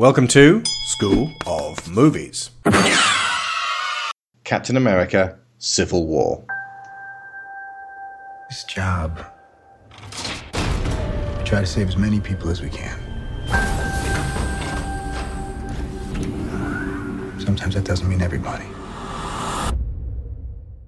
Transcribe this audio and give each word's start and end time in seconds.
Welcome 0.00 0.28
to 0.28 0.62
School 0.84 1.30
of 1.46 1.86
Movies. 1.86 2.48
Captain 4.44 4.78
America 4.78 5.38
Civil 5.58 6.06
War. 6.06 6.42
This 8.48 8.64
job. 8.64 9.22
We 11.36 11.44
try 11.44 11.60
to 11.60 11.66
save 11.66 11.88
as 11.88 11.98
many 11.98 12.18
people 12.18 12.48
as 12.48 12.62
we 12.62 12.70
can. 12.70 12.98
Sometimes 17.38 17.74
that 17.74 17.84
doesn't 17.84 18.08
mean 18.08 18.22
everybody. 18.22 18.64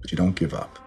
But 0.01 0.11
you 0.11 0.17
don't 0.17 0.35
give 0.35 0.55
up. 0.55 0.79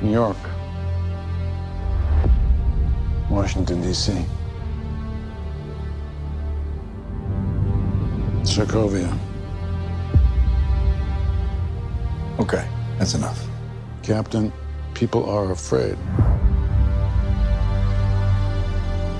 New 0.00 0.12
York. 0.12 0.36
Washington, 3.30 3.80
D.C. 3.80 4.12
Sokovia. 8.42 9.16
Okay, 12.40 12.68
that's 12.98 13.14
enough. 13.14 13.46
Captain, 14.02 14.52
people 14.94 15.30
are 15.30 15.52
afraid. 15.52 15.96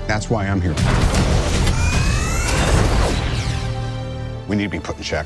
That's 0.07 0.29
why 0.29 0.45
I'm 0.45 0.59
here. 0.59 0.75
We 4.49 4.57
need 4.57 4.63
to 4.63 4.69
be 4.69 4.79
put 4.81 4.97
in 4.97 5.03
check. 5.03 5.25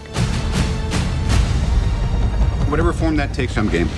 Whatever 2.70 2.94
form 2.94 3.16
that 3.16 3.34
takes, 3.34 3.58
I'm 3.58 3.68
game. 3.68 3.90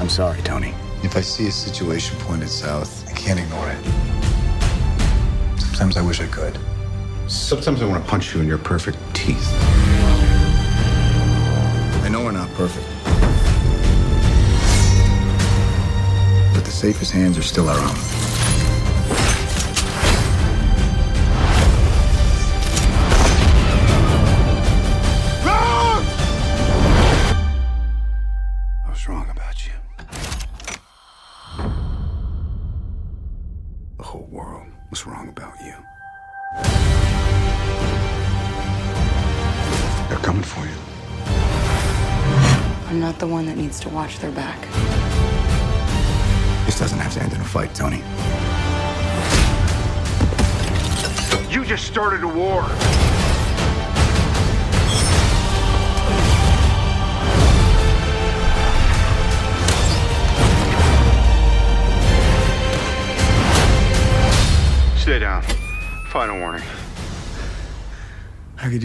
I'm 0.00 0.08
sorry, 0.08 0.40
Tony. 0.40 0.74
If 1.06 1.16
I 1.16 1.20
see 1.20 1.46
a 1.46 1.52
situation 1.52 2.18
pointed 2.18 2.48
south, 2.48 3.08
I 3.08 3.12
can't 3.12 3.38
ignore 3.38 3.70
it. 3.70 3.84
Sometimes 5.56 5.96
I 5.96 6.02
wish 6.02 6.20
I 6.20 6.26
could. 6.26 6.58
Sometimes 7.28 7.80
I 7.80 7.86
want 7.86 8.02
to 8.02 8.10
punch 8.10 8.34
you 8.34 8.40
in 8.40 8.48
your 8.48 8.58
perfect 8.58 8.98
teeth. 9.14 9.48
I 12.02 12.08
know 12.10 12.24
we're 12.24 12.32
not 12.32 12.52
perfect. 12.54 12.84
But 16.52 16.64
the 16.64 16.72
safest 16.72 17.12
hands 17.12 17.38
are 17.38 17.42
still 17.42 17.68
our 17.68 17.78
own. 17.78 18.15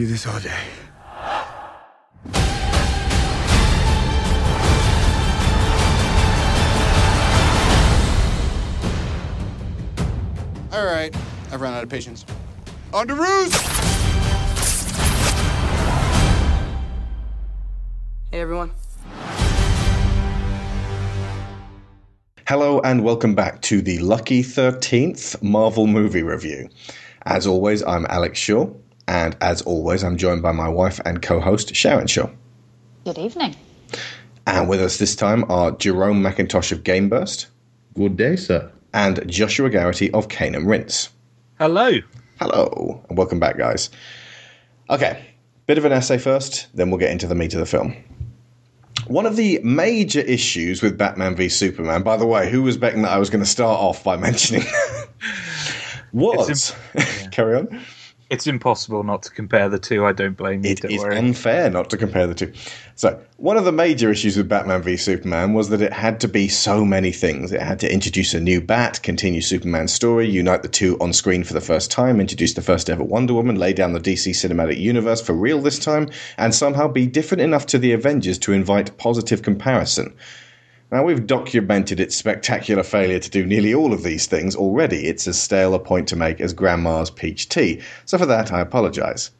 Do 0.01 0.07
this 0.07 0.25
all 0.25 0.39
day. 0.39 0.49
All 10.71 10.85
right, 10.85 11.15
I've 11.51 11.61
run 11.61 11.73
out 11.73 11.83
of 11.83 11.89
patience. 11.89 12.25
On 12.91 13.07
to 13.07 13.13
ruse! 13.13 13.53
Hey, 18.31 18.39
everyone. 18.39 18.71
Hello 22.47 22.79
and 22.81 23.03
welcome 23.03 23.35
back 23.35 23.61
to 23.61 23.83
the 23.83 23.99
Lucky 23.99 24.41
13th 24.41 25.43
Marvel 25.43 25.85
movie 25.85 26.23
review. 26.23 26.69
As 27.27 27.45
always, 27.45 27.83
I'm 27.83 28.07
Alex 28.09 28.39
Shaw, 28.39 28.67
and 29.07 29.35
as 29.41 29.61
always, 29.63 30.03
I'm 30.03 30.17
joined 30.17 30.41
by 30.41 30.51
my 30.51 30.69
wife 30.69 30.99
and 31.05 31.21
co 31.21 31.39
host, 31.39 31.75
Sharon 31.75 32.07
Shaw. 32.07 32.29
Good 33.05 33.17
evening. 33.17 33.55
And 34.47 34.67
with 34.69 34.81
us 34.81 34.97
this 34.97 35.15
time 35.15 35.49
are 35.51 35.71
Jerome 35.71 36.21
McIntosh 36.21 36.71
of 36.71 36.83
GameBurst 36.83 37.47
Good 37.95 38.17
day, 38.17 38.35
sir. 38.35 38.71
and 38.93 39.27
Joshua 39.29 39.69
Garrity 39.69 40.11
of 40.11 40.29
Cane 40.29 40.55
and 40.55 40.67
Rinse. 40.67 41.09
Hello. 41.59 41.91
Hello, 42.39 43.03
and 43.09 43.17
welcome 43.17 43.39
back, 43.39 43.57
guys. 43.57 43.89
Okay, 44.89 45.23
bit 45.67 45.77
of 45.77 45.85
an 45.85 45.91
essay 45.91 46.17
first, 46.17 46.67
then 46.75 46.89
we'll 46.89 46.99
get 46.99 47.11
into 47.11 47.27
the 47.27 47.35
meat 47.35 47.53
of 47.53 47.59
the 47.59 47.65
film. 47.65 47.95
One 49.07 49.25
of 49.25 49.35
the 49.35 49.59
major 49.63 50.21
issues 50.21 50.81
with 50.81 50.97
Batman 50.97 51.35
v 51.35 51.49
Superman, 51.49 52.01
by 52.03 52.17
the 52.17 52.25
way, 52.25 52.49
who 52.49 52.63
was 52.63 52.77
betting 52.77 53.01
that 53.03 53.11
I 53.11 53.17
was 53.19 53.29
going 53.29 53.43
to 53.43 53.49
start 53.49 53.79
off 53.79 54.03
by 54.03 54.15
mentioning 54.17 54.63
was. 56.13 56.49
It's 56.49 57.27
Carry 57.31 57.57
on. 57.57 57.81
It's 58.31 58.47
impossible 58.47 59.03
not 59.03 59.23
to 59.23 59.31
compare 59.31 59.67
the 59.67 59.77
two. 59.77 60.05
I 60.05 60.13
don't 60.13 60.37
blame 60.37 60.63
you. 60.63 60.71
It 60.71 60.85
is 60.85 61.01
worry. 61.01 61.17
unfair 61.17 61.69
not 61.69 61.89
to 61.89 61.97
compare 61.97 62.27
the 62.27 62.33
two. 62.33 62.53
So, 62.95 63.19
one 63.35 63.57
of 63.57 63.65
the 63.65 63.73
major 63.73 64.09
issues 64.09 64.37
with 64.37 64.47
Batman 64.47 64.81
v 64.81 64.95
Superman 64.95 65.53
was 65.53 65.67
that 65.67 65.81
it 65.81 65.91
had 65.91 66.21
to 66.21 66.29
be 66.29 66.47
so 66.47 66.85
many 66.85 67.11
things. 67.11 67.51
It 67.51 67.61
had 67.61 67.81
to 67.81 67.91
introduce 67.91 68.33
a 68.33 68.39
new 68.39 68.61
Bat, 68.61 69.03
continue 69.03 69.41
Superman's 69.41 69.91
story, 69.91 70.29
unite 70.29 70.61
the 70.61 70.69
two 70.69 70.97
on 71.01 71.11
screen 71.11 71.43
for 71.43 71.51
the 71.51 71.59
first 71.59 71.91
time, 71.91 72.21
introduce 72.21 72.53
the 72.53 72.61
first 72.61 72.89
ever 72.89 73.03
Wonder 73.03 73.33
Woman, 73.33 73.57
lay 73.57 73.73
down 73.73 73.91
the 73.91 73.99
DC 73.99 74.31
cinematic 74.31 74.79
universe 74.79 75.21
for 75.21 75.33
real 75.33 75.61
this 75.61 75.77
time, 75.77 76.07
and 76.37 76.55
somehow 76.55 76.87
be 76.87 77.07
different 77.07 77.41
enough 77.41 77.65
to 77.65 77.77
the 77.77 77.91
Avengers 77.91 78.39
to 78.39 78.53
invite 78.53 78.97
positive 78.97 79.41
comparison. 79.41 80.15
Now, 80.91 81.05
we've 81.05 81.25
documented 81.25 82.01
its 82.01 82.17
spectacular 82.17 82.83
failure 82.83 83.19
to 83.19 83.29
do 83.29 83.45
nearly 83.45 83.73
all 83.73 83.93
of 83.93 84.03
these 84.03 84.27
things 84.27 84.57
already. 84.57 85.07
It's 85.07 85.25
as 85.25 85.41
stale 85.41 85.73
a 85.73 85.79
point 85.79 86.09
to 86.09 86.17
make 86.17 86.41
as 86.41 86.51
Grandma's 86.51 87.09
peach 87.09 87.47
tea. 87.47 87.79
So, 88.03 88.17
for 88.17 88.25
that, 88.25 88.51
I 88.51 88.59
apologise. 88.59 89.31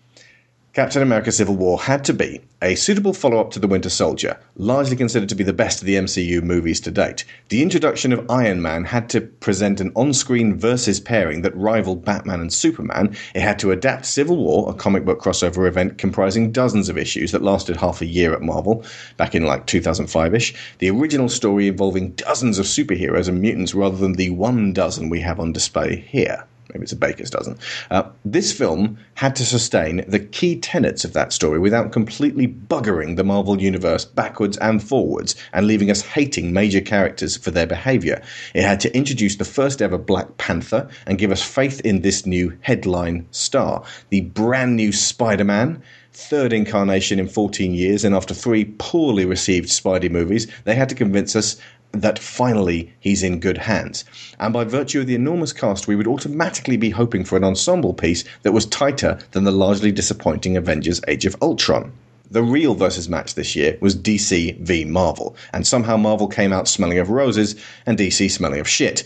Captain 0.74 1.02
America 1.02 1.34
Civil 1.34 1.58
War 1.58 1.82
had 1.82 2.06
to 2.06 2.14
be 2.14 2.40
a 2.62 2.76
suitable 2.76 3.12
follow 3.12 3.42
up 3.42 3.52
to 3.52 3.60
The 3.60 3.68
Winter 3.68 3.90
Soldier, 3.90 4.40
largely 4.56 4.96
considered 4.96 5.28
to 5.28 5.36
be 5.36 5.44
the 5.44 5.52
best 5.52 5.82
of 5.82 5.86
the 5.86 5.96
MCU 5.96 6.42
movies 6.42 6.80
to 6.80 6.92
date. 6.92 7.26
The 7.50 7.62
introduction 7.62 8.14
of 8.14 8.26
Iron 8.32 8.62
Man 8.62 8.86
had 8.86 9.10
to 9.10 9.20
present 9.20 9.82
an 9.82 9.92
on 9.98 10.14
screen 10.14 10.58
versus 10.58 11.02
pairing 11.02 11.42
that 11.42 11.54
rivaled 11.58 12.06
Batman 12.06 12.40
and 12.40 12.54
Superman. 12.54 13.18
It 13.36 13.42
had 13.42 13.60
to 13.60 13.72
adapt 13.72 14.06
Civil 14.06 14.38
War, 14.38 14.70
a 14.70 14.74
comic 14.74 15.04
book 15.04 15.22
crossover 15.22 15.68
event 15.68 15.98
comprising 15.98 16.54
dozens 16.54 16.88
of 16.88 16.98
issues 16.98 17.34
that 17.34 17.44
lasted 17.44 17.76
half 17.76 18.00
a 18.00 18.06
year 18.06 18.34
at 18.34 18.42
Marvel, 18.42 18.86
back 19.18 19.36
in 19.36 19.44
like 19.44 19.66
2005 19.66 20.34
ish. 20.34 20.54
The 20.78 20.90
original 20.90 21.28
story 21.28 21.68
involving 21.68 22.12
dozens 22.12 22.60
of 22.60 22.66
superheroes 22.66 23.28
and 23.28 23.42
mutants 23.42 23.76
rather 23.76 23.98
than 23.98 24.14
the 24.14 24.30
one 24.30 24.72
dozen 24.72 25.10
we 25.10 25.20
have 25.20 25.42
on 25.42 25.52
display 25.52 26.06
here. 26.08 26.46
Maybe 26.74 26.84
it's 26.84 26.92
a 26.92 26.98
baker's 26.98 27.30
dozen. 27.30 27.58
Uh, 27.90 28.04
this 28.26 28.52
film 28.52 28.98
had 29.16 29.36
to 29.36 29.46
sustain 29.46 30.04
the 30.08 30.20
key 30.20 30.60
tenets 30.60 31.04
of 31.04 31.14
that 31.14 31.34
story 31.34 31.60
without 31.60 31.92
completely 31.92 32.48
buggering 32.48 33.16
the 33.16 33.24
Marvel 33.24 33.62
Universe 33.62 34.06
backwards 34.06 34.58
and 34.58 34.84
forwards 34.84 35.36
and 35.54 35.68
leaving 35.68 35.92
us 35.92 36.02
hating 36.02 36.54
major 36.54 36.82
characters 36.82 37.38
for 37.38 37.52
their 37.52 37.68
behaviour. 37.68 38.22
It 38.54 38.64
had 38.64 38.80
to 38.82 38.96
introduce 38.96 39.36
the 39.36 39.46
first 39.46 39.82
ever 39.82 39.98
Black 39.98 40.38
Panther 40.38 40.90
and 41.06 41.18
give 41.18 41.32
us 41.32 41.42
faith 41.42 41.82
in 41.82 42.02
this 42.02 42.26
new 42.26 42.58
headline 42.62 43.28
star. 43.32 43.84
The 44.10 44.22
brand 44.22 44.76
new 44.76 44.92
Spider 44.92 45.46
Man 45.46 45.82
third 46.14 46.52
incarnation 46.52 47.20
in 47.20 47.28
14 47.28 47.74
years, 47.74 48.04
and 48.04 48.14
after 48.14 48.34
three 48.34 48.66
poorly 48.78 49.26
received 49.26 49.70
Spidey 49.70 50.12
movies, 50.12 50.48
they 50.66 50.76
had 50.76 50.90
to 50.90 50.96
convince 50.96 51.36
us 51.36 51.58
that 51.92 52.20
finally 52.20 52.94
he's 53.00 53.24
in 53.24 53.40
good 53.40 53.58
hands. 53.58 54.06
And 54.40 54.54
by 54.54 54.64
virtue 54.64 55.02
of 55.02 55.08
the 55.08 55.16
enormous 55.16 55.54
cast, 55.54 55.88
we 55.88 55.96
would 55.96 56.08
automatically 56.08 56.78
be 56.78 56.90
hoping 56.90 57.24
for 57.24 57.38
an 57.38 57.44
ensemble 57.44 57.94
piece 57.94 58.24
that 58.44 58.54
was 58.54 58.66
tighter 58.66 59.20
than 59.32 59.44
the 59.44 59.52
largely 59.52 59.92
disappointing 59.92 60.58
Avengers 60.58 61.02
Age 61.08 61.26
of 61.26 61.36
Ultron. 61.42 61.92
The 62.30 62.44
real 62.44 62.76
versus 62.76 63.10
match 63.10 63.36
this 63.36 63.58
year 63.58 63.78
was 63.82 63.94
DC 63.94 64.58
v 64.60 64.86
Marvel, 64.86 65.36
and 65.52 65.68
somehow 65.68 65.98
Marvel 65.98 66.28
came 66.28 66.54
out 66.54 66.68
smelling 66.68 66.98
of 66.98 67.10
roses 67.10 67.56
and 67.86 67.98
DC 67.98 68.32
smelling 68.32 68.62
of 68.62 68.70
shit. 68.70 69.04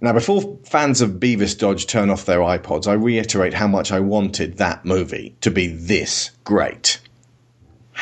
Now, 0.00 0.12
before 0.12 0.56
fans 0.64 1.00
of 1.00 1.18
Beavis 1.18 1.58
Dodge 1.58 1.88
turn 1.88 2.08
off 2.08 2.24
their 2.24 2.38
iPods, 2.38 2.86
I 2.86 2.92
reiterate 2.92 3.54
how 3.54 3.66
much 3.66 3.90
I 3.90 3.98
wanted 3.98 4.58
that 4.58 4.84
movie 4.84 5.34
to 5.40 5.50
be 5.50 5.66
this 5.66 6.30
great. 6.44 7.00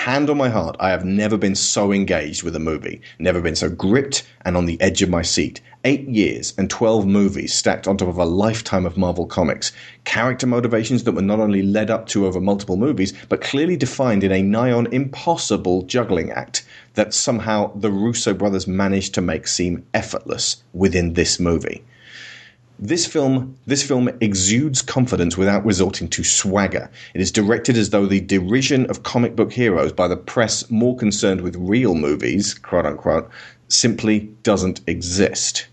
Hand 0.05 0.29
on 0.29 0.37
my 0.37 0.51
heart, 0.51 0.77
I 0.79 0.91
have 0.91 1.07
never 1.07 1.39
been 1.39 1.55
so 1.55 1.91
engaged 1.91 2.43
with 2.43 2.55
a 2.55 2.61
movie, 2.61 3.01
never 3.19 3.41
been 3.41 3.57
so 3.57 3.71
gripped 3.71 4.25
and 4.45 4.55
on 4.55 4.67
the 4.67 4.79
edge 4.79 5.01
of 5.01 5.09
my 5.09 5.23
seat. 5.23 5.63
Eight 5.85 6.07
years 6.07 6.53
and 6.59 6.69
12 6.69 7.07
movies 7.07 7.55
stacked 7.55 7.89
on 7.89 7.97
top 7.97 8.09
of 8.09 8.19
a 8.19 8.25
lifetime 8.27 8.85
of 8.85 8.99
Marvel 8.99 9.27
Comics. 9.27 9.73
Character 10.05 10.47
motivations 10.47 11.05
that 11.05 11.13
were 11.13 11.23
not 11.23 11.41
only 11.41 11.63
led 11.63 11.91
up 11.91 12.07
to 12.09 12.27
over 12.27 12.43
multiple 12.43 12.77
movies, 12.77 13.15
but 13.31 13.41
clearly 13.41 13.77
defined 13.77 14.23
in 14.23 14.33
a 14.33 14.43
nigh 14.43 14.71
on 14.71 14.87
impossible 14.93 15.83
juggling 15.83 16.31
act 16.31 16.65
that 16.93 17.15
somehow 17.15 17.73
the 17.75 17.91
Russo 17.91 18.35
brothers 18.35 18.69
managed 18.69 19.15
to 19.15 19.23
make 19.23 19.49
seem 19.49 19.87
effortless 19.95 20.63
within 20.75 21.15
this 21.15 21.41
movie. 21.41 21.83
This 22.79 23.07
film, 23.07 23.57
this 23.67 23.83
film 23.83 24.11
exudes 24.21 24.83
confidence 24.83 25.39
without 25.39 25.65
resorting 25.65 26.09
to 26.09 26.23
swagger. 26.23 26.91
It 27.15 27.23
is 27.23 27.33
directed 27.33 27.75
as 27.79 27.89
though 27.89 28.05
the 28.05 28.21
derision 28.21 28.85
of 28.91 29.03
comic 29.03 29.35
book 29.35 29.51
heroes 29.51 29.93
by 29.93 30.09
the 30.09 30.17
press 30.17 30.71
more 30.71 30.95
concerned 30.95 31.41
with 31.41 31.57
real 31.57 31.95
movies, 31.95 32.53
quote 32.53 32.85
unquote, 32.85 33.31
simply 33.69 34.29
doesn't 34.43 34.83
exist. 34.87 35.69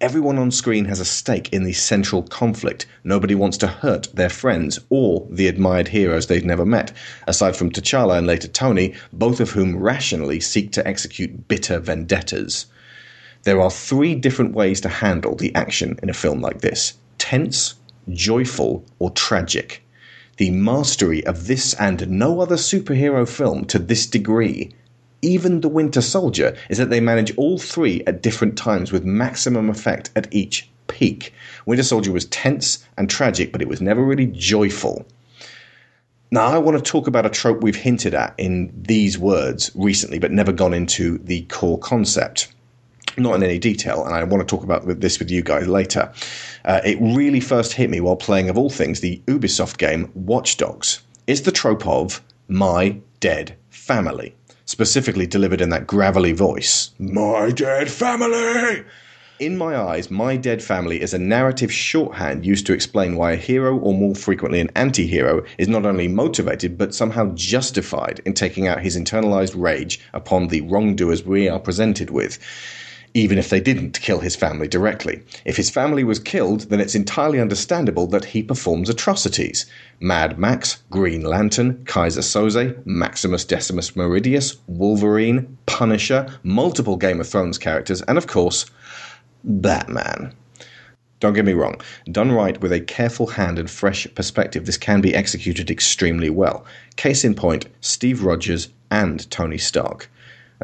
Everyone 0.00 0.38
on 0.38 0.52
screen 0.52 0.84
has 0.84 1.00
a 1.00 1.04
stake 1.04 1.52
in 1.52 1.64
the 1.64 1.72
central 1.72 2.22
conflict. 2.22 2.86
Nobody 3.02 3.34
wants 3.34 3.56
to 3.58 3.66
hurt 3.66 4.06
their 4.14 4.28
friends 4.28 4.78
or 4.90 5.26
the 5.28 5.48
admired 5.48 5.88
heroes 5.88 6.28
they've 6.28 6.44
never 6.44 6.64
met, 6.64 6.92
aside 7.26 7.56
from 7.56 7.70
T'Challa 7.70 8.18
and 8.18 8.26
later 8.26 8.46
Tony, 8.46 8.94
both 9.12 9.40
of 9.40 9.50
whom 9.50 9.76
rationally 9.76 10.38
seek 10.38 10.70
to 10.72 10.86
execute 10.86 11.48
bitter 11.48 11.80
vendettas. 11.80 12.66
There 13.44 13.60
are 13.60 13.70
three 13.70 14.14
different 14.14 14.54
ways 14.54 14.80
to 14.80 14.88
handle 14.88 15.36
the 15.36 15.54
action 15.54 15.98
in 16.02 16.08
a 16.08 16.14
film 16.14 16.40
like 16.40 16.62
this 16.62 16.94
tense, 17.18 17.74
joyful, 18.08 18.86
or 18.98 19.10
tragic. 19.10 19.84
The 20.38 20.50
mastery 20.50 21.24
of 21.26 21.46
this 21.46 21.74
and 21.74 22.08
no 22.08 22.40
other 22.40 22.56
superhero 22.56 23.28
film 23.28 23.66
to 23.66 23.78
this 23.78 24.06
degree, 24.06 24.72
even 25.20 25.60
The 25.60 25.68
Winter 25.68 26.00
Soldier, 26.00 26.56
is 26.70 26.78
that 26.78 26.88
they 26.88 27.00
manage 27.00 27.36
all 27.36 27.58
three 27.58 28.02
at 28.06 28.22
different 28.22 28.56
times 28.56 28.92
with 28.92 29.04
maximum 29.04 29.68
effect 29.68 30.08
at 30.16 30.32
each 30.32 30.70
peak. 30.86 31.34
Winter 31.66 31.82
Soldier 31.82 32.12
was 32.12 32.24
tense 32.24 32.86
and 32.96 33.10
tragic, 33.10 33.52
but 33.52 33.60
it 33.60 33.68
was 33.68 33.82
never 33.82 34.02
really 34.02 34.26
joyful. 34.26 35.06
Now, 36.30 36.46
I 36.46 36.56
want 36.56 36.82
to 36.82 36.90
talk 36.90 37.06
about 37.06 37.26
a 37.26 37.30
trope 37.30 37.62
we've 37.62 37.76
hinted 37.76 38.14
at 38.14 38.34
in 38.38 38.72
these 38.74 39.18
words 39.18 39.70
recently, 39.74 40.18
but 40.18 40.32
never 40.32 40.50
gone 40.50 40.72
into 40.72 41.18
the 41.18 41.42
core 41.42 41.78
concept 41.78 42.53
not 43.16 43.34
in 43.34 43.42
any 43.42 43.58
detail, 43.58 44.04
and 44.04 44.14
I 44.14 44.24
want 44.24 44.46
to 44.46 44.56
talk 44.56 44.64
about 44.64 45.00
this 45.00 45.18
with 45.18 45.30
you 45.30 45.42
guys 45.42 45.66
later. 45.66 46.12
Uh, 46.64 46.80
it 46.84 46.98
really 47.00 47.40
first 47.40 47.72
hit 47.72 47.90
me 47.90 48.00
while 48.00 48.16
playing, 48.16 48.48
of 48.48 48.58
all 48.58 48.70
things, 48.70 49.00
the 49.00 49.22
Ubisoft 49.26 49.78
game 49.78 50.10
Watch 50.14 50.56
Dogs. 50.56 51.02
It's 51.26 51.42
the 51.42 51.52
trope 51.52 51.86
of 51.86 52.22
my 52.48 52.98
dead 53.20 53.56
family, 53.70 54.34
specifically 54.66 55.26
delivered 55.26 55.60
in 55.60 55.70
that 55.70 55.86
gravelly 55.86 56.32
voice. 56.32 56.90
My 56.98 57.50
dead 57.50 57.90
family! 57.90 58.84
In 59.40 59.58
my 59.58 59.76
eyes, 59.76 60.12
My 60.12 60.36
Dead 60.36 60.62
Family 60.62 61.02
is 61.02 61.12
a 61.12 61.18
narrative 61.18 61.72
shorthand 61.72 62.46
used 62.46 62.66
to 62.66 62.72
explain 62.72 63.16
why 63.16 63.32
a 63.32 63.36
hero, 63.36 63.76
or 63.76 63.92
more 63.92 64.14
frequently 64.14 64.60
an 64.60 64.70
anti 64.76 65.08
hero, 65.08 65.42
is 65.58 65.66
not 65.66 65.84
only 65.84 66.06
motivated 66.06 66.78
but 66.78 66.94
somehow 66.94 67.32
justified 67.34 68.20
in 68.24 68.34
taking 68.34 68.68
out 68.68 68.80
his 68.80 68.96
internalized 68.96 69.60
rage 69.60 69.98
upon 70.12 70.48
the 70.48 70.60
wrongdoers 70.60 71.24
we 71.24 71.48
are 71.48 71.58
presented 71.58 72.10
with 72.10 72.38
even 73.16 73.38
if 73.38 73.48
they 73.48 73.60
didn't 73.60 74.00
kill 74.00 74.18
his 74.18 74.34
family 74.34 74.66
directly. 74.66 75.22
If 75.44 75.56
his 75.56 75.70
family 75.70 76.02
was 76.02 76.18
killed, 76.18 76.62
then 76.62 76.80
it's 76.80 76.96
entirely 76.96 77.40
understandable 77.40 78.08
that 78.08 78.24
he 78.24 78.42
performs 78.42 78.88
atrocities. 78.88 79.66
Mad 80.00 80.36
Max, 80.36 80.82
Green 80.90 81.22
Lantern, 81.22 81.74
Keyser 81.84 82.22
Soze, 82.22 82.84
Maximus 82.84 83.44
Decimus 83.44 83.92
Meridius, 83.92 84.56
Wolverine, 84.66 85.56
Punisher, 85.66 86.26
multiple 86.42 86.96
Game 86.96 87.20
of 87.20 87.28
Thrones 87.28 87.56
characters, 87.56 88.02
and 88.02 88.18
of 88.18 88.26
course, 88.26 88.66
Batman. 89.44 90.32
Don't 91.20 91.34
get 91.34 91.44
me 91.44 91.52
wrong, 91.52 91.80
done 92.10 92.32
right 92.32 92.60
with 92.60 92.72
a 92.72 92.80
careful 92.80 93.28
hand 93.28 93.58
and 93.60 93.70
fresh 93.70 94.06
perspective, 94.16 94.66
this 94.66 94.76
can 94.76 95.00
be 95.00 95.14
executed 95.14 95.70
extremely 95.70 96.28
well. 96.28 96.66
Case 96.96 97.24
in 97.24 97.34
point, 97.34 97.66
Steve 97.80 98.24
Rogers 98.24 98.68
and 98.90 99.30
Tony 99.30 99.56
Stark. 99.56 100.10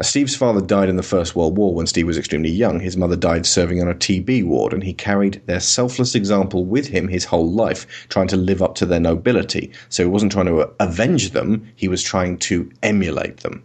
Steve's 0.01 0.35
father 0.35 0.61
died 0.61 0.89
in 0.89 0.95
the 0.95 1.03
First 1.03 1.35
World 1.35 1.57
War 1.57 1.73
when 1.73 1.87
Steve 1.87 2.07
was 2.07 2.17
extremely 2.17 2.49
young. 2.49 2.79
His 2.79 2.95
mother 2.95 3.15
died 3.15 3.45
serving 3.45 3.81
on 3.81 3.87
a 3.87 3.93
TB 3.93 4.45
ward, 4.45 4.73
and 4.73 4.83
he 4.83 4.93
carried 4.93 5.41
their 5.45 5.59
selfless 5.59 6.15
example 6.15 6.65
with 6.65 6.87
him 6.87 7.07
his 7.07 7.25
whole 7.25 7.51
life, 7.51 7.85
trying 8.09 8.27
to 8.29 8.37
live 8.37 8.61
up 8.61 8.75
to 8.75 8.85
their 8.85 8.99
nobility. 8.99 9.71
So 9.89 10.03
he 10.03 10.09
wasn't 10.09 10.31
trying 10.31 10.45
to 10.47 10.61
uh, 10.61 10.69
avenge 10.79 11.31
them, 11.31 11.67
he 11.75 11.87
was 11.87 12.03
trying 12.03 12.37
to 12.39 12.71
emulate 12.83 13.37
them. 13.37 13.63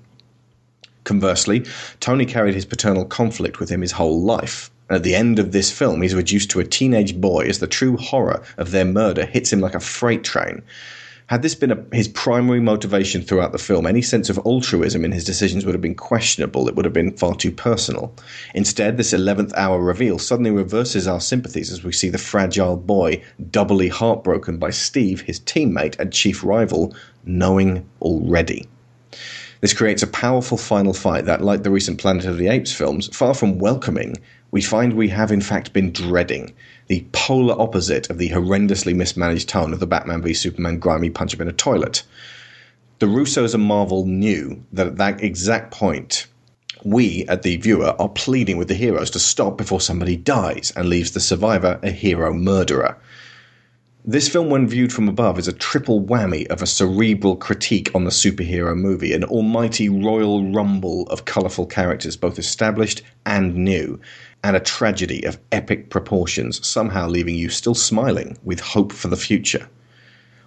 Conversely, 1.05 1.65
Tony 2.01 2.27
carried 2.27 2.55
his 2.55 2.65
paternal 2.65 3.05
conflict 3.05 3.61
with 3.61 3.69
him 3.69 3.81
his 3.81 3.93
whole 3.93 4.21
life. 4.21 4.71
And 4.89 4.97
At 4.97 5.05
the 5.05 5.15
end 5.15 5.39
of 5.39 5.53
this 5.53 5.71
film, 5.71 6.03
he's 6.03 6.15
reduced 6.15 6.51
to 6.51 6.61
a 6.61 6.65
teenage 6.65 7.21
boy 7.21 7.47
as 7.47 7.61
the 7.61 7.67
true 7.67 7.97
horror 7.97 8.43
of 8.59 8.73
their 8.73 8.85
murder 8.85 9.25
hits 9.25 9.53
him 9.53 9.61
like 9.61 9.75
a 9.75 9.81
freight 9.81 10.25
train. 10.25 10.63
Had 11.29 11.43
this 11.43 11.57
been 11.57 11.73
a, 11.73 11.85
his 11.93 12.07
primary 12.07 12.61
motivation 12.61 13.21
throughout 13.21 13.51
the 13.51 13.59
film, 13.59 13.85
any 13.85 14.01
sense 14.01 14.31
of 14.31 14.39
altruism 14.47 15.05
in 15.05 15.11
his 15.11 15.25
decisions 15.25 15.67
would 15.67 15.75
have 15.75 15.83
been 15.83 15.97
questionable. 15.97 16.69
It 16.69 16.77
would 16.77 16.85
have 16.85 16.95
been 16.95 17.17
far 17.17 17.35
too 17.35 17.51
personal. 17.51 18.15
Instead, 18.55 18.97
this 18.97 19.13
11th 19.13 19.53
hour 19.57 19.81
reveal 19.81 20.21
suddenly 20.21 20.53
reverses 20.53 21.09
our 21.09 21.21
sympathies 21.21 21.73
as 21.73 21.83
we 21.83 21.93
see 21.93 22.09
the 22.09 22.17
fragile 22.17 22.77
boy 22.77 23.25
doubly 23.51 23.89
heartbroken 23.89 24.59
by 24.59 24.71
Steve, 24.71 25.23
his 25.23 25.41
teammate 25.41 25.99
and 25.99 26.13
chief 26.13 26.45
rival, 26.45 26.95
knowing 27.25 27.85
already. 28.01 28.69
This 29.61 29.75
creates 29.75 30.05
a 30.05 30.09
powerful 30.09 30.59
final 30.59 30.95
fight 30.95 31.25
that, 31.25 31.43
like 31.43 31.65
the 31.65 31.71
recent 31.71 31.99
Planet 31.99 32.27
of 32.27 32.39
the 32.39 32.47
Apes 32.47 32.73
films, 32.73 33.09
far 33.09 33.35
from 33.35 33.59
welcoming, 33.59 34.15
we 34.53 34.63
find 34.63 34.93
we 34.93 35.09
have 35.09 35.33
in 35.33 35.41
fact 35.41 35.73
been 35.73 35.91
dreading 35.91 36.55
the 36.89 37.07
polar 37.13 37.61
opposite 37.61 38.11
of 38.11 38.19
the 38.19 38.31
horrendously 38.31 38.95
mismanaged 38.95 39.49
tone 39.49 39.73
of 39.73 39.81
the 39.81 39.87
Batman 39.87 40.23
v 40.23 40.33
Superman 40.35 40.79
grimy 40.79 41.11
punch 41.11 41.35
up 41.35 41.41
in 41.41 41.49
a 41.49 41.53
toilet. 41.53 42.05
The 42.99 43.07
Russos 43.07 43.55
and 43.55 43.65
Marvel 43.65 44.07
knew 44.07 44.65
that 44.73 44.87
at 44.87 44.97
that 44.97 45.23
exact 45.23 45.73
point, 45.73 46.27
we, 46.85 47.25
at 47.27 47.43
the 47.43 47.57
viewer, 47.57 47.95
are 47.99 48.09
pleading 48.09 48.57
with 48.57 48.69
the 48.69 48.75
heroes 48.75 49.11
to 49.11 49.19
stop 49.19 49.59
before 49.59 49.81
somebody 49.81 50.17
dies 50.17 50.73
and 50.77 50.89
leaves 50.89 51.11
the 51.11 51.21
survivor 51.21 51.81
a 51.83 51.91
hero 51.91 52.33
murderer. 52.33 52.97
This 54.09 54.29
film, 54.29 54.51
when 54.51 54.69
viewed 54.69 54.93
from 54.93 55.09
above, 55.09 55.37
is 55.37 55.49
a 55.49 55.53
triple 55.53 56.01
whammy 56.01 56.47
of 56.47 56.63
a 56.63 56.67
cerebral 56.67 57.35
critique 57.35 57.91
on 57.93 58.05
the 58.05 58.11
superhero 58.11 58.77
movie, 58.77 59.13
an 59.13 59.25
almighty 59.25 59.89
royal 59.89 60.53
rumble 60.53 61.09
of 61.09 61.25
colourful 61.25 61.67
characters, 61.67 62.17
both 62.17 62.39
established 62.39 63.03
and 63.25 63.57
new, 63.57 63.99
and 64.47 64.55
a 64.55 64.61
tragedy 64.61 65.25
of 65.25 65.41
epic 65.51 65.91
proportions, 65.91 66.65
somehow 66.65 67.09
leaving 67.09 67.35
you 67.35 67.49
still 67.49 67.75
smiling 67.75 68.39
with 68.45 68.61
hope 68.61 68.93
for 68.93 69.09
the 69.09 69.17
future. 69.17 69.69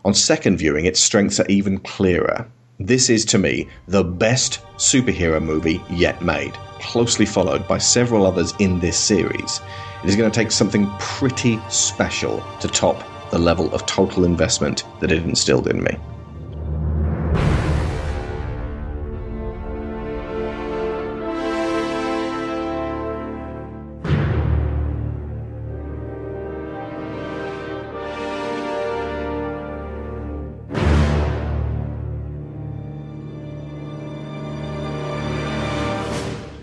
On 0.05 0.13
second 0.13 0.55
viewing, 0.55 0.85
its 0.85 1.01
strengths 1.01 1.37
are 1.37 1.45
even 1.49 1.79
clearer. 1.79 2.47
This 2.79 3.09
is, 3.09 3.25
to 3.25 3.37
me, 3.37 3.67
the 3.89 4.05
best 4.05 4.61
superhero 4.77 5.43
movie 5.43 5.81
yet 5.89 6.21
made, 6.21 6.53
closely 6.79 7.25
followed 7.25 7.67
by 7.67 7.77
several 7.77 8.25
others 8.25 8.53
in 8.59 8.79
this 8.79 8.97
series. 8.97 9.59
It 10.01 10.07
is 10.07 10.15
going 10.15 10.31
to 10.31 10.39
take 10.39 10.51
something 10.51 10.89
pretty 10.97 11.59
special 11.67 12.41
to 12.61 12.69
top 12.69 13.03
the 13.31 13.37
level 13.37 13.69
of 13.73 13.85
total 13.85 14.23
investment 14.23 14.85
that 15.01 15.11
it 15.11 15.23
instilled 15.23 15.67
in 15.67 15.83
me. 15.83 15.97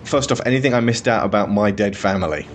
First 0.07 0.31
off, 0.31 0.41
anything 0.47 0.73
I 0.73 0.81
missed 0.81 1.09
out 1.09 1.25
about 1.25 1.51
my 1.51 1.71
dead 1.71 1.97
family? 1.97 2.47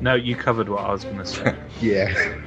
No, 0.00 0.14
you 0.16 0.34
covered 0.34 0.68
what 0.68 0.80
I 0.80 0.92
was 0.92 1.04
going 1.04 1.18
to 1.18 1.24
say. 1.24 1.56
yeah. 1.80 2.40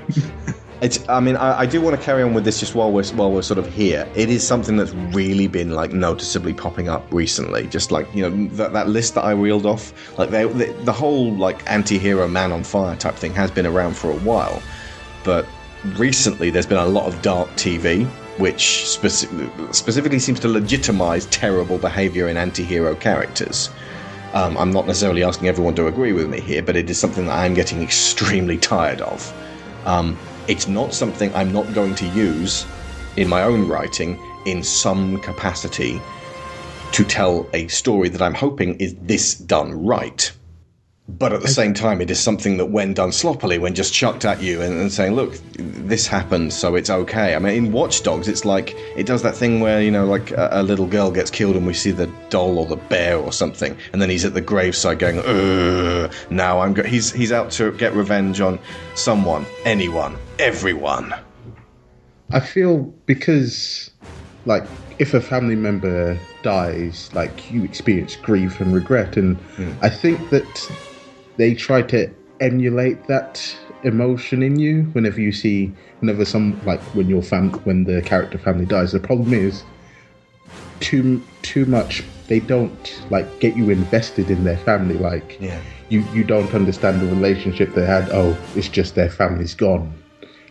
It's. 0.81 1.07
I 1.07 1.21
mean, 1.21 1.37
I, 1.37 1.61
I, 1.61 1.65
do 1.65 1.79
want 1.79 1.97
to 1.97 2.01
carry 2.03 2.21
on 2.21 2.33
with 2.33 2.43
this 2.43 2.59
just 2.59 2.75
while 2.75 2.91
we're 2.91 3.05
while 3.13 3.31
we're 3.31 3.41
sort 3.41 3.57
of 3.57 3.73
here. 3.73 4.05
It 4.13 4.29
is 4.29 4.45
something 4.45 4.75
that's 4.75 4.91
really 4.91 5.47
been 5.47 5.71
like 5.71 5.93
noticeably 5.93 6.53
popping 6.53 6.89
up 6.89 7.09
recently. 7.13 7.65
Just 7.67 7.91
like 7.91 8.13
you 8.13 8.29
know 8.29 8.47
that, 8.55 8.73
that 8.73 8.89
list 8.89 9.15
that 9.15 9.23
I 9.23 9.31
reeled 9.31 9.65
off, 9.65 9.93
like 10.19 10.31
they, 10.31 10.45
the, 10.45 10.73
the 10.83 10.91
whole 10.91 11.33
like 11.33 11.63
anti-hero 11.71 12.27
man 12.27 12.51
on 12.51 12.65
fire 12.65 12.97
type 12.97 13.15
thing 13.15 13.33
has 13.35 13.51
been 13.51 13.65
around 13.65 13.95
for 13.95 14.11
a 14.11 14.17
while, 14.17 14.61
but 15.23 15.47
recently 15.95 16.49
there's 16.49 16.65
been 16.65 16.77
a 16.77 16.85
lot 16.85 17.05
of 17.07 17.21
dark 17.21 17.47
TV, 17.51 18.05
which 18.37 18.83
speci- 18.85 19.73
specifically 19.73 20.19
seems 20.19 20.39
to 20.41 20.47
legitimize 20.47 21.25
terrible 21.27 21.77
behavior 21.77 22.27
in 22.27 22.37
anti-hero 22.37 22.95
characters. 22.95 23.69
Um, 24.33 24.57
I'm 24.57 24.71
not 24.71 24.87
necessarily 24.87 25.23
asking 25.23 25.47
everyone 25.47 25.75
to 25.75 25.87
agree 25.87 26.11
with 26.11 26.29
me 26.29 26.41
here, 26.41 26.61
but 26.61 26.75
it 26.75 26.89
is 26.89 26.99
something 26.99 27.25
that 27.27 27.37
I'm 27.37 27.53
getting 27.53 27.81
extremely 27.89 28.57
tired 28.57 29.01
of. 29.01 29.33
Um, 29.85 30.17
it's 30.47 30.67
not 30.67 30.93
something 30.93 31.33
I'm 31.33 31.51
not 31.51 31.73
going 31.73 31.95
to 31.95 32.07
use 32.09 32.65
in 33.17 33.29
my 33.29 33.43
own 33.43 33.67
writing 33.67 34.19
in 34.45 34.61
some 34.63 35.19
capacity 35.21 35.99
to 36.91 37.03
tell 37.03 37.47
a 37.53 37.67
story 37.67 38.09
that 38.09 38.21
I'm 38.21 38.33
hoping 38.33 38.75
is 38.75 38.95
this 39.01 39.35
done 39.35 39.85
right. 39.85 40.31
But 41.07 41.33
at 41.33 41.41
the 41.41 41.47
same 41.47 41.75
time, 41.75 42.01
it 42.01 42.09
is 42.09 42.19
something 42.19 42.57
that, 42.57 42.65
when 42.65 42.95
done 42.95 43.11
sloppily, 43.11 43.59
when 43.59 43.75
just 43.75 43.93
chucked 43.93 44.25
at 44.25 44.41
you 44.41 44.59
and, 44.61 44.73
and, 44.79 44.91
saying, 44.91 45.13
"Look, 45.13 45.37
this 45.53 46.07
happened, 46.07 46.51
so 46.51 46.73
it's 46.73 46.89
okay." 46.89 47.35
I 47.35 47.39
mean, 47.39 47.53
in 47.53 47.71
Watch 47.71 48.01
Dogs, 48.01 48.27
it's 48.27 48.43
like 48.43 48.75
it 48.95 49.05
does 49.05 49.21
that 49.21 49.35
thing 49.35 49.59
where 49.59 49.79
you 49.83 49.91
know, 49.91 50.05
like 50.05 50.31
a, 50.31 50.49
a 50.51 50.63
little 50.63 50.87
girl 50.87 51.11
gets 51.11 51.29
killed 51.29 51.55
and 51.55 51.67
we 51.67 51.75
see 51.75 51.91
the 51.91 52.07
doll 52.29 52.57
or 52.57 52.65
the 52.65 52.75
bear 52.75 53.19
or 53.19 53.31
something, 53.31 53.77
and 53.93 54.01
then 54.01 54.09
he's 54.09 54.25
at 54.25 54.33
the 54.33 54.41
graveside 54.41 54.97
going, 54.97 55.19
Ugh, 55.19 56.11
"Now 56.31 56.59
I'm." 56.61 56.73
Go-. 56.73 56.83
He's 56.83 57.11
he's 57.11 57.31
out 57.31 57.51
to 57.51 57.71
get 57.73 57.93
revenge 57.93 58.41
on 58.41 58.57
someone, 58.95 59.45
anyone, 59.63 60.17
everyone. 60.39 61.13
I 62.31 62.39
feel 62.39 62.79
because, 63.05 63.91
like, 64.47 64.63
if 64.97 65.13
a 65.13 65.21
family 65.21 65.55
member 65.55 66.17
dies, 66.41 67.11
like 67.13 67.51
you 67.51 67.63
experience 67.63 68.15
grief 68.15 68.59
and 68.59 68.73
regret, 68.73 69.17
and 69.17 69.37
mm. 69.57 69.77
I 69.83 69.89
think 69.89 70.31
that 70.31 70.71
they 71.37 71.53
try 71.53 71.81
to 71.81 72.09
emulate 72.39 73.07
that 73.07 73.55
emotion 73.83 74.41
in 74.41 74.57
you 74.57 74.83
whenever 74.93 75.21
you 75.21 75.31
see 75.31 75.71
whenever 75.99 76.25
some 76.25 76.59
like 76.65 76.81
when 76.95 77.07
your 77.07 77.21
fam 77.21 77.51
when 77.65 77.83
the 77.83 78.01
character 78.01 78.37
family 78.37 78.65
dies. 78.65 78.91
The 78.91 78.99
problem 78.99 79.33
is 79.33 79.63
too 80.79 81.21
too 81.41 81.65
much 81.65 82.03
they 82.27 82.39
don't 82.39 83.01
like 83.11 83.39
get 83.39 83.55
you 83.55 83.69
invested 83.69 84.29
in 84.29 84.43
their 84.43 84.57
family. 84.57 84.97
Like 84.97 85.37
yeah. 85.39 85.61
you 85.89 86.03
you 86.13 86.23
don't 86.23 86.53
understand 86.53 87.01
the 87.01 87.07
relationship 87.07 87.73
they 87.73 87.85
had. 87.85 88.09
Oh 88.11 88.37
it's 88.55 88.69
just 88.69 88.95
their 88.95 89.09
family's 89.09 89.53
gone. 89.53 89.93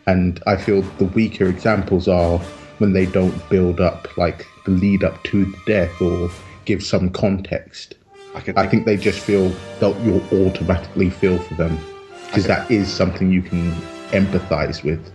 And 0.07 0.43
i 0.47 0.57
feel 0.57 0.83
the 0.99 1.07
weaker 1.07 1.47
examples 1.47 2.09
are 2.09 2.39
when 2.79 2.93
they 2.93 3.07
don't 3.07 3.49
build 3.49 3.81
up 3.81 4.17
like 4.17 4.47
the 4.65 4.73
lead 4.73 5.03
up 5.03 5.23
to 5.25 5.47
the 5.47 5.59
death 5.67 6.03
or 6.03 6.31
give 6.67 6.83
some 6.83 7.09
context 7.11 7.95
I, 8.35 8.41
think, 8.41 8.59
I 8.59 8.67
think 8.67 8.85
they 8.85 8.97
just 8.97 9.21
feel 9.21 9.49
that 9.81 10.01
you'll 10.03 10.47
automatically 10.47 11.11
feel 11.11 11.39
for 11.39 11.55
them 11.55 11.79
because 12.27 12.47
that 12.49 12.69
is 12.71 12.93
something 12.93 13.31
you 13.31 13.43
can 13.43 13.71
empathize 14.11 14.83
with. 14.83 15.13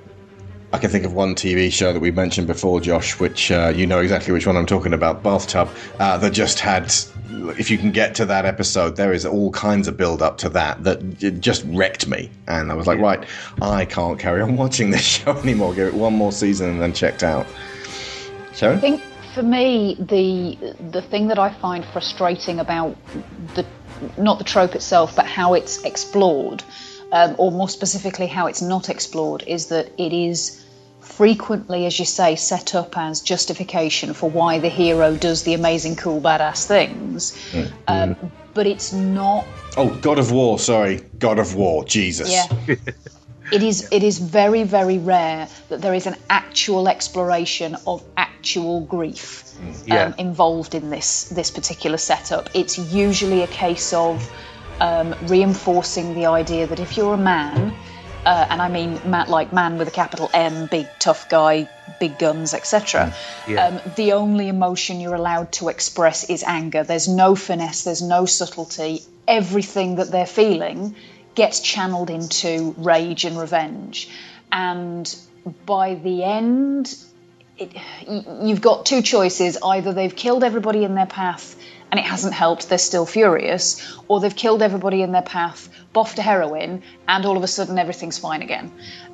I 0.72 0.78
can 0.78 0.90
think 0.90 1.04
of 1.04 1.14
one 1.14 1.34
TV 1.34 1.72
show 1.72 1.92
that 1.92 2.00
we 2.00 2.12
mentioned 2.12 2.48
before, 2.48 2.80
Josh, 2.80 3.20
which 3.20 3.52
uh, 3.52 3.74
you 3.76 3.88
know 3.88 4.00
exactly 4.00 4.32
which 4.32 4.46
one 4.46 4.56
I'm 4.56 4.68
talking 4.68 4.94
about, 4.94 5.24
Bathtub, 5.24 5.70
uh, 6.00 6.18
that 6.18 6.32
just 6.32 6.60
had. 6.60 6.94
If 7.58 7.72
you 7.72 7.78
can 7.78 7.92
get 7.92 8.16
to 8.16 8.26
that 8.26 8.46
episode, 8.46 8.96
there 8.96 9.12
is 9.12 9.26
all 9.26 9.52
kinds 9.52 9.88
of 9.88 9.98
build 9.98 10.22
up 10.22 10.38
to 10.40 10.50
that 10.50 10.84
that 10.84 11.40
just 11.42 11.64
wrecked 11.68 12.08
me, 12.08 12.30
and 12.48 12.72
I 12.72 12.76
was 12.76 12.86
like, 12.86 13.00
right, 13.00 13.26
I 13.62 13.86
can't 13.86 14.20
carry 14.20 14.42
on 14.42 14.56
watching 14.58 14.92
this 14.92 15.04
show 15.04 15.36
anymore. 15.38 15.74
Give 15.74 15.88
it 15.88 15.94
one 15.94 16.14
more 16.14 16.32
season 16.32 16.70
and 16.70 16.82
then 16.82 16.94
checked 16.94 17.24
out. 17.24 17.48
Sharon? 18.54 18.78
I 18.78 18.82
think 18.82 19.02
for 19.34 19.44
me, 19.44 19.96
the 20.00 20.76
the 20.92 21.02
thing 21.02 21.28
that 21.28 21.40
I 21.40 21.50
find 21.50 21.86
frustrating 21.86 22.60
about 22.60 22.96
the 23.56 23.66
not 24.18 24.38
the 24.38 24.44
trope 24.44 24.76
itself, 24.76 25.16
but 25.16 25.26
how 25.26 25.54
it's 25.54 25.84
explored, 25.84 26.64
um, 27.12 27.36
or 27.38 27.52
more 27.52 27.70
specifically, 27.70 28.28
how 28.28 28.48
it's 28.48 28.62
not 28.62 28.90
explored, 28.90 29.44
is 29.46 29.68
that 29.68 29.92
it 29.98 30.14
is 30.14 30.66
frequently, 31.02 31.86
as 31.86 32.00
you 32.00 32.06
say, 32.06 32.36
set 32.36 32.76
up 32.76 32.98
as 32.98 33.22
justification 33.22 34.14
for 34.14 34.30
why 34.30 34.60
the 34.60 34.70
hero 34.70 35.16
does 35.16 35.44
the 35.44 35.54
amazing, 35.54 35.96
cool, 35.96 36.22
badass 36.22 36.66
things. 36.66 37.34
Mm-hmm. 37.52 37.74
Um, 37.88 38.32
but 38.54 38.68
it's 38.68 38.94
not. 38.94 39.46
Oh, 39.78 39.90
God 40.02 40.20
of 40.20 40.32
War, 40.32 40.60
sorry. 40.60 41.02
God 41.18 41.40
of 41.40 41.56
War, 41.56 41.84
Jesus. 41.84 42.32
Yeah. 42.32 42.48
it 43.52 43.64
is 43.64 43.88
it 43.92 44.04
is 44.04 44.20
very 44.20 44.64
very 44.64 44.98
rare 44.98 45.48
that 45.70 45.82
there 45.82 45.94
is 45.94 46.06
an 46.08 46.16
actual 46.30 46.88
exploration 46.88 47.76
of 47.88 48.04
actual 48.18 48.82
grief 48.82 49.44
um, 49.60 49.74
yeah. 49.86 50.14
involved 50.18 50.76
in 50.76 50.90
this 50.90 51.26
this 51.30 51.52
particular 51.52 51.98
setup. 51.98 52.50
It's 52.54 52.78
usually 52.78 53.42
a 53.42 53.48
case 53.48 53.94
of 53.94 54.32
um, 54.80 55.16
reinforcing 55.24 56.14
the 56.16 56.28
idea 56.28 56.68
that 56.68 56.80
if 56.80 56.96
you're 56.96 57.16
a 57.16 57.18
man, 57.18 57.74
uh, 58.26 58.48
and 58.50 58.62
I 58.62 58.70
mean 58.70 59.00
man, 59.06 59.30
like 59.30 59.52
man 59.52 59.78
with 59.78 59.88
a 59.88 59.92
capital 59.92 60.30
M, 60.34 60.68
big 60.68 60.88
tough 61.00 61.28
guy, 61.30 61.70
big 62.00 62.18
guns, 62.18 62.54
etc. 62.54 63.14
Mm, 63.46 63.54
yeah. 63.54 63.66
Um, 63.66 63.94
the 63.96 64.14
only 64.14 64.48
emotion 64.48 65.02
you're 65.02 65.16
allowed 65.16 65.52
to 65.54 65.70
express 65.70 66.30
is 66.30 66.44
anger. 66.44 66.84
There's 66.84 67.08
no 67.08 67.36
finesse. 67.36 67.84
There's 67.84 68.02
no 68.02 68.26
subtlety. 68.26 69.02
Everything 69.28 69.96
that 69.96 70.10
they're 70.10 70.26
feeling 70.26 70.96
gets 71.36 71.60
channeled 71.60 72.10
into 72.10 72.74
rage 72.78 73.26
and 73.26 73.38
revenge. 73.38 74.10
And 74.52 75.16
by 75.66 75.96
the 75.96 76.24
end, 76.24 76.96
it, 77.58 77.72
you've 78.42 78.62
got 78.62 78.86
two 78.86 79.02
choices. 79.02 79.58
Either 79.64 79.94
they've 79.94 80.16
killed 80.16 80.44
everybody 80.44 80.84
in 80.84 80.96
their 80.96 81.06
path 81.06 81.56
and 81.92 82.00
it 82.00 82.06
hasn't 82.06 82.34
helped, 82.34 82.70
they're 82.70 82.78
still 82.78 83.06
furious, 83.06 83.98
or 84.08 84.20
they've 84.20 84.36
killed 84.36 84.62
everybody 84.62 85.02
in 85.02 85.12
their 85.12 85.24
path, 85.24 85.70
boffed 85.94 86.20
a 86.20 86.22
heroine, 86.22 86.84
and 87.08 87.26
all 87.26 87.36
of 87.36 87.44
a 87.44 87.48
sudden 87.48 87.80
everything's 87.80 88.20
fine 88.20 88.44
again. 88.44 88.72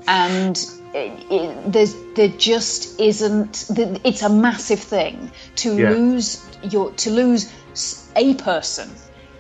And 0.08 0.58
it, 0.94 1.32
it, 1.32 1.72
there's, 1.72 1.96
there 2.16 2.28
just 2.28 3.00
isn't. 3.00 3.68
It's 4.04 4.24
a 4.24 4.30
massive 4.30 4.82
thing 4.82 5.32
to 5.58 5.78
yeah. 5.78 5.90
lose 5.92 6.46
your 6.64 6.92
to 6.92 7.12
lose 7.12 7.52
a 8.16 8.34
person 8.36 8.90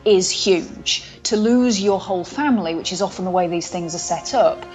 is 0.05 0.29
huge. 0.29 1.03
To 1.25 1.37
lose 1.37 1.81
your 1.81 1.99
whole 1.99 2.23
family, 2.23 2.75
which 2.75 2.91
is 2.91 3.01
often 3.01 3.25
the 3.25 3.31
way 3.31 3.47
these 3.47 3.69
things 3.69 3.95
are 3.95 3.99
set 3.99 4.33
up, 4.33 4.65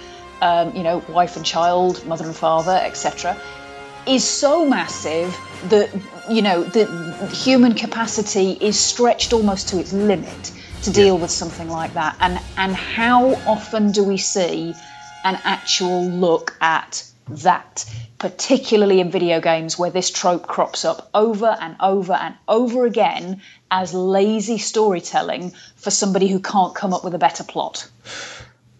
um, 0.41 0.75
you 0.75 0.83
know, 0.83 1.03
wife 1.09 1.35
and 1.37 1.45
child, 1.45 2.05
mother 2.05 2.25
and 2.25 2.35
father, 2.35 2.79
etc., 2.83 3.37
is 4.07 4.23
so 4.23 4.65
massive 4.65 5.37
that 5.69 5.89
you 6.29 6.41
know 6.41 6.63
the 6.63 6.85
human 7.27 7.75
capacity 7.75 8.51
is 8.59 8.79
stretched 8.79 9.31
almost 9.31 9.69
to 9.69 9.79
its 9.79 9.93
limit 9.93 10.51
to 10.83 10.91
deal 10.91 11.15
yeah. 11.15 11.21
with 11.21 11.31
something 11.31 11.69
like 11.69 11.93
that. 11.93 12.15
And 12.19 12.39
and 12.57 12.75
how 12.75 13.35
often 13.47 13.91
do 13.91 14.03
we 14.03 14.17
see 14.17 14.75
an 15.23 15.39
actual 15.43 16.09
look 16.09 16.57
at 16.61 17.03
that? 17.29 17.85
Particularly 18.21 18.99
in 18.99 19.09
video 19.09 19.41
games 19.41 19.79
where 19.79 19.89
this 19.89 20.11
trope 20.11 20.45
crops 20.45 20.85
up 20.85 21.09
over 21.11 21.57
and 21.59 21.75
over 21.79 22.13
and 22.13 22.35
over 22.47 22.85
again 22.85 23.41
as 23.71 23.95
lazy 23.95 24.59
storytelling 24.59 25.51
for 25.75 25.89
somebody 25.89 26.27
who 26.27 26.39
can't 26.39 26.75
come 26.75 26.93
up 26.93 27.03
with 27.03 27.15
a 27.15 27.17
better 27.17 27.43
plot. 27.43 27.89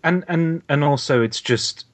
And 0.03 0.23
and 0.27 0.61
and 0.69 0.83
also 0.83 1.23
it's 1.23 1.41
just 1.41 1.85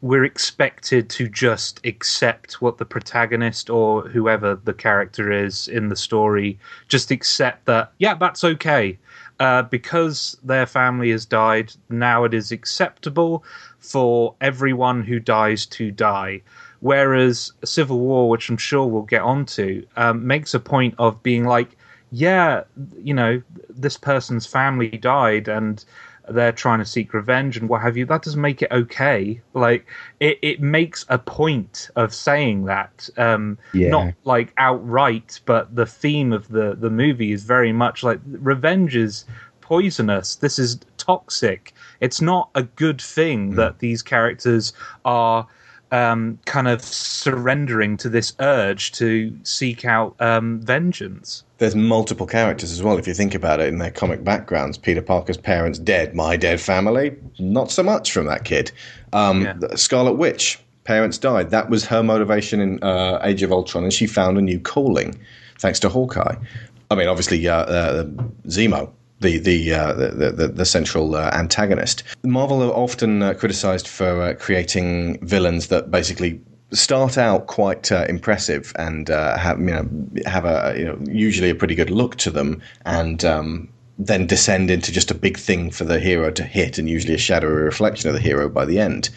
we're 0.00 0.24
expected 0.24 1.08
to 1.10 1.28
just 1.28 1.80
accept 1.86 2.60
what 2.60 2.78
the 2.78 2.84
protagonist 2.84 3.70
or 3.70 4.08
whoever 4.08 4.56
the 4.56 4.74
character 4.74 5.30
is 5.30 5.68
in 5.68 5.88
the 5.88 5.96
story. 5.96 6.58
Just 6.88 7.12
accept 7.12 7.66
that 7.66 7.92
yeah 7.98 8.14
that's 8.14 8.42
okay. 8.42 8.98
Uh, 9.38 9.62
because 9.62 10.36
their 10.42 10.66
family 10.66 11.10
has 11.10 11.24
died 11.24 11.72
now 11.88 12.24
it 12.24 12.34
is 12.34 12.50
acceptable 12.50 13.44
for 13.78 14.34
everyone 14.40 15.04
who 15.04 15.20
dies 15.20 15.66
to 15.66 15.92
die 15.92 16.40
Whereas 16.80 17.52
Civil 17.64 17.98
War, 17.98 18.28
which 18.28 18.48
I'm 18.48 18.56
sure 18.56 18.86
we'll 18.86 19.02
get 19.02 19.22
onto, 19.22 19.86
um, 19.96 20.26
makes 20.26 20.54
a 20.54 20.60
point 20.60 20.94
of 20.98 21.22
being 21.22 21.44
like, 21.44 21.76
yeah, 22.10 22.64
you 23.02 23.14
know, 23.14 23.42
this 23.68 23.96
person's 23.96 24.46
family 24.46 24.88
died 24.88 25.48
and 25.48 25.84
they're 26.28 26.52
trying 26.52 26.78
to 26.78 26.84
seek 26.84 27.14
revenge 27.14 27.56
and 27.56 27.68
what 27.68 27.82
have 27.82 27.96
you. 27.96 28.04
That 28.04 28.22
doesn't 28.22 28.40
make 28.40 28.62
it 28.62 28.70
okay. 28.70 29.40
Like 29.54 29.86
it, 30.20 30.38
it 30.42 30.60
makes 30.60 31.04
a 31.08 31.18
point 31.18 31.88
of 31.96 32.14
saying 32.14 32.64
that, 32.64 33.08
um, 33.16 33.58
yeah. 33.72 33.90
not 33.90 34.14
like 34.24 34.52
outright, 34.56 35.40
but 35.46 35.74
the 35.74 35.86
theme 35.86 36.32
of 36.32 36.48
the 36.48 36.76
the 36.78 36.90
movie 36.90 37.32
is 37.32 37.44
very 37.44 37.72
much 37.72 38.02
like 38.02 38.20
revenge 38.26 38.96
is 38.96 39.24
poisonous. 39.60 40.36
This 40.36 40.58
is 40.58 40.78
toxic. 40.96 41.72
It's 42.00 42.20
not 42.20 42.50
a 42.54 42.62
good 42.62 43.00
thing 43.00 43.52
mm. 43.52 43.56
that 43.56 43.78
these 43.78 44.02
characters 44.02 44.72
are 45.04 45.46
um, 45.92 46.38
kind 46.46 46.68
of 46.68 46.82
surrendering 46.82 47.96
to 47.98 48.08
this 48.08 48.32
urge 48.40 48.92
to 48.92 49.36
seek 49.44 49.84
out 49.84 50.14
um, 50.20 50.60
vengeance. 50.60 51.44
There's 51.58 51.76
multiple 51.76 52.26
characters 52.26 52.72
as 52.72 52.82
well, 52.82 52.98
if 52.98 53.06
you 53.06 53.14
think 53.14 53.34
about 53.34 53.60
it, 53.60 53.68
in 53.68 53.78
their 53.78 53.90
comic 53.90 54.24
backgrounds. 54.24 54.76
Peter 54.76 55.00
Parker's 55.00 55.36
parents 55.36 55.78
dead, 55.78 56.14
my 56.14 56.36
dead 56.36 56.60
family, 56.60 57.14
not 57.38 57.70
so 57.70 57.82
much 57.82 58.12
from 58.12 58.26
that 58.26 58.44
kid. 58.44 58.72
Um, 59.12 59.42
yeah. 59.42 59.54
Scarlet 59.74 60.14
Witch, 60.14 60.58
parents 60.84 61.18
died. 61.18 61.50
That 61.50 61.70
was 61.70 61.84
her 61.86 62.02
motivation 62.02 62.60
in 62.60 62.82
uh, 62.82 63.20
Age 63.22 63.42
of 63.42 63.52
Ultron, 63.52 63.84
and 63.84 63.92
she 63.92 64.06
found 64.06 64.36
a 64.38 64.42
new 64.42 64.60
calling 64.60 65.18
thanks 65.58 65.80
to 65.80 65.88
Hawkeye. 65.88 66.36
I 66.90 66.94
mean, 66.94 67.08
obviously, 67.08 67.46
uh, 67.48 67.56
uh, 67.56 68.04
Zemo 68.46 68.90
the 69.20 69.38
the, 69.38 69.72
uh, 69.72 69.92
the, 69.94 70.32
the, 70.32 70.48
the 70.48 70.64
central 70.64 71.14
uh, 71.14 71.30
antagonist. 71.32 72.02
Marvel 72.22 72.62
are 72.62 72.74
often 72.74 73.22
uh, 73.22 73.34
criticized 73.34 73.88
for 73.88 74.22
uh, 74.22 74.34
creating 74.34 75.18
villains 75.26 75.68
that 75.68 75.90
basically 75.90 76.40
start 76.72 77.16
out 77.16 77.46
quite 77.46 77.92
uh, 77.92 78.04
impressive 78.08 78.72
and 78.76 79.10
uh, 79.10 79.38
have 79.38 79.58
you 79.60 79.66
know 79.66 79.88
have 80.26 80.44
a 80.44 80.74
you 80.76 80.84
know 80.84 80.98
usually 81.06 81.50
a 81.50 81.54
pretty 81.54 81.74
good 81.74 81.90
look 81.90 82.16
to 82.16 82.30
them 82.30 82.62
and. 82.84 83.24
Um, 83.24 83.68
then 83.98 84.26
descend 84.26 84.70
into 84.70 84.92
just 84.92 85.10
a 85.10 85.14
big 85.14 85.38
thing 85.38 85.70
for 85.70 85.84
the 85.84 85.98
hero 85.98 86.30
to 86.30 86.42
hit, 86.42 86.76
and 86.76 86.86
usually 86.86 87.14
a 87.14 87.16
shadowy 87.18 87.50
reflection 87.50 88.10
of 88.10 88.14
the 88.14 88.20
hero 88.20 88.46
by 88.46 88.66
the 88.66 88.78
end. 88.78 89.08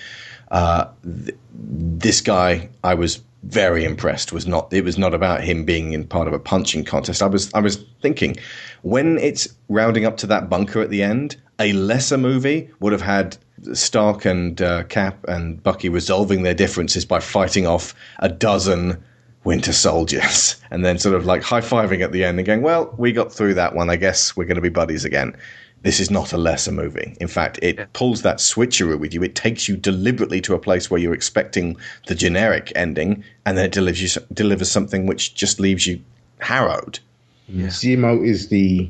Th- 0.50 1.36
this 1.51 2.22
guy, 2.22 2.70
I 2.82 2.94
was 2.94 3.22
very 3.43 3.86
impressed 3.86 4.34
was 4.34 4.46
not 4.46 4.72
it 4.74 4.84
was 4.84 4.98
not 4.98 5.13
about 5.13 5.43
him 5.43 5.63
being 5.63 5.93
in 5.93 6.05
part 6.05 6.27
of 6.27 6.34
a 6.34 6.39
punching 6.39 6.84
contest. 6.84 7.22
I 7.22 7.27
was 7.27 7.53
I 7.53 7.60
was 7.60 7.84
thinking 8.01 8.36
when 8.81 9.17
it's 9.19 9.48
rounding 9.69 10.05
up 10.05 10.17
to 10.17 10.27
that 10.27 10.50
bunker 10.50 10.81
at 10.81 10.89
the 10.89 11.03
end, 11.03 11.38
a 11.60 11.74
lesser 11.74 12.17
movie 12.17 12.69
would 12.79 12.91
have 12.91 13.01
had 13.01 13.38
Stark 13.74 14.25
and 14.25 14.62
uh, 14.62 14.84
Cap 14.84 15.24
and 15.27 15.62
Bucky 15.62 15.89
resolving 15.89 16.43
their 16.43 16.53
differences 16.53 17.05
by 17.05 17.19
fighting 17.19 17.67
off 17.67 17.93
a 18.19 18.29
dozen 18.29 19.01
Winter 19.43 19.74
Soldiers 19.74 20.58
and 20.72 20.84
then 20.84 20.98
sort 20.98 21.15
of 21.15 21.25
like 21.25 21.43
high 21.43 21.62
fiving 21.62 22.03
at 22.03 22.12
the 22.12 22.24
end 22.24 22.39
and 22.39 22.46
going, 22.46 22.62
"Well, 22.62 22.93
we 22.98 23.13
got 23.13 23.31
through 23.31 23.53
that 23.55 23.74
one. 23.74 23.89
I 23.89 23.96
guess 23.96 24.36
we're 24.36 24.46
going 24.46 24.55
to 24.55 24.62
be 24.62 24.69
buddies 24.69 25.05
again." 25.05 25.36
This 25.82 26.00
is 26.00 26.12
not 26.12 26.34
a 26.34 26.38
lesser 26.38 26.72
movie. 26.72 27.16
In 27.22 27.28
fact, 27.28 27.60
it 27.62 27.78
yeah. 27.78 27.86
pulls 27.94 28.22
that 28.24 28.38
switcheroo 28.38 29.00
with 29.00 29.14
you. 29.14 29.24
It 29.24 29.36
takes 29.36 29.68
you 29.68 29.78
deliberately 29.78 30.42
to 30.42 30.54
a 30.54 30.60
place 30.60 30.92
where 30.92 31.00
you're 31.00 31.14
expecting 31.14 31.78
the 32.08 32.16
generic 32.16 32.72
ending, 32.76 33.24
and 33.46 33.58
then 33.58 33.66
it 33.66 33.72
delivers 33.72 34.16
you, 34.16 34.22
delivers 34.34 34.70
something 34.70 35.06
which 35.06 35.36
just 35.36 35.60
leaves 35.60 35.88
you 35.88 36.02
harrowed. 36.40 37.00
Yeah. 37.48 37.68
Zemo 37.68 38.26
is 38.26 38.50
the 38.50 38.90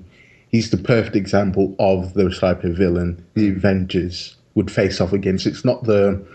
he's 0.49 0.71
the 0.71 0.77
perfect 0.77 1.15
example 1.15 1.75
of 1.79 2.13
the 2.15 2.29
type 2.29 2.63
of 2.63 2.75
villain 2.75 3.23
the 3.35 3.49
Avengers 3.49 4.35
would 4.55 4.71
face 4.71 4.99
off 4.99 5.13
against. 5.13 5.45
It's 5.45 5.63
not 5.63 5.83
the 5.83 6.25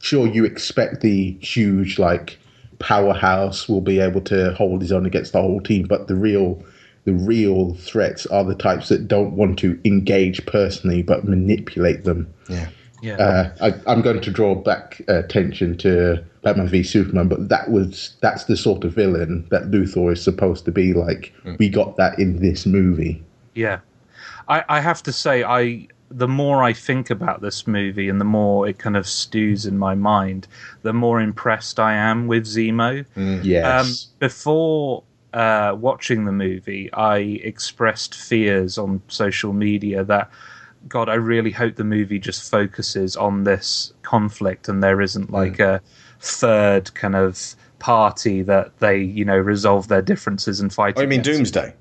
sure 0.00 0.26
you 0.26 0.44
expect 0.44 1.00
the 1.00 1.32
huge 1.40 1.98
like 1.98 2.38
powerhouse 2.78 3.68
will 3.68 3.80
be 3.80 4.00
able 4.00 4.20
to 4.20 4.52
hold 4.52 4.82
his 4.82 4.92
own 4.92 5.06
against 5.06 5.32
the 5.32 5.40
whole 5.40 5.60
team, 5.60 5.86
but 5.86 6.08
the 6.08 6.14
real 6.14 6.62
the 7.04 7.12
real 7.12 7.74
threats 7.74 8.26
are 8.26 8.44
the 8.44 8.54
types 8.54 8.88
that 8.88 9.08
don't 9.08 9.32
want 9.32 9.58
to 9.60 9.78
engage 9.84 10.44
personally 10.46 11.02
but 11.02 11.24
manipulate 11.24 12.04
them. 12.04 12.32
Yeah. 12.48 12.68
Yeah. 13.02 13.16
Uh, 13.16 13.72
I, 13.86 13.92
am 13.92 14.00
going 14.00 14.22
to 14.22 14.30
draw 14.30 14.54
back 14.54 15.02
uh, 15.10 15.18
attention 15.18 15.76
to 15.78 16.24
Batman 16.42 16.68
v 16.68 16.82
Superman, 16.82 17.28
but 17.28 17.50
that 17.50 17.70
was 17.70 18.16
that's 18.22 18.44
the 18.44 18.56
sort 18.56 18.82
of 18.82 18.94
villain 18.94 19.46
that 19.50 19.64
Luthor 19.64 20.10
is 20.10 20.24
supposed 20.24 20.64
to 20.64 20.72
be. 20.72 20.94
Like 20.94 21.34
mm. 21.44 21.58
we 21.58 21.68
got 21.68 21.98
that 21.98 22.18
in 22.18 22.40
this 22.40 22.64
movie. 22.64 23.22
Yeah, 23.54 23.80
I, 24.48 24.64
I 24.70 24.80
have 24.80 25.02
to 25.02 25.12
say, 25.12 25.44
I 25.44 25.88
the 26.10 26.28
more 26.28 26.62
I 26.62 26.72
think 26.72 27.10
about 27.10 27.42
this 27.42 27.66
movie 27.66 28.08
and 28.08 28.20
the 28.20 28.24
more 28.24 28.68
it 28.68 28.78
kind 28.78 28.96
of 28.96 29.06
stews 29.06 29.66
in 29.66 29.76
my 29.78 29.94
mind, 29.94 30.46
the 30.82 30.92
more 30.92 31.20
impressed 31.20 31.80
I 31.80 31.94
am 31.94 32.26
with 32.26 32.44
Zemo. 32.46 33.04
Mm. 33.16 33.44
Yes. 33.44 33.66
Um, 33.66 34.18
before 34.18 35.02
uh, 35.34 35.74
watching 35.74 36.24
the 36.24 36.32
movie, 36.32 36.90
I 36.92 37.18
expressed 37.42 38.14
fears 38.14 38.78
on 38.78 39.02
social 39.08 39.52
media 39.52 40.04
that, 40.04 40.30
God, 40.88 41.08
I 41.08 41.14
really 41.14 41.50
hope 41.50 41.74
the 41.74 41.84
movie 41.84 42.20
just 42.20 42.48
focuses 42.48 43.16
on 43.16 43.42
this 43.42 43.92
conflict 44.02 44.68
and 44.68 44.82
there 44.82 45.00
isn't 45.00 45.32
like 45.32 45.54
mm. 45.54 45.74
a 45.74 45.82
third 46.20 46.94
kind 46.94 47.16
of 47.16 47.56
party 47.80 48.42
that 48.42 48.78
they, 48.78 48.98
you 48.98 49.24
know, 49.24 49.36
resolve 49.36 49.88
their 49.88 50.02
differences 50.02 50.60
and 50.60 50.72
fight. 50.72 50.94
Oh, 50.96 51.02
you 51.02 51.08
mean 51.08 51.22
Doomsday? 51.22 51.74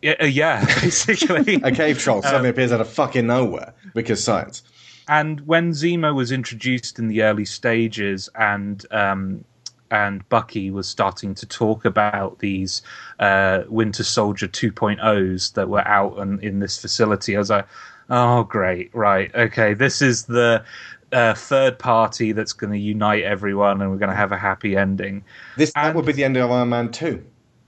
Yeah, 0.00 0.14
uh, 0.20 0.26
yeah 0.26 0.64
basically. 0.80 1.56
a 1.56 1.72
cave 1.72 1.98
troll 1.98 2.22
suddenly 2.22 2.50
um, 2.50 2.54
appears 2.54 2.70
out 2.70 2.80
of 2.80 2.88
fucking 2.88 3.26
nowhere 3.26 3.74
because 3.94 4.22
science. 4.22 4.62
And 5.08 5.40
when 5.40 5.72
Zemo 5.72 6.14
was 6.14 6.30
introduced 6.30 7.00
in 7.00 7.08
the 7.08 7.22
early 7.22 7.44
stages, 7.44 8.28
and 8.36 8.86
um, 8.92 9.44
and 9.92 10.26
Bucky 10.30 10.70
was 10.70 10.88
starting 10.88 11.34
to 11.34 11.46
talk 11.46 11.84
about 11.84 12.38
these 12.38 12.80
uh, 13.20 13.62
Winter 13.68 14.02
Soldier 14.02 14.48
2.0s 14.48 15.52
that 15.52 15.68
were 15.68 15.86
out 15.86 16.18
and 16.18 16.42
in 16.42 16.60
this 16.60 16.80
facility. 16.80 17.36
I 17.36 17.38
was 17.38 17.50
like, 17.50 17.68
oh, 18.08 18.44
great, 18.44 18.92
right, 18.94 19.32
okay, 19.34 19.74
this 19.74 20.00
is 20.00 20.24
the 20.24 20.64
uh, 21.12 21.34
third 21.34 21.78
party 21.78 22.32
that's 22.32 22.54
going 22.54 22.72
to 22.72 22.78
unite 22.78 23.22
everyone, 23.22 23.82
and 23.82 23.90
we're 23.90 23.98
going 23.98 24.10
to 24.10 24.16
have 24.16 24.32
a 24.32 24.38
happy 24.38 24.76
ending. 24.76 25.22
This 25.58 25.72
that 25.74 25.94
would 25.94 26.06
be 26.06 26.12
the 26.12 26.24
end 26.24 26.38
of 26.38 26.50
Iron 26.50 26.70
Man 26.70 26.90
2. 26.90 27.22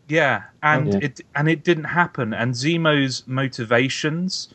Yeah, 0.09 0.45
and 0.63 0.89
oh, 0.89 0.93
yeah. 0.93 1.05
it 1.05 1.21
and 1.35 1.49
it 1.49 1.63
didn't 1.63 1.85
happen. 1.85 2.35
And 2.35 2.55
Zemo's 2.55 3.23
motivations 3.27 4.53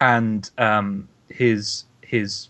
and 0.00 0.48
um, 0.58 1.08
his 1.28 1.84
his 2.02 2.48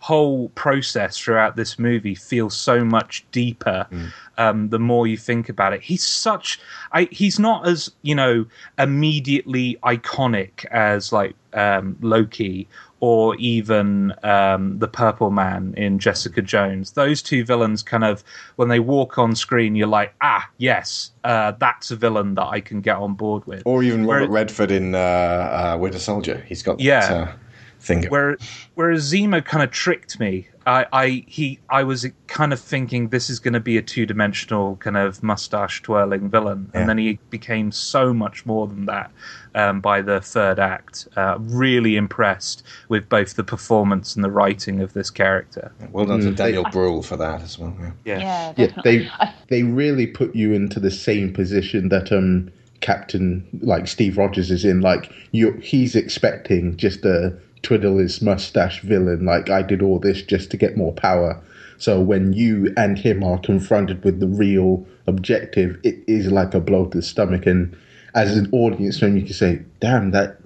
whole 0.00 0.48
process 0.50 1.18
throughout 1.18 1.56
this 1.56 1.78
movie 1.78 2.14
feels 2.14 2.56
so 2.56 2.84
much 2.84 3.26
deeper 3.32 3.86
mm. 3.90 4.12
um, 4.38 4.68
the 4.68 4.78
more 4.78 5.06
you 5.06 5.16
think 5.16 5.48
about 5.48 5.72
it. 5.72 5.82
He's 5.82 6.06
such, 6.06 6.60
I, 6.92 7.08
he's 7.10 7.38
not 7.38 7.66
as 7.66 7.90
you 8.02 8.14
know 8.14 8.46
immediately 8.78 9.76
iconic 9.82 10.64
as 10.66 11.12
like 11.12 11.34
um, 11.52 11.96
Loki 12.00 12.68
or 13.00 13.36
even 13.36 14.12
um, 14.22 14.78
the 14.78 14.88
Purple 14.88 15.30
Man 15.30 15.74
in 15.76 15.98
Jessica 15.98 16.42
Jones. 16.42 16.92
Those 16.92 17.22
two 17.22 17.44
villains 17.44 17.82
kind 17.82 18.04
of 18.04 18.24
when 18.56 18.68
they 18.68 18.80
walk 18.80 19.18
on 19.18 19.36
screen, 19.36 19.76
you're 19.76 19.86
like, 19.86 20.14
ah, 20.20 20.48
yes, 20.58 21.12
uh, 21.24 21.52
that's 21.52 21.90
a 21.90 21.96
villain 21.96 22.34
that 22.34 22.46
I 22.46 22.60
can 22.60 22.80
get 22.80 22.96
on 22.96 23.14
board 23.14 23.46
with. 23.46 23.62
Or 23.66 23.82
even 23.82 24.06
Robert 24.06 24.30
Redford 24.30 24.70
in 24.70 24.94
uh, 24.94 24.98
uh, 24.98 25.78
Winter 25.78 25.98
Soldier. 25.98 26.44
He's 26.48 26.62
got 26.62 26.80
yeah. 26.80 27.08
That, 27.08 27.28
uh, 27.28 27.32
thing. 27.80 28.06
Where, 28.06 28.36
whereas 28.74 29.12
Zemo 29.12 29.44
kind 29.44 29.62
of 29.62 29.70
tricked 29.70 30.18
me. 30.20 30.48
I, 30.66 30.86
I 30.92 31.24
he 31.26 31.58
I 31.70 31.82
was 31.82 32.06
kind 32.26 32.52
of 32.52 32.60
thinking 32.60 33.08
this 33.08 33.30
is 33.30 33.40
going 33.40 33.54
to 33.54 33.60
be 33.60 33.78
a 33.78 33.82
two 33.82 34.04
dimensional 34.04 34.76
kind 34.76 34.98
of 34.98 35.22
mustache 35.22 35.80
twirling 35.80 36.28
villain, 36.28 36.70
yeah. 36.74 36.80
and 36.80 36.88
then 36.88 36.98
he 36.98 37.18
became 37.30 37.72
so 37.72 38.12
much 38.12 38.44
more 38.44 38.66
than 38.66 38.84
that 38.84 39.10
um, 39.54 39.80
by 39.80 40.02
the 40.02 40.20
third 40.20 40.58
act. 40.58 41.08
Uh, 41.16 41.38
really 41.40 41.96
impressed 41.96 42.64
with 42.90 43.08
both 43.08 43.36
the 43.36 43.44
performance 43.44 44.14
and 44.14 44.22
the 44.22 44.30
writing 44.30 44.80
of 44.80 44.92
this 44.92 45.10
character. 45.10 45.72
Well 45.90 46.04
done 46.04 46.20
to 46.20 46.32
mm, 46.32 46.36
Daniel 46.36 46.64
Bruhl 46.70 47.02
for 47.02 47.16
that 47.16 47.40
as 47.40 47.58
well. 47.58 47.74
Yeah, 47.78 47.92
yeah, 48.04 48.18
yeah, 48.18 48.52
yeah 48.56 48.82
they 48.84 49.08
they 49.48 49.62
really 49.62 50.06
put 50.06 50.36
you 50.36 50.52
into 50.52 50.80
the 50.80 50.90
same 50.90 51.32
position 51.32 51.88
that 51.88 52.12
um 52.12 52.52
Captain 52.80 53.46
like 53.60 53.88
Steve 53.88 54.18
Rogers 54.18 54.50
is 54.50 54.64
in. 54.64 54.80
Like 54.80 55.10
you, 55.32 55.52
he's 55.54 55.96
expecting 55.96 56.76
just 56.76 57.04
a 57.04 57.36
twiddle 57.62 57.98
his 57.98 58.22
mustache 58.22 58.80
villain, 58.80 59.24
like 59.24 59.50
I 59.50 59.62
did 59.62 59.82
all 59.82 59.98
this 59.98 60.22
just 60.22 60.50
to 60.50 60.56
get 60.56 60.76
more 60.76 60.92
power. 60.92 61.40
So 61.78 62.00
when 62.00 62.32
you 62.32 62.72
and 62.76 62.98
him 62.98 63.22
are 63.22 63.38
confronted 63.38 64.02
with 64.04 64.20
the 64.20 64.26
real 64.26 64.86
objective, 65.06 65.78
it 65.84 65.96
is 66.06 66.30
like 66.30 66.54
a 66.54 66.60
blow 66.60 66.86
to 66.86 66.98
the 66.98 67.02
stomach. 67.02 67.46
And 67.46 67.76
as 68.14 68.36
an 68.36 68.48
audience 68.52 69.00
member, 69.00 69.18
you 69.18 69.24
can 69.24 69.34
say, 69.34 69.62
"Damn, 69.80 70.10
that 70.10 70.40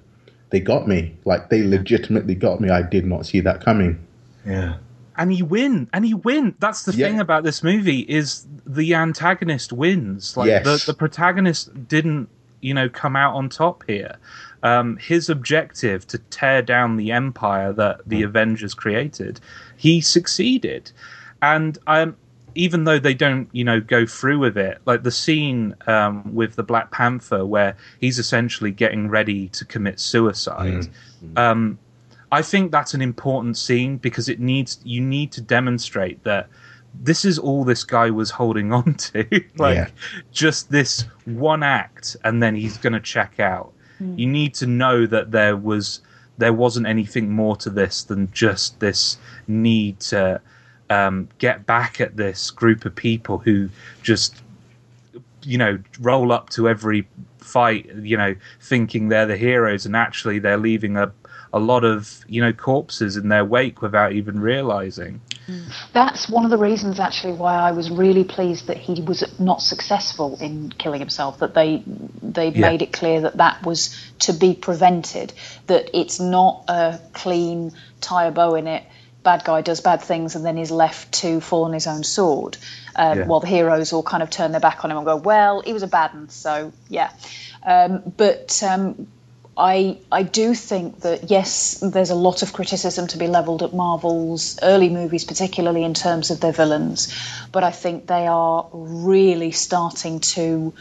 they 0.51 0.59
got 0.59 0.87
me! 0.87 1.15
Like 1.25 1.49
they 1.49 1.63
legitimately 1.63 2.35
got 2.35 2.61
me. 2.61 2.69
I 2.69 2.83
did 2.83 3.05
not 3.05 3.25
see 3.25 3.39
that 3.41 3.63
coming." 3.63 3.99
Yeah. 4.45 4.75
And 5.15 5.31
he 5.31 5.43
win, 5.43 5.87
and 5.93 6.05
he 6.05 6.13
win. 6.13 6.55
That's 6.59 6.83
the 6.83 6.93
yeah. 6.93 7.07
thing 7.07 7.19
about 7.19 7.43
this 7.43 7.63
movie 7.63 7.99
is 8.01 8.47
the 8.65 8.95
antagonist 8.95 9.71
wins. 9.71 10.37
Like 10.37 10.47
yes. 10.47 10.63
the 10.65 10.91
the 10.91 10.97
protagonist 10.97 11.87
didn't, 11.87 12.29
you 12.61 12.73
know, 12.73 12.89
come 12.89 13.15
out 13.15 13.35
on 13.35 13.49
top 13.49 13.83
here 13.87 14.17
um, 14.63 14.97
his 14.97 15.29
objective 15.29 16.07
to 16.07 16.17
tear 16.17 16.61
down 16.61 16.97
the 16.97 17.11
empire 17.11 17.71
that 17.73 18.01
the 18.07 18.21
mm. 18.21 18.25
Avengers 18.25 18.73
created, 18.73 19.39
he 19.77 20.01
succeeded. 20.01 20.91
And 21.41 21.77
um, 21.85 22.15
even 22.55 22.85
though 22.85 22.99
they 22.99 23.13
don't, 23.13 23.49
you 23.51 23.63
know, 23.63 23.81
go 23.81 24.05
through 24.05 24.39
with 24.39 24.57
it, 24.57 24.79
like 24.85 25.03
the 25.03 25.11
scene 25.11 25.75
um, 25.87 26.33
with 26.33 26.55
the 26.55 26.63
Black 26.63 26.91
Panther 26.91 27.45
where 27.45 27.75
he's 27.99 28.19
essentially 28.19 28.71
getting 28.71 29.09
ready 29.09 29.49
to 29.49 29.65
commit 29.65 29.99
suicide. 29.99 30.87
Mm. 31.23 31.37
Um, 31.37 31.79
I 32.31 32.41
think 32.41 32.71
that's 32.71 32.93
an 32.93 33.01
important 33.01 33.57
scene 33.57 33.97
because 33.97 34.27
it 34.29 34.39
needs 34.39 34.79
you 34.83 35.01
need 35.01 35.31
to 35.33 35.41
demonstrate 35.41 36.23
that 36.23 36.47
this 37.01 37.25
is 37.25 37.37
all 37.37 37.63
this 37.63 37.83
guy 37.83 38.09
was 38.09 38.29
holding 38.29 38.71
on 38.79 38.93
to, 38.95 39.25
like 39.57 39.75
yeah. 39.75 39.87
just 40.31 40.71
this 40.71 41.05
one 41.25 41.63
act, 41.63 42.15
and 42.23 42.41
then 42.41 42.55
he's 42.55 42.77
going 42.77 42.93
to 42.93 42.99
check 42.99 43.39
out. 43.39 43.72
Mm. 44.01 44.19
You 44.19 44.27
need 44.27 44.53
to 44.55 44.67
know 44.67 45.05
that 45.07 45.31
there 45.31 45.57
was 45.57 46.01
there 46.37 46.53
wasn't 46.53 46.87
anything 46.87 47.31
more 47.31 47.55
to 47.57 47.69
this 47.69 48.03
than 48.03 48.31
just 48.31 48.79
this 48.79 49.17
need 49.47 49.99
to 49.99 50.41
um, 50.89 51.29
get 51.37 51.65
back 51.65 52.01
at 52.01 52.17
this 52.17 52.49
group 52.49 52.85
of 52.85 52.95
people 52.95 53.37
who 53.37 53.69
just 54.01 54.41
you 55.43 55.57
know 55.57 55.77
roll 55.99 56.31
up 56.31 56.49
to 56.49 56.67
every 56.67 57.07
fight 57.37 57.85
you 57.97 58.15
know 58.17 58.33
thinking 58.61 59.09
they're 59.09 59.25
the 59.25 59.37
heroes 59.37 59.85
and 59.85 59.95
actually 59.95 60.39
they're 60.39 60.57
leaving 60.57 60.95
a 60.95 61.11
a 61.53 61.59
lot 61.59 61.85
of 61.85 62.25
you 62.27 62.41
know 62.41 62.51
corpses 62.51 63.15
in 63.15 63.29
their 63.29 63.45
wake 63.45 63.81
without 63.81 64.11
even 64.11 64.39
realizing. 64.41 65.21
That's 65.91 66.29
one 66.29 66.45
of 66.45 66.51
the 66.51 66.57
reasons, 66.57 66.99
actually, 66.99 67.33
why 67.33 67.55
I 67.55 67.71
was 67.71 67.89
really 67.89 68.23
pleased 68.23 68.67
that 68.67 68.77
he 68.77 69.01
was 69.01 69.23
not 69.39 69.61
successful 69.61 70.37
in 70.39 70.71
killing 70.71 70.99
himself. 70.99 71.39
That 71.39 71.53
they 71.53 71.83
they 72.21 72.49
yeah. 72.49 72.61
made 72.61 72.81
it 72.81 72.93
clear 72.93 73.21
that 73.21 73.37
that 73.37 73.65
was 73.65 73.95
to 74.19 74.33
be 74.33 74.53
prevented. 74.53 75.33
That 75.67 75.89
it's 75.93 76.19
not 76.19 76.63
a 76.67 76.99
clean 77.13 77.73
tie 77.99 78.25
a 78.25 78.31
bow 78.31 78.55
in 78.55 78.67
it. 78.67 78.83
Bad 79.23 79.43
guy 79.43 79.61
does 79.61 79.79
bad 79.81 80.01
things 80.01 80.35
and 80.35 80.45
then 80.45 80.57
is 80.57 80.71
left 80.71 81.11
to 81.13 81.39
fall 81.39 81.63
on 81.63 81.73
his 81.73 81.87
own 81.87 82.03
sword. 82.03 82.57
Um, 82.95 83.19
yeah. 83.19 83.25
While 83.25 83.39
the 83.39 83.47
heroes 83.47 83.93
all 83.93 84.03
kind 84.03 84.23
of 84.23 84.29
turn 84.29 84.51
their 84.51 84.61
back 84.61 84.83
on 84.83 84.91
him 84.91 84.97
and 84.97 85.05
go, 85.05 85.17
"Well, 85.17 85.61
he 85.61 85.73
was 85.73 85.83
a 85.83 85.87
bad 85.87 86.13
one, 86.13 86.29
so 86.29 86.71
yeah." 86.89 87.11
Um, 87.65 88.13
but 88.17 88.61
um, 88.63 89.07
I 89.55 89.99
I 90.11 90.23
do 90.23 90.55
think 90.55 91.01
that 91.01 91.29
yes, 91.29 91.79
there's 91.79 92.09
a 92.09 92.15
lot 92.15 92.41
of 92.41 92.53
criticism 92.53 93.07
to 93.07 93.17
be 93.17 93.27
levelled 93.27 93.61
at 93.61 93.73
Marvel's 93.73 94.57
early 94.63 94.89
movies, 94.89 95.25
particularly 95.25 95.83
in 95.83 95.93
terms 95.93 96.31
of 96.31 96.39
their 96.39 96.51
villains, 96.51 97.13
but 97.51 97.63
I 97.63 97.71
think 97.71 98.07
they 98.07 98.25
are 98.25 98.67
really 98.73 99.51
starting 99.51 100.21
to 100.21 100.73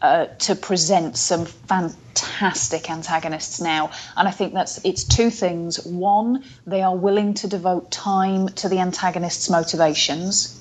uh, 0.00 0.26
to 0.26 0.54
present 0.54 1.18
some 1.18 1.44
fantastic 1.44 2.90
antagonists 2.90 3.60
now, 3.60 3.90
and 4.16 4.26
I 4.26 4.30
think 4.30 4.54
that's 4.54 4.80
it's 4.84 5.04
two 5.04 5.28
things. 5.28 5.84
One, 5.84 6.44
they 6.66 6.82
are 6.82 6.96
willing 6.96 7.34
to 7.34 7.48
devote 7.48 7.90
time 7.90 8.48
to 8.60 8.70
the 8.70 8.78
antagonist's 8.78 9.50
motivations 9.50 10.57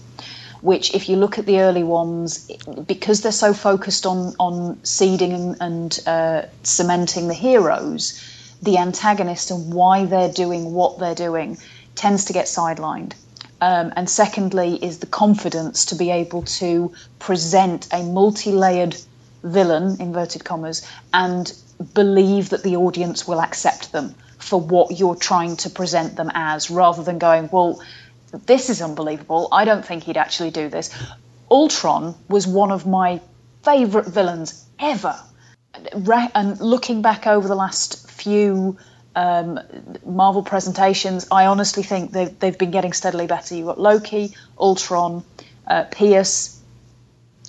which, 0.61 0.93
if 0.93 1.09
you 1.09 1.17
look 1.17 1.37
at 1.37 1.45
the 1.45 1.59
early 1.59 1.83
ones, 1.83 2.49
because 2.87 3.21
they're 3.21 3.31
so 3.31 3.53
focused 3.53 4.05
on 4.05 4.35
on 4.39 4.83
seeding 4.83 5.33
and, 5.33 5.57
and 5.61 5.99
uh, 6.05 6.41
cementing 6.63 7.27
the 7.27 7.33
heroes, 7.33 8.21
the 8.61 8.77
antagonist 8.77 9.51
and 9.51 9.73
why 9.73 10.05
they're 10.05 10.31
doing 10.31 10.73
what 10.73 10.99
they're 10.99 11.15
doing 11.15 11.57
tends 11.95 12.25
to 12.25 12.33
get 12.33 12.45
sidelined. 12.45 13.13
Um, 13.59 13.91
and 13.95 14.09
secondly, 14.09 14.75
is 14.75 14.99
the 14.99 15.07
confidence 15.07 15.85
to 15.85 15.95
be 15.95 16.11
able 16.11 16.43
to 16.43 16.93
present 17.17 17.87
a 17.91 18.03
multi-layered 18.03 18.95
villain, 19.43 19.99
inverted 19.99 20.43
commas, 20.43 20.87
and 21.13 21.51
believe 21.93 22.49
that 22.49 22.63
the 22.63 22.75
audience 22.75 23.27
will 23.27 23.41
accept 23.41 23.91
them 23.91 24.13
for 24.37 24.59
what 24.59 24.99
you're 24.99 25.15
trying 25.15 25.57
to 25.57 25.69
present 25.69 26.15
them 26.15 26.31
as, 26.33 26.69
rather 26.69 27.03
than 27.03 27.17
going, 27.17 27.49
well, 27.51 27.81
this 28.31 28.69
is 28.69 28.81
unbelievable. 28.81 29.47
I 29.51 29.65
don't 29.65 29.85
think 29.85 30.03
he'd 30.03 30.17
actually 30.17 30.51
do 30.51 30.69
this. 30.69 30.93
Ultron 31.49 32.15
was 32.27 32.45
one 32.45 32.71
of 32.71 32.85
my 32.85 33.21
favourite 33.63 34.07
villains 34.07 34.65
ever. 34.79 35.19
And 36.33 36.59
looking 36.59 37.01
back 37.01 37.27
over 37.27 37.47
the 37.47 37.55
last 37.55 38.09
few 38.09 38.77
um, 39.15 39.59
Marvel 40.05 40.43
presentations, 40.43 41.27
I 41.31 41.45
honestly 41.45 41.83
think 41.83 42.11
they've, 42.11 42.37
they've 42.39 42.57
been 42.57 42.71
getting 42.71 42.93
steadily 42.93 43.27
better. 43.27 43.55
You've 43.55 43.67
got 43.67 43.79
Loki, 43.79 44.35
Ultron, 44.57 45.23
uh, 45.67 45.83
Pierce 45.83 46.59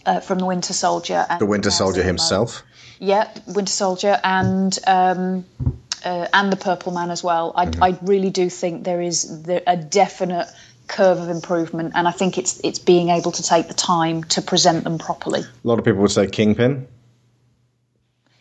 uh, 0.07 0.21
from 0.21 0.39
the 0.39 0.47
Winter 0.47 0.73
Soldier. 0.73 1.27
And 1.29 1.41
the 1.41 1.47
Winter 1.47 1.71
Soldier 1.71 2.03
himself? 2.03 2.63
Yeah, 2.99 3.29
Winter 3.47 3.73
Soldier 3.73 4.21
and. 4.23 4.79
Um, 4.87 5.45
uh, 6.05 6.29
and 6.33 6.53
the 6.53 6.57
Purple 6.57 6.93
Man 6.93 7.11
as 7.11 7.25
well. 7.25 7.53
I, 7.57 7.67
mm-hmm. 7.67 7.83
I 7.83 7.99
really 8.03 8.31
do 8.31 8.49
think 8.49 8.85
there 8.85 9.01
is 9.01 9.45
a 9.67 9.77
definite 9.77 10.49
curve 10.89 11.19
of 11.19 11.29
improvement, 11.29 11.93
and 11.95 12.09
I 12.09 12.11
think 12.11 12.39
it's 12.39 12.61
it's 12.65 12.79
being 12.79 13.11
able 13.11 13.33
to 13.33 13.43
take 13.43 13.69
the 13.69 13.75
time 13.75 14.25
to 14.25 14.43
present 14.43 14.85
them 14.85 14.99
properly. 14.99 15.41
A 15.41 15.69
lot 15.69 15.79
of 15.79 15.85
people 15.85 16.01
would 16.01 16.11
say 16.11 16.27
Kingpin. 16.27 16.87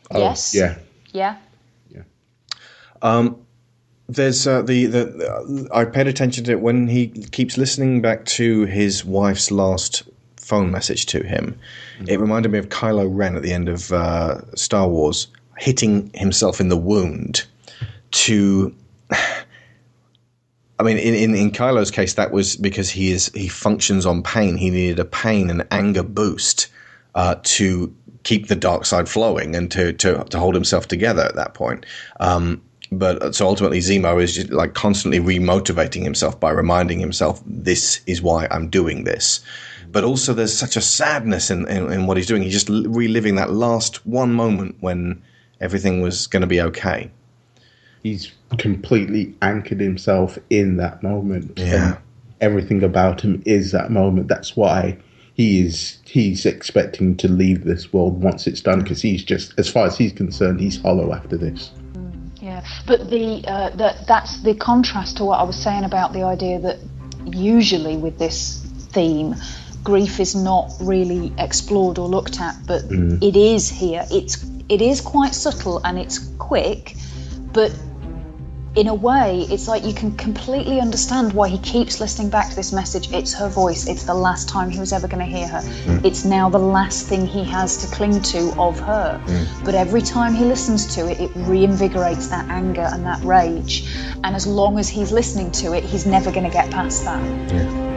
Oh, 0.09 0.19
yes. 0.19 0.55
Yeah. 0.55 0.77
Yeah. 1.11 1.37
Yeah. 1.89 2.03
Um, 3.01 3.45
there's 4.09 4.47
uh, 4.47 4.61
the 4.61 4.85
the 4.85 5.69
I 5.71 5.85
paid 5.85 6.07
attention 6.07 6.45
to 6.45 6.53
it 6.53 6.61
when 6.61 6.87
he 6.87 7.07
keeps 7.07 7.57
listening 7.57 8.01
back 8.01 8.25
to 8.25 8.65
his 8.65 9.03
wife's 9.03 9.51
last 9.51 10.03
phone 10.37 10.71
message 10.71 11.05
to 11.07 11.23
him. 11.23 11.59
Mm-hmm. 11.97 12.09
It 12.09 12.19
reminded 12.19 12.51
me 12.51 12.59
of 12.59 12.69
Kylo 12.69 13.07
Ren 13.09 13.35
at 13.35 13.43
the 13.43 13.51
end 13.51 13.67
of 13.67 13.91
uh, 13.91 14.55
Star 14.55 14.87
Wars 14.87 15.27
hitting 15.57 16.09
himself 16.13 16.61
in 16.61 16.69
the 16.69 16.77
wound 16.77 17.45
to 18.11 18.73
I 20.79 20.83
mean, 20.83 20.97
in, 20.97 21.15
in, 21.15 21.35
in 21.35 21.51
Kylo's 21.51 21.89
case, 21.89 22.13
that 22.13 22.31
was 22.31 22.55
because 22.55 22.89
he 22.89 23.11
is 23.11 23.31
he 23.33 23.47
functions 23.47 24.05
on 24.05 24.21
pain. 24.21 24.57
He 24.57 24.69
needed 24.69 24.99
a 24.99 25.05
pain 25.05 25.49
and 25.49 25.65
anger 25.71 26.03
boost 26.03 26.67
uh, 27.15 27.35
to 27.43 27.93
keep 28.23 28.47
the 28.47 28.55
dark 28.55 28.85
side 28.85 29.09
flowing 29.09 29.55
and 29.55 29.71
to, 29.71 29.93
to, 29.93 30.23
to 30.25 30.39
hold 30.39 30.53
himself 30.53 30.87
together 30.87 31.23
at 31.23 31.35
that 31.35 31.53
point. 31.53 31.85
Um, 32.19 32.61
but 32.91 33.21
uh, 33.21 33.31
so 33.31 33.47
ultimately, 33.47 33.79
Zemo 33.79 34.21
is 34.21 34.35
just 34.35 34.51
like 34.51 34.75
constantly 34.75 35.19
remotivating 35.19 36.03
himself 36.03 36.39
by 36.39 36.51
reminding 36.51 36.99
himself, 36.99 37.41
"This 37.45 38.01
is 38.05 38.21
why 38.21 38.47
I'm 38.51 38.69
doing 38.69 39.03
this." 39.03 39.41
But 39.91 40.03
also, 40.03 40.33
there's 40.33 40.57
such 40.57 40.77
a 40.77 40.81
sadness 40.81 41.49
in, 41.49 41.67
in, 41.67 41.91
in 41.91 42.07
what 42.07 42.17
he's 42.17 42.27
doing. 42.27 42.43
He's 42.43 42.53
just 42.53 42.69
reliving 42.69 43.35
that 43.35 43.51
last 43.51 44.05
one 44.05 44.33
moment 44.33 44.75
when 44.79 45.21
everything 45.59 46.01
was 46.01 46.27
going 46.27 46.41
to 46.41 46.47
be 46.47 46.61
okay 46.61 47.09
he's 48.07 48.31
completely 48.57 49.35
anchored 49.41 49.79
himself 49.79 50.37
in 50.49 50.77
that 50.77 51.03
moment. 51.03 51.53
Yeah. 51.57 51.87
And 51.87 51.97
everything 52.41 52.83
about 52.83 53.21
him 53.21 53.41
is 53.45 53.71
that 53.71 53.91
moment. 53.91 54.27
That's 54.27 54.55
why 54.55 54.97
he 55.33 55.65
is 55.65 55.99
he's 56.05 56.45
expecting 56.45 57.15
to 57.17 57.27
leave 57.27 57.63
this 57.63 57.93
world 57.93 58.21
once 58.21 58.47
it's 58.47 58.61
done 58.61 58.81
because 58.81 59.01
he's 59.01 59.23
just 59.23 59.53
as 59.59 59.69
far 59.69 59.85
as 59.85 59.95
he's 59.95 60.11
concerned 60.11 60.59
he's 60.59 60.81
hollow 60.81 61.13
after 61.13 61.37
this 61.37 61.69
yeah 62.41 62.65
but 62.87 63.11
the 63.11 63.43
uh, 63.47 63.69
that 63.75 64.07
that's 64.07 64.41
the 64.41 64.55
contrast 64.55 65.17
to 65.17 65.25
what 65.25 65.39
i 65.39 65.43
was 65.43 65.55
saying 65.55 65.83
about 65.83 66.11
the 66.11 66.23
idea 66.23 66.59
that 66.59 66.79
usually 67.27 67.97
with 67.97 68.17
this 68.17 68.65
theme 68.89 69.35
grief 69.83 70.19
is 70.19 70.33
not 70.33 70.73
really 70.81 71.31
explored 71.37 71.99
or 71.99 72.07
looked 72.07 72.41
at 72.41 72.55
but 72.65 72.81
mm. 72.89 73.21
it 73.21 73.35
is 73.35 73.69
here 73.69 74.03
it's 74.09 74.43
it 74.69 74.81
is 74.81 75.01
quite 75.01 75.35
subtle 75.35 75.79
and 75.85 75.99
it's 75.99 76.17
quick 76.39 76.95
but 77.53 77.71
in 78.77 78.87
a 78.87 78.93
way, 78.93 79.39
it's 79.49 79.67
like 79.67 79.83
you 79.83 79.93
can 79.93 80.15
completely 80.15 80.79
understand 80.79 81.33
why 81.33 81.49
he 81.49 81.57
keeps 81.57 81.99
listening 81.99 82.29
back 82.29 82.51
to 82.51 82.55
this 82.55 82.71
message. 82.71 83.11
It's 83.11 83.33
her 83.33 83.49
voice. 83.49 83.87
It's 83.87 84.03
the 84.03 84.13
last 84.13 84.47
time 84.49 84.69
he 84.69 84.79
was 84.79 84.93
ever 84.93 85.07
going 85.07 85.25
to 85.25 85.37
hear 85.37 85.47
her. 85.47 85.61
Mm. 85.61 86.05
It's 86.05 86.23
now 86.23 86.49
the 86.49 86.59
last 86.59 87.07
thing 87.07 87.25
he 87.25 87.43
has 87.45 87.77
to 87.77 87.95
cling 87.95 88.21
to 88.21 88.53
of 88.59 88.79
her. 88.79 89.19
Mm. 89.25 89.65
But 89.65 89.73
every 89.73 90.03
time 90.03 90.35
he 90.35 90.45
listens 90.45 90.95
to 90.95 91.09
it, 91.09 91.19
it 91.19 91.33
reinvigorates 91.33 92.29
that 92.29 92.49
anger 92.49 92.87
and 92.87 93.03
that 93.07 93.23
rage. 93.23 93.91
And 94.23 94.35
as 94.35 94.45
long 94.45 94.77
as 94.77 94.87
he's 94.87 95.11
listening 95.11 95.49
to 95.63 95.73
it, 95.73 95.83
he's 95.83 96.05
never 96.05 96.31
going 96.31 96.45
to 96.45 96.53
get 96.53 96.69
past 96.69 97.03
that. 97.05 97.51
Yeah. 97.51 97.96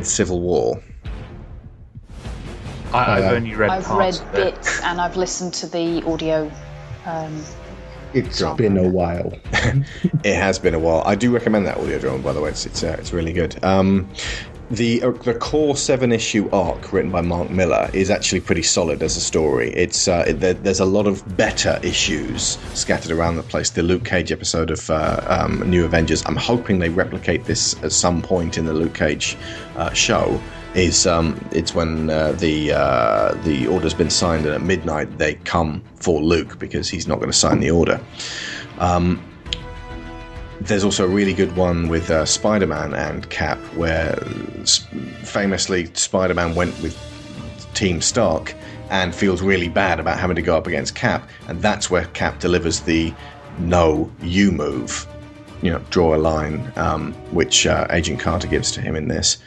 Read 0.00 0.06
Civil 0.06 0.40
War? 0.40 0.82
I, 2.92 3.20
have 3.20 3.34
only 3.34 3.54
read. 3.54 3.70
I've 3.70 3.90
read 3.90 4.20
bits, 4.32 4.80
and 4.82 5.00
I've 5.00 5.16
listened 5.16 5.54
to 5.54 5.66
the 5.66 6.02
audio. 6.06 6.50
Um, 7.04 7.44
it's 8.14 8.42
been 8.56 8.76
a 8.78 8.88
while. 8.88 9.32
it 9.52 10.34
has 10.34 10.58
been 10.58 10.74
a 10.74 10.78
while. 10.78 11.02
I 11.06 11.14
do 11.14 11.32
recommend 11.32 11.66
that 11.66 11.76
audio 11.76 11.98
drama, 11.98 12.18
by 12.22 12.32
the 12.32 12.40
way. 12.40 12.50
It's 12.50 12.66
it's, 12.66 12.82
uh, 12.82 12.96
it's 12.98 13.12
really 13.12 13.32
good. 13.32 13.62
Um, 13.62 14.08
the 14.70 15.02
uh, 15.02 15.10
the 15.10 15.34
core 15.34 15.76
seven 15.76 16.12
issue 16.12 16.48
arc 16.50 16.92
written 16.92 17.10
by 17.10 17.20
Mark 17.20 17.50
Millar 17.50 17.90
is 17.92 18.08
actually 18.08 18.40
pretty 18.40 18.62
solid 18.62 19.02
as 19.02 19.16
a 19.16 19.20
story. 19.20 19.72
It's 19.72 20.06
uh, 20.06 20.24
it, 20.28 20.34
there, 20.34 20.54
there's 20.54 20.80
a 20.80 20.84
lot 20.84 21.06
of 21.06 21.36
better 21.36 21.80
issues 21.82 22.58
scattered 22.74 23.10
around 23.10 23.36
the 23.36 23.42
place. 23.42 23.70
The 23.70 23.82
Luke 23.82 24.04
Cage 24.04 24.30
episode 24.30 24.70
of 24.70 24.88
uh, 24.88 25.20
um, 25.26 25.68
New 25.68 25.84
Avengers. 25.84 26.22
I'm 26.26 26.36
hoping 26.36 26.78
they 26.78 26.88
replicate 26.88 27.44
this 27.44 27.74
at 27.82 27.92
some 27.92 28.22
point 28.22 28.58
in 28.58 28.64
the 28.64 28.72
Luke 28.72 28.94
Cage 28.94 29.36
uh, 29.76 29.92
show. 29.92 30.40
Is 30.74 31.04
um, 31.04 31.44
it's 31.50 31.74
when 31.74 32.08
uh, 32.08 32.30
the 32.32 32.72
uh, 32.72 33.34
the 33.42 33.66
order's 33.66 33.94
been 33.94 34.08
signed 34.08 34.46
and 34.46 34.54
at 34.54 34.62
midnight 34.62 35.18
they 35.18 35.34
come 35.34 35.82
for 35.96 36.22
Luke 36.22 36.60
because 36.60 36.88
he's 36.88 37.08
not 37.08 37.16
going 37.16 37.30
to 37.30 37.36
sign 37.36 37.58
the 37.58 37.72
order. 37.72 38.00
Um, 38.78 39.20
there's 40.60 40.84
also 40.84 41.04
a 41.04 41.08
really 41.08 41.32
good 41.32 41.56
one 41.56 41.88
with 41.88 42.10
uh, 42.10 42.24
Spider 42.26 42.66
Man 42.66 42.94
and 42.94 43.28
Cap, 43.30 43.58
where 43.74 44.14
famously 45.24 45.86
Spider 45.94 46.34
Man 46.34 46.54
went 46.54 46.80
with 46.82 46.98
Team 47.74 48.00
Stark 48.00 48.54
and 48.90 49.14
feels 49.14 49.40
really 49.40 49.68
bad 49.68 50.00
about 50.00 50.18
having 50.18 50.36
to 50.36 50.42
go 50.42 50.56
up 50.56 50.66
against 50.66 50.94
Cap, 50.94 51.28
and 51.48 51.62
that's 51.62 51.90
where 51.90 52.04
Cap 52.06 52.40
delivers 52.40 52.80
the 52.80 53.14
no, 53.58 54.10
you 54.22 54.52
move, 54.52 55.06
you 55.62 55.70
know, 55.70 55.78
draw 55.90 56.14
a 56.14 56.18
line, 56.18 56.72
um, 56.76 57.12
which 57.32 57.66
uh, 57.66 57.86
Agent 57.90 58.20
Carter 58.20 58.48
gives 58.48 58.70
to 58.72 58.80
him 58.80 58.96
in 58.96 59.08
this 59.08 59.38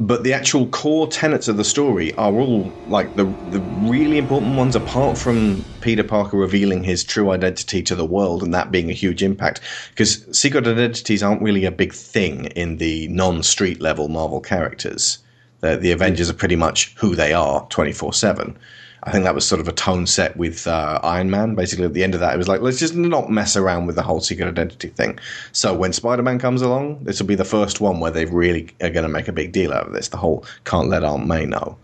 but 0.00 0.24
the 0.24 0.32
actual 0.32 0.66
core 0.68 1.06
tenets 1.06 1.46
of 1.46 1.58
the 1.58 1.64
story 1.64 2.12
are 2.14 2.32
all 2.32 2.72
like 2.86 3.14
the 3.14 3.26
the 3.44 3.60
really 3.60 4.16
important 4.16 4.56
ones 4.56 4.74
apart 4.74 5.18
from 5.18 5.66
Peter 5.80 6.02
Parker 6.02 6.38
revealing 6.38 6.82
his 6.82 7.04
true 7.04 7.30
identity 7.30 7.82
to 7.82 7.94
the 7.94 8.06
world 8.06 8.42
and 8.42 8.54
that 8.54 8.72
being 8.72 8.88
a 8.88 8.94
huge 8.94 9.22
impact 9.22 9.60
because 9.90 10.26
secret 10.36 10.66
identities 10.66 11.22
aren't 11.22 11.42
really 11.42 11.66
a 11.66 11.70
big 11.70 11.92
thing 11.92 12.46
in 12.56 12.78
the 12.78 13.08
non-street 13.08 13.80
level 13.82 14.08
Marvel 14.08 14.40
characters. 14.40 15.18
The, 15.60 15.76
the 15.76 15.92
Avengers 15.92 16.30
are 16.30 16.34
pretty 16.34 16.56
much 16.56 16.94
who 16.96 17.14
they 17.14 17.34
are 17.34 17.66
24/7. 17.66 18.56
I 19.04 19.10
think 19.10 19.24
that 19.24 19.34
was 19.34 19.46
sort 19.46 19.60
of 19.60 19.68
a 19.68 19.72
tone 19.72 20.06
set 20.06 20.36
with 20.36 20.66
uh, 20.66 21.00
Iron 21.02 21.30
Man. 21.30 21.54
Basically, 21.54 21.86
at 21.86 21.94
the 21.94 22.04
end 22.04 22.14
of 22.14 22.20
that, 22.20 22.34
it 22.34 22.38
was 22.38 22.48
like, 22.48 22.60
let's 22.60 22.78
just 22.78 22.94
not 22.94 23.30
mess 23.30 23.56
around 23.56 23.86
with 23.86 23.96
the 23.96 24.02
whole 24.02 24.20
secret 24.20 24.48
identity 24.48 24.88
thing. 24.88 25.18
So 25.52 25.74
when 25.74 25.92
Spider 25.92 26.22
Man 26.22 26.38
comes 26.38 26.60
along, 26.60 27.04
this 27.04 27.18
will 27.18 27.26
be 27.26 27.34
the 27.34 27.44
first 27.44 27.80
one 27.80 28.00
where 28.00 28.10
they 28.10 28.26
really 28.26 28.68
are 28.82 28.90
going 28.90 29.04
to 29.04 29.08
make 29.08 29.28
a 29.28 29.32
big 29.32 29.52
deal 29.52 29.72
out 29.72 29.86
of 29.86 29.92
this. 29.92 30.08
The 30.08 30.18
whole 30.18 30.44
can't 30.64 30.88
let 30.88 31.04
Aunt 31.04 31.26
May 31.26 31.46
know. 31.46 31.78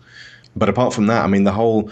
but 0.55 0.69
apart 0.69 0.93
from 0.93 1.07
that, 1.07 1.23
I 1.23 1.27
mean, 1.27 1.43
the 1.43 1.51
whole 1.51 1.89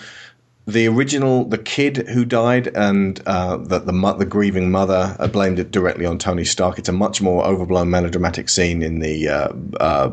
the 0.68 0.88
original 0.88 1.46
the 1.46 1.60
kid 1.60 2.08
who 2.08 2.26
died 2.26 2.68
and 2.76 3.22
uh, 3.28 3.58
the, 3.58 3.80
the 3.80 4.14
the 4.18 4.26
grieving 4.26 4.72
mother 4.72 5.16
uh, 5.20 5.28
blamed 5.28 5.60
it 5.60 5.72
directly 5.72 6.06
on 6.06 6.18
Tony 6.18 6.44
Stark. 6.44 6.80
It's 6.80 6.90
a 6.90 6.94
much 6.94 7.22
more 7.22 7.46
overblown 7.46 7.90
melodramatic 7.90 8.50
scene 8.50 8.82
in 8.82 9.00
the 9.00 9.30
uh, 9.80 10.10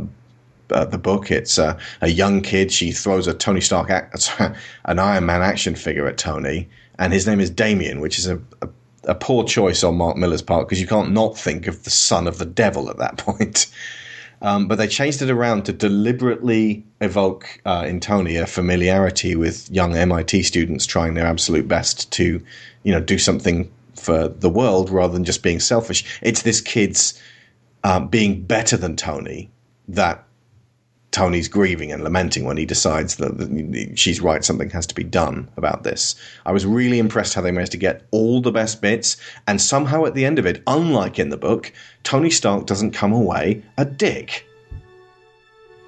uh, 0.72 0.84
the 0.84 0.98
book. 0.98 1.30
It's 1.30 1.58
uh, 1.58 1.78
a 2.00 2.08
young 2.08 2.40
kid. 2.42 2.72
She 2.72 2.92
throws 2.92 3.26
a 3.26 3.34
Tony 3.34 3.60
Stark 3.60 3.90
an 4.84 4.98
Iron 4.98 5.26
Man 5.26 5.42
action 5.42 5.74
figure 5.74 6.06
at 6.06 6.18
Tony, 6.18 6.68
and 6.98 7.12
his 7.12 7.26
name 7.26 7.40
is 7.40 7.50
Damien, 7.50 8.00
which 8.00 8.18
is 8.18 8.26
a, 8.26 8.40
a, 8.60 8.68
a 9.04 9.14
poor 9.14 9.44
choice 9.44 9.84
on 9.84 9.96
Mark 9.96 10.16
Millar's 10.16 10.42
part 10.42 10.66
because 10.66 10.80
you 10.80 10.86
can't 10.86 11.12
not 11.12 11.36
think 11.36 11.66
of 11.66 11.84
the 11.84 11.90
son 11.90 12.26
of 12.26 12.38
the 12.38 12.46
devil 12.46 12.90
at 12.90 12.98
that 12.98 13.16
point. 13.18 13.70
Um, 14.42 14.66
but 14.66 14.76
they 14.76 14.88
changed 14.88 15.22
it 15.22 15.30
around 15.30 15.66
to 15.66 15.72
deliberately 15.72 16.84
evoke 17.00 17.60
uh, 17.64 17.84
in 17.86 18.00
Tony 18.00 18.36
a 18.36 18.46
familiarity 18.46 19.36
with 19.36 19.70
young 19.70 19.94
MIT 19.94 20.42
students 20.42 20.84
trying 20.84 21.14
their 21.14 21.26
absolute 21.26 21.68
best 21.68 22.10
to, 22.14 22.44
you 22.82 22.92
know, 22.92 22.98
do 22.98 23.18
something 23.18 23.70
for 23.94 24.26
the 24.26 24.50
world 24.50 24.90
rather 24.90 25.12
than 25.12 25.24
just 25.24 25.44
being 25.44 25.60
selfish. 25.60 26.18
It's 26.22 26.42
this 26.42 26.60
kid's 26.60 27.20
uh, 27.84 28.00
being 28.00 28.42
better 28.42 28.76
than 28.76 28.96
Tony 28.96 29.48
that 29.88 30.24
Tony's 31.12 31.46
grieving 31.46 31.92
and 31.92 32.02
lamenting 32.02 32.44
when 32.44 32.56
he 32.56 32.64
decides 32.64 33.16
that 33.16 33.92
she's 33.94 34.20
right, 34.20 34.42
something 34.42 34.70
has 34.70 34.86
to 34.86 34.94
be 34.94 35.04
done 35.04 35.48
about 35.56 35.84
this. 35.84 36.16
I 36.46 36.52
was 36.52 36.64
really 36.66 36.98
impressed 36.98 37.34
how 37.34 37.42
they 37.42 37.52
managed 37.52 37.72
to 37.72 37.78
get 37.78 38.02
all 38.10 38.40
the 38.40 38.50
best 38.50 38.80
bits, 38.80 39.18
and 39.46 39.60
somehow 39.60 40.06
at 40.06 40.14
the 40.14 40.24
end 40.24 40.38
of 40.38 40.46
it, 40.46 40.62
unlike 40.66 41.18
in 41.18 41.28
the 41.28 41.36
book, 41.36 41.70
Tony 42.02 42.30
Stark 42.30 42.66
doesn't 42.66 42.92
come 42.92 43.12
away 43.12 43.62
a 43.76 43.84
dick. 43.84 44.46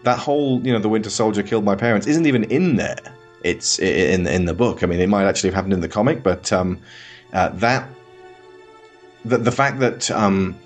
That 0.05 0.19
whole, 0.19 0.65
you 0.65 0.73
know, 0.73 0.79
the 0.79 0.91
Winter 0.91 1.11
Soldier 1.11 1.43
killed 1.43 1.65
my 1.65 1.75
parents 1.75 2.07
isn't 2.07 2.27
even 2.27 2.45
in 2.45 2.77
there. 2.77 2.99
It's 3.43 3.79
in 3.79 4.27
in 4.27 4.45
the 4.45 4.55
book. 4.55 4.83
I 4.83 4.87
mean, 4.87 5.01
it 5.01 5.09
might 5.09 5.25
actually 5.25 5.49
have 5.49 5.55
happened 5.55 5.73
in 5.73 5.81
the 5.81 5.89
comic, 5.89 6.23
but 6.23 6.53
um, 6.53 6.79
uh, 7.33 7.49
that 7.49 7.89
the, 9.25 9.39
the 9.39 9.53
fact 9.53 9.81
that 9.81 10.11
um, 10.11 10.59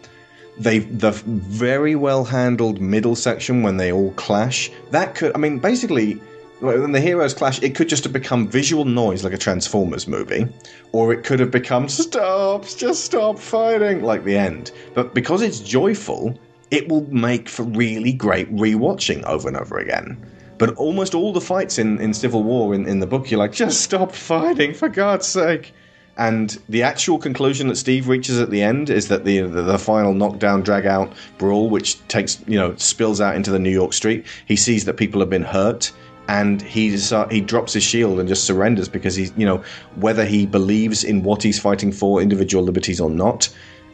they 0.59 0.81
the 0.81 1.13
very 1.13 1.95
well 1.95 2.25
handled 2.25 2.81
middle 2.81 3.17
section 3.17 3.63
when 3.63 3.77
they 3.77 3.93
all 3.93 4.13
clash. 4.13 4.71
That 4.91 5.15
could, 5.15 5.35
I 5.35 5.39
mean, 5.39 5.59
basically, 5.59 6.21
when 6.61 6.93
the 6.93 7.01
heroes 7.01 7.35
clash, 7.35 7.63
it 7.63 7.75
could 7.75 7.89
just 7.89 8.05
have 8.05 8.13
become 8.13 8.49
visual 8.49 8.85
noise 8.85 9.23
like 9.23 9.33
a 9.33 9.39
Transformers 9.39 10.09
movie, 10.09 10.49
or 10.93 11.13
it 11.13 11.23
could 11.25 11.39
have 11.39 11.51
become 11.51 11.89
stop, 11.89 12.67
just 12.67 13.05
stop 13.05 13.39
fighting 13.39 14.03
like 14.03 14.25
the 14.25 14.37
end. 14.37 14.73
But 14.95 15.15
because 15.15 15.43
it's 15.43 15.61
joyful, 15.61 16.39
it 16.71 16.89
will 16.89 17.07
make 17.13 17.49
for 17.49 17.63
really 17.63 18.13
great 18.13 18.53
rewatching 18.55 19.23
over 19.25 19.49
and 19.49 19.57
over 19.57 19.79
again. 19.79 20.21
But 20.59 20.75
almost 20.75 21.15
all 21.15 21.33
the 21.33 21.41
fights 21.41 21.79
in, 21.79 22.01
in 22.01 22.13
Civil 22.13 22.43
War 22.43 22.75
in, 22.75 22.87
in 22.89 22.99
the 22.99 23.07
book, 23.07 23.31
you're 23.31 23.39
like, 23.39 23.53
just 23.53 23.81
stop 23.81 24.13
fighting, 24.13 24.75
for 24.75 24.89
God's 24.89 25.27
sake. 25.27 25.73
And 26.19 26.61
the 26.69 26.83
actual 26.83 27.17
conclusion 27.17 27.69
that 27.69 27.77
Steve 27.77 28.09
reaches 28.09 28.41
at 28.41 28.51
the 28.51 28.61
end 28.61 28.91
is 28.91 29.07
that 29.07 29.25
the 29.25 29.43
the, 29.43 29.63
the 29.63 29.79
final 29.79 30.13
knockdown, 30.13 30.63
drag 30.63 30.85
out 30.85 31.13
brawl, 31.39 31.71
which 31.71 32.07
takes 32.09 32.43
you 32.49 32.59
know 32.59 32.75
spills 32.77 33.21
out 33.21 33.37
into 33.37 33.53
the 33.53 33.59
New 33.59 33.71
York 33.71 33.93
street, 33.93 34.27
he 34.47 34.57
sees 34.57 34.85
that 34.85 34.95
people 34.95 35.21
have 35.21 35.31
been 35.31 35.45
hurt, 35.45 35.93
and 36.27 36.61
he's 36.61 37.13
uh, 37.13 37.29
he 37.29 37.41
drops 37.41 37.73
his 37.73 37.85
shield 37.85 38.19
and 38.19 38.29
just 38.29 38.45
surrenders 38.45 38.89
because 38.89 39.15
he's 39.15 39.33
you 39.37 39.47
know 39.47 39.63
whether 39.95 40.25
he 40.25 40.45
believes 40.45 41.05
in 41.05 41.23
what 41.23 41.41
he's 41.41 41.61
fighting 41.61 41.93
for, 41.93 42.21
individual 42.21 42.65
liberties 42.65 43.01
or 43.01 43.11
not, 43.11 43.49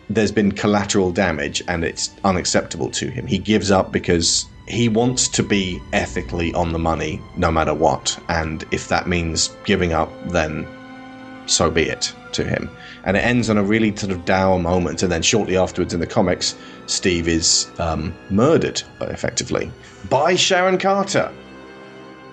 there's 0.08 0.32
been 0.32 0.50
collateral 0.50 1.12
damage 1.12 1.62
and 1.68 1.84
it's 1.84 2.10
unacceptable 2.24 2.90
to 2.90 3.10
him. 3.10 3.26
He 3.26 3.37
gives 3.37 3.70
up 3.70 3.92
because 3.92 4.46
he 4.66 4.88
wants 4.88 5.28
to 5.28 5.42
be 5.42 5.78
ethically 5.92 6.54
on 6.54 6.72
the 6.72 6.78
money 6.78 7.20
no 7.37 7.50
matter 7.50 7.74
what, 7.74 8.18
and 8.30 8.64
if 8.70 8.88
that 8.88 9.06
means 9.06 9.54
giving 9.66 9.92
up, 9.92 10.10
then 10.30 10.66
so 11.46 11.70
be 11.70 11.83
it 11.83 12.12
to 12.33 12.44
him. 12.44 12.70
And 13.04 13.16
it 13.16 13.20
ends 13.20 13.50
on 13.50 13.59
a 13.59 13.62
really 13.62 13.94
sort 13.96 14.12
of 14.12 14.24
dour 14.24 14.59
moment, 14.59 15.02
and 15.02 15.11
then 15.11 15.22
shortly 15.22 15.57
afterwards 15.57 15.94
in 15.94 16.00
the 16.00 16.07
comics, 16.07 16.54
Steve 16.87 17.28
is 17.28 17.70
um, 17.78 18.14
murdered 18.30 18.83
effectively 19.00 19.70
by 20.09 20.35
Sharon 20.35 20.78
Carter. 20.78 21.30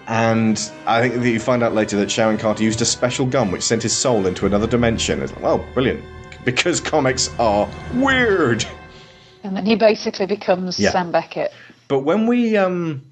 And 0.08 0.72
I 0.88 1.02
think 1.02 1.22
that 1.22 1.30
you 1.30 1.40
find 1.40 1.64
out 1.64 1.74
later 1.74 1.96
that 1.98 2.12
Sharon 2.12 2.38
Carter 2.38 2.64
used 2.64 2.82
a 2.82 2.86
special 2.86 3.26
gun 3.26 3.52
which 3.52 3.62
sent 3.62 3.84
his 3.84 3.96
soul 3.96 4.26
into 4.28 4.46
another 4.46 4.68
dimension. 4.68 5.22
It's 5.22 5.32
like, 5.34 5.44
well, 5.44 5.66
brilliant. 5.74 6.04
Because 6.44 6.82
comics 6.82 7.30
are 7.40 7.70
weird. 7.94 8.66
And 9.44 9.56
then 9.56 9.66
he 9.66 9.76
basically 9.76 10.26
becomes 10.26 10.80
yeah. 10.80 10.92
Sam 10.92 11.12
Beckett. 11.12 11.54
But 11.88 12.00
when 12.00 12.28
we 12.28 12.58
um, 12.58 13.04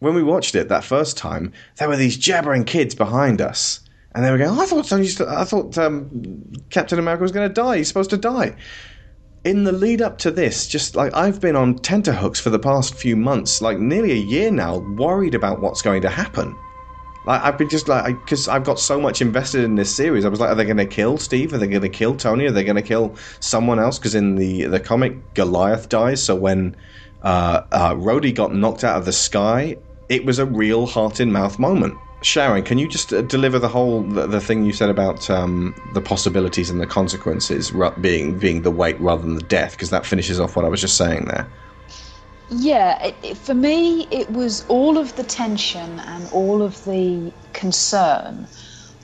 when 0.00 0.14
we 0.14 0.22
watched 0.22 0.54
it 0.54 0.68
that 0.68 0.84
first 0.84 1.16
time, 1.16 1.52
there 1.76 1.88
were 1.88 1.96
these 1.96 2.16
jabbering 2.16 2.64
kids 2.64 2.94
behind 2.94 3.40
us 3.40 3.80
and 4.14 4.24
they 4.24 4.30
were 4.30 4.38
going, 4.38 4.50
oh, 4.50 4.62
I 4.62 4.66
thought 4.66 4.86
Tony, 4.86 5.08
I 5.28 5.44
thought 5.44 5.76
um, 5.76 6.52
Captain 6.70 6.98
America 6.98 7.22
was 7.22 7.32
going 7.32 7.48
to 7.48 7.52
die. 7.52 7.78
He's 7.78 7.88
supposed 7.88 8.10
to 8.10 8.16
die. 8.16 8.54
In 9.44 9.64
the 9.64 9.72
lead 9.72 10.00
up 10.00 10.18
to 10.18 10.30
this, 10.30 10.68
just 10.68 10.94
like 10.94 11.14
I've 11.14 11.40
been 11.40 11.56
on 11.56 11.78
tenterhooks 11.78 12.40
for 12.40 12.50
the 12.50 12.58
past 12.58 12.94
few 12.94 13.16
months, 13.16 13.60
like 13.60 13.78
nearly 13.78 14.12
a 14.12 14.16
year 14.16 14.50
now, 14.50 14.78
worried 14.78 15.34
about 15.34 15.60
what's 15.60 15.82
going 15.82 16.00
to 16.02 16.08
happen. 16.08 16.56
Like 17.26 17.42
I've 17.42 17.58
been 17.58 17.68
just 17.68 17.88
like 17.88 18.14
because 18.20 18.48
I've 18.48 18.64
got 18.64 18.78
so 18.78 19.00
much 19.00 19.20
invested 19.20 19.64
in 19.64 19.74
this 19.74 19.94
series. 19.94 20.24
I 20.24 20.28
was 20.28 20.40
like, 20.40 20.50
are 20.50 20.54
they 20.54 20.64
going 20.64 20.76
to 20.76 20.86
kill 20.86 21.18
Steve? 21.18 21.52
Are 21.52 21.58
they 21.58 21.66
going 21.66 21.82
to 21.82 21.88
kill 21.88 22.16
Tony? 22.16 22.46
Are 22.46 22.52
they 22.52 22.64
going 22.64 22.76
to 22.76 22.82
kill 22.82 23.16
someone 23.40 23.78
else? 23.78 23.98
Because 23.98 24.14
in 24.14 24.36
the 24.36 24.64
the 24.64 24.80
comic, 24.80 25.34
Goliath 25.34 25.88
dies. 25.88 26.22
So 26.22 26.34
when 26.34 26.76
uh, 27.22 27.62
uh, 27.72 27.94
Rhodey 27.94 28.34
got 28.34 28.54
knocked 28.54 28.84
out 28.84 28.96
of 28.96 29.06
the 29.06 29.12
sky, 29.12 29.76
it 30.08 30.24
was 30.24 30.38
a 30.38 30.46
real 30.46 30.86
heart 30.86 31.20
in 31.20 31.32
mouth 31.32 31.58
moment. 31.58 31.98
Sharon, 32.24 32.62
can 32.62 32.78
you 32.78 32.88
just 32.88 33.12
uh, 33.12 33.20
deliver 33.20 33.58
the 33.58 33.68
whole 33.68 34.02
the, 34.02 34.26
the, 34.26 34.40
thing 34.40 34.64
you 34.64 34.72
said 34.72 34.88
about 34.88 35.28
um, 35.28 35.74
the 35.92 36.00
possibilities 36.00 36.70
and 36.70 36.80
the 36.80 36.86
consequences 36.86 37.70
being 38.00 38.38
being 38.38 38.62
the 38.62 38.70
weight 38.70 38.98
rather 38.98 39.20
than 39.20 39.34
the 39.34 39.42
death? 39.42 39.72
Because 39.72 39.90
that 39.90 40.06
finishes 40.06 40.40
off 40.40 40.56
what 40.56 40.64
I 40.64 40.68
was 40.68 40.80
just 40.80 40.96
saying 40.96 41.26
there. 41.26 41.46
Yeah, 42.50 43.02
it, 43.04 43.14
it, 43.22 43.36
for 43.36 43.52
me, 43.52 44.08
it 44.10 44.30
was 44.30 44.64
all 44.68 44.96
of 44.96 45.14
the 45.16 45.22
tension 45.22 46.00
and 46.00 46.26
all 46.32 46.62
of 46.62 46.82
the 46.84 47.30
concern 47.52 48.46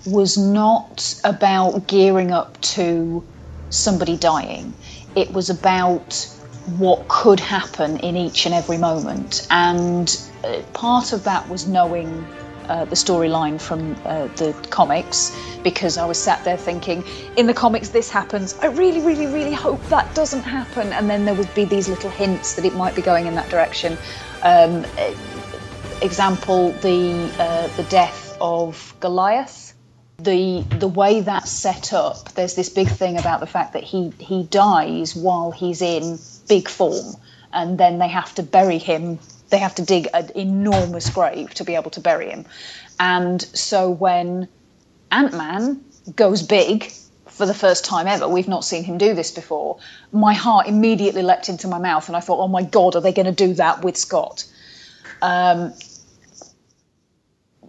was 0.07 0.39
not 0.39 1.21
about 1.23 1.87
gearing 1.87 2.31
up 2.31 2.59
to 2.63 3.23
somebody 3.69 4.17
dying. 4.17 4.73
It 5.15 5.31
was 5.31 5.51
about 5.51 6.27
what 6.79 7.09
could 7.09 7.41
happen 7.41 7.99
in 7.99 8.17
each 8.17 8.47
and 8.47 8.55
every 8.55 8.79
moment, 8.79 9.47
and 9.51 10.09
uh, 10.43 10.63
part 10.73 11.13
of 11.13 11.25
that 11.25 11.51
was 11.51 11.69
knowing 11.69 12.27
uh, 12.71 12.85
the 12.85 12.95
storyline 12.95 13.61
from 13.61 13.97
uh, 14.05 14.29
the 14.37 14.53
comics 14.71 15.37
because 15.65 15.99
I 15.99 16.07
was 16.07 16.19
sat 16.19 16.45
there 16.45 16.57
thinking, 16.57 17.03
in 17.37 17.49
the 17.49 17.55
comics 17.55 17.89
this 17.89 18.09
happens. 18.09 18.57
I 18.63 18.67
really, 18.67 19.01
really, 19.01 19.27
really 19.27 19.53
hope 19.53 19.83
that 19.89 20.15
doesn't 20.15 20.45
happen. 20.45 20.93
And 20.93 21.11
then 21.11 21.25
there 21.25 21.35
would 21.35 21.53
be 21.53 21.65
these 21.65 21.89
little 21.89 22.11
hints 22.11 22.55
that 22.55 22.65
it 22.65 22.75
might 22.75 22.95
be 22.95 23.03
going 23.03 23.27
in 23.27 23.35
that 23.35 23.49
direction. 23.51 23.99
Um, 24.43 24.87
example: 26.01 26.71
the 26.71 27.33
uh, 27.41 27.67
the 27.77 27.83
death 27.91 28.37
of 28.41 28.95
Goliath. 29.01 29.75
The 30.19 30.63
the 30.79 30.87
way 30.87 31.23
that's 31.23 31.51
set 31.51 31.93
up, 31.93 32.33
there's 32.35 32.55
this 32.55 32.69
big 32.69 32.89
thing 32.89 33.19
about 33.19 33.41
the 33.41 33.47
fact 33.47 33.73
that 33.73 33.83
he 33.83 34.13
he 34.19 34.45
dies 34.45 35.17
while 35.17 35.51
he's 35.51 35.83
in 35.83 36.19
big 36.47 36.69
form, 36.69 37.17
and 37.53 37.79
then 37.79 37.99
they 37.99 38.09
have 38.09 38.35
to 38.35 38.43
bury 38.43 38.79
him 38.79 39.19
they 39.51 39.59
have 39.59 39.75
to 39.77 39.83
dig 39.83 40.09
an 40.15 40.31
enormous 40.35 41.11
grave 41.11 41.53
to 41.55 41.65
be 41.65 41.75
able 41.75 41.91
to 41.93 42.01
bury 42.01 42.31
him. 42.31 42.47
And 42.99 43.41
so 43.43 43.91
when 43.91 44.49
Ant 45.11 45.33
Man 45.33 45.85
goes 46.15 46.43
big 46.43 46.93
for 47.27 47.47
the 47.47 47.55
first 47.55 47.85
time 47.85 48.07
ever, 48.07 48.29
we've 48.29 48.49
not 48.49 48.65
seen 48.65 48.85
him 48.85 48.99
do 48.99 49.15
this 49.15 49.31
before, 49.31 49.79
my 50.13 50.35
heart 50.35 50.67
immediately 50.67 51.23
leapt 51.23 51.49
into 51.49 51.69
my 51.69 51.79
mouth 51.79 52.09
and 52.09 52.17
I 52.17 52.21
thought, 52.21 52.41
oh 52.41 52.49
my 52.49 52.63
God, 52.63 52.97
are 52.97 53.01
they 53.01 53.13
going 53.13 53.27
to 53.27 53.47
do 53.47 53.55
that 53.55 53.83
with 53.83 53.97
Scott? 53.97 54.45
Um, 55.23 55.73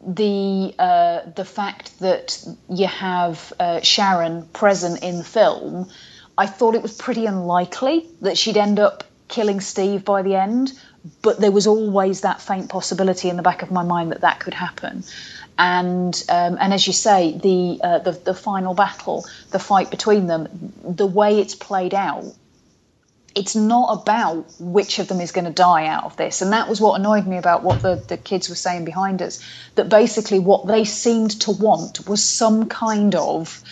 the 0.05 0.73
uh, 0.79 1.29
the 1.35 1.45
fact 1.45 1.99
that 1.99 2.43
you 2.69 2.87
have 2.87 3.53
uh, 3.59 3.81
Sharon 3.81 4.47
present 4.47 5.03
in 5.03 5.17
the 5.17 5.23
film, 5.23 5.89
I 6.37 6.47
thought 6.47 6.75
it 6.75 6.81
was 6.81 6.97
pretty 6.97 7.27
unlikely 7.27 8.07
that 8.21 8.37
she'd 8.37 8.57
end 8.57 8.79
up 8.79 9.03
killing 9.27 9.61
Steve 9.61 10.03
by 10.03 10.23
the 10.23 10.35
end 10.35 10.73
but 11.21 11.39
there 11.39 11.51
was 11.51 11.67
always 11.67 12.21
that 12.21 12.41
faint 12.41 12.69
possibility 12.69 13.29
in 13.29 13.37
the 13.37 13.43
back 13.43 13.61
of 13.63 13.71
my 13.71 13.83
mind 13.83 14.11
that 14.11 14.21
that 14.21 14.39
could 14.39 14.53
happen. 14.53 15.03
And 15.57 16.23
um, 16.29 16.57
and 16.59 16.73
as 16.73 16.85
you 16.87 16.93
say, 16.93 17.37
the, 17.37 17.79
uh, 17.83 17.99
the 17.99 18.11
the 18.11 18.33
final 18.33 18.73
battle, 18.73 19.25
the 19.51 19.59
fight 19.59 19.91
between 19.91 20.27
them, 20.27 20.73
the 20.83 21.05
way 21.05 21.39
it's 21.39 21.55
played 21.55 21.93
out, 21.93 22.25
it's 23.35 23.55
not 23.55 24.01
about 24.01 24.45
which 24.59 24.99
of 24.99 25.07
them 25.07 25.21
is 25.21 25.31
going 25.31 25.45
to 25.45 25.51
die 25.51 25.87
out 25.87 26.05
of 26.05 26.17
this. 26.17 26.41
And 26.41 26.53
that 26.53 26.69
was 26.69 26.81
what 26.81 26.99
annoyed 26.99 27.27
me 27.27 27.37
about 27.37 27.63
what 27.63 27.81
the, 27.81 27.95
the 27.95 28.17
kids 28.17 28.49
were 28.49 28.55
saying 28.55 28.85
behind 28.85 29.21
us. 29.21 29.43
That 29.75 29.89
basically 29.89 30.39
what 30.39 30.67
they 30.67 30.85
seemed 30.85 31.41
to 31.41 31.51
want 31.51 32.07
was 32.07 32.23
some 32.23 32.67
kind 32.67 33.15
of 33.15 33.63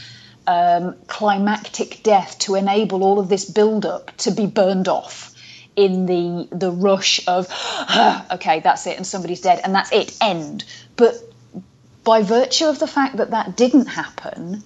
um, 0.48 0.96
climactic 1.08 2.02
death 2.04 2.40
to 2.40 2.56
enable 2.56 3.04
all 3.04 3.20
of 3.20 3.30
this 3.30 3.46
build 3.46 3.86
up 3.86 4.16
to 4.18 4.32
be 4.32 4.46
burned 4.46 4.88
off 4.88 5.29
in 5.80 6.06
the 6.06 6.48
the 6.52 6.72
rush 6.72 7.22
of 7.28 7.48
okay 8.32 8.60
that's 8.60 8.86
it 8.86 8.98
and 8.98 9.08
somebody's 9.08 9.42
dead 9.42 9.62
and 9.64 9.74
that's 9.74 9.92
it 9.92 10.16
end 10.22 10.66
but 10.96 11.16
by 12.04 12.24
virtue 12.24 12.66
of 12.66 12.80
the 12.80 12.88
fact 12.88 13.18
that 13.18 13.32
that 13.32 13.56
didn't 13.56 13.86
happen, 13.86 14.64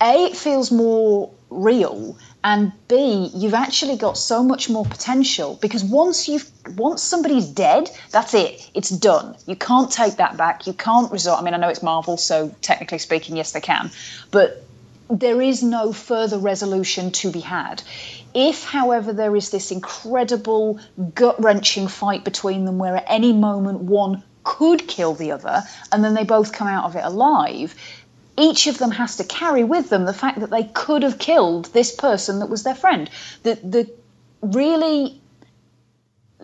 A, 0.00 0.24
it 0.26 0.36
feels 0.36 0.72
more 0.72 1.30
real, 1.50 2.18
and 2.42 2.72
B, 2.88 3.30
you've 3.32 3.54
actually 3.54 3.96
got 3.96 4.18
so 4.18 4.42
much 4.42 4.68
more 4.68 4.84
potential 4.84 5.56
because 5.60 5.84
once 5.84 6.28
you've 6.28 6.50
once 6.76 7.02
somebody's 7.02 7.46
dead, 7.46 7.88
that's 8.10 8.34
it. 8.34 8.68
It's 8.74 8.90
done. 8.90 9.36
You 9.46 9.54
can't 9.54 9.90
take 9.90 10.16
that 10.16 10.36
back. 10.36 10.66
You 10.66 10.72
can't 10.72 11.12
resort. 11.12 11.40
I 11.40 11.44
mean, 11.44 11.54
I 11.54 11.58
know 11.58 11.68
it's 11.68 11.82
Marvel, 11.82 12.16
so 12.16 12.52
technically 12.60 12.98
speaking, 12.98 13.36
yes, 13.36 13.52
they 13.52 13.60
can, 13.60 13.92
but 14.32 14.64
there 15.08 15.40
is 15.40 15.62
no 15.62 15.92
further 15.92 16.38
resolution 16.38 17.12
to 17.12 17.30
be 17.30 17.40
had. 17.40 17.82
If, 18.34 18.64
however, 18.64 19.12
there 19.12 19.36
is 19.36 19.50
this 19.50 19.70
incredible 19.70 20.80
gut 21.14 21.42
wrenching 21.42 21.88
fight 21.88 22.24
between 22.24 22.64
them 22.64 22.78
where 22.78 22.96
at 22.96 23.04
any 23.08 23.32
moment 23.32 23.80
one 23.80 24.22
could 24.44 24.88
kill 24.88 25.14
the 25.14 25.32
other 25.32 25.62
and 25.90 26.02
then 26.02 26.14
they 26.14 26.24
both 26.24 26.52
come 26.52 26.68
out 26.68 26.84
of 26.84 26.96
it 26.96 27.04
alive, 27.04 27.74
each 28.36 28.66
of 28.66 28.78
them 28.78 28.90
has 28.90 29.16
to 29.16 29.24
carry 29.24 29.64
with 29.64 29.90
them 29.90 30.04
the 30.04 30.14
fact 30.14 30.40
that 30.40 30.50
they 30.50 30.64
could 30.64 31.02
have 31.02 31.18
killed 31.18 31.66
this 31.66 31.94
person 31.94 32.38
that 32.38 32.48
was 32.48 32.62
their 32.62 32.74
friend. 32.74 33.10
The, 33.42 33.54
the 33.62 33.90
really 34.40 35.20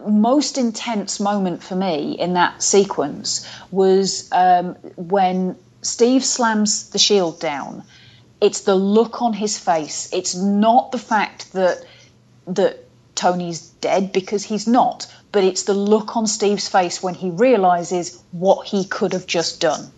most 0.06 0.58
intense 0.58 1.18
moment 1.18 1.62
for 1.62 1.74
me 1.74 2.12
in 2.12 2.34
that 2.34 2.62
sequence 2.62 3.48
was 3.70 4.28
um, 4.32 4.74
when 4.96 5.56
Steve 5.82 6.24
slams 6.24 6.90
the 6.90 6.98
shield 6.98 7.40
down 7.40 7.82
it's 8.40 8.62
the 8.62 8.74
look 8.74 9.20
on 9.22 9.32
his 9.32 9.58
face. 9.58 10.10
It's 10.12 10.34
not 10.34 10.92
the 10.92 10.98
fact 10.98 11.52
that 11.52 11.84
that 12.46 12.84
Tony's 13.14 13.60
dead 13.80 14.12
because 14.12 14.44
he's 14.44 14.66
not, 14.66 15.12
but 15.32 15.44
it's 15.44 15.64
the 15.64 15.74
look 15.74 16.16
on 16.16 16.26
Steve's 16.26 16.68
face 16.68 17.02
when 17.02 17.14
he 17.14 17.30
realizes 17.30 18.22
what 18.30 18.66
he 18.66 18.84
could 18.84 19.12
have 19.12 19.26
just 19.26 19.60
done. 19.60 19.90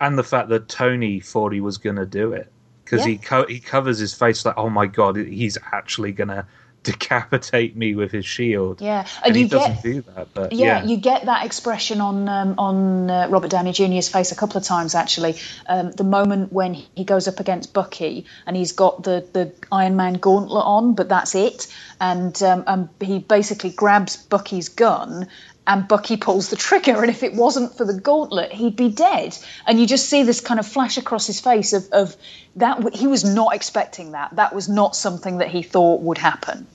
And 0.00 0.16
the 0.16 0.24
fact 0.24 0.48
that 0.48 0.66
Tony 0.66 1.20
thought 1.20 1.52
he 1.52 1.60
was 1.60 1.76
going 1.76 1.96
to 1.96 2.06
do 2.06 2.32
it 2.32 2.50
because 2.82 3.06
yeah. 3.06 3.12
he 3.12 3.18
co- 3.18 3.46
he 3.46 3.60
covers 3.60 3.98
his 3.98 4.14
face 4.14 4.44
like, 4.44 4.56
oh 4.56 4.70
my 4.70 4.86
god, 4.86 5.16
he's 5.16 5.58
actually 5.72 6.12
going 6.12 6.28
to 6.28 6.46
decapitate 6.82 7.76
me 7.76 7.94
with 7.94 8.10
his 8.10 8.24
shield. 8.24 8.80
Yeah, 8.80 9.06
and, 9.18 9.26
and 9.26 9.36
he 9.36 9.48
doesn't 9.48 9.74
get, 9.74 9.82
do 9.82 10.02
that. 10.02 10.28
But 10.32 10.52
yeah, 10.52 10.78
yeah, 10.78 10.84
you 10.84 10.96
get 10.96 11.26
that 11.26 11.44
expression 11.44 12.00
on 12.00 12.28
um, 12.28 12.54
on 12.58 13.10
uh, 13.10 13.28
Robert 13.28 13.50
Downey 13.50 13.72
Jr.'s 13.72 14.08
face 14.08 14.32
a 14.32 14.36
couple 14.36 14.56
of 14.56 14.64
times 14.64 14.94
actually. 14.94 15.36
Um, 15.66 15.92
the 15.92 16.04
moment 16.04 16.52
when 16.52 16.74
he 16.74 17.04
goes 17.04 17.28
up 17.28 17.40
against 17.40 17.72
Bucky 17.72 18.26
and 18.46 18.56
he's 18.56 18.72
got 18.72 19.02
the 19.02 19.26
the 19.32 19.52
Iron 19.70 19.96
Man 19.96 20.14
gauntlet 20.14 20.64
on, 20.64 20.94
but 20.94 21.08
that's 21.08 21.34
it, 21.34 21.66
and 22.00 22.40
um, 22.42 22.64
um 22.66 22.90
he 23.00 23.18
basically 23.18 23.70
grabs 23.70 24.16
Bucky's 24.16 24.68
gun 24.68 25.28
and 25.66 25.86
Bucky 25.86 26.16
pulls 26.16 26.50
the 26.50 26.56
trigger. 26.56 27.00
And 27.00 27.10
if 27.10 27.22
it 27.22 27.34
wasn't 27.34 27.76
for 27.76 27.84
the 27.84 27.98
gauntlet, 28.00 28.52
he'd 28.52 28.76
be 28.76 28.90
dead. 28.90 29.36
And 29.66 29.78
you 29.78 29.86
just 29.86 30.08
see 30.08 30.22
this 30.22 30.40
kind 30.40 30.58
of 30.58 30.66
flash 30.66 30.96
across 30.96 31.26
his 31.26 31.40
face 31.40 31.72
of, 31.72 31.88
of 31.92 32.16
that. 32.56 32.94
He 32.94 33.06
was 33.06 33.24
not 33.24 33.54
expecting 33.54 34.12
that. 34.12 34.36
That 34.36 34.54
was 34.54 34.68
not 34.68 34.96
something 34.96 35.38
that 35.38 35.48
he 35.48 35.62
thought 35.62 36.00
would 36.00 36.18
happen. 36.18 36.66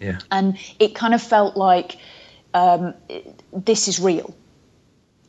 Yeah. 0.00 0.18
And 0.30 0.58
it 0.78 0.94
kind 0.94 1.14
of 1.14 1.22
felt 1.22 1.56
like 1.56 1.96
um, 2.52 2.94
this 3.52 3.88
is 3.88 4.00
real. 4.00 4.34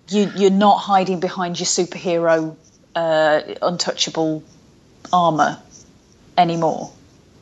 You, 0.10 0.32
you're 0.36 0.52
not 0.52 0.78
hiding 0.78 1.20
behind 1.20 1.60
your 1.60 1.66
superhero, 1.66 2.56
uh, 2.94 3.42
untouchable 3.62 4.44
armor 5.12 5.60
anymore. 6.38 6.92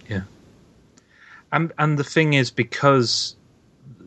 Yeah. 0.07 0.21
And 1.51 1.73
and 1.77 1.99
the 1.99 2.03
thing 2.03 2.33
is, 2.33 2.51
because 2.51 3.35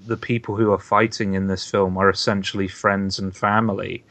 the 0.06 0.16
people 0.16 0.56
who 0.56 0.72
are 0.72 0.78
fighting 0.78 1.34
in 1.34 1.46
this 1.46 1.68
film 1.70 1.96
are 1.96 2.10
essentially 2.10 2.68
friends 2.68 3.18
and 3.18 3.36
family. 3.36 4.04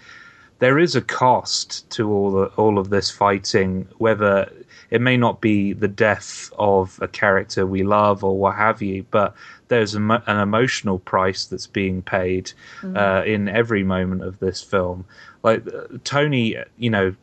There 0.60 0.80
is 0.80 0.96
a 0.96 1.02
cost 1.02 1.90
to 1.92 2.10
all 2.10 2.32
the, 2.32 2.46
all 2.56 2.78
of 2.78 2.90
this 2.90 3.12
fighting, 3.12 3.88
whether 3.98 4.50
it 4.90 5.02
may 5.02 5.18
not 5.18 5.42
be 5.42 5.74
the 5.74 5.88
death 5.88 6.50
of 6.58 6.98
a 7.02 7.08
character 7.08 7.66
we 7.66 7.84
love 7.84 8.24
or 8.24 8.38
what 8.38 8.56
have 8.56 8.82
you, 8.82 9.06
but 9.12 9.36
there's 9.68 9.96
a, 9.96 10.24
an 10.28 10.40
emotional 10.40 11.00
price 11.00 11.46
that's 11.46 11.68
being 11.68 12.02
paid 12.02 12.52
mm-hmm. 12.82 12.96
uh, 12.96 13.24
in 13.24 13.50
every 13.50 13.84
moment 13.84 14.24
of 14.24 14.40
this 14.40 14.62
film. 14.62 15.06
Like 15.44 15.68
uh, 15.68 15.98
Tony, 16.04 16.56
you 16.78 16.90
know, 16.90 17.16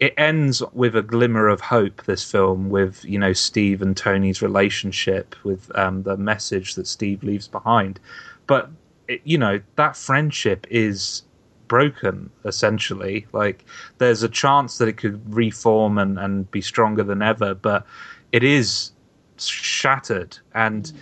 it 0.00 0.14
ends 0.16 0.62
with 0.72 0.94
a 0.94 1.02
glimmer 1.02 1.48
of 1.48 1.60
hope. 1.60 2.04
This 2.04 2.28
film, 2.30 2.70
with 2.70 3.04
you 3.04 3.18
know 3.18 3.32
Steve 3.32 3.82
and 3.82 3.96
Tony's 3.96 4.42
relationship, 4.42 5.34
with 5.44 5.76
um, 5.76 6.02
the 6.02 6.16
message 6.16 6.74
that 6.76 6.86
Steve 6.86 7.22
leaves 7.22 7.48
behind, 7.48 7.98
but 8.46 8.70
it, 9.08 9.20
you 9.24 9.38
know 9.38 9.60
that 9.76 9.96
friendship 9.96 10.66
is 10.70 11.22
broken 11.66 12.30
essentially. 12.44 13.26
Like 13.32 13.64
there's 13.98 14.22
a 14.22 14.28
chance 14.28 14.78
that 14.78 14.88
it 14.88 14.96
could 14.96 15.34
reform 15.34 15.98
and 15.98 16.18
and 16.18 16.50
be 16.50 16.60
stronger 16.60 17.02
than 17.02 17.22
ever, 17.22 17.54
but 17.54 17.86
it 18.32 18.44
is 18.44 18.92
shattered 19.36 20.38
and. 20.54 20.84
Mm. 20.84 20.96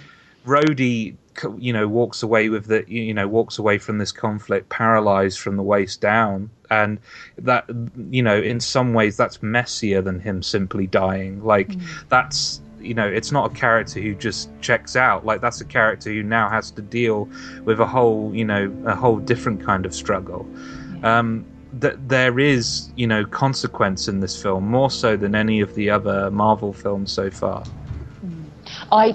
Rhodey 0.47 1.17
you 1.59 1.73
know 1.73 1.87
walks 1.87 2.23
away 2.23 2.49
with 2.49 2.67
the 2.67 2.85
you 2.89 3.13
know 3.13 3.29
walks 3.29 3.59
away 3.59 3.79
from 3.79 3.99
this 3.99 4.13
conflict 4.13 4.69
paralyzed 4.69 5.39
from 5.39 5.57
the 5.57 5.63
waist 5.63 6.01
down. 6.01 6.51
And 6.71 6.99
that 7.39 7.69
you 8.11 8.23
know 8.23 8.41
in 8.41 8.61
some 8.61 8.95
ways 8.95 9.17
that's 9.17 9.43
messier 9.43 10.03
than 10.03 10.21
him 10.21 10.43
simply 10.43 10.87
dying. 10.87 11.45
Like 11.45 11.69
mm. 11.69 11.83
that's 12.09 12.61
you 12.81 12.95
know 12.95 13.07
it's 13.07 13.33
not 13.33 13.53
a 13.53 13.55
character 13.55 14.01
who 14.01 14.15
just 14.15 14.49
checks 14.61 14.97
out. 14.97 15.25
Like 15.25 15.41
that's 15.41 15.61
a 15.61 15.65
character 15.65 16.11
who 16.11 16.23
now 16.23 16.49
has 16.49 16.71
to 16.73 16.83
deal 16.83 17.29
with 17.65 17.81
a 17.81 17.87
whole 17.87 18.35
you 18.35 18.45
know 18.45 18.75
a 18.87 18.95
whole 18.95 19.19
different 19.19 19.65
kind 19.65 19.87
of 19.87 19.95
struggle. 19.95 20.47
Um 21.03 21.45
that 21.73 22.09
there 22.09 22.39
is 22.39 22.91
you 22.97 23.07
know 23.07 23.25
consequence 23.25 24.09
in 24.09 24.21
this 24.21 24.41
film 24.41 24.67
more 24.67 24.91
so 24.91 25.17
than 25.17 25.35
any 25.35 25.61
of 25.61 25.75
the 25.75 25.91
other 25.91 26.31
marvel 26.31 26.73
films 26.73 27.13
so 27.13 27.31
far 27.31 27.63
I 28.93 29.09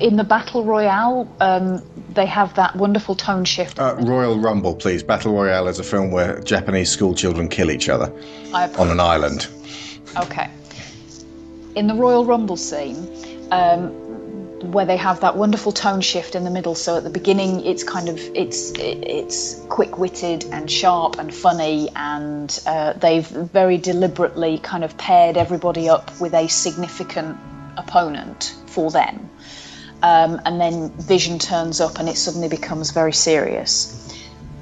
in 0.00 0.16
the 0.16 0.24
battle 0.24 0.64
royale, 0.64 1.28
um, 1.40 1.82
they 2.14 2.26
have 2.26 2.54
that 2.54 2.76
wonderful 2.76 3.14
tone 3.14 3.44
shift. 3.44 3.78
Uh, 3.78 3.96
Royal 3.98 4.38
Rumble, 4.38 4.74
please. 4.74 5.02
Battle 5.02 5.32
Royale 5.32 5.68
is 5.68 5.78
a 5.78 5.84
film 5.84 6.10
where 6.10 6.40
Japanese 6.40 6.90
school 6.90 7.14
children 7.14 7.48
kill 7.48 7.70
each 7.70 7.88
other 7.88 8.12
on 8.54 8.90
an 8.90 9.00
island. 9.00 9.48
Okay. 10.16 10.50
In 11.74 11.86
the 11.86 11.94
Royal 11.94 12.24
Rumble 12.24 12.56
scene, 12.56 12.96
um, 13.52 13.92
where 14.72 14.86
they 14.86 14.96
have 14.96 15.20
that 15.20 15.36
wonderful 15.36 15.72
tone 15.72 16.00
shift 16.00 16.34
in 16.34 16.44
the 16.44 16.50
middle. 16.50 16.74
So 16.74 16.96
at 16.96 17.04
the 17.04 17.10
beginning, 17.10 17.64
it's 17.64 17.84
kind 17.84 18.08
of 18.08 18.18
it's 18.34 18.72
it's 18.76 19.54
quick-witted 19.68 20.46
and 20.46 20.70
sharp 20.70 21.18
and 21.18 21.32
funny, 21.32 21.88
and 21.94 22.58
uh, 22.66 22.94
they've 22.94 23.26
very 23.26 23.76
deliberately 23.78 24.58
kind 24.58 24.84
of 24.84 24.96
paired 24.96 25.36
everybody 25.36 25.88
up 25.88 26.18
with 26.20 26.34
a 26.34 26.48
significant 26.48 27.36
opponent 27.78 28.54
for 28.66 28.90
them. 28.90 29.30
Um, 30.02 30.40
and 30.44 30.60
then 30.60 30.90
Vision 30.90 31.38
turns 31.38 31.80
up 31.80 31.98
and 31.98 32.08
it 32.08 32.16
suddenly 32.16 32.48
becomes 32.48 32.92
very 32.92 33.12
serious. 33.12 33.94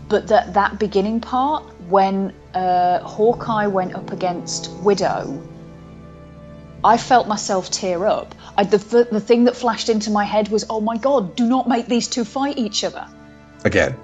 But 0.08 0.28
that 0.28 0.54
that 0.54 0.78
beginning 0.78 1.20
part, 1.20 1.64
when 1.88 2.32
uh, 2.54 3.00
Hawkeye 3.00 3.66
went 3.66 3.94
up 3.94 4.12
against 4.12 4.70
Widow, 4.70 5.42
I 6.84 6.96
felt 6.96 7.26
myself 7.26 7.70
tear 7.70 8.06
up. 8.06 8.34
I, 8.56 8.64
the, 8.64 8.78
the 9.10 9.20
thing 9.20 9.44
that 9.44 9.56
flashed 9.56 9.88
into 9.88 10.10
my 10.10 10.24
head 10.24 10.48
was, 10.48 10.64
oh 10.70 10.80
my 10.80 10.96
god, 10.96 11.34
do 11.36 11.46
not 11.46 11.68
make 11.68 11.86
these 11.86 12.08
two 12.08 12.24
fight 12.24 12.58
each 12.58 12.84
other. 12.84 13.06
Again. 13.64 13.96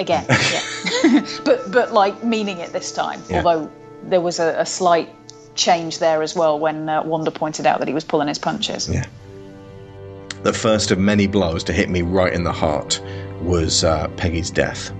Again, 0.00 0.26
yeah. 0.28 0.62
but 1.44 1.70
but 1.70 1.92
like 1.92 2.24
meaning 2.24 2.58
it 2.58 2.72
this 2.72 2.92
time. 2.92 3.22
Yeah. 3.28 3.38
Although 3.38 3.70
there 4.02 4.20
was 4.20 4.40
a, 4.40 4.60
a 4.60 4.66
slight 4.66 5.14
change 5.56 5.98
there 5.98 6.22
as 6.22 6.34
well 6.34 6.58
when 6.58 6.88
uh, 6.88 7.02
Wanda 7.02 7.30
pointed 7.30 7.66
out 7.66 7.78
that 7.80 7.88
he 7.88 7.94
was 7.94 8.04
pulling 8.04 8.28
his 8.28 8.38
punches. 8.38 8.88
Yeah. 8.88 9.06
The 10.42 10.52
first 10.52 10.90
of 10.90 10.98
many 10.98 11.26
blows 11.26 11.64
to 11.64 11.72
hit 11.72 11.88
me 11.88 12.02
right 12.02 12.32
in 12.32 12.44
the 12.44 12.52
heart 12.52 13.00
was 13.40 13.84
uh, 13.84 14.08
Peggy's 14.16 14.50
death. 14.50 14.92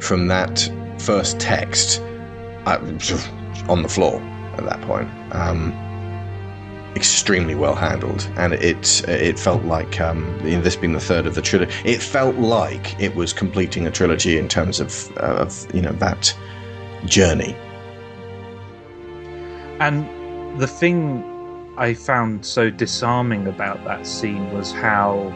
From 0.00 0.28
that 0.28 0.70
first 0.98 1.40
text, 1.40 2.00
I 2.66 2.76
was 2.76 3.26
on 3.68 3.82
the 3.82 3.88
floor 3.88 4.20
at 4.56 4.64
that 4.64 4.80
point. 4.82 5.08
Um, 5.34 5.72
extremely 6.94 7.54
well 7.54 7.74
handled, 7.74 8.28
and 8.36 8.54
it 8.54 9.06
it 9.08 9.38
felt 9.38 9.64
like 9.64 10.00
um, 10.00 10.38
this 10.42 10.76
being 10.76 10.92
the 10.92 11.00
third 11.00 11.26
of 11.26 11.34
the 11.34 11.42
trilogy. 11.42 11.72
It 11.84 12.02
felt 12.02 12.36
like 12.36 12.98
it 13.00 13.14
was 13.14 13.32
completing 13.32 13.86
a 13.86 13.90
trilogy 13.90 14.38
in 14.38 14.48
terms 14.48 14.80
of 14.80 15.10
of 15.18 15.66
you 15.74 15.82
know 15.82 15.92
that 15.92 16.34
journey 17.04 17.54
and 19.80 20.60
the 20.60 20.66
thing 20.66 21.24
I 21.76 21.94
found 21.94 22.44
so 22.44 22.70
disarming 22.70 23.46
about 23.46 23.84
that 23.84 24.06
scene 24.06 24.52
was 24.52 24.72
how 24.72 25.34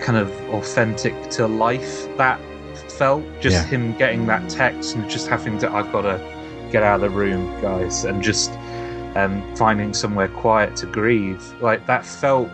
kind 0.00 0.18
of 0.18 0.30
authentic 0.50 1.30
to 1.30 1.46
life 1.46 2.06
that 2.16 2.40
felt. 2.90 3.24
Just 3.40 3.56
yeah. 3.56 3.64
him 3.64 3.96
getting 3.96 4.26
that 4.26 4.48
text 4.48 4.94
and 4.94 5.08
just 5.10 5.28
having 5.28 5.58
to, 5.58 5.70
I've 5.70 5.90
got 5.90 6.02
to 6.02 6.18
get 6.70 6.82
out 6.82 6.96
of 6.96 7.00
the 7.00 7.10
room, 7.10 7.60
guys, 7.60 8.04
and 8.04 8.22
just 8.22 8.52
um, 9.16 9.42
finding 9.56 9.94
somewhere 9.94 10.28
quiet 10.28 10.76
to 10.76 10.86
grieve. 10.86 11.42
Like 11.60 11.86
that 11.86 12.04
felt 12.04 12.48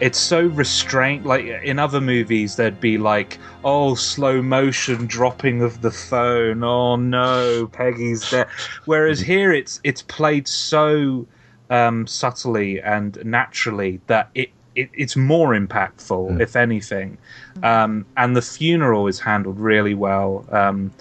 it's 0.00 0.18
so 0.18 0.46
restrained. 0.46 1.26
Like 1.26 1.44
in 1.44 1.78
other 1.78 2.00
movies, 2.00 2.56
there'd 2.56 2.80
be 2.80 2.98
like, 2.98 3.38
oh, 3.64 3.94
slow 3.94 4.42
motion 4.42 5.06
dropping 5.06 5.62
of 5.62 5.80
the 5.82 5.90
phone. 5.90 6.62
Oh 6.62 6.96
no, 6.96 7.68
Peggy's 7.72 8.30
there. 8.30 8.48
Whereas 8.84 9.20
here, 9.20 9.52
it's 9.52 9.80
it's 9.84 10.02
played 10.02 10.48
so 10.48 11.26
um, 11.70 12.06
subtly 12.06 12.80
and 12.80 13.18
naturally 13.24 14.00
that 14.06 14.30
it, 14.34 14.50
it 14.74 14.90
it's 14.94 15.16
more 15.16 15.50
impactful, 15.50 16.32
mm. 16.32 16.40
if 16.40 16.56
anything. 16.56 17.18
Um, 17.62 18.06
and 18.16 18.36
the 18.36 18.42
funeral 18.42 19.06
is 19.06 19.20
handled 19.20 19.58
really 19.58 19.94
well. 19.94 20.46
Um, 20.50 20.92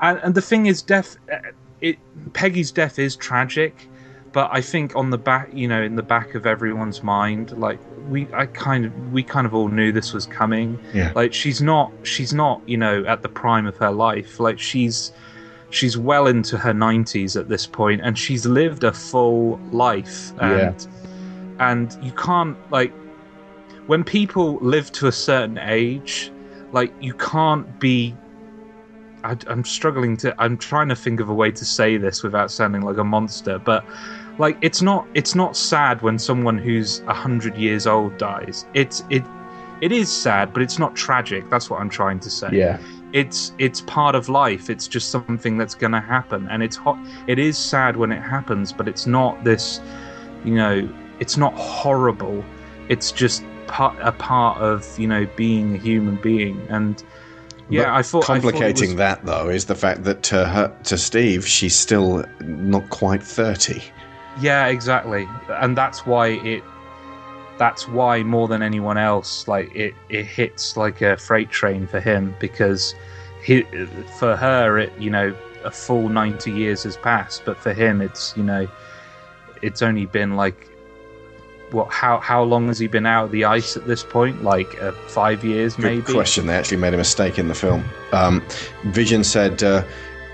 and, 0.00 0.18
and 0.18 0.34
the 0.34 0.42
thing 0.42 0.66
is, 0.66 0.82
death. 0.82 1.16
Uh, 1.32 1.38
it 1.80 1.98
Peggy's 2.32 2.70
death 2.70 2.98
is 2.98 3.16
tragic 3.16 3.88
but 4.34 4.50
I 4.52 4.60
think 4.60 4.96
on 4.96 5.10
the 5.10 5.16
back, 5.16 5.48
you 5.54 5.68
know, 5.68 5.80
in 5.80 5.94
the 5.94 6.02
back 6.02 6.34
of 6.34 6.44
everyone's 6.44 7.04
mind, 7.04 7.52
like 7.52 7.78
we, 8.08 8.26
I 8.34 8.46
kind 8.46 8.84
of, 8.84 9.12
we 9.12 9.22
kind 9.22 9.46
of 9.46 9.54
all 9.54 9.68
knew 9.68 9.92
this 9.92 10.12
was 10.12 10.26
coming. 10.26 10.76
Yeah. 10.92 11.12
Like 11.14 11.32
she's 11.32 11.62
not, 11.62 11.92
she's 12.02 12.34
not, 12.34 12.60
you 12.68 12.76
know, 12.76 13.04
at 13.06 13.22
the 13.22 13.28
prime 13.28 13.64
of 13.64 13.76
her 13.76 13.92
life. 13.92 14.40
Like 14.40 14.58
she's, 14.58 15.12
she's 15.70 15.96
well 15.96 16.26
into 16.26 16.58
her 16.58 16.74
nineties 16.74 17.36
at 17.36 17.48
this 17.48 17.64
point, 17.64 18.00
and 18.02 18.18
she's 18.18 18.44
lived 18.44 18.82
a 18.82 18.92
full 18.92 19.60
life. 19.70 20.32
And, 20.40 20.80
yeah. 20.80 21.70
And 21.70 21.96
you 22.02 22.10
can't 22.12 22.56
like, 22.72 22.92
when 23.86 24.02
people 24.02 24.56
live 24.56 24.90
to 24.92 25.06
a 25.06 25.12
certain 25.12 25.58
age, 25.58 26.32
like 26.72 26.92
you 27.00 27.14
can't 27.14 27.78
be 27.78 28.16
I, 29.22 29.36
am 29.46 29.64
struggling 29.64 30.16
to. 30.18 30.34
I'm 30.38 30.58
trying 30.58 30.88
to 30.88 30.96
think 30.96 31.18
of 31.20 31.28
a 31.30 31.34
way 31.34 31.50
to 31.50 31.64
say 31.64 31.96
this 31.96 32.22
without 32.22 32.50
sounding 32.50 32.82
like 32.82 32.98
a 32.98 33.04
monster, 33.04 33.58
but 33.58 33.84
like 34.38 34.56
it's 34.60 34.82
not 34.82 35.06
it's 35.14 35.34
not 35.34 35.56
sad 35.56 36.02
when 36.02 36.18
someone 36.18 36.58
who's 36.58 37.00
a 37.00 37.14
hundred 37.14 37.56
years 37.56 37.86
old 37.86 38.16
dies. 38.18 38.66
It's 38.74 39.04
it 39.10 39.22
it 39.80 39.92
is 39.92 40.10
sad, 40.10 40.52
but 40.52 40.62
it's 40.62 40.78
not 40.78 40.94
tragic. 40.94 41.48
That's 41.50 41.68
what 41.68 41.80
I'm 41.80 41.90
trying 41.90 42.20
to 42.20 42.30
say. 42.30 42.48
Yeah. 42.52 42.78
It's 43.12 43.52
it's 43.58 43.80
part 43.82 44.14
of 44.14 44.28
life. 44.28 44.70
It's 44.70 44.88
just 44.88 45.10
something 45.10 45.56
that's 45.56 45.74
going 45.74 45.92
to 45.92 46.00
happen, 46.00 46.48
and 46.48 46.62
it's 46.62 46.76
hot. 46.76 46.98
It 47.26 47.38
is 47.38 47.56
sad 47.56 47.96
when 47.96 48.10
it 48.10 48.20
happens, 48.20 48.72
but 48.72 48.88
it's 48.88 49.06
not 49.06 49.44
this. 49.44 49.80
You 50.44 50.54
know, 50.54 50.88
it's 51.20 51.36
not 51.36 51.54
horrible. 51.54 52.44
It's 52.88 53.12
just 53.12 53.44
part 53.66 53.96
a 54.00 54.12
part 54.12 54.58
of 54.58 54.98
you 54.98 55.06
know 55.06 55.26
being 55.36 55.74
a 55.76 55.78
human 55.78 56.16
being, 56.16 56.66
and 56.68 57.02
yeah, 57.68 57.84
but 57.84 57.90
I 57.90 58.02
thought 58.02 58.24
complicating 58.24 58.64
I 58.64 58.72
thought 58.72 58.80
was, 58.80 58.96
that 58.96 59.26
though 59.26 59.48
is 59.48 59.66
the 59.66 59.74
fact 59.74 60.04
that 60.04 60.22
to 60.24 60.44
her 60.46 60.76
to 60.84 60.98
Steve, 60.98 61.46
she's 61.46 61.76
still 61.76 62.24
not 62.40 62.90
quite 62.90 63.22
thirty. 63.22 63.82
Yeah, 64.40 64.66
exactly, 64.66 65.28
and 65.48 65.76
that's 65.76 66.06
why 66.06 66.28
it. 66.28 66.62
That's 67.56 67.86
why 67.86 68.24
more 68.24 68.48
than 68.48 68.62
anyone 68.62 68.98
else, 68.98 69.46
like 69.46 69.74
it, 69.76 69.94
it 70.08 70.26
hits 70.26 70.76
like 70.76 71.00
a 71.02 71.16
freight 71.16 71.50
train 71.50 71.86
for 71.86 72.00
him 72.00 72.34
because 72.40 72.96
he, 73.44 73.62
for 74.18 74.34
her, 74.34 74.78
it 74.78 74.92
you 74.98 75.10
know 75.10 75.36
a 75.62 75.70
full 75.70 76.08
ninety 76.08 76.50
years 76.50 76.82
has 76.82 76.96
passed, 76.96 77.44
but 77.44 77.56
for 77.56 77.72
him, 77.72 78.00
it's 78.00 78.36
you 78.36 78.42
know, 78.42 78.66
it's 79.62 79.82
only 79.82 80.06
been 80.06 80.34
like 80.34 80.68
what 81.74 81.92
how 81.92 82.18
how 82.20 82.42
long 82.42 82.68
has 82.68 82.78
he 82.78 82.86
been 82.86 83.04
out 83.04 83.26
of 83.26 83.30
the 83.32 83.44
ice 83.44 83.76
at 83.76 83.86
this 83.86 84.02
point? 84.02 84.42
Like 84.42 84.80
uh, 84.82 84.92
five 85.08 85.44
years, 85.44 85.76
Good 85.76 85.84
maybe. 85.84 86.12
Question. 86.12 86.46
They 86.46 86.54
actually 86.54 86.78
made 86.78 86.94
a 86.94 86.96
mistake 86.96 87.38
in 87.38 87.48
the 87.48 87.54
film. 87.54 87.84
Um, 88.12 88.42
Vision 88.86 89.24
said, 89.24 89.62
uh, 89.62 89.84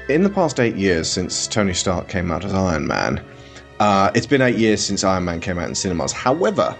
in 0.08 0.22
the 0.22 0.30
past 0.30 0.60
eight 0.60 0.76
years 0.76 1.08
since 1.08 1.46
Tony 1.46 1.74
Stark 1.74 2.08
came 2.08 2.30
out 2.30 2.44
as 2.44 2.52
Iron 2.52 2.86
Man, 2.86 3.24
uh, 3.80 4.10
it's 4.14 4.26
been 4.26 4.42
eight 4.42 4.58
years 4.58 4.84
since 4.84 5.02
Iron 5.02 5.24
Man 5.24 5.40
came 5.40 5.58
out 5.58 5.68
in 5.68 5.74
cinemas. 5.74 6.12
However, 6.12 6.76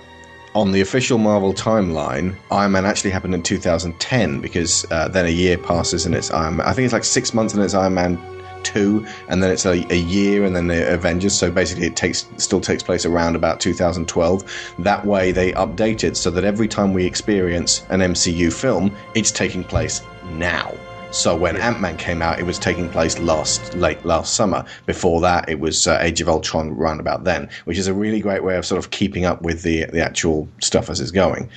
on 0.55 0.72
the 0.72 0.82
official 0.82 1.16
Marvel 1.16 1.55
timeline, 1.55 2.36
Iron 2.51 2.72
Man 2.72 2.84
actually 2.84 3.11
happened 3.11 3.34
in 3.34 3.42
2010 3.42 4.40
because 4.40 4.84
uh, 4.90 5.09
then 5.09 5.24
a 5.24 5.30
year 5.30 5.57
passes 5.57 6.05
and 6.05 6.14
it's 6.14 6.30
Iron 6.30 6.57
Man. 6.57 6.66
I 6.66 6.74
think 6.74 6.84
it's 6.84 6.92
like 6.92 7.05
six 7.05 7.32
months 7.32 7.55
and 7.55 7.64
it's 7.64 7.74
Iron 7.74 7.94
Man 7.94 8.18
2 8.62 9.07
and 9.28 9.42
then 9.42 9.51
it's 9.51 9.64
a, 9.64 9.90
a, 9.90 9.96
year 9.96 10.44
and 10.44 10.55
then 10.55 10.66
the 10.66 10.92
Avengers 10.92 11.36
so 11.36 11.51
basically 11.51 11.86
it 11.86 11.96
takes 11.96 12.28
still 12.36 12.61
takes 12.61 12.82
place 12.82 13.07
around 13.07 13.34
about 13.34 13.59
2012 13.59 14.74
that 14.80 15.07
way 15.07 15.32
they 15.32 15.53
update 15.53 16.05
it 16.05 16.14
so 16.14 16.30
that 16.30 16.44
every 16.44 16.68
time 16.68 16.92
we 16.92 17.07
experience 17.07 17.86
an 17.88 18.01
MCU 18.01 18.53
film 18.53 18.94
it's 19.14 19.30
taking 19.30 19.64
place 19.64 20.03
now 20.32 20.74
so 21.11 21.36
when 21.36 21.56
yeah. 21.56 21.68
Ant 21.68 21.80
Man 21.80 21.96
came 21.96 22.22
out, 22.22 22.38
it 22.38 22.44
was 22.44 22.58
taking 22.58 22.88
place 22.88 23.18
last 23.18 23.74
late 23.74 24.04
last 24.04 24.34
summer. 24.34 24.64
Before 24.86 25.20
that, 25.20 25.48
it 25.48 25.61
was 25.61 25.86
uh, 25.86 25.98
Age 26.00 26.20
of 26.20 26.28
Ultron 26.28 26.70
around 26.70 27.00
about 27.00 27.24
then, 27.24 27.48
which 27.64 27.78
is 27.78 27.86
a 27.86 27.94
really 27.94 28.20
great 28.20 28.44
way 28.44 28.56
of 28.56 28.64
sort 28.64 28.78
of 28.78 28.90
keeping 28.90 29.24
up 29.24 29.42
with 29.42 29.62
the 29.62 29.86
the 29.86 30.00
actual 30.02 30.48
stuff 30.61 30.88
as 30.88 31.00
it's 31.00 31.11
going. 31.11 31.50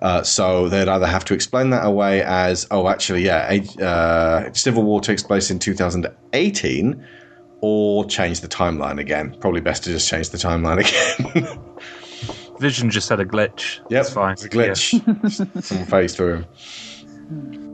Uh, 0.00 0.22
so 0.22 0.68
they'd 0.68 0.88
either 0.88 1.06
have 1.06 1.24
to 1.26 1.34
explain 1.34 1.70
that 1.70 1.84
away 1.84 2.22
as, 2.22 2.66
oh, 2.70 2.88
actually, 2.88 3.22
yeah, 3.22 3.60
uh, 3.84 4.50
Civil 4.54 4.82
War 4.82 5.00
takes 5.00 5.22
place 5.22 5.50
in 5.50 5.58
2018, 5.58 7.06
or 7.60 8.06
change 8.06 8.40
the 8.40 8.48
timeline 8.48 8.98
again. 8.98 9.36
Probably 9.40 9.60
best 9.60 9.84
to 9.84 9.90
just 9.90 10.08
change 10.08 10.30
the 10.30 10.38
timeline 10.38 10.78
again. 11.34 11.58
Vision 12.58 12.90
just 12.90 13.08
had 13.08 13.20
a 13.20 13.26
glitch. 13.26 13.80
Yep, 13.90 14.00
it's 14.00 14.12
fine. 14.12 14.32
It's 14.32 14.44
a 14.44 14.48
glitch. 14.48 14.92
Yeah. 14.94 15.60
Someone 15.60 15.86
phased 15.86 16.16
through 16.16 16.44
him. 17.30 17.69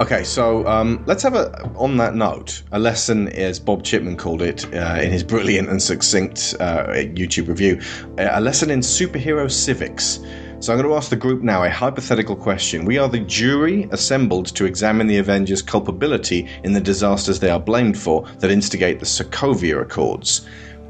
Okay, 0.00 0.24
so 0.24 0.66
um, 0.66 1.04
let's 1.06 1.22
have 1.22 1.34
a 1.34 1.70
on 1.76 1.96
that 1.98 2.16
note 2.16 2.64
a 2.72 2.80
lesson, 2.80 3.28
as 3.28 3.60
Bob 3.60 3.84
Chipman 3.84 4.16
called 4.16 4.42
it 4.42 4.64
uh, 4.74 4.98
in 5.00 5.12
his 5.12 5.22
brilliant 5.22 5.68
and 5.68 5.80
succinct 5.80 6.52
uh, 6.58 6.86
YouTube 6.88 7.46
review, 7.46 7.80
a 8.18 8.40
lesson 8.40 8.70
in 8.70 8.80
superhero 8.80 9.48
civics. 9.48 10.18
So 10.58 10.72
I'm 10.72 10.80
going 10.80 10.90
to 10.90 10.96
ask 10.96 11.10
the 11.10 11.16
group 11.16 11.42
now 11.42 11.62
a 11.62 11.70
hypothetical 11.70 12.34
question. 12.34 12.84
We 12.84 12.98
are 12.98 13.08
the 13.08 13.20
jury 13.20 13.88
assembled 13.92 14.46
to 14.56 14.64
examine 14.64 15.06
the 15.06 15.18
Avengers' 15.18 15.62
culpability 15.62 16.48
in 16.64 16.72
the 16.72 16.80
disasters 16.80 17.38
they 17.38 17.50
are 17.50 17.60
blamed 17.60 17.96
for 17.96 18.26
that 18.40 18.50
instigate 18.50 18.98
the 18.98 19.06
Sokovia 19.06 19.80
Accords. 19.80 20.48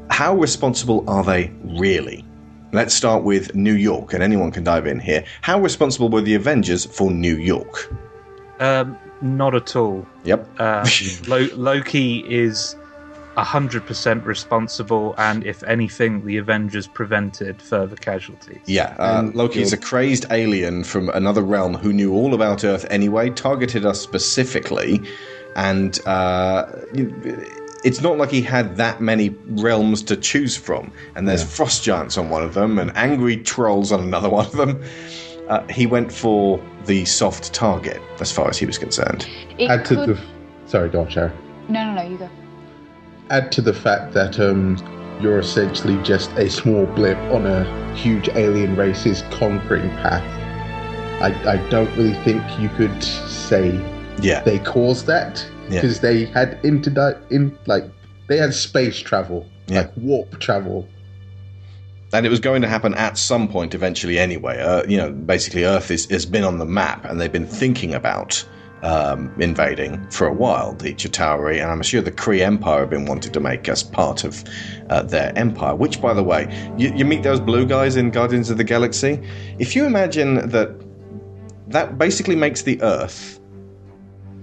How 0.09 0.35
responsible 0.35 1.07
are 1.07 1.23
they 1.23 1.51
really? 1.63 2.25
Let's 2.73 2.95
start 2.95 3.23
with 3.23 3.53
New 3.53 3.75
York, 3.75 4.13
and 4.13 4.23
anyone 4.23 4.51
can 4.51 4.63
dive 4.63 4.87
in 4.87 4.99
here. 4.99 5.25
How 5.41 5.59
responsible 5.61 6.09
were 6.09 6.21
the 6.21 6.33
Avengers 6.33 6.85
for 6.85 7.11
New 7.11 7.37
York? 7.37 7.93
Um, 8.59 8.97
not 9.21 9.55
at 9.55 9.75
all. 9.75 10.05
Yep. 10.23 10.59
Um, 10.59 10.85
Lo- 11.27 11.49
Loki 11.55 12.19
is 12.27 12.75
hundred 13.43 13.85
percent 13.85 14.23
responsible, 14.25 15.13
and 15.17 15.45
if 15.45 15.61
anything, 15.63 16.25
the 16.25 16.37
Avengers 16.37 16.87
prevented 16.87 17.61
further 17.61 17.95
casualties. 17.95 18.61
Yeah, 18.65 18.95
uh, 18.97 19.29
Loki's 19.33 19.73
a 19.73 19.77
crazed 19.77 20.25
alien 20.31 20.83
from 20.83 21.09
another 21.09 21.41
realm 21.41 21.73
who 21.73 21.91
knew 21.91 22.13
all 22.13 22.33
about 22.33 22.63
Earth 22.63 22.85
anyway, 22.89 23.29
targeted 23.29 23.85
us 23.85 23.99
specifically, 23.99 25.01
and 25.55 25.99
uh, 26.07 26.65
it's 27.83 28.01
not 28.01 28.17
like 28.17 28.31
he 28.31 28.41
had 28.41 28.77
that 28.77 29.01
many 29.01 29.29
realms 29.47 30.01
to 30.03 30.15
choose 30.15 30.55
from. 30.55 30.91
And 31.15 31.27
there's 31.27 31.41
yeah. 31.41 31.49
frost 31.49 31.83
giants 31.83 32.17
on 32.17 32.29
one 32.29 32.43
of 32.43 32.53
them, 32.53 32.79
and 32.79 32.95
angry 32.95 33.37
trolls 33.37 33.91
on 33.91 33.99
another 34.01 34.29
one 34.29 34.45
of 34.45 34.53
them. 34.53 34.81
Uh, 35.49 35.65
he 35.67 35.85
went 35.85 36.11
for 36.11 36.59
the 36.85 37.05
soft 37.05 37.53
target 37.53 38.01
as 38.19 38.31
far 38.31 38.49
as 38.49 38.57
he 38.57 38.65
was 38.65 38.77
concerned. 38.77 39.27
It 39.57 39.69
Add 39.69 39.85
could... 39.85 40.05
to 40.05 40.13
the. 40.13 40.21
Sorry, 40.65 40.89
don't 40.89 41.11
share. 41.11 41.33
No, 41.69 41.85
no, 41.85 42.01
no, 42.01 42.09
you 42.09 42.17
go. 42.17 42.29
Add 43.29 43.51
to 43.53 43.61
the 43.61 43.73
fact 43.73 44.13
that 44.13 44.39
um, 44.39 44.77
you're 45.21 45.39
essentially 45.39 46.01
just 46.03 46.31
a 46.33 46.49
small 46.49 46.85
blip 46.87 47.17
on 47.31 47.45
a 47.45 47.95
huge 47.95 48.29
alien 48.29 48.75
race's 48.75 49.23
conquering 49.31 49.89
path. 49.97 50.23
I, 51.21 51.53
I 51.53 51.69
don't 51.69 51.89
really 51.95 52.13
think 52.23 52.43
you 52.59 52.69
could 52.69 53.03
say 53.03 53.71
yeah. 54.21 54.41
they 54.43 54.59
caused 54.59 55.07
that 55.07 55.45
because 55.69 55.97
yeah. 55.97 56.01
they 56.01 56.25
had 56.25 56.59
inter 56.63 57.21
in 57.29 57.57
like 57.65 57.85
they 58.27 58.37
had 58.37 58.53
space 58.53 58.99
travel, 58.99 59.47
yeah. 59.67 59.81
like 59.81 59.91
warp 59.97 60.39
travel 60.39 60.87
and 62.15 62.25
it 62.25 62.29
was 62.29 62.39
going 62.39 62.61
to 62.61 62.67
happen 62.67 62.93
at 62.95 63.17
some 63.17 63.47
point 63.47 63.73
eventually 63.73 64.17
anyway. 64.17 64.59
Uh, 64.59 64.83
you 64.87 64.97
know, 64.97 65.11
basically, 65.11 65.65
Earth 65.65 65.91
is, 65.91 66.05
has 66.05 66.25
been 66.25 66.43
on 66.43 66.59
the 66.59 66.65
map, 66.65 67.03
and 67.05 67.19
they've 67.19 67.31
been 67.31 67.45
thinking 67.45 67.93
about 67.93 68.43
um, 68.83 69.33
invading 69.39 70.07
for 70.09 70.27
a 70.27 70.33
while, 70.33 70.73
the 70.73 70.93
Chitauri, 70.93 71.61
and 71.61 71.71
I'm 71.71 71.81
sure 71.81 72.01
the 72.01 72.11
Kree 72.11 72.41
Empire 72.41 72.81
have 72.81 72.89
been 72.89 73.05
wanting 73.05 73.31
to 73.33 73.39
make 73.39 73.67
us 73.67 73.83
part 73.83 74.23
of 74.23 74.43
uh, 74.89 75.01
their 75.03 75.37
empire. 75.37 75.75
Which, 75.75 76.01
by 76.01 76.13
the 76.13 76.23
way, 76.23 76.47
you, 76.77 76.93
you 76.95 77.03
meet 77.03 77.23
those 77.23 77.39
blue 77.39 77.65
guys 77.65 77.95
in 77.95 78.11
Guardians 78.11 78.49
of 78.49 78.57
the 78.57 78.63
Galaxy. 78.63 79.21
If 79.59 79.75
you 79.75 79.85
imagine 79.85 80.49
that 80.49 80.69
that 81.67 81.97
basically 81.97 82.35
makes 82.35 82.61
the 82.61 82.81
Earth 82.81 83.39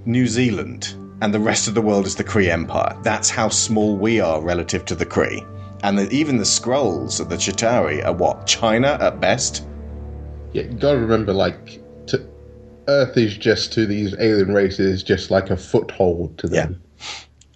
New 0.04 0.26
Zealand, 0.26 0.94
and 1.20 1.32
the 1.32 1.38
rest 1.38 1.68
of 1.68 1.74
the 1.74 1.82
world 1.82 2.04
is 2.04 2.16
the 2.16 2.24
Kree 2.24 2.48
Empire. 2.48 2.98
That's 3.02 3.30
how 3.30 3.48
small 3.48 3.96
we 3.96 4.20
are 4.20 4.42
relative 4.42 4.84
to 4.86 4.96
the 4.96 5.06
Kree 5.06 5.46
and 5.82 5.98
the, 5.98 6.10
even 6.10 6.36
the 6.38 6.44
Skrulls 6.44 7.20
of 7.20 7.28
the 7.28 7.36
Chitauri 7.36 8.04
are 8.04 8.12
what 8.12 8.46
China 8.46 8.98
at 9.00 9.20
best. 9.20 9.66
Yeah, 10.52 10.62
you 10.62 10.74
gotta 10.74 10.98
remember, 10.98 11.32
like, 11.32 11.80
to, 12.06 12.24
Earth 12.88 13.16
is 13.16 13.36
just 13.36 13.72
to 13.74 13.86
these 13.86 14.14
alien 14.18 14.52
races 14.52 15.02
just 15.02 15.30
like 15.30 15.50
a 15.50 15.56
foothold 15.56 16.38
to 16.38 16.48
them. 16.48 16.82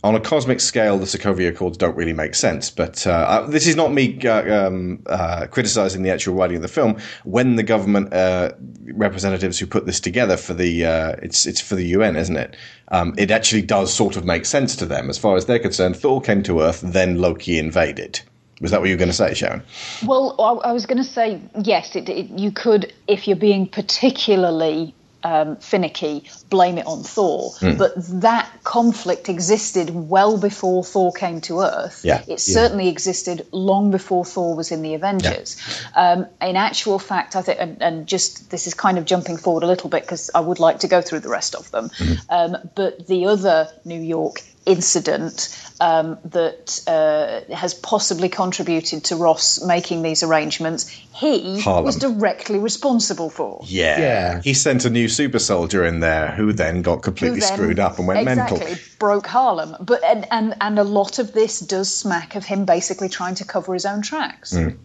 On 0.04 0.14
a 0.14 0.20
cosmic 0.20 0.60
scale, 0.60 0.98
the 0.98 1.06
Sokovia 1.06 1.48
Accords 1.48 1.78
don't 1.78 1.96
really 1.96 2.12
make 2.12 2.34
sense. 2.34 2.70
But 2.70 3.06
uh, 3.06 3.10
uh, 3.10 3.46
this 3.46 3.66
is 3.66 3.76
not 3.76 3.92
me 3.92 4.20
uh, 4.24 4.66
um, 4.66 5.02
uh, 5.06 5.46
criticizing 5.50 6.02
the 6.02 6.10
actual 6.10 6.34
writing 6.34 6.56
of 6.56 6.62
the 6.62 6.68
film. 6.68 6.98
When 7.24 7.56
the 7.56 7.62
government 7.62 8.12
uh, 8.12 8.52
representatives 8.84 9.58
who 9.58 9.66
put 9.66 9.86
this 9.86 9.98
together 9.98 10.36
for 10.36 10.54
the 10.54 10.84
uh, 10.84 11.16
it's 11.22 11.46
it's 11.46 11.60
for 11.60 11.74
the 11.74 11.86
UN, 11.86 12.16
isn't 12.16 12.36
it? 12.36 12.56
Um, 12.88 13.14
it 13.18 13.30
actually 13.30 13.62
does 13.62 13.92
sort 13.92 14.16
of 14.16 14.24
make 14.24 14.44
sense 14.44 14.76
to 14.76 14.86
them 14.86 15.10
as 15.10 15.18
far 15.18 15.36
as 15.36 15.46
they're 15.46 15.58
concerned. 15.58 15.96
Thor 15.96 16.20
came 16.20 16.42
to 16.44 16.60
Earth, 16.60 16.82
then 16.82 17.18
Loki 17.18 17.58
invaded. 17.58 18.20
Was 18.60 18.70
that 18.70 18.80
what 18.80 18.88
you 18.88 18.94
were 18.94 18.98
going 18.98 19.10
to 19.10 19.14
say, 19.14 19.34
Sharon? 19.34 19.62
Well, 20.06 20.34
I, 20.38 20.70
I 20.70 20.72
was 20.72 20.86
going 20.86 20.98
to 20.98 21.04
say 21.04 21.40
yes. 21.62 21.94
It, 21.94 22.08
it, 22.08 22.38
you 22.38 22.50
could, 22.50 22.92
if 23.06 23.28
you're 23.28 23.36
being 23.36 23.66
particularly 23.66 24.94
um, 25.26 25.56
finicky, 25.56 26.30
blame 26.50 26.78
it 26.78 26.86
on 26.86 27.02
Thor. 27.02 27.50
Hmm. 27.58 27.76
But 27.76 27.94
that 28.20 28.48
conflict 28.62 29.28
existed 29.28 29.90
well 29.92 30.38
before 30.38 30.84
Thor 30.84 31.12
came 31.12 31.40
to 31.42 31.62
Earth. 31.62 32.02
Yeah. 32.04 32.22
It 32.28 32.38
certainly 32.38 32.88
existed 32.88 33.44
long 33.50 33.90
before 33.90 34.24
Thor 34.24 34.54
was 34.54 34.70
in 34.70 34.82
the 34.82 34.94
Avengers. 34.94 35.60
Um, 35.96 36.26
in 36.40 36.54
actual 36.54 37.00
fact, 37.00 37.34
I 37.34 37.42
think, 37.42 37.58
and, 37.60 37.82
and 37.82 38.06
just 38.06 38.50
this 38.50 38.68
is 38.68 38.74
kind 38.74 38.98
of 38.98 39.04
jumping 39.04 39.36
forward 39.36 39.64
a 39.64 39.66
little 39.66 39.90
bit 39.90 40.02
because 40.02 40.30
I 40.32 40.38
would 40.38 40.60
like 40.60 40.80
to 40.80 40.88
go 40.88 41.02
through 41.02 41.20
the 41.20 41.28
rest 41.28 41.56
of 41.56 41.72
them. 41.72 41.90
Um, 42.28 42.56
but 42.76 43.08
the 43.08 43.26
other 43.26 43.68
New 43.84 44.00
York 44.00 44.42
incident 44.66 45.56
um, 45.80 46.18
that 46.24 46.82
uh, 46.86 47.54
has 47.54 47.74
possibly 47.74 48.28
contributed 48.28 49.04
to 49.04 49.16
Ross 49.16 49.62
making 49.62 50.02
these 50.02 50.22
arrangements, 50.22 50.88
he 50.88 51.60
Harlem. 51.60 51.84
was 51.84 51.96
directly 51.96 52.58
responsible 52.58 53.30
for. 53.30 53.62
Yeah. 53.64 54.00
Yeah. 54.00 54.40
He 54.42 54.54
sent 54.54 54.84
a 54.84 54.90
new 54.90 55.08
super 55.08 55.38
soldier 55.38 55.84
in 55.84 56.00
there 56.00 56.32
who 56.32 56.52
then 56.52 56.82
got 56.82 57.02
completely 57.02 57.40
then- 57.40 57.54
screwed 57.54 57.78
up 57.78 57.98
and 57.98 58.08
went 58.08 58.24
mental 58.24 58.56
exactly, 58.56 58.74
mental. 58.74 58.98
broke 58.98 59.26
Harlem. 59.26 59.76
But 59.80 60.02
and, 60.04 60.26
and 60.30 60.54
and 60.60 60.78
a 60.78 60.84
lot 60.84 61.18
of 61.18 61.32
this 61.32 61.60
does 61.60 61.94
smack 61.94 62.34
of 62.34 62.44
him 62.44 62.64
basically 62.64 63.08
trying 63.08 63.36
to 63.36 63.44
cover 63.44 63.72
his 63.74 63.86
own 63.86 64.02
tracks. 64.02 64.54
Mm. 64.54 64.78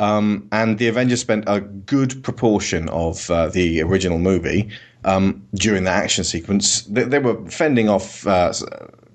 Um, 0.00 0.48
and 0.52 0.78
the 0.78 0.88
Avengers 0.88 1.20
spent 1.20 1.44
a 1.46 1.60
good 1.60 2.22
proportion 2.22 2.88
of 2.88 3.30
uh, 3.30 3.48
the 3.48 3.82
original 3.82 4.18
movie 4.18 4.70
um, 5.04 5.46
during 5.54 5.84
the 5.84 5.90
action 5.90 6.24
sequence. 6.24 6.82
They, 6.82 7.04
they 7.04 7.18
were 7.18 7.48
fending 7.50 7.88
off 7.88 8.26
uh, 8.26 8.52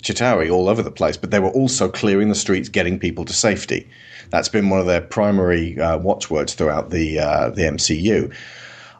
Chitauri 0.03 0.51
all 0.51 0.69
over 0.69 0.83
the 0.83 0.91
place, 0.91 1.17
but 1.17 1.31
they 1.31 1.39
were 1.39 1.49
also 1.49 1.89
clearing 1.89 2.29
the 2.29 2.35
streets, 2.35 2.69
getting 2.69 2.99
people 2.99 3.25
to 3.25 3.33
safety. 3.33 3.89
That's 4.29 4.49
been 4.49 4.69
one 4.69 4.79
of 4.79 4.85
their 4.85 5.01
primary 5.01 5.79
uh, 5.79 5.97
watchwords 5.97 6.53
throughout 6.53 6.89
the 6.89 7.19
uh, 7.19 7.49
the 7.49 7.63
MCU. 7.63 8.33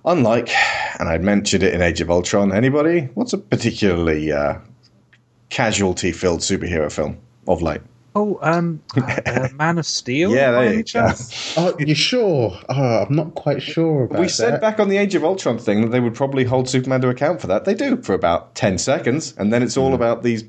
Unlike, 0.06 0.50
and 1.00 1.08
I'd 1.08 1.22
mentioned 1.24 1.64
it 1.64 1.74
in 1.74 1.82
Age 1.82 2.02
of 2.02 2.12
Ultron. 2.12 2.52
Anybody? 2.52 3.10
What's 3.14 3.34
a 3.34 3.38
particularly 3.38 4.32
uh, 4.32 4.60
casualty-filled 5.50 6.42
superhero 6.42 6.92
film 6.92 7.20
of 7.48 7.62
late? 7.62 7.82
Oh, 8.16 8.38
um, 8.42 8.82
uh, 8.98 9.50
Man 9.56 9.78
of 9.80 9.86
Steel. 9.86 10.32
Yeah, 10.32 10.52
by 10.52 10.66
there 10.66 10.74
you 10.74 10.80
go. 10.80 10.84
chance? 10.84 11.58
Oh, 11.58 11.76
you 11.80 11.96
sure? 11.96 12.58
Oh, 12.70 13.06
I'm 13.08 13.16
not 13.16 13.34
quite 13.36 13.62
sure 13.62 14.04
about 14.04 14.20
We 14.20 14.28
said 14.28 14.54
that. 14.54 14.62
back 14.62 14.80
on 14.80 14.90
the 14.90 14.98
Age 14.98 15.16
of 15.16 15.24
Ultron 15.24 15.58
thing 15.58 15.82
that 15.82 15.90
they 15.90 16.00
would 16.00 16.14
probably 16.14 16.44
hold 16.44 16.70
Superman 16.70 17.02
to 17.02 17.10
account 17.10 17.42
for 17.42 17.48
that. 17.48 17.66
They 17.66 17.74
do 17.74 18.02
for 18.02 18.14
about 18.14 18.54
10 18.56 18.78
seconds, 18.78 19.34
and 19.38 19.52
then 19.52 19.64
it's 19.64 19.78
all 19.78 19.94
about 19.96 20.22
these 20.22 20.44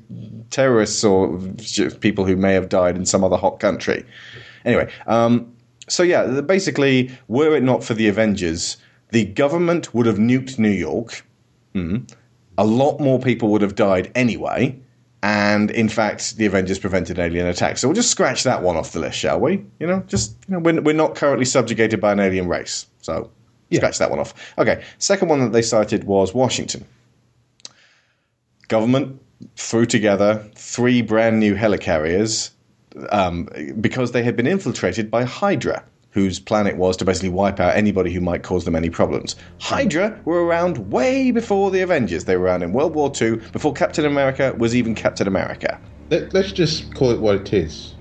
terrorists 0.51 1.03
or 1.03 1.39
people 2.01 2.25
who 2.25 2.35
may 2.35 2.53
have 2.53 2.69
died 2.69 2.95
in 2.95 3.05
some 3.05 3.23
other 3.23 3.37
hot 3.37 3.59
country. 3.59 4.05
Anyway, 4.63 4.91
um, 5.07 5.51
so 5.87 6.03
yeah, 6.03 6.41
basically, 6.41 7.11
were 7.27 7.55
it 7.55 7.63
not 7.63 7.83
for 7.83 7.93
the 7.93 8.07
Avengers, 8.07 8.77
the 9.11 9.25
government 9.25 9.93
would 9.93 10.05
have 10.05 10.17
nuked 10.17 10.59
New 10.59 10.69
York. 10.69 11.25
Mm. 11.73 12.11
A 12.57 12.65
lot 12.65 12.99
more 12.99 13.19
people 13.19 13.49
would 13.49 13.61
have 13.61 13.75
died 13.75 14.11
anyway. 14.15 14.79
And 15.25 15.71
in 15.71 15.89
fact, 15.89 16.37
the 16.37 16.45
Avengers 16.45 16.77
prevented 16.77 17.17
alien 17.17 17.47
attacks. 17.47 17.81
So 17.81 17.87
we'll 17.87 17.95
just 17.95 18.11
scratch 18.11 18.43
that 18.43 18.61
one 18.61 18.77
off 18.77 18.91
the 18.91 18.99
list, 18.99 19.17
shall 19.17 19.39
we? 19.39 19.65
You 19.79 19.87
know, 19.87 20.03
just 20.05 20.35
you 20.47 20.53
know, 20.53 20.59
we're, 20.59 20.79
we're 20.79 20.93
not 20.93 21.15
currently 21.15 21.45
subjugated 21.45 21.99
by 21.99 22.11
an 22.11 22.19
alien 22.19 22.47
race. 22.47 22.85
So 23.01 23.31
scratch 23.71 23.97
that 23.97 24.11
one 24.11 24.19
off. 24.19 24.53
Okay. 24.59 24.83
Second 24.99 25.29
one 25.29 25.39
that 25.39 25.51
they 25.51 25.63
cited 25.63 26.03
was 26.03 26.35
Washington. 26.35 26.85
Government 28.67 29.19
threw 29.55 29.87
together 29.87 30.47
three 30.53 31.01
brand 31.01 31.39
new 31.39 31.55
helicarriers 31.55 32.51
um, 33.09 33.49
because 33.81 34.11
they 34.11 34.21
had 34.21 34.35
been 34.35 34.45
infiltrated 34.45 35.09
by 35.09 35.23
Hydra, 35.23 35.83
whose 36.15 36.39
plan 36.39 36.65
it 36.65 36.77
was 36.77 36.95
to 36.95 37.03
basically 37.03 37.27
wipe 37.27 37.59
out 37.59 37.75
anybody 37.75 38.11
who 38.11 38.21
might 38.21 38.41
cause 38.41 38.63
them 38.63 38.73
any 38.73 38.89
problems. 38.89 39.35
Hydra 39.59 40.17
were 40.23 40.45
around 40.45 40.89
way 40.89 41.29
before 41.29 41.69
the 41.71 41.81
Avengers. 41.81 42.23
They 42.23 42.37
were 42.37 42.45
around 42.45 42.63
in 42.63 42.71
World 42.71 42.95
War 42.95 43.11
II, 43.21 43.35
before 43.51 43.73
Captain 43.73 44.05
America 44.05 44.55
was 44.57 44.73
even 44.73 44.95
Captain 44.95 45.27
America. 45.27 45.77
Let, 46.09 46.33
let's 46.33 46.53
just 46.53 46.95
call 46.95 47.11
it 47.11 47.19
what 47.19 47.35
it 47.35 47.51
is. 47.51 47.95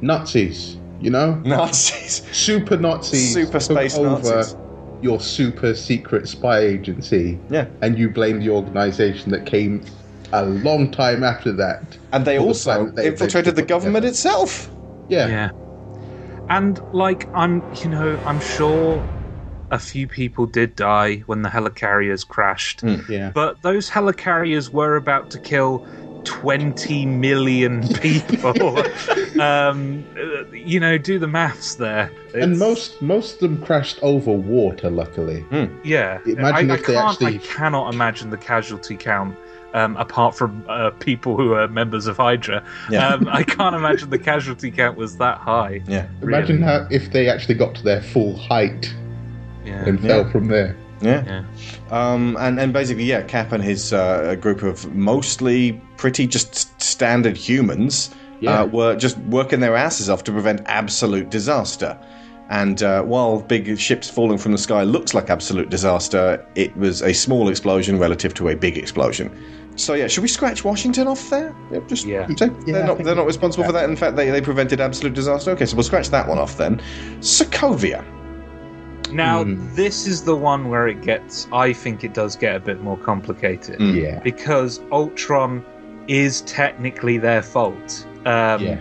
Nazis, 0.00 0.78
you 1.00 1.10
know? 1.10 1.34
Nazis. 1.44 2.26
Super 2.32 2.76
Nazis. 2.76 3.34
Super 3.34 3.60
took 3.60 3.62
space 3.62 3.96
over 3.96 4.18
Nazis. 4.18 4.56
Your 5.00 5.20
super 5.20 5.72
secret 5.72 6.26
spy 6.26 6.58
agency. 6.58 7.38
Yeah. 7.50 7.68
And 7.82 7.96
you 7.96 8.10
blame 8.10 8.40
the 8.40 8.50
organization 8.50 9.30
that 9.30 9.46
came 9.46 9.84
a 10.32 10.44
long 10.44 10.90
time 10.90 11.22
after 11.22 11.52
that. 11.52 11.96
And 12.12 12.24
they 12.24 12.36
for 12.36 12.42
the 12.42 12.48
also 12.48 12.74
plan 12.74 12.86
that 12.86 12.96
they 12.96 13.06
infiltrated 13.06 13.54
the 13.54 13.62
government 13.62 14.02
together. 14.02 14.08
itself. 14.08 14.68
Yeah. 15.08 15.28
Yeah. 15.28 15.50
And 16.50 16.80
like 16.92 17.28
I'm, 17.32 17.64
you 17.70 17.88
know, 17.88 18.20
I'm 18.26 18.40
sure 18.40 19.06
a 19.70 19.78
few 19.78 20.08
people 20.08 20.46
did 20.46 20.74
die 20.76 21.18
when 21.26 21.42
the 21.42 21.48
helicarriers 21.48 22.26
crashed. 22.26 22.82
Yeah. 23.08 23.30
But 23.32 23.62
those 23.62 23.88
helicarriers 23.88 24.70
were 24.72 24.96
about 24.96 25.30
to 25.30 25.38
kill 25.38 25.84
20 26.24 27.06
million 27.06 27.86
people. 28.00 28.82
um, 29.40 30.04
you 30.52 30.80
know, 30.80 30.98
do 30.98 31.18
the 31.20 31.28
maths 31.28 31.76
there. 31.76 32.10
And 32.34 32.58
most 32.58 33.00
most 33.00 33.34
of 33.34 33.40
them 33.40 33.62
crashed 33.62 33.98
over 34.02 34.32
water, 34.32 34.90
luckily. 34.90 35.44
yeah. 35.84 36.18
Imagine 36.26 36.70
I, 36.72 36.74
if 36.74 36.82
I 36.82 36.92
they 36.92 36.96
actually- 36.96 37.34
I 37.36 37.38
cannot 37.38 37.94
imagine 37.94 38.30
the 38.30 38.36
casualty 38.38 38.96
count. 38.96 39.36
Um, 39.72 39.96
apart 39.98 40.34
from 40.36 40.64
uh, 40.68 40.90
people 40.98 41.36
who 41.36 41.52
are 41.54 41.68
members 41.68 42.06
of 42.08 42.16
Hydra, 42.16 42.64
Yeah. 42.90 43.08
um, 43.08 43.28
I 43.28 43.44
can't 43.44 43.76
imagine 43.76 44.10
the 44.10 44.18
casualty 44.18 44.70
count 44.72 44.96
was 44.96 45.16
that 45.18 45.38
high. 45.38 45.80
Yeah. 45.86 46.06
Imagine 46.22 46.60
how 46.60 46.88
if 46.90 47.12
they 47.12 47.28
actually 47.28 47.54
got 47.54 47.76
to 47.76 47.82
their 47.84 48.02
full 48.02 48.36
height 48.36 48.92
Yeah. 49.64 49.84
and 49.86 50.00
fell 50.00 50.28
from 50.30 50.48
there. 50.48 50.76
Yeah. 51.00 51.24
Yeah. 51.24 51.44
Um, 51.90 52.36
and, 52.40 52.58
and 52.58 52.72
basically, 52.72 53.04
yeah, 53.04 53.22
Cap 53.22 53.52
and 53.52 53.62
his 53.62 53.92
uh, 53.92 54.34
group 54.40 54.62
of 54.62 54.92
mostly 54.94 55.80
pretty 55.96 56.26
just 56.26 56.80
standard 56.82 57.36
humans 57.36 58.10
Yeah. 58.40 58.62
uh, 58.62 58.66
were 58.66 58.96
just 58.96 59.16
working 59.18 59.60
their 59.60 59.76
asses 59.76 60.10
off 60.10 60.24
to 60.24 60.32
prevent 60.32 60.62
absolute 60.66 61.30
disaster. 61.30 61.96
And 62.50 62.82
uh, 62.82 63.04
while 63.04 63.40
big 63.42 63.78
ships 63.78 64.10
falling 64.10 64.36
from 64.36 64.50
the 64.50 64.58
sky 64.58 64.82
looks 64.82 65.14
like 65.14 65.30
absolute 65.30 65.70
disaster, 65.70 66.44
it 66.56 66.76
was 66.76 67.00
a 67.00 67.14
small 67.14 67.48
explosion 67.48 67.96
relative 68.00 68.34
to 68.34 68.48
a 68.48 68.56
big 68.56 68.76
explosion. 68.76 69.30
So 69.80 69.94
yeah, 69.94 70.08
should 70.08 70.22
we 70.22 70.28
scratch 70.28 70.62
Washington 70.64 71.08
off 71.08 71.30
there? 71.30 71.54
Yep, 71.70 71.88
just 71.88 72.04
Yeah. 72.04 72.26
say 72.36 72.46
Yeah, 72.66 72.72
they're 72.74 72.82
I 72.82 72.86
not 72.86 72.98
they're 72.98 73.14
not 73.14 73.26
responsible 73.26 73.64
for 73.64 73.72
that. 73.72 73.88
In 73.88 73.96
fact, 73.96 74.14
they, 74.14 74.28
they 74.30 74.40
prevented 74.42 74.80
absolute 74.80 75.14
disaster. 75.14 75.52
Okay, 75.52 75.64
so 75.66 75.74
we'll 75.76 75.84
scratch 75.84 76.10
that 76.10 76.28
one 76.28 76.38
off 76.38 76.56
then. 76.58 76.80
Sokovia. 77.20 78.04
Now, 79.12 79.42
Hmm. 79.44 79.74
this 79.74 80.06
is 80.06 80.22
the 80.22 80.36
one 80.36 80.68
where 80.68 80.86
it 80.86 81.02
gets, 81.02 81.48
I 81.52 81.72
think 81.72 82.04
it 82.04 82.14
does 82.14 82.36
get 82.36 82.54
a 82.54 82.60
bit 82.60 82.82
more 82.82 82.96
complicated. 82.98 83.80
Mm. 83.80 83.94
Yeah. 84.00 84.20
Because 84.20 84.80
Ultron 84.92 85.64
is 86.06 86.42
technically 86.42 87.18
their 87.18 87.42
fault. 87.42 88.06
Um, 88.26 88.62
Yeah. 88.62 88.78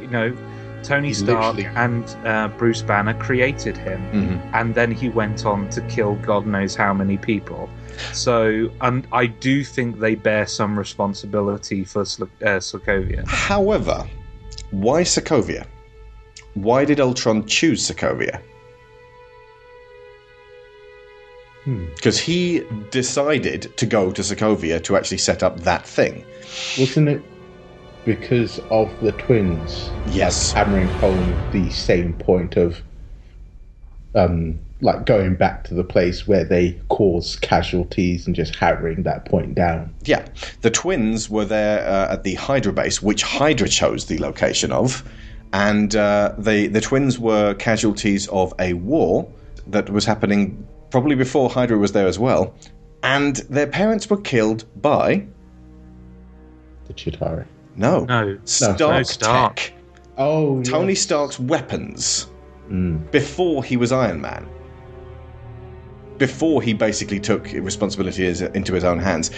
You 0.00 0.08
know, 0.08 0.36
Tony 0.82 1.12
Stark 1.12 1.56
literally- 1.56 1.76
and 1.76 2.16
uh, 2.24 2.48
Bruce 2.58 2.80
Banner 2.82 3.14
created 3.14 3.76
him, 3.76 4.00
Mhm. 4.12 4.40
and 4.54 4.74
then 4.74 4.90
he 4.92 5.08
went 5.08 5.44
on 5.44 5.68
to 5.70 5.80
kill 5.82 6.14
God 6.16 6.46
knows 6.46 6.74
how 6.76 6.92
many 6.94 7.16
people. 7.16 7.68
So, 8.12 8.70
and 8.80 9.06
I 9.12 9.26
do 9.26 9.64
think 9.64 9.98
they 9.98 10.14
bear 10.14 10.46
some 10.46 10.78
responsibility 10.78 11.84
for 11.84 12.04
Slo- 12.04 12.28
uh, 12.42 12.58
Sokovia. 12.60 13.26
However, 13.26 14.06
why 14.70 15.02
Sokovia? 15.02 15.66
Why 16.54 16.84
did 16.84 17.00
Ultron 17.00 17.46
choose 17.46 17.88
Sokovia? 17.88 18.40
Hmm. 21.64 21.86
Because 21.94 22.18
he 22.18 22.62
decided 22.90 23.76
to 23.76 23.86
go 23.86 24.12
to 24.12 24.22
Sokovia 24.22 24.82
to 24.84 24.96
actually 24.96 25.18
set 25.18 25.42
up 25.42 25.60
that 25.60 25.86
thing. 25.86 26.24
Wasn't 26.78 27.08
it 27.08 27.22
because 28.04 28.60
of 28.70 28.88
the 29.00 29.12
twins? 29.12 29.90
Yes. 30.06 30.52
hammering 30.52 30.88
home 30.88 31.36
the 31.50 31.68
same 31.70 32.12
point 32.14 32.56
of 32.56 32.80
um 34.14 34.58
like 34.82 35.06
going 35.06 35.34
back 35.36 35.64
to 35.64 35.74
the 35.74 35.82
place 35.84 36.26
where 36.28 36.44
they 36.44 36.78
caused 36.90 37.40
casualties 37.40 38.26
and 38.26 38.36
just 38.36 38.54
hammering 38.56 39.02
that 39.04 39.24
point 39.24 39.54
down. 39.54 39.94
Yeah, 40.04 40.26
the 40.60 40.70
twins 40.70 41.30
were 41.30 41.44
there 41.46 41.86
uh, 41.88 42.12
at 42.12 42.24
the 42.24 42.34
Hydra 42.34 42.72
base, 42.72 43.02
which 43.02 43.22
Hydra 43.22 43.68
chose 43.68 44.04
the 44.06 44.18
location 44.18 44.72
of, 44.72 45.02
and 45.52 45.96
uh, 45.96 46.34
they 46.36 46.66
the 46.66 46.80
twins 46.80 47.18
were 47.18 47.54
casualties 47.54 48.28
of 48.28 48.52
a 48.58 48.74
war 48.74 49.26
that 49.68 49.88
was 49.90 50.04
happening 50.04 50.66
probably 50.90 51.14
before 51.16 51.48
Hydra 51.50 51.78
was 51.78 51.92
there 51.92 52.06
as 52.06 52.18
well, 52.18 52.54
and 53.02 53.36
their 53.48 53.66
parents 53.66 54.08
were 54.10 54.20
killed 54.20 54.64
by 54.82 55.26
The 56.86 56.92
Chitauri. 56.94 57.46
no, 57.76 58.04
No. 58.04 58.38
Stark, 58.44 58.78
No, 58.78 59.02
Stark. 59.02 59.56
Tech. 59.56 59.72
Oh, 60.18 60.62
Tony 60.62 60.92
yes. 60.92 61.00
Stark's 61.02 61.38
weapons 61.40 62.28
Mm. 62.70 63.08
before 63.12 63.62
he 63.62 63.76
was 63.76 63.92
Iron 63.92 64.20
Man. 64.20 64.44
Before 66.18 66.62
he 66.62 66.72
basically 66.72 67.20
took 67.20 67.52
responsibility 67.52 68.26
into 68.26 68.74
his 68.74 68.84
own 68.84 68.98
hands. 68.98 69.30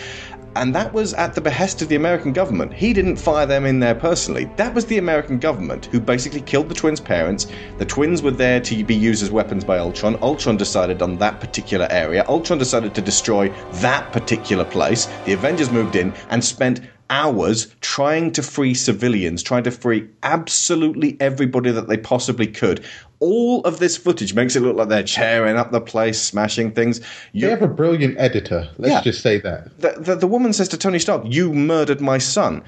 And 0.57 0.75
that 0.75 0.93
was 0.93 1.15
at 1.15 1.35
the 1.35 1.41
behest 1.41 1.83
of 1.83 1.89
the 1.89 1.95
American 1.95 2.33
government. 2.33 2.73
He 2.73 2.93
didn't 2.93 3.17
fire 3.17 3.47
them 3.47 3.65
in 3.65 3.79
there 3.79 3.95
personally. 3.95 4.51
That 4.57 4.75
was 4.75 4.87
the 4.87 4.99
American 4.99 5.39
government 5.39 5.87
who 5.87 6.01
basically 6.01 6.41
killed 6.41 6.69
the 6.69 6.75
twins' 6.75 7.01
parents. 7.01 7.47
The 7.77 7.85
twins 7.85 8.23
were 8.23 8.33
there 8.33 8.61
to 8.61 8.83
be 8.83 8.95
used 8.95 9.23
as 9.23 9.31
weapons 9.31 9.63
by 9.63 9.79
Ultron. 9.79 10.17
Ultron 10.21 10.57
decided 10.57 11.01
on 11.03 11.17
that 11.19 11.39
particular 11.39 11.87
area. 11.91 12.25
Ultron 12.29 12.59
decided 12.59 12.95
to 12.95 13.03
destroy 13.03 13.53
that 13.75 14.11
particular 14.13 14.65
place. 14.65 15.07
The 15.27 15.35
Avengers 15.35 15.71
moved 15.71 15.95
in 15.95 16.13
and 16.31 16.45
spent 16.45 16.81
hours 17.11 17.75
trying 17.81 18.33
to 18.33 18.43
free 18.43 18.75
civilians, 18.75 19.43
trying 19.43 19.63
to 19.63 19.71
free 19.71 20.09
absolutely 20.23 21.17
everybody 21.21 21.71
that 21.71 21.89
they 21.89 21.97
possibly 21.97 22.47
could. 22.47 22.85
All 23.21 23.63
of 23.65 23.79
this 23.81 23.97
footage 23.97 24.35
makes 24.35 24.55
it 24.55 24.61
look 24.61 24.77
like 24.77 24.89
they're 24.89 25.03
tearing 25.03 25.57
up 25.57 25.73
the 25.73 25.81
place, 25.81 26.21
smashing 26.21 26.73
things. 26.73 27.01
They 27.01 27.07
You, 27.41 27.49
have 27.51 27.63
a 27.63 27.69
brilliant 27.69 28.17
editor. 28.19 28.69
Let's 28.79 28.93
Yeah. 28.95 29.01
just 29.03 29.23
say 29.23 29.39
that. 29.41 29.79
the, 29.81 29.95
the, 29.99 30.15
the 30.17 30.27
woman 30.29 30.53
says 30.53 30.69
to 30.69 30.79
Tony 30.79 30.99
Stark, 31.01 31.23
You 31.27 31.53
murdered 31.53 32.01
my 32.01 32.19
son. 32.19 32.63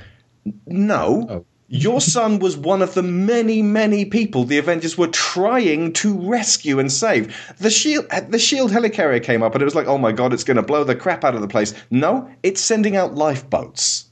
No. 0.67 1.27
Oh. 1.31 1.45
Your 1.73 2.01
son 2.01 2.41
was 2.41 2.57
one 2.57 2.83
of 2.83 2.95
the 2.95 3.03
many, 3.05 3.63
many 3.63 4.05
people 4.05 4.43
the 4.43 4.59
Avengers 4.59 4.99
were 4.99 5.07
trying 5.07 5.93
to 5.93 6.19
rescue 6.29 6.81
and 6.81 6.91
save. 6.91 7.33
The 7.59 7.71
shield, 7.71 8.07
the 8.29 8.41
shield 8.41 8.73
helicarrier 8.73 9.23
came 9.23 9.45
up, 9.45 9.55
and 9.55 9.63
it 9.63 9.67
was 9.67 9.77
like, 9.77 9.87
"Oh 9.87 9.97
my 9.97 10.11
god, 10.11 10.33
it's 10.33 10.43
going 10.43 10.57
to 10.57 10.65
blow 10.65 10.83
the 10.83 10.97
crap 10.97 11.23
out 11.23 11.37
of 11.37 11.43
the 11.43 11.47
place." 11.47 11.73
No, 11.93 12.29
it's 12.43 12.61
sending 12.61 12.97
out 12.97 13.15
lifeboats. 13.15 14.07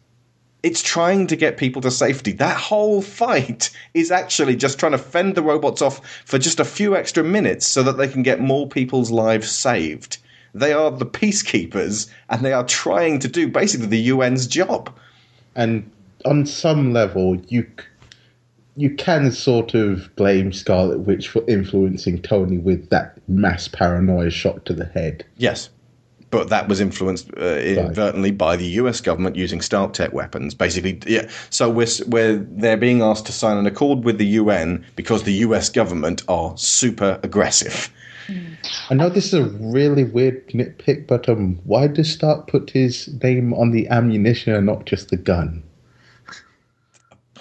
It's 0.63 0.83
trying 0.83 1.29
to 1.29 1.37
get 1.37 1.57
people 1.57 1.81
to 1.83 1.91
safety. 1.91 2.33
That 2.33 2.57
whole 2.57 3.01
fight 3.01 3.71
is 3.95 4.11
actually 4.11 4.57
just 4.57 4.79
trying 4.79 4.93
to 4.93 4.99
fend 4.99 5.35
the 5.35 5.43
robots 5.43 5.81
off 5.81 6.05
for 6.25 6.39
just 6.39 6.59
a 6.59 6.65
few 6.65 6.97
extra 6.97 7.23
minutes 7.23 7.67
so 7.67 7.83
that 7.85 7.97
they 7.97 8.09
can 8.09 8.23
get 8.23 8.41
more 8.41 8.69
people's 8.69 9.11
lives 9.11 9.51
saved. 9.51 10.19
They 10.55 10.73
are 10.73 10.91
the 10.91 11.07
peacekeepers, 11.07 12.11
and 12.29 12.45
they 12.45 12.53
are 12.53 12.65
trying 12.65 13.21
to 13.21 13.29
do 13.29 13.49
basically 13.49 13.87
the 13.87 14.11
UN's 14.11 14.47
job. 14.47 14.93
And 15.55 15.89
on 16.25 16.47
some 16.47 16.93
level, 16.93 17.37
you 17.49 17.67
you 18.77 18.95
can 18.95 19.33
sort 19.33 19.75
of 19.75 20.15
blame 20.15 20.53
Scarlet 20.53 21.01
Witch 21.01 21.29
for 21.29 21.43
influencing 21.49 22.23
Tony 22.23 22.59
with 22.59 22.91
that 22.91 23.19
mass 23.29 23.67
paranoia 23.67 24.31
shot 24.31 24.65
to 24.67 24.73
the 24.73 24.85
head. 24.85 25.25
Yes. 25.37 25.69
But 26.31 26.51
that 26.51 26.69
was 26.69 26.81
influenced 26.81 27.31
uh, 27.37 27.57
inadvertently 27.57 28.33
by 28.33 28.57
the 28.57 28.67
US 28.83 29.01
government 29.01 29.37
using 29.37 29.61
Stark 29.61 29.93
Tech 29.95 30.13
weapons. 30.13 30.55
Basically, 30.55 31.01
yeah. 31.07 31.29
So 31.51 31.71
we're, 31.71 31.87
we're, 32.07 32.37
they're 32.37 32.77
being 32.77 33.03
asked 33.03 33.27
to 33.27 33.33
sign 33.33 33.57
an 33.57 33.67
accord 33.67 34.05
with 34.05 34.19
the 34.19 34.27
UN 34.27 34.85
because 34.97 35.23
the 35.23 35.33
US 35.33 35.69
government 35.71 36.23
are 36.29 36.57
super 36.57 37.19
aggressive. 37.23 37.91
I 38.91 38.95
know 38.95 39.09
this 39.09 39.33
is 39.33 39.35
a 39.35 39.45
really 39.45 40.05
weird 40.05 40.49
nitpick, 40.49 41.07
but 41.07 41.29
um, 41.29 41.59
why 41.65 41.87
does 41.87 42.13
Stark 42.13 42.47
put 42.47 42.71
his 42.71 43.09
name 43.23 43.55
on 43.55 43.71
the 43.71 43.89
ammunition 43.89 44.55
and 44.55 44.67
not 44.67 44.85
just 44.85 45.09
the 45.09 45.17
gun? 45.17 45.63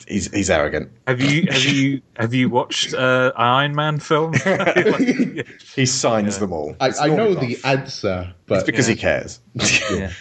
He's, 0.08 0.32
he's 0.34 0.50
arrogant. 0.50 0.90
Have 1.06 1.22
you 1.22 1.52
have 1.52 1.66
you 1.66 2.02
have 2.16 2.34
you 2.34 2.50
watched 2.50 2.94
uh, 2.94 3.34
Iron 3.36 3.76
Man 3.76 4.00
film? 4.00 4.34
He 5.76 5.86
signs 5.86 6.40
them 6.40 6.54
all. 6.54 6.76
I, 6.80 6.92
I 7.00 7.08
know 7.08 7.34
normal. 7.34 7.42
the 7.42 7.58
answer, 7.64 8.34
but 8.48 8.56
It's 8.56 8.64
because 8.64 8.88
he 8.88 8.96
cares. 8.96 9.40
yeah. 9.92 10.12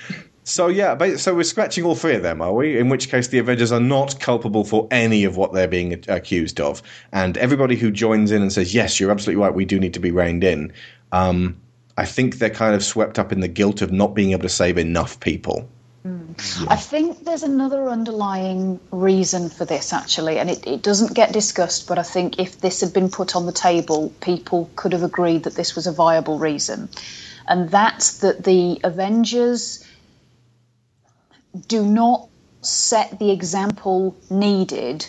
So 0.45 0.69
yeah, 0.69 1.17
so 1.17 1.35
we're 1.35 1.43
scratching 1.45 1.85
all 1.85 1.95
three 1.95 2.15
of 2.15 2.23
them, 2.23 2.41
are 2.41 2.53
we? 2.53 2.79
In 2.79 2.89
which 2.89 3.09
case, 3.09 3.29
the 3.29 3.39
Avengers 3.39 3.73
are 3.73 3.81
not 3.81 4.21
culpable 4.21 4.65
for 4.65 4.87
any 4.91 5.25
of 5.25 5.37
what 5.37 5.53
they're 5.53 5.67
being 5.67 6.05
accused 6.09 6.61
of, 6.61 6.83
and 7.13 7.37
everybody 7.39 7.75
who 7.75 7.91
joins 7.91 8.31
in 8.31 8.43
and 8.43 8.53
says, 8.53 8.75
"Yes, 8.75 9.01
you're 9.01 9.11
absolutely 9.11 9.43
right. 9.43 9.55
We 9.55 9.65
do 9.65 9.81
need 9.81 9.95
to 9.95 10.01
be 10.01 10.11
reined 10.11 10.45
in." 10.45 10.73
Um, 11.11 11.57
I 11.97 12.05
think 12.05 12.39
they're 12.39 12.51
kind 12.51 12.75
of 12.75 12.85
swept 12.85 13.19
up 13.19 13.33
in 13.33 13.41
the 13.41 13.49
guilt 13.49 13.83
of 13.83 13.91
not 13.91 14.15
being 14.15 14.33
able 14.33 14.43
to 14.43 14.49
save 14.49 14.79
enough 14.79 15.19
people. 15.21 15.69
I 16.69 16.77
think 16.77 17.25
there's 17.25 17.43
another 17.43 17.89
underlying 17.89 18.79
reason 18.91 19.49
for 19.49 19.65
this, 19.65 19.93
actually, 19.93 20.39
and 20.39 20.51
it, 20.51 20.67
it 20.67 20.83
doesn't 20.83 21.15
get 21.15 21.33
discussed, 21.33 21.89
but 21.89 21.99
I 21.99 22.03
think 22.03 22.39
if 22.39 22.61
this 22.61 22.83
had 22.83 22.93
been 22.93 23.11
put 23.11 23.35
on 23.35 23.47
the 23.47 23.53
table, 23.53 24.13
people 24.21 24.71
could 24.77 24.93
have 24.93 25.03
agreed 25.03 25.45
that 25.45 25.55
this 25.55 25.75
was 25.75 25.87
a 25.87 25.93
viable 25.93 26.39
reason. 26.39 26.89
And 27.49 27.71
that's 27.71 28.19
that 28.19 28.45
the 28.45 28.81
Avengers 28.85 29.85
do 31.69 31.85
not 31.85 32.29
set 32.61 33.19
the 33.19 33.31
example 33.31 34.17
needed 34.29 35.07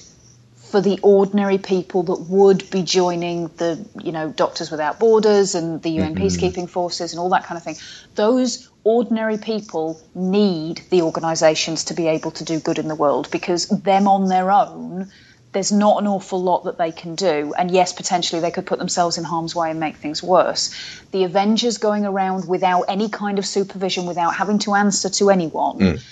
for 0.55 0.81
the 0.81 0.99
ordinary 1.01 1.57
people 1.57 2.03
that 2.03 2.19
would 2.29 2.69
be 2.69 2.83
joining 2.83 3.47
the, 3.57 3.85
you 4.03 4.11
know, 4.11 4.29
Doctors 4.29 4.69
Without 4.69 4.99
Borders 4.99 5.55
and 5.55 5.81
the 5.81 5.89
UN 5.89 6.15
mm-hmm. 6.15 6.23
peacekeeping 6.23 6.69
forces 6.69 7.13
and 7.13 7.19
all 7.19 7.29
that 7.29 7.45
kind 7.45 7.57
of 7.57 7.63
thing. 7.63 7.75
Those 8.15 8.69
ordinary 8.87 9.37
people 9.37 9.99
need 10.15 10.81
the 10.91 11.01
organisations 11.01 11.83
to 11.83 11.93
be 11.93 12.07
able 12.07 12.31
to 12.31 12.45
do 12.45 12.57
good 12.57 12.79
in 12.79 12.87
the 12.87 12.95
world 12.95 13.29
because 13.31 13.67
them 13.67 14.07
on 14.07 14.29
their 14.29 14.49
own, 14.49 15.11
there's 15.51 15.73
not 15.73 16.01
an 16.01 16.07
awful 16.07 16.41
lot 16.41 16.63
that 16.63 16.77
they 16.77 16.93
can 16.93 17.15
do. 17.15 17.53
And 17.57 17.69
yes, 17.69 17.91
potentially 17.91 18.39
they 18.39 18.49
could 18.49 18.65
put 18.65 18.79
themselves 18.79 19.17
in 19.17 19.25
harm's 19.25 19.53
way 19.53 19.71
and 19.71 19.79
make 19.81 19.97
things 19.97 20.23
worse. 20.23 20.73
The 21.11 21.25
Avengers 21.25 21.79
going 21.79 22.05
around 22.05 22.47
without 22.47 22.83
any 22.83 23.09
kind 23.09 23.39
of 23.39 23.45
supervision, 23.45 24.05
without 24.05 24.33
having 24.33 24.59
to 24.59 24.73
answer 24.75 25.09
to 25.09 25.31
anyone 25.31 25.79
mm. 25.79 26.03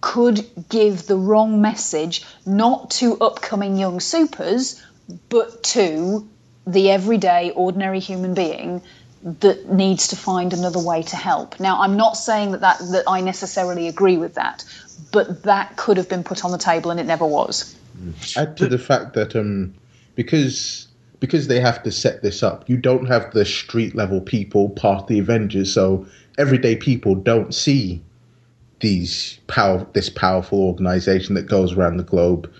could 0.00 0.48
give 0.68 1.08
the 1.08 1.16
wrong 1.16 1.60
message 1.60 2.24
not 2.46 2.90
to 2.92 3.18
upcoming 3.18 3.76
young 3.76 3.98
supers 3.98 4.80
but 5.28 5.64
to 5.64 6.28
the 6.68 6.88
everyday 6.90 7.50
ordinary 7.50 7.98
human 7.98 8.34
being 8.34 8.80
that 9.22 9.70
needs 9.70 10.08
to 10.08 10.16
find 10.16 10.52
another 10.52 10.80
way 10.80 11.02
to 11.02 11.16
help. 11.16 11.60
Now 11.60 11.80
i'm 11.80 11.96
not 11.96 12.16
saying 12.16 12.52
that 12.52 12.60
that, 12.60 12.78
that 12.92 13.04
i 13.06 13.20
necessarily 13.20 13.88
agree 13.88 14.16
with 14.16 14.34
that 14.34 14.64
but 15.12 15.42
that 15.42 15.76
could 15.76 15.96
have 15.96 16.08
been 16.08 16.24
put 16.24 16.44
on 16.44 16.50
the 16.50 16.58
table 16.58 16.90
and 16.90 16.98
it 16.98 17.06
never 17.06 17.26
was. 17.26 17.76
Add 18.36 18.56
to 18.56 18.68
the 18.68 18.78
fact 18.78 19.14
that 19.14 19.36
um, 19.36 19.74
because 20.14 20.88
because 21.20 21.46
they 21.46 21.60
have 21.60 21.82
to 21.84 21.92
set 21.92 22.22
this 22.22 22.42
up, 22.42 22.68
you 22.68 22.76
don't 22.76 23.06
have 23.06 23.30
the 23.32 23.44
street 23.44 23.94
level 23.94 24.20
people 24.20 24.70
part 24.70 25.06
the 25.06 25.20
Avengers, 25.20 25.72
so 25.72 26.04
everyday 26.36 26.74
people 26.74 27.14
don't 27.14 27.54
see 27.54 28.02
these 28.80 29.38
power 29.46 29.86
this 29.92 30.08
powerful 30.08 30.60
organization 30.60 31.34
that 31.36 31.46
goes 31.46 31.74
around 31.74 31.98
the 31.98 32.02
globe 32.02 32.52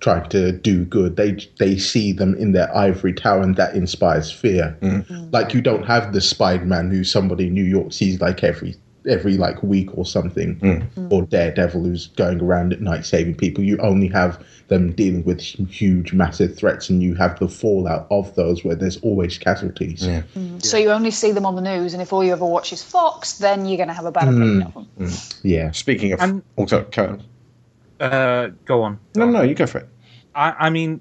trying 0.00 0.28
to 0.30 0.52
do 0.52 0.84
good. 0.84 1.16
They 1.16 1.38
they 1.58 1.76
see 1.78 2.12
them 2.12 2.34
in 2.36 2.52
their 2.52 2.74
ivory 2.76 3.12
tower, 3.12 3.42
and 3.42 3.56
that 3.56 3.74
inspires 3.74 4.30
fear. 4.30 4.76
Mm-hmm. 4.80 5.12
Mm-hmm. 5.12 5.30
Like 5.30 5.54
you 5.54 5.60
don't 5.60 5.84
have 5.86 6.12
the 6.12 6.20
Spider 6.20 6.64
Man 6.64 6.90
who 6.90 7.04
somebody 7.04 7.46
in 7.48 7.54
New 7.54 7.64
York 7.64 7.92
sees 7.92 8.20
like 8.20 8.44
every 8.44 8.76
every 9.08 9.38
like 9.38 9.62
week 9.62 9.96
or 9.96 10.04
something, 10.04 10.56
mm. 10.56 10.86
Mm. 10.94 11.12
or 11.12 11.22
Daredevil 11.22 11.82
who's 11.82 12.08
going 12.08 12.42
around 12.42 12.72
at 12.74 12.80
night 12.82 13.06
saving 13.06 13.36
people. 13.36 13.64
You 13.64 13.78
only 13.78 14.08
have 14.08 14.44
them 14.66 14.92
dealing 14.92 15.24
with 15.24 15.40
huge, 15.40 16.12
massive 16.12 16.54
threats, 16.56 16.90
and 16.90 17.02
you 17.02 17.14
have 17.14 17.38
the 17.38 17.48
fallout 17.48 18.06
of 18.10 18.34
those 18.34 18.64
where 18.64 18.74
there's 18.74 18.98
always 18.98 19.38
casualties. 19.38 20.02
Mm. 20.02 20.24
Yeah. 20.36 20.58
so 20.58 20.76
you 20.76 20.90
only 20.90 21.10
see 21.10 21.32
them 21.32 21.46
on 21.46 21.54
the 21.56 21.62
news 21.62 21.94
and 21.94 22.02
if 22.02 22.12
all 22.12 22.22
you 22.22 22.32
ever 22.32 22.44
watch 22.44 22.72
is 22.72 22.82
fox 22.82 23.38
then 23.38 23.64
you're 23.66 23.78
going 23.78 23.88
to 23.88 23.94
have 23.94 24.04
a 24.04 24.12
bad 24.12 24.28
opinion 24.28 24.62
of 24.62 24.74
them 24.74 25.10
Yeah. 25.42 25.70
Speaking 25.70 26.12
of, 26.12 26.20
And- 26.20 26.42
also, 26.56 26.82
Karen. 26.84 27.22
Uh, 28.00 28.48
go 28.64 28.82
on. 28.82 29.00
No, 29.14 29.28
no, 29.28 29.42
you 29.42 29.54
go 29.54 29.66
for 29.66 29.78
it. 29.78 29.88
I, 30.34 30.54
I 30.58 30.70
mean, 30.70 31.00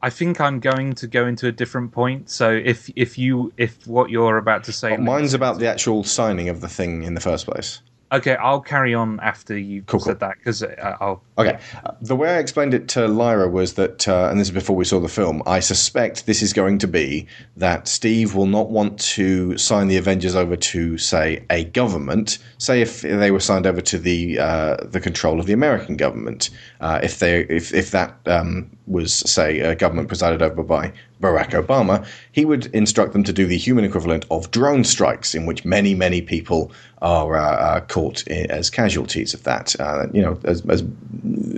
I 0.00 0.10
think 0.10 0.40
I'm 0.40 0.60
going 0.60 0.94
to 0.94 1.06
go 1.06 1.26
into 1.26 1.46
a 1.46 1.52
different 1.52 1.92
point. 1.92 2.30
So 2.30 2.50
if 2.50 2.90
if 2.94 3.18
you 3.18 3.52
if 3.56 3.86
what 3.86 4.10
you're 4.10 4.36
about 4.36 4.64
to 4.64 4.72
say, 4.72 4.96
Mine's 4.96 5.34
about 5.34 5.58
the 5.58 5.68
actual 5.68 6.04
signing 6.04 6.48
of 6.48 6.60
the 6.60 6.68
thing 6.68 7.02
in 7.02 7.14
the 7.14 7.20
first 7.20 7.46
place. 7.46 7.80
Okay, 8.12 8.36
I'll 8.36 8.60
carry 8.60 8.94
on 8.94 9.20
after 9.20 9.56
you 9.56 9.82
Cool, 9.82 10.00
said 10.00 10.20
that 10.20 10.36
because 10.38 10.62
I'll. 10.62 11.22
Okay. 11.36 11.58
Uh, 11.84 11.92
The 12.00 12.16
way 12.16 12.30
I 12.30 12.38
explained 12.38 12.74
it 12.74 12.88
to 12.88 13.06
Lyra 13.06 13.48
was 13.48 13.74
that, 13.74 14.08
uh, 14.08 14.28
and 14.30 14.40
this 14.40 14.48
is 14.48 14.54
before 14.54 14.76
we 14.76 14.84
saw 14.84 15.00
the 15.00 15.08
film, 15.08 15.42
I 15.46 15.60
suspect 15.60 16.26
this 16.26 16.42
is 16.42 16.52
going 16.52 16.78
to 16.78 16.88
be 16.88 17.26
that 17.56 17.88
Steve 17.88 18.34
will 18.34 18.46
not 18.46 18.70
want 18.70 18.98
to 19.00 19.56
sign 19.58 19.88
the 19.88 19.96
Avengers 19.96 20.34
over 20.34 20.56
to, 20.56 20.98
say, 20.98 21.44
a 21.50 21.64
government. 21.64 22.38
Say 22.58 22.80
if 22.80 23.02
they 23.02 23.30
were 23.30 23.40
signed 23.40 23.66
over 23.66 23.80
to 23.80 23.98
the 23.98 24.38
uh, 24.38 24.76
the 24.82 25.00
control 25.00 25.38
of 25.40 25.46
the 25.46 25.52
American 25.52 25.96
government, 25.96 26.50
uh, 26.80 27.00
if 27.02 27.18
they 27.18 27.40
if 27.42 27.72
if 27.72 27.90
that 27.92 28.16
um, 28.26 28.70
was 28.86 29.12
say 29.12 29.60
a 29.60 29.74
government 29.74 30.08
presided 30.08 30.42
over 30.42 30.62
by 30.62 30.92
Barack 31.20 31.50
Obama, 31.50 32.06
he 32.32 32.44
would 32.44 32.66
instruct 32.66 33.12
them 33.12 33.24
to 33.24 33.32
do 33.32 33.46
the 33.46 33.58
human 33.58 33.84
equivalent 33.84 34.24
of 34.30 34.50
drone 34.50 34.84
strikes, 34.84 35.34
in 35.34 35.46
which 35.46 35.64
many 35.64 35.94
many 35.94 36.22
people 36.22 36.70
are 37.02 37.36
uh, 37.36 37.56
uh, 37.56 37.80
caught 37.82 38.26
as 38.28 38.70
casualties 38.70 39.34
of 39.34 39.42
that. 39.44 39.78
Uh, 39.80 40.06
you 40.12 40.22
know, 40.22 40.38
as, 40.44 40.64
as 40.66 40.84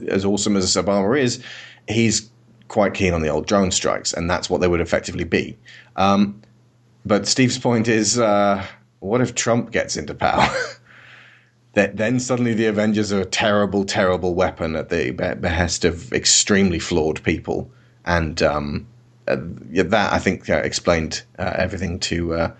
as 0.08 0.24
awesome 0.24 0.56
as 0.56 0.74
Obama 0.76 1.18
is, 1.18 1.42
he's 1.88 2.30
quite 2.68 2.94
keen 2.94 3.12
on 3.12 3.22
the 3.22 3.28
old 3.28 3.46
drone 3.46 3.70
strikes, 3.70 4.12
and 4.12 4.30
that's 4.30 4.48
what 4.48 4.60
they 4.60 4.68
would 4.68 4.80
effectively 4.80 5.24
be. 5.24 5.56
Um, 5.96 6.40
but 7.04 7.26
Steve's 7.26 7.58
point 7.58 7.88
is, 7.88 8.18
uh, 8.18 8.64
what 9.00 9.20
if 9.20 9.34
Trump 9.34 9.72
gets 9.72 9.96
into 9.96 10.14
power? 10.14 10.48
that 11.74 11.96
then 11.96 12.18
suddenly 12.18 12.54
the 12.54 12.66
Avengers 12.66 13.12
are 13.12 13.20
a 13.20 13.26
terrible, 13.26 13.84
terrible 13.84 14.34
weapon 14.34 14.74
at 14.76 14.88
the 14.88 15.12
behest 15.40 15.84
of 15.84 16.12
extremely 16.12 16.78
flawed 16.78 17.22
people, 17.22 17.70
and 18.04 18.42
um, 18.42 18.86
that 19.36 20.12
I 20.12 20.18
think 20.18 20.48
uh, 20.48 20.56
explained 20.56 21.22
uh, 21.38 21.52
everything 21.56 21.98
to 22.00 22.34
uh, 22.34 22.52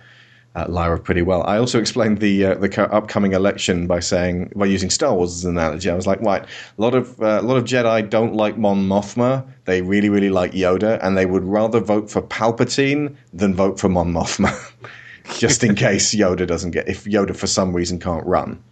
uh, 0.55 0.66
Lyra 0.68 0.99
pretty 0.99 1.23
well. 1.23 1.45
I 1.45 1.59
also 1.59 1.79
explained 1.79 2.18
the 2.18 2.45
uh, 2.45 2.55
the 2.55 2.89
upcoming 2.93 3.33
election 3.33 3.87
by 3.87 4.01
saying 4.01 4.53
by 4.57 4.66
using 4.66 4.91
Star 4.91 5.14
Wars 5.14 5.33
as 5.35 5.45
an 5.45 5.57
analogy. 5.57 5.91
I 5.91 5.95
was 5.95 6.07
like, 6.07 6.21
right, 6.21 6.43
a 6.43 6.81
lot 6.81 6.95
of 6.95 7.21
a 7.21 7.41
lot 7.43 7.57
of 7.57 7.64
Jedi 7.64 8.09
don't 8.09 8.35
like 8.35 8.59
Mon 8.59 8.89
Mothma. 8.89 9.47
They 9.64 9.83
really, 9.83 10.09
really 10.09 10.31
like 10.31 10.53
Yoda, 10.53 10.99
and 11.03 11.16
they 11.16 11.27
would 11.27 11.45
rather 11.45 11.81
vote 11.81 12.11
for 12.11 12.21
Palpatine 12.23 13.14
than 13.33 13.55
vote 13.55 13.79
for 13.79 13.89
Mon 13.89 14.12
Mothma, 14.12 14.53
just 15.39 15.62
in 15.62 15.75
case 15.75 16.14
Yoda 16.14 16.47
doesn't 16.47 16.73
get 16.73 16.89
if 16.89 17.05
Yoda 17.05 17.37
for 17.37 17.47
some 17.47 17.73
reason 17.73 18.01
can't 18.01 18.27
run. 18.27 18.62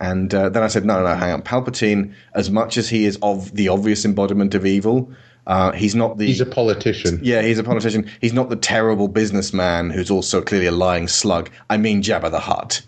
And 0.00 0.32
uh, 0.32 0.48
then 0.48 0.62
I 0.62 0.68
said, 0.68 0.84
no, 0.84 1.02
no, 1.02 1.08
no, 1.08 1.14
hang 1.16 1.32
on. 1.32 1.42
Palpatine, 1.42 2.14
as 2.34 2.50
much 2.50 2.76
as 2.76 2.88
he 2.88 3.04
is 3.04 3.18
of 3.20 3.52
the 3.56 3.68
obvious 3.68 4.04
embodiment 4.04 4.54
of 4.54 4.64
evil, 4.64 5.10
uh, 5.48 5.72
he's 5.72 5.94
not 5.94 6.18
the. 6.18 6.26
He's 6.26 6.42
a 6.42 6.46
politician. 6.46 7.18
Yeah, 7.22 7.40
he's 7.40 7.58
a 7.58 7.64
politician. 7.64 8.08
He's 8.20 8.34
not 8.34 8.50
the 8.50 8.56
terrible 8.56 9.08
businessman 9.08 9.88
who's 9.88 10.10
also 10.10 10.42
clearly 10.42 10.66
a 10.66 10.72
lying 10.72 11.08
slug. 11.08 11.50
I 11.70 11.78
mean, 11.78 12.02
Jabba 12.02 12.30
the 12.30 12.38
Hutt. 12.38 12.82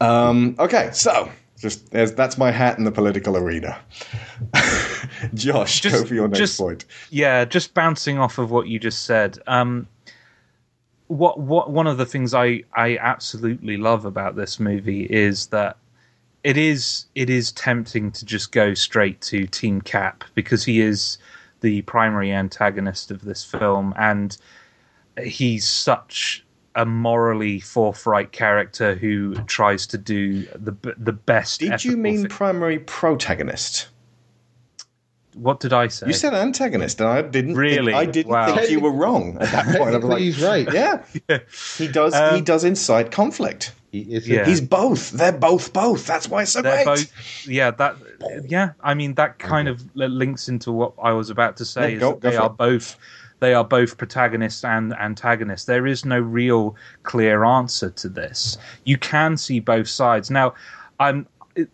um, 0.00 0.56
okay, 0.58 0.88
so 0.94 1.30
just 1.58 1.90
that's 1.90 2.38
my 2.38 2.50
hat 2.50 2.78
in 2.78 2.84
the 2.84 2.90
political 2.90 3.36
arena. 3.36 3.78
Josh, 5.34 5.82
just, 5.82 5.94
go 5.94 6.04
for 6.06 6.14
your 6.14 6.28
next 6.28 6.38
just, 6.38 6.58
point. 6.58 6.86
Yeah, 7.10 7.44
just 7.44 7.74
bouncing 7.74 8.18
off 8.18 8.38
of 8.38 8.50
what 8.50 8.68
you 8.68 8.78
just 8.78 9.04
said. 9.04 9.38
Um, 9.46 9.86
what 11.08 11.38
what 11.38 11.70
one 11.70 11.86
of 11.86 11.98
the 11.98 12.06
things 12.06 12.32
I 12.32 12.62
I 12.72 12.96
absolutely 12.96 13.76
love 13.76 14.06
about 14.06 14.36
this 14.36 14.58
movie 14.58 15.02
is 15.02 15.48
that 15.48 15.76
it 16.44 16.58
is 16.58 17.06
it 17.14 17.30
is 17.30 17.50
tempting 17.52 18.12
to 18.12 18.24
just 18.24 18.52
go 18.52 18.74
straight 18.74 19.20
to 19.22 19.46
Team 19.46 19.80
Cap 19.80 20.24
because 20.34 20.64
he 20.64 20.80
is 20.80 21.18
the 21.62 21.82
primary 21.82 22.30
antagonist 22.30 23.10
of 23.10 23.24
this 23.24 23.42
film, 23.42 23.94
and 23.96 24.36
he's 25.22 25.66
such 25.66 26.44
a 26.76 26.84
morally 26.84 27.60
forthright 27.60 28.32
character 28.32 28.94
who 28.94 29.34
tries 29.46 29.86
to 29.88 29.98
do 29.98 30.42
the 30.54 30.76
the 30.98 31.12
best. 31.12 31.60
Did 31.60 31.82
you 31.82 31.96
mean 31.96 32.28
primary 32.28 32.78
protagonist? 32.78 33.88
What 35.32 35.58
did 35.58 35.72
I 35.72 35.88
say? 35.88 36.06
You 36.06 36.12
said 36.12 36.34
antagonist, 36.34 37.00
and 37.00 37.08
I 37.08 37.22
didn't. 37.22 37.54
Really, 37.54 37.92
think, 37.92 37.96
I 37.96 38.04
didn't 38.04 38.30
wow. 38.30 38.54
think 38.54 38.70
you 38.70 38.80
were 38.80 38.92
wrong 38.92 39.38
at 39.40 39.50
that 39.50 39.78
point. 39.78 39.94
I'm 39.96 40.02
like, 40.02 40.20
he's 40.20 40.40
right. 40.42 40.70
Yeah, 40.72 41.02
yeah. 41.28 41.38
he 41.78 41.88
does. 41.88 42.14
Um, 42.14 42.36
he 42.36 42.42
does 42.42 42.64
incite 42.64 43.10
conflict. 43.10 43.72
Yeah. 43.94 44.44
He's 44.44 44.60
both. 44.60 45.10
They're 45.10 45.32
both 45.32 45.72
both. 45.72 46.06
That's 46.06 46.28
why 46.28 46.42
it's 46.42 46.52
so 46.52 46.62
They're 46.62 46.84
great. 46.84 47.12
Both, 47.12 47.46
yeah, 47.46 47.70
that. 47.72 47.96
Yeah, 48.48 48.72
I 48.82 48.94
mean 48.94 49.14
that 49.14 49.38
kind 49.38 49.68
of 49.68 49.84
links 49.94 50.48
into 50.48 50.72
what 50.72 50.94
I 51.02 51.12
was 51.12 51.30
about 51.30 51.56
to 51.58 51.64
say. 51.64 51.94
Yeah, 51.94 52.00
go, 52.00 52.14
they 52.14 52.36
are 52.36 52.50
it. 52.50 52.56
both. 52.56 52.96
They 53.40 53.54
are 53.54 53.64
both 53.64 53.98
protagonists 53.98 54.64
and 54.64 54.94
antagonists. 54.94 55.64
There 55.66 55.86
is 55.86 56.04
no 56.04 56.18
real 56.18 56.76
clear 57.02 57.44
answer 57.44 57.90
to 57.90 58.08
this. 58.08 58.56
You 58.84 58.96
can 58.96 59.36
see 59.36 59.60
both 59.60 59.88
sides. 59.88 60.30
Now, 60.30 60.54
I'm 60.98 61.26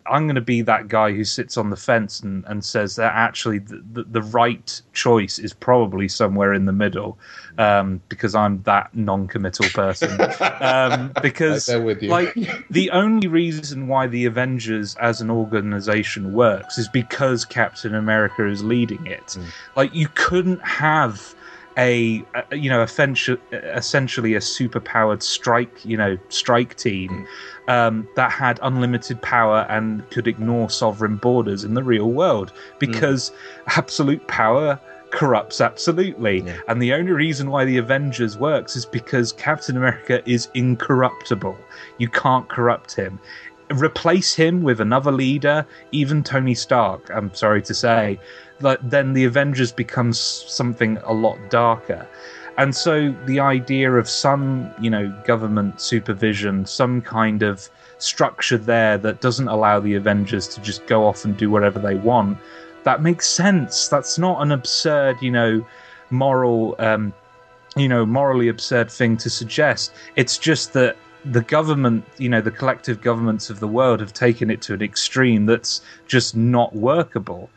I'm 0.05 0.27
going 0.27 0.35
to 0.35 0.41
be 0.41 0.61
that 0.61 0.87
guy 0.87 1.11
who 1.11 1.23
sits 1.23 1.57
on 1.57 1.69
the 1.69 1.75
fence 1.75 2.19
and, 2.19 2.43
and 2.45 2.63
says 2.63 2.95
that 2.97 3.13
actually 3.15 3.59
the, 3.59 3.83
the, 3.93 4.03
the 4.03 4.21
right 4.21 4.81
choice 4.93 5.39
is 5.39 5.53
probably 5.53 6.07
somewhere 6.07 6.53
in 6.53 6.65
the 6.65 6.71
middle 6.71 7.17
um, 7.57 8.01
because 8.07 8.35
I'm 8.35 8.61
that 8.63 8.95
non-committal 8.95 9.69
person. 9.69 10.19
um, 10.61 11.11
because 11.21 11.67
like 11.69 12.35
the 12.69 12.91
only 12.91 13.27
reason 13.27 13.87
why 13.87 14.07
the 14.07 14.25
Avengers 14.25 14.95
as 15.01 15.21
an 15.21 15.31
organization 15.31 16.33
works 16.33 16.77
is 16.77 16.87
because 16.87 17.43
Captain 17.45 17.95
America 17.95 18.45
is 18.45 18.63
leading 18.63 19.05
it. 19.07 19.25
Mm. 19.27 19.45
Like 19.75 19.95
you 19.95 20.07
couldn't 20.13 20.61
have 20.61 21.35
a, 21.77 22.23
a 22.35 22.55
you 22.55 22.69
know 22.69 22.81
essentially 22.81 24.35
a 24.35 24.39
superpowered 24.39 25.23
strike 25.23 25.85
you 25.85 25.95
know 25.95 26.17
strike 26.29 26.75
team 26.75 27.09
mm. 27.09 27.25
Um, 27.71 28.05
that 28.15 28.31
had 28.31 28.59
unlimited 28.63 29.21
power 29.21 29.65
and 29.69 30.07
could 30.09 30.27
ignore 30.27 30.69
sovereign 30.69 31.15
borders 31.15 31.63
in 31.63 31.73
the 31.73 31.81
real 31.81 32.11
world 32.11 32.51
because 32.79 33.29
mm. 33.29 33.77
absolute 33.77 34.27
power 34.27 34.77
corrupts 35.11 35.61
absolutely 35.61 36.41
yeah. 36.41 36.57
and 36.67 36.81
the 36.81 36.93
only 36.93 37.11
reason 37.11 37.49
why 37.49 37.63
the 37.63 37.77
avengers 37.77 38.37
works 38.37 38.75
is 38.75 38.85
because 38.85 39.31
captain 39.33 39.77
america 39.77 40.21
is 40.29 40.49
incorruptible 40.53 41.57
you 41.97 42.09
can't 42.09 42.47
corrupt 42.49 42.93
him 42.93 43.19
replace 43.75 44.33
him 44.33 44.63
with 44.63 44.81
another 44.81 45.11
leader 45.11 45.65
even 45.91 46.23
tony 46.23 46.53
stark 46.53 47.09
i'm 47.13 47.33
sorry 47.33 47.61
to 47.61 47.73
say 47.73 48.19
then 48.83 49.13
the 49.13 49.25
Avengers 49.25 49.71
becomes 49.71 50.19
something 50.19 50.97
a 51.03 51.13
lot 51.13 51.37
darker. 51.49 52.07
And 52.57 52.75
so 52.75 53.15
the 53.25 53.39
idea 53.39 53.93
of 53.93 54.09
some, 54.09 54.71
you 54.79 54.89
know, 54.89 55.09
government 55.25 55.79
supervision, 55.81 56.65
some 56.65 57.01
kind 57.01 57.43
of 57.43 57.69
structure 57.97 58.57
there 58.57 58.97
that 58.97 59.21
doesn't 59.21 59.47
allow 59.47 59.79
the 59.79 59.95
Avengers 59.95 60.47
to 60.49 60.61
just 60.61 60.85
go 60.85 61.05
off 61.05 61.23
and 61.23 61.37
do 61.37 61.49
whatever 61.49 61.79
they 61.79 61.95
want, 61.95 62.37
that 62.83 63.01
makes 63.01 63.27
sense. 63.27 63.87
That's 63.87 64.17
not 64.17 64.41
an 64.41 64.51
absurd, 64.51 65.17
you 65.21 65.31
know, 65.31 65.65
moral, 66.09 66.75
um, 66.79 67.13
you 67.75 67.87
know, 67.87 68.05
morally 68.05 68.47
absurd 68.47 68.91
thing 68.91 69.17
to 69.17 69.29
suggest. 69.29 69.93
It's 70.15 70.37
just 70.37 70.73
that 70.73 70.97
the 71.25 71.41
government, 71.41 72.03
you 72.17 72.29
know, 72.29 72.41
the 72.41 72.51
collective 72.51 73.01
governments 73.01 73.49
of 73.49 73.59
the 73.59 73.67
world 73.67 73.99
have 73.99 74.13
taken 74.13 74.49
it 74.49 74.61
to 74.63 74.73
an 74.73 74.81
extreme 74.81 75.45
that's 75.45 75.81
just 76.07 76.35
not 76.35 76.75
workable. 76.75 77.49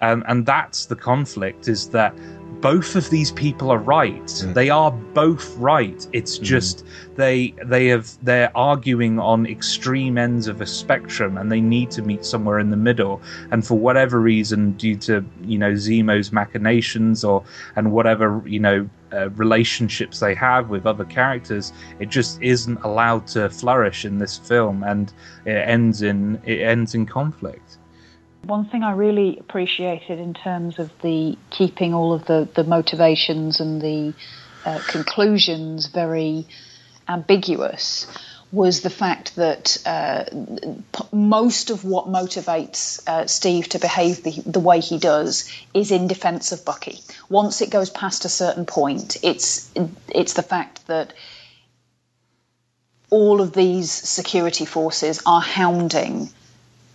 Um, 0.00 0.24
and 0.26 0.46
that's 0.46 0.86
the 0.86 0.96
conflict 0.96 1.68
is 1.68 1.90
that 1.90 2.14
both 2.60 2.94
of 2.94 3.08
these 3.10 3.32
people 3.32 3.70
are 3.70 3.78
right. 3.78 4.24
Mm. 4.26 4.54
They 4.54 4.70
are 4.70 4.90
both 4.90 5.56
right. 5.56 6.06
It's 6.12 6.38
mm. 6.38 6.42
just 6.42 6.84
mm. 6.84 7.16
they 7.16 7.54
they 7.64 7.86
have 7.86 8.10
they're 8.22 8.56
arguing 8.56 9.18
on 9.18 9.46
extreme 9.46 10.18
ends 10.18 10.46
of 10.46 10.60
a 10.60 10.66
spectrum, 10.66 11.38
and 11.38 11.50
they 11.50 11.60
need 11.60 11.90
to 11.92 12.02
meet 12.02 12.24
somewhere 12.24 12.58
in 12.58 12.70
the 12.70 12.76
middle. 12.76 13.20
And 13.50 13.66
for 13.66 13.78
whatever 13.78 14.20
reason, 14.20 14.72
due 14.72 14.96
to 14.96 15.24
you 15.42 15.58
know 15.58 15.72
Zemo's 15.72 16.32
machinations 16.32 17.24
or 17.24 17.42
and 17.76 17.92
whatever 17.92 18.42
you 18.44 18.60
know 18.60 18.88
uh, 19.12 19.30
relationships 19.30 20.20
they 20.20 20.34
have 20.34 20.68
with 20.68 20.86
other 20.86 21.04
characters, 21.04 21.72
it 21.98 22.10
just 22.10 22.40
isn't 22.42 22.78
allowed 22.82 23.26
to 23.28 23.48
flourish 23.50 24.04
in 24.04 24.18
this 24.18 24.36
film, 24.38 24.82
and 24.82 25.12
it 25.46 25.56
ends 25.56 26.02
in 26.02 26.40
it 26.44 26.60
ends 26.60 26.94
in 26.94 27.06
conflict. 27.06 27.78
One 28.42 28.64
thing 28.64 28.82
I 28.82 28.92
really 28.92 29.38
appreciated 29.38 30.18
in 30.18 30.34
terms 30.34 30.78
of 30.78 30.90
the 31.02 31.36
keeping 31.50 31.94
all 31.94 32.12
of 32.12 32.24
the, 32.26 32.48
the 32.54 32.64
motivations 32.64 33.60
and 33.60 33.80
the 33.80 34.14
uh, 34.64 34.78
conclusions 34.88 35.86
very 35.86 36.46
ambiguous 37.08 38.06
was 38.52 38.80
the 38.80 38.90
fact 38.90 39.36
that 39.36 39.76
uh, 39.86 40.24
most 41.12 41.70
of 41.70 41.84
what 41.84 42.06
motivates 42.06 43.06
uh, 43.06 43.26
Steve 43.26 43.68
to 43.68 43.78
behave 43.78 44.24
the, 44.24 44.42
the, 44.44 44.58
way 44.58 44.80
he 44.80 44.98
does 44.98 45.50
is 45.72 45.92
in 45.92 46.08
defense 46.08 46.50
of 46.50 46.64
Bucky. 46.64 46.98
Once 47.28 47.60
it 47.60 47.70
goes 47.70 47.90
past 47.90 48.24
a 48.24 48.28
certain 48.28 48.66
point, 48.66 49.18
it's 49.22 49.70
it's 50.08 50.32
the 50.32 50.42
fact 50.42 50.84
that 50.88 51.12
all 53.08 53.40
of 53.40 53.52
these 53.52 53.90
security 53.90 54.64
forces 54.64 55.22
are 55.26 55.40
hounding 55.40 56.28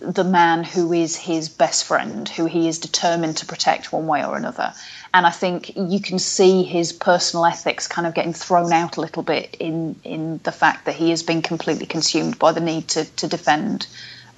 the 0.06 0.24
man 0.24 0.64
who 0.64 0.92
is 0.92 1.16
his 1.16 1.48
best 1.48 1.84
friend, 1.84 2.28
who 2.28 2.46
he 2.46 2.68
is 2.68 2.78
determined 2.78 3.38
to 3.38 3.46
protect 3.46 3.92
one 3.92 4.06
way 4.06 4.24
or 4.24 4.36
another. 4.36 4.72
And 5.12 5.26
I 5.26 5.30
think 5.30 5.76
you 5.76 6.00
can 6.00 6.18
see 6.18 6.62
his 6.62 6.92
personal 6.92 7.44
ethics 7.44 7.88
kind 7.88 8.06
of 8.06 8.14
getting 8.14 8.32
thrown 8.32 8.72
out 8.72 8.96
a 8.96 9.00
little 9.00 9.22
bit 9.22 9.56
in, 9.58 9.96
in 10.04 10.40
the 10.42 10.52
fact 10.52 10.86
that 10.86 10.94
he 10.94 11.10
has 11.10 11.22
been 11.22 11.42
completely 11.42 11.86
consumed 11.86 12.38
by 12.38 12.52
the 12.52 12.60
need 12.60 12.88
to, 12.88 13.04
to 13.16 13.26
defend 13.26 13.86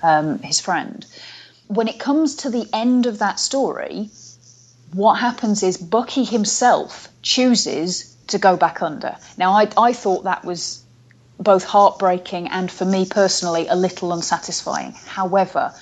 um, 0.02 0.38
his 0.38 0.60
friend. 0.60 1.04
When 1.66 1.88
it 1.88 1.98
comes 1.98 2.36
to 2.36 2.50
the 2.50 2.66
end 2.72 3.06
of 3.06 3.18
that 3.18 3.38
story, 3.38 4.10
what 4.92 5.14
happens 5.14 5.62
is 5.62 5.76
Bucky 5.76 6.24
himself 6.24 7.08
chooses 7.22 8.16
to 8.28 8.38
go 8.38 8.56
back 8.56 8.82
under. 8.82 9.16
Now, 9.36 9.52
I, 9.52 9.68
I 9.76 9.92
thought 9.92 10.24
that 10.24 10.44
was 10.44 10.82
both 11.39 11.64
heartbreaking 11.64 12.49
and 12.49 12.70
for 12.70 12.84
me 12.84 13.07
personally 13.07 13.68
a 13.68 13.76
little 13.76 14.12
unsatisfying. 14.12 14.93
However, 15.07 15.72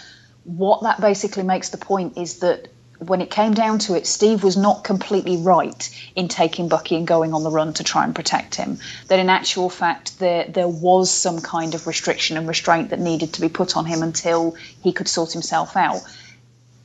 what 0.44 0.82
that 0.82 1.00
basically 1.00 1.42
makes 1.42 1.70
the 1.70 1.78
point 1.78 2.18
is 2.18 2.38
that 2.40 2.68
when 2.98 3.20
it 3.20 3.30
came 3.30 3.52
down 3.52 3.78
to 3.78 3.94
it, 3.94 4.06
Steve 4.06 4.42
was 4.42 4.56
not 4.56 4.84
completely 4.84 5.36
right 5.36 6.10
in 6.14 6.28
taking 6.28 6.68
Bucky 6.68 6.96
and 6.96 7.06
going 7.06 7.34
on 7.34 7.42
the 7.42 7.50
run 7.50 7.74
to 7.74 7.84
try 7.84 8.04
and 8.04 8.14
protect 8.14 8.54
him. 8.54 8.78
That 9.08 9.18
in 9.18 9.28
actual 9.28 9.68
fact, 9.68 10.18
there 10.18 10.44
there 10.48 10.68
was 10.68 11.10
some 11.10 11.40
kind 11.40 11.74
of 11.74 11.86
restriction 11.86 12.36
and 12.36 12.48
restraint 12.48 12.90
that 12.90 13.00
needed 13.00 13.34
to 13.34 13.40
be 13.40 13.48
put 13.48 13.76
on 13.76 13.84
him 13.84 14.02
until 14.02 14.56
he 14.82 14.92
could 14.92 15.08
sort 15.08 15.32
himself 15.32 15.76
out. 15.76 16.00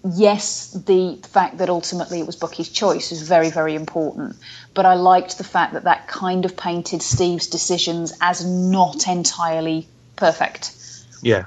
Yes, 0.04 0.72
the 0.72 1.20
fact 1.30 1.58
that 1.60 1.70
ultimately 1.70 2.20
it 2.20 2.26
was 2.26 2.36
Bucky's 2.36 2.70
choice 2.70 3.12
is 3.12 3.28
very, 3.28 3.50
very 3.50 3.76
important. 3.76 4.36
But 4.74 4.86
I 4.86 4.96
liked 4.96 5.38
the 5.38 5.44
fact 5.44 5.74
that 5.74 5.84
that 5.84 6.08
kind 6.08 6.46
of 6.46 6.58
painted 6.58 7.02
Steve's 7.02 7.48
decisions 7.48 8.14
as 8.22 8.46
not 8.46 9.08
entirely 9.08 9.88
perfect. 10.16 10.76
Yeah. 11.22 11.46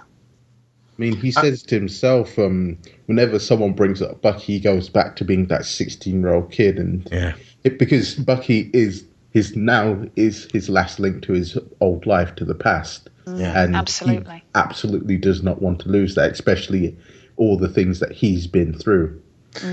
I 0.96 1.02
mean, 1.02 1.16
he 1.16 1.32
says 1.32 1.62
to 1.64 1.74
himself, 1.74 2.38
um, 2.38 2.78
whenever 3.06 3.40
someone 3.40 3.72
brings 3.72 4.00
up 4.00 4.22
Bucky, 4.22 4.54
he 4.54 4.60
goes 4.60 4.88
back 4.88 5.16
to 5.16 5.24
being 5.24 5.46
that 5.46 5.64
16 5.64 6.20
year 6.20 6.34
old 6.34 6.52
kid. 6.52 6.78
And 6.78 7.08
Yeah. 7.10 7.34
it, 7.64 7.78
because 7.78 8.14
Bucky 8.14 8.70
is 8.72 9.04
his 9.32 9.56
now 9.56 10.00
is 10.14 10.48
his 10.52 10.68
last 10.68 11.00
link 11.00 11.24
to 11.24 11.32
his 11.32 11.58
old 11.80 12.06
life, 12.06 12.36
to 12.36 12.44
the 12.44 12.54
past. 12.54 13.10
Yeah. 13.26 13.60
And 13.64 13.74
Absolutely. 13.74 14.36
he 14.36 14.42
absolutely 14.54 15.16
does 15.16 15.42
not 15.42 15.60
want 15.60 15.80
to 15.80 15.88
lose 15.88 16.14
that, 16.14 16.30
especially 16.30 16.96
all 17.36 17.56
the 17.56 17.68
things 17.68 18.00
that 18.00 18.12
he's 18.12 18.46
been 18.46 18.72
through. 18.72 19.20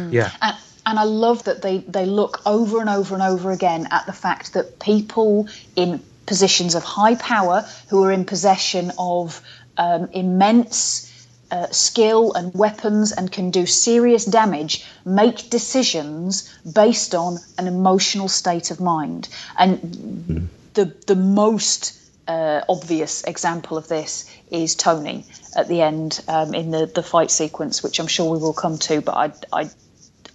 Yeah. 0.10 0.32
And, 0.42 0.58
and 0.86 1.00
I 1.00 1.04
love 1.04 1.44
that 1.44 1.62
they, 1.62 1.80
they 1.80 2.06
look 2.06 2.42
over 2.46 2.80
and 2.80 2.90
over 2.90 3.14
and 3.14 3.24
over 3.24 3.52
again 3.52 3.88
at 3.92 4.06
the 4.06 4.14
fact 4.14 4.54
that 4.54 4.80
people 4.80 5.48
in 5.76 6.02
positions 6.26 6.76
of 6.76 6.84
high 6.84 7.16
power 7.16 7.66
who 7.90 8.04
are 8.04 8.12
in 8.12 8.26
possession 8.26 8.92
of 8.98 9.42
um, 9.78 10.10
immense 10.14 11.08
uh, 11.52 11.68
skill 11.68 12.34
and 12.34 12.54
weapons 12.54 13.12
and 13.12 13.32
can 13.32 13.52
do 13.52 13.66
serious 13.66 14.26
damage 14.26 14.86
make 15.04 15.50
decisions 15.50 16.58
based 16.64 17.14
on 17.14 17.38
an 17.58 17.68
emotional 17.68 18.30
state 18.30 18.72
of 18.72 18.80
mind. 18.80 19.28
And 19.58 20.50
the 20.74 20.86
the 21.08 21.16
most 21.16 22.01
uh, 22.32 22.64
obvious 22.70 23.24
example 23.24 23.78
of 23.78 23.88
this 23.88 24.30
is 24.50 24.76
Tony 24.76 25.26
at 25.56 25.68
the 25.68 25.82
end 25.82 26.20
um, 26.28 26.54
in 26.54 26.72
the, 26.72 26.86
the 26.86 27.04
fight 27.04 27.30
sequence, 27.32 27.84
which 27.84 28.00
I'm 28.00 28.08
sure 28.08 28.32
we 28.32 28.38
will 28.38 28.54
come 28.54 28.78
to. 28.80 29.02
But 29.02 29.16
I, 29.16 29.62
I, 29.62 29.70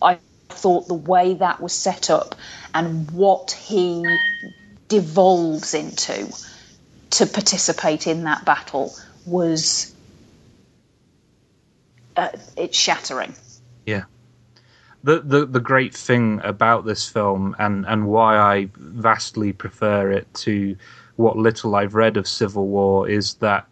I 0.03 0.19
thought 0.49 0.89
the 0.89 0.95
way 0.95 1.35
that 1.35 1.61
was 1.61 1.73
set 1.73 2.11
up 2.11 2.35
and 2.75 3.11
what 3.11 3.53
he 3.53 4.05
devolves 4.89 5.75
into 5.75 6.33
to 7.11 7.27
participate 7.27 8.07
in 8.07 8.25
that 8.25 8.45
battle 8.45 8.95
was 9.25 9.95
uh, 12.17 12.29
it's 12.57 12.79
shattering. 12.79 13.35
Yeah. 13.87 14.05
The, 15.03 15.21
the 15.21 15.47
the 15.47 15.61
great 15.61 15.95
thing 15.95 16.41
about 16.43 16.85
this 16.85 17.09
film 17.09 17.55
and, 17.59 17.87
and 17.87 18.09
why 18.09 18.37
I 18.37 18.69
vastly 18.75 19.53
prefer 19.53 20.11
it 20.11 20.27
to 20.35 20.77
what 21.17 21.37
little 21.37 21.75
I've 21.75 21.95
read 21.95 22.17
of 22.17 22.29
Civil 22.29 22.67
War 22.67 23.09
is 23.09 23.35
that 23.35 23.67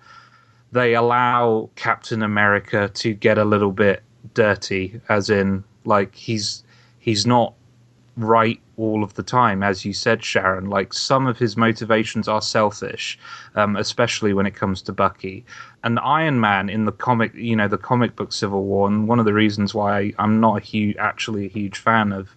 they 0.72 0.94
allow 0.94 1.70
Captain 1.76 2.22
America 2.22 2.90
to 2.94 3.14
get 3.14 3.38
a 3.38 3.44
little 3.44 3.72
bit 3.72 4.02
dirty, 4.34 5.00
as 5.08 5.30
in 5.30 5.62
like 5.84 6.14
he's 6.14 6.64
he's 6.98 7.26
not 7.26 7.54
right 8.16 8.60
all 8.76 9.04
of 9.04 9.14
the 9.14 9.22
time, 9.22 9.62
as 9.62 9.84
you 9.84 9.92
said, 9.92 10.24
Sharon. 10.24 10.68
Like 10.68 10.92
some 10.92 11.26
of 11.26 11.38
his 11.38 11.56
motivations 11.56 12.28
are 12.28 12.42
selfish, 12.42 13.18
um, 13.54 13.76
especially 13.76 14.32
when 14.32 14.46
it 14.46 14.54
comes 14.54 14.82
to 14.82 14.92
Bucky. 14.92 15.44
And 15.82 15.98
Iron 16.00 16.40
Man 16.40 16.68
in 16.68 16.84
the 16.84 16.92
comic, 16.92 17.34
you 17.34 17.56
know, 17.56 17.68
the 17.68 17.78
comic 17.78 18.16
book 18.16 18.32
Civil 18.32 18.64
War, 18.64 18.88
and 18.88 19.06
one 19.06 19.18
of 19.18 19.24
the 19.24 19.34
reasons 19.34 19.74
why 19.74 20.12
I'm 20.18 20.40
not 20.40 20.58
a 20.58 20.64
huge, 20.64 20.96
actually 20.96 21.46
a 21.46 21.50
huge 21.50 21.78
fan 21.78 22.12
of 22.12 22.34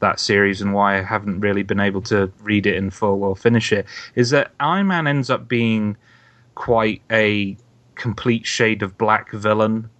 that 0.00 0.20
series 0.20 0.60
and 0.60 0.72
why 0.74 0.98
I 0.98 1.02
haven't 1.02 1.40
really 1.40 1.62
been 1.62 1.80
able 1.80 2.02
to 2.02 2.30
read 2.42 2.66
it 2.66 2.76
in 2.76 2.90
full 2.90 3.24
or 3.24 3.34
finish 3.36 3.72
it 3.72 3.86
is 4.14 4.30
that 4.30 4.52
Iron 4.60 4.86
Man 4.86 5.06
ends 5.06 5.28
up 5.30 5.48
being 5.48 5.96
quite 6.54 7.02
a 7.10 7.56
complete 7.96 8.46
shade 8.46 8.82
of 8.82 8.96
black 8.96 9.32
villain 9.32 9.90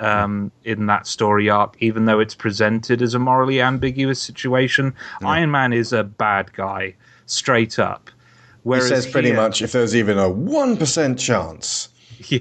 um, 0.00 0.52
in 0.64 0.86
that 0.86 1.06
story 1.08 1.50
arc, 1.50 1.76
even 1.80 2.04
though 2.04 2.20
it's 2.20 2.34
presented 2.34 3.02
as 3.02 3.14
a 3.14 3.18
morally 3.18 3.60
ambiguous 3.60 4.22
situation. 4.22 4.94
Iron 5.24 5.50
Man 5.50 5.72
is 5.72 5.92
a 5.92 6.04
bad 6.04 6.52
guy, 6.52 6.94
straight 7.26 7.78
up. 7.80 8.10
He 8.10 8.70
Whereas 8.70 8.88
says 8.88 9.06
pretty 9.06 9.28
here- 9.28 9.36
much 9.36 9.60
if 9.62 9.72
there's 9.72 9.96
even 9.96 10.18
a 10.18 10.28
1% 10.30 11.18
chance. 11.18 11.88
yeah. 12.28 12.40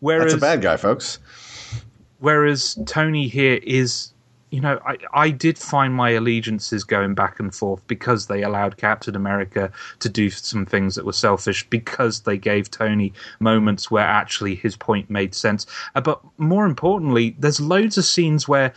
Whereas 0.00 0.32
That's 0.32 0.34
a 0.34 0.46
bad 0.46 0.62
guy, 0.62 0.76
folks. 0.76 1.18
whereas 2.20 2.78
Tony 2.86 3.26
here 3.28 3.58
is, 3.62 4.12
you 4.54 4.60
know, 4.60 4.78
I, 4.86 4.96
I 5.12 5.30
did 5.30 5.58
find 5.58 5.92
my 5.92 6.10
allegiances 6.10 6.84
going 6.84 7.14
back 7.14 7.40
and 7.40 7.52
forth 7.52 7.84
because 7.88 8.28
they 8.28 8.42
allowed 8.44 8.76
Captain 8.76 9.16
America 9.16 9.72
to 9.98 10.08
do 10.08 10.30
some 10.30 10.64
things 10.64 10.94
that 10.94 11.04
were 11.04 11.12
selfish 11.12 11.68
because 11.68 12.20
they 12.20 12.38
gave 12.38 12.70
Tony 12.70 13.12
moments 13.40 13.90
where 13.90 14.04
actually 14.06 14.54
his 14.54 14.76
point 14.76 15.10
made 15.10 15.34
sense. 15.34 15.66
Uh, 15.96 16.00
but 16.00 16.20
more 16.38 16.66
importantly, 16.66 17.34
there's 17.36 17.60
loads 17.60 17.98
of 17.98 18.04
scenes 18.04 18.46
where 18.46 18.72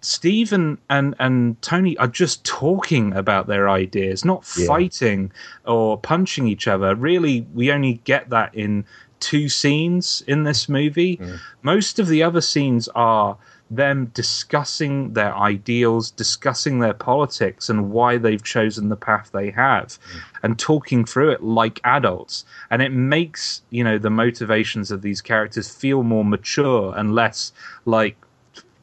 Steve 0.00 0.52
and, 0.52 0.78
and, 0.90 1.14
and 1.20 1.62
Tony 1.62 1.96
are 1.98 2.08
just 2.08 2.44
talking 2.44 3.12
about 3.14 3.46
their 3.46 3.68
ideas, 3.68 4.24
not 4.24 4.44
Yeah. 4.58 4.66
fighting 4.66 5.30
or 5.64 5.96
punching 5.96 6.48
each 6.48 6.66
other. 6.66 6.96
Really, 6.96 7.46
we 7.54 7.70
only 7.70 8.00
get 8.04 8.30
that 8.30 8.52
in 8.52 8.84
two 9.20 9.48
scenes 9.48 10.24
in 10.26 10.42
this 10.42 10.68
movie. 10.68 11.20
Most 11.62 12.00
of 12.00 12.08
the 12.08 12.22
other 12.22 12.40
scenes 12.40 12.88
are 12.96 13.38
them 13.70 14.06
discussing 14.14 15.14
their 15.14 15.34
ideals, 15.34 16.10
discussing 16.10 16.80
their 16.80 16.94
politics 16.94 17.68
and 17.68 17.90
why 17.90 18.18
they've 18.18 18.42
chosen 18.42 18.88
the 18.88 18.96
path 18.96 19.30
they 19.32 19.50
have, 19.50 19.98
and 20.42 20.58
talking 20.58 21.04
through 21.04 21.30
it 21.30 21.42
like 21.42 21.80
adults. 21.84 22.44
And 22.70 22.82
it 22.82 22.92
makes, 22.92 23.62
you 23.70 23.82
know, 23.82 23.98
the 23.98 24.10
motivations 24.10 24.90
of 24.90 25.02
these 25.02 25.20
characters 25.20 25.68
feel 25.74 26.02
more 26.02 26.24
mature 26.24 26.94
and 26.96 27.14
less 27.14 27.52
like 27.84 28.16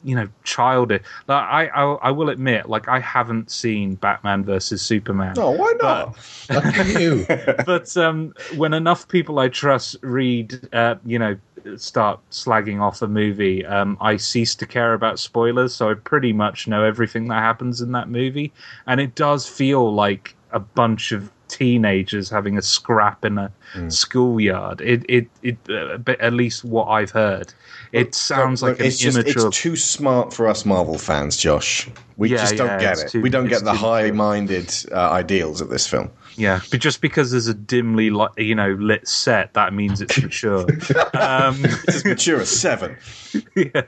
you 0.04 0.16
know 0.16 0.28
childish 0.44 1.04
like 1.28 1.44
I, 1.44 1.68
I 1.68 1.94
i 1.96 2.12
will 2.12 2.30
admit 2.30 2.68
like 2.68 2.88
i 2.88 3.00
haven't 3.00 3.52
seen 3.52 3.96
batman 3.96 4.44
versus 4.44 4.82
superman 4.82 5.34
no 5.36 5.52
why 5.52 5.74
not? 5.80 6.18
Lucky 6.50 7.04
you. 7.04 7.26
but 7.66 7.96
um 7.98 8.34
when 8.56 8.74
enough 8.74 9.08
people 9.08 9.38
i 9.38 9.48
trust 9.48 9.98
read 10.02 10.60
uh 10.74 10.96
you 11.06 11.20
know 11.20 11.38
start 11.78 12.20
slagging 12.32 12.82
off 12.82 13.02
a 13.02 13.08
movie 13.08 13.66
um 13.66 13.98
i 14.02 14.16
cease 14.18 14.56
to 14.56 14.66
care 14.66 14.94
about 14.94 15.20
spoilers 15.20 15.74
so 15.74 15.90
i 15.90 15.94
pretty 15.94 16.34
much 16.34 16.68
know 16.68 16.84
everything 16.84 17.28
that 17.28 17.42
happens 17.42 17.82
in 17.82 17.92
that 17.92 18.10
movie 18.10 18.52
and 18.88 19.00
it 19.00 19.16
does 19.16 19.48
feel 19.48 19.94
like 19.94 20.36
a 20.52 20.60
bunch 20.60 21.12
of 21.12 21.32
teenagers 21.48 22.30
having 22.30 22.58
a 22.58 22.62
scrap 22.62 23.26
in 23.26 23.38
a 23.38 23.52
schoolyard 23.90 24.80
it 24.82 25.06
it 25.10 25.28
it 25.44 25.58
uh, 25.70 25.98
but 25.98 26.20
at 26.22 26.32
least 26.34 26.64
what 26.64 26.86
i've 26.88 27.12
heard 27.12 27.54
it 27.92 28.16
sounds 28.16 28.64
like 28.64 28.80
it's 28.80 29.04
an 29.04 29.12
just 29.12 29.18
immature 29.18 29.48
it's 29.50 29.58
too 29.58 29.76
smart 29.76 30.34
for 30.34 30.48
us 30.48 30.66
Marvel 30.66 30.98
fans, 30.98 31.36
Josh. 31.36 31.90
We 32.16 32.30
Yeah, 32.30 32.38
just 32.38 32.56
don't 32.56 32.68
yeah, 32.68 32.80
get 32.80 33.00
it. 33.00 33.10
too- 33.10 33.22
we 33.22 33.30
don't 33.30 33.50
get 33.50 33.66
the 33.66 33.74
high-minded 33.74 34.74
uh, 34.94 35.10
ideals 35.12 35.60
of 35.60 35.68
this 35.70 35.88
film. 35.88 36.10
Yeah, 36.38 36.62
but 36.72 36.80
just 36.80 37.02
because 37.02 37.32
there's 37.32 37.48
a 37.48 37.54
dimly, 37.54 38.10
li- 38.10 38.28
you 38.38 38.56
know, 38.56 38.72
lit 38.80 39.08
set, 39.08 39.54
that 39.54 39.74
means 39.74 40.02
it's 40.02 40.22
mature. 40.22 40.62
um, 41.14 41.64
It's 41.88 42.06
mature 42.06 42.40
as 42.42 42.50
seven. 42.50 42.98
yeah, 43.56 43.82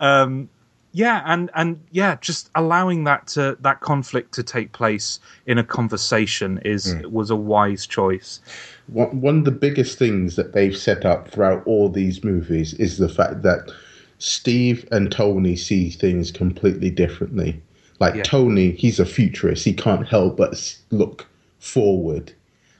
um, 0.00 0.48
yeah, 0.92 1.22
and 1.26 1.50
and 1.54 1.80
yeah, 1.90 2.16
just 2.20 2.50
allowing 2.54 3.04
that 3.04 3.26
to 3.28 3.56
that 3.60 3.80
conflict 3.80 4.32
to 4.34 4.42
take 4.42 4.72
place 4.72 5.20
in 5.46 5.58
a 5.58 5.64
conversation 5.64 6.58
is 6.64 6.94
was 7.10 7.30
a 7.30 7.36
wise 7.36 7.86
choice. 7.86 8.40
one, 8.88 9.20
one 9.20 9.38
of 9.38 9.44
the 9.44 9.50
biggest 9.50 9.98
things 9.98 10.36
that 10.36 10.52
they've 10.54 10.76
set 10.76 11.04
up 11.04 11.28
throughout 11.28 11.62
all 11.66 11.88
these 11.88 12.24
movies 12.24 12.74
is 12.74 12.98
the 12.98 13.08
fact 13.08 13.42
that 13.42 13.70
Steve 14.18 14.88
and 14.90 15.12
Tony 15.12 15.54
see 15.56 15.90
things 15.90 16.30
completely 16.32 16.90
differently. 16.90 17.60
Like 18.00 18.14
Yeah. 18.14 18.22
Tony, 18.22 18.72
he's 18.72 18.98
a 18.98 19.04
futurist. 19.06 19.64
He 19.64 19.72
can't 19.74 20.06
help 20.08 20.36
but 20.38 20.76
look 20.90 21.26
forward. 21.58 22.32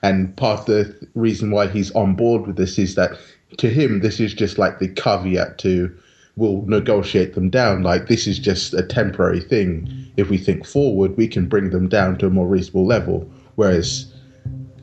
And 0.03 0.37
part 0.37 0.61
of 0.61 0.66
the 0.66 1.09
reason 1.14 1.51
why 1.51 1.66
he's 1.66 1.91
on 1.93 2.14
board 2.14 2.47
with 2.47 2.57
this 2.57 2.79
is 2.79 2.95
that 2.95 3.18
to 3.57 3.68
him, 3.68 4.01
this 4.01 4.20
is 4.20 4.35
just 4.35 4.59
like 4.59 4.79
the 4.79 4.89
caveat 4.89 5.59
to 5.59 5.93
we'll 6.37 6.62
negotiate 6.66 7.35
them 7.35 7.51
down. 7.51 7.83
Like 7.83 8.07
this 8.07 8.26
is 8.26 8.39
just 8.39 8.72
a 8.72 8.83
temporary 8.83 9.41
thing. 9.41 9.89
If 10.16 10.31
we 10.31 10.39
think 10.39 10.64
forward, 10.64 11.16
we 11.16 11.26
can 11.26 11.49
bring 11.49 11.70
them 11.70 11.89
down 11.89 12.16
to 12.18 12.26
a 12.26 12.31
more 12.31 12.47
reasonable 12.47 12.87
level. 12.87 13.29
Whereas 13.57 14.12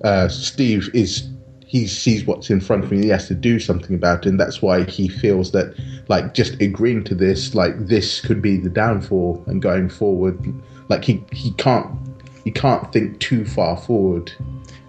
uh, 0.03 0.27
Steve 0.27 0.89
is 0.93 1.29
he 1.65 1.87
sees 1.87 2.25
what's 2.25 2.49
in 2.49 2.61
front 2.61 2.83
of 2.83 2.91
him. 2.91 3.01
He 3.01 3.09
has 3.09 3.27
to 3.27 3.33
do 3.33 3.59
something 3.59 3.95
about 3.95 4.25
it, 4.25 4.29
and 4.29 4.39
that's 4.39 4.61
why 4.61 4.83
he 4.83 5.07
feels 5.07 5.51
that 5.51 5.75
like 6.07 6.33
just 6.33 6.61
agreeing 6.61 7.03
to 7.05 7.15
this, 7.15 7.55
like 7.55 7.73
this 7.87 8.21
could 8.21 8.41
be 8.41 8.57
the 8.57 8.69
downfall, 8.69 9.43
and 9.47 9.61
going 9.61 9.89
forward, 9.89 10.37
like 10.89 11.03
he 11.03 11.23
he 11.31 11.51
can't 11.53 11.89
he 12.45 12.51
can't 12.51 12.93
think 12.93 13.19
too 13.19 13.43
far 13.43 13.75
forward. 13.75 14.31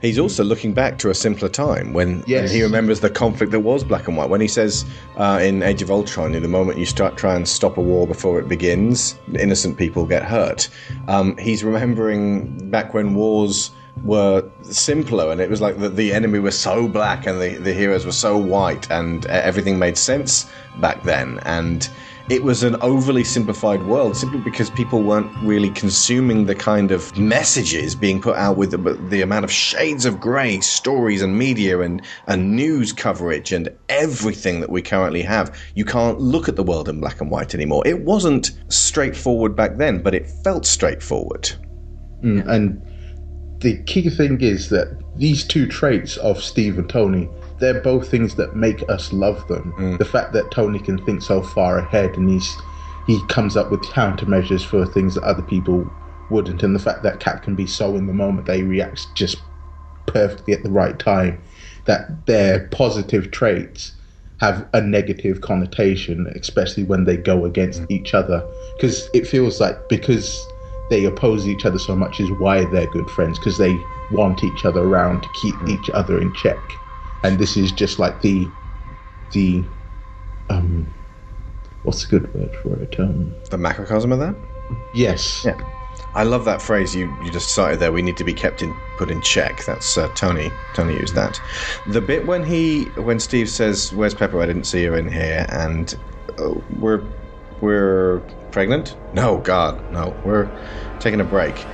He's 0.02 0.18
also 0.18 0.44
looking 0.44 0.74
back 0.74 0.98
to 0.98 1.08
a 1.10 1.14
simpler 1.14 1.48
time 1.48 1.94
when, 1.94 2.22
Yes. 2.26 2.52
he 2.52 2.62
remembers 2.62 3.00
the 3.00 3.08
conflict 3.10 3.50
that 3.52 3.60
was 3.60 3.82
black 3.82 4.06
and 4.06 4.16
white. 4.16 4.28
When 4.28 4.42
he 4.42 4.46
says 4.46 4.84
uh, 5.16 5.40
in 5.42 5.62
Age 5.62 5.80
of 5.82 5.90
Ultron, 5.90 6.34
"In 6.34 6.42
the 6.42 6.48
moment 6.48 6.78
you 6.78 6.84
start 6.86 7.16
try 7.16 7.34
and 7.34 7.48
stop 7.48 7.78
a 7.78 7.80
war 7.80 8.06
before 8.06 8.38
it 8.38 8.46
begins, 8.46 9.18
innocent 9.38 9.78
people 9.78 10.04
get 10.04 10.22
hurt." 10.22 10.68
Um, 11.08 11.36
he's 11.38 11.64
remembering 11.64 12.70
back 12.70 12.92
when 12.94 13.14
wars 13.14 13.70
were 14.04 14.44
simpler, 14.62 15.32
and 15.32 15.40
it 15.40 15.48
was 15.48 15.62
like 15.62 15.78
the, 15.80 15.88
the 15.88 16.12
enemy 16.12 16.38
was 16.38 16.56
so 16.56 16.86
black 16.86 17.26
and 17.26 17.40
the, 17.40 17.56
the 17.56 17.72
heroes 17.72 18.04
were 18.04 18.12
so 18.12 18.36
white, 18.36 18.88
and 18.90 19.24
everything 19.26 19.78
made 19.78 19.96
sense 19.96 20.46
back 20.78 21.02
then. 21.04 21.40
And 21.46 21.88
it 22.28 22.42
was 22.42 22.64
an 22.64 22.74
overly 22.80 23.22
simplified 23.22 23.84
world 23.86 24.16
simply 24.16 24.40
because 24.40 24.68
people 24.70 25.02
weren't 25.02 25.30
really 25.42 25.70
consuming 25.70 26.46
the 26.46 26.54
kind 26.54 26.90
of 26.90 27.16
messages 27.16 27.94
being 27.94 28.20
put 28.20 28.36
out 28.36 28.56
with 28.56 28.72
the, 28.72 28.94
the 29.08 29.22
amount 29.22 29.44
of 29.44 29.52
shades 29.52 30.04
of 30.04 30.20
grey 30.20 30.58
stories 30.60 31.22
and 31.22 31.38
media 31.38 31.80
and, 31.80 32.02
and 32.26 32.56
news 32.56 32.92
coverage 32.92 33.52
and 33.52 33.68
everything 33.88 34.60
that 34.60 34.70
we 34.70 34.82
currently 34.82 35.22
have. 35.22 35.56
You 35.76 35.84
can't 35.84 36.20
look 36.20 36.48
at 36.48 36.56
the 36.56 36.64
world 36.64 36.88
in 36.88 37.00
black 37.00 37.20
and 37.20 37.30
white 37.30 37.54
anymore. 37.54 37.86
It 37.86 38.00
wasn't 38.00 38.50
straightforward 38.68 39.54
back 39.54 39.76
then, 39.76 40.02
but 40.02 40.14
it 40.14 40.28
felt 40.42 40.66
straightforward. 40.66 41.48
Mm, 42.24 42.48
and 42.48 43.60
the 43.60 43.80
key 43.84 44.10
thing 44.10 44.40
is 44.40 44.68
that 44.70 45.00
these 45.16 45.44
two 45.44 45.68
traits 45.68 46.16
of 46.16 46.42
Steve 46.42 46.76
and 46.76 46.88
Tony 46.88 47.28
they're 47.58 47.80
both 47.80 48.10
things 48.10 48.34
that 48.36 48.56
make 48.56 48.88
us 48.88 49.12
love 49.12 49.46
them. 49.48 49.72
Mm. 49.78 49.98
The 49.98 50.04
fact 50.04 50.32
that 50.32 50.50
Tony 50.50 50.78
can 50.78 50.98
think 51.04 51.22
so 51.22 51.42
far 51.42 51.78
ahead 51.78 52.16
and 52.16 52.28
he's 52.28 52.56
he 53.06 53.24
comes 53.28 53.56
up 53.56 53.70
with 53.70 53.80
countermeasures 53.82 54.64
for 54.64 54.84
things 54.84 55.14
that 55.14 55.22
other 55.22 55.42
people 55.42 55.88
wouldn't, 56.28 56.62
and 56.62 56.74
the 56.74 56.80
fact 56.80 57.04
that 57.04 57.20
Cap 57.20 57.42
can 57.44 57.54
be 57.54 57.66
so 57.66 57.94
in 57.94 58.06
the 58.06 58.12
moment 58.12 58.46
they 58.46 58.62
react 58.62 59.06
just 59.14 59.36
perfectly 60.06 60.52
at 60.52 60.64
the 60.64 60.70
right 60.70 60.98
time, 60.98 61.40
that 61.84 62.26
their 62.26 62.66
positive 62.68 63.30
traits 63.30 63.92
have 64.40 64.68
a 64.74 64.80
negative 64.80 65.40
connotation, 65.40 66.26
especially 66.34 66.82
when 66.82 67.04
they 67.04 67.16
go 67.16 67.44
against 67.44 67.82
mm. 67.82 67.90
each 67.90 68.12
other. 68.12 68.44
Because 68.76 69.08
it 69.14 69.26
feels 69.26 69.60
like 69.60 69.88
because 69.88 70.44
they 70.90 71.04
oppose 71.04 71.48
each 71.48 71.64
other 71.64 71.78
so 71.78 71.96
much 71.96 72.20
is 72.20 72.30
why 72.38 72.64
they're 72.66 72.90
good 72.90 73.08
friends, 73.10 73.38
because 73.38 73.56
they 73.56 73.74
want 74.10 74.42
each 74.42 74.64
other 74.64 74.80
around 74.80 75.22
to 75.22 75.28
keep 75.40 75.54
mm. 75.54 75.68
each 75.70 75.90
other 75.90 76.20
in 76.20 76.34
check 76.34 76.58
and 77.26 77.38
this 77.38 77.56
is 77.56 77.72
just 77.72 77.98
like 77.98 78.22
the 78.22 78.48
the 79.32 79.64
um 80.50 80.94
what's 81.82 82.04
a 82.04 82.08
good 82.08 82.32
word 82.34 82.54
for 82.62 82.80
it 82.82 82.98
um 83.00 83.34
the 83.50 83.58
macrocosm 83.58 84.12
of 84.12 84.18
that 84.20 84.36
yes 84.94 85.44
yeah 85.44 85.56
I 86.14 86.24
love 86.24 86.44
that 86.46 86.62
phrase 86.62 86.94
you, 86.94 87.14
you 87.22 87.30
just 87.30 87.50
cited 87.54 87.80
there. 87.80 87.92
We 87.92 88.02
need 88.02 88.16
to 88.18 88.24
be 88.24 88.34
kept 88.34 88.62
in 88.62 88.74
put 88.98 89.10
in 89.10 89.20
check. 89.22 89.64
That's 89.64 89.98
uh, 89.98 90.08
Tony. 90.14 90.50
Tony 90.74 90.94
used 90.94 91.14
that. 91.14 91.40
The 91.86 92.00
bit 92.00 92.26
when 92.26 92.44
he 92.44 92.84
when 92.96 93.20
Steve 93.20 93.50
says, 93.50 93.92
"Where's 93.92 94.14
Pepper? 94.14 94.40
I 94.40 94.46
didn't 94.46 94.64
see 94.64 94.84
her 94.84 94.96
in 94.96 95.08
here," 95.12 95.46
and 95.50 95.94
uh, 96.38 96.54
we're 96.70 97.12
we're 97.60 98.26
pregnant. 98.50 98.96
No, 99.12 99.38
God, 99.38 99.82
no. 99.90 100.18
We're 100.24 100.52
taking 101.00 101.20
a 101.20 101.24
break. 101.24 101.66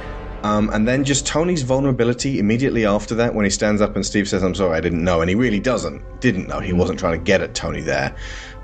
Um, 0.43 0.70
and 0.70 0.88
then 0.88 1.05
just 1.05 1.26
Tony's 1.26 1.62
vulnerability 1.62 2.38
immediately 2.38 2.84
after 2.84 3.14
that, 3.14 3.34
when 3.34 3.45
he 3.45 3.51
stands 3.51 3.80
up 3.80 3.95
and 3.95 4.05
Steve 4.05 4.28
says, 4.28 4.43
I'm 4.43 4.55
sorry, 4.55 4.76
I 4.76 4.80
didn't 4.80 5.05
know. 5.05 5.20
And 5.20 5.28
he 5.28 5.36
really 5.36 5.61
doesn't. 5.61 6.20
Didn't 6.20 6.49
know. 6.49 6.59
He 6.59 6.72
wasn't 6.72 6.99
trying 6.99 7.18
to 7.18 7.24
get 7.24 7.40
at 7.40 7.55
Tony 7.55 7.80
there. 7.80 8.14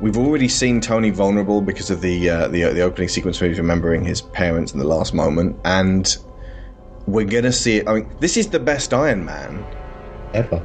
We've 0.01 0.19
already 0.19 0.49
seen 0.49 0.81
Tony 0.81 1.11
vulnerable 1.11 1.61
because 1.61 1.91
of 1.91 2.01
the, 2.01 2.31
uh, 2.31 2.49
the, 2.49 2.65
the 2.65 2.81
opening 2.81 3.09
sequence 3.09 3.41
where 3.41 3.49
he's 3.49 3.59
remembering 3.59 4.05
his 4.05 4.21
parents 4.21 4.73
in 4.73 4.79
the 4.79 4.87
last 4.87 5.15
moment. 5.15 5.57
And 5.65 6.17
we're 7.07 7.25
going 7.25 7.45
to 7.45 7.53
see 7.53 7.79
it. 7.79 7.89
I 7.89 7.95
mean, 7.95 8.13
this 8.21 8.37
is 8.37 8.49
the 8.49 8.61
best 8.61 8.93
Iron 8.93 9.25
Man 9.25 9.65
ever. 10.35 10.63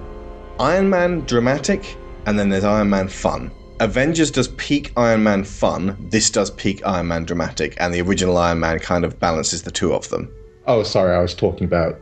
Iron 0.59 0.89
Man 0.89 1.21
dramatic, 1.21 1.97
and 2.25 2.37
then 2.37 2.49
there's 2.49 2.63
Iron 2.63 2.89
Man 2.89 3.07
fun. 3.07 3.51
Avengers 3.79 4.29
does 4.29 4.49
peak 4.49 4.93
Iron 4.97 5.23
Man 5.23 5.43
fun, 5.43 5.97
this 6.09 6.29
does 6.29 6.51
peak 6.51 6.85
Iron 6.85 7.07
Man 7.07 7.23
dramatic, 7.23 7.75
and 7.79 7.93
the 7.93 8.01
original 8.01 8.37
Iron 8.37 8.59
Man 8.59 8.79
kind 8.79 9.03
of 9.03 9.19
balances 9.19 9.63
the 9.63 9.71
two 9.71 9.93
of 9.93 10.09
them. 10.09 10.31
Oh, 10.65 10.83
sorry, 10.83 11.15
I 11.15 11.19
was 11.19 11.33
talking 11.33 11.65
about 11.65 11.99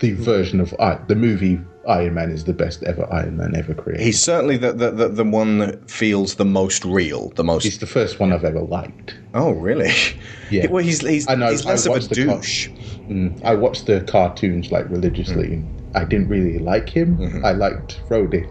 the 0.00 0.12
version 0.12 0.60
of 0.60 0.74
I, 0.78 0.96
the 1.08 1.14
movie 1.14 1.60
Iron 1.88 2.14
Man 2.14 2.30
is 2.30 2.44
the 2.44 2.52
best 2.52 2.82
ever 2.84 3.10
Iron 3.12 3.36
Man 3.36 3.54
ever 3.54 3.74
created. 3.74 4.04
He's 4.04 4.22
certainly 4.22 4.56
the, 4.56 4.72
the, 4.72 4.90
the, 4.90 5.08
the, 5.08 5.24
one 5.24 5.58
that 5.58 5.90
feels 5.90 6.36
the 6.36 6.44
most 6.44 6.84
real, 6.84 7.30
the 7.30 7.44
most. 7.44 7.64
He's 7.64 7.78
the 7.78 7.86
first 7.86 8.20
one 8.20 8.32
I've 8.32 8.44
ever 8.44 8.60
liked. 8.60 9.16
Oh, 9.34 9.52
really? 9.52 9.92
Yeah. 10.50 10.66
Well, 10.70 10.84
he's 10.84 11.00
he's, 11.00 11.28
I 11.28 11.34
know, 11.34 11.50
he's 11.50 11.64
less 11.64 11.86
of 11.86 11.96
a 11.96 12.00
douche. 12.00 12.68
Car- 12.68 12.76
mm, 13.08 13.44
I 13.44 13.54
watched 13.54 13.86
the 13.86 14.00
cartoons 14.02 14.70
like 14.72 14.88
religiously, 14.88 15.48
mm. 15.48 15.96
I 15.96 16.04
didn't 16.04 16.28
really 16.28 16.58
like 16.58 16.88
him. 16.88 17.16
Mm-hmm. 17.16 17.44
I 17.44 17.52
liked 17.52 18.00
Rhodey. 18.08 18.50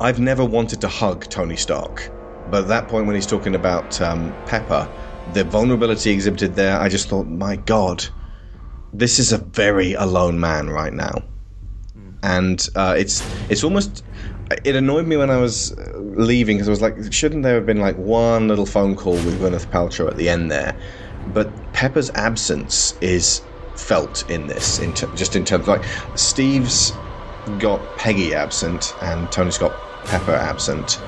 I've 0.00 0.18
never 0.18 0.44
wanted 0.44 0.80
to 0.80 0.88
hug 0.88 1.28
Tony 1.28 1.56
Stark, 1.56 2.10
but 2.50 2.62
at 2.62 2.68
that 2.68 2.88
point 2.88 3.06
when 3.06 3.14
he's 3.14 3.26
talking 3.26 3.54
about 3.54 4.00
um, 4.00 4.34
Pepper, 4.46 4.88
the 5.34 5.44
vulnerability 5.44 6.10
exhibited 6.10 6.54
there, 6.54 6.78
I 6.80 6.88
just 6.88 7.08
thought, 7.08 7.26
my 7.26 7.56
God 7.56 8.06
this 8.92 9.18
is 9.18 9.32
a 9.32 9.38
very 9.38 9.94
alone 9.94 10.40
man 10.40 10.68
right 10.70 10.92
now, 10.92 11.22
mm. 11.96 12.14
and 12.22 12.68
uh, 12.74 12.94
it's 12.96 13.22
it's 13.48 13.64
almost 13.64 14.04
it 14.64 14.74
annoyed 14.74 15.06
me 15.06 15.16
when 15.16 15.30
I 15.30 15.36
was 15.36 15.72
uh, 15.78 15.98
leaving 15.98 16.56
because 16.56 16.68
I 16.68 16.70
was 16.70 16.82
like, 16.82 17.12
shouldn't 17.12 17.44
there 17.44 17.54
have 17.54 17.66
been 17.66 17.78
like 17.78 17.96
one 17.96 18.48
little 18.48 18.66
phone 18.66 18.96
call 18.96 19.12
with 19.12 19.40
Gwyneth 19.40 19.66
Paltrow 19.66 20.08
at 20.08 20.16
the 20.16 20.28
end 20.28 20.50
there? 20.50 20.76
But 21.32 21.50
Pepper's 21.72 22.10
absence 22.10 22.96
is 23.00 23.42
felt 23.76 24.28
in 24.28 24.46
this, 24.46 24.80
in 24.80 24.92
t- 24.92 25.06
just 25.14 25.36
in 25.36 25.44
terms 25.44 25.62
of 25.62 25.68
like 25.68 25.84
Steve's 26.16 26.92
got 27.58 27.80
Peggy 27.96 28.34
absent 28.34 28.94
and 29.02 29.30
Tony's 29.30 29.58
got 29.58 29.72
Pepper 30.04 30.32
absent, 30.32 31.00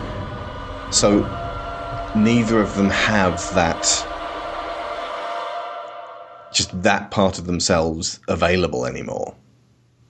so 0.90 1.20
neither 2.14 2.60
of 2.60 2.76
them 2.76 2.90
have 2.90 3.54
that 3.54 3.84
just 6.52 6.82
that 6.82 7.10
part 7.10 7.38
of 7.38 7.46
themselves 7.46 8.20
available 8.28 8.86
anymore, 8.86 9.34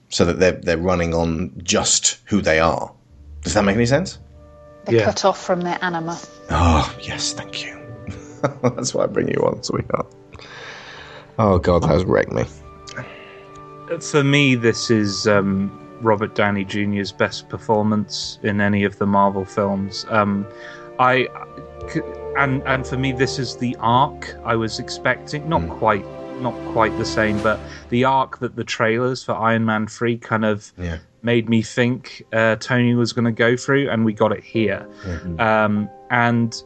so 0.09 0.25
that 0.25 0.39
they're 0.39 0.51
they're 0.53 0.77
running 0.77 1.13
on 1.13 1.53
just 1.63 2.19
who 2.25 2.41
they 2.41 2.59
are. 2.59 2.93
Does 3.41 3.53
that 3.53 3.63
make 3.63 3.75
any 3.75 3.85
sense? 3.85 4.19
They're 4.85 4.95
yeah. 4.95 5.05
cut 5.05 5.25
off 5.25 5.41
from 5.41 5.61
their 5.61 5.77
anima. 5.81 6.19
Oh 6.49 6.95
yes, 7.01 7.33
thank 7.33 7.63
you. 7.63 7.79
That's 8.61 8.93
why 8.93 9.03
I 9.03 9.07
bring 9.07 9.29
you 9.29 9.41
on, 9.45 9.63
sweetheart. 9.63 10.13
Oh 11.39 11.57
God, 11.57 11.83
that 11.83 11.87
has 11.87 12.03
wrecked 12.05 12.31
me. 12.31 12.45
For 13.99 14.23
me, 14.23 14.55
this 14.55 14.89
is 14.89 15.27
um, 15.27 15.71
Robert 16.01 16.35
Downey 16.35 16.65
Jr.'s 16.65 17.11
best 17.11 17.49
performance 17.49 18.39
in 18.43 18.61
any 18.61 18.83
of 18.83 18.97
the 18.97 19.05
Marvel 19.05 19.45
films. 19.45 20.05
Um, 20.09 20.45
I 20.99 21.27
and 22.37 22.61
and 22.63 22.85
for 22.85 22.97
me, 22.97 23.11
this 23.11 23.39
is 23.39 23.57
the 23.57 23.75
arc 23.79 24.35
I 24.43 24.55
was 24.55 24.79
expecting. 24.79 25.47
Not 25.49 25.61
mm. 25.61 25.77
quite 25.77 26.05
not 26.41 26.53
quite 26.71 26.97
the 26.97 27.05
same, 27.05 27.41
but 27.41 27.59
the 27.89 28.03
arc 28.03 28.39
that 28.39 28.55
the 28.55 28.63
trailers 28.63 29.23
for 29.23 29.33
Iron 29.33 29.65
Man 29.65 29.87
3 29.87 30.17
kind 30.17 30.45
of 30.45 30.71
yeah. 30.77 30.99
made 31.21 31.49
me 31.49 31.61
think 31.61 32.23
uh, 32.33 32.55
Tony 32.57 32.95
was 32.95 33.13
going 33.13 33.25
to 33.25 33.31
go 33.31 33.55
through, 33.57 33.89
and 33.89 34.05
we 34.05 34.13
got 34.13 34.31
it 34.31 34.43
here. 34.43 34.87
Mm-hmm. 35.03 35.39
Um, 35.39 35.89
and 36.09 36.61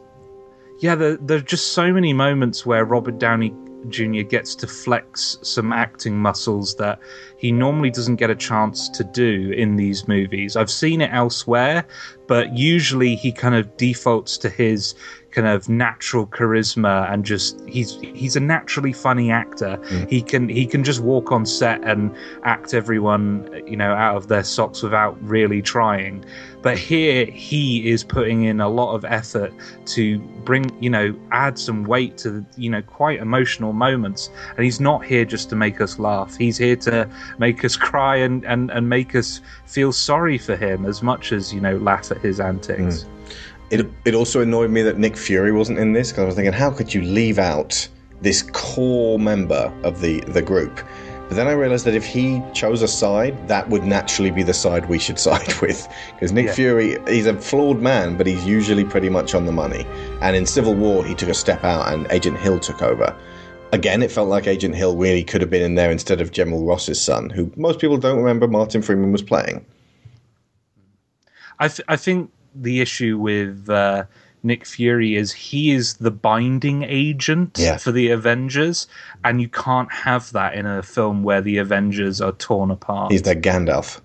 yeah, 0.80 0.94
there, 0.94 1.16
there 1.16 1.38
are 1.38 1.42
just 1.42 1.72
so 1.72 1.92
many 1.92 2.12
moments 2.12 2.64
where 2.64 2.84
Robert 2.84 3.18
Downey 3.18 3.52
Jr. 3.88 4.22
gets 4.22 4.54
to 4.56 4.66
flex 4.66 5.38
some 5.42 5.72
acting 5.72 6.18
muscles 6.18 6.74
that 6.76 6.98
he 7.38 7.52
normally 7.52 7.90
doesn't 7.90 8.16
get 8.16 8.30
a 8.30 8.34
chance 8.34 8.88
to 8.90 9.04
do 9.04 9.52
in 9.52 9.76
these 9.76 10.08
movies. 10.08 10.56
I've 10.56 10.70
seen 10.70 11.00
it 11.00 11.10
elsewhere, 11.12 11.86
but 12.26 12.56
usually 12.56 13.14
he 13.14 13.30
kind 13.30 13.54
of 13.54 13.76
defaults 13.76 14.36
to 14.38 14.50
his 14.50 14.94
kind 15.30 15.46
of 15.46 15.68
natural 15.68 16.26
charisma 16.26 17.12
and 17.12 17.24
just 17.24 17.60
he's 17.68 17.98
he's 18.00 18.34
a 18.36 18.40
naturally 18.40 18.92
funny 18.92 19.30
actor. 19.30 19.78
Mm. 19.88 20.08
He 20.08 20.22
can 20.22 20.48
he 20.48 20.66
can 20.66 20.84
just 20.84 21.00
walk 21.00 21.32
on 21.32 21.44
set 21.44 21.82
and 21.84 22.14
act 22.44 22.72
everyone 22.72 23.62
you 23.66 23.76
know 23.76 23.92
out 23.92 24.16
of 24.16 24.28
their 24.28 24.42
socks 24.42 24.82
without 24.82 25.16
really 25.22 25.60
trying. 25.60 26.24
But 26.62 26.76
here 26.76 27.26
he 27.26 27.88
is 27.88 28.02
putting 28.02 28.44
in 28.44 28.60
a 28.60 28.68
lot 28.68 28.94
of 28.94 29.04
effort 29.04 29.52
to 29.86 30.18
bring 30.44 30.76
you 30.82 30.90
know 30.90 31.14
add 31.30 31.58
some 31.58 31.84
weight 31.84 32.16
to 32.18 32.30
the, 32.30 32.46
you 32.56 32.70
know 32.70 32.82
quite 32.82 33.20
emotional 33.20 33.74
moments. 33.74 34.30
And 34.56 34.64
he's 34.64 34.80
not 34.80 35.04
here 35.04 35.26
just 35.26 35.50
to 35.50 35.56
make 35.56 35.80
us 35.80 35.98
laugh. 35.98 36.36
He's 36.36 36.56
here 36.56 36.76
to 36.76 37.08
make 37.38 37.64
us 37.64 37.76
cry 37.88 38.16
and 38.16 38.44
and, 38.46 38.70
and 38.70 38.88
make 38.88 39.14
us 39.14 39.42
feel 39.66 39.92
sorry 39.92 40.38
for 40.38 40.56
him 40.56 40.86
as 40.86 41.02
much 41.02 41.32
as 41.32 41.52
you 41.52 41.60
know 41.60 41.76
laugh 41.76 42.10
at 42.10 42.18
his 42.18 42.40
antics. 42.40 43.04
Mm. 43.04 43.08
It, 43.70 43.86
it 44.04 44.14
also 44.14 44.40
annoyed 44.40 44.70
me 44.70 44.82
that 44.82 44.98
Nick 44.98 45.16
Fury 45.16 45.52
wasn't 45.52 45.78
in 45.78 45.92
this 45.92 46.10
because 46.10 46.22
I 46.22 46.26
was 46.26 46.34
thinking, 46.34 46.52
how 46.52 46.70
could 46.70 46.92
you 46.94 47.02
leave 47.02 47.38
out 47.38 47.86
this 48.20 48.42
core 48.42 49.18
member 49.18 49.72
of 49.82 50.00
the, 50.00 50.20
the 50.20 50.42
group? 50.42 50.80
But 51.28 51.36
then 51.36 51.46
I 51.46 51.52
realized 51.52 51.84
that 51.84 51.94
if 51.94 52.06
he 52.06 52.42
chose 52.54 52.80
a 52.80 52.88
side, 52.88 53.48
that 53.48 53.68
would 53.68 53.84
naturally 53.84 54.30
be 54.30 54.42
the 54.42 54.54
side 54.54 54.88
we 54.88 54.98
should 54.98 55.18
side 55.28 55.52
with. 55.60 55.86
Because 56.14 56.32
Nick 56.32 56.46
yeah. 56.46 56.54
Fury, 56.54 56.98
he's 57.06 57.26
a 57.26 57.38
flawed 57.38 57.80
man, 57.80 58.16
but 58.16 58.26
he's 58.26 58.46
usually 58.46 58.84
pretty 58.84 59.10
much 59.10 59.34
on 59.34 59.44
the 59.44 59.52
money. 59.52 59.86
And 60.22 60.34
in 60.34 60.46
Civil 60.46 60.74
War, 60.74 61.04
he 61.04 61.14
took 61.14 61.28
a 61.28 61.34
step 61.34 61.62
out 61.64 61.92
and 61.92 62.06
Agent 62.10 62.38
Hill 62.38 62.58
took 62.58 62.80
over. 62.80 63.14
Again, 63.72 64.02
it 64.02 64.10
felt 64.10 64.30
like 64.30 64.46
Agent 64.46 64.74
Hill 64.74 64.96
really 64.96 65.22
could 65.22 65.42
have 65.42 65.50
been 65.50 65.62
in 65.62 65.74
there 65.74 65.90
instead 65.90 66.22
of 66.22 66.32
General 66.32 66.64
Ross's 66.64 66.98
son, 66.98 67.28
who 67.28 67.52
most 67.56 67.78
people 67.78 67.98
don't 67.98 68.16
remember 68.16 68.48
Martin 68.48 68.80
Freeman 68.80 69.12
was 69.12 69.20
playing. 69.20 69.66
I, 71.58 71.68
th- 71.68 71.84
I 71.88 71.96
think 71.96 72.30
the 72.60 72.80
issue 72.80 73.18
with 73.18 73.68
uh, 73.70 74.04
Nick 74.42 74.66
Fury 74.66 75.16
is 75.16 75.32
he 75.32 75.70
is 75.72 75.94
the 75.94 76.10
binding 76.10 76.82
agent 76.84 77.56
Yeah. 77.58 77.76
for 77.76 77.92
the 77.92 78.10
Avengers, 78.10 78.86
and 79.24 79.40
you 79.40 79.48
can't 79.48 79.90
have 79.92 80.30
that 80.32 80.54
in 80.54 80.66
a 80.66 80.82
film 80.82 81.22
where 81.22 81.40
the 81.40 81.58
Avengers 81.58 82.20
are 82.20 82.32
torn 82.32 82.70
apart. 82.70 83.12
He's 83.12 83.22
their 83.22 83.34
Gandalf. 83.34 84.00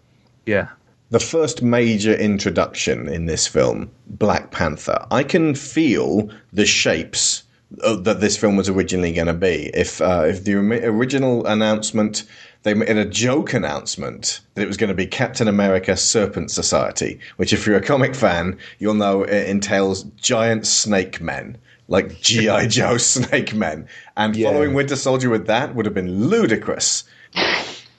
yeah. 0.45 0.69
The 1.09 1.19
first 1.19 1.61
major 1.61 2.13
introduction 2.15 3.07
in 3.07 3.27
this 3.27 3.45
film, 3.45 3.91
Black 4.07 4.49
Panther. 4.49 5.05
I 5.11 5.21
can 5.23 5.53
feel 5.53 6.27
the 6.51 6.65
shapes 6.65 7.43
that 7.69 8.19
this 8.19 8.35
film 8.35 8.55
was 8.55 8.67
originally 8.67 9.11
going 9.13 9.27
to 9.27 9.33
be. 9.33 9.69
If 9.75 10.01
uh, 10.01 10.23
if 10.25 10.43
the 10.43 10.55
original 10.55 11.45
announcement, 11.45 12.23
they 12.63 12.73
made 12.73 12.97
a 12.97 13.05
joke 13.05 13.53
announcement 13.53 14.41
that 14.55 14.63
it 14.63 14.67
was 14.67 14.77
going 14.77 14.87
to 14.89 14.95
be 14.95 15.05
Captain 15.05 15.47
America 15.47 15.95
Serpent 15.95 16.49
Society, 16.49 17.19
which, 17.37 17.53
if 17.53 17.67
you're 17.67 17.77
a 17.77 17.81
comic 17.81 18.15
fan, 18.15 18.57
you'll 18.79 18.93
know 18.93 19.23
it 19.23 19.47
entails 19.47 20.03
giant 20.17 20.65
snake 20.65 21.21
men. 21.21 21.57
Like 21.89 22.21
G.I. 22.21 22.67
Joe 22.69 22.97
snake 22.97 23.53
men. 23.53 23.87
And 24.15 24.35
following 24.41 24.73
Winter 24.73 24.95
Soldier 24.95 25.29
with 25.29 25.47
that 25.47 25.75
would 25.75 25.85
have 25.85 25.93
been 25.93 26.27
ludicrous. 26.29 27.03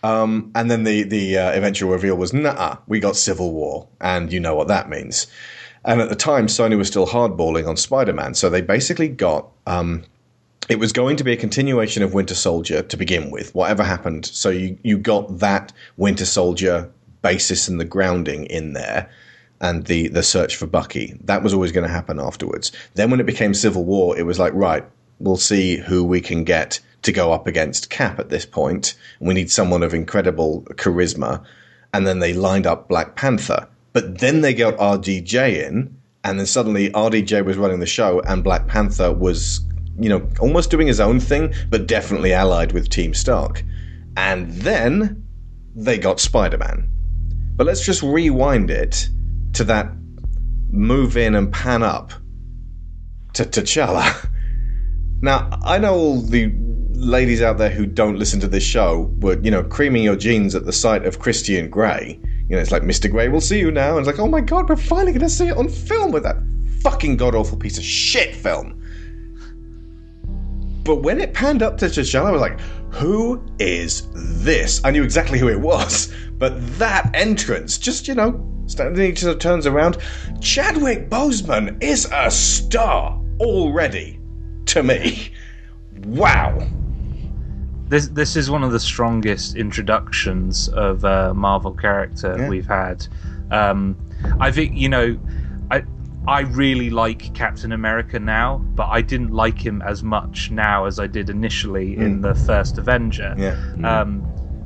Um, 0.03 0.51
and 0.55 0.71
then 0.71 0.85
the 0.85 1.03
the 1.03 1.39
uh, 1.39 1.53
eventual 1.53 1.91
reveal 1.91 2.17
was, 2.17 2.33
nah, 2.33 2.79
we 2.87 3.01
got 3.01 3.17
Civil 3.17 3.53
War, 3.53 3.87
and 4.01 4.33
you 4.33 4.41
know 4.41 4.55
what 4.55 4.69
that 4.69 4.89
means. 4.89 5.27
And 5.85 6.01
at 6.01 6.09
the 6.09 6.17
time, 6.17 6.47
Sony 6.47 6.79
was 6.79 6.89
still 6.89 7.07
hardballing 7.07 7.69
on 7.69 7.77
Spider 7.77 8.15
Man, 8.15 8.35
so 8.35 8.49
they 8.49 8.63
basically 8.63 9.09
got. 9.09 9.49
Um, 9.67 10.05
it 10.69 10.79
was 10.79 10.93
going 10.93 11.17
to 11.17 11.25
be 11.25 11.33
a 11.33 11.37
continuation 11.37 12.03
of 12.03 12.15
Winter 12.15 12.35
Soldier 12.35 12.83
to 12.83 12.97
begin 12.97 13.31
with, 13.31 13.55
whatever 13.55 13.83
happened. 13.83 14.27
So 14.27 14.51
you 14.51 14.79
you 14.83 14.99
got 14.99 15.39
that 15.39 15.73
Winter 15.97 16.27
Soldier 16.27 16.91
basis 17.23 17.69
and 17.69 17.81
the 17.81 17.85
grounding 17.85 18.47
in 18.47 18.73
there, 18.73 19.11
and 19.61 19.87
the 19.87 20.09
the 20.09 20.23
search 20.23 20.57
for 20.57 20.67
Bucky. 20.67 21.19
That 21.25 21.43
was 21.43 21.55
always 21.55 21.73
going 21.73 21.87
to 21.87 21.93
happen 21.93 22.19
afterwards. 22.19 22.73
Then 22.95 23.11
when 23.11 23.21
it 23.21 23.27
became 23.27 23.55
Civil 23.55 23.85
War, 23.85 24.17
it 24.19 24.25
was 24.25 24.39
like 24.39 24.53
right, 24.55 24.85
we'll 25.19 25.37
see 25.37 25.77
who 25.77 26.05
we 26.05 26.21
can 26.21 26.45
get 26.45 26.81
to 27.05 27.13
go 27.13 27.33
up 27.33 27.47
against 27.47 27.91
Cap 27.91 28.19
at 28.19 28.31
this 28.31 28.47
point. 28.47 28.95
We 29.21 29.35
need 29.35 29.51
someone 29.51 29.83
of 29.83 29.95
incredible 29.95 30.63
charisma. 30.73 31.45
And 31.93 32.07
then 32.07 32.19
they 32.19 32.33
lined 32.33 32.67
up 32.67 32.89
Black 32.89 33.15
Panther. 33.15 33.69
But 33.93 34.19
then 34.19 34.41
they 34.41 34.55
got 34.55 34.77
RDJ 34.79 35.65
in, 35.69 35.97
and 36.25 36.39
then 36.39 36.47
suddenly 36.47 36.91
RDJ 36.91 37.45
was 37.45 37.57
running 37.57 37.79
the 37.79 37.87
show, 37.87 38.21
and 38.21 38.43
Black 38.43 38.67
Panther 38.67 39.13
was, 39.13 39.61
you 39.99 40.09
know, 40.09 40.29
almost 40.41 40.71
doing 40.71 40.87
his 40.87 41.01
own 41.01 41.21
thing, 41.21 41.55
but 41.71 41.87
definitely 41.87 42.33
allied 42.33 42.73
with 42.73 42.89
Team 42.89 43.15
Stark. 43.15 43.65
And 44.17 44.51
then 44.53 45.27
they 45.75 45.99
got 45.99 46.21
Spider 46.21 46.59
Man. 46.59 46.89
But 47.57 47.67
let's 47.67 47.85
just 47.85 48.03
rewind 48.03 48.71
it 48.71 49.09
to 49.55 49.65
that 49.65 49.93
move 50.71 51.17
in 51.17 51.35
and 51.35 51.53
pan 51.53 51.83
up 51.83 52.13
to 53.35 53.45
T'Challa. 53.45 54.29
Now, 55.23 55.49
I 55.63 55.79
know 55.79 55.95
all 55.95 56.21
the 56.21 56.53
ladies 56.91 57.41
out 57.41 57.57
there 57.57 57.71
who 57.71 57.87
don't 57.87 58.19
listen 58.19 58.41
to 58.41 58.47
this 58.47 58.63
show 58.63 59.11
were, 59.21 59.41
you 59.41 59.51
know, 59.51 59.63
creaming 59.63 60.03
your 60.03 60.17
jeans 60.17 60.55
at 60.55 60.67
the 60.67 60.73
sight 60.73 61.07
of 61.07 61.19
Christian 61.19 61.71
Grey. 61.71 62.21
You 62.49 62.57
know, 62.57 62.61
it's 62.61 62.71
like, 62.71 62.83
Mr. 62.83 63.11
Grey, 63.11 63.29
we'll 63.29 63.41
see 63.41 63.59
you 63.59 63.71
now. 63.71 63.97
And 63.97 64.01
it's 64.01 64.07
like, 64.07 64.19
oh 64.19 64.29
my 64.29 64.43
god, 64.43 64.69
we're 64.69 64.77
finally 64.77 65.13
going 65.13 65.23
to 65.23 65.31
see 65.31 65.47
it 65.47 65.57
on 65.57 65.71
film 65.71 66.13
with 66.13 66.25
that 66.25 66.37
fucking 66.83 67.17
god 67.17 67.35
awful 67.35 67.57
piece 67.57 67.79
of 67.79 67.85
shit 67.85 68.35
film. 68.35 68.84
But 70.85 70.97
when 70.97 71.21
it 71.21 71.33
panned 71.33 71.63
up 71.63 71.79
to 71.79 71.87
T'Challa, 71.87 72.27
I 72.27 72.31
was 72.31 72.41
like, 72.43 72.61
who 72.93 73.43
is 73.59 74.09
this? 74.15 74.81
I 74.85 74.91
knew 74.91 75.03
exactly 75.03 75.39
who 75.39 75.49
it 75.49 75.61
was. 75.61 76.13
But 76.39 76.55
that 76.79 77.11
entrance, 77.15 77.79
just, 77.79 78.07
you 78.07 78.15
know, 78.15 78.45
standing 78.67 79.11
each 79.11 79.23
other 79.25 79.35
turns 79.35 79.67
around. 79.67 79.99
Chadwick 80.41 81.09
Boseman 81.09 81.83
is 81.83 82.09
a 82.13 82.31
star 82.31 83.21
already 83.41 84.21
to 84.67 84.83
me. 84.83 85.31
Wow. 86.05 86.67
This 87.89 88.09
this 88.09 88.37
is 88.37 88.51
one 88.51 88.65
of 88.65 88.73
the 88.73 88.81
strongest 88.81 89.57
introductions 89.57 90.69
of 90.71 91.05
a 91.05 91.33
Marvel 91.35 91.73
character 91.73 92.35
Yeah. 92.39 92.49
we've 92.49 92.67
had. 92.67 93.07
Um, 93.51 93.97
I 94.41 94.51
think 94.51 94.75
you 94.75 94.89
know, 94.89 95.19
I 96.27 96.35
I 96.35 96.41
really 96.41 96.91
like 96.91 97.33
Captain 97.35 97.73
America 97.73 98.19
now, 98.19 98.59
but 98.75 98.89
I 98.91 99.03
didn't 99.03 99.31
like 99.31 99.59
him 99.59 99.83
as 99.83 100.03
much 100.03 100.51
now 100.51 100.85
as 100.87 100.99
I 100.99 101.07
did 101.07 101.31
initially 101.31 101.97
in 101.97 102.17
hmm. 102.17 102.21
the 102.23 102.35
first 102.35 102.79
Avenger. 102.79 103.35
Yeah. 103.39 103.55
Hmm. 103.55 103.85
Um, 103.85 104.21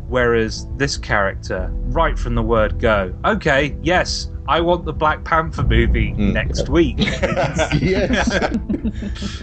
whereas 0.09 0.67
this 0.77 0.97
character, 0.97 1.71
right 1.89 2.19
from 2.19 2.35
the 2.35 2.43
word 2.43 2.79
go, 2.79 3.15
okay, 3.25 3.77
yes, 3.83 4.31
I 4.49 4.61
want 4.61 4.87
the 4.87 4.93
Black 4.93 5.25
Panther 5.25 5.63
movie 5.63 6.13
hmm. 6.13 6.33
next 6.33 6.69
week. 6.79 6.97
yes. 6.99 8.57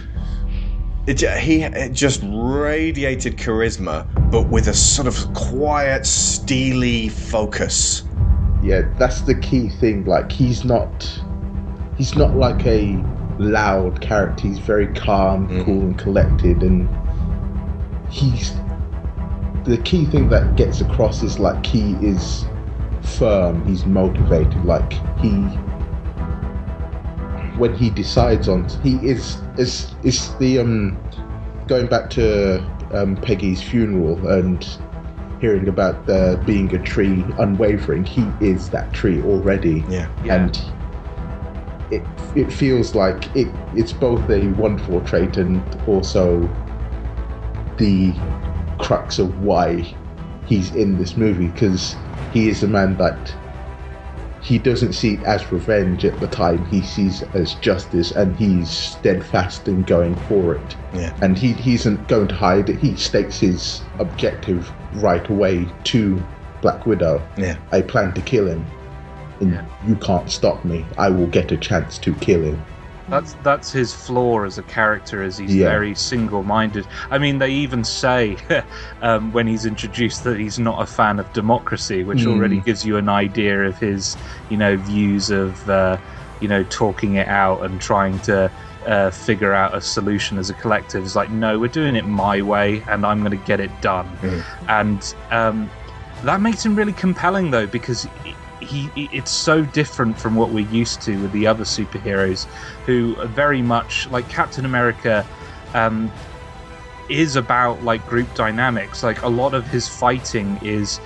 It, 1.06 1.20
he 1.20 1.62
it 1.62 1.92
just 1.92 2.20
radiated 2.24 3.36
charisma, 3.36 4.08
but 4.28 4.48
with 4.48 4.66
a 4.66 4.74
sort 4.74 5.06
of 5.06 5.32
quiet, 5.34 6.04
steely 6.04 7.08
focus. 7.10 8.02
yeah, 8.60 8.82
that's 8.98 9.20
the 9.20 9.36
key 9.36 9.68
thing. 9.68 10.04
Like 10.04 10.32
he's 10.32 10.64
not, 10.64 11.04
he's 11.96 12.14
not 12.16 12.36
like 12.36 12.64
a 12.66 12.96
loud 13.38 14.00
character. 14.00 14.48
He's 14.48 14.58
very 14.58 14.88
calm, 14.94 15.48
cool, 15.64 15.80
and 15.80 15.98
collected, 15.98 16.62
and 16.62 16.88
he's 18.10 18.54
the 19.64 19.78
key 19.78 20.04
thing 20.06 20.28
that 20.28 20.56
gets 20.56 20.80
across 20.80 21.22
is 21.22 21.38
like 21.38 21.64
he 21.66 21.94
is 22.06 22.44
firm. 23.02 23.66
He's 23.66 23.84
motivated. 23.84 24.64
Like 24.64 24.92
he, 25.20 25.30
when 27.58 27.74
he 27.74 27.90
decides 27.90 28.48
on, 28.48 28.68
he 28.82 28.96
is 28.96 29.38
is 29.58 29.94
is 30.02 30.34
the 30.36 30.58
um 30.60 30.98
going 31.66 31.86
back 31.86 32.10
to 32.10 32.58
um, 32.94 33.16
Peggy's 33.16 33.60
funeral 33.60 34.28
and 34.28 34.64
hearing 35.40 35.68
about 35.68 36.08
uh, 36.08 36.36
being 36.46 36.72
a 36.74 36.78
tree 36.78 37.24
unwavering 37.38 38.04
he 38.04 38.24
is 38.40 38.70
that 38.70 38.92
tree 38.94 39.20
already 39.22 39.84
Yeah. 39.90 40.08
and 40.24 40.56
it 41.90 42.02
it 42.34 42.52
feels 42.52 42.94
like 42.94 43.34
it 43.36 43.48
it's 43.74 43.92
both 43.92 44.28
a 44.30 44.48
wonderful 44.52 45.00
trait 45.02 45.36
and 45.36 45.62
also 45.86 46.48
the 47.78 48.12
crux 48.78 49.18
of 49.18 49.42
why 49.42 49.82
he's 50.46 50.74
in 50.74 50.98
this 50.98 51.16
movie 51.16 51.48
because 51.48 51.96
he 52.32 52.48
is 52.48 52.62
a 52.62 52.68
man 52.68 52.96
that 52.96 53.34
he 54.42 54.58
doesn't 54.58 54.92
see 54.92 55.14
it 55.14 55.22
as 55.24 55.50
revenge 55.50 56.04
at 56.04 56.18
the 56.20 56.26
time 56.28 56.64
he 56.66 56.80
sees 56.80 57.22
as 57.34 57.54
justice 57.54 58.12
and 58.12 58.36
he's 58.36 58.70
steadfast 58.70 59.66
in 59.66 59.82
going 59.82 60.14
for 60.28 60.54
it 60.54 60.76
Yeah. 60.94 61.16
and 61.20 61.36
he, 61.36 61.52
he 61.54 61.74
isn't 61.74 62.06
going 62.06 62.28
to 62.28 62.34
hide 62.34 62.68
it. 62.70 62.78
He 62.78 62.94
states 62.96 63.40
his 63.40 63.82
objective 63.98 64.70
right 64.94 65.28
away 65.28 65.66
to 65.84 66.22
Black 66.62 66.86
Widow. 66.86 67.20
Yeah. 67.36 67.56
I 67.72 67.80
plan 67.82 68.12
to 68.14 68.20
kill 68.20 68.46
him, 68.46 68.64
and 69.40 69.66
you 69.86 69.96
can't 69.96 70.30
stop 70.30 70.64
me. 70.64 70.84
I 70.98 71.10
will 71.10 71.26
get 71.26 71.52
a 71.52 71.56
chance 71.56 71.98
to 71.98 72.14
kill 72.14 72.42
him. 72.42 72.64
That's 73.08 73.34
that's 73.44 73.70
his 73.70 73.94
flaw 73.94 74.42
as 74.44 74.58
a 74.58 74.64
character, 74.64 75.22
is 75.22 75.38
he's 75.38 75.54
Yeah. 75.54 75.68
very 75.68 75.94
single-minded. 75.94 76.86
I 77.10 77.18
mean, 77.18 77.38
they 77.38 77.50
even 77.50 77.84
say 77.84 78.36
um, 79.00 79.30
when 79.32 79.46
he's 79.46 79.64
introduced 79.64 80.24
that 80.24 80.40
he's 80.40 80.58
not 80.58 80.82
a 80.82 80.86
fan 80.86 81.20
of 81.20 81.32
democracy, 81.32 82.02
which 82.02 82.24
Mm. 82.24 82.32
already 82.32 82.60
gives 82.60 82.84
you 82.84 82.96
an 82.96 83.08
idea 83.08 83.62
of 83.64 83.78
his, 83.78 84.16
you 84.48 84.56
know, 84.56 84.76
views 84.76 85.30
of, 85.30 85.70
uh, 85.70 85.98
you 86.40 86.48
know, 86.48 86.64
talking 86.64 87.14
it 87.14 87.28
out 87.28 87.64
and 87.64 87.80
trying 87.80 88.18
to 88.20 88.50
uh, 88.88 89.10
figure 89.10 89.52
out 89.54 89.74
a 89.74 89.80
solution 89.80 90.36
as 90.38 90.50
a 90.50 90.54
collective. 90.54 91.04
It's 91.04 91.16
like, 91.16 91.30
no, 91.30 91.58
we're 91.58 91.68
doing 91.68 91.94
it 91.96 92.06
my 92.06 92.42
way, 92.42 92.82
and 92.88 93.04
I'm 93.06 93.18
going 93.20 93.32
to 93.32 93.44
get 93.46 93.58
it 93.60 93.70
done. 93.82 94.08
And 94.68 95.14
um, 95.30 95.70
that 96.24 96.40
makes 96.40 96.64
him 96.64 96.74
really 96.76 96.92
compelling, 96.92 97.50
though, 97.50 97.66
because 97.66 98.06
he, 98.66 99.08
it's 99.12 99.30
so 99.30 99.64
different 99.64 100.18
from 100.18 100.34
what 100.34 100.50
we're 100.50 100.68
used 100.68 101.00
to 101.02 101.20
with 101.22 101.32
the 101.32 101.46
other 101.46 101.64
superheroes 101.64 102.46
who 102.84 103.16
are 103.20 103.26
very 103.26 103.62
much 103.62 104.08
like 104.10 104.28
Captain 104.28 104.64
America 104.64 105.26
um, 105.74 106.12
is 107.08 107.36
about 107.36 107.82
like 107.84 108.04
group 108.06 108.32
dynamics. 108.34 109.02
Like 109.02 109.22
a 109.22 109.28
lot 109.28 109.54
of 109.54 109.66
his 109.66 109.88
fighting 109.88 110.58
is 110.62 111.00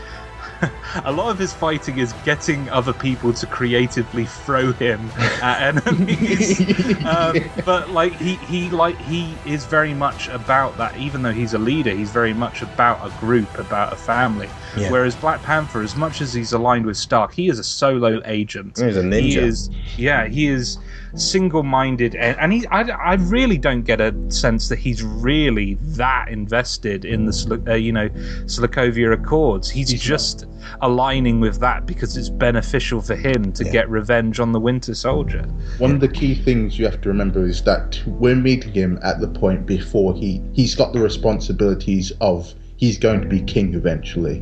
a 1.04 1.12
lot 1.12 1.30
of 1.30 1.38
his 1.38 1.52
fighting 1.52 1.98
is 1.98 2.12
getting 2.12 2.68
other 2.70 2.92
people 2.92 3.32
to 3.32 3.46
creatively 3.46 4.26
throw 4.26 4.72
him 4.74 5.10
at 5.16 5.76
enemies 5.86 6.60
um, 7.04 7.36
but 7.64 7.90
like 7.90 8.14
he 8.16 8.36
he 8.36 8.70
like 8.70 9.00
he 9.00 9.40
is 9.44 9.64
very 9.66 9.94
much 9.94 10.28
about 10.28 10.76
that 10.76 10.96
even 10.96 11.22
though 11.22 11.32
he's 11.32 11.54
a 11.54 11.58
leader 11.58 11.90
he's 11.90 12.10
very 12.10 12.34
much 12.34 12.62
about 12.62 13.04
a 13.04 13.10
group 13.10 13.56
about 13.58 13.92
a 13.92 13.96
family 13.96 14.48
Yeah. 14.76 14.90
whereas 14.90 15.16
black 15.16 15.42
panther 15.42 15.80
as 15.82 15.96
much 15.96 16.20
as 16.20 16.32
he's 16.34 16.52
aligned 16.52 16.86
with 16.86 16.96
stark 16.96 17.32
he 17.32 17.48
is 17.48 17.58
a 17.58 17.64
solo 17.64 18.20
agent 18.24 18.78
He's 18.78 18.96
a 18.96 19.02
ninja. 19.02 19.20
he 19.20 19.38
is 19.38 19.70
yeah 19.96 20.26
he 20.28 20.48
is 20.48 20.78
single-minded 21.14 22.14
and, 22.14 22.38
and 22.38 22.52
he 22.52 22.66
I, 22.68 22.82
I 22.82 23.14
really 23.14 23.58
don't 23.58 23.82
get 23.82 24.00
a 24.00 24.14
sense 24.30 24.68
that 24.68 24.78
he's 24.78 25.02
really 25.02 25.74
that 25.80 26.28
invested 26.28 27.04
in 27.04 27.26
the 27.26 27.62
uh, 27.68 27.74
you 27.74 27.92
know 27.92 28.08
Sokovia 28.46 29.12
Accords 29.12 29.68
he's, 29.70 29.90
just 30.00 30.46
aligning 30.82 31.40
with 31.40 31.58
that 31.60 31.84
because 31.86 32.16
it's 32.16 32.28
beneficial 32.28 33.00
for 33.02 33.16
him 33.16 33.52
to 33.52 33.64
Yeah. 33.64 33.72
get 33.72 33.90
revenge 33.90 34.40
on 34.40 34.52
the 34.52 34.60
Winter 34.60 34.94
Soldier. 34.94 35.42
One 35.78 35.90
of 35.92 36.00
the 36.00 36.08
key 36.08 36.34
things 36.34 36.78
you 36.78 36.84
have 36.86 37.00
to 37.02 37.08
remember 37.08 37.44
is 37.46 37.62
that 37.64 38.00
we're 38.06 38.36
meeting 38.36 38.72
him 38.72 38.98
at 39.02 39.20
the 39.20 39.28
point 39.28 39.66
before 39.66 40.14
he 40.14 40.40
he's 40.52 40.74
got 40.74 40.92
the 40.92 41.00
responsibilities 41.00 42.12
of 42.20 42.52
he's 42.76 42.98
going 42.98 43.20
to 43.20 43.26
be 43.28 43.40
king 43.42 43.74
eventually, 43.74 44.40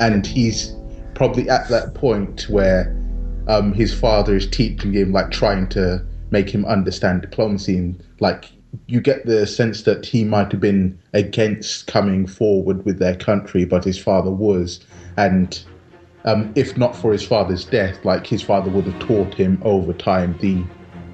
and 0.00 0.26
he's 0.26 0.74
probably 1.14 1.48
at 1.48 1.68
that 1.68 1.94
point 1.94 2.46
where 2.48 2.94
um, 3.48 3.72
his 3.72 3.92
father 3.98 4.36
is 4.36 4.46
teaching 4.48 4.92
him, 4.92 5.12
like 5.12 5.30
trying 5.30 5.66
to 5.68 6.04
make 6.30 6.50
him 6.50 6.64
understand 6.64 7.22
diplomacy, 7.22 7.76
and 7.76 8.02
like 8.20 8.50
you 8.86 9.00
get 9.00 9.24
the 9.26 9.46
sense 9.46 9.82
that 9.82 10.04
he 10.04 10.24
might 10.24 10.52
have 10.52 10.60
been 10.60 10.98
against 11.14 11.86
coming 11.86 12.26
forward 12.26 12.84
with 12.84 12.98
their 12.98 13.16
country, 13.16 13.64
but 13.64 13.84
his 13.84 13.98
father 13.98 14.30
was, 14.30 14.80
and 15.16 15.62
um, 16.24 16.52
if 16.54 16.76
not 16.76 16.94
for 16.94 17.12
his 17.12 17.24
father's 17.24 17.64
death, 17.64 18.04
like 18.04 18.26
his 18.26 18.42
father 18.42 18.70
would 18.70 18.84
have 18.84 18.98
taught 18.98 19.32
him 19.34 19.60
over 19.64 19.92
time 19.92 20.36
the 20.40 20.62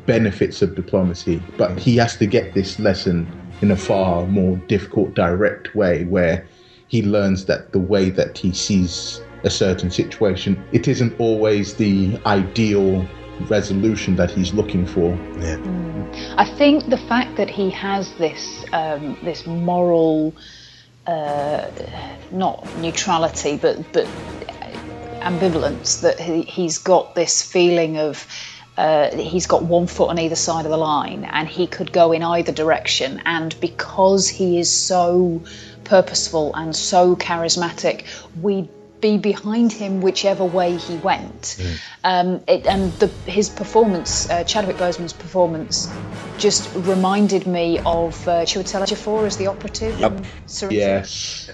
benefits 0.06 0.62
of 0.62 0.74
diplomacy. 0.74 1.42
But 1.56 1.78
he 1.78 1.96
has 1.96 2.16
to 2.16 2.26
get 2.26 2.54
this 2.54 2.78
lesson 2.78 3.26
in 3.62 3.70
a 3.70 3.76
far 3.76 4.26
more 4.26 4.56
difficult, 4.68 5.14
direct 5.14 5.74
way 5.74 6.04
where 6.04 6.46
he 6.88 7.02
learns 7.02 7.44
that 7.46 7.72
the 7.72 7.78
way 7.78 8.10
that 8.10 8.36
he 8.38 8.52
sees 8.52 9.20
a 9.44 9.50
certain 9.50 9.90
situation, 9.90 10.62
it 10.72 10.88
isn't 10.88 11.18
always 11.20 11.74
the 11.74 12.18
ideal 12.26 13.06
resolution 13.48 14.16
that 14.16 14.30
he's 14.30 14.52
looking 14.52 14.86
for. 14.86 15.16
Yeah. 15.38 15.58
I 16.36 16.44
think 16.44 16.88
the 16.88 16.96
fact 16.96 17.36
that 17.36 17.50
he 17.50 17.70
has 17.70 18.12
this 18.14 18.64
um, 18.72 19.16
this 19.22 19.46
moral, 19.46 20.34
uh, 21.06 21.68
not 22.30 22.66
neutrality, 22.78 23.56
but 23.56 23.92
but 23.92 24.06
ambivalence 25.20 26.02
that 26.02 26.20
he, 26.20 26.42
he's 26.42 26.78
got 26.78 27.14
this 27.14 27.42
feeling 27.42 27.98
of. 27.98 28.26
Uh, 28.76 29.14
he's 29.16 29.46
got 29.46 29.62
one 29.62 29.86
foot 29.86 30.10
on 30.10 30.18
either 30.18 30.34
side 30.34 30.64
of 30.64 30.70
the 30.72 30.76
line 30.76 31.24
and 31.24 31.46
he 31.46 31.68
could 31.68 31.92
go 31.92 32.10
in 32.10 32.24
either 32.24 32.50
direction. 32.50 33.22
And 33.24 33.54
because 33.60 34.28
he 34.28 34.58
is 34.58 34.68
so 34.68 35.42
purposeful 35.84 36.52
and 36.56 36.74
so 36.74 37.14
charismatic, 37.14 38.04
we'd 38.42 38.68
be 39.00 39.18
behind 39.18 39.72
him 39.72 40.00
whichever 40.00 40.44
way 40.44 40.76
he 40.76 40.96
went. 40.96 41.56
Um, 42.02 42.42
it, 42.48 42.66
and 42.66 42.92
the, 42.94 43.08
his 43.30 43.50
performance, 43.50 44.30
uh, 44.30 44.44
Chadwick 44.44 44.76
Boseman's 44.76 45.12
performance, 45.12 45.92
just 46.38 46.74
reminded 46.74 47.46
me 47.46 47.78
of 47.78 48.26
uh, 48.26 48.44
Chiwetel 48.44 48.82
Ejiofor 48.82 49.26
as 49.26 49.36
the 49.36 49.48
operative. 49.48 49.98
Serenity 50.46 50.76
Yes. 50.76 51.50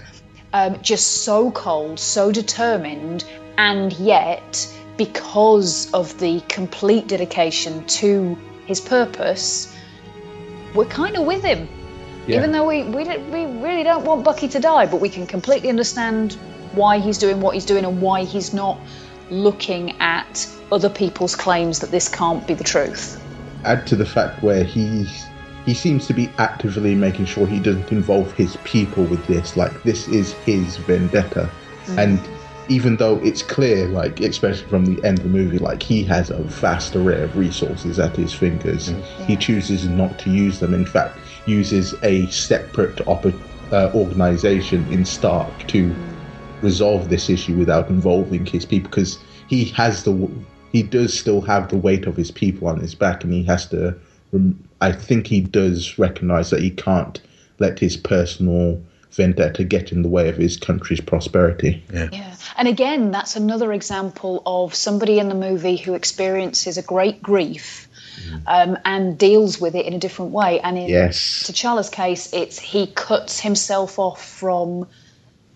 um, 0.53 0.81
just 0.81 1.07
so 1.07 1.51
cold, 1.51 1.99
so 1.99 2.31
determined, 2.31 3.23
and 3.57 3.91
yet 3.93 4.67
because 4.97 5.91
of 5.93 6.19
the 6.19 6.41
complete 6.47 7.07
dedication 7.07 7.85
to 7.87 8.37
his 8.65 8.79
purpose, 8.79 9.75
we're 10.73 10.85
kind 10.85 11.17
of 11.17 11.25
with 11.25 11.43
him. 11.43 11.67
Yeah. 12.27 12.37
Even 12.37 12.51
though 12.51 12.67
we 12.67 12.83
we, 12.83 13.03
don't, 13.03 13.31
we 13.31 13.45
really 13.45 13.83
don't 13.83 14.05
want 14.05 14.23
Bucky 14.23 14.47
to 14.49 14.59
die, 14.59 14.85
but 14.85 15.01
we 15.01 15.09
can 15.09 15.25
completely 15.25 15.69
understand 15.69 16.37
why 16.73 16.99
he's 16.99 17.17
doing 17.17 17.41
what 17.41 17.53
he's 17.53 17.65
doing 17.65 17.85
and 17.85 18.01
why 18.01 18.23
he's 18.23 18.53
not 18.53 18.79
looking 19.29 19.99
at 20.01 20.47
other 20.71 20.89
people's 20.89 21.35
claims 21.35 21.79
that 21.79 21.91
this 21.91 22.07
can't 22.07 22.45
be 22.47 22.53
the 22.53 22.63
truth. 22.63 23.21
add 23.63 23.85
to 23.87 23.95
the 23.95 24.05
fact 24.05 24.41
where 24.41 24.63
he's 24.63 25.25
he 25.65 25.73
seems 25.73 26.07
to 26.07 26.13
be 26.13 26.27
actively 26.39 26.95
making 26.95 27.25
sure 27.25 27.45
he 27.45 27.59
doesn't 27.59 27.91
involve 27.91 28.31
his 28.33 28.57
people 28.63 29.03
with 29.05 29.25
this 29.27 29.55
like 29.55 29.83
this 29.83 30.07
is 30.07 30.33
his 30.33 30.77
vendetta. 30.77 31.49
Mm. 31.85 31.97
And 31.97 32.29
even 32.67 32.97
though 32.97 33.17
it's 33.17 33.43
clear 33.43 33.87
like 33.87 34.19
especially 34.21 34.67
from 34.67 34.85
the 34.85 35.03
end 35.05 35.19
of 35.19 35.23
the 35.23 35.29
movie 35.29 35.59
like 35.59 35.83
he 35.83 36.03
has 36.03 36.29
a 36.29 36.41
vast 36.43 36.95
array 36.95 37.21
of 37.21 37.37
resources 37.37 37.99
at 37.99 38.15
his 38.15 38.33
fingers 38.33 38.89
mm. 38.89 39.25
he 39.25 39.35
chooses 39.35 39.87
not 39.87 40.17
to 40.19 40.29
use 40.29 40.59
them. 40.59 40.73
In 40.73 40.85
fact 40.85 41.19
uses 41.45 41.93
a 42.03 42.27
separate 42.27 43.05
op- 43.07 43.25
uh, 43.71 43.91
organization 43.93 44.85
in 44.91 45.05
stark 45.05 45.67
to 45.67 45.89
mm. 45.89 46.10
Resolve 46.61 47.09
this 47.09 47.29
issue 47.29 47.55
without 47.57 47.89
involving 47.89 48.45
his 48.45 48.65
people 48.65 48.89
because 48.89 49.19
he 49.47 49.65
has 49.65 50.03
the 50.03 50.29
he 50.71 50.83
does 50.83 51.17
still 51.17 51.41
have 51.41 51.69
the 51.69 51.77
weight 51.77 52.05
of 52.05 52.15
his 52.15 52.31
people 52.31 52.67
on 52.67 52.79
his 52.79 52.95
back 52.95 53.23
and 53.23 53.33
he 53.33 53.43
has 53.43 53.67
to 53.67 53.95
i 54.79 54.91
think 54.91 55.27
he 55.27 55.41
does 55.41 55.97
recognize 55.99 56.49
that 56.49 56.61
he 56.61 56.69
can't 56.69 57.21
let 57.59 57.79
his 57.79 57.97
personal 57.97 58.81
vendetta 59.11 59.63
get 59.63 59.91
in 59.91 60.01
the 60.01 60.07
way 60.07 60.29
of 60.29 60.37
his 60.37 60.57
country's 60.57 61.01
prosperity 61.01 61.83
Yeah. 61.91 62.31
And 62.57 62.67
again, 62.67 63.11
that's 63.11 63.35
another 63.35 63.73
example 63.73 64.43
of 64.45 64.75
somebody 64.75 65.19
in 65.19 65.29
the 65.29 65.35
movie 65.35 65.77
who 65.77 65.93
experiences 65.93 66.77
a 66.77 66.81
great 66.81 67.21
grief 67.21 67.87
um, 68.45 68.77
and 68.85 69.17
deals 69.17 69.59
with 69.59 69.75
it 69.75 69.85
in 69.85 69.93
a 69.93 69.99
different 69.99 70.31
way. 70.31 70.59
And 70.59 70.77
in 70.77 70.87
Yes. 70.87 71.45
T'Challa's 71.47 71.89
case, 71.89 72.33
it's 72.33 72.59
he 72.59 72.87
cuts 72.87 73.39
himself 73.39 73.99
off 73.99 74.23
from 74.23 74.87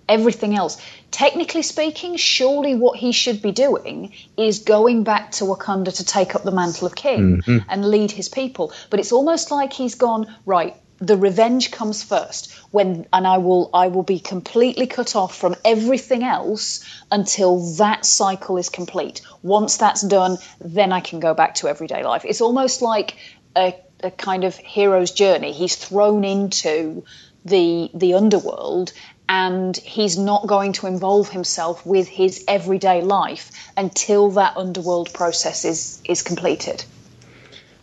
everything 0.07 0.56
else. 0.56 0.82
Technically 1.11 1.61
speaking, 1.61 2.15
surely 2.18 2.76
what 2.76 2.98
he 2.98 3.11
should 3.11 3.41
be 3.41 3.52
doing 3.52 4.14
is 4.38 4.60
going 4.60 5.03
back 5.03 5.32
to 5.32 5.45
Wakanda 5.45 5.95
to 5.95 6.06
take 6.06 6.36
up 6.36 6.44
the 6.44 6.52
mantle 6.52 6.88
of 6.88 6.95
king 6.95 7.41
mm-hmm. 7.41 7.69
and 7.69 7.90
lead 7.90 8.11
his 8.11 8.30
people. 8.30 8.73
But 8.90 8.99
it's 8.99 9.11
almost 9.11 9.52
like 9.52 9.73
he's 9.73 9.95
gone, 9.95 10.34
right, 10.45 10.76
the 10.98 11.18
revenge 11.18 11.72
comes 11.72 12.03
first 12.03 12.53
when 12.72 13.06
and 13.11 13.27
I 13.27 13.40
will 13.40 13.69
I 13.73 13.88
will 13.88 14.03
be 14.03 14.19
completely 14.19 14.88
cut 14.88 15.15
off 15.15 15.36
from 15.36 15.56
everything 15.65 16.23
else 16.23 16.86
until 17.11 17.60
that 17.76 18.06
cycle 18.06 18.57
is 18.57 18.69
complete. 18.69 19.22
Once 19.44 19.77
that's 19.77 20.02
done, 20.02 20.38
then 20.60 20.94
I 20.94 21.02
can 21.02 21.19
go 21.19 21.34
back 21.34 21.56
to 21.56 21.68
everyday 21.68 22.03
life. 22.03 22.23
It's 22.23 22.41
almost 22.41 22.82
like 22.82 23.18
a, 23.56 23.76
a 24.02 24.11
kind 24.11 24.45
of 24.45 24.56
hero's 24.56 25.11
journey. 25.11 25.52
He's 25.52 25.76
thrown 25.76 26.23
into 26.23 27.03
the 27.44 27.91
the 27.94 28.14
underworld 28.15 28.94
and 29.28 29.78
he's 29.78 30.18
not 30.18 30.48
going 30.48 30.74
to 30.74 30.88
involve 30.88 31.30
himself 31.30 31.86
with 31.86 32.08
his 32.08 32.44
everyday 32.48 33.02
life 33.02 33.52
until 33.78 34.32
that 34.32 34.56
underworld 34.58 35.14
process 35.14 35.66
is 35.66 36.02
is 36.06 36.22
completed. 36.22 36.84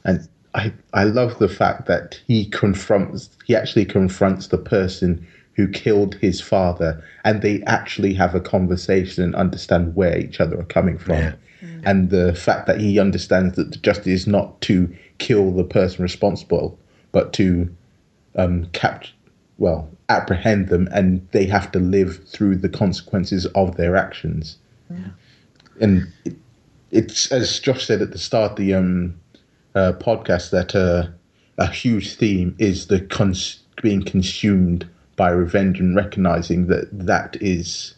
and 0.04 0.28
I, 0.54 0.72
I 0.92 1.04
love 1.04 1.38
the 1.38 1.48
fact 1.48 1.86
that 1.86 2.20
he 2.26 2.44
confronts 2.46 3.30
he 3.46 3.56
actually 3.56 3.86
confronts 3.86 4.48
the 4.48 4.58
person 4.58 5.26
who 5.54 5.68
killed 5.68 6.14
his 6.16 6.40
father 6.40 7.02
and 7.24 7.42
they 7.42 7.62
actually 7.64 8.14
have 8.14 8.34
a 8.34 8.40
conversation 8.40 9.22
and 9.22 9.34
understand 9.34 9.94
where 9.94 10.18
each 10.18 10.40
other 10.40 10.58
are 10.58 10.64
coming 10.64 10.98
from. 10.98 11.34
And 11.84 12.10
the 12.10 12.34
fact 12.34 12.66
that 12.66 12.80
he 12.80 12.98
understands 12.98 13.56
that 13.56 13.70
the 13.70 13.76
justice 13.76 14.06
is 14.06 14.26
not 14.26 14.60
to 14.62 14.94
kill 15.18 15.52
the 15.52 15.64
person 15.64 16.02
responsible 16.02 16.78
but 17.12 17.32
to 17.34 17.68
um, 18.36 18.66
capture 18.72 19.12
well 19.58 19.88
apprehend 20.16 20.68
them 20.68 20.88
and 20.92 21.26
they 21.32 21.46
have 21.46 21.70
to 21.72 21.78
live 21.78 22.26
through 22.26 22.56
the 22.56 22.68
consequences 22.68 23.46
of 23.46 23.76
their 23.76 23.96
actions. 23.96 24.58
And 25.80 26.12
it, 26.24 26.36
it's 26.90 27.32
as 27.32 27.58
Josh 27.60 27.86
said 27.86 28.02
at 28.02 28.12
the 28.12 28.18
start 28.18 28.56
the 28.56 28.74
um 28.74 29.14
uh, 29.74 29.92
podcast 29.94 30.50
that 30.50 30.74
uh, 30.74 31.08
a 31.58 31.66
huge 31.66 32.14
theme 32.14 32.54
is 32.58 32.88
the 32.88 33.00
cons- 33.00 33.60
being 33.80 34.02
consumed 34.02 34.86
by 35.16 35.30
revenge 35.30 35.80
and 35.80 35.96
recognizing 35.96 36.66
that 36.66 36.88
that 36.92 37.36
is 37.40 37.94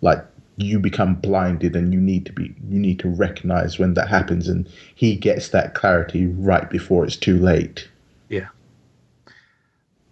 like 0.00 0.24
you 0.56 0.78
become 0.78 1.14
blinded 1.16 1.74
and 1.74 1.92
you 1.92 2.00
need 2.00 2.24
to 2.24 2.32
be 2.32 2.54
you 2.68 2.78
need 2.78 2.98
to 2.98 3.08
recognize 3.08 3.78
when 3.78 3.94
that 3.94 4.08
happens 4.08 4.48
and 4.48 4.68
he 4.94 5.16
gets 5.16 5.48
that 5.48 5.74
clarity 5.74 6.26
right 6.26 6.70
before 6.70 7.04
it's 7.04 7.16
too 7.16 7.38
late. 7.38 7.88
Yeah. 8.28 8.48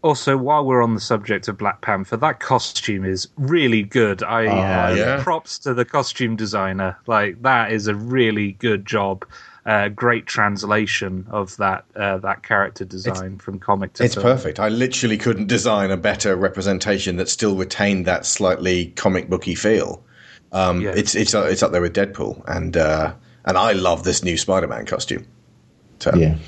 Also, 0.03 0.37
while 0.37 0.65
we're 0.65 0.83
on 0.83 0.95
the 0.95 1.01
subject 1.01 1.47
of 1.47 1.57
Black 1.57 1.81
Panther, 1.81 2.17
that 2.17 2.41
costume 2.41 3.05
is 3.05 3.29
really 3.37 3.85
good. 3.85 4.23
I 4.23 4.47
uh, 4.47 4.95
yeah. 4.95 5.23
props 5.23 5.61
to 5.61 5.75
the 5.75 5.85
costume 5.85 6.35
designer. 6.35 6.97
Like 7.07 7.41
that 7.43 7.71
is 7.71 7.87
a 7.87 7.95
really 7.95 8.53
good 8.53 8.85
job. 8.85 9.25
Uh, 9.65 9.89
great 9.89 10.27
translation 10.27 11.25
of 11.31 11.57
that 11.59 11.85
uh, 11.95 12.19
that 12.19 12.43
character 12.43 12.85
design 12.85 13.39
from 13.39 13.61
comic 13.61 13.93
to 13.93 14.05
It's 14.05 14.15
film. 14.15 14.25
perfect. 14.25 14.59
I 14.59 14.69
literally 14.71 15.17
couldn't 15.17 15.47
design 15.47 15.93
a 15.93 15.97
better 15.97 16.35
representation 16.35 17.15
that 17.17 17.29
still 17.29 17.55
retained 17.55 18.07
that 18.07 18.27
slightly 18.27 18.87
comic 18.97 19.31
booky 19.31 19.55
feel. 19.55 20.03
Um, 20.51 20.81
Yeah. 20.81 20.95
It's 20.97 21.15
it's 21.15 21.33
uh, 21.33 21.45
it's 21.45 21.63
up 21.63 21.71
there 21.71 21.81
with 21.81 21.95
Deadpool, 21.95 22.43
and 22.49 22.77
uh, 22.77 23.15
and 23.45 23.57
I 23.57 23.71
love 23.71 24.03
this 24.03 24.25
new 24.25 24.37
Spider-Man 24.37 24.85
costume. 24.87 25.27
So 26.01 26.13
yeah 26.17 26.39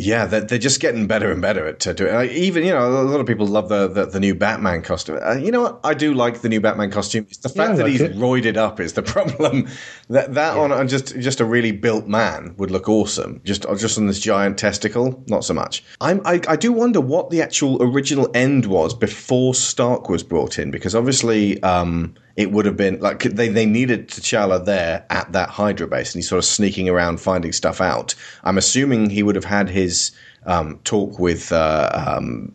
yeah, 0.00 0.26
they're, 0.26 0.40
they're 0.40 0.58
just 0.58 0.80
getting 0.80 1.06
better 1.06 1.30
and 1.30 1.42
better 1.42 1.66
at 1.66 1.78
doing. 1.96 2.14
Like, 2.14 2.30
even 2.30 2.64
you 2.64 2.72
know, 2.72 2.88
a 2.88 3.02
lot 3.02 3.20
of 3.20 3.26
people 3.26 3.46
love 3.46 3.68
the 3.68 3.86
the, 3.88 4.06
the 4.06 4.20
new 4.20 4.34
Batman 4.34 4.82
costume. 4.82 5.18
Uh, 5.22 5.34
you 5.34 5.50
know 5.50 5.62
what? 5.62 5.80
I 5.84 5.94
do 5.94 6.14
like 6.14 6.40
the 6.40 6.48
new 6.48 6.60
Batman 6.60 6.90
costume. 6.90 7.26
It's 7.28 7.38
the 7.38 7.48
fact 7.48 7.72
I 7.72 7.76
that 7.76 7.82
like 7.84 7.92
he's 7.92 8.00
it. 8.00 8.16
roided 8.16 8.56
up 8.56 8.80
is 8.80 8.94
the 8.94 9.02
problem. 9.14 9.68
that 10.08 10.34
that 10.34 10.56
on, 10.56 10.72
on 10.72 10.88
just 10.88 11.18
just 11.20 11.40
a 11.40 11.44
really 11.44 11.72
built 11.72 12.06
man 12.06 12.54
would 12.56 12.70
look 12.70 12.88
awesome. 12.88 13.40
Just 13.44 13.66
uh, 13.66 13.76
just 13.76 13.98
on 13.98 14.06
this 14.06 14.20
giant 14.20 14.58
testicle, 14.58 15.22
not 15.28 15.44
so 15.44 15.54
much. 15.54 15.84
I'm 16.00 16.20
I, 16.24 16.40
I 16.48 16.56
do 16.56 16.72
wonder 16.72 17.00
what 17.00 17.30
the 17.30 17.42
actual 17.42 17.82
original 17.82 18.30
end 18.34 18.66
was 18.66 18.94
before 18.94 19.54
Stark 19.54 20.08
was 20.08 20.22
brought 20.22 20.58
in, 20.58 20.70
because 20.70 20.94
obviously. 20.94 21.62
Um, 21.62 22.14
it 22.40 22.52
would 22.52 22.64
have 22.64 22.76
been 22.76 22.98
like 23.00 23.22
they, 23.22 23.48
they 23.48 23.66
needed 23.66 24.08
T'Challa 24.08 24.64
there 24.64 25.04
at 25.10 25.30
that 25.32 25.50
Hydra 25.50 25.86
base, 25.86 26.14
and 26.14 26.20
he's 26.20 26.28
sort 26.30 26.38
of 26.38 26.46
sneaking 26.46 26.88
around 26.88 27.20
finding 27.20 27.52
stuff 27.52 27.82
out. 27.82 28.14
I'm 28.44 28.56
assuming 28.56 29.10
he 29.10 29.22
would 29.22 29.34
have 29.34 29.44
had 29.44 29.68
his 29.68 30.10
um, 30.46 30.80
talk 30.84 31.18
with 31.18 31.52
uh, 31.52 31.90
um, 31.92 32.50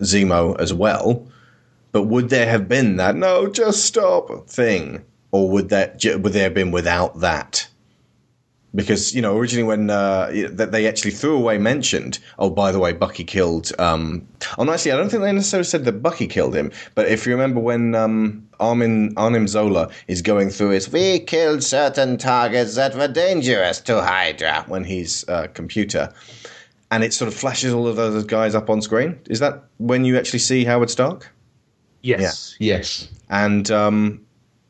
Zemo 0.00 0.58
as 0.60 0.74
well. 0.74 1.24
But 1.92 2.04
would 2.04 2.30
there 2.30 2.48
have 2.48 2.68
been 2.68 2.96
that 2.96 3.14
no, 3.14 3.46
just 3.46 3.84
stop 3.84 4.48
thing, 4.48 5.04
or 5.30 5.48
would 5.50 5.68
that 5.68 6.04
would 6.04 6.32
there 6.32 6.42
have 6.44 6.54
been 6.54 6.72
without 6.72 7.20
that? 7.20 7.68
because 8.74 9.14
you 9.14 9.20
know 9.20 9.36
originally 9.36 9.64
when 9.64 9.90
uh, 9.90 10.30
that 10.50 10.72
they 10.72 10.86
actually 10.88 11.10
threw 11.10 11.36
away 11.36 11.58
mentioned 11.58 12.18
oh 12.38 12.50
by 12.50 12.72
the 12.72 12.78
way 12.78 12.92
Bucky 12.92 13.24
killed 13.24 13.72
um 13.78 14.26
oh 14.58 14.70
actually 14.72 14.92
I 14.92 14.96
don't 14.96 15.10
think 15.10 15.22
they 15.22 15.32
necessarily 15.32 15.64
said 15.64 15.84
that 15.84 16.02
Bucky 16.02 16.26
killed 16.26 16.54
him 16.54 16.72
but 16.94 17.08
if 17.08 17.26
you 17.26 17.32
remember 17.32 17.60
when 17.60 17.94
um 17.94 18.48
Armin 18.62 19.12
Arnim 19.16 19.48
Zola 19.48 19.90
is 20.06 20.22
going 20.22 20.50
through 20.50 20.70
his 20.70 20.90
we 20.90 21.18
killed 21.18 21.62
certain 21.62 22.16
targets 22.16 22.76
that 22.76 22.94
were 22.94 23.08
dangerous 23.08 23.80
to 23.82 24.02
Hydra 24.02 24.64
when 24.68 24.84
he's 24.84 25.28
uh, 25.28 25.48
computer 25.54 26.12
and 26.90 27.02
it 27.02 27.12
sort 27.12 27.28
of 27.28 27.34
flashes 27.34 27.72
all 27.72 27.88
of 27.88 27.96
those 27.96 28.24
guys 28.24 28.54
up 28.54 28.70
on 28.70 28.80
screen 28.80 29.18
is 29.28 29.40
that 29.40 29.64
when 29.78 30.04
you 30.04 30.16
actually 30.16 30.38
see 30.38 30.64
Howard 30.64 30.90
Stark 30.90 31.30
yes 32.02 32.56
yeah. 32.58 32.76
yes 32.76 33.08
and 33.28 33.70
um 33.70 34.24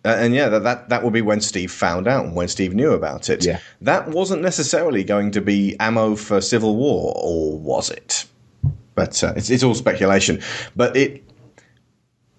uh, 0.04 0.16
and 0.18 0.34
yeah, 0.34 0.48
that, 0.48 0.64
that 0.64 0.88
that 0.88 1.04
would 1.04 1.12
be 1.12 1.22
when 1.22 1.40
Steve 1.40 1.70
found 1.70 2.08
out 2.08 2.24
and 2.24 2.34
when 2.34 2.48
Steve 2.48 2.74
knew 2.74 2.92
about 2.92 3.30
it. 3.30 3.44
Yeah. 3.44 3.60
That 3.80 4.08
wasn't 4.08 4.42
necessarily 4.42 5.04
going 5.04 5.30
to 5.32 5.40
be 5.40 5.76
ammo 5.78 6.16
for 6.16 6.40
Civil 6.40 6.74
War, 6.76 7.12
or 7.16 7.56
was 7.56 7.88
it? 7.88 8.26
But 8.96 9.22
uh, 9.22 9.34
it's, 9.36 9.48
it's 9.48 9.62
all 9.62 9.74
speculation. 9.74 10.42
But 10.74 10.96
it 10.96 11.22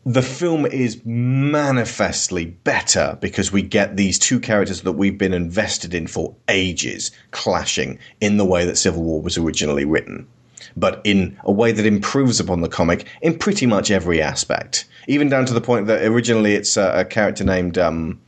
the 0.05 0.21
film 0.21 0.65
is 0.65 1.01
manifestly 1.05 2.45
better 2.45 3.17
because 3.21 3.51
we 3.51 3.61
get 3.61 3.95
these 3.95 4.19
two 4.19 4.39
characters 4.39 4.81
that 4.81 4.93
we've 4.93 5.17
been 5.17 5.33
invested 5.33 5.93
in 5.93 6.07
for 6.07 6.35
ages 6.49 7.11
clashing 7.31 7.97
in 8.19 8.37
the 8.37 8.45
way 8.45 8.65
that 8.65 8.77
Civil 8.77 9.03
War 9.03 9.21
was 9.21 9.37
originally 9.37 9.85
written 9.85 10.27
but 10.75 11.01
in 11.03 11.37
a 11.43 11.51
way 11.51 11.71
that 11.71 11.85
improves 11.85 12.39
upon 12.39 12.61
the 12.61 12.69
comic 12.69 13.07
in 13.21 13.37
pretty 13.37 13.65
much 13.65 13.91
every 13.91 14.21
aspect. 14.21 14.85
Even 15.07 15.29
down 15.29 15.45
to 15.45 15.53
the 15.53 15.61
point 15.61 15.87
that 15.87 16.03
originally 16.03 16.53
it's 16.53 16.77
a, 16.77 16.99
a 16.99 17.05
character 17.05 17.43
named 17.43 17.77
um, 17.77 18.19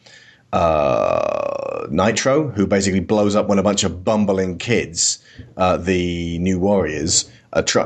uh, 0.53 1.87
Nitro, 1.89 2.49
who 2.49 2.67
basically 2.67 2.99
blows 2.99 3.35
up 3.35 3.47
when 3.47 3.59
a 3.59 3.63
bunch 3.63 3.83
of 3.83 4.03
bumbling 4.03 4.57
kids, 4.57 5.23
uh, 5.57 5.77
the 5.77 6.37
New 6.39 6.59
Warriors, 6.59 7.29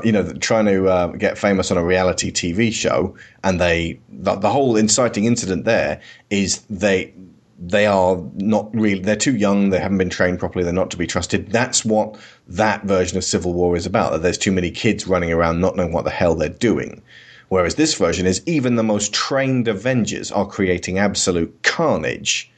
you 0.03 0.11
know, 0.11 0.33
trying 0.33 0.65
to 0.65 0.87
uh, 0.87 1.07
get 1.07 1.37
famous 1.37 1.71
on 1.71 1.77
a 1.77 1.83
reality 1.83 2.31
TV 2.31 2.73
show, 2.73 3.15
and 3.43 3.59
they 3.61 3.99
the, 4.09 4.35
the 4.35 4.49
whole 4.49 4.75
inciting 4.75 5.25
incident 5.25 5.65
there 5.65 6.01
is 6.29 6.61
they 6.69 7.13
they 7.61 7.85
are 7.85 8.17
not 8.35 8.73
really 8.73 9.01
they're 9.01 9.15
too 9.17 9.35
young 9.35 9.69
they 9.69 9.79
haven't 9.79 9.97
been 9.97 10.09
trained 10.09 10.39
properly 10.39 10.63
they're 10.63 10.73
not 10.73 10.89
to 10.91 10.97
be 10.97 11.05
trusted. 11.05 11.51
That's 11.51 11.83
what 11.83 12.17
that 12.47 12.83
version 12.83 13.17
of 13.17 13.23
civil 13.23 13.53
war 13.53 13.75
is 13.75 13.85
about 13.85 14.11
that 14.11 14.21
there's 14.21 14.37
too 14.37 14.51
many 14.51 14.71
kids 14.71 15.07
running 15.07 15.31
around 15.31 15.59
not 15.59 15.75
knowing 15.75 15.93
what 15.93 16.05
the 16.05 16.11
hell 16.11 16.35
they're 16.35 16.49
doing. 16.49 17.01
Whereas 17.49 17.75
this 17.75 17.95
version 17.95 18.25
is 18.25 18.41
even 18.45 18.75
the 18.75 18.83
most 18.83 19.13
trained 19.13 19.67
avengers 19.67 20.31
are 20.31 20.45
creating 20.45 20.99
absolute 20.99 21.63
carnage 21.63 22.51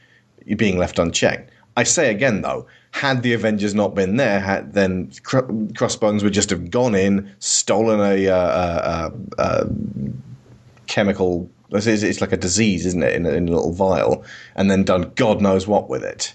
being 0.56 0.78
left 0.78 0.98
unchecked 0.98 1.50
i 1.76 1.82
say 1.82 2.10
again 2.10 2.42
though 2.42 2.66
had 2.92 3.22
the 3.22 3.32
avengers 3.32 3.74
not 3.74 3.94
been 3.94 4.16
there 4.16 4.38
had, 4.38 4.74
then 4.74 5.10
crossbones 5.22 6.22
would 6.22 6.34
just 6.34 6.50
have 6.50 6.70
gone 6.70 6.94
in 6.94 7.34
stolen 7.38 8.00
a, 8.00 8.28
uh, 8.28 8.34
uh, 8.36 9.10
uh, 9.38 9.64
chemical 10.86 11.50
it's, 11.72 12.02
it's 12.02 12.20
like 12.20 12.32
a 12.32 12.36
disease, 12.36 12.86
isn't 12.86 13.02
it, 13.02 13.14
in 13.14 13.26
a, 13.26 13.30
in 13.30 13.48
a 13.48 13.50
little 13.50 13.72
vial, 13.72 14.24
and 14.54 14.70
then 14.70 14.84
done 14.84 15.12
God 15.14 15.40
knows 15.40 15.66
what 15.66 15.88
with 15.88 16.04
it. 16.04 16.34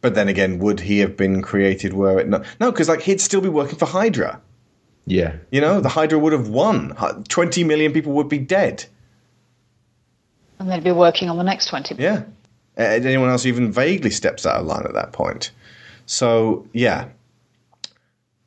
But 0.00 0.14
then 0.14 0.28
again, 0.28 0.58
would 0.58 0.80
he 0.80 0.98
have 0.98 1.16
been 1.16 1.42
created 1.42 1.92
were 1.94 2.18
it 2.18 2.28
not? 2.28 2.44
No, 2.60 2.70
because 2.72 2.88
like 2.88 3.02
he'd 3.02 3.20
still 3.20 3.40
be 3.40 3.48
working 3.48 3.78
for 3.78 3.86
Hydra. 3.86 4.40
Yeah. 5.06 5.36
You 5.50 5.60
know, 5.60 5.80
the 5.80 5.88
Hydra 5.88 6.18
would 6.18 6.32
have 6.32 6.48
won. 6.48 6.94
20 7.28 7.64
million 7.64 7.92
people 7.92 8.12
would 8.12 8.28
be 8.28 8.38
dead. 8.38 8.84
And 10.58 10.70
they'd 10.70 10.84
be 10.84 10.92
working 10.92 11.28
on 11.28 11.38
the 11.38 11.44
next 11.44 11.66
20 11.66 11.94
million. 11.94 12.14
Yeah. 12.14 12.24
Anyone 12.76 13.28
else 13.28 13.46
even 13.46 13.70
vaguely 13.70 14.10
steps 14.10 14.46
out 14.46 14.60
of 14.60 14.66
line 14.66 14.84
at 14.86 14.94
that 14.94 15.12
point. 15.12 15.50
So, 16.06 16.66
yeah. 16.72 17.08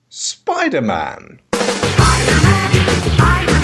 Spider 0.10 0.82
Man. 0.82 1.40
Spider-Man, 1.54 3.16
Spider-Man. 3.16 3.55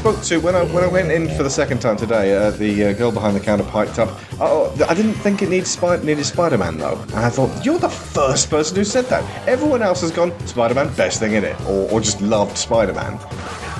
Spoke 0.00 0.22
to 0.22 0.38
when 0.38 0.56
I 0.56 0.62
when 0.62 0.82
I 0.82 0.86
went 0.86 1.12
in 1.12 1.28
for 1.36 1.42
the 1.42 1.50
second 1.50 1.80
time 1.80 1.98
today. 1.98 2.34
Uh, 2.34 2.52
the 2.52 2.86
uh, 2.86 2.92
girl 2.94 3.12
behind 3.12 3.36
the 3.36 3.40
counter 3.40 3.64
piped 3.64 3.98
up. 3.98 4.08
Oh, 4.40 4.74
I 4.88 4.94
didn't 4.94 5.12
think 5.12 5.42
it 5.42 5.50
needed, 5.50 5.68
needed 6.02 6.24
Spider-Man 6.24 6.78
though, 6.78 6.98
and 6.98 7.16
I 7.16 7.28
thought 7.28 7.66
you're 7.66 7.78
the 7.78 7.90
first 7.90 8.48
person 8.48 8.78
who 8.78 8.84
said 8.84 9.04
that. 9.06 9.22
Everyone 9.46 9.82
else 9.82 10.00
has 10.00 10.10
gone 10.10 10.32
Spider-Man, 10.46 10.94
best 10.94 11.20
thing 11.20 11.34
in 11.34 11.44
it, 11.44 11.54
or, 11.68 11.90
or 11.90 12.00
just 12.00 12.22
loved 12.22 12.56
Spider-Man. 12.56 13.20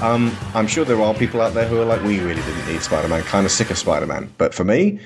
Um, 0.03 0.37
I'm 0.55 0.67
sure 0.67 0.85
there 0.85 1.01
are 1.01 1.15
people 1.15 1.41
out 1.41 1.55
there 1.55 1.67
who 1.67 1.81
are 1.81 1.87
like, 1.87 2.03
we 2.03 2.21
really 2.21 2.43
didn't 2.43 2.67
need 2.67 2.83
Spider-Man, 2.83 3.23
kind 3.23 3.47
of 3.47 3.53
sick 3.53 3.71
of 3.71 3.79
Spider-Man. 3.79 4.35
But 4.37 4.53
for 4.53 4.65
me, 4.65 5.01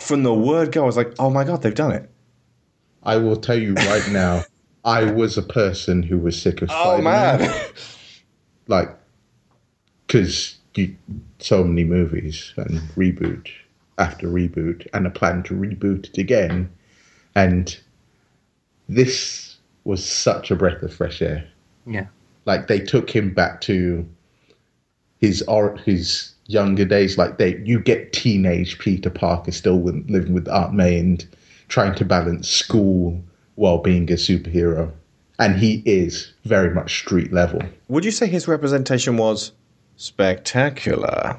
from 0.00 0.22
the 0.22 0.32
word 0.32 0.72
go, 0.72 0.84
I 0.84 0.86
was 0.86 0.96
like, 0.96 1.12
oh 1.18 1.28
my 1.28 1.44
god, 1.44 1.60
they've 1.60 1.74
done 1.74 1.92
it. 1.92 2.10
I 3.02 3.18
will 3.18 3.36
tell 3.36 3.58
you 3.58 3.74
right 3.74 4.08
now, 4.10 4.44
I 4.82 5.12
was 5.12 5.36
a 5.36 5.42
person 5.42 6.02
who 6.02 6.16
was 6.16 6.40
sick 6.40 6.62
of 6.62 6.70
Spider-Man. 6.70 7.42
Oh 7.42 7.46
man, 7.46 7.64
like 8.66 8.98
because 10.08 10.56
you 10.74 10.96
so 11.38 11.62
many 11.62 11.84
movies 11.84 12.52
and 12.56 12.80
reboot 12.96 13.48
after 13.98 14.28
reboot 14.28 14.86
and 14.92 15.06
a 15.06 15.10
plan 15.10 15.42
to 15.44 15.54
reboot 15.54 16.08
it 16.08 16.18
again, 16.18 16.70
and 17.34 17.78
this 18.88 19.56
was 19.84 20.04
such 20.04 20.50
a 20.50 20.56
breath 20.56 20.82
of 20.82 20.92
fresh 20.92 21.22
air. 21.22 21.46
Yeah, 21.86 22.06
like 22.46 22.66
they 22.66 22.80
took 22.80 23.10
him 23.10 23.32
back 23.34 23.60
to 23.62 24.08
his 25.20 25.42
or 25.42 25.76
his 25.78 26.32
younger 26.46 26.84
days. 26.84 27.18
Like 27.18 27.38
they, 27.38 27.58
you 27.58 27.78
get 27.78 28.12
teenage 28.12 28.78
Peter 28.78 29.10
Parker 29.10 29.52
still 29.52 29.80
living 29.80 30.34
with 30.34 30.48
Aunt 30.48 30.74
May 30.74 30.98
and 30.98 31.26
trying 31.68 31.94
to 31.96 32.04
balance 32.04 32.48
school 32.48 33.22
while 33.56 33.78
being 33.78 34.10
a 34.10 34.14
superhero. 34.14 34.90
And 35.40 35.56
he 35.56 35.82
is 35.86 36.32
very 36.44 36.74
much 36.74 36.98
street 36.98 37.32
level. 37.32 37.62
Would 37.88 38.04
you 38.04 38.10
say 38.10 38.26
his 38.26 38.48
representation 38.48 39.16
was 39.16 39.52
spectacular? 39.98 41.38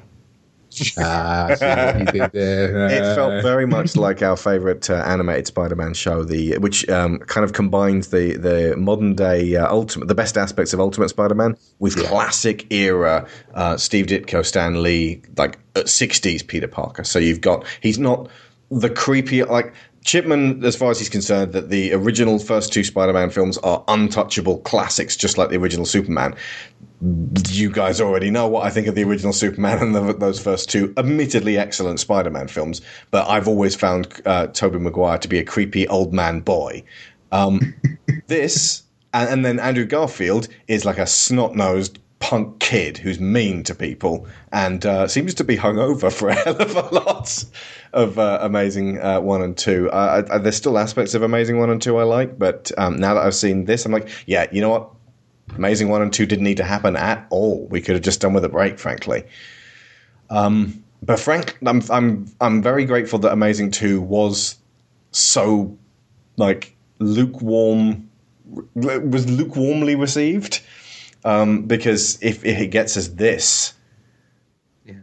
ah, 0.99 1.47
it 1.59 3.15
felt 3.15 3.41
very 3.41 3.65
much 3.65 3.95
like 3.97 4.21
our 4.21 4.37
favorite 4.37 4.89
uh, 4.89 4.95
animated 5.05 5.47
Spider-Man 5.47 5.93
show, 5.93 6.23
the 6.23 6.57
which 6.59 6.87
um, 6.89 7.19
kind 7.19 7.43
of 7.43 7.53
combines 7.53 8.09
the 8.09 8.37
the 8.37 8.75
modern 8.77 9.15
day 9.15 9.55
uh, 9.55 9.67
ultimate, 9.71 10.07
the 10.07 10.15
best 10.15 10.37
aspects 10.37 10.73
of 10.73 10.79
Ultimate 10.79 11.09
Spider-Man 11.09 11.57
with 11.79 11.97
yeah. 11.97 12.07
classic 12.07 12.71
era 12.71 13.27
uh, 13.55 13.77
Steve 13.77 14.05
Ditko, 14.05 14.45
Stan 14.45 14.83
Lee, 14.83 15.21
like 15.37 15.57
'60s 15.73 16.45
Peter 16.45 16.67
Parker. 16.67 17.03
So 17.03 17.17
you've 17.17 17.41
got 17.41 17.65
he's 17.81 17.97
not 17.97 18.29
the 18.69 18.89
creepy 18.89 19.43
like 19.43 19.73
Chipman, 20.05 20.63
as 20.63 20.75
far 20.75 20.91
as 20.91 20.99
he's 20.99 21.09
concerned, 21.09 21.53
that 21.53 21.69
the 21.69 21.93
original 21.93 22.39
first 22.39 22.71
two 22.71 22.83
Spider-Man 22.83 23.31
films 23.31 23.57
are 23.59 23.83
untouchable 23.87 24.59
classics, 24.59 25.17
just 25.17 25.37
like 25.37 25.49
the 25.49 25.57
original 25.57 25.85
Superman. 25.85 26.35
You 27.01 27.71
guys 27.71 28.01
already 28.01 28.29
know 28.29 28.47
what 28.47 28.65
I 28.65 28.69
think 28.69 28.87
of 28.87 28.95
the 28.95 29.03
original 29.03 29.31
Superman 29.31 29.79
and 29.79 29.95
the, 29.95 30.13
those 30.13 30.39
first 30.39 30.69
two, 30.69 30.93
admittedly 30.97 31.57
excellent 31.57 31.99
Spider-Man 31.99 32.47
films. 32.47 32.81
But 33.11 33.27
I've 33.29 33.47
always 33.47 33.75
found 33.75 34.21
uh, 34.25 34.47
Tobey 34.47 34.79
Maguire 34.79 35.17
to 35.17 35.27
be 35.27 35.39
a 35.39 35.43
creepy 35.45 35.87
old 35.87 36.13
man 36.13 36.41
boy. 36.41 36.83
Um, 37.31 37.75
this, 38.27 38.83
and, 39.13 39.29
and 39.29 39.45
then 39.45 39.59
Andrew 39.59 39.85
Garfield 39.85 40.49
is 40.67 40.83
like 40.83 40.97
a 40.97 41.07
snot-nosed 41.07 41.99
punk 42.19 42.59
kid 42.59 42.97
who's 42.97 43.19
mean 43.19 43.63
to 43.63 43.73
people 43.73 44.27
and 44.51 44.85
uh, 44.85 45.07
seems 45.07 45.33
to 45.33 45.43
be 45.43 45.55
hungover 45.55 46.11
for 46.11 46.29
a 46.29 46.35
hell 46.35 46.61
of 46.61 46.75
a 46.75 46.93
lot 46.93 47.45
of 47.93 48.19
uh, 48.19 48.39
Amazing 48.41 49.01
uh, 49.01 49.19
One 49.21 49.41
and 49.41 49.57
Two. 49.57 49.89
Uh, 49.91 50.25
I, 50.29 50.35
I, 50.35 50.37
there's 50.37 50.57
still 50.57 50.77
aspects 50.77 51.13
of 51.13 51.23
Amazing 51.23 51.59
One 51.59 51.69
and 51.69 51.81
Two 51.81 51.97
I 51.97 52.03
like, 52.03 52.37
but 52.37 52.71
um, 52.77 52.97
now 52.97 53.13
that 53.13 53.25
I've 53.25 53.35
seen 53.35 53.65
this, 53.65 53.85
I'm 53.85 53.91
like, 53.91 54.09
yeah, 54.25 54.47
you 54.51 54.61
know 54.61 54.69
what? 54.69 54.89
Amazing 55.55 55.89
One 55.89 56.01
and 56.01 56.13
Two 56.13 56.25
didn't 56.25 56.43
need 56.45 56.57
to 56.57 56.63
happen 56.63 56.95
at 56.95 57.25
all. 57.29 57.67
We 57.67 57.81
could 57.81 57.95
have 57.95 58.03
just 58.03 58.21
done 58.21 58.33
with 58.33 58.45
a 58.45 58.49
break, 58.49 58.79
frankly. 58.79 59.23
Um, 60.29 60.83
but 61.01 61.19
Frank, 61.19 61.57
I'm 61.65 61.81
I'm 61.89 62.25
I'm 62.41 62.61
very 62.61 62.85
grateful 62.85 63.19
that 63.19 63.31
Amazing 63.31 63.71
Two 63.71 64.01
was 64.01 64.57
so 65.11 65.77
like 66.37 66.75
lukewarm 66.99 68.09
was 68.75 69.25
lukewarmly 69.25 69.99
received 69.99 70.61
um, 71.23 71.63
because 71.63 72.21
if, 72.21 72.45
if, 72.45 72.59
it 72.59 72.67
gets 72.67 72.97
us 72.97 73.09
this, 73.09 73.73
yeah. 74.85 74.95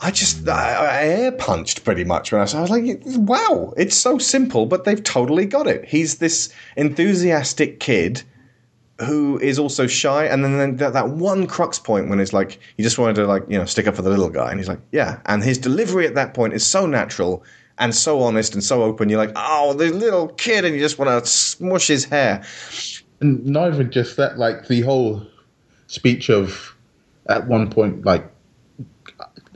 I 0.00 0.10
just 0.10 0.48
I, 0.48 0.74
I 0.74 1.04
air 1.04 1.32
punched 1.32 1.84
pretty 1.84 2.04
much 2.04 2.32
when 2.32 2.40
I 2.40 2.46
saw. 2.46 2.58
I 2.58 2.62
was 2.62 2.70
like, 2.70 3.00
"Wow, 3.04 3.74
it's 3.76 3.96
so 3.96 4.18
simple, 4.18 4.66
but 4.66 4.84
they've 4.84 5.02
totally 5.02 5.46
got 5.46 5.66
it." 5.66 5.84
He's 5.84 6.18
this 6.18 6.52
enthusiastic 6.76 7.80
kid 7.80 8.22
who 9.06 9.38
is 9.38 9.58
also 9.58 9.86
shy, 9.86 10.24
and 10.26 10.44
then, 10.44 10.58
then 10.58 10.76
that, 10.76 10.92
that 10.92 11.08
one 11.10 11.46
crux 11.46 11.78
point 11.78 12.08
when 12.08 12.20
it's 12.20 12.32
like 12.32 12.58
you 12.76 12.84
just 12.84 12.98
wanted 12.98 13.14
to 13.16 13.26
like 13.26 13.42
you 13.48 13.58
know 13.58 13.64
stick 13.64 13.86
up 13.86 13.96
for 13.96 14.02
the 14.02 14.10
little 14.10 14.28
guy, 14.30 14.50
and 14.50 14.58
he's 14.60 14.68
like, 14.68 14.80
"Yeah," 14.92 15.20
and 15.26 15.42
his 15.42 15.58
delivery 15.58 16.06
at 16.06 16.14
that 16.14 16.34
point 16.34 16.52
is 16.54 16.66
so 16.66 16.86
natural 16.86 17.42
and 17.78 17.94
so 17.94 18.20
honest 18.20 18.54
and 18.54 18.62
so 18.62 18.82
open. 18.82 19.08
You're 19.08 19.18
like, 19.18 19.32
"Oh, 19.36 19.72
the 19.72 19.90
little 19.90 20.28
kid," 20.28 20.64
and 20.64 20.74
you 20.74 20.80
just 20.80 20.98
want 20.98 21.24
to 21.24 21.30
smush 21.30 21.88
his 21.88 22.04
hair. 22.04 22.44
And 23.20 23.44
not 23.46 23.72
even 23.74 23.90
just 23.90 24.16
that, 24.16 24.38
like 24.38 24.68
the 24.68 24.80
whole 24.82 25.26
speech 25.86 26.30
of 26.30 26.74
at 27.26 27.46
one 27.46 27.70
point, 27.70 28.04
like 28.04 28.30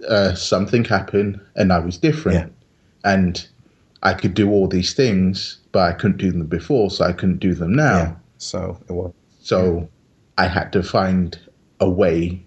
uh, 0.08 0.34
something 0.34 0.84
happened 0.84 1.40
and 1.56 1.72
I 1.72 1.78
was 1.78 1.96
different, 1.96 2.36
Yeah. 3.04 3.10
and 3.12 3.46
I 4.02 4.12
could 4.14 4.34
do 4.34 4.50
all 4.50 4.68
these 4.68 4.92
things, 4.92 5.58
but 5.72 5.80
I 5.88 5.92
couldn't 5.92 6.18
do 6.18 6.30
them 6.30 6.46
before, 6.46 6.90
so 6.90 7.04
I 7.04 7.12
couldn't 7.12 7.38
do 7.40 7.54
them 7.54 7.74
now. 7.74 7.96
Yeah. 7.96 8.14
So 8.38 8.78
it 8.88 8.92
was. 8.92 9.12
So 9.44 9.86
I 10.38 10.46
had 10.46 10.72
to 10.72 10.82
find 10.82 11.38
a 11.78 11.88
way 11.88 12.42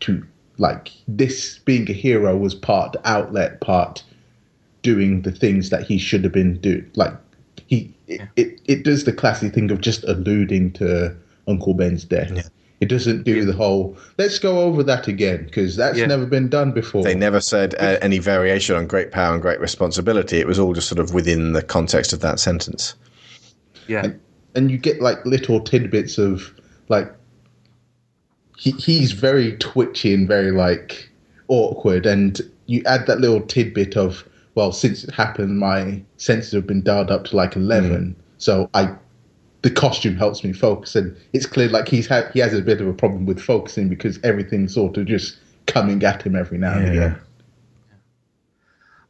to 0.00 0.24
like 0.58 0.92
this 1.08 1.58
being 1.58 1.90
a 1.90 1.92
hero 1.92 2.36
was 2.36 2.54
part 2.54 2.96
outlet, 3.04 3.60
part 3.60 4.04
doing 4.82 5.22
the 5.22 5.32
things 5.32 5.70
that 5.70 5.82
he 5.82 5.98
should 5.98 6.22
have 6.22 6.32
been 6.32 6.58
doing. 6.60 6.88
Like 6.94 7.12
he, 7.66 7.92
it, 8.06 8.20
it, 8.36 8.60
it 8.66 8.84
does 8.84 9.02
the 9.04 9.12
classic 9.12 9.52
thing 9.52 9.72
of 9.72 9.80
just 9.80 10.04
alluding 10.04 10.72
to 10.74 11.14
Uncle 11.48 11.74
Ben's 11.74 12.04
death. 12.04 12.50
It 12.80 12.88
doesn't 12.88 13.24
do 13.24 13.44
the 13.44 13.52
whole 13.52 13.96
let's 14.18 14.38
go 14.38 14.60
over 14.60 14.84
that 14.84 15.08
again 15.08 15.44
because 15.46 15.74
that's 15.74 15.98
Yeah. 15.98 16.06
never 16.06 16.26
been 16.26 16.48
done 16.48 16.70
before. 16.70 17.02
They 17.02 17.16
never 17.16 17.40
said 17.40 17.74
uh, 17.80 17.98
any 18.00 18.18
variation 18.18 18.76
on 18.76 18.86
great 18.86 19.10
power 19.10 19.32
and 19.32 19.42
great 19.42 19.58
responsibility. 19.58 20.38
It 20.38 20.46
was 20.46 20.60
all 20.60 20.72
just 20.72 20.86
sort 20.88 21.00
of 21.00 21.12
within 21.14 21.52
the 21.52 21.62
context 21.64 22.12
of 22.12 22.20
that 22.20 22.38
sentence. 22.38 22.94
Yeah. 23.88 24.04
and, 24.04 24.20
and 24.58 24.72
you 24.72 24.76
get 24.76 25.00
like 25.00 25.24
little 25.24 25.60
tidbits 25.60 26.18
of 26.18 26.52
like 26.88 27.10
he, 28.56 28.72
he's 28.72 29.12
very 29.12 29.56
twitchy 29.58 30.12
and 30.12 30.26
very 30.26 30.50
like 30.50 31.08
awkward 31.46 32.04
and 32.04 32.40
you 32.66 32.82
add 32.84 33.06
that 33.06 33.20
little 33.20 33.40
tidbit 33.40 33.96
of 33.96 34.28
well 34.56 34.72
since 34.72 35.04
it 35.04 35.14
happened 35.14 35.58
my 35.60 36.02
senses 36.16 36.52
have 36.52 36.66
been 36.66 36.82
dialed 36.82 37.10
up 37.10 37.24
to 37.24 37.36
like 37.36 37.54
11 37.54 37.90
mm. 37.90 38.14
so 38.38 38.68
i 38.74 38.92
the 39.62 39.70
costume 39.70 40.16
helps 40.16 40.42
me 40.42 40.52
focus 40.52 40.96
and 40.96 41.16
it's 41.32 41.46
clear 41.46 41.68
like 41.68 41.86
he's 41.86 42.08
had 42.08 42.28
he 42.32 42.40
has 42.40 42.52
a 42.52 42.60
bit 42.60 42.80
of 42.80 42.88
a 42.88 42.92
problem 42.92 43.26
with 43.26 43.40
focusing 43.40 43.88
because 43.88 44.18
everything's 44.24 44.74
sort 44.74 44.96
of 44.96 45.06
just 45.06 45.38
coming 45.66 46.02
at 46.02 46.22
him 46.22 46.34
every 46.34 46.58
now 46.58 46.76
and 46.76 46.86
Yeah. 46.86 46.92
again 46.92 47.20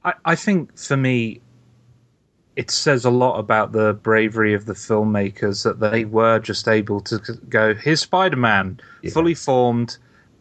I, 0.04 0.14
I 0.24 0.34
think 0.36 0.76
for 0.78 0.96
me, 0.96 1.40
it 2.58 2.72
says 2.72 3.04
a 3.04 3.10
lot 3.10 3.38
about 3.38 3.70
the 3.70 3.94
bravery 4.02 4.52
of 4.52 4.66
the 4.66 4.72
filmmakers 4.72 5.62
that 5.62 5.78
they 5.78 6.04
were 6.04 6.40
just 6.40 6.66
able 6.66 7.00
to 7.02 7.18
go, 7.48 7.72
here's 7.72 8.00
Spider 8.00 8.36
Man, 8.36 8.80
fully 9.12 9.34
formed. 9.34 9.96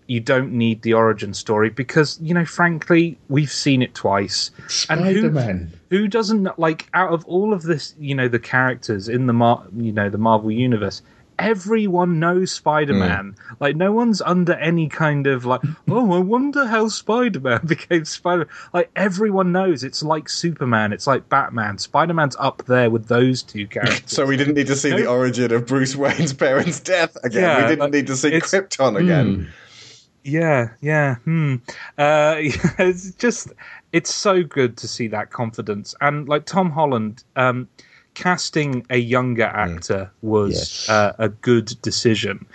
You 0.08 0.20
don't 0.20 0.52
need 0.54 0.82
the 0.82 0.94
origin 0.94 1.36
story 1.36 1.70
because, 1.70 2.18
you 2.20 2.34
know, 2.34 2.46
frankly, 2.46 3.20
we've 3.30 3.52
seen 3.52 3.84
it 3.84 3.94
twice. 3.94 4.50
And 4.90 5.02
who- 5.02 5.20
spider-man 5.20 5.72
who 5.92 6.08
doesn't 6.08 6.58
like 6.58 6.88
out 6.96 7.14
of 7.14 7.24
all 7.26 7.54
of 7.54 7.64
this 7.64 7.94
you 8.00 8.14
know 8.16 8.28
the 8.28 8.40
characters 8.40 9.08
in 9.08 9.28
the 9.28 9.34
Mar- 9.34 9.66
you 9.78 9.92
know 9.92 10.10
the 10.10 10.18
marvel 10.18 10.52
universe 10.52 11.02
everyone 11.40 12.20
knows 12.20 12.52
spider-man 12.52 13.36
like 13.60 13.76
no 13.76 13.92
one's 13.92 14.22
under 14.22 14.54
any 14.54 14.90
kind 14.90 15.28
of 15.28 15.46
like 15.46 15.62
oh 15.88 16.14
i 16.14 16.20
wonder 16.20 16.66
how 16.66 16.88
spider-man 16.88 17.60
became 17.66 18.04
spider 18.04 18.48
like 18.74 18.90
everyone 18.96 19.52
knows 19.52 19.84
it's 19.84 20.02
like 20.02 20.28
superman 20.28 20.92
it's 20.92 21.06
like 21.06 21.30
batman 21.30 21.78
spider-man's 21.78 22.36
up 22.40 22.66
there 22.66 22.90
with 22.90 23.08
those 23.08 23.44
two 23.44 23.68
characters 23.68 23.98
So 24.18 24.26
we 24.26 24.36
didn't 24.36 24.56
need 24.56 24.66
to 24.68 24.76
see 24.76 24.90
the 24.90 25.06
origin 25.06 25.54
of 25.54 25.68
Bruce 25.68 25.96
Wayne's 25.96 26.34
parents' 26.34 26.80
death 26.80 27.16
again. 27.24 27.44
Yeah, 27.44 27.62
we 27.62 27.68
didn't 27.68 27.80
like, 27.80 27.92
need 27.92 28.08
to 28.08 28.16
see 28.16 28.32
Krypton 28.32 29.00
again. 29.00 29.48
Yeah, 30.24 30.70
yeah. 30.82 31.16
Hmm. 31.18 31.56
Uh, 31.98 32.36
it's 32.40 33.12
just 33.12 33.54
it's 33.92 34.14
so 34.14 34.44
good 34.44 34.76
to 34.78 34.88
see 34.88 35.08
that 35.10 35.30
confidence 35.30 35.94
and 36.02 36.28
like 36.28 36.46
Tom 36.46 36.72
Holland 36.72 37.24
um, 37.36 37.70
casting 38.18 38.84
a 38.90 38.98
younger 38.98 39.44
actor 39.44 40.10
was 40.24 40.54
Yes. 40.54 40.90
uh, 40.90 41.14
a 41.20 41.30
good 41.30 41.80
decision. 41.84 42.46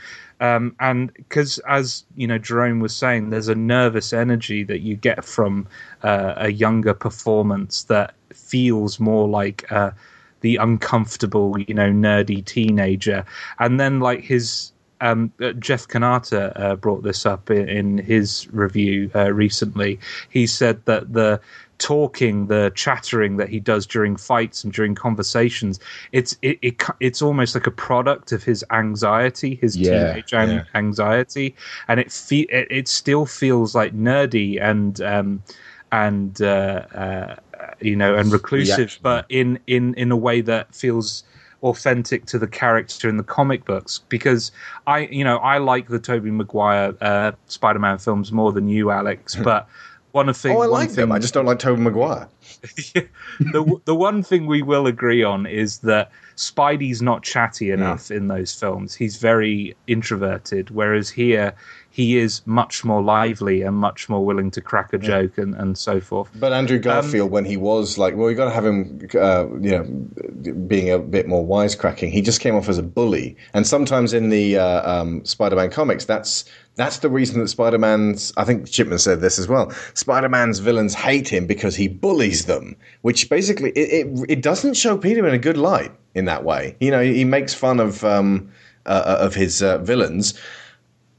Um, 0.41 0.75
and 0.81 1.15
because, 1.15 1.59
as 1.69 2.05
you 2.17 2.27
know, 2.27 2.39
Jerome 2.39 2.81
was 2.81 2.95
saying, 2.97 3.31
there's 3.31 3.47
a 3.47 3.55
nervous 3.55 4.13
energy 4.13 4.65
that 4.65 4.81
you 4.81 4.97
get 4.97 5.25
from 5.25 5.69
uh, 6.03 6.35
a 6.37 6.51
younger 6.51 6.95
performance 6.95 7.85
that 7.85 8.15
feels 8.35 8.99
more 8.99 9.29
like 9.29 9.71
uh, 9.71 9.93
the 10.41 10.57
uncomfortable, 10.57 11.57
you 11.61 11.75
know, 11.75 11.91
nerdy 11.93 12.45
teenager. 12.45 13.25
And 13.61 13.79
then, 13.79 14.01
like 14.01 14.23
his 14.23 14.73
um, 15.01 15.33
uh, 15.41 15.53
Jeff 15.53 15.87
Kanata 15.87 16.53
uh, 16.59 16.75
brought 16.77 17.05
this 17.05 17.25
up 17.25 17.49
in, 17.51 17.69
in 17.69 17.99
his 17.99 18.49
review 18.53 19.13
uh, 19.15 19.33
recently. 19.33 20.01
He 20.29 20.49
said 20.49 20.85
that 20.87 21.13
the 21.13 21.41
talking, 21.83 22.47
the 22.47 22.73
chattering 22.77 23.37
that 23.39 23.49
he 23.49 23.59
does 23.61 23.87
during 23.87 24.17
fights 24.17 24.63
and 24.65 24.73
during 24.73 24.95
conversations, 24.95 25.81
it's 26.13 26.37
it, 26.43 26.59
it 26.63 26.83
it's 27.01 27.21
almost 27.23 27.55
like 27.57 27.67
a 27.67 27.73
product 27.73 28.33
of 28.33 28.45
his 28.45 28.65
anxiety, 28.71 29.57
his 29.57 29.77
Yeah, 29.77 29.89
teenage 30.13 30.33
yeah. 30.33 30.65
anxiety, 30.75 31.57
and 31.89 31.99
it, 32.01 32.13
fe- 32.13 32.47
it 32.51 32.69
it 32.71 32.89
still 32.89 33.27
feels 33.27 33.75
like 33.75 33.95
nerdy 33.95 34.63
and 34.63 35.01
um, 35.03 35.43
and 35.91 36.41
uh, 36.41 36.87
uh, 36.95 37.37
you 37.81 37.97
know 37.97 38.17
and 38.17 38.33
reclusive, 38.33 38.79
Reaction. 38.79 39.03
but 39.03 39.27
in 39.29 39.59
in 39.67 39.95
in 39.95 40.13
a 40.13 40.17
way 40.17 40.41
that 40.41 40.75
feels 40.75 41.25
authentic 41.63 42.27
to 42.27 42.39
the 42.39 42.47
character 42.49 43.09
in 43.09 43.17
the 43.19 43.23
comic 43.23 43.65
books 43.65 44.01
because 44.09 44.51
I 44.87 45.01
you 45.07 45.25
know 45.25 45.39
I 45.39 45.59
like 45.59 45.89
the 45.89 46.01
Tobey 46.01 46.31
Maguire 46.31 46.95
uh, 47.01 47.33
Spider-Man 47.47 47.99
films 47.99 48.33
more 48.33 48.53
than 48.53 48.69
you 48.69 48.91
Alex 48.91 49.37
but 49.43 49.69
one 50.13 50.29
of 50.29 50.41
the 50.41 50.51
Oh, 50.51 50.61
I 50.61 50.67
like 50.67 50.89
thing, 50.89 50.97
them. 50.97 51.13
I 51.13 51.19
just 51.19 51.35
don't 51.35 51.47
like 51.47 51.59
Tobey 51.59 51.81
Maguire. 51.83 52.29
the 53.41 53.81
the 53.85 53.95
one 53.95 54.23
thing 54.23 54.47
we 54.47 54.63
will 54.63 54.87
agree 54.87 55.23
on 55.23 55.47
is 55.47 55.79
that 55.79 56.11
Spidey's 56.37 57.03
not 57.03 57.23
chatty 57.23 57.71
enough 57.71 58.11
in 58.11 58.29
those 58.29 58.55
films. 58.55 58.95
He's 58.95 59.17
very 59.17 59.75
introverted, 59.87 60.71
whereas 60.71 61.11
here 61.11 61.55
he 61.91 62.17
is 62.17 62.41
much 62.47 62.85
more 62.85 63.03
lively 63.03 63.61
and 63.63 63.77
much 63.77 64.09
more 64.09 64.25
willing 64.25 64.51
to 64.53 64.63
crack 64.63 64.95
a 64.95 64.99
joke 64.99 65.37
and, 65.37 65.55
and 65.55 65.77
so 65.77 66.01
forth. 66.01 66.31
But 66.37 66.55
Andrew 66.55 66.79
Garfield, 66.79 67.31
when 67.31 67.45
he 67.45 67.59
was 67.59 67.99
like, 67.99 68.17
well, 68.17 68.31
you 68.31 68.37
got 68.37 68.47
to 68.47 68.51
have 68.51 68.65
him, 68.65 69.07
uh, 69.15 69.47
you 69.61 69.71
know, 69.73 70.55
being 70.67 70.91
a 70.91 70.99
bit 70.99 71.29
more 71.29 71.45
wisecracking. 71.47 72.11
He 72.11 72.23
just 72.23 72.41
came 72.41 72.55
off 72.55 72.69
as 72.69 72.79
a 72.79 72.83
bully, 72.83 73.37
and 73.53 73.67
sometimes 73.67 74.15
in 74.15 74.31
the 74.31 74.57
uh, 74.57 74.91
um, 74.91 75.25
Spider-Man 75.25 75.71
comics, 75.71 76.07
that's 76.07 76.47
that's 76.75 76.99
the 76.99 77.11
reason 77.11 77.41
that 77.41 77.49
Spider-Man's. 77.49 78.33
I 78.37 78.45
think 78.45 78.71
Chipman 78.71 78.99
said 78.99 79.21
this 79.21 79.39
as 79.39 79.49
well. 79.49 79.71
Spider-Man's 79.95 80.59
villains 80.59 80.95
hate 80.95 81.29
him 81.29 81.47
because 81.47 81.77
he 81.77 81.89
bullies 81.89 82.47
them, 82.47 82.77
which 83.03 83.29
basically 83.29 83.71
it 83.71 84.07
it, 84.07 84.27
it 84.29 84.43
doesn't 84.43 84.75
show 84.75 84.97
Peter 84.97 85.27
in 85.27 85.35
a 85.35 85.39
good 85.39 85.57
light 85.57 85.93
in 86.15 86.25
that 86.27 86.45
way. 86.45 86.77
You 86.81 86.91
know, 86.91 87.03
he 87.03 87.25
makes 87.25 87.55
fun 87.55 87.81
of 87.81 88.05
um, 88.05 88.51
uh, 88.87 89.19
of 89.21 89.35
his 89.35 89.63
uh, 89.63 89.79
villains 89.79 90.35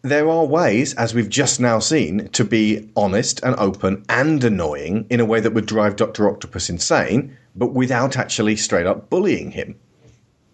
there 0.03 0.29
are 0.29 0.45
ways, 0.45 0.93
as 0.95 1.13
we've 1.13 1.29
just 1.29 1.61
now 1.61 1.79
seen, 1.79 2.27
to 2.29 2.43
be 2.43 2.89
honest 2.95 3.39
and 3.41 3.55
open 3.55 4.03
and 4.09 4.43
annoying 4.43 5.05
in 5.09 5.21
a 5.21 5.25
way 5.25 5.39
that 5.39 5.53
would 5.53 5.65
drive 5.65 5.95
Dr. 5.95 6.29
Octopus 6.29 6.69
insane, 6.69 7.35
but 7.55 7.67
without 7.67 8.17
actually 8.17 8.57
straight 8.57 8.85
up 8.85 9.09
bullying 9.09 9.51
him. 9.51 9.75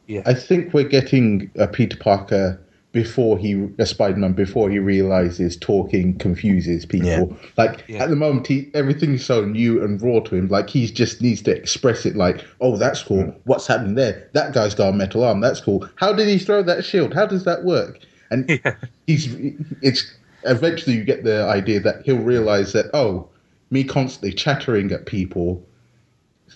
Yeah. 0.06 0.22
I 0.26 0.36
think 0.36 0.74
we're 0.74 0.88
getting 0.88 1.50
a 1.58 1.68
Peter 1.68 1.98
Parker 1.98 2.62
before 2.92 3.38
he 3.38 3.70
a 3.78 3.86
Spider-Man 3.86 4.34
before 4.34 4.70
he 4.70 4.80
realizes 4.80 5.56
talking 5.56 6.18
confuses 6.18 6.86
people. 6.86 7.08
Yeah. 7.08 7.26
Like 7.56 7.88
at 7.92 8.10
the 8.10 8.16
moment, 8.16 8.48
he 8.48 8.72
everything's 8.74 9.24
so 9.24 9.46
new 9.46 9.84
and 9.84 10.02
raw 10.02 10.20
to 10.22 10.36
him. 10.36 10.48
Like 10.48 10.70
he 10.70 10.88
just 10.88 11.22
needs 11.22 11.42
to 11.44 11.56
express 11.56 12.06
it. 12.06 12.16
Like, 12.16 12.44
oh, 12.62 12.78
that's 12.78 13.04
cool. 13.04 13.26
Mm. 13.26 13.36
What's 13.44 13.68
happening 13.68 13.96
there? 13.96 14.30
That 14.34 14.54
guy's 14.54 14.74
got 14.74 14.90
a 14.90 14.94
metal 14.94 15.24
arm. 15.24 15.40
That's 15.40 15.62
cool. 15.62 15.88
How 15.96 16.14
did 16.14 16.28
he 16.28 16.40
throw 16.40 16.64
that 16.64 16.84
shield? 16.84 17.14
How 17.14 17.28
does 17.28 17.44
that 17.46 17.64
work? 17.64 18.00
And 18.32 18.60
he's 19.08 19.36
it's 19.82 20.16
eventually 20.46 20.96
you 20.96 21.04
get 21.04 21.24
the 21.24 21.44
idea 21.44 21.80
that 21.82 22.04
he'll 22.06 22.18
realize 22.18 22.74
that 22.74 22.88
oh, 22.96 23.30
me 23.70 23.84
constantly 23.84 24.34
chattering 24.34 24.92
at 24.92 25.06
people 25.06 25.64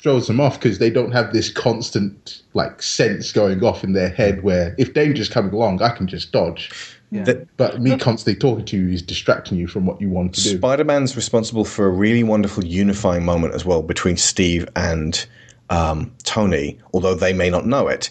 throws 0.04 0.28
them 0.28 0.40
off 0.42 0.60
because 0.60 0.80
they 0.80 0.90
don't 0.90 1.14
have 1.14 1.32
this 1.32 1.50
constant 1.50 2.42
like 2.54 2.82
sense 2.84 3.32
going 3.32 3.64
off 3.64 3.84
in 3.86 3.94
their 3.94 4.10
head 4.10 4.44
where 4.44 4.76
if 4.78 4.94
danger's 4.94 5.30
coming 5.30 5.54
along, 5.54 5.82
I 5.82 5.90
can 5.96 6.08
just 6.08 6.32
dodge. 6.34 6.70
That- 7.12 7.48
But 7.58 7.80
me 7.82 7.98
constantly 7.98 8.38
talking 8.40 8.66
to 8.66 8.78
you 8.78 8.90
is 8.94 9.02
distracting 9.02 9.58
you 9.58 9.68
from 9.68 9.86
what 9.86 10.02
you 10.02 10.10
want 10.10 10.34
to 10.36 10.42
do. 10.44 10.58
Spider 10.58 10.84
Man's 10.84 11.16
responsible 11.16 11.64
for 11.64 11.86
a 11.86 11.90
really 11.90 12.24
wonderful 12.24 12.66
unifying 12.66 13.24
moment 13.24 13.54
as 13.54 13.64
well 13.66 13.82
between 13.84 14.18
Steve 14.18 14.68
and 14.76 15.26
um, 15.70 16.12
Tony, 16.24 16.80
although 16.94 17.16
they 17.16 17.32
may 17.34 17.50
not 17.50 17.66
know 17.66 17.88
it. 17.88 18.10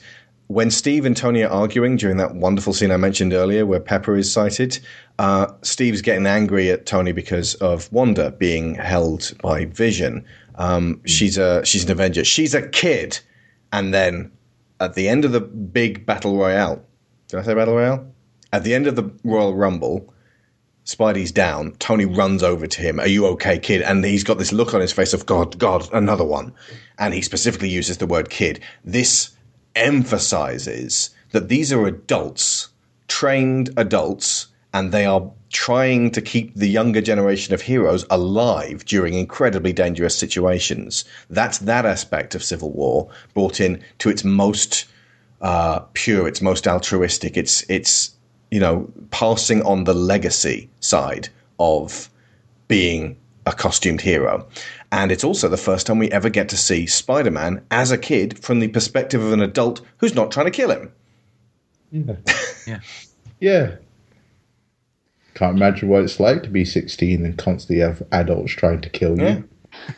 when 0.49 0.71
Steve 0.71 1.07
and 1.07 1.17
Tony 1.17 1.43
are 1.43 1.51
arguing 1.51 1.97
during 1.97 2.19
that 2.19 2.35
wonderful 2.35 2.75
scene 2.75 2.91
I 2.91 2.97
mentioned 2.99 3.33
earlier 3.33 3.65
where 3.65 3.81
Pepper 3.81 4.17
is 4.17 4.31
cited, 4.31 4.79
uh, 5.19 5.47
Steve's 5.63 6.03
getting 6.03 6.27
angry 6.27 6.71
at 6.71 6.85
Tony 6.85 7.13
because 7.13 7.55
of 7.57 7.91
Wanda 7.91 8.33
being 8.33 8.75
held 8.75 9.33
by 9.43 9.65
Vision. 9.67 10.23
Um, 10.57 11.01
she's 11.07 11.39
a 11.39 11.65
she's 11.65 11.85
an 11.85 11.91
Avenger. 11.91 12.25
She's 12.25 12.55
a 12.55 12.69
kid, 12.69 13.19
and 13.73 13.93
then 13.93 14.33
at 14.81 14.95
the 14.95 15.09
end 15.09 15.25
of 15.25 15.33
the 15.33 15.41
big 15.41 16.05
battle 16.07 16.37
royale, 16.37 16.85
did 17.29 17.41
I 17.41 17.43
say 17.43 17.55
battle 17.55 17.75
royale? 17.75 18.07
At 18.53 18.65
the 18.65 18.75
end 18.75 18.87
of 18.87 18.97
the 18.97 19.11
Royal 19.25 19.55
Rumble, 19.55 20.13
Spidey's 20.85 21.33
down. 21.33 21.73
Tony 21.79 22.05
runs 22.05 22.43
over 22.43 22.67
to 22.67 22.81
him. 22.83 23.01
Are 23.01 23.07
you 23.07 23.27
okay, 23.29 23.59
kid? 23.59 23.83
And 23.83 24.05
he's 24.05 24.25
got 24.25 24.39
this 24.39 24.53
look 24.53 24.75
on 24.75 24.81
his 24.81 24.93
face 24.93 25.15
of 25.15 25.27
God, 25.27 25.59
God, 25.59 25.89
another 25.93 26.25
one. 26.25 26.53
And 26.99 27.15
he 27.15 27.23
specifically 27.23 27.69
uses 27.69 27.99
the 27.99 28.07
word 28.07 28.29
kid. 28.29 28.61
This 28.85 29.31
emphasizes 29.75 31.11
that 31.31 31.49
these 31.49 31.73
are 31.73 31.87
adults, 31.87 32.69
trained 33.09 33.71
adults, 33.77 34.49
and 34.75 34.93
they 34.93 35.07
are 35.07 35.31
trying 35.53 36.11
to 36.11 36.21
keep 36.21 36.55
the 36.55 36.69
younger 36.69 37.01
generation 37.01 37.55
of 37.55 37.63
heroes 37.63 38.05
alive 38.11 38.85
during 38.87 39.15
incredibly 39.15 39.73
dangerous 39.73 40.19
situations. 40.19 41.05
That's 41.31 41.59
that 41.59 41.87
aspect 41.87 42.35
of 42.35 42.43
Civil 42.43 42.73
War 42.73 43.09
brought 43.35 43.61
in 43.61 43.83
to 43.99 44.09
its 44.09 44.25
most 44.25 44.87
uh, 45.43 45.81
pure, 45.93 46.27
its 46.27 46.41
most 46.41 46.67
altruistic. 46.67 47.37
It's 47.37 47.69
it's 47.69 48.15
you 48.51 48.61
know 48.61 48.91
passing 49.11 49.63
on 49.63 49.85
the 49.85 49.95
legacy 49.95 50.71
side 50.81 51.29
of 51.59 52.09
being 52.69 53.17
a 53.47 53.53
costumed 53.53 54.01
hero. 54.01 54.47
And 54.91 55.11
it's 55.11 55.25
also 55.25 55.49
the 55.49 55.57
first 55.57 55.87
time 55.87 55.99
we 55.99 56.11
ever 56.11 56.29
get 56.29 56.49
to 56.51 56.57
see 56.57 56.87
Spider 56.87 57.31
Man 57.31 57.65
as 57.71 57.91
a 57.91 57.99
kid 57.99 58.39
from 58.39 58.61
the 58.61 58.69
perspective 58.69 59.23
of 59.23 59.33
an 59.33 59.43
adult 59.43 59.81
who's 59.99 60.15
not 60.15 60.31
trying 60.31 60.47
to 60.47 60.51
kill 60.51 60.71
him. 60.71 60.93
Yeah. 61.91 62.17
Yeah. 62.67 62.81
Yeah. 63.41 63.77
Can't 65.35 65.57
imagine 65.57 65.89
what 65.89 66.03
it's 66.03 66.21
like 66.21 66.43
to 66.43 66.51
be 66.51 66.65
16 66.65 67.25
and 67.25 67.39
constantly 67.39 67.83
have 67.83 68.03
adults 68.13 68.53
trying 68.53 68.81
to 68.83 68.91
kill 68.91 69.19
you. 69.19 69.25
Yeah. 69.25 69.43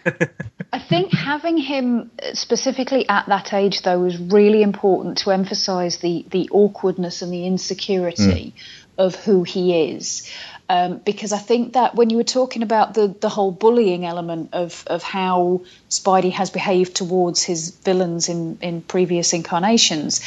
I 0.73 0.79
think 0.79 1.13
having 1.13 1.57
him 1.59 2.11
specifically 2.33 3.09
at 3.09 3.27
that 3.27 3.53
age, 3.53 3.83
though, 3.83 3.99
was 4.01 4.19
really 4.19 4.63
important 4.63 5.19
to 5.19 5.33
emphasise 5.33 5.97
the 5.97 6.25
the 6.31 6.49
awkwardness 6.53 7.23
and 7.23 7.33
the 7.33 7.47
insecurity 7.47 8.55
of 8.97 9.17
who 9.17 9.43
he 9.43 9.91
is. 9.91 10.31
Um, 10.69 10.99
because 10.99 11.33
I 11.33 11.39
think 11.39 11.75
that 11.75 11.95
when 11.95 12.09
you 12.09 12.17
were 12.17 12.25
talking 12.25 12.63
about 12.63 12.95
the, 12.95 13.09
the 13.09 13.29
whole 13.29 13.51
bullying 13.51 14.07
element 14.07 14.51
of, 14.55 14.83
of 14.87 15.03
how 15.03 15.63
Spidey 15.91 16.33
has 16.33 16.49
behaved 16.49 16.97
towards 16.97 17.43
his 17.43 17.71
villains 17.71 18.31
in, 18.31 18.59
in 18.63 18.81
previous 18.81 19.35
incarnations, 19.35 20.23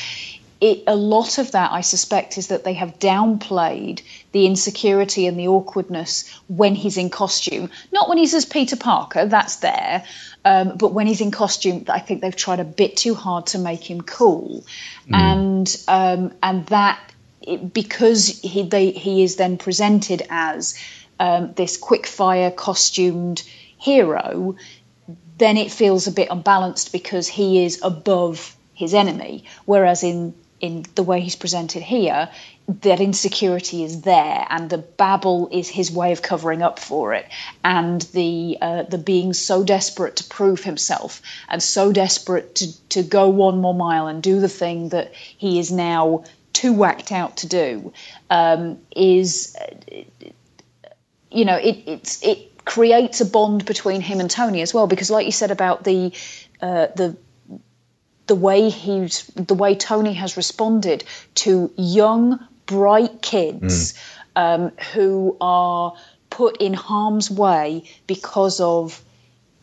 it, 0.62 0.84
a 0.86 0.96
lot 0.96 1.40
of 1.40 1.52
that, 1.52 1.72
I 1.72 1.82
suspect, 1.82 2.38
is 2.38 2.48
that 2.48 2.64
they 2.64 2.74
have 2.74 3.00
downplayed 3.00 4.02
the 4.38 4.46
insecurity 4.46 5.26
and 5.26 5.40
the 5.40 5.48
awkwardness 5.48 6.32
when 6.48 6.76
he's 6.76 6.98
in 6.98 7.10
costume. 7.10 7.72
Not 7.92 8.08
when 8.08 8.20
he's 8.20 8.36
as 8.36 8.46
Peter 8.46 8.76
Parker, 8.76 9.26
that's 9.26 9.56
there, 9.58 10.04
um, 10.46 10.78
but 10.78 10.94
when 10.94 11.08
he's 11.08 11.22
in 11.22 11.32
costume, 11.32 11.86
I 11.90 12.00
think 12.00 12.22
they've 12.22 12.36
tried 12.36 12.60
a 12.60 12.64
bit 12.64 12.98
too 12.98 13.16
hard 13.16 13.48
to 13.48 13.58
make 13.58 13.90
him 13.90 14.02
cool, 14.02 14.64
and 15.12 15.68
um, 15.88 16.36
and 16.44 16.68
that 16.68 17.00
it, 17.42 17.74
because 17.74 18.28
he 18.28 18.62
they, 18.62 18.92
he 18.92 19.24
is 19.24 19.38
then 19.38 19.58
presented 19.58 20.22
as 20.30 20.80
um, 21.20 21.54
this 21.54 21.76
quick-fire 21.78 22.52
costumed 22.52 23.42
hero, 23.80 24.56
then 25.40 25.58
it 25.58 25.72
feels 25.72 26.06
a 26.06 26.12
bit 26.12 26.28
unbalanced 26.30 26.92
because 26.92 27.28
he 27.28 27.66
is 27.66 27.80
above 27.82 28.56
his 28.76 28.94
enemy, 28.94 29.46
whereas 29.66 30.04
in 30.04 30.36
in 30.60 30.86
the 30.96 31.04
way 31.04 31.22
he's 31.22 31.36
presented 31.36 31.84
here, 31.84 32.30
that 32.68 33.00
insecurity 33.00 33.84
is 33.84 34.02
there, 34.02 34.46
and 34.50 34.70
the 34.70 34.78
babble 34.78 35.48
is 35.52 35.70
his 35.70 35.92
way 35.92 36.12
of 36.12 36.22
covering 36.22 36.62
up 36.62 36.80
for 36.80 37.14
it, 37.14 37.26
and 37.64 38.02
the 38.14 38.58
uh, 38.62 38.84
the 38.84 38.98
being 38.98 39.34
so 39.34 39.64
desperate 39.64 40.18
to 40.18 40.24
prove 40.26 40.64
himself 40.64 41.22
and 41.48 41.64
so 41.64 41.94
desperate 41.94 42.56
to 42.56 42.90
to 42.90 43.04
go 43.04 43.30
one 43.30 43.60
more 43.60 43.74
mile 43.74 44.08
and 44.08 44.22
do 44.22 44.40
the 44.40 44.50
thing 44.50 44.90
that 44.90 45.14
he 45.14 45.60
is 45.60 45.72
now 45.72 46.24
too 46.54 46.74
whacked 46.74 47.12
out 47.12 47.38
to 47.38 47.48
do 47.48 47.94
um, 48.30 48.80
is, 48.96 49.56
you 51.32 51.46
know, 51.46 51.56
it 51.56 51.84
it's 51.86 52.24
it 52.24 52.66
creates 52.66 53.22
a 53.22 53.26
bond 53.26 53.64
between 53.66 54.02
him 54.02 54.20
and 54.20 54.30
Tony 54.30 54.62
as 54.62 54.74
well, 54.74 54.88
because 54.88 55.10
like 55.10 55.26
you 55.26 55.32
said 55.32 55.52
about 55.52 55.84
the 55.84 56.12
uh, 56.62 56.88
the 56.96 57.16
the 58.28 58.36
way 58.36 58.70
he's 58.70 59.26
the 59.36 59.56
way 59.56 59.76
Tony 59.76 60.14
has 60.14 60.38
responded 60.38 61.04
to 61.36 61.72
young, 61.78 62.40
bright 62.66 63.22
kids 63.22 63.94
um, 64.36 64.72
who 64.94 65.36
are 65.42 65.96
put 66.30 66.58
in 66.62 66.74
harm's 66.74 67.32
way 67.32 67.84
because 68.06 68.60
of 68.60 69.02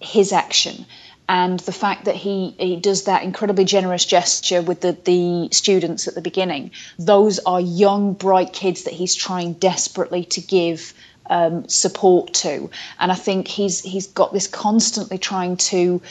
his 0.00 0.32
action. 0.32 0.86
And 1.26 1.58
the 1.60 1.72
fact 1.72 2.04
that 2.04 2.16
he, 2.16 2.50
he 2.58 2.76
does 2.76 3.04
that 3.04 3.22
incredibly 3.22 3.64
generous 3.64 4.04
gesture 4.04 4.60
with 4.60 4.82
the, 4.82 4.92
the 4.92 5.48
students 5.52 6.06
at 6.06 6.14
the 6.14 6.20
beginning, 6.20 6.72
those 6.98 7.38
are 7.38 7.60
young, 7.60 8.12
bright 8.12 8.52
kids 8.52 8.84
that 8.84 8.92
he's 8.92 9.14
trying 9.14 9.54
desperately 9.54 10.24
to 10.24 10.42
give 10.42 10.92
um, 11.26 11.66
support 11.68 12.34
to. 12.34 12.70
And 12.98 13.10
I 13.10 13.14
think 13.14 13.48
he's 13.48 13.80
he's 13.80 14.08
got 14.08 14.34
this 14.34 14.46
constantly 14.46 15.16
trying 15.16 15.56
to 15.56 16.02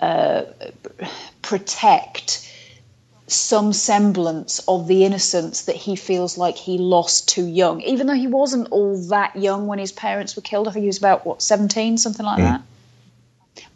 uh, 0.00 0.44
protect 1.42 2.46
some 3.26 3.72
semblance 3.72 4.58
of 4.66 4.88
the 4.88 5.04
innocence 5.04 5.62
that 5.62 5.76
he 5.76 5.94
feels 5.94 6.36
like 6.36 6.56
he 6.56 6.78
lost 6.78 7.28
too 7.28 7.46
young, 7.46 7.80
even 7.82 8.06
though 8.08 8.14
he 8.14 8.26
wasn't 8.26 8.68
all 8.72 8.96
that 9.08 9.36
young 9.36 9.68
when 9.68 9.78
his 9.78 9.92
parents 9.92 10.34
were 10.34 10.42
killed. 10.42 10.66
I 10.66 10.72
think 10.72 10.82
he 10.82 10.88
was 10.88 10.98
about 10.98 11.24
what 11.24 11.40
seventeen, 11.40 11.96
something 11.96 12.26
like 12.26 12.38
that. 12.38 12.62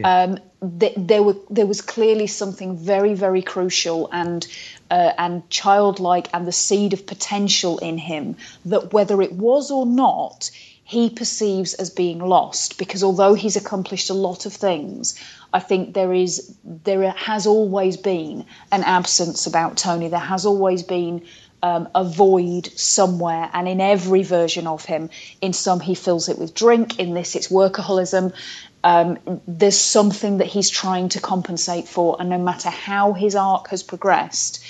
Um, 0.02 0.38
th- 0.78 0.94
there 0.96 1.22
were 1.22 1.36
there 1.50 1.66
was 1.66 1.80
clearly 1.80 2.26
something 2.26 2.76
very 2.76 3.14
very 3.14 3.42
crucial 3.42 4.08
and 4.12 4.46
uh, 4.90 5.12
and 5.18 5.48
childlike 5.50 6.28
and 6.32 6.46
the 6.46 6.52
seed 6.52 6.92
of 6.92 7.06
potential 7.06 7.78
in 7.78 7.98
him 7.98 8.36
that 8.64 8.92
whether 8.92 9.20
it 9.22 9.32
was 9.32 9.70
or 9.70 9.86
not 9.86 10.50
he 10.84 11.10
perceives 11.10 11.74
as 11.74 11.90
being 11.90 12.18
lost 12.18 12.78
because 12.78 13.02
although 13.02 13.34
he's 13.34 13.56
accomplished 13.56 14.10
a 14.10 14.14
lot 14.14 14.46
of 14.46 14.52
things 14.52 15.18
I 15.54 15.60
think 15.60 15.94
there 15.94 16.12
is 16.12 16.56
there 16.64 17.12
has 17.12 17.46
always 17.46 17.96
been 17.96 18.44
an 18.72 18.82
absence 18.82 19.46
about 19.46 19.76
Tony. 19.76 20.08
There 20.08 20.18
has 20.18 20.46
always 20.46 20.82
been 20.82 21.22
um, 21.62 21.88
a 21.94 22.02
void 22.02 22.66
somewhere 22.76 23.48
and 23.52 23.68
in 23.68 23.80
every 23.80 24.24
version 24.24 24.66
of 24.66 24.84
him 24.84 25.10
in 25.40 25.52
some 25.52 25.78
he 25.78 25.94
fills 25.94 26.28
it 26.28 26.38
with 26.40 26.54
drink 26.54 26.98
in 26.98 27.14
this 27.14 27.36
it's 27.36 27.48
workaholism. 27.48 28.34
Um, 28.82 29.40
there's 29.46 29.78
something 29.78 30.38
that 30.38 30.48
he's 30.48 30.68
trying 30.68 31.08
to 31.10 31.20
compensate 31.20 31.88
for, 31.88 32.16
and 32.20 32.28
no 32.28 32.36
matter 32.36 32.68
how 32.68 33.14
his 33.14 33.34
arc 33.34 33.68
has 33.68 33.82
progressed, 33.82 34.62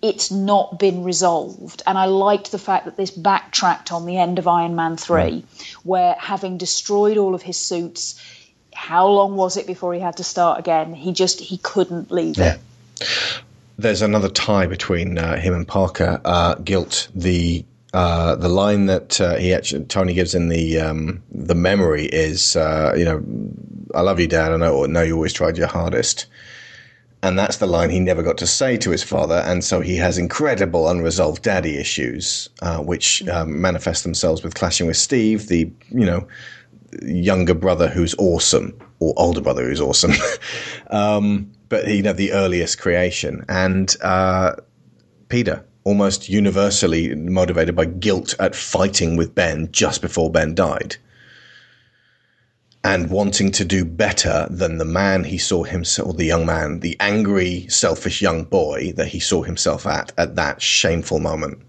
it's 0.00 0.30
not 0.30 0.78
been 0.78 1.02
resolved. 1.04 1.82
And 1.86 1.98
I 1.98 2.06
liked 2.06 2.50
the 2.52 2.58
fact 2.58 2.86
that 2.86 2.96
this 2.96 3.10
backtracked 3.10 3.92
on 3.92 4.06
the 4.06 4.16
end 4.16 4.38
of 4.38 4.46
Iron 4.46 4.74
Man 4.74 4.96
3, 4.96 5.44
where 5.82 6.14
having 6.18 6.56
destroyed 6.56 7.18
all 7.18 7.34
of 7.34 7.42
his 7.42 7.58
suits, 7.58 8.18
how 8.74 9.08
long 9.08 9.36
was 9.36 9.56
it 9.56 9.66
before 9.66 9.94
he 9.94 10.00
had 10.00 10.16
to 10.18 10.24
start 10.24 10.58
again? 10.58 10.94
He 10.94 11.12
just 11.12 11.40
he 11.40 11.58
couldn't 11.58 12.10
leave 12.10 12.36
Yeah. 12.36 12.56
it. 13.00 13.40
There's 13.78 14.02
another 14.02 14.28
tie 14.28 14.66
between 14.66 15.18
uh, 15.18 15.36
him 15.36 15.54
and 15.54 15.66
Parker. 15.66 16.20
Uh, 16.24 16.54
guilt. 16.56 17.08
The 17.14 17.64
uh, 17.92 18.34
the 18.36 18.48
line 18.48 18.86
that 18.86 19.20
uh, 19.20 19.36
he 19.36 19.54
actually 19.54 19.84
Tony 19.84 20.14
gives 20.14 20.34
in 20.34 20.48
the 20.48 20.80
um, 20.80 21.22
the 21.30 21.54
memory 21.54 22.06
is, 22.06 22.56
uh, 22.56 22.94
you 22.96 23.04
know, 23.04 23.22
I 23.94 24.02
love 24.02 24.20
you, 24.20 24.26
Dad. 24.26 24.52
I 24.52 24.56
know, 24.56 24.84
know 24.86 25.02
you 25.02 25.14
always 25.14 25.32
tried 25.32 25.56
your 25.56 25.68
hardest. 25.68 26.26
And 27.22 27.38
that's 27.38 27.56
the 27.56 27.66
line 27.66 27.88
he 27.88 28.00
never 28.00 28.22
got 28.22 28.36
to 28.38 28.46
say 28.46 28.76
to 28.76 28.90
his 28.90 29.02
father, 29.02 29.36
and 29.46 29.64
so 29.64 29.80
he 29.80 29.96
has 29.96 30.18
incredible 30.18 30.90
unresolved 30.90 31.42
daddy 31.42 31.78
issues, 31.78 32.50
uh, 32.60 32.80
which 32.80 33.26
um, 33.28 33.62
manifest 33.62 34.02
themselves 34.02 34.42
with 34.42 34.54
clashing 34.54 34.86
with 34.86 34.98
Steve, 34.98 35.48
the 35.48 35.70
you 35.90 36.04
know 36.04 36.28
younger 37.02 37.54
brother 37.54 37.88
who's 37.88 38.14
awesome, 38.18 38.78
or 39.00 39.14
older 39.16 39.40
brother 39.40 39.64
who's 39.64 39.80
awesome, 39.80 40.12
um, 40.90 41.50
but 41.68 41.86
you 41.88 42.02
know 42.02 42.12
the 42.12 42.32
earliest 42.32 42.78
creation, 42.78 43.44
and 43.48 43.96
uh, 44.02 44.54
Peter, 45.28 45.64
almost 45.84 46.28
universally 46.28 47.14
motivated 47.14 47.76
by 47.76 47.84
guilt 47.84 48.34
at 48.38 48.54
fighting 48.54 49.16
with 49.16 49.34
Ben 49.34 49.70
just 49.70 50.00
before 50.00 50.30
Ben 50.30 50.54
died. 50.54 50.96
And 52.86 53.10
wanting 53.10 53.50
to 53.52 53.64
do 53.64 53.82
better 53.86 54.46
than 54.50 54.76
the 54.76 54.84
man 54.84 55.24
he 55.24 55.38
saw 55.38 55.64
himself, 55.64 56.08
or 56.08 56.12
the 56.12 56.26
young 56.26 56.44
man, 56.44 56.80
the 56.80 56.98
angry, 57.00 57.66
selfish 57.68 58.20
young 58.20 58.44
boy 58.44 58.92
that 58.96 59.08
he 59.08 59.20
saw 59.20 59.42
himself 59.42 59.86
at, 59.86 60.12
at 60.18 60.36
that 60.36 60.60
shameful 60.60 61.18
moment. 61.18 61.62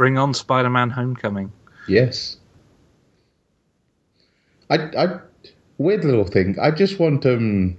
Bring 0.00 0.16
on 0.16 0.32
Spider-Man: 0.32 0.88
Homecoming. 0.88 1.52
Yes. 1.86 2.38
I, 4.70 4.76
I 4.96 5.20
weird 5.76 6.06
little 6.06 6.24
thing. 6.24 6.58
I 6.58 6.70
just 6.70 6.98
want 6.98 7.26
um, 7.26 7.76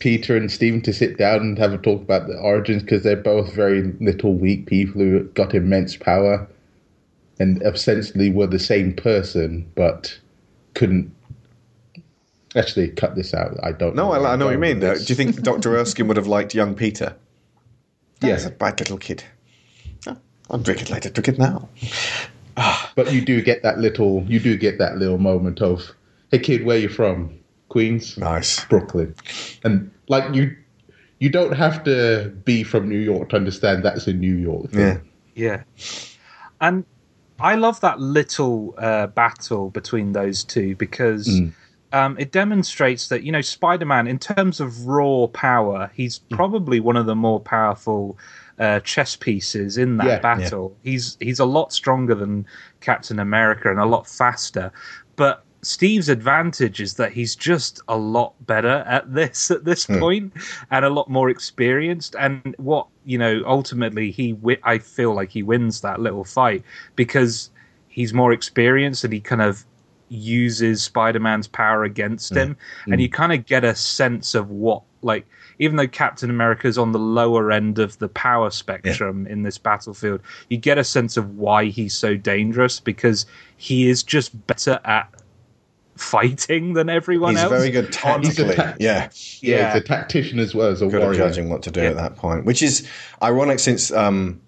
Peter 0.00 0.36
and 0.36 0.50
Steven 0.50 0.80
to 0.82 0.92
sit 0.92 1.18
down 1.18 1.38
and 1.42 1.58
have 1.58 1.72
a 1.72 1.78
talk 1.78 2.02
about 2.02 2.26
the 2.26 2.36
origins 2.36 2.82
because 2.82 3.04
they're 3.04 3.14
both 3.14 3.54
very 3.54 3.92
little 4.00 4.34
weak 4.34 4.66
people 4.66 5.02
who 5.02 5.22
got 5.34 5.54
immense 5.54 5.96
power 5.96 6.48
and 7.38 7.62
essentially 7.62 8.32
were 8.32 8.48
the 8.48 8.58
same 8.58 8.92
person 8.92 9.70
but 9.76 10.18
couldn't 10.74 11.14
actually 12.56 12.88
cut 12.88 13.14
this 13.14 13.34
out. 13.34 13.56
I 13.62 13.70
don't. 13.70 13.94
No, 13.94 14.12
know 14.12 14.24
I, 14.24 14.32
I 14.32 14.34
know 14.34 14.46
what 14.46 14.50
you 14.50 14.58
mean. 14.58 14.80
where 14.80 14.96
Do 14.96 15.04
you 15.06 15.14
think 15.14 15.40
Dr. 15.42 15.76
Erskine 15.78 16.08
would 16.08 16.16
have 16.16 16.26
liked 16.26 16.56
young 16.56 16.74
Peter? 16.74 17.14
Yeah. 18.20 18.32
He's 18.32 18.46
a 18.46 18.50
bad 18.50 18.80
little 18.80 18.98
kid. 18.98 19.22
I'll 20.52 20.58
drink 20.58 20.82
it 20.82 20.90
later, 20.90 21.10
drink 21.10 21.28
it 21.28 21.38
now. 21.38 21.68
But 22.94 23.12
you 23.12 23.22
do 23.22 23.40
get 23.40 23.62
that 23.62 23.78
little. 23.78 24.22
You 24.24 24.38
do 24.38 24.56
get 24.56 24.78
that 24.78 24.98
little 24.98 25.18
moment 25.18 25.62
of, 25.62 25.90
"Hey 26.30 26.38
kid, 26.38 26.64
where 26.64 26.78
you 26.78 26.88
from? 26.88 27.38
Queens, 27.68 28.18
Nice. 28.18 28.62
Brooklyn," 28.66 29.14
and 29.64 29.90
like 30.08 30.34
you, 30.34 30.54
you 31.18 31.30
don't 31.30 31.52
have 31.52 31.82
to 31.84 32.30
be 32.44 32.62
from 32.62 32.88
New 32.88 32.98
York 32.98 33.30
to 33.30 33.36
understand 33.36 33.82
that's 33.82 34.06
a 34.06 34.12
New 34.12 34.36
York 34.36 34.70
thing. 34.70 34.80
Yeah. 34.80 34.98
Yeah. 35.34 35.62
And 36.60 36.84
I 37.40 37.54
love 37.54 37.80
that 37.80 37.98
little 37.98 38.74
uh, 38.78 39.08
battle 39.08 39.70
between 39.70 40.12
those 40.12 40.44
two 40.44 40.76
because 40.76 41.40
um, 41.92 42.16
it 42.18 42.30
demonstrates 42.30 43.08
that, 43.08 43.22
you 43.22 43.32
know, 43.32 43.40
Spider 43.40 43.86
Man, 43.86 44.06
in 44.06 44.18
terms 44.18 44.60
of 44.60 44.86
raw 44.86 45.26
power, 45.26 45.90
he's 45.94 46.18
probably 46.18 46.80
one 46.80 46.96
of 46.96 47.06
the 47.06 47.16
more 47.16 47.40
powerful 47.40 48.18
uh, 48.58 48.80
chess 48.80 49.16
pieces 49.16 49.78
in 49.78 49.96
that 49.98 50.06
Yeah. 50.06 50.18
battle. 50.20 50.76
He's 50.82 51.16
he's 51.20 51.38
a 51.38 51.44
lot 51.44 51.72
stronger 51.72 52.14
than 52.14 52.46
Captain 52.80 53.18
America 53.18 53.70
and 53.70 53.80
a 53.80 53.86
lot 53.86 54.06
faster. 54.06 54.72
But 55.16 55.44
Steve's 55.62 56.08
advantage 56.08 56.80
is 56.80 56.94
that 56.94 57.12
he's 57.12 57.36
just 57.36 57.80
a 57.86 57.96
lot 57.96 58.34
better 58.46 58.84
at 58.86 59.12
this 59.14 59.50
at 59.50 59.64
this 59.64 59.86
hmm. 59.86 59.98
point 59.98 60.32
and 60.70 60.84
a 60.84 60.90
lot 60.90 61.08
more 61.08 61.30
experienced. 61.30 62.16
And 62.18 62.54
what 62.58 62.88
you 63.04 63.16
know, 63.16 63.42
ultimately, 63.46 64.10
he 64.10 64.32
wi- 64.32 64.60
I 64.64 64.78
feel 64.78 65.14
like 65.14 65.30
he 65.30 65.42
wins 65.42 65.80
that 65.80 66.00
little 66.00 66.24
fight 66.24 66.64
because 66.96 67.50
he's 67.88 68.12
more 68.12 68.32
experienced 68.32 69.04
and 69.04 69.12
he 69.12 69.20
kind 69.20 69.42
of 69.42 69.64
uses 70.08 70.82
Spider-Man's 70.82 71.48
power 71.48 71.84
against 71.84 72.30
hmm. 72.30 72.38
him, 72.38 72.56
and 72.86 73.00
you 73.00 73.08
hmm. 73.08 73.14
kind 73.14 73.32
of 73.32 73.46
get 73.46 73.64
a 73.64 73.74
sense 73.74 74.34
of 74.34 74.50
what 74.50 74.82
like. 75.02 75.26
Even 75.58 75.76
though 75.76 75.86
Captain 75.86 76.30
America 76.30 76.66
is 76.66 76.78
on 76.78 76.92
the 76.92 76.98
lower 76.98 77.50
end 77.52 77.78
of 77.78 77.98
the 77.98 78.08
power 78.08 78.50
spectrum 78.50 79.26
in 79.26 79.42
this 79.42 79.58
battlefield, 79.58 80.20
you 80.48 80.56
get 80.56 80.78
a 80.78 80.84
sense 80.84 81.16
of 81.16 81.36
why 81.36 81.66
he's 81.66 81.94
so 81.94 82.16
dangerous 82.16 82.80
because 82.80 83.26
he 83.56 83.88
is 83.88 84.02
just 84.02 84.46
better 84.46 84.80
at 84.84 85.08
fighting 85.96 86.72
than 86.72 86.88
everyone 86.88 87.32
He's 87.34 87.42
else. 87.44 87.52
He's 87.52 87.60
very 87.60 87.70
good 87.70 87.96
on- 88.04 88.22
He's 88.22 88.38
a 88.38 88.44
tactically. 88.44 88.56
ta- 88.56 88.74
yeah. 88.80 89.08
Yeah, 89.40 89.56
Yeah. 89.56 89.72
he's 89.74 89.82
a 89.82 89.84
tactician 89.84 90.38
as 90.38 90.54
well 90.54 90.68
as 90.68 90.82
a 90.82 90.86
Good 90.86 91.00
warrior. 91.00 91.18
judging 91.18 91.48
what 91.50 91.62
to 91.64 91.70
do 91.70 91.82
Yeah. 91.82 91.90
at 91.90 91.96
that 91.96 92.16
point, 92.16 92.44
which 92.44 92.62
is 92.62 92.86
ironic 93.22 93.58
since 93.58 93.92
um, 93.92 94.40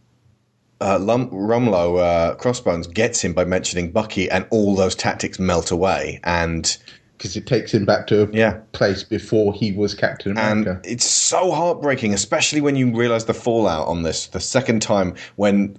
uh, 0.81 0.99
Lum- 0.99 1.31
Rumlow 1.31 1.99
uh, 2.01 2.35
Crossbones 2.37 2.87
gets 2.87 3.23
him 3.23 3.33
by 3.33 3.45
mentioning 3.45 3.91
Bucky, 3.93 4.29
and 4.31 4.47
all 4.51 4.75
those 4.75 4.95
tactics 4.95 5.39
melt 5.39 5.71
away. 5.71 6.21
And 6.25 6.77
because 7.25 7.39
it 7.39 7.47
takes 7.47 7.73
him 7.73 7.87
back 7.87 8.07
to 8.07 8.25
a 8.25 8.29
Yeah. 8.31 8.59
place 8.73 9.03
before 9.03 9.55
he 9.55 9.73
was 9.73 9.95
Captain 9.95 10.33
America. 10.33 10.73
and 10.73 10.87
it's 10.87 11.07
so 11.07 11.53
heartbreaking, 11.53 12.13
especially 12.13 12.61
when 12.61 12.77
you 12.77 12.95
realize 12.95 13.25
the 13.25 13.33
fallout 13.33 13.89
on 13.89 14.03
this. 14.03 14.27
The 14.27 14.41
second 14.41 14.83
time 14.83 15.15
when 15.37 15.75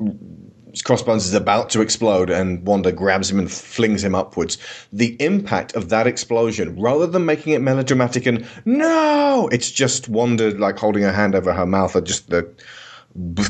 Crossbones 0.83 1.27
is 1.27 1.35
about 1.35 1.69
to 1.69 1.81
explode 1.81 2.31
and 2.31 2.65
Wanda 2.65 2.91
grabs 2.91 3.29
him 3.29 3.37
and 3.37 3.49
flings 3.49 4.03
him 4.03 4.15
upwards, 4.15 4.57
the 4.91 5.15
impact 5.19 5.75
of 5.75 5.89
that 5.89 6.07
explosion, 6.07 6.75
rather 6.79 7.05
than 7.05 7.27
making 7.27 7.53
it 7.53 7.61
melodramatic 7.61 8.25
and 8.25 8.43
no, 8.65 9.47
it's 9.51 9.69
just 9.69 10.09
Wanda 10.09 10.49
like 10.57 10.79
holding 10.79 11.03
her 11.03 11.11
hand 11.13 11.35
over 11.35 11.53
her 11.53 11.67
mouth. 11.67 11.95
Or 11.95 12.01
just 12.01 12.31
the 12.31 12.49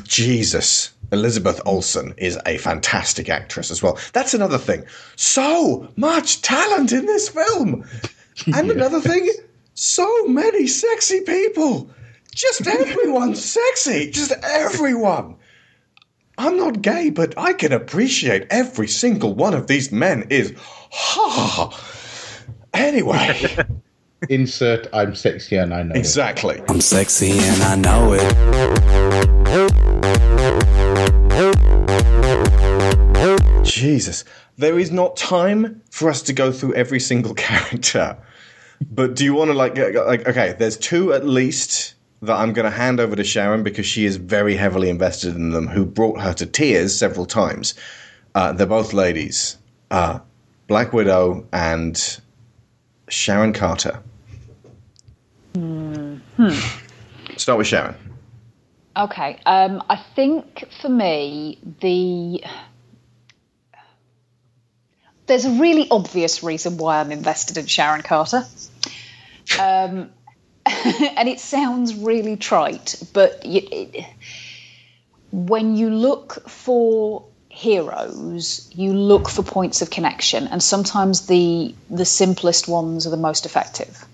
Jesus. 0.03 0.91
Elizabeth 1.15 1.59
Olsen 1.65 2.13
is 2.17 2.37
a 2.45 2.57
fantastic 2.57 3.29
actress 3.29 3.71
as 3.71 3.81
well. 3.81 3.97
That's 4.13 4.33
another 4.33 4.57
thing. 4.57 4.85
So 5.15 5.87
much 5.95 6.41
talent 6.41 6.91
in 6.91 7.05
this 7.05 7.29
film. 7.29 7.85
And 8.53 8.69
another 8.77 8.99
thing, 8.99 9.31
so 9.73 10.27
many 10.27 10.67
sexy 10.67 11.21
people. 11.21 11.89
Just 12.35 12.67
everyone's 12.67 13.43
sexy. 13.59 14.11
Just 14.11 14.33
everyone. 14.43 15.35
I'm 16.37 16.57
not 16.57 16.81
gay, 16.81 17.09
but 17.11 17.33
I 17.37 17.53
can 17.53 17.71
appreciate 17.71 18.45
every 18.49 18.89
single 18.89 19.33
one 19.33 19.53
of 19.53 19.67
these 19.67 19.91
men 19.93 20.27
is. 20.29 20.53
Ha. 20.91 21.69
Anyway, 22.73 23.55
Insert 24.29 24.87
I'm 24.91 25.15
sexy 25.15 25.55
and 25.55 25.73
I 25.73 25.83
know 25.83 25.95
it. 25.95 25.99
exactly. 25.99 26.61
I'm 26.67 26.81
sexy 26.81 27.31
and 27.31 27.63
I 27.63 27.75
know 27.75 28.13
it. 28.19 29.84
Jesus. 33.65 34.23
There 34.57 34.79
is 34.79 34.91
not 34.91 35.17
time 35.17 35.81
for 35.89 36.09
us 36.09 36.21
to 36.23 36.33
go 36.33 36.51
through 36.51 36.75
every 36.75 36.99
single 36.99 37.33
character. 37.47 38.17
But 38.91 39.15
do 39.15 39.23
you 39.23 39.33
want 39.33 39.49
to 39.51 39.53
like 39.53 39.77
like 39.77 40.27
okay, 40.27 40.55
there's 40.57 40.77
two 40.77 41.13
at 41.13 41.25
least 41.25 41.95
that 42.21 42.35
I'm 42.35 42.53
going 42.53 42.69
to 42.69 42.75
hand 42.75 42.99
over 42.99 43.15
to 43.15 43.23
Sharon 43.23 43.63
because 43.63 43.85
she 43.85 44.05
is 44.05 44.17
very 44.17 44.55
heavily 44.55 44.89
invested 44.89 45.35
in 45.35 45.51
them 45.51 45.67
who 45.67 45.85
brought 45.85 46.19
her 46.21 46.33
to 46.33 46.45
tears 46.45 46.97
several 46.97 47.25
times. 47.25 47.75
Uh, 48.33 48.51
they're 48.51 48.67
both 48.67 48.93
ladies. 48.93 49.57
Uh, 49.91 50.19
Black 50.67 50.93
Widow 50.93 51.45
and 51.53 52.19
Sharon 53.09 53.53
Carter. 53.53 54.01
Hmm. 55.53 56.17
Start 57.37 57.57
with 57.57 57.67
Sharon. 57.67 57.95
Okay. 58.97 59.39
Um, 59.45 59.83
I 59.89 60.03
think 60.15 60.65
for 60.81 60.89
me, 60.89 61.59
the 61.81 62.43
there's 65.27 65.45
a 65.45 65.51
really 65.51 65.87
obvious 65.89 66.43
reason 66.43 66.77
why 66.77 66.99
I'm 66.99 67.11
invested 67.11 67.57
in 67.57 67.65
Sharon 67.65 68.01
Carter. 68.01 68.45
Um, 69.59 70.11
and 70.65 71.29
it 71.29 71.39
sounds 71.39 71.95
really 71.95 72.37
trite, 72.37 73.01
but 73.13 73.45
you, 73.45 73.61
it, 73.71 74.05
when 75.31 75.75
you 75.75 75.89
look 75.89 76.49
for 76.49 77.25
heroes, 77.49 78.69
you 78.73 78.93
look 78.93 79.29
for 79.29 79.43
points 79.43 79.81
of 79.81 79.89
connection, 79.89 80.47
and 80.47 80.61
sometimes 80.61 81.27
the 81.27 81.75
the 81.89 82.05
simplest 82.05 82.67
ones 82.67 83.05
are 83.05 83.11
the 83.11 83.17
most 83.17 83.45
effective. 83.45 84.05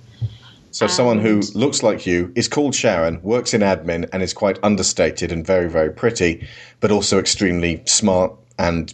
So 0.72 0.88
someone 0.88 1.20
who 1.20 1.42
looks 1.54 1.84
like 1.84 2.06
you 2.06 2.32
is 2.34 2.48
called 2.48 2.74
Sharon, 2.74 3.22
works 3.22 3.54
in 3.54 3.60
admin, 3.60 4.10
and 4.14 4.24
is 4.24 4.34
quite 4.34 4.58
understated 4.64 5.32
and 5.32 5.46
very, 5.46 5.70
very 5.70 5.92
pretty, 5.92 6.48
but 6.80 6.92
also 6.92 7.20
extremely 7.20 7.84
smart 7.86 8.34
and 8.58 8.94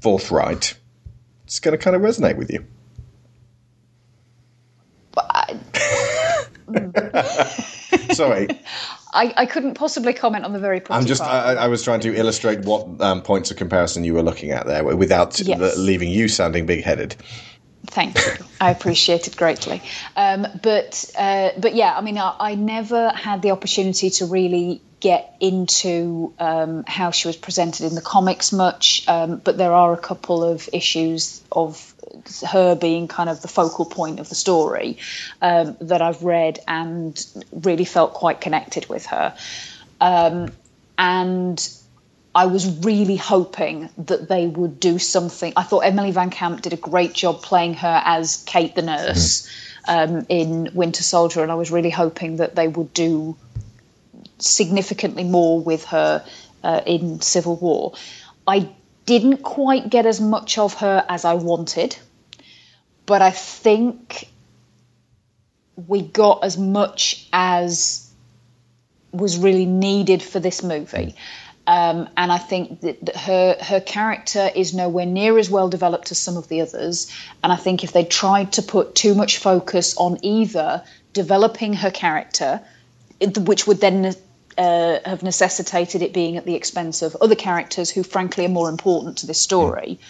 forthright. 0.00 0.74
It's 1.48 1.60
going 1.60 1.72
to 1.72 1.82
kind 1.82 1.96
of 1.96 2.02
resonate 2.02 2.36
with 2.36 2.50
you. 2.50 2.62
Sorry, 8.12 8.48
I, 9.14 9.32
I 9.34 9.46
couldn't 9.46 9.72
possibly 9.72 10.12
comment 10.12 10.44
on 10.44 10.52
the 10.52 10.58
very 10.58 10.82
I'm 10.90 11.06
just. 11.06 11.22
I, 11.22 11.54
I 11.54 11.68
was 11.68 11.82
trying 11.82 12.00
to 12.00 12.14
illustrate 12.14 12.66
what 12.66 13.00
um, 13.00 13.22
points 13.22 13.50
of 13.50 13.56
comparison 13.56 14.04
you 14.04 14.12
were 14.12 14.22
looking 14.22 14.50
at 14.50 14.66
there, 14.66 14.84
without 14.84 15.40
Yes. 15.40 15.78
leaving 15.78 16.10
you 16.10 16.28
sounding 16.28 16.66
big-headed. 16.66 17.16
Thank 17.90 18.16
you. 18.16 18.44
I 18.60 18.70
appreciate 18.70 19.26
it 19.26 19.36
greatly. 19.36 19.82
Um, 20.14 20.46
but 20.62 21.10
uh, 21.16 21.50
but 21.58 21.74
yeah, 21.74 21.94
I 21.96 22.00
mean, 22.00 22.18
I, 22.18 22.34
I 22.38 22.54
never 22.54 23.10
had 23.10 23.42
the 23.42 23.50
opportunity 23.50 24.10
to 24.10 24.26
really 24.26 24.82
get 25.00 25.36
into 25.40 26.34
um, 26.38 26.84
how 26.86 27.10
she 27.12 27.28
was 27.28 27.36
presented 27.36 27.86
in 27.86 27.94
the 27.94 28.00
comics 28.02 28.52
much. 28.52 29.04
Um, 29.08 29.38
but 29.38 29.56
there 29.56 29.72
are 29.72 29.92
a 29.92 29.96
couple 29.96 30.44
of 30.44 30.68
issues 30.72 31.42
of 31.50 31.94
her 32.46 32.74
being 32.74 33.08
kind 33.08 33.30
of 33.30 33.40
the 33.42 33.48
focal 33.48 33.84
point 33.84 34.20
of 34.20 34.28
the 34.28 34.34
story 34.34 34.98
um, 35.40 35.76
that 35.80 36.02
I've 36.02 36.22
read 36.22 36.58
and 36.66 37.26
really 37.52 37.84
felt 37.84 38.14
quite 38.14 38.40
connected 38.40 38.88
with 38.88 39.06
her. 39.06 39.36
Um, 40.00 40.50
and 40.96 41.68
I 42.34 42.46
was 42.46 42.84
really 42.84 43.16
hoping 43.16 43.88
that 43.98 44.28
they 44.28 44.46
would 44.46 44.78
do 44.78 44.98
something. 44.98 45.52
I 45.56 45.62
thought 45.62 45.80
Emily 45.80 46.12
VanCamp 46.12 46.60
did 46.60 46.72
a 46.72 46.76
great 46.76 47.12
job 47.12 47.42
playing 47.42 47.74
her 47.74 48.02
as 48.04 48.42
Kate 48.46 48.74
the 48.74 48.82
nurse 48.82 49.48
um, 49.86 50.26
in 50.28 50.70
Winter 50.74 51.02
Soldier, 51.02 51.42
and 51.42 51.50
I 51.50 51.54
was 51.54 51.70
really 51.70 51.90
hoping 51.90 52.36
that 52.36 52.54
they 52.54 52.68
would 52.68 52.92
do 52.92 53.36
significantly 54.38 55.24
more 55.24 55.60
with 55.60 55.84
her 55.86 56.24
uh, 56.62 56.80
in 56.86 57.20
Civil 57.20 57.56
War. 57.56 57.94
I 58.46 58.68
didn't 59.06 59.38
quite 59.38 59.88
get 59.88 60.06
as 60.06 60.20
much 60.20 60.58
of 60.58 60.74
her 60.74 61.04
as 61.08 61.24
I 61.24 61.34
wanted, 61.34 61.96
but 63.06 63.22
I 63.22 63.30
think 63.30 64.28
we 65.86 66.02
got 66.02 66.44
as 66.44 66.58
much 66.58 67.26
as 67.32 68.10
was 69.12 69.38
really 69.38 69.64
needed 69.64 70.22
for 70.22 70.40
this 70.40 70.62
movie. 70.62 71.14
Um, 71.68 72.08
and 72.16 72.32
I 72.32 72.38
think 72.38 72.80
that, 72.80 73.04
that 73.04 73.16
her 73.16 73.56
her 73.60 73.80
character 73.80 74.50
is 74.54 74.72
nowhere 74.72 75.04
near 75.04 75.36
as 75.38 75.50
well 75.50 75.68
developed 75.68 76.10
as 76.10 76.18
some 76.18 76.38
of 76.38 76.48
the 76.48 76.62
others. 76.62 77.12
And 77.44 77.52
I 77.52 77.56
think 77.56 77.84
if 77.84 77.92
they 77.92 78.04
tried 78.04 78.52
to 78.52 78.62
put 78.62 78.94
too 78.94 79.14
much 79.14 79.36
focus 79.36 79.94
on 79.98 80.16
either 80.22 80.82
developing 81.12 81.74
her 81.74 81.90
character, 81.90 82.62
which 83.20 83.66
would 83.66 83.82
then 83.82 84.14
uh, 84.56 84.98
have 85.04 85.22
necessitated 85.22 86.00
it 86.00 86.14
being 86.14 86.38
at 86.38 86.46
the 86.46 86.54
expense 86.54 87.02
of 87.02 87.14
other 87.16 87.34
characters 87.34 87.90
who, 87.90 88.02
frankly, 88.02 88.46
are 88.46 88.48
more 88.60 88.70
important 88.70 89.18
to 89.18 89.26
this 89.26 89.38
story, 89.38 90.00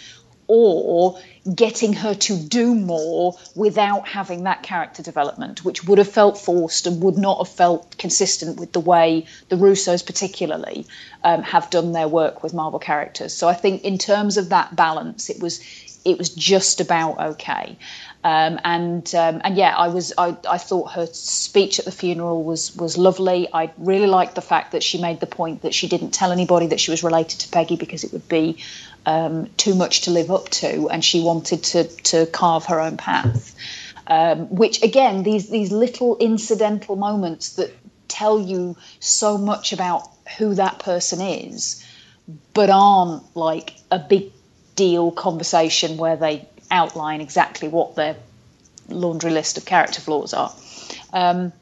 or 0.49 1.19
getting 1.55 1.93
her 1.93 2.15
to 2.15 2.35
do 2.35 2.73
more 2.73 3.35
without 3.55 4.07
having 4.07 4.43
that 4.43 4.63
character 4.63 5.03
development, 5.03 5.63
which 5.63 5.83
would 5.85 5.99
have 5.99 6.11
felt 6.11 6.37
forced 6.37 6.87
and 6.87 7.03
would 7.03 7.17
not 7.17 7.37
have 7.37 7.55
felt 7.55 7.97
consistent 7.97 8.59
with 8.59 8.71
the 8.71 8.79
way 8.79 9.25
the 9.49 9.55
Russos, 9.55 10.05
particularly, 10.05 10.87
um, 11.23 11.43
have 11.43 11.69
done 11.69 11.91
their 11.91 12.07
work 12.07 12.41
with 12.41 12.53
Marvel 12.53 12.79
characters. 12.79 13.33
So 13.33 13.47
I 13.47 13.53
think, 13.53 13.83
in 13.83 13.97
terms 13.99 14.37
of 14.37 14.49
that 14.49 14.75
balance, 14.75 15.29
it 15.29 15.39
was 15.39 15.61
it 16.05 16.17
was 16.17 16.29
just 16.29 16.81
about 16.81 17.19
okay. 17.31 17.77
Um, 18.21 18.59
and 18.63 19.15
um, 19.15 19.41
and 19.43 19.55
yeah, 19.55 19.75
I 19.75 19.87
was 19.87 20.13
I, 20.17 20.35
I 20.49 20.57
thought 20.57 20.91
her 20.91 21.05
speech 21.05 21.79
at 21.79 21.85
the 21.85 21.91
funeral 21.91 22.43
was 22.43 22.75
was 22.75 22.97
lovely. 22.97 23.47
I 23.53 23.71
really 23.77 24.07
liked 24.07 24.35
the 24.35 24.41
fact 24.41 24.73
that 24.73 24.83
she 24.83 25.01
made 25.01 25.19
the 25.21 25.25
point 25.25 25.61
that 25.61 25.73
she 25.73 25.87
didn't 25.87 26.11
tell 26.11 26.31
anybody 26.31 26.67
that 26.67 26.79
she 26.79 26.91
was 26.91 27.01
related 27.01 27.39
to 27.41 27.49
Peggy 27.49 27.77
because 27.77 28.03
it 28.03 28.11
would 28.11 28.27
be 28.27 28.57
um, 29.05 29.47
too 29.57 29.75
much 29.75 30.01
to 30.01 30.11
live 30.11 30.31
up 30.31 30.49
to, 30.49 30.89
and 30.89 31.03
she 31.03 31.21
wanted 31.21 31.63
to 31.63 31.83
to 31.83 32.25
carve 32.25 32.65
her 32.65 32.79
own 32.79 32.97
path. 32.97 33.55
Um, 34.07 34.47
which 34.55 34.81
again, 34.81 35.23
these 35.23 35.49
these 35.49 35.71
little 35.71 36.17
incidental 36.17 36.95
moments 36.95 37.53
that 37.53 37.71
tell 38.07 38.39
you 38.39 38.75
so 38.99 39.37
much 39.37 39.71
about 39.71 40.09
who 40.37 40.55
that 40.55 40.79
person 40.79 41.21
is, 41.21 41.85
but 42.53 42.69
aren't 42.69 43.35
like 43.35 43.73
a 43.91 43.99
big 43.99 44.31
deal 44.75 45.11
conversation 45.11 45.97
where 45.97 46.15
they 46.15 46.47
outline 46.71 47.21
exactly 47.21 47.67
what 47.67 47.95
their 47.95 48.15
laundry 48.87 49.31
list 49.31 49.57
of 49.57 49.65
character 49.65 50.01
flaws 50.01 50.33
are. 50.33 50.53
Um, 51.13 51.53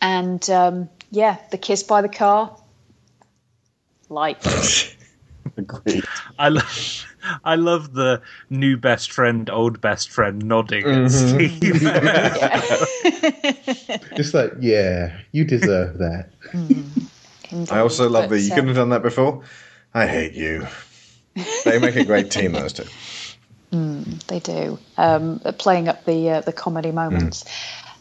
and 0.00 0.48
um, 0.50 0.88
yeah, 1.10 1.38
the 1.50 1.58
kiss 1.58 1.82
by 1.82 2.02
the 2.02 2.08
car, 2.08 2.56
like 4.08 4.38
Agreed. 5.56 6.04
I 6.38 6.48
love, 6.48 7.06
I 7.44 7.54
love 7.56 7.94
the 7.94 8.22
new 8.50 8.76
best 8.76 9.12
friend, 9.12 9.48
old 9.50 9.80
best 9.80 10.10
friend 10.10 10.44
nodding 10.44 10.86
at 10.86 11.10
Steve. 11.10 11.60
Just 14.16 14.34
like, 14.34 14.52
yeah, 14.60 15.18
you 15.32 15.44
deserve 15.44 15.98
that. 15.98 16.30
I 17.70 17.80
also 17.80 18.08
love 18.08 18.30
that 18.30 18.40
you 18.40 18.52
uh, 18.52 18.54
couldn't 18.54 18.68
have 18.68 18.76
done 18.76 18.90
that 18.90 19.02
before. 19.02 19.42
I 19.94 20.06
hate 20.06 20.34
you. 20.34 20.66
They 21.64 21.78
make 21.78 21.96
a 21.96 22.04
great 22.04 22.30
team, 22.30 22.52
those 22.52 22.72
two. 22.72 22.84
they 24.28 24.40
do 24.40 24.78
um, 24.96 25.40
playing 25.58 25.88
up 25.88 26.04
the 26.04 26.30
uh, 26.30 26.40
the 26.40 26.52
comedy 26.52 26.92
moments. 26.92 27.44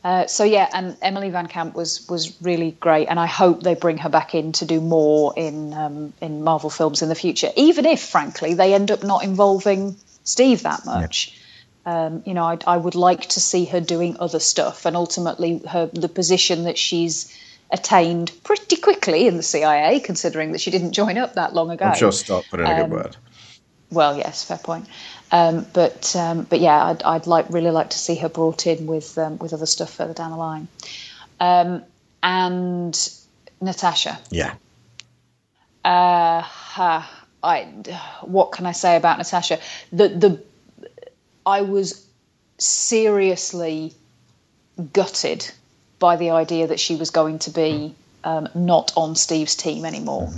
Uh, 0.05 0.27
so 0.27 0.43
yeah, 0.43 0.69
and 0.71 0.95
Emily 1.01 1.31
VanCamp 1.31 1.73
was 1.73 2.07
was 2.07 2.39
really 2.39 2.69
great, 2.69 3.07
and 3.07 3.19
I 3.19 3.25
hope 3.25 3.63
they 3.63 3.73
bring 3.73 3.97
her 3.97 4.09
back 4.09 4.35
in 4.35 4.51
to 4.51 4.65
do 4.65 4.79
more 4.79 5.33
in 5.35 5.73
um, 5.73 6.13
in 6.21 6.43
Marvel 6.43 6.69
films 6.69 7.01
in 7.01 7.09
the 7.09 7.15
future. 7.15 7.49
Even 7.55 7.87
if, 7.87 8.03
frankly, 8.03 8.53
they 8.53 8.75
end 8.75 8.91
up 8.91 9.03
not 9.03 9.23
involving 9.23 9.95
Steve 10.23 10.61
that 10.61 10.85
much. 10.85 11.41
Um, 11.87 12.21
you 12.27 12.35
know, 12.35 12.43
I, 12.43 12.59
I 12.67 12.77
would 12.77 12.93
like 12.93 13.21
to 13.29 13.39
see 13.39 13.65
her 13.65 13.81
doing 13.81 14.17
other 14.19 14.39
stuff, 14.39 14.85
and 14.85 14.95
ultimately, 14.95 15.63
her 15.67 15.87
the 15.87 16.07
position 16.07 16.65
that 16.65 16.77
she's 16.77 17.35
attained 17.71 18.31
pretty 18.43 18.75
quickly 18.75 19.25
in 19.25 19.37
the 19.37 19.43
CIA, 19.43 19.99
considering 20.01 20.51
that 20.51 20.61
she 20.61 20.69
didn't 20.69 20.91
join 20.91 21.17
up 21.17 21.33
that 21.33 21.55
long 21.55 21.71
ago. 21.71 21.85
I'm 21.85 21.97
sure 21.97 22.11
Scott 22.11 22.45
put 22.51 22.59
in 22.59 22.67
a 22.67 22.75
good 22.75 22.83
Um, 22.83 22.89
word. 22.91 23.17
Well, 23.89 24.17
yes, 24.17 24.43
fair 24.43 24.57
point. 24.59 24.85
Um, 25.31 25.65
but 25.73 26.15
um, 26.15 26.43
but 26.43 26.59
yeah, 26.59 26.85
I'd, 26.85 27.03
I'd 27.03 27.27
like 27.27 27.47
really 27.49 27.71
like 27.71 27.89
to 27.89 27.97
see 27.97 28.15
her 28.17 28.29
brought 28.29 28.67
in 28.67 28.85
with 28.87 29.17
um, 29.17 29.37
with 29.37 29.53
other 29.53 29.65
stuff 29.65 29.93
further 29.93 30.13
down 30.13 30.31
the 30.31 30.37
line. 30.37 30.67
Um, 31.39 31.83
and 32.21 33.09
Natasha, 33.61 34.19
Yeah. 34.29 34.55
uh, 35.83 36.41
ha, 36.41 37.25
I 37.43 37.63
what 38.21 38.51
can 38.51 38.65
I 38.65 38.71
say 38.71 38.95
about 38.95 39.17
Natasha? 39.17 39.59
The 39.91 40.09
the 40.09 40.43
I 41.45 41.61
was 41.61 42.05
seriously 42.57 43.93
gutted 44.93 45.49
by 45.99 46.15
the 46.17 46.31
idea 46.31 46.67
that 46.67 46.79
she 46.79 46.95
was 46.95 47.09
going 47.09 47.39
to 47.39 47.51
be 47.51 47.95
um, 48.23 48.49
not 48.55 48.93
on 48.95 49.15
Steve's 49.15 49.55
team 49.55 49.85
anymore, 49.85 50.31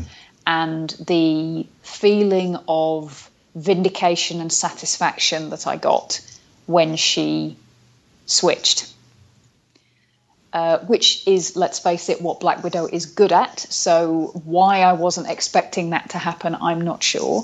and 0.46 0.90
the 1.08 1.68
feeling 1.82 2.58
of 2.68 3.30
vindication 3.58 4.40
and 4.40 4.54
satisfaction 4.54 5.50
that 5.50 5.66
I 5.68 5.78
got 5.78 6.22
when 6.68 6.96
she 6.96 7.58
switched. 8.26 8.94
Uh, 10.54 10.80
which 10.80 11.28
is, 11.28 11.56
let's 11.56 11.78
face 11.78 12.10
it, 12.10 12.22
what 12.22 12.40
Black 12.40 12.64
Widow 12.64 12.88
is 12.88 13.06
good 13.06 13.32
at. 13.32 13.60
So 13.60 14.32
why 14.46 14.82
I 14.82 14.94
wasn't 14.94 15.30
expecting 15.30 15.90
that 15.90 16.12
to 16.12 16.18
happen, 16.18 16.56
I'm 16.56 16.82
not 16.82 17.04
sure. 17.04 17.44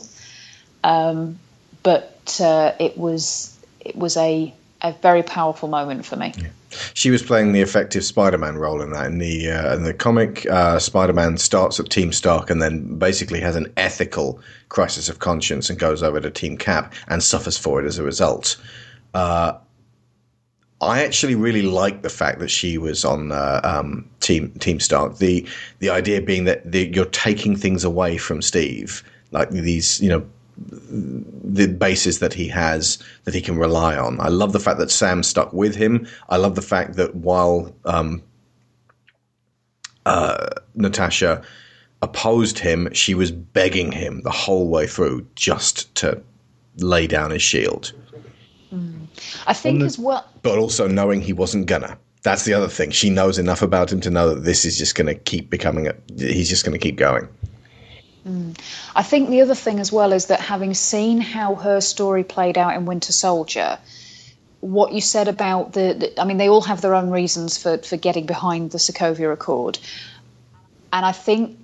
Um, 0.84 1.40
but 1.84 2.40
uh, 2.42 2.74
it 2.80 2.98
was 2.98 3.56
it 3.80 3.96
was 3.96 4.16
a 4.16 4.54
a 4.84 4.92
very 5.02 5.24
powerful 5.24 5.70
moment 5.70 6.06
for 6.06 6.18
me. 6.18 6.34
She 6.94 7.10
was 7.10 7.24
playing 7.24 7.54
the 7.54 7.62
effective 7.62 8.04
Spider-Man 8.04 8.58
role 8.58 8.82
in 8.82 8.92
that. 8.92 9.06
In 9.06 9.20
the 9.20 9.52
uh, 9.52 9.76
in 9.76 9.84
the 9.84 9.94
comic, 9.94 10.46
uh, 10.50 10.80
Spider-Man 10.80 11.38
starts 11.38 11.80
at 11.80 11.90
Team 11.90 12.12
Stark 12.12 12.50
and 12.50 12.62
then 12.62 12.98
basically 12.98 13.40
has 13.40 13.56
an 13.56 13.72
ethical 13.78 14.40
crisis 14.70 15.08
of 15.08 15.20
conscience 15.20 15.70
and 15.70 15.80
goes 15.80 16.04
over 16.04 16.20
to 16.20 16.30
Team 16.30 16.58
Cap 16.58 16.94
and 17.08 17.24
suffers 17.24 17.58
for 17.58 17.82
it 17.82 17.86
as 17.86 17.98
a 17.98 18.04
result. 18.04 18.62
Uh, 19.14 19.54
I 20.82 21.04
actually 21.04 21.36
really 21.36 21.62
like 21.62 22.02
the 22.02 22.10
fact 22.10 22.40
that 22.40 22.50
she 22.50 22.78
was 22.78 23.06
on 23.06 23.32
uh, 23.32 23.62
um, 23.64 24.10
Team 24.20 24.52
Team 24.60 24.80
Stark. 24.80 25.18
The 25.18 25.48
the 25.80 25.90
idea 25.90 26.22
being 26.22 26.44
that 26.44 26.70
the, 26.70 26.88
you're 26.94 27.06
taking 27.06 27.56
things 27.56 27.84
away 27.84 28.18
from 28.18 28.42
Steve, 28.42 29.04
like 29.32 29.50
these, 29.52 30.02
you 30.02 30.10
know, 30.10 30.26
the 30.58 31.68
bases 31.68 32.20
that 32.20 32.34
he 32.34 32.48
has 32.48 33.00
that 33.24 33.34
he 33.34 33.42
can 33.42 33.58
rely 33.58 33.98
on. 33.98 34.20
I 34.20 34.28
love 34.30 34.54
the 34.54 34.60
fact 34.60 34.80
that 34.80 34.92
Sam 34.92 35.24
stuck 35.24 35.52
with 35.54 35.76
him. 35.76 36.08
I 36.30 36.38
love 36.38 36.56
the 36.56 36.62
fact 36.62 36.96
that 36.96 37.16
while 37.16 37.76
um, 37.86 38.22
uh, 40.06 40.48
Natasha 40.76 41.42
opposed 42.02 42.60
him, 42.60 42.92
she 42.94 43.16
was 43.16 43.32
begging 43.32 43.92
him 43.92 44.22
the 44.22 44.32
whole 44.32 44.68
way 44.68 44.88
through 44.88 45.26
just 45.36 45.94
to 45.96 46.22
lay 46.78 47.08
down 47.08 47.32
his 47.32 47.42
shield, 47.42 47.94
I 49.48 49.54
think 49.54 49.82
as 49.84 49.98
well. 49.98 50.28
but 50.42 50.58
also 50.58 50.88
knowing 50.88 51.22
he 51.22 51.34
wasn't 51.34 51.68
gonna. 51.68 51.98
That's 52.24 52.46
the 52.46 52.54
other 52.54 52.68
thing. 52.70 52.92
She 52.92 53.10
knows 53.10 53.38
enough 53.38 53.62
about 53.62 53.92
him 53.92 54.02
to 54.02 54.10
know 54.10 54.34
that 54.34 54.44
this 54.44 54.64
is 54.64 54.78
just 54.78 54.96
going 54.96 55.08
to 55.08 55.16
keep 55.16 55.50
becoming 55.50 55.88
a. 55.88 55.96
He's 56.18 56.48
just 56.48 56.64
going 56.64 56.72
to 56.72 56.80
keep 56.80 56.96
going. 56.96 57.28
Mm. 58.28 58.58
I 58.96 59.04
think 59.04 59.30
the 59.30 59.42
other 59.42 59.56
thing 59.56 59.80
as 59.80 59.92
well 59.92 60.14
is 60.14 60.28
that 60.28 60.40
having 60.40 60.74
seen 60.74 61.20
how 61.20 61.56
her 61.56 61.82
story 61.82 62.24
played 62.24 62.58
out 62.58 62.76
in 62.76 62.86
Winter 62.86 63.12
Soldier, 63.12 63.80
what 64.62 64.94
you 64.94 65.02
said 65.02 65.28
about 65.28 65.74
the, 65.74 65.94
the 65.94 66.22
I 66.22 66.26
mean, 66.26 66.38
they 66.38 66.48
all 66.48 66.62
have 66.62 66.82
their 66.82 66.96
own 66.96 67.10
reasons 67.10 67.58
for, 67.58 67.80
for 67.80 67.98
getting 67.98 68.26
behind 68.26 68.72
the 68.72 68.78
Sokovia 68.78 69.34
Accord. 69.34 69.78
And 70.92 71.06
I 71.06 71.12
think 71.12 71.60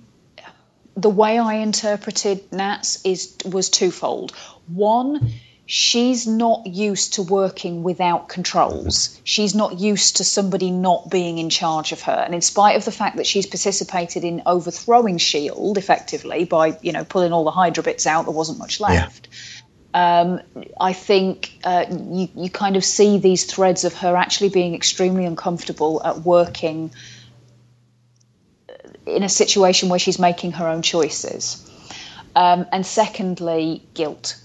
the 0.96 1.08
way 1.08 1.38
I 1.38 1.54
interpreted 1.54 2.52
Nats 2.52 3.00
is 3.04 3.36
was 3.44 3.70
twofold. 3.70 4.32
One, 4.66 5.32
she's 5.72 6.26
not 6.26 6.66
used 6.66 7.14
to 7.14 7.22
working 7.22 7.84
without 7.84 8.28
controls. 8.28 9.20
She's 9.22 9.54
not 9.54 9.78
used 9.78 10.16
to 10.16 10.24
somebody 10.24 10.72
not 10.72 11.08
being 11.08 11.38
in 11.38 11.48
charge 11.48 11.92
of 11.92 12.02
her. 12.02 12.12
And 12.12 12.34
in 12.34 12.40
spite 12.40 12.74
of 12.74 12.84
the 12.84 12.90
fact 12.90 13.18
that 13.18 13.26
she's 13.26 13.46
participated 13.46 14.24
in 14.24 14.42
overthrowing 14.46 15.18
Shield 15.18 15.78
effectively 15.78 16.44
by, 16.44 16.76
you 16.82 16.90
know, 16.90 17.04
pulling 17.04 17.32
all 17.32 17.44
the 17.44 17.52
Hydra 17.52 17.84
bits 17.84 18.08
out, 18.08 18.24
there 18.24 18.34
wasn't 18.34 18.58
much 18.58 18.80
left. 18.80 19.28
Um, 19.94 20.40
I 20.80 20.92
think 20.92 21.52
uh, 21.62 21.84
you, 21.88 22.28
you 22.34 22.50
kind 22.50 22.74
of 22.74 22.84
see 22.84 23.18
these 23.18 23.44
threads 23.44 23.84
of 23.84 23.94
her 23.94 24.16
actually 24.16 24.48
being 24.48 24.74
extremely 24.74 25.24
uncomfortable 25.24 26.02
at 26.04 26.18
working 26.18 26.90
in 29.06 29.22
a 29.22 29.28
situation 29.28 29.88
where 29.88 30.00
she's 30.00 30.18
making 30.18 30.50
her 30.50 30.66
own 30.66 30.82
choices. 30.82 31.64
Um, 32.34 32.66
and 32.72 32.84
secondly, 32.84 33.84
guilt. 33.94 34.36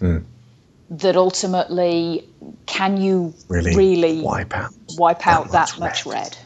That 0.90 1.16
ultimately, 1.16 2.28
can 2.68 2.98
you 2.98 3.34
Really, 3.48 3.76
really 3.76 4.22
wipe 4.22 4.56
out 4.56 4.72
wipe 4.98 5.26
out 5.26 5.52
that 5.52 5.70
that, 5.70 5.80
much 5.80 6.06
much 6.06 6.14
red? 6.14 6.38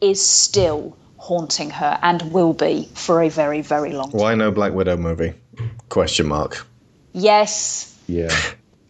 Is 0.00 0.24
still 0.24 0.96
haunting 1.18 1.70
her 1.70 1.98
and 2.02 2.32
will 2.32 2.52
be 2.52 2.88
for 2.94 3.22
a 3.22 3.28
very, 3.28 3.60
very 3.60 3.92
long 3.92 4.10
time. 4.12 4.20
Why 4.20 4.34
no 4.34 4.50
Black 4.50 4.72
Widow 4.72 4.96
movie? 4.96 5.34
Question 5.88 6.26
mark. 6.26 6.66
Yes. 7.12 7.94
Yeah. 8.06 8.34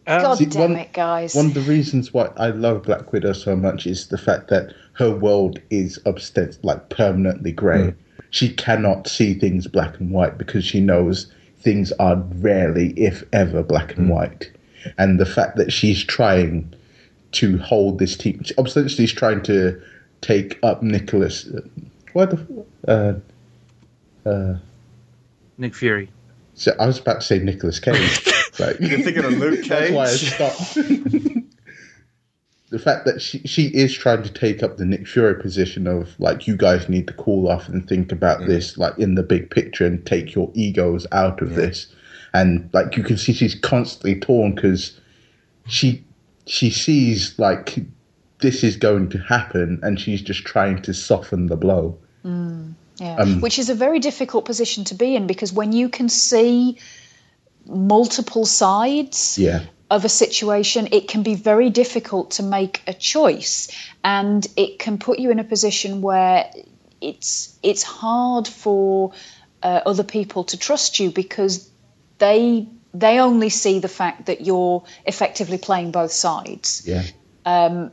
Um, 0.07 0.23
God 0.23 0.39
See, 0.39 0.47
damn 0.47 0.73
one- 0.73 0.81
it, 0.81 0.93
guys. 0.93 1.35
One 1.35 1.47
of 1.47 1.55
the 1.55 1.63
reasons 1.63 2.13
why 2.13 2.31
I 2.37 2.51
love 2.51 2.85
Black 2.85 3.13
Widow 3.13 3.33
so 3.33 3.57
much 3.57 3.87
is 3.87 4.09
the 4.09 4.19
fact 4.19 4.49
that 4.49 4.73
her 4.93 5.11
world 5.11 5.61
is 5.71 5.99
obsessed, 6.07 6.65
like 6.65 6.89
permanently 6.91 7.53
grey. 7.53 7.91
Hmm. 7.91 7.91
she 8.31 8.53
cannot 8.53 9.09
see 9.09 9.35
things 9.35 9.67
black 9.67 9.99
and 9.99 10.11
white 10.11 10.37
because 10.37 10.65
she 10.65 10.81
knows 10.81 11.33
things 11.61 11.93
are 11.93 12.17
rarely, 12.37 12.91
if 12.97 13.25
ever, 13.33 13.63
black 13.63 13.97
and 13.97 14.07
hmm. 14.07 14.13
white. 14.13 14.51
And 14.99 15.19
the 15.21 15.27
fact 15.27 15.57
that 15.57 15.73
she's 15.73 16.03
trying 16.05 16.73
to 17.33 17.59
hold 17.59 17.99
this 17.99 18.17
team—obviously, 18.17 18.89
she's 18.89 19.13
trying 19.13 19.43
to 19.45 19.81
take 20.21 20.59
up 20.63 20.83
Nicholas. 20.83 21.49
What 22.13 22.31
the? 22.31 22.65
Uh, 22.89 24.29
uh, 24.29 24.59
Nick 25.59 25.75
Fury. 25.75 26.11
so 26.55 26.75
I 26.81 26.87
was 26.87 26.99
about 26.99 27.21
to 27.21 27.27
say 27.27 27.39
Nicolas 27.39 27.79
Cage. 27.81 28.27
like, 28.59 28.79
You're 28.81 29.01
thinking 29.01 29.25
of 29.25 29.33
Luke 29.39 29.65
That's 29.67 29.91
why 29.93 30.05
I 30.05 30.09
stopped. 30.09 30.75
the 32.71 32.79
fact 32.79 33.05
that 33.07 33.21
she 33.23 33.39
she 33.41 33.67
is 33.69 33.95
trying 33.95 34.23
to 34.23 34.33
take 34.33 34.63
up 34.63 34.77
the 34.77 34.85
Nick 34.85 35.07
Fury 35.07 35.41
position 35.41 35.87
of 35.87 36.19
like 36.19 36.47
you 36.47 36.57
guys 36.57 36.89
need 36.89 37.07
to 37.07 37.13
cool 37.15 37.49
off 37.49 37.69
and 37.69 37.89
think 37.89 38.11
about 38.13 38.41
Mm. 38.41 38.47
this 38.49 38.77
like 38.77 38.99
in 38.99 39.15
the 39.15 39.23
big 39.23 39.51
picture 39.51 39.87
and 39.87 40.05
take 40.05 40.35
your 40.35 40.51
egos 40.55 41.07
out 41.13 41.41
of 41.43 41.55
this, 41.55 41.87
and 42.41 42.69
like 42.73 42.97
you 42.97 43.03
can 43.03 43.17
see 43.17 43.33
she's 43.33 43.55
constantly 43.55 44.21
torn 44.21 44.55
because 44.55 45.01
she 45.67 46.05
she 46.47 46.71
sees 46.71 47.39
like 47.39 47.79
this 48.41 48.63
is 48.63 48.77
going 48.77 49.09
to 49.09 49.19
happen 49.19 49.81
and 49.83 49.99
she's 49.99 50.23
just 50.23 50.45
trying 50.45 50.83
to 50.83 50.93
soften 50.93 51.47
the 51.47 51.57
blow. 51.57 51.99
Yeah. 52.25 53.17
Um, 53.19 53.41
Which 53.41 53.59
is 53.59 53.69
a 53.71 53.75
very 53.75 53.99
difficult 53.99 54.45
position 54.45 54.85
to 54.85 54.95
be 54.95 55.17
in 55.17 55.27
because 55.27 55.53
when 55.53 55.73
you 55.73 55.89
can 55.89 56.09
see 56.09 56.79
multiple 57.67 58.47
sides 58.47 59.39
Yeah. 59.39 59.61
of 59.91 60.05
a 60.05 60.09
situation, 60.09 60.89
it 60.93 61.09
can 61.09 61.23
be 61.23 61.35
very 61.35 61.71
difficult 61.71 62.33
to 62.33 62.43
make 62.43 62.83
a 62.87 62.95
choice, 62.95 63.69
and 64.03 64.47
it 64.57 64.79
can 64.79 64.99
put 64.99 65.19
you 65.19 65.31
in 65.31 65.39
a 65.39 65.45
position 65.45 66.01
where 66.03 66.51
it's 67.01 67.59
it's 67.63 67.83
hard 67.83 68.49
for 68.49 69.13
uh, 69.63 69.81
other 69.87 70.05
people 70.05 70.45
to 70.45 70.57
trust 70.57 70.99
you 71.01 71.11
because 71.11 71.71
they 72.19 72.69
they 72.95 73.19
only 73.19 73.51
see 73.51 73.79
the 73.79 73.89
fact 73.89 74.27
that 74.27 74.41
you're 74.41 74.85
effectively 75.05 75.59
playing 75.59 75.91
both 75.91 76.13
sides 76.13 76.83
Yeah. 76.87 77.03
Um, 77.45 77.93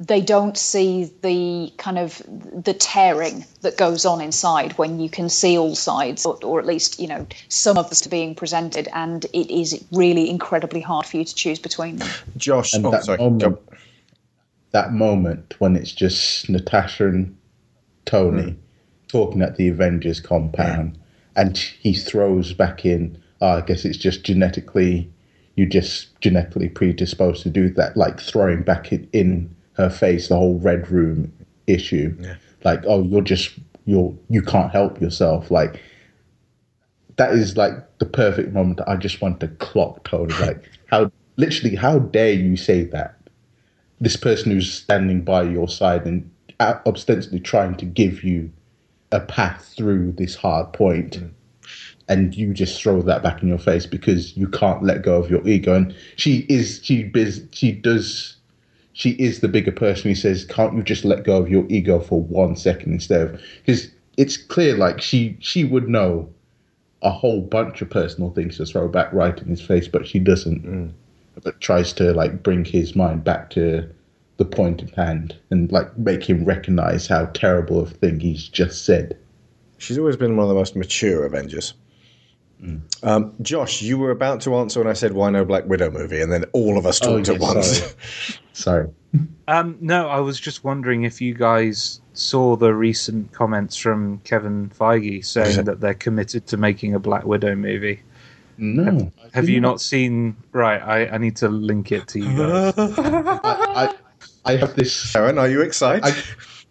they 0.00 0.22
don't 0.22 0.56
see 0.56 1.12
the 1.20 1.70
kind 1.76 1.98
of 1.98 2.22
the 2.26 2.72
tearing 2.72 3.44
that 3.60 3.76
goes 3.76 4.06
on 4.06 4.22
inside 4.22 4.72
when 4.78 4.98
you 4.98 5.10
can 5.10 5.28
see 5.28 5.58
all 5.58 5.74
sides 5.74 6.24
or, 6.24 6.38
or 6.42 6.58
at 6.58 6.64
least 6.64 6.98
you 6.98 7.06
know 7.06 7.26
some 7.48 7.76
of 7.76 7.86
us 7.92 8.06
being 8.06 8.34
presented 8.34 8.88
and 8.94 9.26
it 9.26 9.50
is 9.50 9.84
really 9.92 10.30
incredibly 10.30 10.80
hard 10.80 11.04
for 11.04 11.18
you 11.18 11.24
to 11.24 11.34
choose 11.34 11.58
between 11.58 11.96
them 11.96 12.08
Josh. 12.36 12.72
And 12.72 12.86
Oh, 12.86 12.90
that 12.90 13.04
sorry. 13.04 13.18
moment, 13.18 13.42
Go. 13.42 13.58
that 14.70 14.92
moment 14.92 15.54
when 15.58 15.76
it's 15.76 15.92
just 15.92 16.48
Natasha 16.48 17.08
and 17.08 17.36
Tony 18.06 18.52
hmm. 18.52 18.58
talking 19.08 19.42
at 19.42 19.56
the 19.56 19.68
Avengers 19.68 20.18
compound, 20.20 20.98
and 21.36 21.56
he 21.56 21.94
throws 21.94 22.52
back 22.52 22.84
in. 22.84 23.20
Oh, 23.40 23.58
I 23.58 23.60
guess 23.62 23.84
it's 23.84 23.96
just 23.96 24.24
genetically, 24.24 25.10
you 25.56 25.66
just 25.66 26.20
genetically 26.20 26.68
predisposed 26.68 27.42
to 27.44 27.50
do 27.50 27.70
that. 27.70 27.96
Like 27.96 28.20
throwing 28.20 28.62
back 28.62 28.92
in, 28.92 29.08
in 29.12 29.54
her 29.74 29.90
face 29.90 30.28
the 30.28 30.36
whole 30.36 30.58
red 30.58 30.90
room 30.90 31.32
issue. 31.66 32.16
Like, 32.64 32.82
oh, 32.86 33.02
you're 33.02 33.22
just 33.22 33.58
you're 33.86 34.14
you 34.28 34.42
can't 34.42 34.70
help 34.70 35.00
yourself. 35.00 35.50
Like 35.50 35.80
that 37.16 37.32
is 37.32 37.56
like 37.56 37.72
the 37.98 38.06
perfect 38.06 38.52
moment. 38.52 38.78
that 38.78 38.88
I 38.88 38.96
just 38.96 39.20
want 39.20 39.40
to 39.40 39.48
clock 39.48 40.04
Tony. 40.04 40.34
Like 40.40 40.68
how 40.86 41.10
literally 41.36 41.76
how 41.76 41.98
dare 41.98 42.32
you 42.32 42.56
say 42.56 42.84
that? 42.84 43.16
This 44.00 44.16
person 44.16 44.52
who's 44.52 44.72
standing 44.72 45.22
by 45.22 45.42
your 45.42 45.68
side 45.68 46.06
and 46.06 46.30
ostensibly 46.60 47.40
trying 47.40 47.74
to 47.76 47.84
give 47.84 48.22
you 48.22 48.50
a 49.12 49.20
path 49.20 49.72
through 49.76 50.12
this 50.12 50.34
hard 50.34 50.72
point, 50.72 51.20
mm. 51.20 51.30
and 52.08 52.34
you 52.34 52.54
just 52.54 52.80
throw 52.80 53.02
that 53.02 53.22
back 53.22 53.42
in 53.42 53.48
your 53.48 53.58
face 53.58 53.86
because 53.86 54.36
you 54.36 54.48
can't 54.48 54.82
let 54.82 55.02
go 55.02 55.16
of 55.16 55.30
your 55.30 55.46
ego. 55.46 55.74
And 55.74 55.94
she 56.16 56.46
is 56.48 56.80
she 56.82 57.04
biz, 57.04 57.44
she 57.52 57.72
does 57.72 58.36
she 58.92 59.10
is 59.12 59.40
the 59.40 59.48
bigger 59.48 59.72
person 59.72 60.10
who 60.10 60.14
says, 60.14 60.44
"Can't 60.44 60.74
you 60.74 60.82
just 60.82 61.04
let 61.04 61.24
go 61.24 61.38
of 61.38 61.48
your 61.48 61.64
ego 61.68 62.00
for 62.00 62.20
one 62.22 62.56
second 62.56 62.92
instead 62.92 63.22
of?" 63.22 63.40
Because 63.64 63.88
it's 64.16 64.36
clear, 64.36 64.76
like 64.76 65.00
she 65.00 65.36
she 65.40 65.64
would 65.64 65.88
know 65.88 66.28
a 67.02 67.10
whole 67.10 67.40
bunch 67.40 67.80
of 67.80 67.88
personal 67.88 68.30
things 68.30 68.58
to 68.58 68.66
throw 68.66 68.86
back 68.86 69.12
right 69.12 69.40
in 69.40 69.48
his 69.48 69.62
face, 69.62 69.88
but 69.88 70.06
she 70.06 70.18
doesn't. 70.18 70.64
Mm. 70.64 70.90
But 71.42 71.60
tries 71.60 71.92
to 71.94 72.12
like 72.12 72.42
bring 72.42 72.64
his 72.64 72.94
mind 72.94 73.24
back 73.24 73.50
to 73.50 73.88
the 74.40 74.44
point 74.46 74.82
at 74.82 74.90
hand 74.94 75.36
and 75.50 75.70
like 75.70 75.96
make 75.98 76.24
him 76.24 76.44
recognize 76.46 77.06
how 77.06 77.26
terrible 77.26 77.78
of 77.78 77.90
a 77.92 77.94
thing 77.94 78.18
he's 78.18 78.48
just 78.48 78.86
said. 78.86 79.16
She's 79.76 79.98
always 79.98 80.16
been 80.16 80.34
one 80.34 80.44
of 80.44 80.48
the 80.48 80.54
most 80.54 80.74
mature 80.74 81.24
Avengers. 81.26 81.74
Um, 83.02 83.32
Josh, 83.40 83.80
you 83.82 83.96
were 83.98 84.10
about 84.10 84.40
to 84.42 84.54
answer 84.56 84.80
when 84.80 84.88
I 84.88 84.92
said 84.92 85.12
why 85.12 85.30
no 85.30 85.44
Black 85.46 85.64
Widow 85.66 85.90
movie, 85.90 86.20
and 86.20 86.30
then 86.30 86.44
all 86.52 86.76
of 86.76 86.84
us 86.84 86.98
talked 87.00 87.28
Oh, 87.30 87.34
at 87.34 87.40
once. 87.40 87.78
sorry. 87.78 87.92
Sorry. 88.52 88.88
Um, 89.48 89.78
no, 89.80 90.08
I 90.08 90.20
was 90.20 90.38
just 90.38 90.64
wondering 90.64 91.04
if 91.04 91.20
you 91.22 91.32
guys 91.34 92.00
saw 92.12 92.56
the 92.56 92.74
recent 92.74 93.32
comments 93.32 93.76
from 93.76 94.18
Kevin 94.24 94.70
Feige 94.78 95.24
saying 95.24 95.64
that 95.64 95.80
they're 95.80 95.94
committed 95.94 96.46
to 96.48 96.56
making 96.58 96.94
a 96.94 96.98
Black 96.98 97.24
Widow 97.24 97.54
movie. 97.54 98.02
No. 98.58 99.10
Have 99.32 99.48
you 99.48 99.60
not 99.60 99.80
seen? 99.80 100.36
Right, 100.52 100.82
I, 100.82 101.06
I 101.14 101.18
need 101.18 101.36
to 101.36 101.48
link 101.48 101.92
it 101.92 102.06
to 102.08 102.18
you 102.18 102.36
guys. 102.36 102.74
I, 102.76 103.40
I, 103.44 103.94
I 104.44 104.56
have 104.56 104.74
this. 104.74 105.14
Aaron, 105.14 105.38
are 105.38 105.48
you 105.48 105.60
excited? 105.60 106.04
I, 106.04 106.14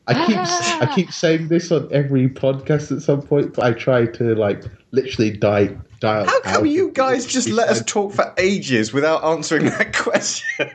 I 0.08 0.26
keep 0.26 0.38
I 0.38 0.80
ah. 0.82 0.94
keep 0.96 1.12
saying 1.12 1.50
this 1.50 1.72
on 1.72 1.88
every 1.92 2.30
podcast 2.30 2.96
at 2.96 3.04
some 3.04 3.22
point, 3.22 3.54
but 3.54 3.64
I 3.64 3.74
try 3.74 4.06
to 4.06 4.36
like 4.36 4.64
literally 4.92 5.32
die 5.32 5.78
dial. 6.00 6.26
How 6.26 6.40
come 6.42 6.64
out 6.64 6.70
you 6.70 6.92
guys 6.92 7.26
just 7.26 7.48
It's 7.48 7.56
let 7.56 7.70
us 7.70 7.84
talk 7.86 8.14
for 8.14 8.34
ages 8.38 8.94
without 8.94 9.24
answering 9.24 9.66
that 9.66 9.94
question? 9.96 10.70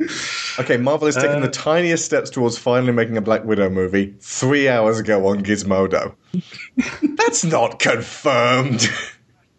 okay, 0.60 0.76
Marvel 0.76 1.08
is 1.08 1.16
taking 1.16 1.40
the 1.40 1.48
uh, 1.48 1.52
tiniest 1.52 2.04
steps 2.04 2.30
towards 2.30 2.58
finally 2.58 2.92
making 2.92 3.16
a 3.16 3.22
Black 3.22 3.44
Widow 3.44 3.70
movie 3.70 4.14
three 4.20 4.68
hours 4.68 4.98
ago 4.98 5.26
on 5.26 5.42
Gizmodo. 5.42 6.14
That's 7.16 7.44
not 7.44 7.78
confirmed. 7.78 8.88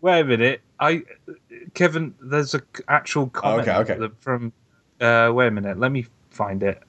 Wait 0.02 0.20
a 0.20 0.24
minute, 0.24 0.62
I 0.80 1.04
Kevin, 1.74 2.14
there's 2.22 2.54
a 2.54 2.60
c- 2.60 2.84
actual 2.88 3.24
oh, 3.24 3.30
comment 3.30 3.68
okay, 3.68 3.94
okay. 3.94 4.14
from. 4.20 4.54
Uh, 5.00 5.32
wait 5.34 5.48
a 5.48 5.52
minute, 5.52 5.80
let 5.80 5.92
me 5.92 6.06
find 6.30 6.64
it. 6.64 6.82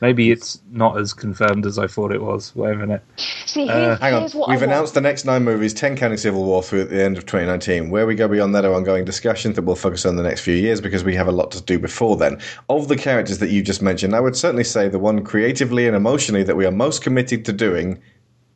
Maybe 0.00 0.30
it's 0.30 0.60
not 0.70 0.98
as 0.98 1.14
confirmed 1.14 1.64
as 1.64 1.78
I 1.78 1.86
thought 1.86 2.12
it 2.12 2.20
was. 2.20 2.54
Wait 2.54 2.72
a 2.72 2.76
minute. 2.76 3.02
see 3.46 3.68
Uh, 3.68 3.96
Hang 3.96 4.14
on, 4.14 4.20
here's 4.20 4.34
what 4.34 4.48
we've 4.48 4.58
I 4.58 4.60
want. 4.60 4.72
announced 4.72 4.94
the 4.94 5.00
next 5.00 5.24
nine 5.24 5.44
movies, 5.44 5.72
10 5.72 5.96
counting 5.96 6.18
Civil 6.18 6.44
War 6.44 6.62
through 6.62 6.82
at 6.82 6.90
the 6.90 7.02
end 7.02 7.16
of 7.16 7.24
2019. 7.24 7.88
Where 7.88 8.06
we 8.06 8.14
go 8.14 8.28
beyond 8.28 8.54
that 8.56 8.64
are 8.64 8.74
ongoing 8.74 9.04
discussions 9.04 9.54
that 9.56 9.62
we'll 9.62 9.76
focus 9.76 10.04
on 10.04 10.16
the 10.16 10.22
next 10.22 10.40
few 10.42 10.54
years 10.54 10.80
because 10.80 11.04
we 11.04 11.14
have 11.14 11.28
a 11.28 11.32
lot 11.32 11.50
to 11.52 11.62
do 11.62 11.78
before 11.78 12.16
then. 12.16 12.40
Of 12.68 12.88
the 12.88 12.96
characters 12.96 13.38
that 13.38 13.50
you 13.50 13.62
just 13.62 13.80
mentioned, 13.80 14.14
I 14.14 14.20
would 14.20 14.36
certainly 14.36 14.64
say 14.64 14.88
the 14.88 14.98
one 14.98 15.24
creatively 15.24 15.86
and 15.86 15.96
emotionally 15.96 16.42
that 16.42 16.56
we 16.56 16.66
are 16.66 16.72
most 16.72 17.02
committed 17.02 17.44
to 17.46 17.52
doing 17.52 17.98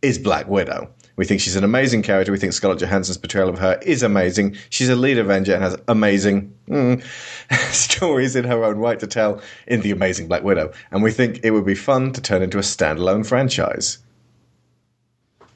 is 0.02 0.18
Black 0.18 0.48
Widow. 0.48 0.90
We 1.20 1.26
think 1.26 1.42
she's 1.42 1.54
an 1.54 1.64
amazing 1.64 2.00
character. 2.00 2.32
We 2.32 2.38
think 2.38 2.54
Scarlett 2.54 2.78
Johansson's 2.78 3.18
portrayal 3.18 3.50
of 3.50 3.58
her 3.58 3.78
is 3.82 4.02
amazing. 4.02 4.56
She's 4.70 4.88
a 4.88 4.96
lead 4.96 5.18
Avenger 5.18 5.52
and 5.52 5.62
has 5.62 5.76
amazing 5.86 6.54
mm, 6.66 7.04
stories 7.72 8.36
in 8.36 8.44
her 8.44 8.64
own 8.64 8.78
right 8.78 8.98
to 8.98 9.06
tell 9.06 9.42
in 9.66 9.82
The 9.82 9.90
Amazing 9.90 10.28
Black 10.28 10.42
Widow. 10.42 10.72
And 10.90 11.02
we 11.02 11.10
think 11.10 11.40
it 11.42 11.50
would 11.50 11.66
be 11.66 11.74
fun 11.74 12.12
to 12.12 12.22
turn 12.22 12.40
into 12.40 12.56
a 12.56 12.62
standalone 12.62 13.26
franchise. 13.26 13.98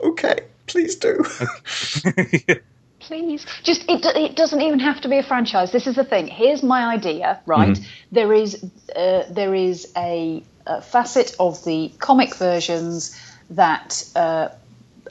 Okay, 0.03 0.41
please 0.67 0.97
do. 0.97 1.25
Please, 3.01 3.45
just 3.63 3.85
it, 3.87 4.05
it 4.17 4.35
doesn't 4.35 4.63
even 4.63 4.81
have 4.81 5.01
to 5.03 5.09
be 5.09 5.19
a 5.19 5.23
franchise. 5.23 5.73
This 5.73 5.87
is 5.87 5.97
the 5.97 6.05
thing. 6.05 6.27
Here's 6.27 6.63
my 6.63 6.87
idea, 6.95 7.39
right? 7.45 7.79
There 8.13 8.33
is 8.33 8.65
uh, 8.97 9.25
there 9.29 9.55
is 9.55 9.93
a, 9.95 10.43
a 10.67 10.81
facet 10.81 11.37
of 11.39 11.63
the 11.67 11.93
comic 11.99 12.35
versions 12.35 13.15
that 13.51 14.11
uh, 14.17 14.49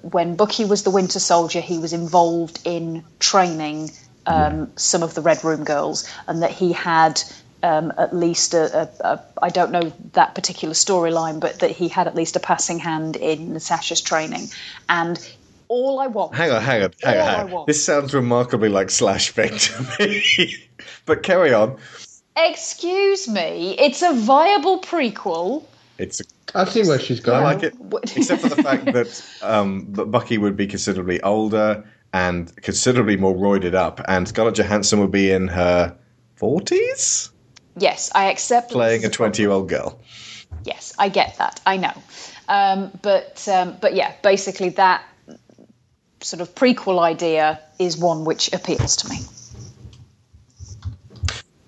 when 0.04 0.36
Bucky 0.36 0.66
was 0.66 0.84
the 0.84 0.92
Winter 0.92 1.20
Soldier, 1.20 1.62
he 1.62 1.80
was 1.80 1.94
involved 1.94 2.60
in 2.66 3.04
training 3.20 3.90
um, 4.26 4.72
some 4.76 5.02
of 5.02 5.16
the 5.16 5.22
Red 5.22 5.44
Room 5.44 5.64
girls, 5.64 6.08
and 6.28 6.44
that 6.44 6.52
he 6.52 6.74
had. 6.74 7.22
Um, 7.66 7.94
at 7.98 8.14
least 8.14 8.54
a, 8.56 8.82
a, 8.82 9.08
a, 9.08 9.24
I 9.42 9.48
don't 9.48 9.72
know 9.72 9.94
that 10.12 10.36
particular 10.36 10.74
storyline, 10.74 11.40
but 11.40 11.60
that 11.60 11.72
he 11.72 11.88
had 11.88 12.08
at 12.08 12.14
least 12.14 12.36
a 12.36 12.42
passing 12.42 12.78
hand 12.78 13.16
in 13.16 13.54
Natasha's 13.54 14.02
training. 14.02 14.50
And 14.90 15.18
all 15.70 16.02
I 16.02 16.08
want, 16.08 16.36
Hang 16.36 16.52
on, 16.52 16.62
hang 16.62 16.84
on, 16.84 16.92
hang 17.02 17.20
on, 17.20 17.28
All 17.28 17.36
hang 17.38 17.54
on. 17.54 17.64
This 17.66 17.82
sounds 17.86 18.14
remarkably 18.14 18.68
like 18.68 18.90
Slash 18.90 19.32
Thing 19.32 19.58
to 19.58 19.96
me. 19.98 20.58
but 21.06 21.24
carry 21.24 21.54
on. 21.54 21.78
Excuse 22.36 23.30
me, 23.30 23.78
it's 23.80 24.02
a 24.02 24.14
viable 24.14 24.82
prequel. 24.82 25.64
It's 25.98 26.20
a, 26.20 26.26
I 26.56 26.66
see 26.66 26.84
where 26.88 27.00
she's 27.00 27.20
I 27.22 27.24
going. 27.24 27.44
like 27.44 27.64
it, 27.64 27.76
except 28.16 28.42
for 28.42 28.50
the 28.50 28.62
fact 28.62 28.86
that 28.86 29.26
um, 29.42 29.86
Bucky 29.86 30.38
would 30.38 30.56
be 30.56 30.68
considerably 30.68 31.22
older 31.22 31.84
and 32.14 32.56
considerably 32.62 33.18
more 33.18 33.34
roided 33.36 33.74
up, 33.74 34.00
and 34.08 34.28
Scarlett 34.28 34.56
Johansson 34.56 35.00
would 35.00 35.12
be 35.12 35.32
in 35.32 35.48
her 35.48 35.98
forties, 36.36 37.32
Yes, 37.78 38.12
I 38.14 38.30
accept. 38.30 38.72
playing 38.72 39.04
a 39.04 39.10
twenty-year-old 39.10 39.68
girl. 39.68 40.00
Yes, 40.64 40.94
I 41.00 41.10
get 41.10 41.38
that. 41.40 41.60
I 41.66 41.78
know. 41.78 41.94
Um, 42.48 42.92
but 43.02 43.48
um, 43.48 43.78
but 43.82 43.96
yeah, 43.96 44.14
basically 44.22 44.70
that 44.70 45.04
sort 46.22 46.42
of 46.42 46.54
prequel 46.56 47.00
idea 47.00 47.60
is 47.80 47.98
one 47.98 48.26
which 48.26 48.54
appeals 48.54 48.98
to 48.98 49.10
me. 49.10 49.18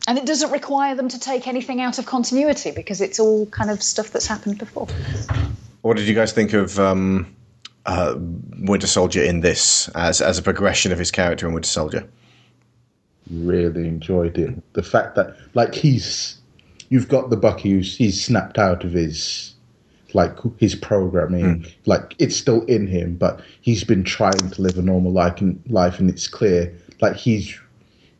And 0.07 0.17
it 0.17 0.25
doesn't 0.25 0.51
require 0.51 0.95
them 0.95 1.09
to 1.09 1.19
take 1.19 1.47
anything 1.47 1.81
out 1.81 1.97
of 1.97 2.05
continuity 2.05 2.71
because 2.71 3.01
it's 3.01 3.19
all 3.19 3.45
kind 3.47 3.71
of 3.71 3.81
stuff 3.81 4.11
that's 4.11 4.27
happened 4.27 4.59
before. 4.59 4.87
What 5.81 5.97
did 5.97 6.07
you 6.07 6.13
guys 6.13 6.31
think 6.31 6.53
of 6.53 6.79
um, 6.79 7.35
uh, 7.85 8.15
Winter 8.17 8.87
Soldier 8.87 9.23
in 9.23 9.41
this 9.41 9.89
as 9.95 10.21
as 10.21 10.37
a 10.37 10.41
progression 10.41 10.91
of 10.91 10.99
his 10.99 11.11
character 11.11 11.47
in 11.47 11.53
Winter 11.53 11.69
Soldier? 11.69 12.07
Really 13.31 13.87
enjoyed 13.87 14.37
it. 14.37 14.73
The 14.73 14.83
fact 14.83 15.15
that 15.15 15.35
like 15.55 15.73
he's 15.73 16.37
you've 16.89 17.07
got 17.07 17.29
the 17.29 17.37
Bucky 17.37 17.71
who's 17.71 17.97
he's 17.97 18.23
snapped 18.23 18.59
out 18.59 18.83
of 18.83 18.91
his 18.91 19.55
like 20.13 20.37
his 20.57 20.75
programming, 20.75 21.61
mm. 21.61 21.73
like 21.85 22.15
it's 22.19 22.35
still 22.35 22.63
in 22.65 22.87
him, 22.87 23.15
but 23.15 23.41
he's 23.61 23.83
been 23.83 24.03
trying 24.03 24.37
to 24.37 24.61
live 24.61 24.77
a 24.77 24.81
normal 24.81 25.11
life 25.11 25.41
and 25.41 25.61
life, 25.67 25.99
and 25.99 26.09
it's 26.09 26.27
clear 26.27 26.73
like 27.01 27.15
he's 27.15 27.59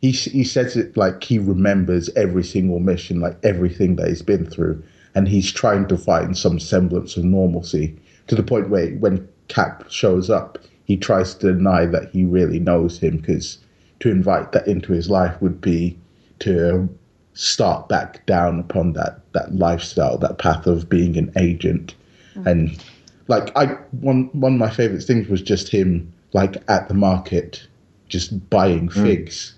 he 0.02 0.12
he 0.12 0.44
says 0.44 0.76
it 0.76 0.96
like 0.98 1.24
he 1.24 1.40
remembers 1.40 2.10
every 2.16 2.44
single 2.44 2.80
mission, 2.80 3.20
like 3.20 3.38
everything 3.44 3.96
that 3.96 4.08
he's 4.08 4.22
been 4.22 4.46
through, 4.46 4.84
and 5.14 5.28
he's 5.28 5.52
trying 5.52 5.88
to 5.88 5.98
find 5.98 6.38
some 6.38 6.60
semblance 6.60 7.18
of 7.18 7.24
normalcy 7.24 7.98
to 8.28 8.36
the 8.36 8.44
point 8.44 8.70
where 8.70 8.92
when 8.96 9.28
Cap 9.48 9.86
shows 9.90 10.30
up, 10.30 10.58
he 10.86 10.98
tries 10.98 11.36
to 11.36 11.54
deny 11.54 11.86
that 11.86 12.10
he 12.12 12.24
really 12.24 12.60
knows 12.60 13.00
him 13.00 13.18
because 13.18 13.58
to 14.00 14.10
invite 14.10 14.52
that 14.52 14.68
into 14.68 14.94
his 14.94 15.10
life 15.10 15.40
would 15.42 15.62
be 15.62 15.98
to 16.40 16.90
start 17.34 17.88
back 17.90 18.26
down 18.26 18.60
upon 18.60 18.94
that 18.94 19.20
that 19.34 19.54
lifestyle, 19.56 20.18
that 20.18 20.38
path 20.38 20.68
of 20.68 20.90
being 20.90 21.18
an 21.18 21.32
agent. 21.38 21.96
Mm-hmm. 22.36 22.48
And 22.48 22.84
like 23.28 23.56
I 23.56 23.68
one 23.92 24.30
one 24.34 24.54
of 24.54 24.60
my 24.60 24.70
favorite 24.70 25.04
things 25.04 25.28
was 25.28 25.42
just 25.42 25.70
him 25.70 26.12
like 26.34 26.58
at 26.68 26.88
the 26.88 26.94
market 26.94 27.68
just 28.08 28.50
buying 28.50 28.88
mm. 28.90 28.94
figs 28.94 29.54
mm. 29.54 29.55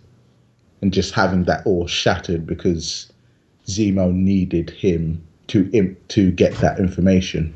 And 0.82 0.94
just 0.94 1.14
having 1.14 1.44
that 1.45 1.66
all 1.66 1.88
shattered 1.88 2.45
because 2.45 3.12
Zemo 3.68 4.14
needed 4.14 4.70
him 4.70 5.24
to 5.48 5.70
imp, 5.74 6.08
to 6.10 6.32
get 6.32 6.54
that 6.56 6.80
information. 6.80 7.54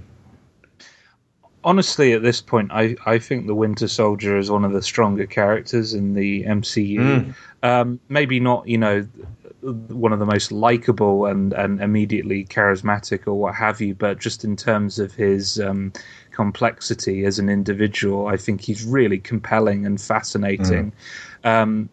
Honestly, 1.63 2.13
at 2.13 2.23
this 2.23 2.41
point, 2.41 2.71
I, 2.71 2.95
I 3.05 3.19
think 3.19 3.45
the 3.45 3.53
Winter 3.53 3.87
Soldier 3.87 4.37
is 4.37 4.49
one 4.49 4.65
of 4.65 4.71
the 4.71 4.81
stronger 4.81 5.27
characters 5.27 5.93
in 5.93 6.15
the 6.15 6.43
MCU. 6.43 6.97
Mm. 6.97 7.35
Um, 7.61 7.99
maybe 8.09 8.39
not, 8.39 8.67
you 8.67 8.79
know, 8.79 9.07
one 9.61 10.11
of 10.11 10.17
the 10.17 10.25
most 10.25 10.51
likable 10.51 11.27
and, 11.27 11.53
and 11.53 11.79
immediately 11.79 12.45
charismatic 12.45 13.27
or 13.27 13.35
what 13.35 13.53
have 13.53 13.79
you, 13.79 13.93
but 13.93 14.19
just 14.19 14.43
in 14.43 14.55
terms 14.55 14.97
of 14.97 15.13
his 15.13 15.59
um, 15.59 15.93
complexity 16.31 17.25
as 17.25 17.37
an 17.37 17.47
individual, 17.47 18.27
I 18.27 18.37
think 18.37 18.61
he's 18.61 18.83
really 18.83 19.19
compelling 19.19 19.85
and 19.85 20.01
fascinating. 20.01 20.91
Mm. 21.43 21.47
Um, 21.61 21.89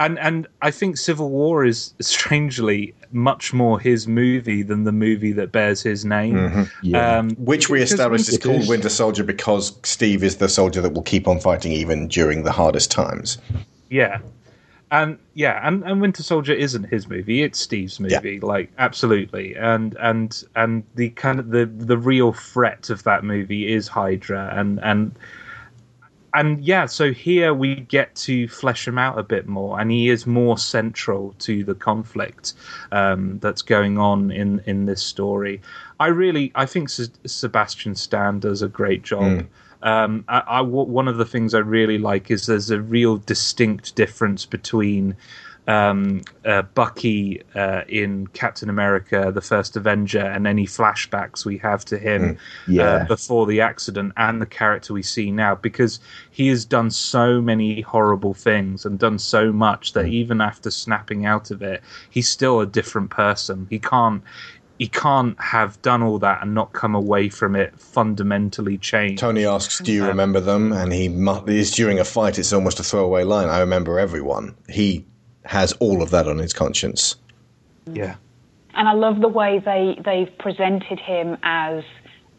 and 0.00 0.18
and 0.18 0.48
I 0.62 0.70
think 0.70 0.96
Civil 0.96 1.30
War 1.30 1.64
is 1.64 1.94
strangely 2.00 2.94
much 3.12 3.52
more 3.52 3.78
his 3.78 4.08
movie 4.08 4.62
than 4.62 4.84
the 4.84 4.92
movie 4.92 5.32
that 5.32 5.52
bears 5.52 5.82
his 5.82 6.04
name. 6.04 6.34
Mm-hmm. 6.34 6.62
Yeah. 6.82 7.18
Um, 7.18 7.30
Which 7.36 7.68
we 7.68 7.82
established 7.82 8.28
is 8.28 8.38
called 8.38 8.66
Winter 8.66 8.88
Soldier 8.88 9.22
because 9.22 9.78
Steve 9.84 10.24
is 10.24 10.38
the 10.38 10.48
soldier 10.48 10.80
that 10.80 10.94
will 10.94 11.02
keep 11.02 11.28
on 11.28 11.38
fighting 11.38 11.72
even 11.72 12.08
during 12.08 12.44
the 12.44 12.52
hardest 12.52 12.90
times. 12.90 13.38
Yeah, 13.90 14.20
and 14.90 15.18
yeah, 15.34 15.60
and, 15.66 15.84
and 15.84 16.00
Winter 16.00 16.22
Soldier 16.22 16.54
isn't 16.54 16.84
his 16.84 17.06
movie; 17.06 17.42
it's 17.42 17.60
Steve's 17.60 18.00
movie. 18.00 18.38
Yeah. 18.42 18.46
Like 18.46 18.72
absolutely, 18.78 19.54
and 19.54 19.94
and 20.00 20.42
and 20.56 20.82
the 20.94 21.10
kind 21.10 21.38
of 21.38 21.50
the 21.50 21.66
the 21.66 21.98
real 21.98 22.32
threat 22.32 22.88
of 22.88 23.02
that 23.02 23.22
movie 23.22 23.70
is 23.70 23.86
Hydra, 23.86 24.50
and 24.56 24.80
and 24.82 25.14
and 26.34 26.64
yeah, 26.64 26.86
so 26.86 27.12
here 27.12 27.52
we 27.54 27.76
get 27.76 28.14
to 28.16 28.48
flesh 28.48 28.86
him 28.86 28.98
out 28.98 29.18
a 29.18 29.22
bit 29.22 29.46
more, 29.46 29.80
and 29.80 29.90
he 29.90 30.08
is 30.08 30.26
more 30.26 30.58
central 30.58 31.34
to 31.40 31.64
the 31.64 31.74
conflict 31.74 32.54
um, 32.92 33.38
that's 33.40 33.62
going 33.62 33.98
on 33.98 34.30
in 34.30 34.62
in 34.66 34.86
this 34.86 35.02
story. 35.02 35.60
I 35.98 36.08
really, 36.08 36.52
I 36.54 36.66
think 36.66 36.88
Sebastian 36.88 37.94
Stan 37.94 38.40
does 38.40 38.62
a 38.62 38.68
great 38.68 39.02
job. 39.02 39.22
Mm. 39.22 39.46
Um, 39.82 40.24
I, 40.28 40.42
I, 40.46 40.60
one 40.60 41.08
of 41.08 41.16
the 41.16 41.24
things 41.24 41.54
I 41.54 41.60
really 41.60 41.96
like 41.96 42.30
is 42.30 42.46
there's 42.46 42.70
a 42.70 42.80
real 42.80 43.16
distinct 43.16 43.94
difference 43.94 44.44
between 44.44 45.16
um, 45.70 46.22
uh, 46.44 46.62
Bucky 46.62 47.42
uh, 47.54 47.82
in 47.88 48.26
Captain 48.28 48.68
America: 48.68 49.30
The 49.32 49.40
First 49.40 49.76
Avenger 49.76 50.20
and 50.20 50.46
any 50.46 50.66
flashbacks 50.66 51.44
we 51.44 51.58
have 51.58 51.84
to 51.86 51.98
him 51.98 52.22
mm, 52.22 52.38
yeah. 52.66 52.82
uh, 52.82 53.04
before 53.06 53.46
the 53.46 53.60
accident, 53.60 54.12
and 54.16 54.42
the 54.42 54.46
character 54.46 54.92
we 54.92 55.02
see 55.02 55.30
now, 55.30 55.54
because 55.54 56.00
he 56.30 56.48
has 56.48 56.64
done 56.64 56.90
so 56.90 57.40
many 57.40 57.82
horrible 57.82 58.34
things 58.34 58.84
and 58.84 58.98
done 58.98 59.18
so 59.18 59.52
much 59.52 59.92
that 59.92 60.06
mm. 60.06 60.10
even 60.10 60.40
after 60.40 60.70
snapping 60.70 61.24
out 61.24 61.50
of 61.52 61.62
it, 61.62 61.82
he's 62.10 62.28
still 62.28 62.60
a 62.60 62.66
different 62.66 63.10
person. 63.10 63.66
He 63.70 63.78
can't 63.78 64.22
he 64.78 64.88
can't 64.88 65.38
have 65.38 65.80
done 65.82 66.02
all 66.02 66.18
that 66.18 66.42
and 66.42 66.54
not 66.54 66.72
come 66.72 66.94
away 66.94 67.28
from 67.28 67.54
it 67.54 67.78
fundamentally 67.78 68.78
changed. 68.78 69.20
Tony 69.20 69.44
asks, 69.44 69.78
"Do 69.78 69.92
you 69.92 70.04
um, 70.04 70.08
remember 70.08 70.40
them?" 70.40 70.72
And 70.72 70.90
he 70.90 71.06
is 71.48 71.70
during 71.70 72.00
a 72.00 72.04
fight. 72.04 72.38
It's 72.38 72.52
almost 72.52 72.80
a 72.80 72.82
throwaway 72.82 73.24
line. 73.24 73.48
I 73.48 73.60
remember 73.60 73.98
everyone. 73.98 74.56
He 74.70 75.04
has 75.50 75.72
all 75.74 76.00
of 76.00 76.10
that 76.10 76.28
on 76.28 76.38
his 76.38 76.52
conscience. 76.52 77.16
Yeah, 77.92 78.14
and 78.74 78.88
I 78.88 78.92
love 78.92 79.20
the 79.20 79.28
way 79.28 79.58
they 79.58 79.98
they've 80.04 80.38
presented 80.38 81.00
him 81.00 81.36
as 81.42 81.82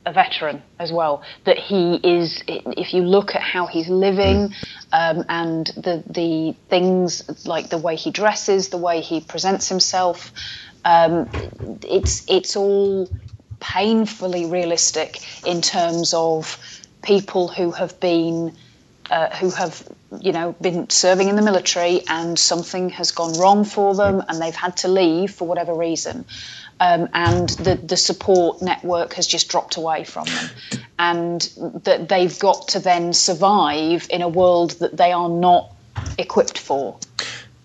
a 0.05 0.13
veteran 0.13 0.63
as 0.79 0.93
well. 0.93 1.21
That 1.43 1.57
he 1.57 1.95
is, 1.95 2.41
if 2.47 2.93
you 2.93 3.01
look 3.01 3.35
at 3.35 3.41
how 3.41 3.67
he's 3.67 3.89
living 3.89 4.47
mm. 4.47 4.53
um, 4.93 5.25
and 5.27 5.67
the 5.75 6.03
the 6.09 6.55
things 6.69 7.45
like 7.45 7.69
the 7.69 7.77
way 7.77 7.97
he 7.97 8.11
dresses, 8.11 8.69
the 8.69 8.77
way 8.77 9.01
he 9.01 9.19
presents 9.19 9.67
himself, 9.67 10.31
um, 10.85 11.29
it's 11.83 12.23
it's 12.29 12.55
all 12.55 13.09
painfully 13.59 14.45
realistic 14.45 15.19
in 15.45 15.61
terms 15.61 16.13
of 16.13 16.57
people 17.03 17.49
who 17.49 17.71
have 17.71 17.99
been 17.99 18.55
uh, 19.09 19.35
who 19.35 19.49
have 19.49 19.83
you 20.19 20.31
know 20.31 20.53
been 20.61 20.89
serving 20.89 21.29
in 21.29 21.35
the 21.35 21.41
military 21.41 22.01
and 22.07 22.37
something 22.37 22.89
has 22.89 23.11
gone 23.11 23.39
wrong 23.39 23.63
for 23.63 23.95
them 23.95 24.23
and 24.27 24.41
they've 24.41 24.55
had 24.55 24.77
to 24.77 24.87
leave 24.87 25.31
for 25.31 25.47
whatever 25.47 25.73
reason. 25.73 26.25
Um, 26.79 27.09
and 27.13 27.47
the, 27.47 27.75
the 27.75 27.95
support 27.95 28.63
network 28.63 29.13
has 29.13 29.27
just 29.27 29.49
dropped 29.49 29.77
away 29.77 30.03
from 30.03 30.25
them. 30.25 30.49
And 30.97 31.41
that 31.83 32.09
they've 32.09 32.37
got 32.39 32.69
to 32.69 32.79
then 32.79 33.13
survive 33.13 34.07
in 34.09 34.23
a 34.23 34.27
world 34.27 34.71
that 34.79 34.97
they 34.97 35.11
are 35.11 35.29
not 35.29 35.71
equipped 36.17 36.57
for. 36.57 36.97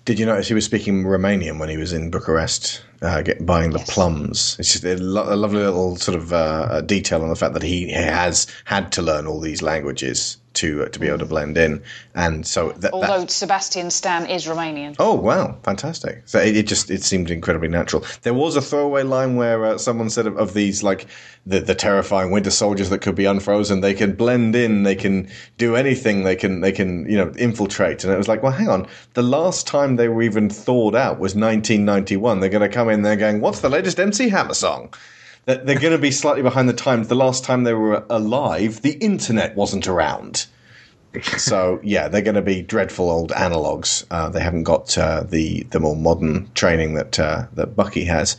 Did 0.04 0.18
you 0.18 0.26
notice 0.26 0.48
he 0.48 0.54
was 0.54 0.66
speaking 0.66 1.04
Romanian 1.04 1.58
when 1.58 1.70
he 1.70 1.78
was 1.78 1.94
in 1.94 2.10
Bucharest? 2.10 2.82
Uh, 3.02 3.22
get, 3.22 3.44
buying 3.44 3.70
the 3.70 3.78
yes. 3.78 3.90
plums. 3.92 4.56
It's 4.58 4.72
just 4.72 4.84
a, 4.84 4.96
lo- 4.96 5.32
a, 5.32 5.36
lovely 5.36 5.60
little 5.62 5.96
sort 5.96 6.16
of 6.16 6.32
uh, 6.32 6.80
detail 6.82 7.22
on 7.22 7.28
the 7.28 7.36
fact 7.36 7.54
that 7.54 7.62
he 7.62 7.90
has 7.92 8.46
had 8.64 8.92
to 8.92 9.02
learn 9.02 9.26
all 9.26 9.40
these 9.40 9.62
languages 9.62 10.38
to 10.56 10.84
uh, 10.84 10.88
to 10.88 10.98
be 10.98 11.06
able 11.06 11.18
to 11.18 11.26
blend 11.26 11.56
in. 11.56 11.82
And 12.14 12.46
so, 12.46 12.72
that, 12.72 12.92
although 12.92 13.20
that, 13.20 13.30
Sebastian 13.30 13.90
Stan 13.90 14.26
is 14.26 14.46
Romanian. 14.46 14.96
Oh 14.98 15.14
wow, 15.14 15.56
fantastic! 15.62 16.22
So 16.24 16.40
it, 16.40 16.56
it, 16.56 16.66
just 16.66 16.90
it 16.90 17.02
seemed 17.02 17.30
incredibly 17.30 17.68
natural. 17.68 18.04
There 18.22 18.34
was 18.34 18.56
a 18.56 18.62
throwaway 18.62 19.02
line 19.02 19.36
where 19.36 19.64
uh, 19.64 19.78
someone 19.78 20.10
said 20.10 20.26
of, 20.26 20.36
of, 20.36 20.54
these 20.54 20.82
like 20.82 21.06
the 21.44 21.60
the 21.60 21.74
terrifying 21.74 22.30
winter 22.30 22.50
soldiers 22.50 22.90
that 22.90 23.00
could 23.00 23.14
be 23.14 23.26
unfrozen. 23.26 23.80
They 23.80 23.94
can 23.94 24.14
blend 24.14 24.56
in. 24.56 24.82
They 24.82 24.96
can 24.96 25.28
do 25.58 25.76
anything. 25.76 26.24
They 26.24 26.36
can 26.36 26.60
they 26.60 26.72
can 26.72 27.08
you 27.08 27.16
know 27.16 27.32
infiltrate. 27.36 28.02
And 28.04 28.12
it 28.12 28.16
was 28.16 28.28
like, 28.28 28.42
well, 28.42 28.52
hang 28.52 28.68
on. 28.68 28.88
The 29.14 29.22
last 29.22 29.66
time 29.66 29.96
they 29.96 30.08
were 30.08 30.22
even 30.22 30.48
thawed 30.48 30.96
out 30.96 31.18
was 31.18 31.34
1991. 31.34 32.40
They're 32.40 32.48
going 32.48 32.68
to 32.68 32.74
come 32.74 32.85
in. 32.88 33.02
They're 33.02 33.16
going, 33.16 33.40
what's 33.40 33.60
the 33.60 33.68
latest 33.68 33.98
MC 33.98 34.28
Hammer 34.28 34.54
song? 34.54 34.92
they're 35.46 35.78
going 35.78 35.92
to 35.92 35.98
be 35.98 36.10
slightly 36.10 36.42
behind 36.42 36.68
the 36.68 36.74
times. 36.74 37.08
The 37.08 37.14
last 37.14 37.44
time 37.44 37.62
they 37.64 37.74
were 37.74 38.04
alive, 38.10 38.82
the 38.82 38.94
internet 38.94 39.54
wasn't 39.54 39.86
around. 39.86 40.46
so 41.36 41.80
yeah, 41.82 42.08
they're 42.08 42.22
going 42.22 42.34
to 42.34 42.42
be 42.42 42.62
dreadful 42.62 43.10
old 43.10 43.30
analogs. 43.30 44.04
Uh, 44.10 44.28
they 44.28 44.40
haven't 44.40 44.64
got 44.64 44.98
uh, 44.98 45.22
the 45.22 45.62
the 45.70 45.80
more 45.80 45.96
modern 45.96 46.50
training 46.54 46.94
that 46.94 47.18
uh, 47.18 47.46
that 47.54 47.76
Bucky 47.76 48.04
has. 48.04 48.36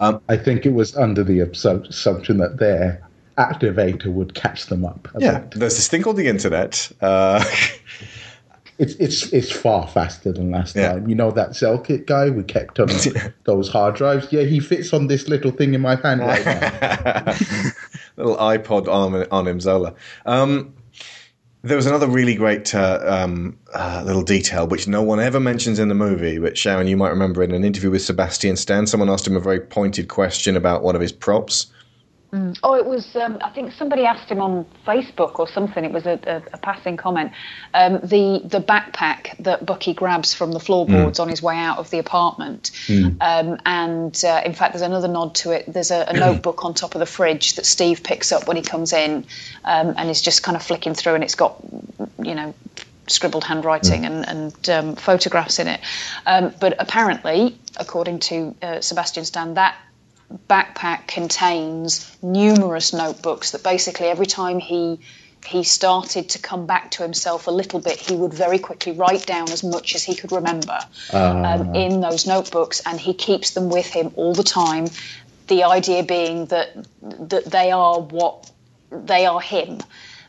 Um, 0.00 0.20
I 0.28 0.36
think 0.36 0.66
it 0.66 0.74
was 0.74 0.94
under 0.96 1.24
the 1.24 1.40
assumption 1.40 2.36
that 2.38 2.58
their 2.58 3.02
activator 3.38 4.12
would 4.12 4.34
catch 4.34 4.66
them 4.66 4.84
up. 4.84 5.08
yeah, 5.18 5.44
there's 5.54 5.76
this 5.76 5.88
thing 5.88 6.02
called 6.02 6.16
the 6.16 6.28
internet. 6.28 6.92
It's 8.80 8.94
it's 8.94 9.30
it's 9.30 9.52
far 9.52 9.86
faster 9.86 10.32
than 10.32 10.52
last 10.52 10.74
yeah. 10.74 10.92
time. 10.92 11.06
You 11.06 11.14
know 11.14 11.30
that 11.32 11.54
kit 11.84 12.06
guy 12.06 12.30
we 12.30 12.42
kept 12.42 12.80
on 12.80 12.88
those 13.44 13.68
hard 13.68 13.94
drives. 13.94 14.32
Yeah, 14.32 14.44
he 14.44 14.58
fits 14.58 14.94
on 14.94 15.06
this 15.06 15.28
little 15.28 15.50
thing 15.50 15.74
in 15.74 15.82
my 15.82 15.96
hand 15.96 16.20
right 16.20 16.42
now. 16.42 17.24
little 18.16 18.36
iPod 18.36 18.88
on 18.88 19.26
on 19.30 19.46
him, 19.46 19.60
Zola. 19.60 19.94
Um, 20.24 20.72
there 21.62 21.76
was 21.76 21.84
another 21.84 22.06
really 22.06 22.34
great 22.34 22.74
uh, 22.74 23.00
um, 23.04 23.58
uh, 23.74 24.02
little 24.06 24.22
detail 24.22 24.66
which 24.66 24.88
no 24.88 25.02
one 25.02 25.20
ever 25.20 25.38
mentions 25.38 25.78
in 25.78 25.88
the 25.88 25.94
movie, 25.94 26.38
but 26.38 26.56
Sharon, 26.56 26.86
you 26.86 26.96
might 26.96 27.10
remember 27.10 27.42
in 27.42 27.52
an 27.52 27.64
interview 27.64 27.90
with 27.90 28.00
Sebastian 28.00 28.56
Stan, 28.56 28.86
someone 28.86 29.10
asked 29.10 29.26
him 29.26 29.36
a 29.36 29.40
very 29.40 29.60
pointed 29.60 30.08
question 30.08 30.56
about 30.56 30.82
one 30.82 30.94
of 30.94 31.02
his 31.02 31.12
props. 31.12 31.66
Mm. 32.32 32.56
Oh, 32.62 32.74
it 32.74 32.86
was. 32.86 33.16
Um, 33.16 33.38
I 33.42 33.50
think 33.50 33.72
somebody 33.72 34.04
asked 34.04 34.30
him 34.30 34.40
on 34.40 34.64
Facebook 34.86 35.40
or 35.40 35.48
something. 35.48 35.84
It 35.84 35.90
was 35.90 36.06
a, 36.06 36.18
a, 36.26 36.36
a 36.54 36.58
passing 36.58 36.96
comment. 36.96 37.32
Um, 37.74 37.94
the 38.04 38.40
the 38.44 38.60
backpack 38.60 39.36
that 39.42 39.66
Bucky 39.66 39.94
grabs 39.94 40.32
from 40.32 40.52
the 40.52 40.60
floorboards 40.60 41.18
Hmm. 41.18 41.22
on 41.22 41.28
his 41.28 41.42
way 41.42 41.56
out 41.58 41.78
of 41.78 41.90
the 41.90 41.98
apartment, 41.98 42.70
um, 43.20 43.58
and 43.66 44.24
uh, 44.24 44.42
in 44.44 44.52
fact, 44.52 44.74
there's 44.74 44.82
another 44.82 45.08
nod 45.08 45.34
to 45.36 45.50
it. 45.50 45.64
There's 45.66 45.90
a, 45.90 46.04
a 46.08 46.12
notebook 46.12 46.64
on 46.64 46.74
top 46.74 46.94
of 46.94 47.00
the 47.00 47.06
fridge 47.06 47.54
that 47.56 47.66
Steve 47.66 48.04
picks 48.04 48.30
up 48.30 48.46
when 48.46 48.56
he 48.56 48.62
comes 48.62 48.92
in, 48.92 49.26
um, 49.64 49.94
and 49.96 50.08
is 50.08 50.22
just 50.22 50.44
kind 50.44 50.56
of 50.56 50.62
flicking 50.62 50.94
through, 50.94 51.14
and 51.16 51.24
it's 51.24 51.34
got, 51.34 51.60
you 52.22 52.34
know. 52.36 52.54
Scribbled 53.08 53.42
handwriting 53.42 54.06
and, 54.06 54.28
and 54.28 54.70
um, 54.70 54.94
photographs 54.94 55.58
in 55.58 55.66
it, 55.66 55.80
um, 56.26 56.54
but 56.60 56.76
apparently, 56.78 57.58
according 57.76 58.20
to 58.20 58.54
uh, 58.62 58.80
Sebastian 58.80 59.24
Stan, 59.24 59.54
that 59.54 59.76
backpack 60.48 61.06
contains 61.06 62.16
numerous 62.22 62.92
notebooks 62.92 63.52
that 63.52 63.62
basically 63.62 64.06
every 64.06 64.26
time 64.26 64.58
he 64.58 65.00
he 65.46 65.64
started 65.64 66.28
to 66.28 66.38
come 66.38 66.66
back 66.66 66.90
to 66.90 67.02
himself 67.02 67.46
a 67.46 67.50
little 67.50 67.80
bit, 67.80 67.98
he 67.98 68.14
would 68.14 68.34
very 68.34 68.58
quickly 68.58 68.92
write 68.92 69.24
down 69.24 69.50
as 69.50 69.64
much 69.64 69.94
as 69.94 70.04
he 70.04 70.14
could 70.14 70.32
remember 70.32 70.78
um, 71.14 71.74
in 71.74 72.02
those 72.02 72.26
notebooks, 72.26 72.82
and 72.84 73.00
he 73.00 73.14
keeps 73.14 73.52
them 73.52 73.70
with 73.70 73.86
him 73.86 74.12
all 74.16 74.34
the 74.34 74.42
time. 74.42 74.86
The 75.46 75.64
idea 75.64 76.02
being 76.02 76.46
that 76.46 76.76
that 77.00 77.46
they 77.46 77.70
are 77.70 78.00
what 78.00 78.50
they 78.90 79.24
are 79.26 79.40
him, 79.40 79.78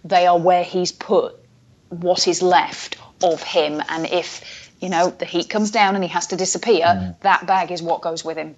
they 0.05 0.27
are 0.27 0.39
where 0.39 0.63
he's 0.63 0.91
put 0.91 1.35
what 1.89 2.27
is 2.27 2.41
left 2.41 2.95
of 3.21 3.43
him, 3.43 3.83
and 3.89 4.05
if 4.05 4.71
you 4.79 4.89
know 4.89 5.09
the 5.09 5.25
heat 5.25 5.49
comes 5.49 5.71
down 5.71 5.95
and 5.95 6.03
he 6.03 6.09
has 6.09 6.27
to 6.27 6.37
disappear, 6.37 7.15
that 7.19 7.45
bag 7.45 7.71
is 7.71 7.81
what 7.81 8.01
goes 8.01 8.23
with 8.23 8.37
him 8.37 8.55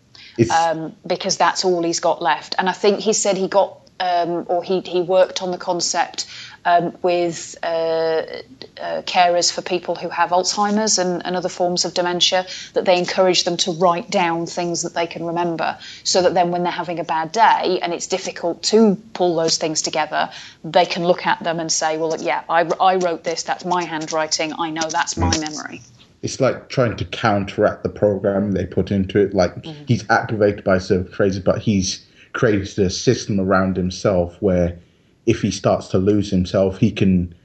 um, 0.51 0.95
because 1.05 1.37
that's 1.37 1.65
all 1.65 1.83
he's 1.83 1.99
got 1.99 2.21
left. 2.21 2.55
And 2.57 2.69
I 2.69 2.73
think 2.73 2.99
he 2.99 3.13
said 3.13 3.37
he 3.37 3.47
got 3.47 3.79
um, 3.99 4.45
or 4.49 4.63
he 4.63 4.81
he 4.81 5.01
worked 5.01 5.41
on 5.41 5.51
the 5.51 5.57
concept 5.57 6.25
um, 6.65 6.97
with 7.01 7.55
uh, 7.61 7.65
uh, 7.65 9.01
carers 9.03 9.51
for 9.51 9.61
people 9.61 9.95
who 9.95 10.09
have 10.09 10.31
Alzheimer's 10.31 10.97
and, 10.97 11.25
and 11.25 11.35
other 11.35 11.49
forms 11.49 11.85
of 11.85 11.93
dementia 11.93 12.45
that 12.73 12.85
they 12.85 12.97
encourage 12.97 13.43
them 13.43 13.57
to 13.57 13.71
write 13.71 14.09
down 14.09 14.45
things 14.45 14.83
that 14.83 14.93
they 14.93 15.07
can 15.07 15.25
remember, 15.25 15.77
so 16.03 16.21
that 16.21 16.33
then 16.33 16.51
when 16.51 16.63
they're 16.63 16.71
having 16.71 16.99
a 16.99 17.03
bad 17.03 17.31
day 17.31 17.79
and 17.81 17.93
it's 17.93 18.07
difficult 18.07 18.63
to 18.63 18.95
pull 19.13 19.35
those 19.35 19.57
things 19.57 19.81
together, 19.81 20.29
they 20.63 20.85
can 20.85 21.05
look 21.05 21.25
at 21.25 21.43
them 21.43 21.59
and 21.59 21.71
say, 21.71 21.97
well, 21.97 22.15
yeah, 22.19 22.43
I, 22.49 22.61
I 22.61 22.95
wrote 22.95 23.23
this. 23.23 23.43
That's 23.43 23.65
my 23.65 23.83
handwriting. 23.83 24.53
I 24.57 24.69
know 24.71 24.89
that's 24.89 25.17
my 25.17 25.37
memory. 25.37 25.81
It's 26.23 26.39
like 26.39 26.69
trying 26.69 26.95
to 26.97 27.05
counteract 27.05 27.83
the 27.83 27.89
program 27.89 28.53
they 28.53 28.65
put 28.65 28.89
into 28.91 29.19
it. 29.19 29.33
Like 29.33 29.53
Mm-hmm. 29.55 29.83
he's 29.87 30.09
activated 30.09 30.63
by 30.63 30.77
certain 30.79 31.11
phrases, 31.11 31.43
but 31.43 31.59
he's 31.59 32.05
created 32.33 32.79
a 32.79 32.89
system 32.89 33.39
around 33.39 33.77
himself 33.77 34.35
where 34.41 34.79
if 35.27 35.41
he 35.41 35.51
starts 35.51 35.89
to 35.89 35.97
lose 35.99 36.31
himself, 36.31 36.77
he 36.79 36.91
can 36.91 37.35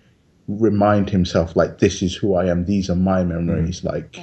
remind 0.47 1.11
himself 1.11 1.55
like 1.57 1.79
this 1.79 2.03
is 2.03 2.15
who 2.15 2.35
I 2.35 2.47
am. 2.47 2.65
These 2.65 2.89
are 2.89 2.97
my 2.97 3.23
memories. 3.25 3.85
Like 3.85 4.19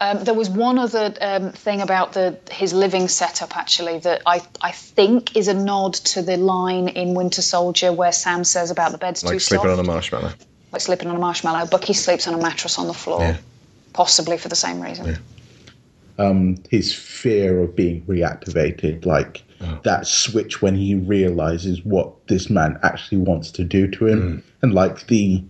Um, 0.00 0.22
there 0.24 0.34
was 0.34 0.48
one 0.48 0.78
other 0.78 1.12
um, 1.20 1.50
thing 1.52 1.80
about 1.80 2.12
the 2.12 2.38
his 2.50 2.72
living 2.72 3.08
setup 3.08 3.56
actually 3.56 3.98
that 3.98 4.22
I 4.24 4.40
I 4.62 4.70
think 4.70 5.36
is 5.36 5.48
a 5.48 5.54
nod 5.54 5.94
to 5.94 6.22
the 6.22 6.36
line 6.36 6.88
in 6.88 7.14
Winter 7.14 7.42
Soldier 7.42 7.92
where 7.92 8.12
Sam 8.12 8.44
says 8.44 8.70
about 8.70 8.92
the 8.92 8.98
bed's 8.98 9.22
too 9.22 9.26
soft. 9.26 9.34
Like 9.34 9.42
sleeping 9.42 9.70
on 9.70 9.78
a 9.80 9.82
marshmallow. 9.82 10.32
like 10.72 10.80
sleeping 10.82 11.08
on 11.10 11.16
a 11.16 11.18
marshmallow. 11.18 11.66
Bucky 11.66 11.94
sleeps 11.94 12.28
on 12.28 12.34
a 12.34 12.38
mattress 12.38 12.78
on 12.78 12.86
the 12.86 12.94
floor, 12.94 13.20
Yeah. 13.22 13.36
Possibly 13.92 14.38
for 14.38 14.48
the 14.48 14.56
same 14.56 14.80
reason. 14.80 15.18
um, 16.20 16.56
his 16.68 16.92
fear 16.92 17.60
of 17.62 17.76
being 17.76 18.02
reactivated, 18.02 19.06
like 19.06 19.44
Oh. 19.60 19.78
that 19.84 20.04
switch 20.06 20.60
when 20.60 20.74
he 20.74 20.94
realizes 20.96 21.84
what 21.84 22.12
this 22.28 22.48
man 22.50 22.76
actually 22.82 23.18
wants 23.18 23.50
to 23.52 23.62
do 23.64 23.86
to 23.88 24.06
him, 24.06 24.20
Mm. 24.20 24.42
and 24.62 24.74
like 24.74 25.06
the 25.06 25.42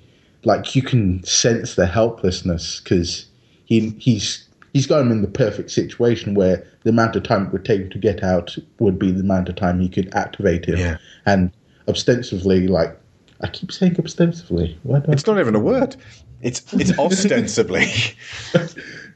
like 0.44 0.76
you 0.76 0.82
can 0.82 1.22
sense 1.24 1.74
the 1.74 1.86
helplessness 1.86 2.80
because 2.84 3.26
he 3.64 3.94
he's 3.98 4.46
he's 4.74 4.86
got 4.86 5.00
him 5.00 5.10
in 5.10 5.22
the 5.22 5.28
perfect 5.28 5.70
situation 5.70 6.34
where 6.34 6.62
the 6.84 6.90
amount 6.90 7.16
of 7.16 7.22
time 7.22 7.46
it 7.46 7.52
would 7.52 7.64
take 7.64 7.80
him 7.82 7.90
to 7.90 7.98
get 7.98 8.22
out 8.22 8.54
would 8.78 8.98
be 8.98 9.10
the 9.10 9.20
amount 9.20 9.48
of 9.48 9.56
time 9.56 9.80
he 9.80 9.88
could 9.88 10.14
activate 10.14 10.66
him, 10.66 10.76
Yeah. 10.78 10.96
and 11.26 11.50
ostensibly 11.88 12.66
like. 12.68 12.94
I 13.40 13.46
keep 13.46 13.70
saying 13.70 13.96
ostensibly. 14.04 14.76
Why 14.82 14.98
do 14.98 15.06
I 15.10 15.12
It's 15.12 15.26
not 15.26 15.38
even 15.38 15.54
a 15.54 15.60
word. 15.60 15.94
It's 16.42 16.72
it's 16.74 16.96
ostensibly. 16.98 17.86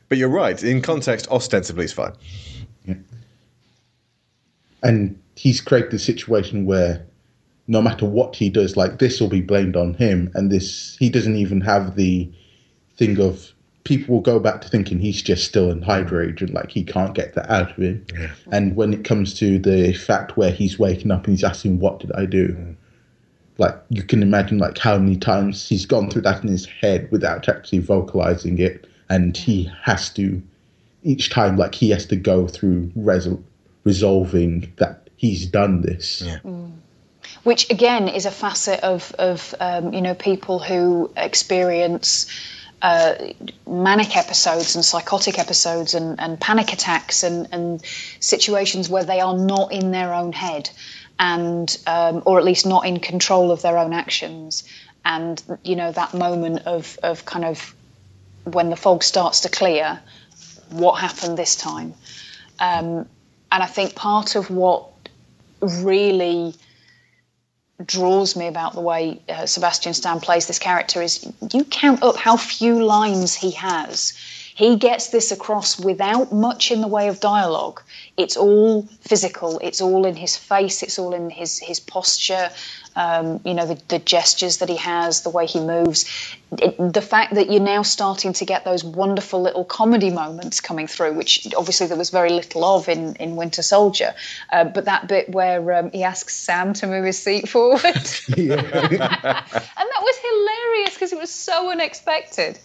but 0.09 0.19
you're 0.19 0.29
right. 0.29 0.63
In 0.63 0.83
context, 0.83 1.29
ostensibly 1.29 1.85
is 1.85 1.93
fine. 1.93 2.13
Yeah. 2.85 2.95
and 4.83 5.21
he's 5.37 5.61
created 5.61 5.95
a 5.95 5.99
situation 5.99 6.67
where 6.67 7.07
no 7.69 7.81
matter 7.81 8.05
what 8.05 8.35
he 8.35 8.51
does, 8.51 8.77
like 8.77 8.99
this 8.99 9.21
will 9.21 9.29
be 9.29 9.41
blamed 9.41 9.77
on 9.77 9.95
him, 9.95 10.31
and 10.35 10.51
this 10.51 10.97
he 10.99 11.09
doesn't 11.09 11.37
even 11.37 11.61
have 11.61 11.97
the 11.97 12.31
thing 12.97 13.21
of 13.21 13.53
people 13.85 14.15
will 14.15 14.23
go 14.23 14.39
back 14.39 14.61
to 14.61 14.69
thinking 14.69 14.99
he's 14.99 15.23
just 15.23 15.45
still 15.45 15.71
in 15.71 15.83
Hydra 15.83 16.29
agent, 16.29 16.55
like 16.55 16.71
he 16.71 16.85
can't 16.85 17.15
get 17.15 17.35
that 17.35 17.51
out 17.51 17.71
of 17.71 17.77
him. 17.77 18.05
Yeah. 18.15 18.31
And 18.51 18.77
when 18.77 18.93
it 18.93 19.05
comes 19.05 19.35
to 19.35 19.59
the 19.59 19.93
fact 19.95 20.37
where 20.37 20.53
he's 20.53 20.79
waking 20.79 21.11
up 21.11 21.27
and 21.27 21.35
he's 21.35 21.45
asking, 21.45 21.79
"What 21.79 22.01
did 22.01 22.13
I 22.13 22.27
do?" 22.27 22.49
Mm. 22.49 22.77
Like 23.63 23.77
you 23.91 24.03
can 24.03 24.25
imagine, 24.25 24.59
like 24.59 24.77
how 24.77 24.99
many 24.99 25.17
times 25.17 25.69
he's 25.69 25.87
gone 25.87 26.11
through 26.11 26.23
that 26.23 26.43
in 26.43 26.49
his 26.49 26.67
head 26.67 27.09
without 27.13 27.49
actually 27.49 27.79
vocalizing 27.79 28.59
it, 28.59 28.89
and 29.09 29.37
he 29.37 29.71
has 29.83 30.11
to 30.15 30.43
each 31.05 31.31
time, 31.31 31.57
like 31.57 31.73
he 31.73 31.91
has 31.91 32.05
to 32.07 32.17
go 32.17 32.49
through 32.49 32.91
resol- 32.97 33.41
resolving 33.85 34.73
that 34.79 35.09
he's 35.15 35.47
done 35.47 35.81
this. 35.81 36.23
Yeah, 36.23 36.41
which 37.45 37.71
again 37.71 38.09
is 38.09 38.27
a 38.27 38.33
facet 38.33 38.81
of 38.81 39.15
of 39.17 39.55
um, 39.61 39.93
you 39.93 40.03
know 40.03 40.15
people 40.15 40.59
who 40.59 41.13
experience 41.17 42.27
uh, 42.83 43.15
manic 43.65 44.17
episodes 44.17 44.75
and 44.75 44.85
psychotic 44.85 45.39
episodes 45.39 45.95
and, 45.95 46.19
and 46.19 46.41
panic 46.41 46.73
attacks 46.73 47.23
and, 47.23 47.47
and 47.53 47.81
situations 48.19 48.89
where 48.89 49.05
they 49.05 49.21
are 49.21 49.39
not 49.39 49.71
in 49.71 49.93
their 49.93 50.13
own 50.13 50.33
head 50.33 50.69
and 51.23 51.79
um, 51.87 52.23
or 52.27 52.39
at 52.39 52.45
least 52.45 52.67
not 52.67 52.85
in 52.85 52.99
control 52.99 53.53
of 53.53 53.63
their 53.63 53.79
own 53.79 53.93
actions 53.93 54.65
and 55.05 55.43
you 55.63 55.77
know 55.77 55.91
that 55.93 56.13
moment 56.13 56.67
of 56.67 56.99
of 57.03 57.25
kind 57.25 57.45
of 57.45 57.75
when 58.45 58.71
the 58.71 58.77
fog 58.77 59.05
starts 59.05 59.41
to 59.41 59.49
clear 59.49 60.01
what 60.71 60.95
happened 60.95 61.39
this 61.39 61.55
time 61.55 61.95
um, 62.59 63.09
and 63.53 63.63
I 63.63 63.67
think 63.67 63.95
part 63.95 64.35
of 64.35 64.51
what 64.51 64.89
really 65.61 66.55
draws 67.85 68.37
me 68.37 68.49
about 68.49 68.75
the 68.75 68.81
way 68.81 69.21
uh, 69.29 69.47
Sebastian 69.47 69.95
Stan 69.95 70.21
plays 70.21 70.47
this 70.47 70.59
character 70.59 71.01
is 71.03 71.31
you 71.53 71.65
count 71.65 72.03
up 72.03 72.17
how 72.17 72.37
few 72.37 72.85
lines 72.85 73.35
he 73.35 73.53
has. 73.53 74.13
He 74.55 74.77
gets 74.77 75.09
this 75.09 75.33
across 75.33 75.81
without 75.81 76.31
much 76.31 76.71
in 76.71 76.83
the 76.83 76.89
way 76.89 77.09
of 77.09 77.21
dialogue. 77.21 77.83
It's 78.19 78.37
all 78.37 78.83
physical. 79.01 79.59
It's 79.61 79.81
all 79.81 80.05
in 80.05 80.15
his 80.15 80.37
face. 80.37 80.83
It's 80.83 80.99
all 80.99 81.15
in 81.15 81.31
his 81.31 81.59
his 81.59 81.81
posture. 81.81 82.51
Um, 82.95 83.41
you 83.47 83.55
know 83.55 83.65
the, 83.65 83.81
the 83.89 83.99
gestures 83.99 84.59
that 84.59 84.69
he 84.69 84.77
has, 84.77 85.23
the 85.23 85.31
way 85.31 85.47
he 85.47 85.61
moves. 85.61 86.05
It, 86.59 86.77
the 86.93 87.01
fact 87.01 87.35
that 87.37 87.51
you're 87.51 87.63
now 87.63 87.81
starting 87.81 88.35
to 88.35 88.45
get 88.45 88.67
those 88.67 88.85
wonderful 88.85 89.41
little 89.41 89.65
comedy 89.65 90.11
moments 90.11 90.61
coming 90.61 90.87
through, 90.87 91.15
which 91.15 91.49
obviously 91.57 91.87
there 91.87 91.97
was 91.97 92.11
very 92.11 92.29
little 92.29 92.63
of 92.63 92.91
in, 92.91 93.17
in 93.17 93.37
Winter 93.37 93.63
Soldier. 93.63 94.15
Uh, 94.51 94.65
but 94.65 94.85
that 94.85 95.09
bit 95.09 95.31
where 95.31 95.73
um, 95.73 95.91
he 95.93 96.05
asks 96.05 96.37
Sam 96.37 96.75
to 96.75 96.87
move 96.87 97.07
his 97.07 97.19
seat 97.19 97.49
forward, 97.49 97.83
and 97.85 98.51
that 98.51 100.03
was 100.03 100.17
hilarious 100.19 100.93
because 100.93 101.15
it 101.15 101.19
was 101.19 101.31
so 101.31 101.71
unexpected. 101.71 102.59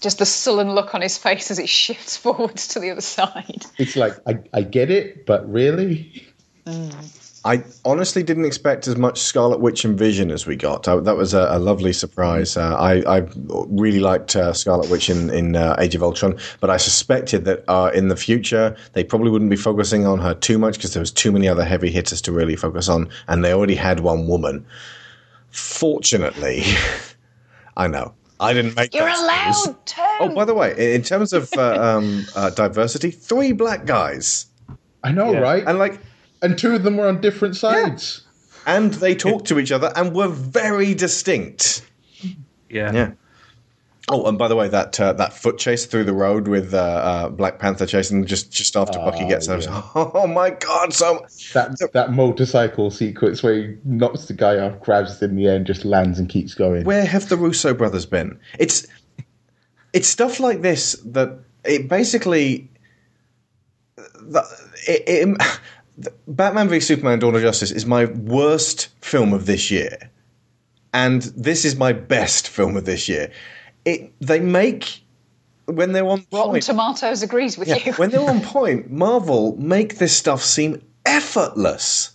Just 0.00 0.18
the 0.18 0.26
sullen 0.26 0.74
look 0.74 0.94
on 0.94 1.02
his 1.02 1.18
face 1.18 1.50
as 1.50 1.58
it 1.58 1.68
shifts 1.68 2.16
forwards 2.16 2.68
to 2.68 2.80
the 2.80 2.90
other 2.90 3.00
side. 3.00 3.66
It's 3.78 3.96
like 3.96 4.14
I, 4.26 4.38
I 4.52 4.62
get 4.62 4.90
it, 4.90 5.26
but 5.26 5.50
really, 5.50 6.26
I 7.44 7.64
honestly 7.86 8.22
didn't 8.22 8.44
expect 8.44 8.86
as 8.86 8.96
much 8.96 9.18
Scarlet 9.18 9.60
Witch 9.60 9.84
and 9.84 9.98
Vision 9.98 10.30
as 10.30 10.46
we 10.46 10.56
got. 10.56 10.86
I, 10.86 10.96
that 10.96 11.16
was 11.16 11.32
a, 11.32 11.48
a 11.50 11.58
lovely 11.58 11.92
surprise. 11.94 12.56
Uh, 12.56 12.76
I, 12.76 13.18
I 13.18 13.26
really 13.46 14.00
liked 14.00 14.36
uh, 14.36 14.52
Scarlet 14.52 14.90
Witch 14.90 15.08
in, 15.08 15.30
in 15.30 15.56
uh, 15.56 15.74
Age 15.78 15.94
of 15.94 16.02
Ultron, 16.02 16.38
but 16.60 16.68
I 16.68 16.76
suspected 16.76 17.46
that 17.46 17.64
uh, 17.66 17.90
in 17.94 18.08
the 18.08 18.16
future 18.16 18.76
they 18.92 19.04
probably 19.04 19.30
wouldn't 19.30 19.50
be 19.50 19.56
focusing 19.56 20.06
on 20.06 20.18
her 20.18 20.34
too 20.34 20.58
much 20.58 20.74
because 20.74 20.92
there 20.92 21.00
was 21.00 21.10
too 21.10 21.32
many 21.32 21.48
other 21.48 21.64
heavy 21.64 21.90
hitters 21.90 22.20
to 22.22 22.32
really 22.32 22.56
focus 22.56 22.90
on, 22.90 23.08
and 23.28 23.42
they 23.42 23.54
already 23.54 23.74
had 23.74 24.00
one 24.00 24.26
woman. 24.26 24.66
Fortunately, 25.50 26.62
I 27.78 27.86
know 27.86 28.12
I 28.40 28.52
didn't 28.54 28.74
make. 28.74 28.94
It 28.94 28.98
You're 28.98 29.06
that 29.06 29.48
excuse. 29.48 29.66
allowed 29.66 29.86
to. 29.86 30.16
Oh, 30.20 30.34
by 30.34 30.44
the 30.44 30.54
way, 30.54 30.72
in 30.72 30.96
in 30.96 31.02
terms 31.02 31.32
of 31.32 31.52
uh, 31.56 31.62
um, 31.98 32.24
uh, 32.34 32.50
diversity, 32.50 33.10
three 33.10 33.52
black 33.52 33.84
guys, 33.86 34.46
I 35.04 35.12
know, 35.12 35.38
right? 35.40 35.62
and 35.66 35.78
like 35.78 36.00
And 36.42 36.56
two 36.58 36.74
of 36.74 36.82
them 36.82 36.96
were 36.96 37.06
on 37.08 37.20
different 37.20 37.56
sides. 37.56 38.22
and 38.66 38.92
they 38.94 39.14
talked 39.14 39.46
to 39.48 39.58
each 39.58 39.72
other 39.72 39.92
and 39.94 40.14
were 40.14 40.28
very 40.28 40.94
distinct. 40.94 41.82
Yeah. 42.68 42.92
Yeah. 42.92 43.10
Oh, 44.08 44.26
and 44.26 44.38
by 44.38 44.48
the 44.48 44.56
way, 44.56 44.68
that 44.68 44.98
uh, 44.98 45.12
that 45.14 45.32
foot 45.32 45.58
chase 45.58 45.86
through 45.86 46.04
the 46.04 46.12
road 46.12 46.48
with 46.48 46.72
uh, 46.74 46.78
uh, 46.78 47.28
Black 47.28 47.58
Panther 47.58 47.86
chasing 47.86 48.24
just 48.24 48.50
just 48.50 48.76
after 48.76 48.98
Bucky 48.98 49.26
gets 49.28 49.46
there. 49.46 49.60
Yeah. 49.60 49.82
Oh 49.94 50.26
my 50.26 50.50
god! 50.50 50.92
So 50.92 51.26
That 51.52 51.76
that 51.92 52.12
motorcycle 52.12 52.90
sequence 52.90 53.42
where 53.42 53.54
he 53.54 53.76
knocks 53.84 54.26
the 54.26 54.32
guy 54.32 54.58
off, 54.58 54.80
grabs 54.80 55.20
him 55.22 55.30
in 55.30 55.36
the 55.36 55.46
air, 55.46 55.56
and 55.56 55.66
just 55.66 55.84
lands 55.84 56.18
and 56.18 56.28
keeps 56.28 56.54
going. 56.54 56.84
where 56.84 57.04
have 57.04 57.28
the 57.28 57.36
Russo 57.36 57.74
brothers 57.74 58.06
been? 58.06 58.38
It's 58.58 58.86
it's 59.92 60.08
stuff 60.08 60.40
like 60.40 60.62
this 60.62 60.92
that 61.04 61.38
it 61.64 61.88
basically 61.88 62.70
the, 63.96 64.42
it, 64.88 65.02
it, 65.06 65.60
Batman 66.26 66.68
v 66.68 66.80
Superman: 66.80 67.18
Dawn 67.18 67.34
of 67.34 67.42
Justice 67.42 67.70
is 67.70 67.86
my 67.86 68.06
worst 68.06 68.88
film 69.02 69.32
of 69.32 69.46
this 69.46 69.70
year, 69.70 70.10
and 70.94 71.22
this 71.22 71.64
is 71.64 71.76
my 71.76 71.92
best 71.92 72.48
film 72.48 72.76
of 72.76 72.86
this 72.86 73.08
year. 73.08 73.30
It 73.84 74.12
they 74.20 74.40
make 74.40 75.00
when 75.66 75.92
they're 75.92 76.04
on 76.06 76.26
Rotten 76.32 76.50
point. 76.52 76.62
Tomatoes 76.64 77.22
agrees 77.22 77.56
with 77.56 77.68
Yeah, 77.68 77.76
you. 77.84 77.92
when 77.94 78.10
they're 78.10 78.20
on 78.28 78.40
point, 78.42 78.90
Marvel 78.90 79.56
make 79.56 79.98
this 79.98 80.16
stuff 80.16 80.42
seem 80.42 80.82
effortless. 81.06 82.12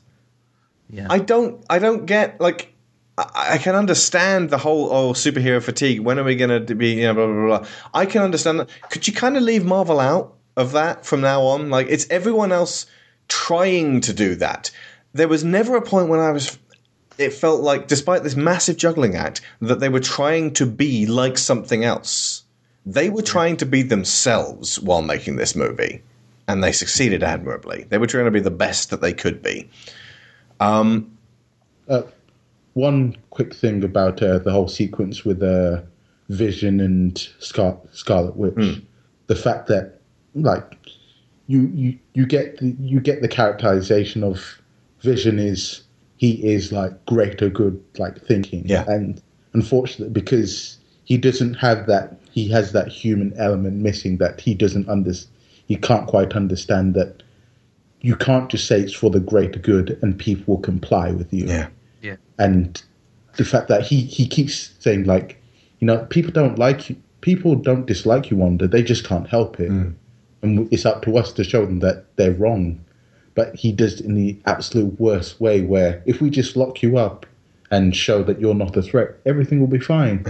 Yeah. 0.89 1.07
I 1.09 1.19
don't 1.19 1.63
I 1.69 1.79
don't 1.79 2.05
get 2.05 2.39
like 2.39 2.73
I, 3.17 3.53
I 3.53 3.57
can 3.57 3.75
understand 3.75 4.49
the 4.49 4.57
whole 4.57 4.91
oh 4.91 5.13
superhero 5.13 5.61
fatigue. 5.63 6.01
When 6.01 6.19
are 6.19 6.23
we 6.23 6.35
going 6.35 6.65
to 6.65 6.75
be 6.75 6.93
you 6.93 7.03
know 7.03 7.13
blah 7.13 7.25
blah 7.27 7.45
blah. 7.59 7.67
I 7.93 8.05
can 8.05 8.21
understand 8.21 8.59
that. 8.59 8.69
Could 8.89 9.07
you 9.07 9.13
kind 9.13 9.37
of 9.37 9.43
leave 9.43 9.65
Marvel 9.65 9.99
out 9.99 10.35
of 10.55 10.71
that 10.73 11.05
from 11.05 11.21
now 11.21 11.41
on? 11.43 11.69
Like 11.69 11.87
it's 11.89 12.07
everyone 12.09 12.51
else 12.51 12.85
trying 13.27 14.01
to 14.01 14.13
do 14.13 14.35
that. 14.35 14.69
There 15.13 15.27
was 15.27 15.43
never 15.43 15.77
a 15.77 15.81
point 15.81 16.09
when 16.09 16.19
I 16.19 16.31
was. 16.31 16.59
It 17.17 17.33
felt 17.33 17.61
like, 17.61 17.87
despite 17.87 18.23
this 18.23 18.35
massive 18.35 18.77
juggling 18.77 19.15
act, 19.15 19.41
that 19.61 19.79
they 19.79 19.89
were 19.89 19.99
trying 19.99 20.53
to 20.55 20.65
be 20.65 21.05
like 21.05 21.37
something 21.37 21.83
else. 21.83 22.43
They 22.85 23.09
were 23.09 23.21
trying 23.21 23.57
to 23.57 23.65
be 23.65 23.81
themselves 23.81 24.79
while 24.79 25.01
making 25.01 25.37
this 25.37 25.55
movie, 25.55 26.03
and 26.47 26.63
they 26.63 26.71
succeeded 26.71 27.23
admirably. 27.23 27.85
They 27.89 27.97
were 27.97 28.07
trying 28.07 28.25
to 28.25 28.31
be 28.31 28.41
the 28.41 28.51
best 28.51 28.89
that 28.89 29.01
they 29.01 29.13
could 29.13 29.41
be. 29.41 29.69
Um, 30.59 31.11
Uh, 31.87 32.03
one 32.73 33.15
quick 33.29 33.55
thing 33.55 33.83
about 33.83 34.21
uh, 34.21 34.39
the 34.39 34.51
whole 34.51 34.67
sequence 34.67 35.23
with 35.23 35.41
uh, 35.41 35.81
Vision 36.29 36.79
and 36.81 37.17
Scar- 37.39 37.79
Scarlet 37.93 38.35
Witch, 38.35 38.81
the 39.27 39.35
fact 39.35 39.67
that 39.67 40.01
like 40.33 40.77
you 41.47 41.71
you 41.73 41.97
you 42.13 42.25
get 42.25 42.57
the, 42.57 42.75
you 42.79 42.99
get 42.99 43.21
the 43.21 43.27
characterization 43.29 44.23
of 44.23 44.61
Vision 44.99 45.39
is 45.39 45.81
he 46.17 46.31
is 46.45 46.71
like 46.71 47.05
greater 47.05 47.49
good 47.49 47.81
like 47.97 48.21
thinking, 48.21 48.63
Yeah. 48.65 48.85
and 48.87 49.21
unfortunately 49.53 50.13
because 50.13 50.77
he 51.05 51.17
doesn't 51.17 51.55
have 51.55 51.87
that 51.87 52.19
he 52.31 52.49
has 52.49 52.73
that 52.73 52.89
human 52.89 53.33
element 53.37 53.77
missing 53.77 54.17
that 54.17 54.41
he 54.41 54.53
doesn't 54.53 54.87
under 54.89 55.13
he 55.67 55.75
can't 55.77 56.07
quite 56.07 56.33
understand 56.35 56.93
that 56.93 57.23
you 58.01 58.15
can't 58.15 58.49
just 58.49 58.67
say 58.67 58.81
it's 58.81 58.93
for 58.93 59.09
the 59.09 59.19
greater 59.19 59.57
good 59.59 59.97
and 60.01 60.19
people 60.19 60.55
will 60.55 60.61
comply 60.61 61.11
with 61.11 61.33
you 61.33 61.45
yeah. 61.45 61.67
Yeah. 62.01 62.17
and 62.37 62.83
the 63.37 63.45
fact 63.45 63.69
that 63.69 63.83
he 63.83 64.01
he 64.01 64.27
keeps 64.27 64.71
saying 64.79 65.05
like 65.05 65.41
you 65.79 65.87
know 65.87 66.05
people 66.09 66.31
don't 66.31 66.59
like 66.59 66.89
you 66.89 66.97
people 67.21 67.55
don't 67.55 67.85
dislike 67.85 68.29
you 68.29 68.37
wanda 68.37 68.67
they 68.67 68.83
just 68.83 69.07
can't 69.07 69.27
help 69.27 69.59
it 69.59 69.71
mm. 69.71 69.93
and 70.41 70.71
it's 70.71 70.85
up 70.85 71.01
to 71.03 71.17
us 71.17 71.31
to 71.31 71.43
show 71.43 71.65
them 71.65 71.79
that 71.79 72.05
they're 72.17 72.33
wrong 72.33 72.83
but 73.35 73.55
he 73.55 73.71
does 73.71 73.99
it 73.99 74.05
in 74.05 74.15
the 74.15 74.37
absolute 74.45 74.99
worst 74.99 75.39
way 75.39 75.61
where 75.61 76.01
if 76.05 76.21
we 76.21 76.29
just 76.29 76.55
lock 76.55 76.81
you 76.81 76.97
up 76.97 77.25
and 77.71 77.95
show 77.95 78.23
that 78.23 78.39
you're 78.39 78.55
not 78.55 78.75
a 78.75 78.81
threat 78.81 79.15
everything 79.25 79.59
will 79.59 79.67
be 79.67 79.79
fine. 79.79 80.25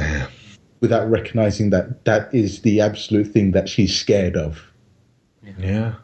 Without 0.82 1.10
recognizing 1.10 1.70
that 1.70 2.04
that 2.06 2.34
is 2.34 2.62
the 2.62 2.82
absolute 2.82 3.28
thing 3.28 3.52
that 3.52 3.70
she's 3.70 3.98
scared 3.98 4.36
of. 4.36 4.62
Yeah. 5.58 5.96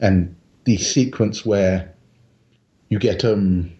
and 0.00 0.34
the 0.64 0.76
sequence 0.76 1.44
where 1.44 1.92
you 2.88 2.98
get 2.98 3.24
um 3.24 3.72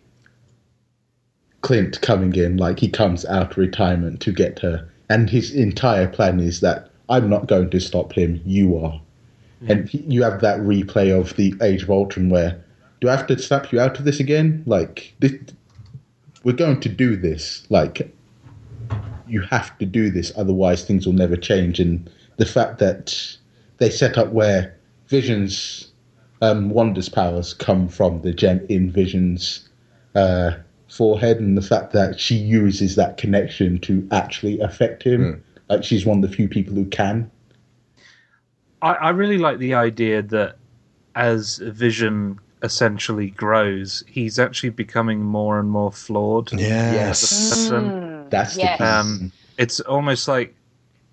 Clint 1.60 2.00
coming 2.00 2.34
in, 2.36 2.56
like 2.56 2.78
he 2.78 2.88
comes 2.88 3.24
out 3.26 3.52
of 3.52 3.58
retirement 3.58 4.20
to 4.20 4.32
get 4.32 4.60
her, 4.60 4.88
and 5.10 5.28
his 5.28 5.52
entire 5.52 6.06
plan 6.06 6.40
is 6.40 6.60
that 6.60 6.90
I'm 7.08 7.28
not 7.28 7.46
going 7.48 7.70
to 7.70 7.80
stop 7.80 8.12
him, 8.12 8.40
you 8.44 8.78
are. 8.78 9.00
And 9.66 9.92
you 9.92 10.22
have 10.22 10.40
that 10.40 10.60
replay 10.60 11.18
of 11.18 11.34
the 11.36 11.54
Age 11.60 11.82
of 11.82 11.90
Ultron 11.90 12.28
where, 12.28 12.62
do 13.00 13.08
I 13.08 13.16
have 13.16 13.26
to 13.26 13.38
snap 13.38 13.72
you 13.72 13.80
out 13.80 13.98
of 13.98 14.04
this 14.04 14.20
again? 14.20 14.62
Like, 14.66 15.14
this, 15.18 15.32
we're 16.44 16.52
going 16.52 16.80
to 16.80 16.88
do 16.88 17.16
this. 17.16 17.66
Like, 17.68 18.14
you 19.26 19.40
have 19.42 19.76
to 19.78 19.86
do 19.86 20.10
this, 20.10 20.32
otherwise 20.36 20.84
things 20.84 21.06
will 21.06 21.12
never 21.12 21.36
change. 21.36 21.80
And 21.80 22.08
the 22.36 22.46
fact 22.46 22.78
that 22.78 23.36
they 23.78 23.90
set 23.90 24.16
up 24.16 24.32
where 24.32 24.76
Vision's 25.08 25.92
um, 26.40 26.70
Wanda's 26.70 27.08
powers 27.08 27.54
come 27.54 27.88
from 27.88 28.22
the 28.22 28.32
gem 28.32 28.64
in 28.68 28.90
Vision's 28.92 29.68
uh, 30.14 30.52
forehead, 30.88 31.38
and 31.38 31.56
the 31.56 31.62
fact 31.62 31.92
that 31.92 32.18
she 32.18 32.36
uses 32.36 32.94
that 32.96 33.16
connection 33.16 33.78
to 33.80 34.06
actually 34.10 34.60
affect 34.60 35.02
him. 35.02 35.42
Like 35.68 35.84
she's 35.84 36.06
one 36.06 36.22
of 36.22 36.30
the 36.30 36.34
few 36.34 36.48
people 36.48 36.74
who 36.74 36.86
can. 36.86 37.30
I, 38.82 38.92
I 38.94 39.10
really 39.10 39.38
like 39.38 39.58
the 39.58 39.74
idea 39.74 40.22
that 40.22 40.56
as 41.14 41.58
Vision 41.58 42.38
essentially 42.62 43.30
grows, 43.30 44.02
he's 44.06 44.38
actually 44.38 44.70
becoming 44.70 45.22
more 45.22 45.58
and 45.58 45.70
more 45.70 45.92
flawed. 45.92 46.52
Yes. 46.52 47.22
as 47.22 47.66
a 47.68 47.70
person. 47.70 47.90
Mm. 47.90 48.30
That's 48.30 48.54
the 48.54 48.60
Yes. 48.62 48.78
key. 48.78 48.84
Um, 48.84 49.32
it's 49.56 49.80
almost 49.80 50.28
like 50.28 50.54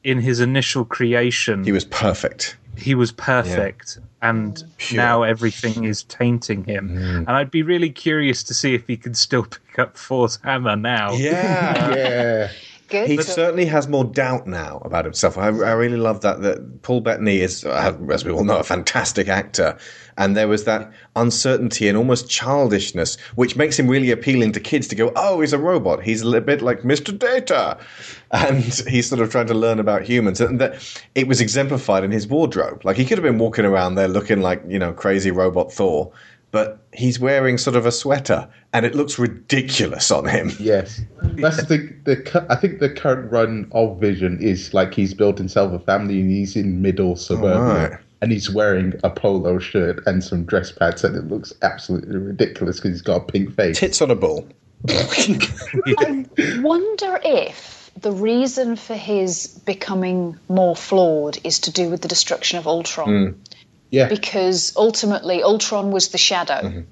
in 0.04 0.20
his 0.20 0.40
initial 0.40 0.86
creation, 0.86 1.64
He 1.64 1.72
was 1.72 1.86
perfect. 1.86 2.58
he 2.78 2.94
was 2.94 3.12
perfect, 3.12 3.98
and 4.22 4.54
mm. 4.56 4.78
Pure. 4.78 5.02
now 5.02 5.24
everything 5.24 5.86
is 5.86 6.04
tainting 6.04 6.64
him. 6.66 6.90
Mm. 6.90 7.18
And 7.20 7.30
I'd 7.32 7.50
be 7.52 7.64
really 7.64 7.90
curious 7.90 8.44
to 8.44 8.54
see 8.54 8.74
if 8.76 8.86
he 8.88 8.98
could 8.98 9.16
still 9.18 9.44
pick 9.68 9.80
up 9.80 9.98
Thor's 9.98 10.38
hammer 10.44 10.76
now. 10.76 11.14
Yeah. 11.14 11.96
yeah. 11.96 12.52
Good. 12.88 13.10
He 13.10 13.22
certainly 13.22 13.66
has 13.66 13.88
more 13.88 14.04
doubt 14.04 14.46
now 14.46 14.80
about 14.86 15.06
himself. 15.06 15.40
I, 15.40 15.48
I 15.48 15.72
really 15.72 15.98
love 15.98 16.22
that. 16.22 16.42
That 16.42 16.84
Paul 16.84 17.02
Bettany 17.02 17.42
is, 17.42 17.66
uh, 17.66 17.98
as 18.12 18.24
we 18.24 18.32
all 18.32 18.44
know, 18.44 18.60
a 18.60 18.64
fantastic 18.64 19.28
actor, 19.28 19.76
and 20.18 20.38
there 20.38 20.48
was 20.48 20.66
that 20.66 20.92
uncertainty 21.16 21.88
and 21.88 21.98
almost 21.98 22.30
childishness, 22.30 23.20
which 23.36 23.56
makes 23.56 23.80
him 23.80 23.88
really 23.88 24.12
appealing 24.12 24.52
to 24.52 24.60
kids 24.60 24.88
to 24.90 24.96
go, 24.96 25.12
"Oh, 25.16 25.42
he's 25.42 25.52
a 25.52 25.58
robot. 25.58 26.04
He's 26.04 26.22
a 26.22 26.28
little 26.28 26.46
bit 26.46 26.62
like 26.62 26.82
Mr. 26.82 27.18
Data," 27.18 27.78
and 28.32 28.64
he's 28.64 29.10
sort 29.10 29.20
of 29.20 29.32
trying 29.32 29.48
to 29.48 29.56
learn 29.56 29.80
about 29.80 30.04
humans. 30.04 30.40
And 30.40 30.62
that 30.62 30.76
it 31.16 31.28
was 31.28 31.42
exemplified 31.42 32.04
in 32.04 32.12
his 32.12 32.28
wardrobe. 32.28 32.86
Like 32.86 32.98
he 32.98 33.06
could 33.06 33.18
have 33.18 33.24
been 33.24 33.40
walking 33.40 33.66
around 33.66 33.96
there 33.96 34.08
looking 34.08 34.42
like 34.42 34.62
you 34.68 34.78
know 34.78 34.94
crazy 34.94 35.32
robot 35.32 35.74
Thor, 35.74 36.12
but 36.56 36.80
he's 36.94 37.20
wearing 37.20 37.58
sort 37.58 37.76
of 37.76 37.86
a 37.86 37.92
sweater, 37.92 38.48
and 38.72 38.86
it 38.86 38.96
looks 38.96 39.20
ridiculous 39.20 40.10
on 40.10 40.26
him. 40.26 40.54
Yes, 40.58 41.02
that's 41.22 41.66
the 41.66 41.94
the. 42.06 42.46
I 42.50 42.56
think 42.56 42.80
the 42.80 42.90
current 42.90 43.30
run 43.30 43.68
of 43.74 44.00
Vision 44.00 44.40
is 44.42 44.74
like 44.74 44.94
he's 44.94 45.14
built 45.14 45.38
himself 45.38 45.74
a 45.74 45.80
family 45.80 46.22
and 46.22 46.32
he's 46.32 46.56
in 46.56 46.82
middle 46.82 47.18
suburbia. 47.18 47.90
right. 47.90 48.00
And 48.22 48.32
he's 48.32 48.50
wearing 48.50 48.94
a 49.04 49.10
polo 49.10 49.60
shirt 49.60 50.02
and 50.08 50.24
some 50.24 50.46
dress 50.46 50.72
pads, 50.72 51.04
and 51.04 51.18
it 51.18 51.28
looks 51.28 51.52
absolutely 51.62 52.16
ridiculous 52.16 52.78
because 52.78 52.92
he's 52.92 53.02
got 53.02 53.18
a 53.18 53.26
pink 53.26 53.54
face. 53.54 53.78
Tits 53.78 54.02
on 54.02 54.10
a 54.10 54.16
bull. 54.16 54.48
I 54.88 56.26
wonder 56.62 57.20
if 57.22 57.92
the 58.00 58.14
reason 58.14 58.78
for 58.78 58.96
his 58.96 59.48
becoming 59.66 60.40
more 60.48 60.78
flawed 60.78 61.38
is 61.44 61.60
to 61.60 61.72
do 61.72 61.90
with 61.90 62.02
the 62.02 62.08
destruction 62.08 62.60
of 62.60 62.66
Ultron. 62.66 63.10
Hmm. 63.10 63.55
Yeah, 63.96 64.10
Because 64.10 64.74
ultimately, 64.76 65.42
Ultron 65.42 65.92
was 65.92 66.10
the 66.10 66.18
shadow 66.18 66.84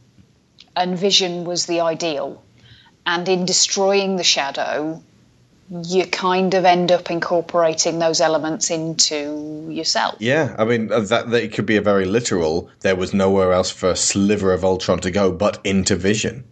and 0.74 0.98
Vision 0.98 1.44
was 1.44 1.66
the 1.66 1.82
ideal. 1.82 2.42
And 3.06 3.28
in 3.28 3.46
destroying 3.46 4.16
the 4.16 4.24
shadow, 4.24 5.04
you 5.70 6.06
kind 6.06 6.54
of 6.54 6.64
end 6.64 6.94
up 6.94 7.12
incorporating 7.12 8.00
those 8.00 8.22
elements 8.22 8.70
into 8.70 9.68
yourself. 9.70 10.16
Yeah, 10.20 10.56
I 10.58 10.64
mean 10.64 10.92
uh, 10.92 11.02
that, 11.02 11.30
that 11.32 11.44
it 11.44 11.54
could 11.54 11.66
be 11.66 11.76
a 11.76 11.82
very 11.82 12.06
literal. 12.06 12.70
There 12.80 12.96
was 12.96 13.14
nowhere 13.14 13.52
else 13.52 13.70
for 13.70 13.90
a 13.90 13.96
sliver 13.96 14.54
of 14.54 14.64
Ultron 14.64 15.00
to 15.00 15.12
go 15.12 15.32
but 15.32 15.60
into 15.66 15.98
Vision. 15.98 16.46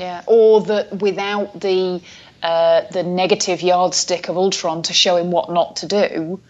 Yeah, 0.00 0.22
or 0.26 0.62
that 0.62 1.00
without 1.00 1.60
the 1.60 2.00
uh, 2.42 2.82
the 2.90 3.02
negative 3.02 3.62
yardstick 3.62 4.28
of 4.28 4.36
Ultron 4.36 4.82
to 4.82 4.92
show 4.92 5.16
him 5.16 5.30
what 5.30 5.52
not 5.52 5.76
to 5.76 5.86
do, 5.86 6.40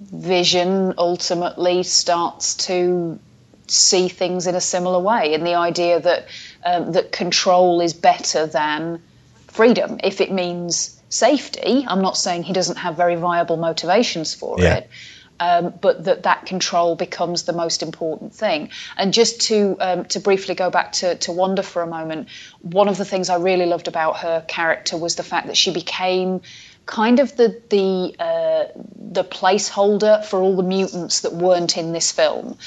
Vision 0.00 0.94
ultimately 0.96 1.82
starts 1.82 2.54
to 2.68 3.18
see 3.66 4.08
things 4.08 4.46
in 4.46 4.54
a 4.54 4.60
similar 4.60 4.98
way, 4.98 5.34
and 5.34 5.46
the 5.46 5.54
idea 5.54 6.00
that 6.00 6.26
um, 6.64 6.92
that 6.92 7.12
control 7.12 7.80
is 7.82 7.92
better 7.92 8.46
than 8.46 9.02
freedom 9.48 10.00
if 10.02 10.20
it 10.22 10.32
means 10.32 10.98
safety. 11.10 11.84
I'm 11.86 12.00
not 12.00 12.16
saying 12.16 12.44
he 12.44 12.54
doesn't 12.54 12.78
have 12.78 12.96
very 12.96 13.16
viable 13.16 13.58
motivations 13.58 14.34
for 14.34 14.58
Yeah. 14.58 14.76
it, 14.76 14.90
um, 15.38 15.74
but 15.80 16.04
that 16.04 16.22
that 16.22 16.46
control 16.46 16.96
becomes 16.96 17.42
the 17.42 17.52
most 17.52 17.82
important 17.82 18.34
thing. 18.34 18.70
And 18.96 19.12
just 19.12 19.42
to 19.48 19.76
um, 19.80 20.04
to 20.06 20.20
briefly 20.20 20.54
go 20.54 20.70
back 20.70 20.92
to, 20.92 21.14
to 21.16 21.32
Wanda 21.32 21.62
for 21.62 21.82
a 21.82 21.86
moment, 21.86 22.28
one 22.62 22.88
of 22.88 22.96
the 22.96 23.04
things 23.04 23.28
I 23.28 23.36
really 23.36 23.66
loved 23.66 23.86
about 23.86 24.18
her 24.18 24.44
character 24.48 24.96
was 24.96 25.16
the 25.16 25.24
fact 25.24 25.48
that 25.48 25.56
she 25.58 25.72
became 25.72 26.40
kind 26.86 27.20
of 27.20 27.36
the 27.36 27.60
the 27.70 28.14
uh, 28.18 28.80
the 29.12 29.24
placeholder 29.24 30.24
for 30.24 30.40
all 30.40 30.56
the 30.56 30.62
mutants 30.62 31.20
that 31.20 31.32
weren't 31.32 31.76
in 31.76 31.92
this 31.92 32.12
film. 32.12 32.58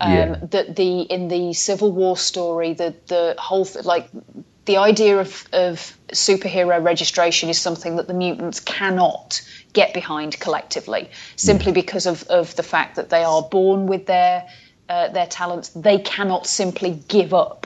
Um, 0.00 0.12
Yeah. 0.12 0.36
That 0.50 0.76
the 0.76 1.00
in 1.02 1.28
the 1.28 1.52
Civil 1.52 1.92
War 1.92 2.16
story, 2.16 2.74
the 2.74 2.94
the 3.06 3.34
whole 3.38 3.66
like 3.84 4.08
the 4.64 4.76
idea 4.76 5.18
of, 5.18 5.44
of 5.52 5.98
superhero 6.12 6.82
registration 6.82 7.48
is 7.48 7.60
something 7.60 7.96
that 7.96 8.06
the 8.06 8.14
mutants 8.14 8.60
cannot 8.60 9.42
get 9.72 9.92
behind 9.92 10.38
collectively, 10.38 11.10
simply 11.36 11.72
because 11.72 12.06
of, 12.06 12.22
of 12.24 12.54
the 12.54 12.62
fact 12.62 12.96
that 12.96 13.10
they 13.10 13.24
are 13.24 13.42
born 13.42 13.86
with 13.86 14.06
their 14.06 14.46
uh, 14.88 15.08
their 15.08 15.26
talents. 15.26 15.70
They 15.70 15.98
cannot 15.98 16.46
simply 16.46 17.00
give 17.08 17.34
up 17.34 17.61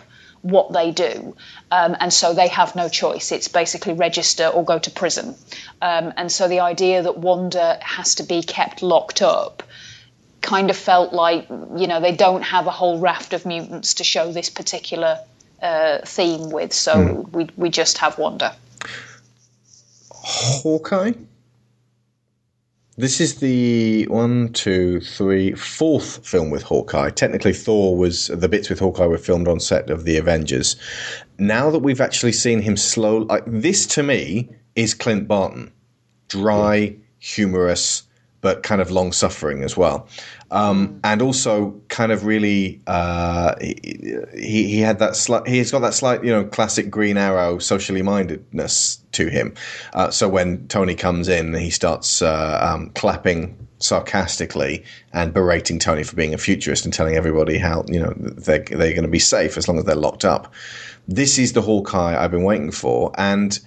what 0.50 0.72
they 0.72 0.90
do, 0.90 1.36
um, 1.70 1.96
and 1.98 2.12
so 2.12 2.34
they 2.34 2.48
have 2.48 2.76
no 2.76 2.88
choice. 2.88 3.32
It's 3.32 3.48
basically 3.48 3.94
register 3.94 4.46
or 4.46 4.64
go 4.64 4.78
to 4.78 4.90
prison. 4.90 5.34
Um, 5.82 6.12
and 6.16 6.30
so 6.30 6.48
the 6.48 6.60
idea 6.60 7.02
that 7.02 7.18
Wanda 7.18 7.78
has 7.82 8.16
to 8.16 8.22
be 8.22 8.42
kept 8.42 8.82
locked 8.82 9.22
up 9.22 9.62
kind 10.40 10.70
of 10.70 10.76
felt 10.76 11.12
like 11.12 11.48
you 11.48 11.86
know 11.86 12.00
they 12.00 12.14
don't 12.14 12.42
have 12.42 12.66
a 12.66 12.70
whole 12.70 12.98
raft 12.98 13.32
of 13.32 13.44
mutants 13.44 13.94
to 13.94 14.04
show 14.04 14.32
this 14.32 14.48
particular 14.50 15.18
uh, 15.62 15.98
theme 16.04 16.50
with, 16.50 16.72
so 16.72 17.28
we 17.32 17.48
we 17.56 17.70
just 17.70 17.98
have 17.98 18.18
Wanda. 18.18 18.54
Hawkeye. 20.12 21.12
This 22.98 23.20
is 23.20 23.40
the 23.40 24.06
one, 24.06 24.54
two, 24.54 25.00
three, 25.00 25.52
fourth 25.52 26.26
film 26.26 26.48
with 26.48 26.62
Hawkeye. 26.62 27.10
Technically, 27.10 27.52
Thor 27.52 27.94
was 27.94 28.28
the 28.28 28.48
bits 28.48 28.70
with 28.70 28.78
Hawkeye 28.78 29.04
were 29.04 29.18
filmed 29.18 29.48
on 29.48 29.60
set 29.60 29.90
of 29.90 30.04
the 30.04 30.16
Avengers. 30.16 30.76
Now 31.38 31.70
that 31.70 31.80
we've 31.80 32.00
actually 32.00 32.32
seen 32.32 32.62
him 32.62 32.78
slow, 32.78 33.18
like 33.18 33.44
this 33.46 33.84
to 33.88 34.02
me 34.02 34.48
is 34.76 34.94
Clint 34.94 35.28
Barton, 35.28 35.72
dry, 36.28 36.96
humorous, 37.18 38.04
but 38.40 38.62
kind 38.62 38.80
of 38.80 38.90
long 38.90 39.12
suffering 39.12 39.62
as 39.62 39.76
well. 39.76 40.08
Um, 40.50 41.00
and 41.02 41.22
also 41.22 41.80
kind 41.88 42.12
of 42.12 42.24
really, 42.24 42.80
uh, 42.86 43.56
he, 43.60 43.76
he 44.36 44.68
he 44.68 44.80
had 44.80 44.98
that 45.00 45.16
slight, 45.16 45.46
he's 45.48 45.72
got 45.72 45.80
that 45.80 45.94
slight, 45.94 46.22
you 46.22 46.30
know, 46.30 46.44
classic 46.44 46.90
Green 46.90 47.16
Arrow 47.16 47.58
socially 47.58 48.02
mindedness 48.02 49.00
to 49.12 49.28
him. 49.28 49.54
Uh, 49.94 50.10
so 50.10 50.28
when 50.28 50.68
Tony 50.68 50.94
comes 50.94 51.28
in, 51.28 51.54
he 51.54 51.70
starts 51.70 52.22
uh, 52.22 52.60
um, 52.62 52.90
clapping 52.90 53.66
sarcastically 53.78 54.84
and 55.12 55.34
berating 55.34 55.78
Tony 55.78 56.02
for 56.02 56.16
being 56.16 56.32
a 56.32 56.38
futurist 56.38 56.84
and 56.84 56.94
telling 56.94 57.16
everybody 57.16 57.58
how 57.58 57.84
you 57.88 58.00
know 58.00 58.12
they're 58.16 58.64
they're 58.64 58.92
going 58.92 59.02
to 59.02 59.08
be 59.08 59.18
safe 59.18 59.56
as 59.56 59.68
long 59.68 59.78
as 59.78 59.84
they're 59.84 59.96
locked 59.96 60.24
up. 60.24 60.52
This 61.08 61.38
is 61.38 61.52
the 61.52 61.62
Hawkeye 61.62 62.16
I've 62.22 62.30
been 62.30 62.44
waiting 62.44 62.70
for, 62.70 63.12
and 63.16 63.58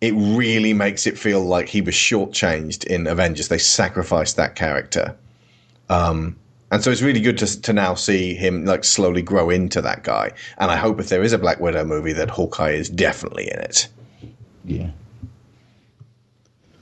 it 0.00 0.12
really 0.14 0.72
makes 0.72 1.06
it 1.06 1.18
feel 1.18 1.42
like 1.42 1.68
he 1.68 1.80
was 1.80 1.94
shortchanged 1.94 2.84
in 2.84 3.06
Avengers. 3.06 3.48
They 3.48 3.58
sacrificed 3.58 4.36
that 4.36 4.54
character. 4.54 5.16
Um, 5.88 6.36
and 6.70 6.82
so 6.82 6.90
it's 6.90 7.02
really 7.02 7.20
good 7.20 7.38
to, 7.38 7.60
to 7.62 7.72
now 7.72 7.94
see 7.94 8.34
him 8.34 8.64
like 8.64 8.84
slowly 8.84 9.22
grow 9.22 9.50
into 9.50 9.80
that 9.82 10.02
guy. 10.02 10.32
And 10.58 10.70
I 10.70 10.76
hope 10.76 11.00
if 11.00 11.08
there 11.08 11.22
is 11.22 11.32
a 11.32 11.38
Black 11.38 11.60
Widow 11.60 11.84
movie 11.84 12.12
that 12.12 12.28
Hawkeye 12.28 12.72
is 12.72 12.90
definitely 12.90 13.50
in 13.50 13.60
it. 13.60 13.88
Yeah. 14.64 14.90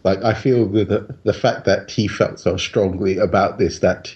Like 0.03 0.23
I 0.23 0.35
feel 0.35 0.66
the, 0.66 1.15
the 1.24 1.32
fact 1.32 1.66
that 1.66 1.91
he 1.91 2.09
felt 2.09 2.41
so 2.41 2.57
strongly 2.57 3.19
about 3.19 3.59
this 3.59 3.78
that 3.78 4.15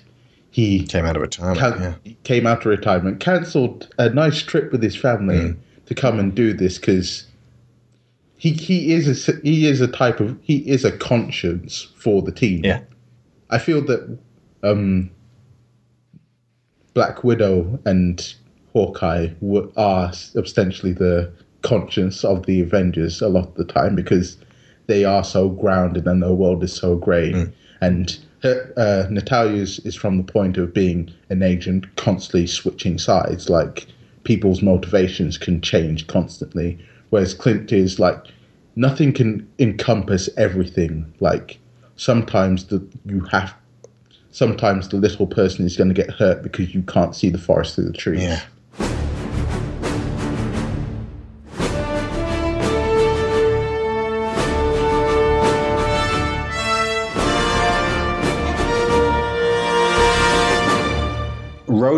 he 0.51 0.85
came 0.87 1.05
out 1.05 1.17
of 1.17 1.23
retirement. 1.23 1.59
can- 1.59 2.17
came 2.25 2.47
out 2.47 2.61
of 2.61 2.67
retirement, 2.67 3.21
cancelled 3.21 3.95
a 3.99 4.09
nice 4.09 4.43
trip 4.43 4.73
with 4.73 4.83
his 4.83 4.97
family 4.97 5.55
to 5.87 5.95
come 5.95 6.19
and 6.19 6.35
do 6.35 6.53
this 6.53 6.79
because 6.79 7.28
he 8.39 8.53
he 8.53 8.93
is 8.93 9.29
a 9.29 9.33
he 9.43 9.67
is 9.67 9.81
a 9.81 9.89
type 9.89 10.21
of 10.21 10.39
he 10.43 10.59
is 10.59 10.85
a 10.85 10.97
conscience 10.97 11.89
for 11.97 12.23
the 12.23 12.33
team. 12.33 12.65
Yeah. 12.65 12.81
I 13.51 13.59
feel 13.59 13.85
that 13.87 14.19
um, 14.63 15.11
Black 16.95 17.25
Widow 17.25 17.79
and 17.85 18.35
Hawkeye 18.73 19.29
w- 19.41 19.73
are 19.77 20.13
essentially 20.35 20.93
the 20.93 21.33
conscience 21.63 22.25
of 22.25 22.47
the 22.47 22.61
Avengers 22.61 23.21
a 23.21 23.29
lot 23.29 23.49
of 23.49 23.55
the 23.55 23.65
time 23.65 23.95
because 23.95 24.37
they 24.87 25.05
are 25.05 25.25
so 25.25 25.49
grounded 25.49 26.07
and 26.07 26.23
their 26.23 26.33
world 26.33 26.63
is 26.63 26.73
so 26.73 26.97
grey. 26.97 27.33
And 27.81 28.19
her, 28.43 28.73
uh, 28.77 29.11
Natalia's 29.11 29.79
is 29.81 29.95
from 29.95 30.17
the 30.17 30.33
point 30.33 30.57
of 30.59 30.73
being 30.75 31.13
an 31.31 31.43
agent 31.43 31.97
constantly 31.97 32.47
switching 32.47 32.99
sides. 32.99 33.49
Like 33.49 33.87
people's 34.25 34.63
motivations 34.63 35.39
can 35.39 35.61
change 35.61 36.07
constantly, 36.07 36.79
whereas 37.11 37.35
Clint 37.35 37.73
is 37.73 37.99
like 37.99 38.25
nothing 38.77 39.13
can 39.13 39.49
encompass 39.59 40.29
everything. 40.37 41.13
Like 41.21 41.59
sometimes 41.97 42.67
the 42.67 42.87
you 43.05 43.21
have 43.31 43.55
sometimes 44.31 44.89
the 44.89 44.97
little 44.97 45.27
person 45.27 45.67
is 45.67 45.77
going 45.77 45.89
to 45.89 45.95
get 45.95 46.11
hurt 46.11 46.43
because 46.43 46.75
you 46.75 46.83
can't 46.83 47.15
see 47.15 47.29
the 47.31 47.39
forest 47.39 47.75
through 47.75 47.87
the 47.87 47.93
trees. 47.93 48.23
Yeah. 48.23 48.43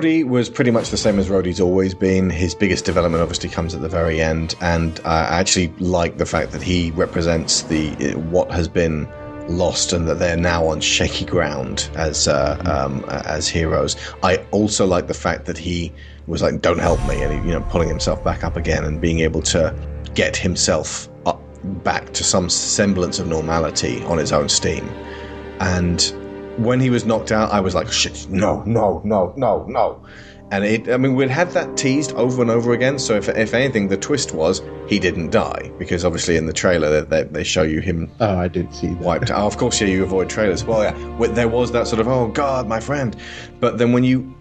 Rhodey 0.01 0.25
was 0.25 0.49
pretty 0.49 0.71
much 0.71 0.89
the 0.89 0.97
same 0.97 1.19
as 1.19 1.29
Rhodey's 1.29 1.61
always 1.61 1.93
been. 1.95 2.31
His 2.31 2.55
biggest 2.55 2.87
development 2.87 3.21
obviously 3.21 3.51
comes 3.51 3.75
at 3.75 3.83
the 3.83 3.89
very 3.89 4.23
end, 4.23 4.55
and 4.63 4.99
I 5.05 5.25
actually 5.25 5.69
like 5.79 6.17
the 6.17 6.25
fact 6.25 6.53
that 6.53 6.63
he 6.63 6.91
represents 6.93 7.63
the 7.63 7.91
what 8.31 8.51
has 8.51 8.67
been 8.67 9.07
lost 9.47 9.93
and 9.93 10.09
that 10.09 10.19
they're 10.19 10.39
now 10.39 10.67
on 10.67 10.81
shaky 10.81 11.27
ground 11.27 11.91
as 11.97 12.29
uh, 12.29 12.57
um, 12.65 13.05
as 13.11 13.47
heroes. 13.47 13.95
I 14.23 14.37
also 14.53 14.87
like 14.87 15.07
the 15.07 15.13
fact 15.13 15.45
that 15.45 15.59
he 15.59 15.93
was 16.27 16.41
like, 16.41 16.63
"Don't 16.63 16.79
help 16.79 17.07
me," 17.07 17.21
and 17.21 17.33
he, 17.39 17.49
you 17.49 17.53
know, 17.53 17.67
pulling 17.69 17.89
himself 17.89 18.25
back 18.25 18.43
up 18.43 18.57
again 18.57 18.85
and 18.85 19.03
being 19.03 19.21
able 19.21 19.43
to 19.43 19.75
get 20.15 20.35
himself 20.35 21.11
up 21.27 21.43
back 21.85 22.15
to 22.15 22.25
some 22.25 22.49
semblance 22.49 23.19
of 23.19 23.27
normality 23.27 24.03
on 24.05 24.17
his 24.17 24.33
own 24.33 24.49
steam. 24.49 24.89
And 25.61 26.01
when 26.59 26.81
he 26.81 26.91
was 26.91 27.05
knocked 27.05 27.33
out, 27.33 27.51
I 27.53 27.61
was 27.61 27.75
like, 27.75 27.91
shit, 27.93 28.27
no, 28.29 28.63
no, 28.65 29.01
no, 29.05 29.33
no, 29.37 29.65
no. 29.67 30.03
And 30.53 30.65
it, 30.65 30.89
I 30.91 30.97
mean, 30.97 31.15
we'd 31.15 31.31
had 31.31 31.51
that 31.53 31.77
teased 31.77 32.13
over 32.15 32.43
and 32.43 32.51
over 32.51 32.73
again. 32.73 32.99
So 32.99 33.15
if, 33.15 33.29
if 33.29 33.55
anything, 33.55 33.87
the 33.87 33.97
twist 33.97 34.33
was 34.33 34.63
he 34.89 34.99
didn't 34.99 35.31
die 35.31 35.71
because 35.79 36.05
obviously 36.05 36.37
in 36.37 36.47
the 36.47 36.53
trailer 36.53 37.03
they, 37.03 37.23
they, 37.23 37.29
they 37.31 37.45
show 37.45 37.63
you 37.63 37.81
him 37.81 38.11
Oh, 38.19 38.37
I 38.37 38.49
did 38.49 38.75
see 38.75 38.89
that. 38.89 38.99
wiped 38.99 39.31
out. 39.31 39.41
Oh, 39.43 39.47
of 39.47 39.57
course, 39.59 39.81
yeah, 39.81 39.87
you 39.87 40.03
avoid 40.03 40.29
trailers. 40.29 40.65
Well, 40.65 40.83
yeah, 40.83 41.27
there 41.29 41.47
was 41.49 41.71
that 41.71 41.87
sort 41.87 42.01
of 42.01 42.09
oh 42.09 42.27
god, 42.27 42.67
my 42.67 42.81
friend. 42.81 43.15
But 43.61 43.79
then 43.79 43.93
when 43.93 44.03
you 44.03 44.35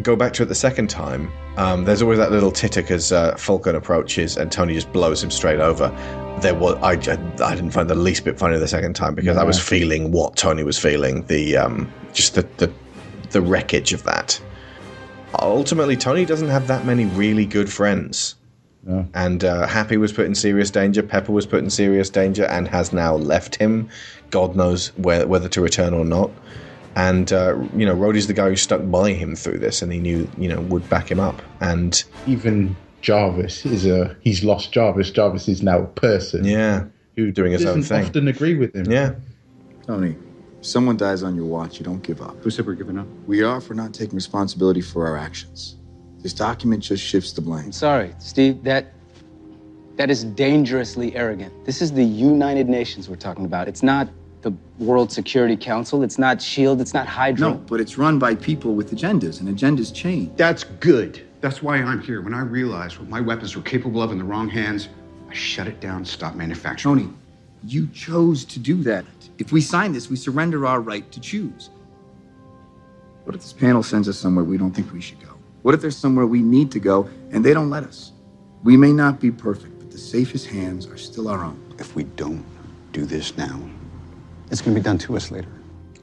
go 0.00 0.16
back 0.16 0.32
to 0.34 0.42
it 0.42 0.46
the 0.46 0.56
second 0.56 0.90
time, 0.90 1.30
um, 1.56 1.84
there's 1.84 2.02
always 2.02 2.18
that 2.18 2.32
little 2.32 2.50
titter 2.50 2.82
because 2.82 3.12
uh, 3.12 3.36
Falcon 3.36 3.74
approaches 3.74 4.36
and 4.36 4.50
Tony 4.50 4.74
just 4.74 4.92
blows 4.92 5.22
him 5.22 5.30
straight 5.30 5.60
over. 5.60 5.88
There 6.40 6.54
was 6.54 6.76
I, 6.82 6.92
I 6.92 7.54
didn't 7.54 7.70
find 7.72 7.88
the 7.88 7.94
least 7.94 8.24
bit 8.24 8.38
funny 8.38 8.58
the 8.58 8.68
second 8.68 8.94
time 8.94 9.14
because 9.14 9.36
I 9.36 9.44
was 9.44 9.60
feeling 9.60 10.12
what 10.12 10.36
Tony 10.36 10.62
was 10.62 10.78
feeling 10.78 11.26
the 11.26 11.56
um, 11.56 11.92
just 12.12 12.34
the, 12.34 12.42
the 12.56 12.72
the 13.30 13.40
wreckage 13.40 13.92
of 13.92 14.02
that. 14.04 14.40
Ultimately, 15.38 15.96
Tony 15.96 16.24
doesn't 16.24 16.48
have 16.48 16.66
that 16.68 16.84
many 16.84 17.06
really 17.06 17.46
good 17.46 17.70
friends. 17.70 18.36
No. 18.84 19.06
And 19.14 19.44
uh, 19.44 19.66
Happy 19.66 19.96
was 19.96 20.12
put 20.12 20.26
in 20.26 20.34
serious 20.34 20.70
danger. 20.70 21.02
Pepper 21.02 21.32
was 21.32 21.46
put 21.46 21.60
in 21.60 21.70
serious 21.70 22.10
danger 22.10 22.44
and 22.46 22.66
has 22.68 22.92
now 22.92 23.14
left 23.14 23.56
him. 23.56 23.88
God 24.30 24.56
knows 24.56 24.88
where, 24.96 25.26
whether 25.26 25.48
to 25.50 25.60
return 25.60 25.94
or 25.94 26.04
not. 26.04 26.30
And 26.94 27.32
uh, 27.32 27.56
you 27.74 27.86
know, 27.86 27.94
Rhodey's 27.94 28.26
the 28.26 28.34
guy 28.34 28.48
who 28.48 28.56
stuck 28.56 28.88
by 28.90 29.12
him 29.12 29.34
through 29.34 29.58
this, 29.58 29.82
and 29.82 29.92
he 29.92 29.98
knew 29.98 30.28
you 30.36 30.48
know 30.48 30.60
would 30.62 30.88
back 30.88 31.10
him 31.10 31.20
up. 31.20 31.40
And 31.60 32.02
Even 32.26 32.76
Jarvis 33.00 33.64
is 33.64 33.86
a 33.86 34.16
he's 34.20 34.44
lost 34.44 34.72
Jarvis. 34.72 35.10
Jarvis 35.10 35.48
is 35.48 35.62
now 35.62 35.80
a 35.80 35.86
person 35.86 36.44
yeah, 36.44 36.84
who 37.16 37.32
doing 37.32 37.52
his 37.52 37.62
own 37.64 37.80
doesn't 37.80 37.96
thing. 37.96 38.06
often 38.06 38.28
agree 38.28 38.56
with 38.56 38.74
him. 38.74 38.90
yeah, 38.90 39.14
Tony, 39.86 40.16
someone 40.60 40.96
dies 40.96 41.22
on 41.22 41.34
your 41.34 41.46
watch, 41.46 41.78
you 41.78 41.84
don't 41.84 42.02
give 42.02 42.20
up. 42.20 42.36
Who 42.42 42.50
said 42.50 42.66
we're 42.66 42.74
giving 42.74 42.98
up? 42.98 43.06
We 43.26 43.42
are 43.42 43.60
for 43.60 43.74
not 43.74 43.94
taking 43.94 44.14
responsibility 44.14 44.80
for 44.82 45.06
our 45.06 45.16
actions. 45.16 45.76
This 46.20 46.32
document 46.32 46.84
just 46.84 47.02
shifts 47.02 47.32
the 47.32 47.40
blame. 47.40 47.72
Sorry, 47.72 48.14
Steve, 48.18 48.62
that 48.64 48.92
that 49.96 50.10
is 50.10 50.24
dangerously 50.24 51.14
arrogant. 51.16 51.52
This 51.64 51.82
is 51.82 51.92
the 51.92 52.04
United 52.04 52.68
Nations 52.68 53.08
we're 53.08 53.16
talking 53.16 53.44
about. 53.44 53.68
It's 53.68 53.82
not 53.82 54.08
the 54.42 54.52
World 54.78 55.10
Security 55.10 55.56
Council. 55.56 56.02
It's 56.02 56.18
not 56.18 56.42
SHIELD. 56.42 56.80
It's 56.80 56.94
not 56.94 57.06
Hydra. 57.06 57.50
No, 57.50 57.54
but 57.54 57.80
it's 57.80 57.96
run 57.96 58.18
by 58.18 58.34
people 58.34 58.74
with 58.74 58.94
agendas, 58.94 59.40
and 59.40 59.48
agendas 59.48 59.94
change. 59.94 60.36
That's 60.36 60.64
good. 60.64 61.22
That's 61.40 61.62
why 61.62 61.76
I'm 61.76 62.00
here. 62.00 62.20
When 62.20 62.34
I 62.34 62.42
realized 62.42 62.98
what 62.98 63.08
my 63.08 63.20
weapons 63.20 63.56
were 63.56 63.62
capable 63.62 64.02
of 64.02 64.12
in 64.12 64.18
the 64.18 64.24
wrong 64.24 64.48
hands, 64.48 64.88
I 65.28 65.34
shut 65.34 65.66
it 65.66 65.80
down, 65.80 66.04
stopped 66.04 66.36
manufacturing. 66.36 66.96
Tony, 66.96 67.12
you 67.64 67.88
chose 67.88 68.44
to 68.44 68.58
do 68.58 68.82
that. 68.82 69.04
If 69.38 69.52
we 69.52 69.60
sign 69.60 69.92
this, 69.92 70.10
we 70.10 70.16
surrender 70.16 70.66
our 70.66 70.80
right 70.80 71.10
to 71.10 71.20
choose. 71.20 71.70
What 73.24 73.34
if 73.36 73.42
this 73.42 73.52
panel 73.52 73.82
sends 73.82 74.08
us 74.08 74.18
somewhere 74.18 74.44
we 74.44 74.58
don't 74.58 74.72
think 74.72 74.92
we 74.92 75.00
should 75.00 75.20
go? 75.20 75.32
What 75.62 75.74
if 75.74 75.80
there's 75.80 75.96
somewhere 75.96 76.26
we 76.26 76.42
need 76.42 76.72
to 76.72 76.80
go 76.80 77.08
and 77.30 77.44
they 77.44 77.54
don't 77.54 77.70
let 77.70 77.84
us? 77.84 78.12
We 78.64 78.76
may 78.76 78.92
not 78.92 79.20
be 79.20 79.30
perfect, 79.30 79.78
but 79.78 79.90
the 79.90 79.98
safest 79.98 80.46
hands 80.46 80.86
are 80.86 80.96
still 80.96 81.28
our 81.28 81.44
own. 81.44 81.74
If 81.78 81.94
we 81.94 82.04
don't, 82.04 82.44
do 82.92 83.06
this 83.06 83.36
now, 83.36 83.60
it's 84.52 84.60
going 84.60 84.74
to 84.74 84.80
be 84.80 84.84
done 84.84 84.98
to 84.98 85.16
us 85.16 85.30
later. 85.30 85.48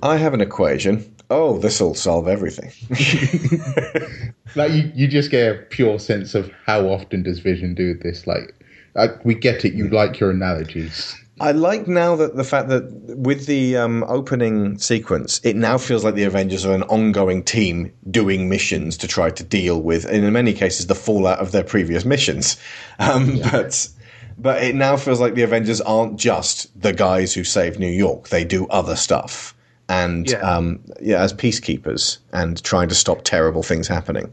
I 0.02 0.18
have 0.18 0.34
an 0.34 0.42
equation. 0.42 1.16
Oh, 1.30 1.60
this 1.60 1.80
will 1.80 1.94
solve 1.94 2.28
everything. 2.28 2.72
like 4.56 4.72
you, 4.72 4.92
you 4.96 5.08
just 5.08 5.30
get 5.30 5.56
a 5.56 5.60
pure 5.60 6.00
sense 6.00 6.34
of 6.34 6.52
how 6.66 6.88
often 6.88 7.22
does 7.22 7.40
Vision 7.40 7.76
do 7.76 7.94
this. 7.94 8.26
Like, 8.26 8.56
like 8.96 9.24
we 9.24 9.36
get 9.36 9.64
it. 9.66 9.74
You 9.74 9.88
like 9.90 10.20
your 10.20 10.32
analogies. 10.32 11.16
I 11.42 11.52
like 11.52 11.88
now 11.88 12.16
that 12.18 12.36
the 12.36 12.44
fact 12.44 12.68
that 12.70 12.92
with 13.18 13.46
the 13.46 13.78
um, 13.78 14.04
opening 14.08 14.78
sequence, 14.78 15.40
it 15.44 15.56
now 15.56 15.78
feels 15.78 16.04
like 16.04 16.16
the 16.16 16.24
Avengers 16.24 16.66
are 16.66 16.74
an 16.74 16.84
ongoing 16.84 17.44
team 17.44 17.94
doing 18.10 18.50
missions 18.50 18.98
to 18.98 19.08
try 19.08 19.30
to 19.30 19.44
deal 19.44 19.82
with, 19.82 20.04
and 20.06 20.26
in 20.26 20.34
many 20.34 20.54
cases, 20.54 20.88
the 20.88 20.96
fallout 20.96 21.40
of 21.40 21.54
their 21.54 21.64
previous 21.64 22.04
missions. 22.04 22.58
Um, 22.98 23.36
yeah. 23.36 23.52
But 23.52 23.88
but 24.40 24.64
it 24.64 24.74
now 24.74 24.96
feels 24.96 25.20
like 25.20 25.36
the 25.36 25.44
Avengers 25.44 25.82
aren't 25.82 26.18
just 26.18 26.70
the 26.82 26.94
guys 26.94 27.34
who 27.34 27.44
save 27.44 27.78
New 27.78 27.92
York; 27.92 28.30
they 28.30 28.44
do 28.44 28.68
other 28.68 28.96
stuff, 28.96 29.56
and 29.90 30.30
yeah, 30.30 30.38
um, 30.38 30.80
yeah 31.02 31.22
as 31.22 31.34
peacekeepers 31.34 32.18
and 32.32 32.64
trying 32.64 32.88
to 32.90 32.96
stop 32.96 33.24
terrible 33.24 33.64
things 33.64 33.88
happening. 33.88 34.32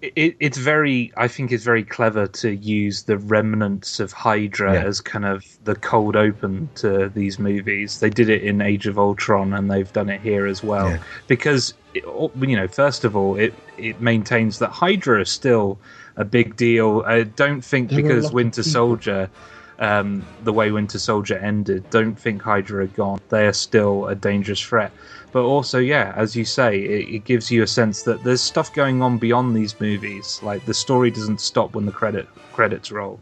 It, 0.00 0.36
it's 0.38 0.58
very 0.58 1.12
i 1.16 1.26
think 1.26 1.50
it's 1.50 1.64
very 1.64 1.82
clever 1.82 2.28
to 2.28 2.54
use 2.54 3.02
the 3.02 3.18
remnants 3.18 3.98
of 3.98 4.12
hydra 4.12 4.74
yeah. 4.74 4.84
as 4.84 5.00
kind 5.00 5.24
of 5.24 5.44
the 5.64 5.74
cold 5.74 6.14
open 6.14 6.68
to 6.76 7.08
these 7.08 7.40
movies. 7.40 7.98
They 7.98 8.10
did 8.10 8.28
it 8.28 8.44
in 8.44 8.60
age 8.60 8.86
of 8.86 8.96
ultron 8.96 9.52
and 9.52 9.68
they've 9.68 9.92
done 9.92 10.08
it 10.08 10.20
here 10.20 10.46
as 10.46 10.62
well. 10.62 10.90
Yeah. 10.90 11.02
because 11.26 11.74
it, 11.94 12.04
you 12.04 12.56
know 12.56 12.68
first 12.68 13.04
of 13.04 13.16
all 13.16 13.34
it 13.34 13.52
it 13.76 14.00
maintains 14.00 14.60
that 14.60 14.70
hydra 14.70 15.22
is 15.22 15.30
still 15.30 15.80
a 16.18 16.24
big 16.24 16.56
deal. 16.56 17.02
I 17.06 17.22
don't 17.22 17.62
think 17.62 17.90
there 17.90 18.02
because 18.02 18.30
winter 18.30 18.62
soldier 18.62 19.30
um, 19.78 20.26
the 20.42 20.52
way 20.52 20.70
Winter 20.70 20.98
Soldier 20.98 21.38
ended, 21.38 21.88
don't 21.90 22.18
think 22.18 22.42
Hydra 22.42 22.84
are 22.84 22.88
gone. 22.88 23.20
They 23.28 23.46
are 23.46 23.52
still 23.52 24.08
a 24.08 24.14
dangerous 24.14 24.60
threat. 24.60 24.92
But 25.30 25.44
also 25.44 25.78
yeah 25.78 26.14
as 26.16 26.34
you 26.34 26.44
say 26.44 26.78
it, 26.78 27.14
it, 27.14 27.24
gives 27.24 27.50
you 27.50 27.62
a 27.62 27.66
sense 27.66 28.02
that 28.04 28.24
there's 28.24 28.40
stuff 28.40 28.72
going 28.72 29.02
on 29.02 29.18
beyond 29.18 29.54
these 29.54 29.78
movies. 29.78 30.40
Like 30.42 30.64
the 30.64 30.74
story 30.74 31.10
doesn't 31.10 31.40
stop 31.40 31.74
when 31.74 31.86
the 31.86 31.92
credit 31.92 32.26
credits 32.52 32.90
roll. 32.90 33.20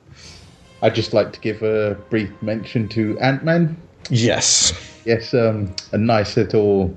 I'd 0.82 0.94
just 0.94 1.12
like 1.12 1.32
to 1.32 1.40
give 1.40 1.62
a 1.62 1.97
brief 2.10 2.31
mention 2.43 2.89
to 2.90 3.18
ant-man. 3.18 3.77
Yes. 4.09 4.73
Yes 5.05 5.35
um, 5.35 5.74
a 5.93 5.98
nice 5.98 6.36
little 6.36 6.97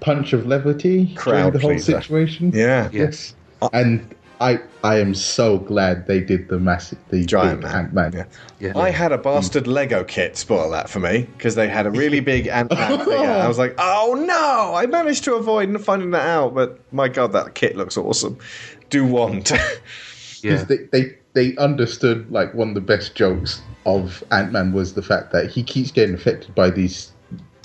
punch 0.00 0.32
of 0.32 0.46
levity 0.46 1.14
Crowd 1.14 1.36
during 1.36 1.52
the 1.52 1.58
whole 1.60 1.70
pleaser. 1.70 2.00
situation. 2.00 2.50
Yeah. 2.52 2.90
Yes. 2.92 3.34
And 3.72 4.14
I 4.44 4.60
I 4.82 4.98
am 4.98 5.14
so 5.14 5.58
glad 5.58 6.06
they 6.06 6.20
did 6.20 6.48
the 6.48 6.58
massive 6.58 6.98
the 7.08 7.24
giant 7.24 7.62
big 7.62 7.70
Ant 7.70 7.94
Man. 7.94 8.12
Yeah. 8.12 8.24
yeah. 8.60 8.78
I 8.78 8.90
had 8.90 9.10
a 9.10 9.16
bastard 9.16 9.66
Lego 9.66 10.04
kit 10.04 10.36
spoil 10.36 10.70
that 10.72 10.90
for 10.90 11.00
me 11.00 11.26
because 11.38 11.54
they 11.54 11.66
had 11.66 11.86
a 11.86 11.90
really 11.90 12.20
big 12.34 12.46
Ant 12.48 12.70
Man 12.70 12.98
figure. 12.98 13.16
I 13.16 13.48
was 13.48 13.56
like, 13.56 13.74
oh 13.78 14.22
no! 14.26 14.74
I 14.74 14.84
managed 14.84 15.24
to 15.24 15.34
avoid 15.36 15.82
finding 15.82 16.10
that 16.10 16.28
out, 16.28 16.54
but 16.54 16.78
my 16.92 17.08
god, 17.08 17.32
that 17.32 17.54
kit 17.54 17.74
looks 17.74 17.96
awesome. 17.96 18.38
Do 18.90 19.06
want. 19.06 19.50
yeah. 20.42 20.62
They, 20.64 20.76
they 20.92 21.16
they 21.32 21.56
understood 21.56 22.30
like 22.30 22.52
one 22.52 22.68
of 22.68 22.74
the 22.74 22.82
best 22.82 23.14
jokes 23.14 23.62
of 23.86 24.22
Ant 24.30 24.52
Man 24.52 24.74
was 24.74 24.92
the 24.92 25.02
fact 25.02 25.32
that 25.32 25.50
he 25.50 25.62
keeps 25.62 25.90
getting 25.90 26.14
affected 26.14 26.54
by 26.54 26.68
these 26.68 27.12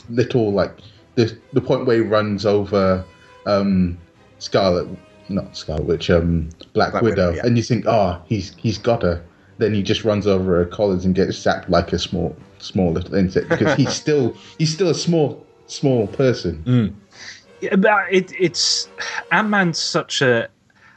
little 0.07 0.53
like 0.53 0.77
the 1.15 1.37
the 1.51 1.59
point 1.59 1.85
where 1.85 1.97
he 1.97 2.03
runs 2.03 2.45
over 2.45 3.03
um, 3.45 3.97
Scarlet 4.37 4.87
not 5.29 5.55
Scarlet 5.55 5.85
Witch, 5.85 6.09
um, 6.09 6.49
Black, 6.73 6.91
Black 6.91 7.03
Widow, 7.03 7.29
Widow 7.29 7.35
yeah. 7.37 7.45
and 7.45 7.57
you 7.57 7.63
think, 7.63 7.85
oh, 7.87 8.21
he's 8.25 8.55
he's 8.55 8.77
got 8.77 9.03
her. 9.03 9.23
Then 9.57 9.73
he 9.73 9.83
just 9.83 10.05
runs 10.05 10.25
over 10.25 10.57
her 10.57 10.65
collars 10.65 11.05
and 11.05 11.13
gets 11.13 11.37
zapped 11.37 11.69
like 11.69 11.91
a 11.93 11.99
small 11.99 12.35
small 12.59 12.91
little 12.91 13.15
insect 13.15 13.49
because 13.49 13.75
he's 13.75 13.93
still 14.03 14.35
he's 14.57 14.73
still 14.73 14.89
a 14.89 14.95
small 14.95 15.45
small 15.67 16.07
person. 16.07 16.63
Mm. 16.65 16.93
Yeah, 17.61 17.75
but 17.75 18.05
it, 18.09 18.31
it's 18.39 18.87
Ant 19.31 19.49
Man's 19.49 19.79
such 19.79 20.21
a 20.21 20.49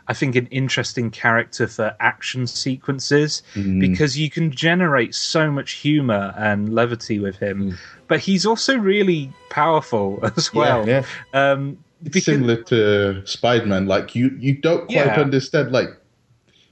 I 0.08 0.14
think 0.14 0.36
an 0.36 0.46
interesting 0.46 1.10
character 1.10 1.66
for 1.66 1.96
action 2.00 2.46
sequences 2.46 3.42
mm. 3.54 3.80
because 3.80 4.18
you 4.18 4.30
can 4.30 4.50
generate 4.50 5.14
so 5.14 5.50
much 5.50 5.72
humor 5.72 6.34
and 6.36 6.74
levity 6.74 7.18
with 7.18 7.36
him, 7.38 7.72
mm. 7.72 7.78
but 8.08 8.20
he's 8.20 8.44
also 8.44 8.76
really 8.76 9.32
powerful 9.50 10.20
as 10.36 10.52
well. 10.52 10.86
Yeah, 10.86 11.04
yeah. 11.32 11.50
Um, 11.52 11.78
because, 12.02 12.24
similar 12.24 12.62
to 12.64 13.26
Spider-Man. 13.26 13.86
Like 13.86 14.14
you, 14.14 14.36
you 14.38 14.56
don't 14.56 14.86
quite 14.86 15.06
yeah. 15.06 15.20
understand. 15.20 15.72
Like 15.72 15.88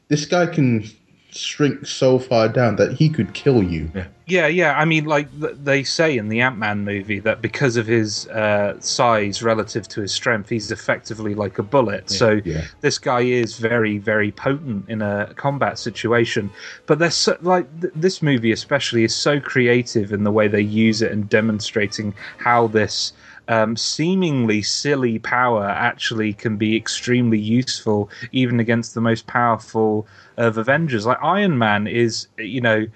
this 0.08 0.26
guy 0.26 0.46
can 0.46 0.84
shrink 1.30 1.86
so 1.86 2.18
far 2.18 2.48
down 2.48 2.76
that 2.76 2.92
he 2.92 3.08
could 3.08 3.34
kill 3.34 3.62
you. 3.62 3.90
Yeah, 3.94 4.06
yeah. 4.30 4.46
yeah. 4.46 4.78
I 4.78 4.84
mean, 4.84 5.04
like 5.04 5.28
they 5.32 5.82
say 5.82 6.16
in 6.16 6.28
the 6.28 6.40
Ant 6.40 6.58
Man 6.58 6.84
movie 6.84 7.18
that 7.20 7.42
because 7.42 7.76
of 7.76 7.86
his 7.86 8.26
uh, 8.28 8.80
size 8.80 9.42
relative 9.42 9.88
to 9.88 10.00
his 10.00 10.12
strength, 10.12 10.48
he's 10.48 10.70
effectively 10.70 11.34
like 11.34 11.58
a 11.58 11.62
bullet. 11.62 12.04
Yeah, 12.10 12.16
so 12.16 12.40
yeah. 12.44 12.64
this 12.80 12.98
guy 12.98 13.20
is 13.20 13.58
very, 13.58 13.98
very 13.98 14.32
potent 14.32 14.88
in 14.88 15.02
a 15.02 15.32
combat 15.36 15.78
situation. 15.78 16.50
But 16.86 16.98
there's 16.98 17.14
so, 17.14 17.36
like 17.42 17.80
th- 17.80 17.92
this 17.96 18.22
movie, 18.22 18.52
especially, 18.52 19.04
is 19.04 19.14
so 19.14 19.40
creative 19.40 20.12
in 20.12 20.24
the 20.24 20.32
way 20.32 20.48
they 20.48 20.60
use 20.60 21.02
it 21.02 21.12
and 21.12 21.28
demonstrating 21.28 22.14
how 22.38 22.66
this 22.66 23.12
um, 23.50 23.76
seemingly 23.76 24.62
silly 24.62 25.18
power 25.18 25.64
actually 25.64 26.32
can 26.32 26.56
be 26.56 26.76
extremely 26.76 27.38
useful 27.38 28.08
even 28.30 28.60
against 28.60 28.94
the 28.94 29.00
most 29.00 29.26
powerful 29.26 30.06
of 30.36 30.56
Avengers. 30.56 31.04
Like 31.04 31.18
Iron 31.20 31.58
Man 31.58 31.88
is, 31.88 32.28
you 32.38 32.60
know, 32.60 32.86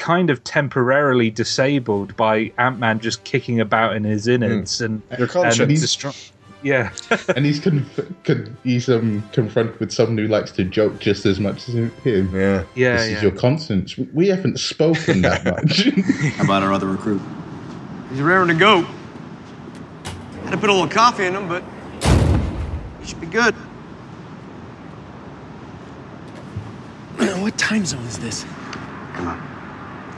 kind 0.00 0.30
of 0.30 0.42
temporarily 0.44 1.30
disabled 1.30 2.16
by 2.16 2.50
Ant 2.56 2.78
Man 2.78 3.00
just 3.00 3.22
kicking 3.24 3.60
about 3.60 3.94
in 3.94 4.02
his 4.02 4.26
innards 4.26 4.78
mm. 4.78 4.86
and, 4.86 5.02
Your 5.18 5.28
conscience. 5.28 5.60
and 5.60 5.70
destro- 5.70 6.32
yeah, 6.62 6.90
and 7.36 7.44
he's 7.46 7.60
conf- 7.60 8.00
con- 8.24 8.56
he's 8.64 8.88
um, 8.88 9.22
confronted 9.32 9.78
with 9.78 9.92
someone 9.92 10.18
who 10.18 10.26
likes 10.26 10.50
to 10.52 10.64
joke 10.64 10.98
just 11.00 11.26
as 11.26 11.38
much 11.38 11.68
as 11.68 11.74
him. 11.74 11.92
Yeah, 12.04 12.64
yeah. 12.74 12.96
This 12.96 13.10
yeah. 13.10 13.16
is 13.16 13.22
your 13.22 13.32
conscience. 13.32 13.96
We 13.96 14.28
haven't 14.28 14.58
spoken 14.58 15.22
that 15.22 15.44
much. 15.56 15.84
How 16.36 16.44
about 16.44 16.62
our 16.62 16.72
other 16.72 16.86
recruit? 16.86 17.20
He's 18.10 18.20
raring 18.20 18.48
to 18.48 18.54
go. 18.54 18.82
Had 20.44 20.52
to 20.52 20.58
put 20.58 20.70
a 20.70 20.72
little 20.72 20.88
coffee 20.88 21.26
in 21.26 21.34
him, 21.34 21.48
but 21.48 21.62
he 23.00 23.06
should 23.06 23.20
be 23.20 23.26
good. 23.26 23.54
what 27.40 27.56
time 27.56 27.86
zone 27.86 28.04
is 28.04 28.18
this? 28.18 28.44
Come 29.14 29.28
on. 29.28 29.49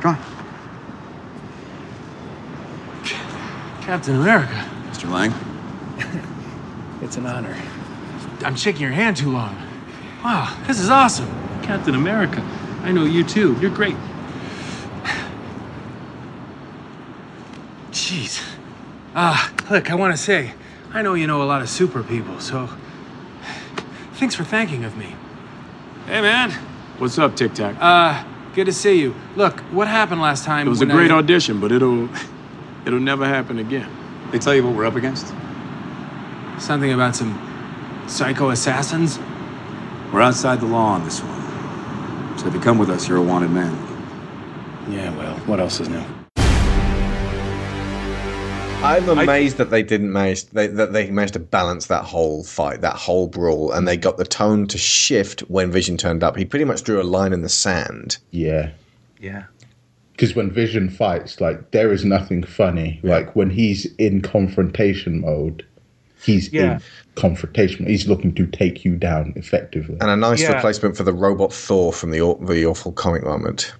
Come 0.02 0.16
on. 0.16 0.22
Captain 3.82 4.16
America. 4.16 4.68
Mr. 4.90 5.08
Lang? 5.08 5.32
it's 7.02 7.16
an 7.16 7.26
honor. 7.26 7.56
I'm 8.44 8.56
shaking 8.56 8.82
your 8.82 8.90
hand 8.90 9.16
too 9.16 9.30
long. 9.30 9.56
Wow, 10.24 10.56
this 10.66 10.80
is 10.80 10.90
awesome. 10.90 11.28
Captain 11.62 11.94
America. 11.94 12.40
I 12.82 12.90
know 12.90 13.04
you 13.04 13.22
too. 13.22 13.56
You're 13.60 13.70
great. 13.70 13.94
Jeez. 17.92 18.42
Ah, 19.14 19.52
uh, 19.52 19.72
look, 19.72 19.92
I 19.92 19.94
want 19.94 20.16
to 20.16 20.20
say, 20.20 20.52
I 20.92 21.02
know 21.02 21.14
you 21.14 21.28
know 21.28 21.42
a 21.42 21.44
lot 21.44 21.62
of 21.62 21.68
super 21.68 22.02
people, 22.02 22.40
so 22.40 22.68
thanks 24.14 24.34
for 24.34 24.42
thanking 24.42 24.82
of 24.84 24.96
me. 24.96 25.14
Hey, 26.06 26.22
man. 26.22 26.50
What's 26.98 27.18
up, 27.18 27.36
Tic 27.36 27.54
Tac? 27.54 27.76
Uh, 27.78 28.24
good 28.54 28.66
to 28.66 28.72
see 28.72 29.00
you. 29.00 29.14
Look, 29.36 29.60
what 29.72 29.88
happened 29.88 30.20
last 30.20 30.44
time? 30.44 30.66
It 30.66 30.70
was 30.70 30.80
a 30.80 30.86
great 30.86 31.10
I... 31.10 31.16
audition, 31.16 31.60
but 31.60 31.72
it'll, 31.72 32.08
it'll 32.86 33.00
never 33.00 33.26
happen 33.26 33.58
again. 33.58 33.90
They 34.30 34.38
tell 34.38 34.54
you 34.54 34.64
what 34.64 34.74
we're 34.74 34.86
up 34.86 34.96
against? 34.96 35.28
Something 36.58 36.92
about 36.92 37.16
some 37.16 38.04
psycho 38.08 38.50
assassins? 38.50 39.18
We're 40.12 40.22
outside 40.22 40.60
the 40.60 40.66
law 40.66 40.92
on 40.92 41.04
this 41.04 41.20
one. 41.20 42.38
So 42.38 42.46
if 42.48 42.54
you 42.54 42.60
come 42.60 42.78
with 42.78 42.90
us, 42.90 43.08
you're 43.08 43.18
a 43.18 43.22
wanted 43.22 43.50
man. 43.50 43.72
Yeah, 44.90 45.16
well, 45.16 45.36
what 45.46 45.60
else 45.60 45.80
is 45.80 45.88
new? 45.88 46.21
I'm 48.82 49.08
amazed 49.08 49.56
I, 49.56 49.58
that 49.58 49.70
they 49.70 49.82
didn't 49.82 50.12
manage 50.12 50.46
they, 50.46 50.66
that 50.66 50.92
they 50.92 51.10
managed 51.10 51.34
to 51.34 51.38
balance 51.38 51.86
that 51.86 52.04
whole 52.04 52.42
fight, 52.42 52.80
that 52.80 52.96
whole 52.96 53.28
brawl, 53.28 53.70
and 53.70 53.86
they 53.86 53.96
got 53.96 54.16
the 54.16 54.24
tone 54.24 54.66
to 54.68 54.78
shift 54.78 55.40
when 55.42 55.70
Vision 55.70 55.96
turned 55.96 56.24
up. 56.24 56.36
He 56.36 56.44
pretty 56.44 56.64
much 56.64 56.82
drew 56.82 57.00
a 57.00 57.04
line 57.04 57.32
in 57.32 57.42
the 57.42 57.48
sand. 57.48 58.18
Yeah, 58.32 58.70
yeah. 59.20 59.44
Because 60.12 60.34
when 60.34 60.50
Vision 60.50 60.90
fights, 60.90 61.40
like 61.40 61.70
there 61.70 61.92
is 61.92 62.04
nothing 62.04 62.42
funny. 62.42 63.00
Yeah. 63.02 63.18
Like 63.18 63.36
when 63.36 63.50
he's 63.50 63.86
in 63.96 64.20
confrontation 64.20 65.20
mode, 65.20 65.64
he's 66.22 66.52
yeah. 66.52 66.74
in 66.74 66.82
confrontation. 67.14 67.86
He's 67.86 68.08
looking 68.08 68.34
to 68.34 68.46
take 68.46 68.84
you 68.84 68.96
down 68.96 69.32
effectively. 69.36 69.96
And 70.00 70.10
a 70.10 70.16
nice 70.16 70.42
yeah. 70.42 70.54
replacement 70.54 70.96
for 70.96 71.04
the 71.04 71.12
robot 71.12 71.52
Thor 71.52 71.92
from 71.92 72.10
the 72.10 72.36
the 72.40 72.66
awful 72.66 72.90
comic 72.90 73.22
moment. 73.22 73.72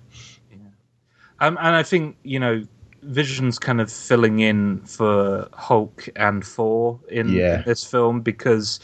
Um, 1.41 1.59
and 1.61 1.75
I 1.75 1.83
think 1.83 2.17
you 2.23 2.39
know 2.39 2.63
Vision's 3.03 3.59
kind 3.59 3.81
of 3.81 3.91
filling 3.91 4.41
in 4.41 4.81
for 4.81 5.49
Hulk 5.55 6.09
and 6.17 6.45
Thor 6.45 7.01
in 7.09 7.31
yeah. 7.31 7.63
this 7.63 7.85
film 7.85 8.21
because 8.21 8.81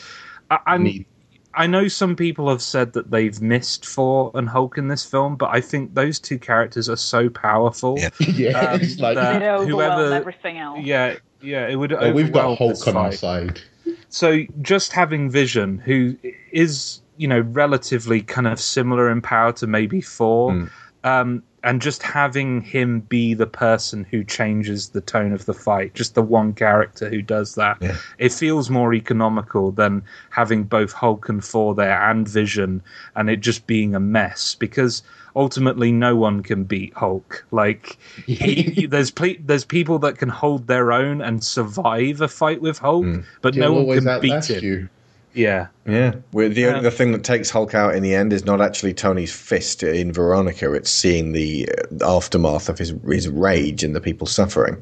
I, 0.50 0.58
I, 0.66 1.06
I 1.54 1.66
know 1.66 1.88
some 1.88 2.16
people 2.16 2.48
have 2.48 2.62
said 2.62 2.92
that 2.92 3.10
they've 3.10 3.40
missed 3.40 3.86
Thor 3.86 4.30
and 4.34 4.48
Hulk 4.48 4.78
in 4.78 4.88
this 4.88 5.04
film, 5.04 5.36
but 5.36 5.50
I 5.52 5.60
think 5.60 5.94
those 5.94 6.18
two 6.18 6.38
characters 6.38 6.88
are 6.88 6.96
so 6.96 7.28
powerful. 7.28 7.96
Yeah, 7.98 8.10
yeah 8.20 8.74
it's 8.74 8.98
like 8.98 9.16
that 9.16 9.42
It 9.42 9.46
overwhelmed 9.46 9.70
whoever, 9.70 10.14
everything 10.14 10.58
else. 10.58 10.80
yeah, 10.82 11.16
yeah, 11.40 11.66
it 11.68 11.76
would. 11.76 11.92
Oh, 11.92 12.12
we've 12.12 12.32
got 12.32 12.44
overwhelm 12.44 12.56
Hulk 12.56 12.70
this 12.70 12.88
on 12.88 12.96
our 12.96 13.12
side. 13.12 13.60
So 14.08 14.44
just 14.62 14.92
having 14.92 15.30
Vision, 15.30 15.78
who 15.78 16.16
is 16.52 17.00
you 17.16 17.28
know 17.28 17.40
relatively 17.40 18.22
kind 18.22 18.46
of 18.46 18.60
similar 18.60 19.10
in 19.10 19.20
power 19.20 19.52
to 19.54 19.66
maybe 19.66 20.00
Thor, 20.00 20.68
um, 21.04 21.42
and 21.64 21.82
just 21.82 22.02
having 22.02 22.60
him 22.62 23.00
be 23.00 23.34
the 23.34 23.46
person 23.46 24.04
who 24.04 24.22
changes 24.22 24.90
the 24.90 25.00
tone 25.00 25.32
of 25.32 25.46
the 25.46 25.54
fight, 25.54 25.94
just 25.94 26.14
the 26.14 26.22
one 26.22 26.52
character 26.52 27.08
who 27.08 27.22
does 27.22 27.54
that, 27.56 27.78
it 28.18 28.32
feels 28.32 28.70
more 28.70 28.94
economical 28.94 29.72
than 29.72 30.02
having 30.30 30.64
both 30.64 30.92
Hulk 30.92 31.28
and 31.28 31.44
Thor 31.44 31.74
there 31.74 32.00
and 32.10 32.28
Vision, 32.28 32.82
and 33.16 33.28
it 33.28 33.40
just 33.40 33.66
being 33.66 33.94
a 33.94 34.00
mess 34.00 34.54
because. 34.54 35.02
Ultimately, 35.36 35.92
no 35.92 36.16
one 36.16 36.42
can 36.42 36.64
beat 36.64 36.92
Hulk. 36.94 37.44
Like, 37.52 37.96
he, 38.26 38.86
there's 38.86 39.12
ple- 39.12 39.36
there's 39.38 39.64
people 39.64 40.00
that 40.00 40.18
can 40.18 40.30
hold 40.30 40.66
their 40.66 40.90
own 40.90 41.20
and 41.20 41.44
survive 41.44 42.20
a 42.20 42.26
fight 42.26 42.60
with 42.60 42.78
Hulk, 42.78 43.04
hmm. 43.04 43.20
but 43.40 43.54
He'll 43.54 43.74
no 43.74 43.82
one 43.82 44.02
can 44.02 44.20
beat 44.20 44.50
him. 44.50 44.64
you. 44.64 44.88
Yeah. 45.34 45.68
Yeah, 45.86 46.14
We're, 46.32 46.48
the 46.48 46.66
only 46.66 46.78
Um, 46.78 46.84
the 46.84 46.90
thing 46.90 47.12
that 47.12 47.22
takes 47.24 47.48
Hulk 47.50 47.74
out 47.74 47.94
in 47.94 48.02
the 48.02 48.14
end 48.14 48.32
is 48.32 48.44
not 48.44 48.60
actually 48.60 48.92
Tony's 48.94 49.32
fist 49.32 49.82
in 49.82 50.12
Veronica. 50.12 50.72
It's 50.72 50.90
seeing 50.90 51.32
the 51.32 51.68
uh, 52.00 52.16
aftermath 52.16 52.68
of 52.68 52.78
his 52.78 52.94
his 53.06 53.28
rage 53.28 53.84
and 53.84 53.94
the 53.94 54.00
people 54.00 54.26
suffering. 54.26 54.76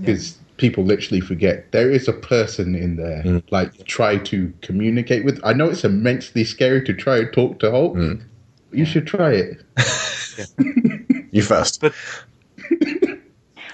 because 0.00 0.38
people 0.56 0.84
literally 0.84 1.20
forget 1.20 1.72
there 1.72 1.90
is 1.90 2.06
a 2.06 2.12
person 2.12 2.74
in 2.74 2.96
there 2.96 3.22
Mm. 3.24 3.42
like 3.50 3.72
try 3.86 4.18
to 4.18 4.52
communicate 4.60 5.24
with 5.24 5.40
i 5.42 5.54
know 5.54 5.70
it's 5.70 5.84
immensely 5.84 6.44
scary 6.44 6.84
to 6.84 6.92
try 6.92 7.16
and 7.16 7.32
talk 7.32 7.58
to 7.60 7.70
hulk 7.70 7.94
Mm. 7.96 8.20
but 8.68 8.78
you 8.78 8.84
should 8.84 9.06
try 9.06 9.32
it 9.32 9.56
You 11.32 11.42
first. 11.42 11.80
But 11.80 11.94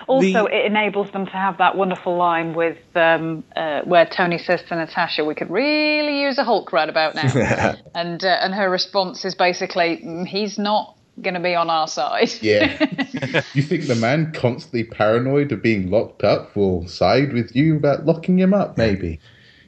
Also, 0.06 0.46
it 0.46 0.64
enables 0.64 1.10
them 1.10 1.26
to 1.26 1.32
have 1.32 1.58
that 1.58 1.76
wonderful 1.76 2.16
line 2.16 2.54
with 2.54 2.78
um, 2.94 3.42
uh, 3.56 3.82
where 3.82 4.06
Tony 4.06 4.38
says 4.38 4.62
to 4.68 4.76
Natasha, 4.76 5.24
"We 5.24 5.34
could 5.34 5.50
really 5.50 6.22
use 6.22 6.38
a 6.38 6.44
Hulk 6.44 6.72
right 6.72 6.88
about 6.88 7.14
now," 7.14 7.74
and 7.94 8.22
uh, 8.24 8.28
and 8.40 8.54
her 8.54 8.70
response 8.70 9.24
is 9.24 9.34
basically, 9.34 10.02
"Mm, 10.04 10.26
"He's 10.26 10.58
not 10.58 10.94
going 11.22 11.34
to 11.34 11.40
be 11.40 11.54
on 11.54 11.70
our 11.70 11.88
side." 11.88 12.30
yeah 12.42 12.76
you 13.54 13.62
think 13.62 13.86
the 13.86 13.96
man 13.98 14.30
constantly 14.32 14.84
paranoid 14.84 15.50
of 15.50 15.62
being 15.62 15.90
locked 15.90 16.22
up 16.22 16.54
will 16.54 16.86
side 16.86 17.32
with 17.32 17.56
you 17.56 17.74
about 17.76 18.04
locking 18.04 18.38
him 18.38 18.52
up 18.52 18.76
maybe 18.76 19.18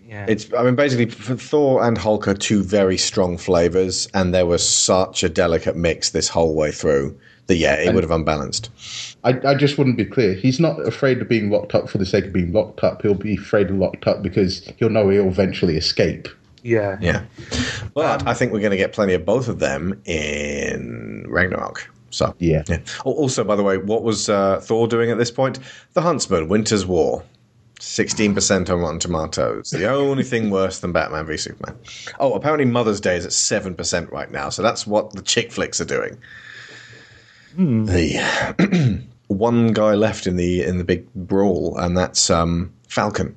Yeah. 0.07 0.27
It's 0.29 0.47
I 0.57 0.63
mean 0.63 0.75
basically 0.77 1.07
f- 1.07 1.41
Thor 1.41 1.83
and 1.83 1.97
Hulk 1.99 2.29
are 2.29 2.35
two 2.35 2.63
very 2.63 2.97
strong 2.99 3.39
flavors, 3.39 4.09
and 4.15 4.35
there 4.35 4.47
was 4.47 4.67
such 4.67 5.23
a 5.23 5.29
delicate 5.29 5.75
mix 5.77 6.11
this 6.11 6.29
whole 6.29 6.55
way 6.55 6.71
through 6.71 7.19
that 7.47 7.57
yeah, 7.57 7.75
it 7.75 7.87
And- 7.87 7.95
would 7.95 8.05
have 8.05 8.11
unbalanced. 8.11 8.69
I, 9.25 9.31
I 9.45 9.55
just 9.55 9.79
wouldn't 9.79 9.97
be 9.97 10.05
clear. 10.05 10.35
He's 10.35 10.61
not 10.61 10.79
afraid 10.87 11.21
of 11.21 11.29
being 11.29 11.51
locked 11.51 11.75
up 11.75 11.89
for 11.89 11.99
the 11.99 12.07
sake 12.07 12.27
of 12.27 12.33
being 12.33 12.53
locked 12.53 12.85
up. 12.85 13.03
He'll 13.03 13.15
be 13.15 13.35
afraid 13.35 13.71
of 13.71 13.77
locked 13.77 14.07
up 14.07 14.23
because 14.23 14.71
he'll 14.79 14.91
know 14.91 15.09
he'll 15.09 15.27
eventually 15.29 15.77
escape. 15.77 16.29
Yeah. 16.63 16.99
Yeah, 17.01 17.25
but 17.95 18.27
I 18.27 18.35
think 18.35 18.53
we're 18.53 18.61
going 18.61 18.73
to 18.73 18.77
get 18.77 18.93
plenty 18.93 19.15
of 19.15 19.25
both 19.25 19.49
of 19.49 19.59
them 19.61 20.01
in 20.05 21.25
Ragnarok. 21.29 21.89
So 22.11 22.35
yeah. 22.39 22.63
Al- 23.07 23.13
Also, 23.13 23.45
by 23.45 23.55
the 23.57 23.63
way, 23.63 23.77
what 23.79 24.03
was 24.03 24.29
uh, 24.29 24.61
Thor 24.61 24.89
doing 24.89 25.11
at 25.11 25.19
this 25.19 25.31
point? 25.31 25.59
The 25.93 26.01
Huntsman, 26.01 26.49
Winter's 26.49 26.87
War. 26.87 27.23
16% 27.81 28.71
on 28.71 28.81
Rotten 28.81 28.99
Tomatoes. 28.99 29.71
The 29.71 29.89
only 29.89 30.25
thing 30.25 30.51
worse 30.51 30.81
than 30.81 30.91
Batman 30.91 31.27
v 31.27 31.37
Superman. 31.37 31.77
Oh, 32.19 32.35
apparently 32.35 32.65
Mother's 32.65 33.01
Day 33.01 33.17
is 33.17 33.25
at 33.25 33.31
7% 33.31 34.11
right 34.11 34.31
now. 34.33 34.49
So 34.49 34.63
that's 34.63 34.85
what 34.85 35.13
the 35.13 35.23
chick 35.23 35.53
flicks 35.53 35.81
are 35.81 35.85
doing. 35.85 36.19
The 37.59 39.05
one 39.27 39.73
guy 39.73 39.95
left 39.95 40.27
in 40.29 40.37
the 40.37 40.63
in 40.63 40.79
the 40.79 40.85
big 40.85 41.13
brawl, 41.15 41.77
and 41.77 41.97
that's 41.99 42.31
um, 42.31 42.73
Falcon. 42.89 43.35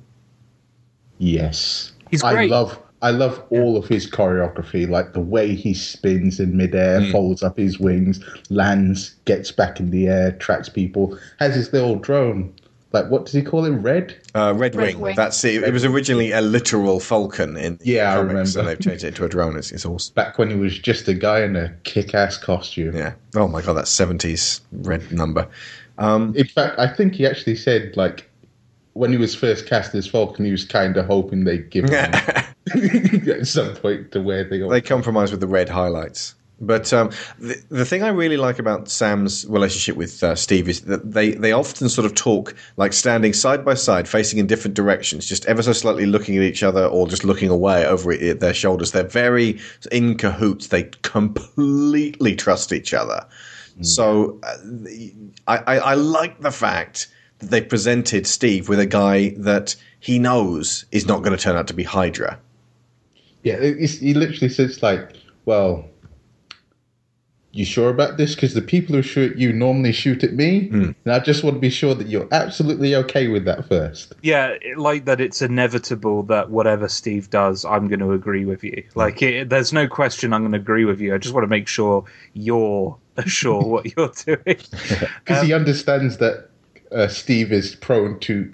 Yes. 1.18 1.92
He's 2.10 2.22
I 2.22 2.44
love 2.46 2.78
I 3.02 3.10
love 3.10 3.42
all 3.50 3.76
of 3.76 3.88
his 3.88 4.08
choreography, 4.08 4.88
like 4.88 5.12
the 5.12 5.20
way 5.20 5.56
he 5.56 5.74
spins 5.74 6.38
in 6.38 6.56
midair, 6.56 7.00
Mm. 7.00 7.10
folds 7.10 7.42
up 7.42 7.58
his 7.58 7.80
wings, 7.80 8.20
lands, 8.48 9.16
gets 9.24 9.50
back 9.50 9.80
in 9.80 9.90
the 9.90 10.06
air, 10.06 10.30
tracks 10.32 10.68
people, 10.68 11.18
has 11.40 11.56
his 11.56 11.72
little 11.72 11.96
drone. 11.96 12.52
Like 12.92 13.06
what 13.10 13.24
does 13.24 13.32
he 13.34 13.42
call 13.42 13.64
it? 13.64 13.70
Red? 13.70 14.14
Uh, 14.34 14.52
Red, 14.56 14.74
Red 14.74 14.86
Wing. 14.88 15.00
Wing. 15.00 15.16
That's 15.16 15.42
it. 15.44 15.62
It 15.62 15.72
was 15.72 15.84
originally 15.84 16.30
a 16.32 16.40
literal 16.42 17.00
falcon 17.00 17.56
in 17.56 17.76
the 17.76 17.86
Yeah, 17.86 18.12
I 18.12 18.16
remember. 18.18 18.58
and 18.58 18.68
they've 18.68 18.78
changed 18.78 19.02
it 19.04 19.08
into 19.08 19.24
a 19.24 19.28
drone. 19.28 19.56
It's, 19.56 19.72
it's 19.72 19.86
awesome. 19.86 20.12
Back 20.14 20.38
when 20.38 20.50
he 20.50 20.56
was 20.56 20.78
just 20.78 21.08
a 21.08 21.14
guy 21.14 21.40
in 21.42 21.56
a 21.56 21.74
kick-ass 21.84 22.36
costume. 22.36 22.94
Yeah. 22.94 23.14
Oh 23.34 23.48
my 23.48 23.62
god, 23.62 23.74
that 23.74 23.88
seventies 23.88 24.60
red 24.72 25.10
number. 25.10 25.48
Um, 25.98 26.34
In 26.36 26.46
fact, 26.46 26.78
I 26.78 26.86
think 26.92 27.14
he 27.14 27.26
actually 27.26 27.56
said 27.56 27.96
like 27.96 28.28
when 28.94 29.10
he 29.10 29.16
was 29.16 29.34
first 29.34 29.66
cast 29.66 29.94
as 29.94 30.06
Falcon, 30.06 30.44
he 30.44 30.50
was 30.50 30.64
kind 30.66 30.96
of 30.98 31.06
hoping 31.06 31.44
they'd 31.44 31.70
give 31.70 31.86
him 31.86 31.94
at 31.94 32.46
some 33.46 33.74
point 33.76 34.12
to 34.12 34.20
where 34.20 34.44
they 34.44 34.58
go. 34.58 34.68
they 34.68 34.82
compromise 34.82 35.30
with 35.30 35.40
the 35.40 35.46
red 35.46 35.68
highlights. 35.70 36.34
But 36.62 36.92
um, 36.92 37.10
the, 37.40 37.60
the 37.70 37.84
thing 37.84 38.04
I 38.04 38.08
really 38.08 38.36
like 38.36 38.60
about 38.60 38.88
Sam's 38.88 39.44
relationship 39.46 39.96
with 39.96 40.22
uh, 40.22 40.36
Steve 40.36 40.68
is 40.68 40.82
that 40.82 41.12
they, 41.12 41.32
they 41.32 41.50
often 41.50 41.88
sort 41.88 42.06
of 42.06 42.14
talk 42.14 42.54
like 42.76 42.92
standing 42.92 43.32
side 43.32 43.64
by 43.64 43.74
side, 43.74 44.08
facing 44.08 44.38
in 44.38 44.46
different 44.46 44.74
directions, 44.74 45.26
just 45.26 45.44
ever 45.46 45.62
so 45.62 45.72
slightly 45.72 46.06
looking 46.06 46.36
at 46.36 46.44
each 46.44 46.62
other 46.62 46.86
or 46.86 47.08
just 47.08 47.24
looking 47.24 47.50
away 47.50 47.84
over 47.84 48.16
their 48.16 48.54
shoulders. 48.54 48.92
They're 48.92 49.02
very 49.02 49.58
in 49.90 50.16
cahoots. 50.16 50.68
They 50.68 50.84
completely 51.02 52.36
trust 52.36 52.72
each 52.72 52.94
other. 52.94 53.26
So 53.80 54.38
uh, 54.44 54.56
I, 55.48 55.56
I, 55.58 55.78
I 55.78 55.94
like 55.94 56.40
the 56.40 56.52
fact 56.52 57.08
that 57.38 57.50
they 57.50 57.60
presented 57.60 58.26
Steve 58.26 58.68
with 58.68 58.78
a 58.78 58.86
guy 58.86 59.30
that 59.38 59.74
he 59.98 60.20
knows 60.20 60.84
is 60.92 61.06
not 61.06 61.22
going 61.22 61.36
to 61.36 61.42
turn 61.42 61.56
out 61.56 61.66
to 61.68 61.74
be 61.74 61.82
Hydra. 61.82 62.38
Yeah, 63.42 63.60
he 63.60 64.14
literally 64.14 64.48
says 64.48 64.80
like, 64.82 65.16
"Well, 65.46 65.88
you 67.52 67.66
sure 67.66 67.90
about 67.90 68.16
this? 68.16 68.34
Because 68.34 68.54
the 68.54 68.62
people 68.62 68.94
who 68.94 69.02
shoot 69.02 69.36
you 69.36 69.52
normally 69.52 69.92
shoot 69.92 70.24
at 70.24 70.32
me, 70.32 70.68
hmm. 70.68 70.90
and 71.04 71.12
I 71.12 71.18
just 71.18 71.44
want 71.44 71.56
to 71.56 71.60
be 71.60 71.68
sure 71.68 71.94
that 71.94 72.08
you're 72.08 72.26
absolutely 72.32 72.94
okay 72.96 73.28
with 73.28 73.44
that 73.44 73.68
first. 73.68 74.14
Yeah, 74.22 74.56
it- 74.60 74.78
like 74.78 75.04
that 75.04 75.20
it's 75.20 75.42
inevitable 75.42 76.22
that 76.24 76.50
whatever 76.50 76.88
Steve 76.88 77.28
does, 77.30 77.64
I'm 77.64 77.88
going 77.88 78.00
to 78.00 78.12
agree 78.12 78.46
with 78.46 78.64
you. 78.64 78.84
Hmm. 78.92 78.98
Like, 78.98 79.22
it, 79.22 79.50
there's 79.50 79.72
no 79.72 79.86
question 79.86 80.32
I'm 80.32 80.42
going 80.42 80.52
to 80.52 80.58
agree 80.58 80.86
with 80.86 81.00
you. 81.00 81.14
I 81.14 81.18
just 81.18 81.34
want 81.34 81.44
to 81.44 81.48
make 81.48 81.68
sure 81.68 82.04
you're 82.32 82.96
sure 83.26 83.62
what 83.62 83.96
you're 83.96 84.12
doing. 84.24 84.40
Because 85.24 85.46
he 85.46 85.52
um, 85.52 85.60
understands 85.60 86.16
that 86.18 86.48
uh, 86.90 87.08
Steve 87.08 87.52
is 87.52 87.74
prone 87.76 88.18
to 88.20 88.52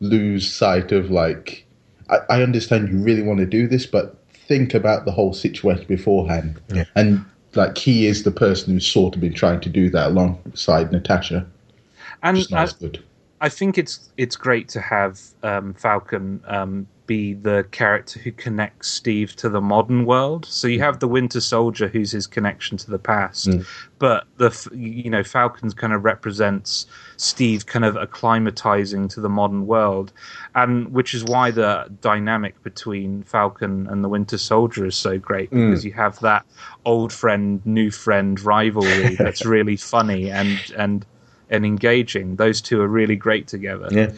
lose 0.00 0.50
sight 0.50 0.92
of 0.92 1.10
like, 1.10 1.66
I, 2.08 2.18
I 2.30 2.42
understand 2.42 2.88
you 2.88 2.98
really 2.98 3.22
want 3.22 3.40
to 3.40 3.46
do 3.46 3.66
this, 3.66 3.86
but 3.86 4.22
think 4.32 4.72
about 4.74 5.04
the 5.04 5.10
whole 5.10 5.32
situation 5.32 5.86
beforehand. 5.86 6.60
Yeah. 6.72 6.84
And 6.94 7.24
like 7.56 7.78
he 7.78 8.06
is 8.06 8.22
the 8.22 8.30
person 8.30 8.74
who's 8.74 8.86
sort 8.86 9.14
of 9.14 9.20
been 9.20 9.34
trying 9.34 9.60
to 9.60 9.68
do 9.68 9.90
that 9.90 10.08
alongside 10.08 10.92
Natasha. 10.92 11.46
And 12.22 12.46
I, 12.52 12.62
as 12.62 12.72
good. 12.72 13.02
I 13.40 13.48
think 13.48 13.78
it's 13.78 14.08
it's 14.16 14.36
great 14.36 14.68
to 14.70 14.80
have 14.80 15.20
um, 15.42 15.74
Falcon 15.74 16.42
um, 16.46 16.86
be 17.06 17.34
the 17.34 17.66
character 17.70 18.18
who 18.20 18.32
connects 18.32 18.88
Steve 18.88 19.36
to 19.36 19.48
the 19.48 19.60
modern 19.60 20.04
world. 20.06 20.44
So 20.46 20.66
you 20.68 20.80
have 20.80 20.98
the 21.00 21.08
Winter 21.08 21.40
Soldier, 21.40 21.88
who's 21.88 22.10
his 22.12 22.26
connection 22.26 22.76
to 22.78 22.90
the 22.90 22.98
past, 22.98 23.48
Mm. 23.48 23.66
but 23.98 24.24
the 24.38 24.50
you 24.74 25.08
know 25.10 25.22
Falcon 25.22 25.70
kind 25.72 25.92
of 25.92 26.04
represents 26.04 26.86
Steve 27.16 27.66
kind 27.66 27.84
of 27.84 27.94
acclimatizing 27.96 29.08
to 29.10 29.20
the 29.20 29.28
modern 29.28 29.66
world, 29.66 30.12
and 30.54 30.92
which 30.92 31.14
is 31.14 31.24
why 31.24 31.50
the 31.50 31.86
dynamic 32.00 32.60
between 32.62 33.22
Falcon 33.22 33.86
and 33.88 34.02
the 34.04 34.08
Winter 34.08 34.38
Soldier 34.38 34.86
is 34.86 34.96
so 34.96 35.18
great 35.18 35.50
Mm. 35.50 35.70
because 35.70 35.84
you 35.84 35.92
have 35.92 36.18
that 36.20 36.44
old 36.84 37.12
friend, 37.12 37.60
new 37.64 37.90
friend 37.90 38.40
rivalry 38.40 39.14
that's 39.18 39.44
really 39.44 39.76
funny 39.76 40.30
and 40.30 40.58
and 40.76 41.06
and 41.48 41.64
engaging. 41.64 42.36
Those 42.36 42.60
two 42.60 42.80
are 42.80 42.88
really 42.88 43.14
great 43.16 43.46
together. 43.46 43.88
Yeah. 43.92 44.10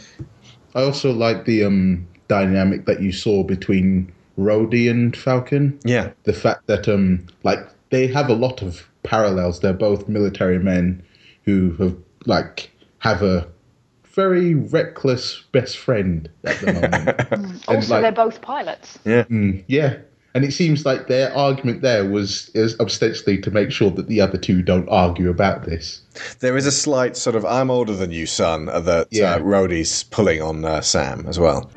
I 0.74 0.82
also 0.82 1.12
like 1.12 1.44
the 1.44 1.64
um, 1.64 2.06
dynamic 2.28 2.86
that 2.86 3.02
you 3.02 3.12
saw 3.12 3.42
between 3.42 4.12
Rhodey 4.38 4.90
and 4.90 5.16
Falcon. 5.16 5.78
Yeah. 5.84 6.10
The 6.24 6.32
fact 6.32 6.66
that 6.68 6.88
um, 6.88 7.26
like 7.42 7.58
they 7.90 8.06
have 8.06 8.28
a 8.28 8.34
lot 8.34 8.62
of 8.62 8.88
parallels. 9.02 9.60
They're 9.60 9.72
both 9.72 10.08
military 10.08 10.58
men 10.58 11.02
who 11.44 11.72
have 11.76 11.96
like 12.26 12.70
have 12.98 13.22
a 13.22 13.46
very 14.04 14.54
reckless 14.54 15.44
best 15.52 15.78
friend 15.78 16.28
at 16.44 16.58
the 16.60 16.72
moment. 16.72 17.20
And, 17.32 17.64
Also, 17.68 17.94
like- 17.94 18.02
they're 18.02 18.12
both 18.12 18.40
pilots. 18.42 18.98
Yeah. 19.04 19.22
Mm, 19.24 19.64
yeah. 19.68 19.96
And 20.34 20.44
it 20.44 20.52
seems 20.52 20.84
like 20.84 21.08
their 21.08 21.34
argument 21.36 21.80
there 21.82 22.04
was 22.04 22.50
is 22.54 22.78
ostensibly 22.78 23.38
to 23.38 23.50
make 23.50 23.70
sure 23.72 23.90
that 23.92 24.08
the 24.08 24.20
other 24.20 24.36
two 24.38 24.62
don't 24.62 24.88
argue 24.88 25.30
about 25.30 25.64
this. 25.64 26.02
There 26.40 26.56
is 26.56 26.66
a 26.66 26.70
slight 26.70 27.16
sort 27.16 27.34
of 27.34 27.44
"I'm 27.46 27.70
older 27.70 27.94
than 27.96 28.12
you, 28.12 28.26
son" 28.26 28.68
uh, 28.68 28.78
that 28.80 29.08
Yeah. 29.10 29.34
uh, 29.36 29.38
Rhodey's 29.38 30.02
pulling 30.04 30.42
on 30.42 30.64
uh, 30.64 30.80
Sam 30.82 31.24
as 31.26 31.38
well. 31.40 31.70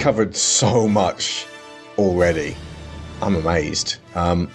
Covered 0.00 0.34
so 0.34 0.88
much 0.88 1.46
already. 1.98 2.56
I'm 3.22 3.36
amazed. 3.36 3.96
Um, 4.14 4.50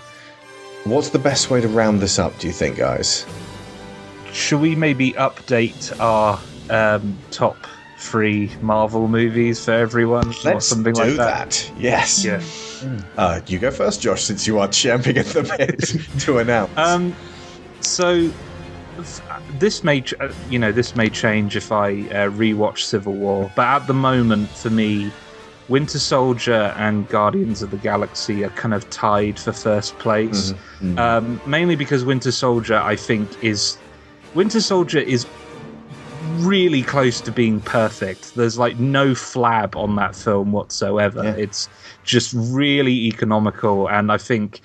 what's 0.86 1.10
the 1.10 1.20
best 1.20 1.50
way 1.52 1.62
to 1.62 1.68
round 1.68 2.00
this 2.02 2.18
up? 2.18 2.38
Do 2.40 2.48
you 2.48 2.54
think, 2.54 2.78
guys? 2.78 3.26
Should 4.34 4.60
we 4.60 4.76
maybe 4.76 5.14
update 5.14 5.98
our 6.00 6.40
um, 6.70 7.18
top 7.32 7.56
three 8.00 8.52
Marvel 8.62 9.08
movies 9.08 9.64
for 9.64 9.72
everyone, 9.72 10.30
or 10.30 10.34
Let's 10.44 10.68
something 10.68 10.94
do 10.94 11.02
like 11.02 11.18
that? 11.18 11.52
that. 11.52 11.72
Yes. 11.80 12.26
Yeah. 12.26 12.42
Uh, 13.16 13.40
you 13.48 13.60
go 13.60 13.72
first, 13.72 14.02
Josh, 14.02 14.24
since 14.24 14.46
you 14.46 14.60
are 14.60 14.68
champing 14.68 15.18
at 15.18 15.28
the 15.28 15.44
bit 15.58 16.20
to 16.22 16.40
announce. 16.40 16.76
Um, 16.78 17.16
so 17.82 18.32
this 19.60 19.84
may, 19.84 20.02
ch- 20.02 20.16
uh, 20.20 20.34
you 20.50 20.60
know, 20.60 20.72
this 20.72 20.96
may 20.96 21.10
change 21.10 21.56
if 21.56 21.72
I 21.72 21.92
uh, 21.92 22.30
rewatch 22.32 22.80
Civil 22.80 23.14
War, 23.14 23.52
but 23.56 23.68
at 23.68 23.88
the 23.88 23.94
moment, 23.94 24.50
for 24.50 24.70
me, 24.70 25.12
Winter 25.68 26.00
Soldier 26.00 26.74
and 26.78 27.08
Guardians 27.10 27.62
of 27.62 27.72
the 27.72 27.78
Galaxy 27.78 28.44
are 28.44 28.50
kind 28.50 28.74
of 28.74 28.88
tied 28.90 29.40
for 29.40 29.52
first 29.52 29.98
place. 29.98 30.54
Mhm. 30.82 31.00
Um, 31.00 31.42
mainly 31.46 31.76
because 31.76 32.06
Winter 32.06 32.32
Soldier, 32.32 32.78
I 32.78 32.96
think, 32.96 33.28
is 33.42 33.78
Winter 34.36 34.62
Soldier 34.62 35.00
is 35.00 35.26
really 36.40 36.84
close 36.84 37.22
to 37.22 37.32
being 37.32 37.62
perfect. 37.62 38.36
There's 38.36 38.60
like 38.60 38.78
no 38.80 39.12
flab 39.12 39.76
on 39.76 39.96
that 39.96 40.16
film 40.16 40.52
whatsoever. 40.52 41.24
It's 41.38 41.68
just 42.04 42.34
really 42.36 42.94
economical, 43.08 43.88
and 43.90 44.12
I 44.12 44.18
think 44.18 44.62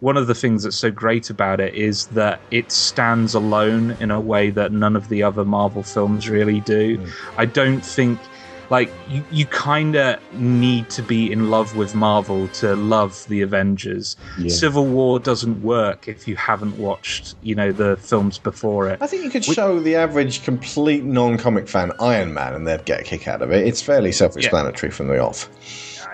one 0.00 0.16
of 0.18 0.26
the 0.26 0.34
things 0.34 0.64
that's 0.64 0.76
so 0.76 0.90
great 0.90 1.30
about 1.30 1.60
it 1.60 1.74
is 1.74 2.06
that 2.08 2.38
it 2.50 2.70
stands 2.70 3.32
alone 3.32 3.96
in 4.00 4.10
a 4.10 4.20
way 4.20 4.50
that 4.50 4.70
none 4.70 4.96
of 4.96 5.08
the 5.08 5.22
other 5.22 5.44
Marvel 5.44 5.82
films 5.82 6.28
really 6.28 6.60
do. 6.60 7.00
I 7.38 7.46
don't 7.46 7.80
think 7.84 8.18
like 8.70 8.90
you, 9.08 9.24
you 9.30 9.46
kind 9.46 9.96
of 9.96 10.20
need 10.34 10.90
to 10.90 11.02
be 11.02 11.30
in 11.30 11.50
love 11.50 11.76
with 11.76 11.94
Marvel 11.94 12.48
to 12.48 12.74
love 12.76 13.26
the 13.28 13.42
Avengers. 13.42 14.16
Yeah. 14.38 14.48
Civil 14.50 14.86
War 14.86 15.18
doesn't 15.18 15.62
work 15.62 16.08
if 16.08 16.26
you 16.26 16.36
haven't 16.36 16.78
watched, 16.78 17.34
you 17.42 17.54
know, 17.54 17.72
the 17.72 17.96
films 17.96 18.38
before 18.38 18.88
it. 18.88 19.00
I 19.00 19.06
think 19.06 19.24
you 19.24 19.30
could 19.30 19.44
show 19.44 19.80
the 19.80 19.96
average 19.96 20.44
complete 20.44 21.04
non-comic 21.04 21.68
fan 21.68 21.92
Iron 22.00 22.32
Man, 22.34 22.54
and 22.54 22.66
they'd 22.66 22.84
get 22.84 23.00
a 23.00 23.04
kick 23.04 23.28
out 23.28 23.42
of 23.42 23.50
it. 23.50 23.66
It's 23.66 23.82
fairly 23.82 24.12
self-explanatory 24.12 24.90
from 24.90 25.08
the 25.08 25.18
off, 25.18 25.48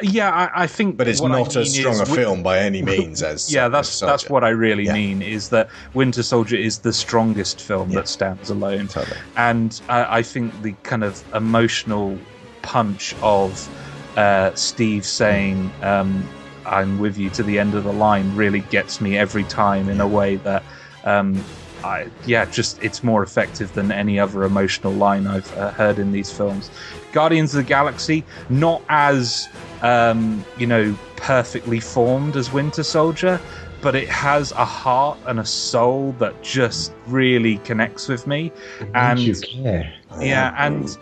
Yeah, 0.03 0.31
I, 0.31 0.65
I 0.65 0.67
think, 0.67 0.97
but 0.97 1.09
it's 1.09 1.21
I 1.21 1.29
not 1.29 1.49
mean 1.49 1.59
as 1.59 1.75
strong 1.75 1.95
is 1.95 2.01
a 2.01 2.07
film 2.07 2.43
by 2.43 2.59
any 2.59 2.83
means 2.83 3.23
as 3.23 3.53
yeah, 3.53 3.67
uh, 3.67 3.69
that's 3.69 4.01
that's 4.01 4.29
what 4.29 4.45
I 4.45 4.51
really 4.51 4.91
mean 4.91 5.23
is 5.23 5.51
that 5.51 5.69
Winter 5.95 6.23
Soldier 6.23 6.57
is 6.57 6.79
the 6.79 6.93
strongest 6.93 7.61
film 7.61 7.91
that 7.91 8.09
stands 8.09 8.51
alone, 8.51 8.89
totally. 8.89 9.17
and 9.37 9.81
I, 9.89 10.19
I 10.19 10.23
think 10.23 10.63
the 10.63 10.73
kind 10.83 11.05
of 11.05 11.23
emotional 11.35 12.19
punch 12.63 13.15
of 13.23 13.69
uh, 14.17 14.55
Steve 14.55 15.05
saying 15.05 15.73
um, 15.83 16.29
"I'm 16.67 16.99
with 16.99 17.19
you 17.19 17.31
to 17.31 17.43
the 17.43 17.59
end 17.59 17.75
of 17.75 17.85
the 17.85 17.93
line" 17.93 18.35
really 18.37 18.61
gets 18.61 19.01
me 19.01 19.17
every 19.17 19.45
time 19.45 19.89
in 19.89 20.01
a 20.01 20.09
way 20.09 20.37
that. 20.37 20.63
Um, 21.05 21.43
I, 21.83 22.09
yeah, 22.27 22.45
just 22.45 22.83
it's 22.83 23.03
more 23.03 23.23
effective 23.23 23.73
than 23.73 23.91
any 23.91 24.21
other 24.21 24.45
emotional 24.45 24.93
line 24.93 25.27
I've 25.27 25.51
uh, 25.57 25.71
heard 25.71 25.99
in 25.99 26.13
these 26.13 26.31
films. 26.31 26.71
Guardians 27.13 27.55
of 27.55 27.65
the 27.65 27.69
Galaxy, 27.69 28.23
not 28.51 28.83
as 28.91 29.49
um, 29.81 30.45
you 30.59 30.67
know 30.67 30.95
perfectly 31.17 31.81
formed 31.81 32.37
as 32.37 32.53
Winter 32.53 32.83
Soldier, 32.83 33.41
but 33.81 33.95
it 33.95 34.09
has 34.09 34.53
a 34.53 34.65
heart 34.65 35.19
and 35.27 35.41
a 35.41 35.45
soul 35.45 36.13
that 36.19 36.41
just 36.43 36.93
really 37.07 37.59
connects 37.59 38.09
with 38.09 38.27
me. 38.27 38.53
And 38.95 39.19
you 39.21 39.35
care. 39.35 39.95
yeah, 40.21 40.55
and 40.59 40.97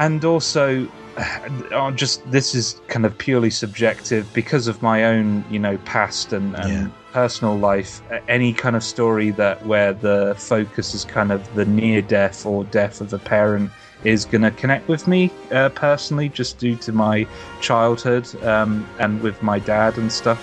and 0.00 0.24
also 0.24 0.88
uh, 1.16 1.90
just 1.92 2.28
this 2.30 2.54
is 2.54 2.80
kind 2.88 3.06
of 3.06 3.16
purely 3.18 3.50
subjective. 3.50 4.32
Because 4.32 4.66
of 4.66 4.82
my 4.82 5.04
own 5.04 5.44
you 5.50 5.58
know 5.58 5.76
past 5.78 6.32
and, 6.32 6.56
and 6.56 6.92
personal 7.12 7.56
life 7.56 8.00
uh, 8.10 8.18
any 8.28 8.52
kind 8.52 8.76
of 8.76 8.82
story 8.82 9.30
that 9.32 9.64
where 9.66 9.92
the 9.92 10.34
focus 10.38 10.94
is 10.94 11.04
kind 11.04 11.32
of 11.32 11.52
the 11.54 11.64
near 11.64 12.00
death 12.00 12.46
or 12.46 12.64
death 12.64 13.00
of 13.00 13.12
a 13.12 13.18
parent 13.18 13.70
is 14.04 14.24
going 14.24 14.42
to 14.42 14.50
connect 14.52 14.88
with 14.88 15.06
me 15.08 15.28
uh, 15.50 15.68
personally 15.70 16.28
just 16.28 16.58
due 16.58 16.76
to 16.76 16.92
my 16.92 17.26
childhood 17.60 18.26
um, 18.44 18.88
and 18.98 19.20
with 19.20 19.42
my 19.42 19.58
dad 19.58 19.98
and 19.98 20.10
stuff. 20.12 20.40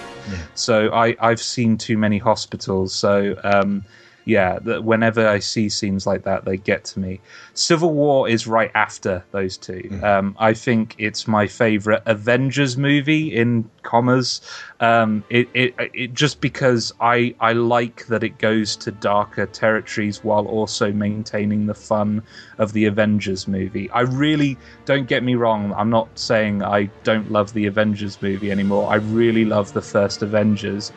So 0.56 0.92
I, 0.94 1.16
I've 1.22 1.42
seen 1.42 1.78
too 1.78 1.98
many 1.98 2.18
hospitals. 2.18 2.94
So 2.94 3.36
um, 3.46 3.84
yeah, 4.28 4.60
that 4.64 4.84
whenever 4.84 5.26
I 5.26 5.40
see 5.40 5.70
scenes 5.70 6.06
like 6.06 6.24
that, 6.24 6.44
they 6.44 6.58
get 6.58 6.84
to 6.86 7.00
me. 7.00 7.22
Civil 7.54 7.94
War 7.94 8.28
is 8.28 8.46
right 8.46 8.70
after 8.76 9.24
those 9.32 9.56
two. 9.56 9.90
Um, 10.04 10.36
I 10.38 10.54
think 10.54 10.96
it's 10.98 11.28
my 11.30 11.48
favorite 11.48 12.04
Avengers 12.06 12.78
movie 12.78 13.34
in 13.34 13.70
commas. 13.84 14.42
Um, 14.82 15.24
it, 15.30 15.48
it 15.54 15.74
it 15.94 16.14
just 16.14 16.42
because 16.42 16.94
I 17.00 17.36
I 17.40 17.54
like 17.54 18.08
that 18.08 18.22
it 18.22 18.38
goes 18.38 18.76
to 18.78 18.92
darker 18.92 19.46
territories 19.46 20.26
while 20.26 20.46
also 20.46 20.92
maintaining 20.92 21.66
the 21.68 21.74
fun 21.74 22.22
of 22.58 22.74
the 22.74 22.86
Avengers 22.86 23.48
movie. 23.48 23.90
I 23.92 24.02
really 24.02 24.58
don't 24.84 25.08
get 25.08 25.24
me 25.24 25.36
wrong. 25.36 25.74
I'm 25.74 25.90
not 25.90 26.20
saying 26.20 26.64
I 26.64 26.90
don't 27.04 27.32
love 27.32 27.54
the 27.54 27.66
Avengers 27.66 28.22
movie 28.22 28.52
anymore. 28.52 28.92
I 28.92 28.96
really 28.96 29.46
love 29.46 29.72
the 29.72 29.82
first 29.82 30.22
Avengers, 30.22 30.92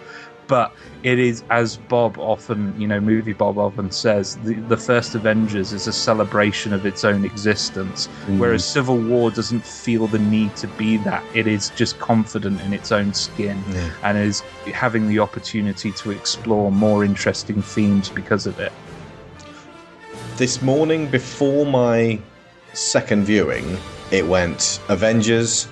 but 0.51 0.73
it 1.05 1.19
is 1.19 1.43
as 1.49 1.77
Bob 1.77 2.19
often, 2.19 2.75
you 2.79 2.87
know, 2.87 3.01
movie 3.01 3.33
Bob 3.33 3.57
often 3.57 3.91
says, 3.91 4.37
the, 4.45 4.55
the 4.69 4.77
first 4.77 5.15
Avengers 5.15 5.73
is 5.73 5.87
a 5.87 5.93
celebration 5.93 6.73
of 6.75 6.85
its 6.85 7.05
own 7.05 7.25
existence, 7.25 8.09
Mm. 8.27 8.39
whereas 8.39 8.65
Civil 8.65 8.99
War 8.99 9.31
doesn't 9.31 9.65
feel 9.65 10.09
the 10.09 10.19
need 10.19 10.55
to 10.57 10.67
be 10.67 10.97
that. 10.99 11.23
It 11.35 11.47
is 11.47 11.71
just 11.77 11.99
confident 12.01 12.61
in 12.63 12.73
its 12.73 12.91
own 12.93 13.15
skin 13.15 13.63
and 14.03 14.19
is 14.19 14.41
having 14.75 15.09
the 15.09 15.21
opportunity 15.21 15.93
to 15.93 16.11
explore 16.11 16.71
more 16.73 17.05
interesting 17.05 17.63
themes 17.63 18.09
because 18.11 18.47
of 18.47 18.59
it. 18.59 18.73
this 20.37 20.61
morning 20.63 21.07
before 21.07 21.65
my 21.67 22.19
second 22.73 23.25
viewing, 23.25 23.77
it 24.11 24.27
went 24.27 24.81
Avengers, 24.89 25.69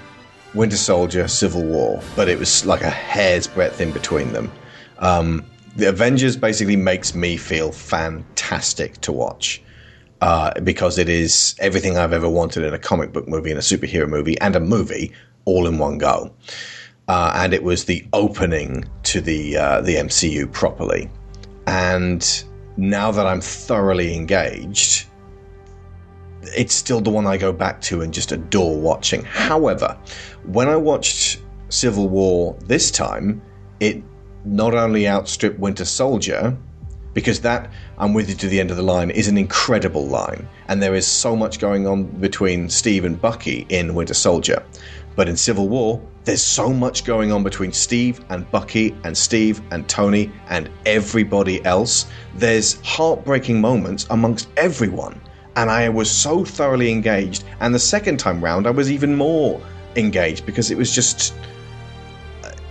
Winter 0.55 0.77
Soldier, 0.77 1.27
Civil 1.29 1.65
War, 1.65 2.01
but 2.17 2.29
it 2.29 2.39
was 2.39 2.65
like 2.67 2.83
a 2.83 2.91
hair's 2.91 3.47
breadth 3.47 3.81
in 3.81 3.93
between 3.93 4.33
them. 4.33 4.51
Um, 4.99 5.45
the 5.77 5.89
Avengers 5.89 6.37
basically 6.37 6.77
makes 6.77 7.15
me 7.15 7.37
feel 7.37 7.71
fantastic 7.73 9.01
to 9.03 9.13
watch 9.13 9.63
uh, 10.21 10.59
because 10.61 10.99
it 10.99 11.09
is 11.09 11.55
everything 11.61 11.97
I've 11.97 12.13
ever 12.13 12.29
wanted 12.29 12.65
in 12.65 12.75
a 12.75 12.79
comic 12.79 13.13
book 13.13 13.29
movie, 13.29 13.51
and 13.51 13.59
a 13.59 13.63
superhero 13.63 14.09
movie, 14.09 14.39
and 14.41 14.57
a 14.57 14.61
movie 14.61 15.13
all 15.45 15.67
in 15.67 15.79
one 15.79 15.99
go. 15.99 16.33
Uh, 17.07 17.33
and 17.37 17.55
it 17.55 17.63
was 17.63 17.85
the 17.85 18.05
opening 18.13 18.85
to 19.05 19.21
the 19.21 19.57
uh, 19.57 19.81
the 19.81 19.95
MCU 19.95 20.51
properly. 20.53 21.09
And 21.67 22.45
now 22.77 23.11
that 23.11 23.27
I'm 23.27 23.41
thoroughly 23.41 24.15
engaged, 24.15 25.07
it's 26.43 26.75
still 26.75 27.01
the 27.01 27.11
one 27.11 27.27
I 27.27 27.37
go 27.37 27.53
back 27.53 27.81
to 27.83 28.03
and 28.03 28.13
just 28.13 28.33
adore 28.33 28.79
watching. 28.79 29.23
However, 29.25 29.97
when 30.45 30.69
I 30.69 30.77
watched 30.77 31.41
Civil 31.69 32.09
War 32.09 32.57
this 32.67 32.91
time, 32.91 33.41
it 33.81 34.03
not 34.45 34.75
only 34.75 35.09
outstrip 35.09 35.59
Winter 35.59 35.85
Soldier, 35.85 36.57
because 37.15 37.41
that 37.41 37.71
I'm 37.99 38.15
with 38.15 38.29
you 38.29 38.35
to 38.37 38.49
the 38.49 38.61
end 38.61 38.71
of 38.71 38.77
the 38.77 38.83
line 38.83 39.11
is 39.11 39.29
an 39.29 39.37
incredible 39.39 40.07
line, 40.07 40.49
and 40.69 40.83
there 40.83 40.95
is 40.95 41.07
so 41.07 41.35
much 41.35 41.59
going 41.59 41.87
on 41.87 42.05
between 42.05 42.69
Steve 42.69 43.05
and 43.05 43.21
Bucky 43.21 43.67
in 43.69 43.95
Winter 43.95 44.15
Soldier. 44.15 44.63
But 45.17 45.29
in 45.29 45.37
Civil 45.37 45.69
War, 45.69 46.01
there's 46.23 46.43
so 46.43 46.73
much 46.73 47.05
going 47.05 47.33
on 47.33 47.43
between 47.43 47.73
Steve 47.73 48.21
and 48.29 48.49
Bucky 48.53 48.95
and 49.03 49.19
Steve 49.19 49.61
and 49.73 49.89
Tony 49.89 50.31
and 50.49 50.71
everybody 50.87 51.65
else. 51.65 52.07
There's 52.37 52.81
heartbreaking 52.83 53.61
moments 53.61 54.07
amongst 54.11 54.49
everyone. 54.57 55.21
And 55.57 55.71
I 55.71 55.89
was 55.89 56.09
so 56.09 56.45
thoroughly 56.45 56.93
engaged. 56.93 57.43
And 57.59 57.75
the 57.75 57.81
second 57.81 58.19
time 58.19 58.45
round, 58.45 58.69
I 58.69 58.71
was 58.71 58.93
even 58.93 59.17
more 59.17 59.61
engaged 59.97 60.47
because 60.47 60.71
it 60.71 60.79
was 60.79 60.95
just. 60.95 61.35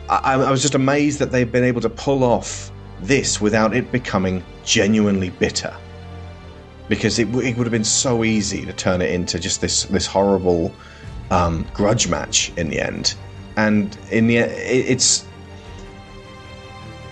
I, 0.10 0.34
I 0.34 0.52
was 0.52 0.62
just 0.62 0.76
amazed 0.76 1.20
that 1.20 1.32
they've 1.32 1.52
been 1.52 1.64
able 1.64 1.82
to 1.82 1.90
pull 1.90 2.24
off 2.24 2.72
this 3.02 3.42
without 3.42 3.76
it 3.76 3.92
becoming 3.92 4.44
genuinely 4.64 5.30
bitter. 5.30 5.76
Because 6.88 7.20
it, 7.20 7.28
it 7.36 7.58
would 7.58 7.66
have 7.66 7.72
been 7.72 7.84
so 7.84 8.24
easy 8.24 8.66
to 8.66 8.74
turn 8.74 9.02
it 9.02 9.12
into 9.12 9.40
just 9.40 9.60
this 9.60 9.84
this 9.86 10.06
horrible 10.06 10.74
um, 11.32 11.66
grudge 11.74 12.08
match 12.08 12.52
in 12.58 12.70
the 12.70 12.80
end. 12.80 13.16
And 13.58 13.98
in 14.12 14.28
the 14.28 14.38
it, 14.38 14.90
it's 14.90 15.26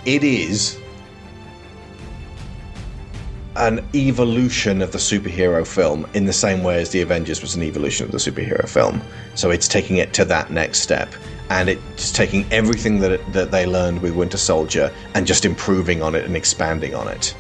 it 0.06 0.24
is 0.24 0.80
an 3.58 3.86
evolution 3.96 4.82
of 4.82 4.92
the 4.92 4.98
superhero 4.98 5.66
film 5.66 6.06
in 6.14 6.26
the 6.26 6.34
same 6.34 6.64
way 6.64 6.82
as 6.82 6.90
the 6.90 7.02
Avengers 7.02 7.42
was 7.42 7.56
an 7.56 7.64
evolution 7.64 8.06
of 8.06 8.12
the 8.12 8.18
superhero 8.18 8.68
film. 8.68 9.02
So 9.36 9.50
it's 9.50 9.68
taking 9.68 9.98
it 9.98 10.14
to 10.14 10.26
that 10.26 10.52
next 10.52 10.80
step, 10.80 11.14
and 11.50 11.70
it's 11.70 12.12
taking 12.12 12.46
everything 12.52 13.00
that 13.00 13.22
that 13.34 13.52
they 13.52 13.66
learned 13.66 14.02
with 14.02 14.14
Winter 14.14 14.38
Soldier 14.38 14.92
and 15.14 15.26
just 15.26 15.46
improving 15.46 16.02
on 16.02 16.16
it 16.16 16.26
and 16.26 16.36
expanding 16.36 16.96
on 16.96 17.08
it. 17.08 17.36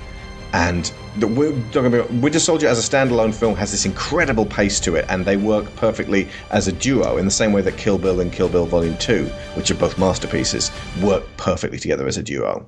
And 0.53 0.85
the 1.18 1.27
Wi- 1.27 1.61
don't 1.72 1.92
get 1.92 2.10
Winter 2.14 2.40
Soldier 2.40 2.68
as 2.68 2.80
a 2.80 2.90
standalone 2.90 3.35
film 3.35 3.56
has 3.56 3.72
this 3.72 3.85
incredible 3.85 4.45
pace 4.45 4.80
to 4.82 4.95
it, 4.95 5.06
and 5.10 5.26
they 5.26 5.35
work 5.35 5.76
perfectly 5.76 6.30
as 6.52 6.69
a 6.69 6.72
duo 6.72 7.18
in 7.18 7.26
the 7.26 7.32
same 7.32 7.52
way 7.52 7.61
that 7.61 7.77
Kill 7.77 7.98
Bill 7.98 8.22
and 8.22 8.32
Kill 8.32 8.48
Bill 8.48 8.66
Volume 8.66 8.98
2, 9.00 9.26
which 9.56 9.69
are 9.69 9.76
both 9.76 9.98
masterpieces, 9.98 10.72
work 11.02 11.24
perfectly 11.35 11.77
together 11.77 12.08
as 12.08 12.16
a 12.16 12.24
duo. 12.24 12.66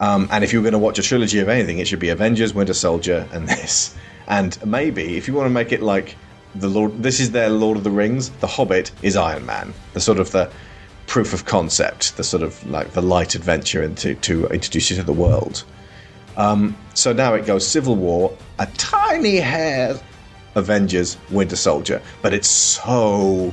Um, 0.00 0.28
and 0.30 0.42
if 0.42 0.52
you're 0.52 0.62
going 0.62 0.72
to 0.72 0.78
watch 0.78 0.98
a 0.98 1.02
trilogy 1.02 1.38
of 1.38 1.48
anything, 1.48 1.78
it 1.78 1.86
should 1.86 2.00
be 2.00 2.08
Avengers, 2.08 2.52
Winter 2.52 2.74
Soldier, 2.74 3.28
and 3.32 3.48
this. 3.48 3.94
And 4.26 4.58
maybe 4.64 5.16
if 5.16 5.28
you 5.28 5.34
want 5.34 5.46
to 5.46 5.50
make 5.50 5.72
it 5.72 5.82
like 5.82 6.16
the 6.54 6.68
Lord, 6.68 7.02
this 7.02 7.20
is 7.20 7.30
their 7.32 7.48
Lord 7.48 7.76
of 7.76 7.84
the 7.84 7.90
Rings. 7.90 8.30
The 8.30 8.46
Hobbit 8.46 8.90
is 9.02 9.16
Iron 9.16 9.46
Man, 9.46 9.74
the 9.92 10.00
sort 10.00 10.18
of 10.18 10.30
the 10.30 10.50
proof 11.06 11.34
of 11.34 11.44
concept, 11.44 12.16
the 12.16 12.24
sort 12.24 12.42
of 12.42 12.64
like 12.68 12.92
the 12.92 13.02
light 13.02 13.34
adventure 13.34 13.82
into 13.82 14.14
to 14.16 14.46
introduce 14.46 14.90
you 14.90 14.96
to 14.96 15.02
the 15.02 15.12
world. 15.12 15.64
Um, 16.36 16.76
so 16.94 17.12
now 17.12 17.34
it 17.34 17.46
goes 17.46 17.66
Civil 17.66 17.96
War, 17.96 18.36
a 18.58 18.66
tiny 18.76 19.36
hair, 19.36 20.00
Avengers, 20.54 21.16
Winter 21.30 21.56
Soldier, 21.56 22.00
but 22.22 22.32
it's 22.32 22.48
so 22.48 23.52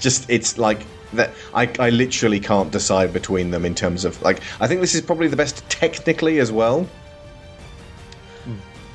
just 0.00 0.28
it's 0.30 0.58
like 0.58 0.84
that 1.12 1.32
I, 1.54 1.70
I 1.78 1.90
literally 1.90 2.40
can't 2.40 2.70
decide 2.70 3.12
between 3.12 3.50
them 3.50 3.64
in 3.64 3.74
terms 3.74 4.04
of 4.04 4.20
like 4.22 4.40
I 4.60 4.66
think 4.66 4.80
this 4.80 4.94
is 4.94 5.00
probably 5.00 5.28
the 5.28 5.36
best 5.36 5.68
technically 5.68 6.38
as 6.38 6.52
well. 6.52 6.86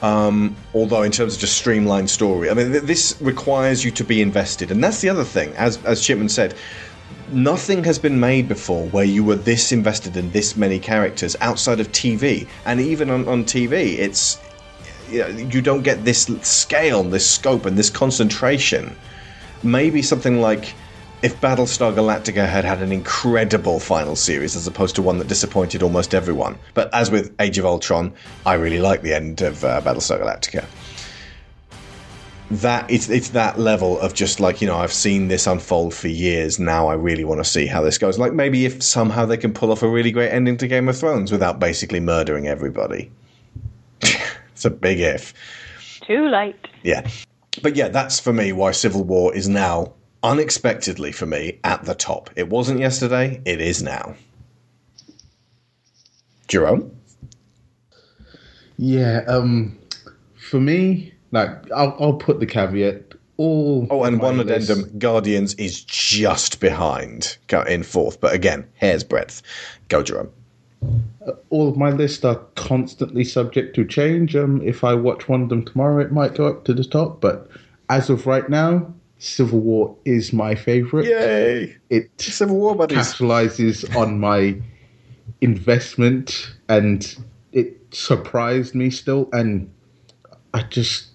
Um, 0.01 0.55
although 0.73 1.03
in 1.03 1.11
terms 1.11 1.35
of 1.35 1.39
just 1.39 1.57
streamlined 1.57 2.09
story, 2.09 2.49
I 2.49 2.53
mean 2.53 2.71
th- 2.71 2.83
this 2.83 3.17
requires 3.21 3.83
you 3.83 3.91
to 3.91 4.03
be 4.03 4.21
invested, 4.21 4.71
and 4.71 4.83
that's 4.83 5.01
the 5.01 5.09
other 5.09 5.23
thing. 5.23 5.53
As 5.53 5.83
as 5.85 6.01
Chipman 6.01 6.29
said, 6.29 6.53
nothing 7.31 7.83
has 7.83 7.97
been 7.97 8.19
made 8.19 8.47
before 8.47 8.87
where 8.87 9.05
you 9.05 9.23
were 9.23 9.35
this 9.35 9.71
invested 9.71 10.17
in 10.17 10.31
this 10.31 10.55
many 10.55 10.79
characters 10.79 11.35
outside 11.41 11.79
of 11.79 11.91
TV, 11.91 12.47
and 12.65 12.79
even 12.79 13.09
on, 13.09 13.27
on 13.27 13.43
TV, 13.43 13.97
it's 13.97 14.39
you, 15.09 15.19
know, 15.19 15.27
you 15.27 15.61
don't 15.61 15.83
get 15.83 16.03
this 16.03 16.23
scale, 16.41 17.03
this 17.03 17.27
scope, 17.29 17.65
and 17.65 17.77
this 17.77 17.89
concentration. 17.89 18.95
Maybe 19.63 20.01
something 20.01 20.41
like 20.41 20.73
if 21.25 21.41
Battlestar 21.41 21.91
Galactica 21.91 22.47
had 22.47 22.63
had 22.63 22.83
an 22.83 22.91
incredible 22.91 23.79
final 23.79 24.15
series 24.15 24.55
as 24.55 24.67
opposed 24.67 24.93
to 24.93 25.01
one 25.01 25.17
that 25.17 25.27
disappointed 25.27 25.81
almost 25.81 26.13
everyone. 26.13 26.55
But 26.75 26.93
as 26.93 27.09
with 27.09 27.33
Age 27.41 27.57
of 27.57 27.65
Ultron, 27.65 28.13
I 28.45 28.53
really 28.53 28.77
like 28.77 29.01
the 29.01 29.15
end 29.15 29.41
of 29.41 29.63
uh, 29.63 29.81
Battlestar 29.81 30.21
Galactica. 30.21 30.65
That 32.51 32.91
it's 32.91 33.09
it's 33.09 33.29
that 33.29 33.57
level 33.57 33.99
of 34.01 34.13
just 34.13 34.39
like 34.39 34.61
you 34.61 34.67
know 34.67 34.77
I've 34.77 34.93
seen 34.93 35.27
this 35.27 35.47
unfold 35.47 35.95
for 35.95 36.09
years. 36.09 36.59
Now 36.59 36.89
I 36.89 36.93
really 36.93 37.25
want 37.25 37.39
to 37.39 37.49
see 37.49 37.65
how 37.65 37.81
this 37.81 37.97
goes. 37.97 38.19
Like 38.19 38.33
maybe 38.33 38.65
if 38.65 38.83
somehow 38.83 39.25
they 39.25 39.37
can 39.37 39.51
pull 39.51 39.71
off 39.71 39.81
a 39.81 39.89
really 39.89 40.11
great 40.11 40.29
ending 40.29 40.57
to 40.57 40.67
Game 40.67 40.87
of 40.87 40.95
Thrones 40.95 41.31
without 41.31 41.59
basically 41.59 41.99
murdering 41.99 42.47
everybody. 42.47 43.09
it's 44.01 44.63
a 44.63 44.69
big 44.69 44.99
if. 44.99 45.33
Too 46.01 46.27
late. 46.27 46.67
Yeah. 46.83 47.09
But 47.63 47.75
yeah, 47.75 47.87
that's 47.87 48.19
for 48.19 48.31
me 48.31 48.51
why 48.51 48.73
Civil 48.73 49.03
War 49.03 49.33
is 49.35 49.49
now 49.49 49.94
unexpectedly 50.25 51.11
for 51.11 51.25
me 51.27 51.59
at 51.63 51.85
the 51.85 51.93
top. 51.95 52.29
It 52.35 52.49
wasn't 52.49 52.79
yesterday, 52.79 53.41
it 53.45 53.61
is 53.61 53.83
now. 53.83 54.15
Jerome? 56.47 56.91
Yeah, 58.77 59.21
um, 59.27 59.77
for 60.49 60.59
me, 60.59 61.13
like 61.31 61.49
I'll, 61.71 61.95
I'll 61.99 62.13
put 62.13 62.39
the 62.39 62.45
caveat. 62.45 63.13
All 63.37 63.85
Oh, 63.89 64.03
and 64.03 64.19
one 64.19 64.37
list- 64.37 64.69
addendum 64.69 64.97
Guardians 64.97 65.53
is 65.55 65.83
just 65.83 66.59
behind 66.59 67.37
in 67.67 67.83
fourth, 67.83 68.19
but 68.21 68.33
again, 68.33 68.65
hair's 68.75 69.03
breadth. 69.03 69.41
Go, 69.89 70.01
Jerome. 70.01 70.29
all 71.49 71.67
of 71.69 71.75
my 71.77 71.89
lists 71.89 72.23
are 72.23 72.39
constantly 72.55 73.23
subject 73.25 73.75
to 73.75 73.85
change. 73.85 74.35
Um, 74.35 74.61
if 74.61 74.83
I 74.83 74.93
watch 74.93 75.27
one 75.27 75.41
of 75.43 75.49
them 75.49 75.65
tomorrow, 75.65 75.99
it 76.03 76.11
might 76.11 76.35
go 76.35 76.47
up 76.47 76.63
to 76.65 76.73
the 76.73 76.83
top. 76.85 77.19
But 77.21 77.49
as 77.89 78.09
of 78.09 78.25
right 78.25 78.49
now, 78.49 78.93
Civil 79.17 79.59
War 79.59 79.95
is 80.05 80.33
my 80.33 80.55
favorite. 80.55 81.05
Yay! 81.05 81.75
It 81.89 82.09
Civil 82.19 82.57
War 82.57 82.75
buddies 82.75 82.97
capitalizes 82.97 83.95
on 83.95 84.19
my 84.19 84.55
investment, 85.41 86.53
and 86.67 87.15
it 87.51 87.77
surprised 87.91 88.75
me 88.75 88.89
still. 88.89 89.29
And 89.31 89.71
I 90.53 90.63
just. 90.63 91.07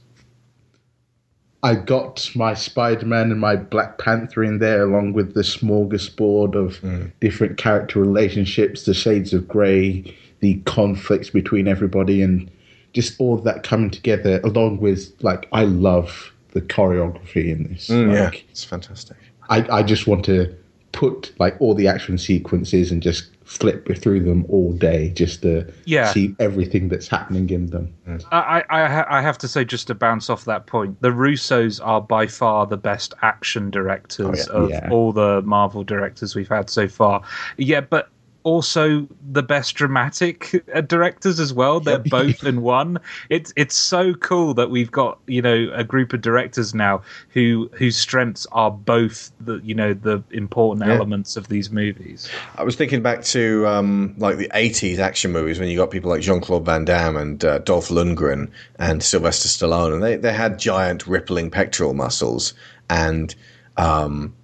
I 1.63 1.75
got 1.75 2.31
my 2.35 2.55
Spider 2.55 3.05
Man 3.05 3.31
and 3.31 3.39
my 3.39 3.55
Black 3.55 3.99
Panther 3.99 4.43
in 4.43 4.61
there, 4.61 4.85
along 4.85 5.13
with 5.13 5.35
the 5.35 5.43
smorgasbord 5.43 6.55
of 6.55 6.79
hmm. 6.79 7.09
different 7.21 7.59
character 7.59 8.01
relationships, 8.01 8.85
the 8.85 8.95
shades 8.95 9.35
of 9.35 9.47
grey, 9.47 10.17
the 10.41 10.55
conflicts 10.65 11.29
between 11.29 11.69
everybody, 11.69 12.23
and 12.23 12.51
just 12.95 13.21
all 13.21 13.35
of 13.35 13.45
that 13.45 13.63
coming 13.63 13.91
together, 13.91 14.41
along 14.43 14.79
with, 14.79 15.13
like, 15.23 15.49
I 15.53 15.65
love 15.65 16.30
the 16.53 16.61
choreography 16.61 17.51
in 17.51 17.65
this. 17.73 17.89
Mm, 17.89 18.13
yeah, 18.13 18.31
it's 18.51 18.65
fantastic. 18.65 19.17
I, 19.49 19.67
I 19.79 19.83
just 19.83 20.07
want 20.07 20.25
to 20.27 20.55
put, 20.93 21.33
like, 21.39 21.57
all 21.61 21.75
the 21.75 21.87
action 21.89 22.19
sequences 22.19 22.91
and 22.91 23.03
just 23.03 23.29
flip 23.45 23.89
through 23.99 24.21
them 24.25 24.45
all 24.49 24.73
day 24.73 25.11
just 25.11 25.43
to 25.43 25.65
Yeah. 25.85 26.13
see 26.13 26.35
everything 26.39 26.89
that's 26.89 27.09
happening 27.09 27.51
in 27.51 27.67
them. 27.67 27.93
I, 28.31 28.63
I, 28.71 28.81
I 28.81 29.19
I 29.19 29.23
have 29.23 29.39
to 29.39 29.49
say, 29.49 29.65
just 29.65 29.87
to 29.89 29.95
bounce 29.95 30.31
off 30.31 30.45
that 30.45 30.67
point, 30.67 31.01
the 31.01 31.09
Russos 31.11 31.81
are 31.85 32.01
by 32.01 32.27
far 32.29 32.67
the 32.67 32.77
best 32.77 33.13
action 33.23 33.71
directors 33.71 34.49
Oh, 34.53 34.69
yeah. 34.69 34.85
of 34.85 34.85
Yeah. 34.85 34.89
all 34.93 35.13
the 35.13 35.43
Marvel 35.43 35.83
directors 35.85 36.35
we've 36.37 36.49
had 36.49 36.71
so 36.71 36.87
far. 36.89 37.23
Yeah, 37.57 37.81
but 37.81 38.09
also 38.43 39.07
the 39.33 39.43
best 39.43 39.75
dramatic 39.75 40.65
uh, 40.75 40.81
directors 40.81 41.39
as 41.41 41.53
well. 41.53 41.81
They're 41.81 41.99
both 41.99 42.43
in 42.51 42.63
one. 42.63 42.99
It's 43.29 43.53
it's 43.57 43.75
so 43.77 44.15
cool 44.15 44.55
that 44.55 44.71
we've 44.71 44.91
got 44.91 45.19
you 45.27 45.43
know 45.43 45.71
a 45.75 45.85
group 45.85 46.13
of 46.13 46.21
directors 46.21 46.75
now 46.75 47.03
who 47.31 47.71
whose 47.75 47.97
strengths 47.97 48.47
are 48.53 48.71
both 48.71 49.31
the 49.41 49.61
you 49.63 49.75
know 49.75 49.93
the 49.95 50.23
important 50.31 50.87
Yeah. 50.89 50.95
elements 50.95 51.37
of 51.37 51.49
these 51.49 51.71
movies. 51.71 52.29
I 52.57 52.63
was 52.63 52.77
thinking 52.77 53.03
back 53.03 53.23
to 53.25 53.67
um, 53.67 54.15
like 54.19 54.37
the 54.39 54.51
'80s 54.55 54.99
action 54.99 55.33
movies 55.33 55.59
when 55.61 55.69
you 55.69 55.77
got 55.77 55.91
people 55.91 56.11
like 56.11 56.23
Jean 56.23 56.41
Claude 56.41 56.65
Van 56.65 56.85
Damme 56.85 57.17
and 57.17 57.45
uh, 57.45 57.59
Dolph 57.59 57.89
Lundgren 57.89 58.51
and 58.79 59.03
Sylvester 59.03 59.49
Stallone, 59.49 59.95
and 59.95 60.03
they 60.03 60.17
they 60.17 60.33
had 60.33 60.59
giant 60.59 61.07
rippling 61.07 61.51
pectoral 61.51 61.95
muscles 61.95 62.55
and 62.89 63.35
um, 63.77 64.35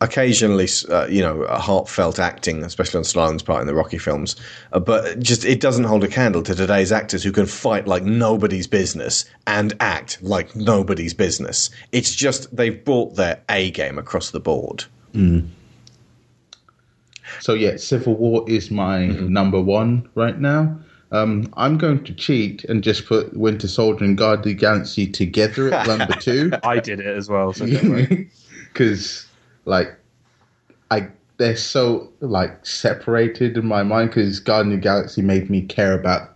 occasionally, 0.00 0.68
uh, 0.90 1.06
you 1.06 1.22
know, 1.22 1.46
heartfelt 1.48 2.18
acting, 2.18 2.62
especially 2.64 2.98
on 2.98 3.04
Stallone's 3.04 3.42
part 3.42 3.60
in 3.60 3.66
the 3.66 3.74
Rocky 3.74 3.98
films. 3.98 4.36
Uh, 4.72 4.80
but 4.80 5.18
just 5.20 5.44
it 5.44 5.60
doesn't 5.60 5.84
hold 5.84 6.04
a 6.04 6.08
candle 6.08 6.42
to 6.42 6.54
today's 6.54 6.92
actors 6.92 7.22
who 7.22 7.32
can 7.32 7.46
fight 7.46 7.86
like 7.86 8.02
nobody's 8.04 8.66
business 8.66 9.24
and 9.46 9.72
act 9.80 10.22
like 10.22 10.54
nobody's 10.56 11.14
business. 11.14 11.70
It's 11.92 12.14
just 12.14 12.54
they've 12.54 12.84
brought 12.84 13.16
their 13.16 13.40
A 13.48 13.70
game 13.70 13.98
across 13.98 14.30
the 14.30 14.40
board. 14.40 14.84
Mm. 15.14 15.48
So 17.40 17.54
yeah, 17.54 17.76
Civil 17.76 18.14
War 18.16 18.44
is 18.48 18.70
my 18.70 18.98
Mm-hmm. 19.00 19.32
number 19.32 19.60
one 19.60 20.08
right 20.14 20.38
now. 20.38 20.78
Um, 21.12 21.52
I'm 21.56 21.78
going 21.78 22.02
to 22.04 22.14
cheat 22.14 22.64
and 22.64 22.82
just 22.82 23.06
put 23.06 23.36
Winter 23.36 23.68
Soldier 23.68 24.04
and 24.04 24.18
Guard 24.18 24.40
of 24.40 24.44
the 24.46 24.54
Galaxy 24.54 25.06
together 25.06 25.72
at 25.72 25.86
number 25.86 26.14
two. 26.14 26.50
I 26.64 26.80
did 26.80 26.98
it 27.00 27.06
as 27.06 27.28
well. 27.28 27.52
So 27.52 27.66
because 28.72 29.26
like 29.64 29.94
I 30.90 31.08
they're 31.36 31.56
so 31.56 32.12
like 32.20 32.64
separated 32.64 33.56
in 33.56 33.66
my 33.66 33.82
mind 33.82 34.10
because 34.10 34.38
Guardian 34.40 34.74
of 34.74 34.80
the 34.80 34.82
Galaxy 34.84 35.22
made 35.22 35.50
me 35.50 35.62
care 35.62 35.92
about 35.92 36.30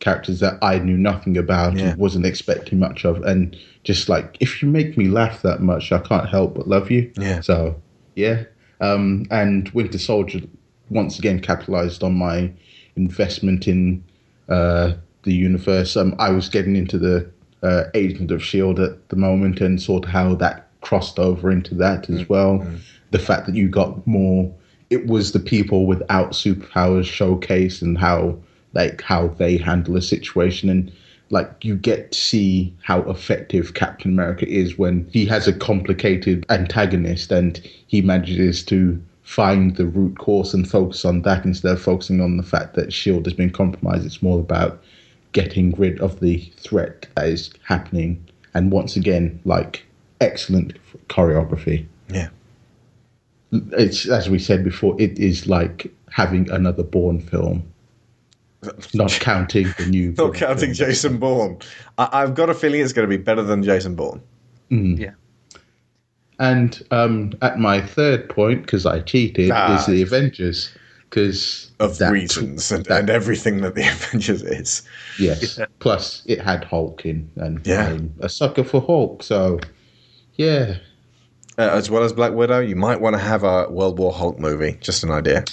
characters 0.00 0.40
that 0.40 0.58
I 0.62 0.78
knew 0.78 0.96
nothing 0.96 1.36
about 1.36 1.76
Yeah. 1.76 1.90
and 1.90 1.98
wasn't 1.98 2.26
expecting 2.26 2.78
much 2.78 3.04
of 3.04 3.22
and 3.24 3.56
just 3.84 4.08
like 4.08 4.36
if 4.40 4.62
you 4.62 4.68
make 4.68 4.96
me 4.98 5.08
laugh 5.08 5.42
that 5.42 5.60
much 5.60 5.90
I 5.92 5.98
can't 5.98 6.28
help 6.28 6.54
but 6.54 6.68
love 6.68 6.90
you 6.90 7.10
Yeah. 7.18 7.40
so 7.40 7.74
yeah 8.14 8.44
um 8.80 9.24
and 9.30 9.68
Winter 9.70 9.98
Soldier 9.98 10.40
once 10.90 11.18
again 11.18 11.40
capitalized 11.40 12.02
on 12.02 12.14
my 12.14 12.52
investment 12.96 13.66
in 13.66 14.04
uh 14.48 14.92
the 15.22 15.32
universe 15.32 15.96
um 15.96 16.14
I 16.18 16.30
was 16.30 16.48
getting 16.48 16.76
into 16.76 16.98
the 16.98 17.30
uh, 17.62 17.84
Agent 17.94 18.30
of 18.30 18.44
Shield 18.44 18.78
at 18.78 19.08
the 19.08 19.16
moment 19.16 19.62
and 19.62 19.80
sort 19.80 20.04
of 20.04 20.10
how 20.10 20.34
that 20.34 20.63
crossed 20.84 21.18
over 21.18 21.50
into 21.50 21.74
that 21.74 22.08
as 22.10 22.20
mm, 22.20 22.28
well 22.28 22.58
mm. 22.58 22.78
the 23.10 23.18
fact 23.18 23.46
that 23.46 23.54
you 23.54 23.68
got 23.68 24.06
more 24.06 24.52
it 24.90 25.06
was 25.06 25.32
the 25.32 25.40
people 25.40 25.86
without 25.86 26.32
superpowers 26.32 27.06
showcase 27.06 27.82
and 27.82 27.98
how 27.98 28.36
like 28.74 29.00
how 29.00 29.28
they 29.28 29.56
handle 29.56 29.96
a 29.96 30.02
situation 30.02 30.68
and 30.68 30.92
like 31.30 31.64
you 31.64 31.74
get 31.74 32.12
to 32.12 32.18
see 32.18 32.74
how 32.82 33.00
effective 33.10 33.74
Captain 33.74 34.12
America 34.12 34.46
is 34.46 34.78
when 34.78 35.08
he 35.10 35.24
has 35.24 35.48
a 35.48 35.52
complicated 35.52 36.44
antagonist 36.50 37.32
and 37.32 37.60
he 37.86 38.02
manages 38.02 38.62
to 38.64 39.02
find 39.22 39.76
the 39.76 39.86
root 39.86 40.18
cause 40.18 40.52
and 40.52 40.70
focus 40.70 41.04
on 41.04 41.22
that 41.22 41.44
instead 41.44 41.72
of 41.72 41.80
focusing 41.80 42.20
on 42.20 42.36
the 42.36 42.42
fact 42.42 42.74
that 42.74 42.92
Shield 42.92 43.24
has 43.24 43.32
been 43.32 43.50
compromised. 43.50 44.04
It's 44.04 44.22
more 44.22 44.38
about 44.38 44.82
getting 45.32 45.72
rid 45.72 45.98
of 46.00 46.20
the 46.20 46.38
threat 46.58 47.06
that 47.16 47.26
is 47.26 47.50
happening. 47.64 48.22
And 48.52 48.70
once 48.70 48.94
again, 48.94 49.40
like 49.44 49.84
excellent 50.24 50.76
choreography 51.08 51.86
Yeah. 52.08 52.28
it's 53.72 54.08
as 54.08 54.28
we 54.30 54.38
said 54.38 54.64
before, 54.64 54.94
it 55.00 55.18
is 55.18 55.46
like 55.46 55.92
having 56.10 56.50
another 56.50 56.82
Bourne 56.82 57.20
film. 57.20 57.62
Not 58.94 59.10
counting 59.20 59.68
the 59.78 59.86
new. 59.86 60.14
Not 60.16 60.34
counting 60.34 60.72
Jason 60.72 61.18
Bourne. 61.18 61.58
I, 61.98 62.08
I've 62.12 62.34
got 62.34 62.48
a 62.50 62.54
feeling 62.54 62.80
it's 62.80 62.92
going 62.92 63.08
to 63.08 63.16
be 63.18 63.22
better 63.22 63.42
than 63.42 63.62
Jason 63.62 63.94
Bourne. 63.94 64.20
Mm. 64.70 64.98
Yeah. 64.98 65.10
And 66.38 66.82
um, 66.90 67.32
at 67.42 67.58
my 67.58 67.80
third 67.80 68.28
point, 68.28 68.62
because 68.62 68.86
I 68.86 69.00
cheated, 69.00 69.50
Ah. 69.52 69.78
is 69.78 69.86
the 69.86 70.02
Avengers. 70.02 70.70
Because 71.10 71.70
Of 71.78 72.00
reasons 72.00 72.72
and, 72.72 72.88
and 72.88 73.08
everything 73.08 73.60
that 73.60 73.76
the 73.76 73.86
Avengers 73.88 74.42
is. 74.42 74.82
Yes. 75.18 75.60
Plus, 75.78 76.22
it 76.26 76.40
had 76.40 76.64
Hulk 76.64 77.06
in, 77.06 77.30
and 77.36 77.64
Yeah. 77.64 77.86
I'm 77.90 78.12
a 78.20 78.28
sucker 78.28 78.64
for 78.64 78.80
Hulk. 78.80 79.22
So, 79.22 79.60
yeah. 80.36 80.78
Uh, 81.56 81.62
as 81.62 81.88
well 81.88 82.02
as 82.02 82.12
Black 82.12 82.32
Widow, 82.32 82.58
you 82.58 82.74
might 82.74 83.00
want 83.00 83.14
to 83.14 83.20
have 83.20 83.44
a 83.44 83.68
World 83.70 83.98
War 83.98 84.12
Hulk 84.12 84.40
movie. 84.40 84.76
Just 84.80 85.04
an 85.04 85.10
idea. 85.12 85.44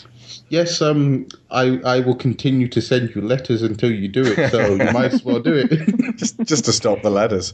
Yes, 0.49 0.81
um, 0.81 1.27
I 1.49 1.79
I 1.85 1.99
will 1.99 2.15
continue 2.15 2.67
to 2.69 2.81
send 2.81 3.13
you 3.15 3.21
letters 3.21 3.61
until 3.61 3.91
you 3.91 4.07
do 4.07 4.23
it. 4.25 4.51
So 4.51 4.75
you 4.75 4.91
might 4.91 5.13
as 5.13 5.23
well 5.23 5.39
do 5.39 5.53
it. 5.53 5.69
just 6.17 6.39
just 6.39 6.65
to 6.65 6.73
stop 6.73 7.03
the 7.03 7.11
letters. 7.11 7.53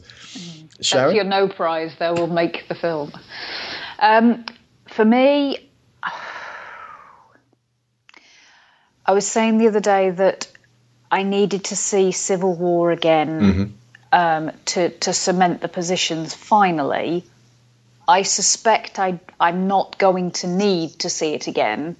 Sharon? 0.80 1.08
That's 1.08 1.16
your 1.16 1.24
no 1.24 1.48
prize. 1.48 1.92
They 1.98 2.10
will 2.10 2.26
make 2.26 2.66
the 2.68 2.74
film. 2.74 3.12
Um, 3.98 4.46
for 4.86 5.04
me, 5.04 5.68
I 9.04 9.12
was 9.12 9.26
saying 9.26 9.58
the 9.58 9.66
other 9.68 9.80
day 9.80 10.10
that 10.10 10.48
I 11.10 11.22
needed 11.22 11.64
to 11.64 11.76
see 11.76 12.12
Civil 12.12 12.54
War 12.54 12.92
again 12.92 13.78
um, 14.12 14.52
to 14.66 14.90
to 14.90 15.12
cement 15.12 15.60
the 15.60 15.68
positions. 15.68 16.34
Finally, 16.34 17.24
I 18.06 18.22
suspect 18.22 18.98
I 18.98 19.20
I'm 19.38 19.68
not 19.68 19.98
going 19.98 20.32
to 20.32 20.46
need 20.46 20.98
to 21.00 21.10
see 21.10 21.34
it 21.34 21.46
again. 21.46 21.96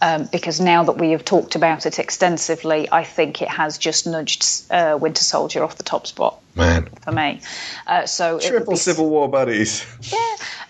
Um, 0.00 0.28
because 0.30 0.60
now 0.60 0.84
that 0.84 0.96
we 0.96 1.10
have 1.10 1.24
talked 1.24 1.56
about 1.56 1.84
it 1.84 1.98
extensively, 1.98 2.88
I 2.90 3.02
think 3.02 3.42
it 3.42 3.48
has 3.48 3.78
just 3.78 4.06
nudged 4.06 4.46
uh, 4.70 4.96
Winter 5.00 5.24
Soldier 5.24 5.64
off 5.64 5.76
the 5.76 5.82
top 5.82 6.06
spot 6.06 6.40
Man. 6.54 6.88
for 7.02 7.10
me. 7.10 7.40
Uh, 7.84 8.06
so 8.06 8.38
Triple 8.38 8.74
be, 8.74 8.76
Civil 8.76 9.10
War 9.10 9.28
buddies. 9.28 9.84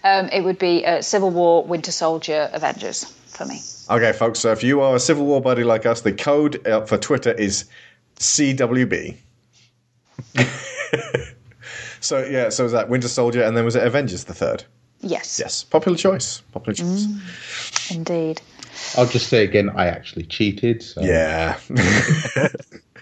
um, 0.03 0.31
it 0.33 0.43
would 0.43 0.59
be 0.59 0.87
uh, 0.87 1.03
Civil 1.03 1.29
War, 1.29 1.63
Winter 1.63 1.93
Soldier, 1.93 2.49
Avengers 2.55 3.05
for 3.27 3.45
me. 3.45 3.61
Okay, 3.91 4.13
folks. 4.13 4.39
So 4.39 4.53
if 4.53 4.63
you 4.63 4.81
are 4.81 4.97
a 4.97 5.01
Civil 5.01 5.27
War 5.27 5.43
buddy 5.43 5.63
like 5.63 5.85
us, 5.85 6.01
the 6.01 6.13
code 6.13 6.67
uh, 6.67 6.87
for 6.87 6.97
Twitter 6.97 7.33
is 7.33 7.67
CWB. 8.17 9.17
so 12.01 12.25
yeah, 12.25 12.49
so 12.49 12.65
was 12.65 12.73
that 12.73 12.89
Winter 12.89 13.09
Soldier, 13.09 13.43
and 13.43 13.57
then 13.57 13.65
was 13.65 13.77
it 13.77 13.83
Avengers 13.85 14.25
the 14.25 14.35
third? 14.35 14.65
Yes, 15.01 15.39
Yes, 15.39 15.63
popular 15.65 15.97
choice. 15.97 16.41
Popular 16.53 16.75
choice. 16.75 17.07
Mm, 17.07 17.97
indeed. 17.97 18.41
I'll 18.97 19.07
just 19.07 19.29
say 19.29 19.45
again, 19.45 19.71
I 19.71 19.87
actually 19.87 20.25
cheated. 20.25 20.83
So 20.83 21.03
Yeah. 21.03 21.59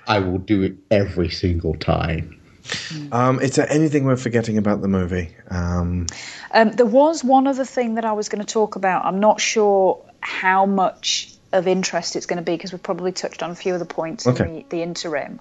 I 0.06 0.18
will 0.20 0.38
do 0.38 0.62
it 0.62 0.74
every 0.90 1.30
single 1.30 1.74
time. 1.74 2.40
Um, 3.12 3.40
is 3.40 3.54
there 3.56 3.70
anything 3.70 4.04
we're 4.04 4.16
forgetting 4.16 4.58
about 4.58 4.82
the 4.82 4.88
movie? 4.88 5.34
Um, 5.50 6.06
Um, 6.52 6.72
there 6.72 6.86
was 6.86 7.22
one 7.22 7.46
other 7.46 7.64
thing 7.64 7.94
that 7.94 8.04
I 8.04 8.12
was 8.12 8.28
going 8.28 8.44
to 8.44 8.52
talk 8.52 8.76
about. 8.76 9.04
I'm 9.04 9.20
not 9.20 9.40
sure 9.40 10.04
how 10.20 10.66
much 10.66 11.32
of 11.52 11.66
interest 11.68 12.16
it's 12.16 12.26
going 12.26 12.38
to 12.38 12.42
be 12.42 12.52
because 12.56 12.72
we've 12.72 12.82
probably 12.82 13.12
touched 13.12 13.42
on 13.42 13.50
a 13.50 13.54
few 13.54 13.72
of 13.72 13.78
the 13.78 13.86
points 13.86 14.26
Okay. 14.26 14.44
in 14.44 14.54
the, 14.54 14.66
the 14.70 14.82
interim. 14.82 15.40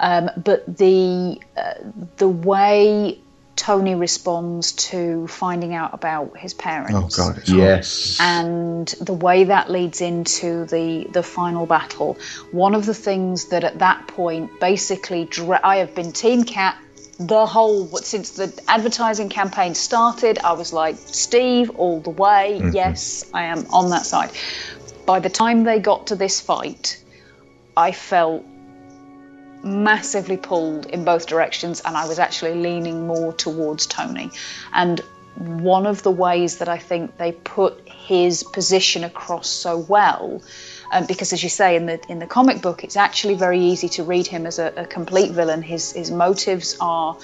Um, 0.00 0.30
but 0.36 0.76
the 0.78 1.38
uh, 1.56 1.74
the 2.16 2.28
way 2.28 3.18
Tony 3.54 3.94
responds 3.94 4.72
to 4.72 5.26
finding 5.28 5.74
out 5.74 5.92
about 5.92 6.38
his 6.38 6.54
parents. 6.54 7.18
oh 7.18 7.24
God. 7.24 7.38
It's 7.38 7.50
Yes. 7.50 8.16
and 8.18 8.88
the 9.00 9.12
way 9.12 9.44
that 9.44 9.70
leads 9.70 10.00
into 10.00 10.64
the 10.64 11.06
the 11.12 11.22
final 11.22 11.66
battle. 11.66 12.16
One 12.50 12.74
of 12.74 12.86
the 12.86 12.94
things 12.94 13.46
that 13.48 13.62
at 13.62 13.78
that 13.80 14.08
point 14.08 14.58
basically 14.58 15.26
dra- 15.26 15.60
I 15.62 15.76
have 15.76 15.94
been 15.94 16.12
Team 16.12 16.44
Cap 16.44 16.76
the 17.18 17.44
whole 17.46 17.86
since 17.98 18.30
the 18.30 18.52
advertising 18.66 19.28
campaign 19.28 19.74
started. 19.74 20.38
I 20.42 20.54
was 20.54 20.72
like 20.72 20.96
Steve 20.96 21.70
all 21.76 22.00
the 22.00 22.10
way. 22.10 22.70
Yes, 22.72 23.24
I 23.34 23.44
am 23.44 23.66
on 23.70 23.90
that 23.90 24.06
side. 24.06 24.30
By 25.06 25.20
the 25.20 25.30
time 25.30 25.64
they 25.64 25.80
got 25.80 26.08
to 26.08 26.16
this 26.16 26.40
fight, 26.40 27.02
I 27.76 27.92
felt 27.92 28.44
massively 29.64 30.36
pulled 30.36 30.86
in 30.86 31.04
both 31.04 31.26
directions 31.26 31.80
and 31.84 31.96
I 31.96 32.06
was 32.08 32.18
actually 32.18 32.54
leaning 32.54 33.06
more 33.06 33.32
towards 33.32 33.86
Tony. 33.86 34.30
And 34.72 35.00
one 35.36 35.86
of 35.86 36.02
the 36.02 36.10
ways 36.10 36.58
that 36.58 36.68
I 36.68 36.78
think 36.78 37.16
they 37.16 37.32
put 37.32 37.88
his 37.88 38.42
position 38.42 39.04
across 39.04 39.48
so 39.48 39.78
well, 39.78 40.42
um, 40.90 41.06
because 41.06 41.32
as 41.32 41.42
you 41.42 41.48
say 41.48 41.76
in 41.76 41.86
the 41.86 42.00
in 42.08 42.18
the 42.18 42.26
comic 42.26 42.60
book, 42.60 42.84
it's 42.84 42.96
actually 42.96 43.34
very 43.34 43.60
easy 43.60 43.88
to 43.90 44.04
read 44.04 44.26
him 44.26 44.46
as 44.46 44.58
a, 44.58 44.72
a 44.76 44.86
complete 44.86 45.32
villain. 45.32 45.62
His 45.62 45.92
his 45.92 46.10
motives 46.10 46.76
are 46.80 47.16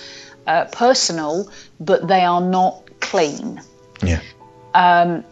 uh, 0.46 0.64
personal, 0.66 1.50
but 1.78 2.08
they 2.08 2.22
are 2.22 2.40
not 2.40 2.88
clean. 3.00 3.60
Yeah. 4.02 4.22
Um, 4.72 5.24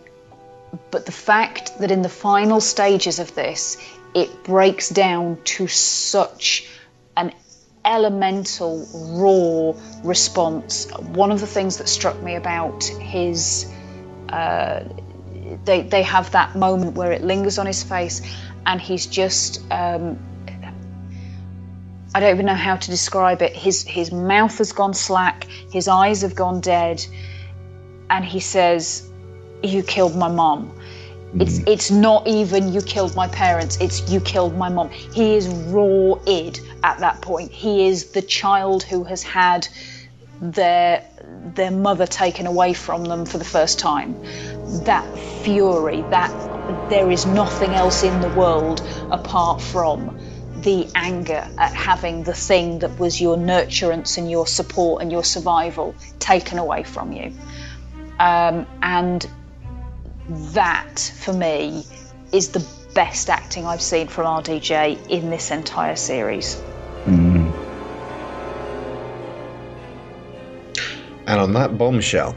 but 0.90 1.06
the 1.06 1.12
fact 1.12 1.78
that 1.78 1.90
in 1.90 2.02
the 2.02 2.08
final 2.08 2.60
stages 2.60 3.18
of 3.18 3.34
this, 3.34 3.76
it 4.14 4.44
breaks 4.44 4.88
down 4.88 5.38
to 5.44 5.66
such 5.66 6.68
an 7.16 7.32
elemental, 7.84 8.86
raw 8.94 9.80
response. 10.02 10.90
One 10.92 11.30
of 11.30 11.40
the 11.40 11.46
things 11.46 11.78
that 11.78 11.88
struck 11.88 12.20
me 12.22 12.34
about 12.34 12.84
his. 12.84 13.72
Uh, 14.28 14.84
they, 15.64 15.82
they 15.82 16.02
have 16.02 16.32
that 16.32 16.56
moment 16.56 16.96
where 16.96 17.12
it 17.12 17.22
lingers 17.22 17.58
on 17.58 17.66
his 17.66 17.84
face 17.84 18.20
and 18.66 18.80
he's 18.80 19.06
just 19.06 19.62
um, 19.70 20.18
I 22.16 22.20
don't 22.20 22.34
even 22.34 22.46
know 22.46 22.54
how 22.54 22.76
to 22.76 22.90
describe 22.90 23.42
it. 23.42 23.54
His 23.54 23.82
his 23.82 24.10
mouth 24.10 24.56
has 24.56 24.72
gone 24.72 24.94
slack, 24.94 25.44
his 25.44 25.86
eyes 25.86 26.22
have 26.22 26.34
gone 26.34 26.62
dead, 26.62 27.04
and 28.08 28.24
he 28.24 28.40
says, 28.40 29.06
"You 29.62 29.82
killed 29.82 30.16
my 30.16 30.28
mom." 30.28 30.72
It's 31.38 31.58
it's 31.66 31.90
not 31.90 32.26
even 32.26 32.72
you 32.72 32.80
killed 32.80 33.14
my 33.14 33.28
parents. 33.28 33.76
It's 33.80 34.08
you 34.10 34.20
killed 34.20 34.56
my 34.56 34.68
mom. 34.68 34.90
He 34.90 35.34
is 35.34 35.48
raw 35.48 36.14
id 36.26 36.60
at 36.82 37.00
that 37.00 37.20
point. 37.20 37.50
He 37.52 37.88
is 37.88 38.12
the 38.12 38.22
child 38.22 38.82
who 38.84 39.04
has 39.04 39.22
had 39.22 39.68
their 40.40 41.02
their 41.54 41.70
mother 41.70 42.06
taken 42.06 42.46
away 42.46 42.72
from 42.72 43.04
them 43.04 43.26
for 43.26 43.38
the 43.38 43.44
first 43.44 43.78
time. 43.78 44.16
That 44.84 45.04
fury, 45.42 46.02
that 46.10 46.30
there 46.88 47.10
is 47.10 47.26
nothing 47.26 47.74
else 47.74 48.02
in 48.02 48.20
the 48.20 48.28
world 48.28 48.82
apart 49.10 49.60
from 49.60 50.18
the 50.62 50.88
anger 50.94 51.46
at 51.58 51.72
having 51.74 52.22
the 52.22 52.34
thing 52.34 52.78
that 52.78 52.98
was 52.98 53.20
your 53.20 53.36
nurturance 53.36 54.16
and 54.16 54.30
your 54.30 54.46
support 54.46 55.02
and 55.02 55.12
your 55.12 55.24
survival 55.24 55.94
taken 56.18 56.58
away 56.58 56.82
from 56.82 57.12
you. 57.12 57.32
Um, 58.18 58.66
and 58.80 59.28
that, 60.28 61.12
for 61.20 61.32
me, 61.32 61.84
is 62.32 62.50
the 62.50 62.66
best 62.94 63.30
acting 63.30 63.66
I've 63.66 63.82
seen 63.82 64.08
from 64.08 64.26
RDJ 64.26 65.08
in 65.08 65.30
this 65.30 65.50
entire 65.50 65.96
series. 65.96 66.60
And 71.26 71.40
on 71.40 71.52
that 71.54 71.76
bombshell, 71.76 72.36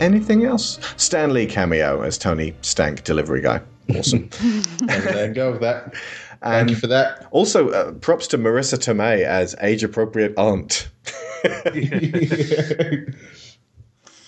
anything 0.00 0.44
else? 0.44 0.78
Stan 0.96 1.32
Lee 1.32 1.46
cameo 1.46 2.02
as 2.02 2.18
Tony 2.18 2.54
Stank 2.60 3.04
delivery 3.04 3.40
guy. 3.40 3.62
Awesome. 3.94 4.28
there 4.80 5.28
you 5.28 5.34
go 5.34 5.52
with 5.52 5.62
that. 5.62 5.94
And 6.42 6.68
Thank 6.68 6.70
you 6.70 6.76
for 6.76 6.88
that. 6.88 7.26
Also, 7.30 7.70
uh, 7.70 7.92
props 7.92 8.26
to 8.28 8.38
Marisa 8.38 8.78
Tomei 8.78 9.24
as 9.24 9.54
age 9.62 9.82
appropriate 9.82 10.34
aunt. 10.36 10.88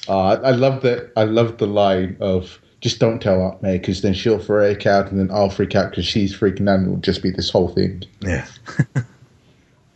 Uh, 0.09 0.19
I 0.19 0.35
I 0.35 0.51
love 0.53 0.83
that. 0.83 1.13
I 1.17 1.25
love 1.25 1.59
the 1.59 1.67
line 1.67 2.17
of 2.21 2.61
just 2.81 3.01
don't 3.01 3.21
tell 3.21 3.43
Aunt 3.43 3.63
May 3.63 3.79
because 3.79 4.03
then 4.03 4.15
she'll 4.15 4.39
freak 4.39 4.87
out 4.87 5.11
and 5.11 5.19
then 5.19 5.31
I'll 5.33 5.51
freak 5.51 5.75
out 5.75 5.91
because 5.91 6.07
she's 6.07 6.37
freaking 6.37 6.69
out 6.69 6.79
and 6.79 6.87
it'll 6.87 7.01
just 7.01 7.23
be 7.23 7.31
this 7.31 7.51
whole 7.51 7.69
thing. 7.69 8.05
Yeah. 8.21 8.47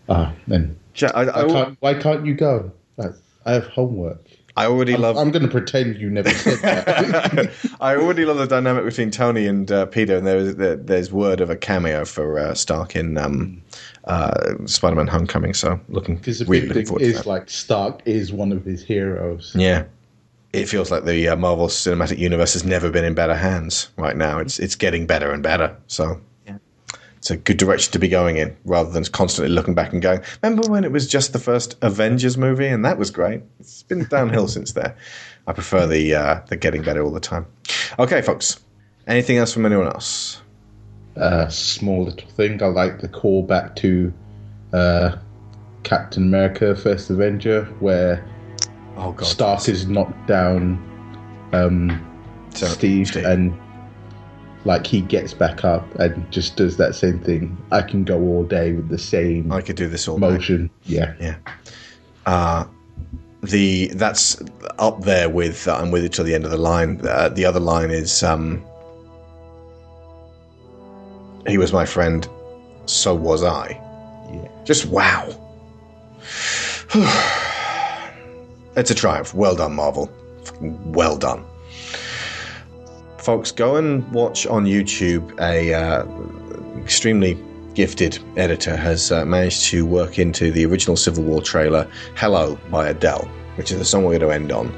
Ah, 0.09 0.35
then 0.49 0.77
Ja- 0.97 1.13
I, 1.15 1.23
I, 1.23 1.45
why 1.45 1.53
can't, 1.53 1.77
why 1.81 1.95
can't 1.95 2.27
you 2.27 2.35
go? 2.35 2.73
I 3.45 3.53
have 3.53 3.67
homework. 3.69 4.21
I 4.57 4.67
already 4.67 4.95
I'm, 4.95 5.01
love. 5.01 5.17
I'm 5.17 5.31
going 5.31 5.45
to 5.45 5.49
pretend 5.49 5.97
you 5.97 6.11
never 6.11 6.29
said 6.31 6.59
that. 6.59 7.51
I 7.81 7.97
already 7.97 8.25
love 8.27 8.37
the 8.37 8.47
dynamic 8.47 8.85
between 8.85 9.11
Tony 9.11 9.47
and 9.47 9.71
uh, 9.73 9.87
Peter, 9.87 10.17
and 10.17 10.27
there's 10.27 10.57
there, 10.57 10.77
there's 10.77 11.11
word 11.11 11.41
of 11.41 11.49
a 11.49 11.57
cameo 11.57 12.05
for 12.05 12.39
uh, 12.39 12.55
Stark 12.55 12.95
in 12.95 13.17
um, 13.17 13.63
uh, 14.05 14.55
Spider-Man: 14.67 15.07
Homecoming. 15.07 15.55
So 15.55 15.81
looking 15.89 16.17
Because 16.17 16.41
the 16.41 16.45
really 16.45 16.69
big 16.69 16.87
thing 16.87 17.01
is 17.01 17.19
that. 17.19 17.27
like 17.27 17.49
Stark 17.49 18.03
is 18.05 18.33
one 18.33 18.53
of 18.53 18.65
his 18.65 18.85
heroes. 18.85 19.55
Yeah, 19.57 19.85
it 20.53 20.69
feels 20.69 20.91
like 20.91 21.05
the 21.05 21.29
uh, 21.29 21.37
Marvel 21.37 21.69
Cinematic 21.69 22.19
Universe 22.19 22.53
has 22.55 22.65
never 22.65 22.91
been 22.91 23.05
in 23.05 23.15
better 23.15 23.35
hands. 23.35 23.91
Right 23.97 24.17
now, 24.17 24.39
it's 24.39 24.59
it's 24.59 24.75
getting 24.75 25.07
better 25.07 25.33
and 25.33 25.43
better. 25.43 25.77
So. 25.87 26.21
It's 27.19 27.31
a 27.31 27.37
good 27.37 27.57
direction 27.57 27.93
to 27.93 28.01
be 28.01 28.09
going 28.09 28.37
in, 28.37 28.57
rather 28.65 28.91
than 28.91 29.05
constantly 29.05 29.55
looking 29.55 29.77
back 29.77 29.93
and 29.93 30.03
going. 30.03 30.23
Remember 30.43 30.69
when 30.69 30.83
it 30.83 30.91
was 30.91 31.07
just 31.07 31.33
the 31.33 31.39
first 31.39 31.77
Avengers 31.81 32.37
movie, 32.37 32.67
and 32.67 32.85
that 32.85 32.99
was 32.99 33.13
great. 33.13 33.45
It's 33.61 33.85
been 33.85 34.07
downhill 34.07 34.49
since 34.57 34.73
there. 34.73 34.97
I 35.47 35.53
prefer 35.53 35.87
the 35.87 36.17
uh, 36.17 36.41
the 36.49 36.57
getting 36.57 36.83
better 36.83 37.01
all 37.01 37.13
the 37.13 37.21
time. 37.21 37.47
Okay, 37.97 38.23
folks. 38.23 38.59
Anything 39.07 39.37
else 39.37 39.53
from 39.53 39.67
anyone 39.67 39.87
else? 39.87 40.43
uh, 41.17 41.49
small 41.49 42.05
little 42.05 42.29
thing. 42.31 42.63
I 42.63 42.67
like 42.67 43.01
the 43.01 43.09
callback 43.09 43.77
to 43.77 44.13
uh, 44.73 45.17
Captain 45.83 46.25
America: 46.25 46.75
First 46.75 47.11
Avenger, 47.11 47.65
where 47.81 48.25
oh 48.97 49.13
God, 49.13 49.27
Stark 49.27 49.63
has 49.65 49.87
knocked 49.87 50.27
down 50.27 50.79
um, 51.53 52.01
Steve, 52.55 53.15
and 53.17 53.59
like 54.65 54.87
he 54.87 55.01
gets 55.01 55.35
back 55.35 55.65
up 55.65 55.93
and 55.97 56.31
just 56.31 56.57
does 56.57 56.77
that 56.77 56.95
same 56.95 57.19
thing. 57.21 57.57
I 57.71 57.83
can 57.83 58.05
go 58.05 58.21
all 58.21 58.45
day 58.45 58.73
with 58.73 58.89
the 58.89 58.99
same. 58.99 59.53
I 59.53 59.61
could 59.61 59.77
do 59.77 59.89
this 59.89 60.09
all 60.09 60.19
day. 60.19 60.29
motion. 60.29 60.71
Yeah, 60.85 61.15
yeah. 61.21 61.37
Uh, 62.27 62.65
the 63.43 63.89
that's 63.89 64.41
up 64.79 65.03
there 65.03 65.29
with 65.29 65.67
uh, 65.67 65.77
I'm 65.77 65.91
with 65.91 66.05
it 66.05 66.13
till 66.13 66.25
the 66.25 66.35
end 66.35 66.45
of 66.45 66.51
the 66.51 66.59
line. 66.59 67.01
Uh, 67.07 67.29
the 67.29 67.45
other 67.45 67.61
line 67.61 67.91
is 67.91 68.23
um, 68.23 68.65
he 71.47 71.59
was 71.59 71.73
my 71.73 71.85
friend, 71.85 72.29
so 72.87 73.15
was 73.15 73.43
I. 73.43 73.81
Yeah. 74.33 74.49
Just 74.65 74.87
wow. 74.87 75.29
it's 78.77 78.91
a 78.91 78.95
triumph. 78.95 79.35
Well 79.35 79.57
done, 79.57 79.75
Marvel. 79.75 80.11
Well 80.61 81.17
done. 81.17 81.45
Folks, 83.19 83.53
go 83.53 83.77
and 83.77 84.11
watch 84.13 84.47
on 84.47 84.65
YouTube. 84.65 85.39
A 85.41 85.73
uh, 85.75 86.05
extremely 86.81 87.39
gifted 87.75 88.19
editor 88.37 88.77
has 88.77 89.13
uh, 89.13 89.25
managed 89.25 89.65
to 89.67 89.87
work 89.87 90.19
into 90.19 90.51
the 90.51 90.67
original 90.67 90.97
Civil 90.97 91.25
War 91.25 91.41
trailer 91.41 91.89
"Hello" 92.17 92.59
by 92.71 92.89
Adele, 92.89 93.29
which 93.57 93.71
is 93.71 93.79
the 93.79 93.85
song 93.85 94.05
we're 94.05 94.19
going 94.19 94.31
to 94.31 94.35
end 94.35 94.53
on. 94.53 94.75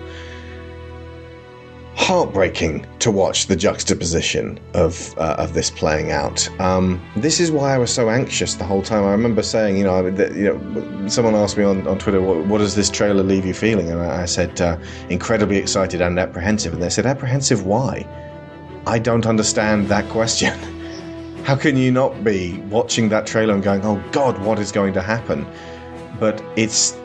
Heartbreaking 1.97 2.87
to 2.99 3.11
watch 3.11 3.47
the 3.47 3.55
juxtaposition 3.55 4.59
of 4.75 5.17
uh, 5.17 5.37
of 5.39 5.55
this 5.55 5.71
playing 5.71 6.11
out. 6.11 6.49
Um, 6.61 7.01
this 7.17 7.39
is 7.39 7.53
why 7.53 7.75
I 7.75 7.79
was 7.79 7.93
so 7.93 8.11
anxious 8.11 8.55
the 8.55 8.65
whole 8.65 8.83
time. 8.83 9.05
I 9.05 9.13
remember 9.13 9.43
saying, 9.43 9.77
you 9.77 9.85
know, 9.85 10.11
that, 10.11 10.35
you 10.35 10.53
know, 10.53 11.09
someone 11.09 11.35
asked 11.35 11.57
me 11.57 11.65
on, 11.65 11.87
on 11.87 11.99
Twitter, 11.99 12.21
what, 12.21 12.47
what 12.47 12.59
does 12.59 12.75
this 12.75 12.91
trailer 12.91 13.23
leave 13.23 13.47
you 13.47 13.55
feeling? 13.55 13.91
And 13.91 14.01
I, 14.01 14.23
I 14.23 14.25
said, 14.25 14.61
uh, 14.61 14.77
incredibly 15.09 15.57
excited 15.57 16.01
and 16.01 16.19
apprehensive. 16.19 16.73
And 16.73 16.83
they 16.83 16.91
said, 16.91 17.07
apprehensive? 17.07 17.65
Why? 17.65 18.07
I 18.87 18.99
don't 18.99 19.25
understand 19.27 19.89
that 19.89 20.09
question. 20.11 20.53
How 21.45 21.55
can 21.57 21.77
you 21.77 21.93
not 21.93 22.25
be 22.25 22.59
watching 22.71 23.09
that 23.11 23.27
trailer 23.27 23.55
and 23.55 23.63
going, 23.63 23.85
oh 23.85 24.03
God, 24.13 24.39
what 24.43 24.59
is 24.59 24.73
going 24.73 24.95
to 24.95 25.03
happen? 25.03 25.47
But 26.19 26.43
it's. 26.57 26.99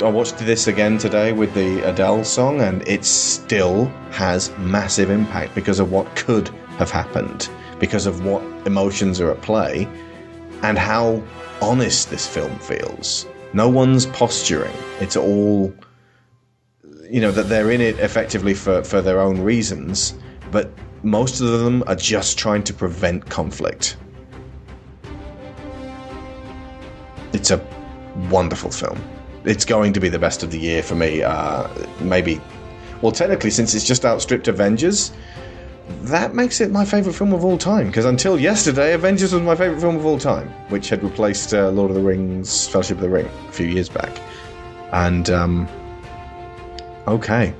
I 0.00 0.08
watched 0.08 0.38
this 0.38 0.68
again 0.68 0.96
today 0.96 1.32
with 1.32 1.52
the 1.54 1.82
Adele 1.82 2.22
song, 2.22 2.60
and 2.60 2.86
it 2.86 3.04
still 3.04 3.86
has 4.12 4.56
massive 4.58 5.10
impact 5.10 5.56
because 5.56 5.80
of 5.80 5.90
what 5.90 6.14
could 6.14 6.48
have 6.78 6.88
happened, 6.88 7.48
because 7.80 8.06
of 8.06 8.24
what 8.24 8.40
emotions 8.64 9.20
are 9.20 9.32
at 9.32 9.42
play, 9.42 9.88
and 10.62 10.78
how 10.78 11.20
honest 11.60 12.10
this 12.10 12.28
film 12.28 12.56
feels. 12.60 13.26
No 13.52 13.68
one's 13.68 14.06
posturing. 14.06 14.74
It's 15.00 15.16
all. 15.16 15.74
You 17.10 17.20
know, 17.20 17.32
that 17.32 17.48
they're 17.48 17.72
in 17.72 17.80
it 17.80 17.98
effectively 17.98 18.54
for, 18.54 18.84
for 18.84 19.00
their 19.00 19.18
own 19.18 19.40
reasons, 19.40 20.14
but 20.52 20.70
most 21.02 21.40
of 21.40 21.48
them 21.48 21.82
are 21.88 21.96
just 21.96 22.38
trying 22.38 22.62
to 22.64 22.74
prevent 22.74 23.28
conflict. 23.28 23.96
It's 27.32 27.50
a 27.50 27.60
wonderful 28.30 28.70
film. 28.70 29.00
It's 29.48 29.64
going 29.64 29.94
to 29.94 30.00
be 30.00 30.10
the 30.10 30.18
best 30.18 30.42
of 30.42 30.50
the 30.50 30.58
year 30.58 30.82
for 30.82 30.94
me. 30.94 31.22
Uh, 31.22 31.66
maybe, 32.00 32.38
well, 33.00 33.12
technically, 33.12 33.50
since 33.50 33.74
it's 33.74 33.86
just 33.86 34.04
outstripped 34.04 34.46
Avengers, 34.46 35.10
that 36.02 36.34
makes 36.34 36.60
it 36.60 36.70
my 36.70 36.84
favourite 36.84 37.16
film 37.16 37.32
of 37.32 37.44
all 37.46 37.56
time. 37.56 37.86
Because 37.86 38.04
until 38.04 38.38
yesterday, 38.38 38.92
Avengers 38.92 39.32
was 39.32 39.40
my 39.40 39.56
favourite 39.56 39.80
film 39.80 39.96
of 39.96 40.04
all 40.04 40.18
time, 40.18 40.48
which 40.68 40.90
had 40.90 41.02
replaced 41.02 41.54
uh, 41.54 41.70
Lord 41.70 41.90
of 41.90 41.96
the 41.96 42.02
Rings, 42.02 42.68
Fellowship 42.68 42.98
of 42.98 43.02
the 43.02 43.08
Ring, 43.08 43.26
a 43.48 43.52
few 43.52 43.66
years 43.66 43.88
back. 43.88 44.20
And 44.92 45.30
um, 45.30 45.66
okay, 47.06 47.54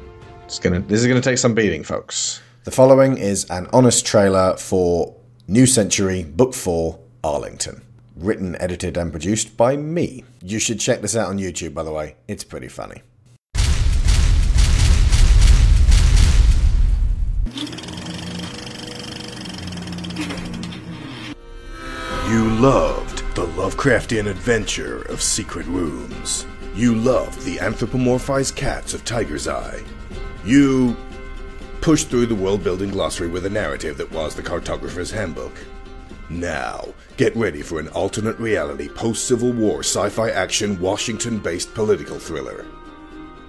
it's 0.45 0.59
gonna. 0.59 0.81
This 0.81 1.01
is 1.01 1.07
gonna 1.07 1.23
take 1.23 1.39
some 1.39 1.55
beating, 1.55 1.85
folks. 1.85 2.43
The 2.65 2.71
following 2.71 3.17
is 3.17 3.47
an 3.49 3.67
honest 3.73 4.05
trailer 4.05 4.59
for 4.59 5.17
New 5.47 5.65
Century 5.65 6.25
Book 6.25 6.53
4 6.53 6.99
Arlington. 7.25 7.83
Written, 8.19 8.57
edited, 8.61 8.97
and 8.97 9.13
produced 9.13 9.57
by 9.57 9.77
me. 9.77 10.25
You 10.43 10.59
should 10.59 10.81
check 10.81 11.03
this 11.03 11.15
out 11.15 11.29
on 11.29 11.39
YouTube, 11.39 11.73
by 11.73 11.85
the 11.85 11.93
way. 11.93 12.17
It's 12.27 12.43
pretty 12.43 12.67
funny. 12.67 13.03
You 22.29 22.51
loved 22.57 23.19
the 23.37 23.47
Lovecraftian 23.47 24.29
adventure 24.29 25.03
of 25.03 25.23
secret 25.23 25.67
rooms. 25.67 26.45
You 26.75 26.97
loved 26.97 27.43
the 27.45 27.59
anthropomorphized 27.59 28.57
cats 28.57 28.95
of 28.95 29.05
Tiger's 29.05 29.47
Eye. 29.47 29.81
You 30.45 30.97
pushed 31.81 32.09
through 32.09 32.27
the 32.27 32.35
world 32.35 32.65
building 32.65 32.91
glossary 32.91 33.29
with 33.29 33.47
a 33.47 33.51
narrative 33.51 33.97
that 33.99 34.11
was 34.11 34.35
the 34.35 34.43
cartographer's 34.43 35.13
handbook. 35.13 35.53
Now, 36.31 36.93
get 37.17 37.35
ready 37.37 37.63
for 37.63 37.81
an 37.81 37.89
alternate 37.89 38.39
reality 38.39 38.89
post 38.89 39.27
Civil 39.27 39.53
War 39.53 39.81
sci 39.81 40.11
fi 40.11 40.31
action 40.31 40.79
Washington 40.79 41.39
based 41.39 41.75
political 41.75 42.19
thriller. 42.19 42.67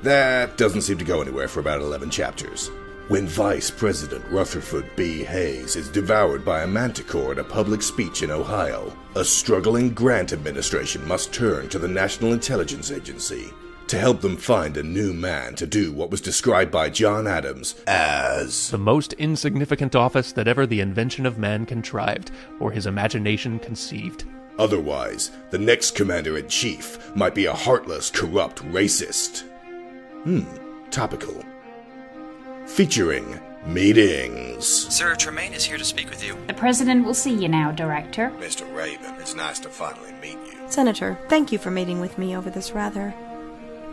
That 0.01 0.57
doesn't 0.57 0.83
seem 0.83 0.97
to 0.97 1.05
go 1.05 1.21
anywhere 1.21 1.49
for 1.49 1.59
about 1.59 1.81
11 1.81 2.09
chapters. 2.09 2.71
When 3.09 3.27
Vice 3.27 3.69
President 3.69 4.23
Rutherford 4.31 4.95
B. 4.95 5.23
Hayes 5.23 5.75
is 5.75 5.89
devoured 5.89 6.45
by 6.45 6.61
a 6.61 6.67
manticore 6.67 7.33
at 7.33 7.39
a 7.39 7.43
public 7.43 7.81
speech 7.81 8.23
in 8.23 8.31
Ohio, 8.31 8.95
a 9.15 9.25
struggling 9.25 9.93
grant 9.93 10.31
administration 10.31 11.05
must 11.07 11.33
turn 11.33 11.67
to 11.69 11.79
the 11.79 11.87
National 11.87 12.31
Intelligence 12.31 12.91
Agency 12.91 13.51
to 13.89 13.97
help 13.97 14.21
them 14.21 14.37
find 14.37 14.77
a 14.77 14.83
new 14.83 15.13
man 15.13 15.55
to 15.55 15.65
do 15.65 15.91
what 15.91 16.11
was 16.11 16.21
described 16.21 16.71
by 16.71 16.91
John 16.91 17.25
Adams 17.25 17.73
as 17.87 18.69
the 18.69 18.77
most 18.77 19.13
insignificant 19.13 19.95
office 19.95 20.31
that 20.33 20.47
ever 20.47 20.67
the 20.67 20.79
invention 20.79 21.25
of 21.25 21.39
man 21.39 21.65
contrived, 21.65 22.29
or 22.59 22.71
his 22.71 22.85
imagination 22.85 23.57
conceived. 23.57 24.25
Otherwise, 24.59 25.31
the 25.49 25.57
next 25.57 25.95
commander 25.95 26.37
in 26.37 26.47
chief 26.47 27.15
might 27.15 27.33
be 27.33 27.47
a 27.47 27.53
heartless, 27.53 28.11
corrupt 28.11 28.63
racist. 28.71 29.41
Hmm, 30.23 30.43
topical. 30.91 31.43
Featuring 32.67 33.39
meetings. 33.65 34.67
Sir, 34.67 35.15
Tremaine 35.15 35.53
is 35.53 35.65
here 35.65 35.77
to 35.77 35.85
speak 35.85 36.11
with 36.11 36.23
you. 36.23 36.37
The 36.45 36.53
president 36.53 37.05
will 37.05 37.15
see 37.15 37.33
you 37.33 37.47
now, 37.47 37.71
Director. 37.71 38.31
Mr. 38.37 38.71
Raven, 38.75 39.15
it's 39.19 39.35
nice 39.35 39.59
to 39.61 39.69
finally 39.69 40.13
meet 40.21 40.37
you. 40.45 40.59
Senator, 40.67 41.17
thank 41.27 41.51
you 41.51 41.57
for 41.57 41.71
meeting 41.71 41.99
with 41.99 42.19
me 42.19 42.37
over 42.37 42.51
this 42.51 42.73
rather 42.73 43.15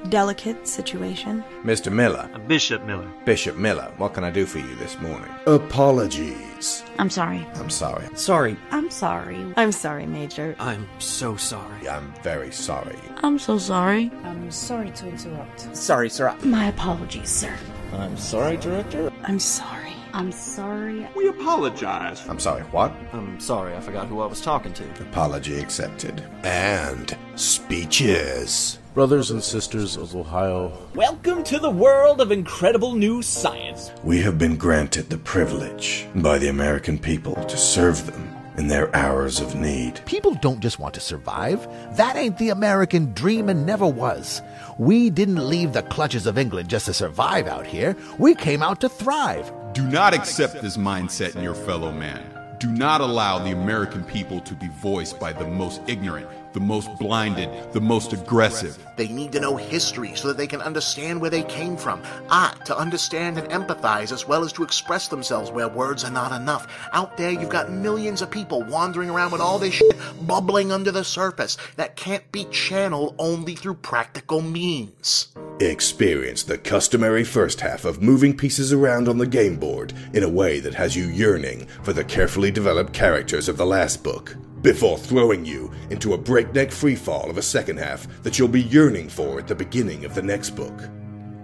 delicate 0.07 0.67
situation. 0.67 1.45
Mr. 1.65 1.93
Miller. 1.93 2.29
Bishop 2.47 2.83
Miller. 2.85 3.11
Bishop 3.25 3.57
Miller, 3.57 3.93
what 3.97 4.15
can 4.15 4.25
I 4.25 4.31
do 4.31 4.47
for 4.47 4.59
you 4.59 4.75
this 4.77 4.99
morning? 5.01 5.31
Apologies. 5.47 6.83
I'm 6.99 7.11
sorry. 7.11 7.47
I'm 7.55 7.71
sorry. 7.71 8.07
Sorry. 8.15 8.57
I'm 8.71 8.91
sorry. 8.91 9.53
I'm 9.57 9.73
sorry, 9.73 10.07
Major. 10.07 10.57
I'm 10.59 10.87
so 10.99 11.37
sorry. 11.37 11.89
I'm 11.89 12.13
very 12.23 12.51
sorry. 12.53 12.99
I'm 13.23 13.39
so 13.39 13.59
sorry. 13.59 14.11
I'm 14.25 14.51
sorry 14.51 14.91
to 14.93 15.09
interrupt. 15.09 15.77
Sorry, 15.77 16.09
sir. 16.09 16.35
My 16.43 16.67
apologies, 16.69 17.29
sir. 17.29 17.55
I'm 17.93 18.17
sorry, 18.17 18.57
Director. 18.57 19.13
I'm 19.25 19.39
sorry. 19.39 19.93
I'm 20.13 20.33
sorry. 20.33 21.07
We 21.15 21.29
apologize. 21.29 22.27
I'm 22.27 22.39
sorry, 22.39 22.63
what? 22.73 22.91
I'm 23.13 23.39
sorry, 23.39 23.77
I 23.77 23.81
forgot 23.81 24.07
who 24.07 24.21
I 24.21 24.27
was 24.27 24.41
talking 24.41 24.73
to. 24.73 24.85
Apology 25.03 25.59
accepted. 25.61 26.25
And 26.43 27.15
speeches. 27.35 28.79
Brothers 28.97 29.31
and 29.31 29.45
sisters 29.45 29.99
of 29.99 30.17
Ohio, 30.17 30.73
Welcome 30.95 31.45
to 31.45 31.59
the 31.59 31.69
world 31.69 32.19
of 32.19 32.33
incredible 32.33 32.95
new 32.95 33.21
science. 33.21 33.91
We 34.03 34.23
have 34.23 34.39
been 34.39 34.57
granted 34.57 35.11
the 35.11 35.19
privilege 35.19 36.07
by 36.15 36.39
the 36.39 36.49
American 36.49 36.99
people 36.99 37.35
to 37.35 37.59
serve 37.59 38.07
them 38.07 38.35
in 38.57 38.69
their 38.69 38.89
hours 38.97 39.39
of 39.39 39.55
need. 39.55 40.01
People 40.07 40.33
don't 40.37 40.61
just 40.61 40.79
want 40.79 40.95
to 40.95 41.01
survive. 41.01 41.69
That 41.99 42.17
ain't 42.17 42.39
the 42.39 42.49
American 42.49 43.13
dream 43.13 43.51
and 43.51 43.67
never 43.67 43.87
was. 43.87 44.41
We 44.79 45.11
didn't 45.11 45.47
leave 45.47 45.75
the 45.75 45.83
clutches 45.83 46.27
of 46.27 46.39
England 46.39 46.71
just 46.71 46.87
to 46.87 46.95
survive 46.95 47.49
out 47.49 47.67
here. 47.67 47.95
We 48.17 48.35
came 48.35 48.63
out 48.63 48.81
to 48.81 48.89
thrive. 48.89 49.53
Do 49.75 49.87
not 49.87 50.15
accept 50.15 50.63
this 50.63 50.79
mindset 50.79 51.37
in 51.37 51.43
your 51.43 51.55
fellow 51.55 51.93
man. 51.93 52.25
Do 52.59 52.73
not 52.73 53.03
allow 53.03 53.39
the 53.39 53.53
American 53.53 54.03
people 54.05 54.41
to 54.41 54.55
be 54.55 54.69
voiced 54.69 55.21
by 55.21 55.35
the 55.35 55.47
most 55.47 55.83
ignorant, 55.87 56.27
the 56.57 56.61
most 56.61 56.89
blinded, 56.99 57.51
the 57.75 57.81
most 57.83 58.15
aggressive. 58.15 58.83
They 58.97 59.09
need 59.09 59.31
to 59.33 59.41
know 59.41 59.57
history 59.57 60.15
so 60.15 60.29
that 60.29 60.39
they 60.39 60.47
can 60.47 60.63
understand 60.63 61.21
where 61.21 61.29
they 61.29 61.43
came 61.43 61.77
from. 61.77 62.01
Ah, 62.31 62.57
to 62.65 62.75
understand 62.75 63.37
and 63.37 63.47
empathize 63.51 64.11
as 64.11 64.27
well 64.27 64.43
as 64.43 64.55
to 64.55 64.63
express 64.63 65.09
themselves 65.09 65.51
where 65.51 65.69
words 65.69 66.03
are 66.03 66.11
not 66.11 66.33
enough. 66.33 66.67
Out 66.95 67.19
there, 67.19 67.31
you've 67.31 67.51
got 67.51 67.71
millions 67.71 68.23
of 68.23 68.31
people 68.31 68.63
wandering 68.63 69.11
around 69.11 69.33
with 69.33 69.43
all 69.43 69.59
this 69.59 69.75
shit 69.75 69.97
bubbling 70.27 70.73
under 70.73 70.91
the 70.91 71.05
surface 71.05 71.59
that 71.77 71.95
can't 71.95 72.33
be 72.33 72.47
channeled 72.47 73.15
only 73.19 73.55
through 73.55 73.75
practical 73.75 74.41
means. 74.41 75.29
Experience 75.61 76.43
the 76.43 76.57
customary 76.57 77.25
first 77.25 77.61
half 77.61 77.85
of 77.85 78.01
moving 78.01 78.35
pieces 78.35 78.73
around 78.73 79.09
on 79.09 79.19
the 79.19 79.27
game 79.27 79.57
board 79.57 79.93
in 80.15 80.23
a 80.23 80.29
way 80.29 80.59
that 80.61 80.75
has 80.75 80.97
you 80.97 81.05
yearning 81.05 81.67
for 81.83 81.93
the 81.93 82.05
carefully 82.05 82.51
developed 82.51 82.95
characters 82.95 83.47
of 83.47 83.59
the 83.59 83.67
last 83.67 84.03
book, 84.03 84.37
before 84.67 84.99
throwing 84.99 85.45
you 85.45 85.71
into 85.91 86.13
a 86.13 86.19
breakneck 86.19 86.71
freefall 86.71 87.31
of 87.31 87.39
a 87.39 87.43
second 87.43 87.77
half 87.77 88.09
that 88.25 88.37
you'll 88.37 88.49
be 88.49 88.65
yearning 88.65 89.09
for 89.09 89.39
at 89.39 89.47
the 89.47 89.55
beginning 89.55 90.05
of 90.05 90.13
the 90.13 90.23
next 90.23 90.51
book. 90.57 90.91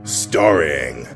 Starring 0.02 1.06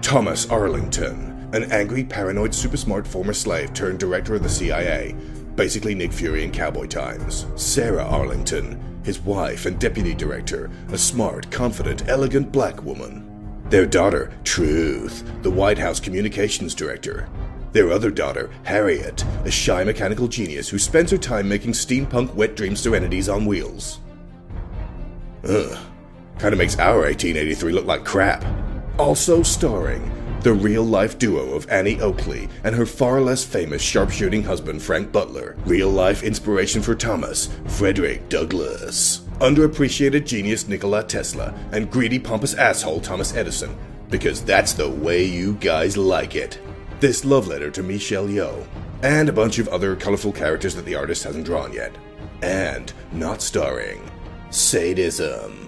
Thomas 0.00 0.48
Arlington, 0.48 1.50
an 1.52 1.70
angry, 1.70 2.02
paranoid, 2.02 2.54
super 2.54 2.78
smart 2.78 3.06
former 3.06 3.34
slave 3.34 3.74
turned 3.74 3.98
director 3.98 4.34
of 4.34 4.42
the 4.42 4.48
CIA, 4.48 5.14
basically 5.54 5.94
Nick 5.94 6.14
Fury 6.14 6.44
in 6.44 6.50
cowboy 6.50 6.86
times. 6.86 7.44
Sarah 7.56 8.06
Arlington, 8.06 8.80
his 9.04 9.20
wife 9.20 9.66
and 9.66 9.78
deputy 9.78 10.14
director, 10.14 10.70
a 10.92 10.96
smart, 10.96 11.50
confident, 11.50 12.08
elegant 12.08 12.50
black 12.50 12.82
woman. 12.82 13.26
Their 13.68 13.84
daughter, 13.84 14.32
Truth, 14.44 15.42
the 15.42 15.50
White 15.50 15.76
House 15.76 16.00
communications 16.00 16.74
director. 16.74 17.28
Their 17.72 17.90
other 17.90 18.10
daughter, 18.10 18.50
Harriet, 18.64 19.24
a 19.44 19.50
shy 19.50 19.84
mechanical 19.84 20.26
genius 20.26 20.68
who 20.68 20.78
spends 20.78 21.10
her 21.12 21.18
time 21.18 21.48
making 21.48 21.72
steampunk 21.72 22.34
wet 22.34 22.56
dream 22.56 22.74
serenities 22.74 23.28
on 23.28 23.46
wheels. 23.46 24.00
Ugh. 25.44 25.78
Kinda 26.38 26.56
makes 26.56 26.78
our 26.78 27.02
1883 27.02 27.72
look 27.72 27.86
like 27.86 28.04
crap. 28.04 28.44
Also 28.98 29.42
starring 29.42 30.10
the 30.40 30.52
real 30.52 30.82
life 30.82 31.18
duo 31.18 31.52
of 31.52 31.70
Annie 31.70 32.00
Oakley 32.00 32.48
and 32.64 32.74
her 32.74 32.86
far 32.86 33.20
less 33.20 33.44
famous 33.44 33.82
sharpshooting 33.82 34.42
husband 34.42 34.82
Frank 34.82 35.12
Butler, 35.12 35.56
real 35.66 35.90
life 35.90 36.22
inspiration 36.22 36.80
for 36.80 36.94
Thomas, 36.94 37.50
Frederick 37.66 38.28
Douglass, 38.30 39.20
underappreciated 39.40 40.26
genius 40.26 40.66
Nikola 40.66 41.04
Tesla, 41.04 41.54
and 41.72 41.90
greedy 41.90 42.18
pompous 42.18 42.54
asshole 42.54 43.00
Thomas 43.00 43.34
Edison, 43.34 43.76
because 44.08 44.42
that's 44.42 44.72
the 44.72 44.88
way 44.88 45.24
you 45.24 45.54
guys 45.54 45.96
like 45.98 46.34
it. 46.34 46.58
This 47.00 47.24
love 47.24 47.48
letter 47.48 47.70
to 47.70 47.82
Michelle 47.82 48.26
Yeoh, 48.26 48.66
and 49.02 49.30
a 49.30 49.32
bunch 49.32 49.58
of 49.58 49.68
other 49.68 49.96
colorful 49.96 50.32
characters 50.32 50.74
that 50.74 50.84
the 50.84 50.96
artist 50.96 51.24
hasn't 51.24 51.46
drawn 51.46 51.72
yet. 51.72 51.96
And 52.42 52.92
not 53.10 53.40
starring 53.40 54.02
sadism, 54.50 55.66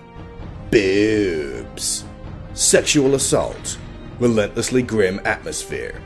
boobs, 0.70 2.04
sexual 2.52 3.14
assault, 3.14 3.78
relentlessly 4.18 4.82
grim 4.82 5.22
atmosphere, 5.24 6.02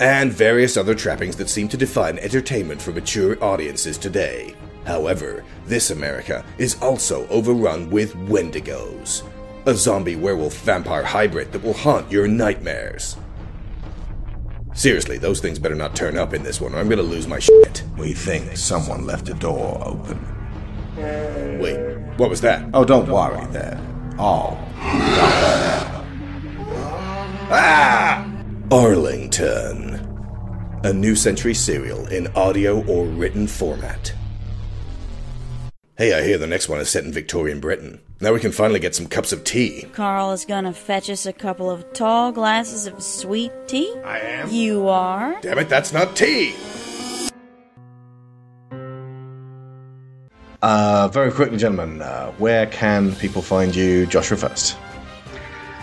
and 0.00 0.30
various 0.30 0.76
other 0.76 0.94
trappings 0.94 1.36
that 1.36 1.48
seem 1.48 1.68
to 1.68 1.78
define 1.78 2.18
entertainment 2.18 2.82
for 2.82 2.92
mature 2.92 3.42
audiences 3.42 3.96
today. 3.96 4.54
However, 4.84 5.46
this 5.64 5.90
America 5.90 6.44
is 6.58 6.76
also 6.82 7.26
overrun 7.28 7.88
with 7.88 8.14
Wendigos, 8.14 9.22
a 9.64 9.74
zombie 9.74 10.16
werewolf 10.16 10.58
vampire 10.58 11.04
hybrid 11.04 11.52
that 11.52 11.62
will 11.62 11.72
haunt 11.72 12.12
your 12.12 12.28
nightmares. 12.28 13.16
Seriously, 14.78 15.18
those 15.18 15.40
things 15.40 15.58
better 15.58 15.74
not 15.74 15.96
turn 15.96 16.16
up 16.16 16.32
in 16.32 16.44
this 16.44 16.60
one, 16.60 16.72
or 16.72 16.78
I'm 16.78 16.88
gonna 16.88 17.02
lose 17.02 17.26
my 17.26 17.40
shit. 17.40 17.82
We 17.96 18.12
think 18.12 18.56
someone 18.56 19.04
left 19.04 19.28
a 19.28 19.34
door 19.34 19.82
open. 19.84 20.24
Wait, 21.60 21.98
what 22.16 22.30
was 22.30 22.40
that? 22.42 22.64
Oh, 22.72 22.84
don't 22.84 23.10
worry, 23.10 23.44
they're 23.46 23.76
all 24.20 24.56
Ah! 27.50 28.24
Arlington. 28.70 29.94
A 30.84 30.92
New 30.92 31.16
Century 31.16 31.54
serial 31.54 32.06
in 32.06 32.28
audio 32.36 32.86
or 32.86 33.04
written 33.04 33.48
format. 33.48 34.12
Hey, 35.96 36.12
I 36.16 36.22
hear 36.22 36.38
the 36.38 36.46
next 36.46 36.68
one 36.68 36.78
is 36.78 36.88
set 36.88 37.02
in 37.02 37.10
Victorian 37.12 37.58
Britain. 37.58 37.98
Now 38.20 38.32
we 38.32 38.40
can 38.40 38.50
finally 38.50 38.80
get 38.80 38.96
some 38.96 39.06
cups 39.06 39.32
of 39.32 39.44
tea. 39.44 39.86
Carl 39.92 40.32
is 40.32 40.44
gonna 40.44 40.72
fetch 40.72 41.08
us 41.08 41.24
a 41.24 41.32
couple 41.32 41.70
of 41.70 41.92
tall 41.92 42.32
glasses 42.32 42.88
of 42.88 43.00
sweet 43.00 43.52
tea. 43.68 43.94
I 44.04 44.18
am. 44.18 44.50
You 44.50 44.88
are? 44.88 45.40
Damn 45.40 45.58
it, 45.58 45.68
that's 45.68 45.92
not 45.92 46.16
tea! 46.16 46.54
Uh, 50.60 51.06
very 51.12 51.30
quickly, 51.30 51.56
gentlemen, 51.56 52.02
uh, 52.02 52.32
where 52.32 52.66
can 52.66 53.14
people 53.14 53.40
find 53.40 53.76
you, 53.76 54.06
Joshua 54.06 54.36
first? 54.36 54.76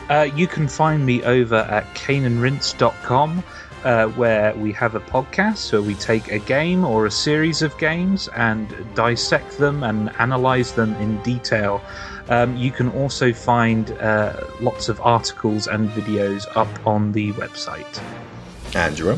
Uh, 0.09 0.27
you 0.35 0.45
can 0.47 0.67
find 0.67 1.05
me 1.05 1.23
over 1.23 1.55
at 1.55 1.85
caneandrinse.com, 1.95 3.41
uh, 3.85 4.07
where 4.07 4.53
we 4.55 4.73
have 4.73 4.95
a 4.95 4.99
podcast 4.99 5.71
where 5.71 5.81
we 5.81 5.95
take 5.95 6.29
a 6.31 6.39
game 6.39 6.83
or 6.83 7.05
a 7.05 7.11
series 7.11 7.61
of 7.61 7.75
games 7.77 8.27
and 8.35 8.75
dissect 8.93 9.57
them 9.57 9.83
and 9.83 10.11
analyze 10.19 10.73
them 10.73 10.93
in 10.95 11.21
detail. 11.23 11.81
Um, 12.29 12.55
you 12.57 12.71
can 12.71 12.89
also 12.89 13.33
find 13.33 13.91
uh, 13.91 14.45
lots 14.59 14.89
of 14.89 14.99
articles 15.01 15.67
and 15.67 15.89
videos 15.89 16.45
up 16.55 16.87
on 16.87 17.11
the 17.11 17.33
website. 17.33 18.01
Andrew? 18.75 19.17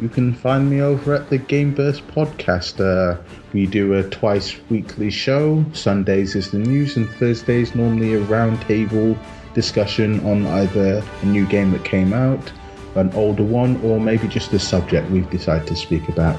You 0.00 0.10
can 0.10 0.34
find 0.34 0.68
me 0.68 0.82
over 0.82 1.14
at 1.14 1.30
the 1.30 1.38
GameBurst 1.38 2.02
podcast. 2.12 2.80
Uh, 2.80 3.18
we 3.54 3.66
do 3.66 3.94
a 3.94 4.02
twice 4.10 4.54
weekly 4.68 5.10
show. 5.10 5.64
Sundays 5.72 6.36
is 6.36 6.50
the 6.50 6.58
news, 6.58 6.98
and 6.98 7.08
Thursdays 7.08 7.74
normally 7.74 8.12
a 8.12 8.20
roundtable 8.26 9.16
discussion 9.54 10.20
on 10.26 10.46
either 10.46 11.02
a 11.22 11.26
new 11.26 11.46
game 11.46 11.70
that 11.70 11.82
came 11.82 12.12
out, 12.12 12.52
an 12.94 13.10
older 13.14 13.42
one, 13.42 13.80
or 13.82 13.98
maybe 13.98 14.28
just 14.28 14.52
a 14.52 14.58
subject 14.58 15.10
we've 15.10 15.30
decided 15.30 15.66
to 15.68 15.76
speak 15.76 16.08
about. 16.08 16.38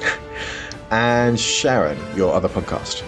And 0.90 1.40
Sharon, 1.40 1.98
your 2.14 2.32
other 2.34 2.48
podcast. 2.48 3.02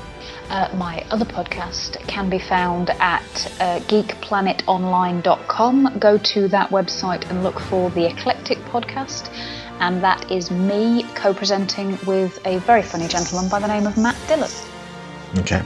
Uh, 0.49 0.68
my 0.76 1.05
other 1.10 1.25
podcast 1.25 1.99
can 2.07 2.31
be 2.31 2.39
found 2.39 2.91
at 2.91 3.52
uh, 3.60 3.81
geekplanetonline.com. 3.81 5.99
Go 5.99 6.18
to 6.18 6.47
that 6.49 6.70
website 6.70 7.28
and 7.31 7.42
look 7.42 7.58
for 7.58 7.91
the 7.91 8.07
Eclectic 8.07 8.58
Podcast, 8.66 9.28
and 9.81 10.05
that 10.05 10.31
is 10.31 10.52
me 10.52 11.02
co 11.15 11.34
presenting 11.34 11.99
with 12.07 12.39
a 12.47 12.58
very 12.58 12.83
funny 12.83 13.08
gentleman 13.08 13.49
by 13.49 13.58
the 13.58 13.66
name 13.66 13.86
of 13.86 13.99
Matt 13.99 14.16
Dillon. 14.28 14.50
Okay. 15.39 15.62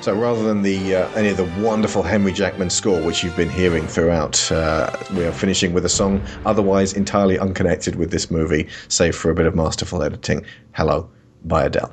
So 0.00 0.14
rather 0.14 0.42
than 0.42 0.62
the 0.62 0.96
uh, 0.96 1.08
any 1.10 1.28
of 1.28 1.36
the 1.36 1.44
wonderful 1.60 2.02
Henry 2.02 2.32
Jackman 2.32 2.70
score, 2.70 3.00
which 3.02 3.22
you've 3.22 3.36
been 3.36 3.50
hearing 3.50 3.86
throughout, 3.86 4.50
uh, 4.50 4.96
we 5.14 5.24
are 5.24 5.32
finishing 5.32 5.72
with 5.72 5.84
a 5.84 5.88
song 5.88 6.22
otherwise 6.46 6.94
entirely 6.94 7.38
unconnected 7.38 7.96
with 7.96 8.10
this 8.10 8.30
movie, 8.30 8.68
save 8.88 9.14
for 9.14 9.30
a 9.30 9.34
bit 9.34 9.46
of 9.46 9.54
masterful 9.54 10.02
editing. 10.02 10.44
Hello, 10.72 11.10
by 11.44 11.64
Adele. 11.64 11.92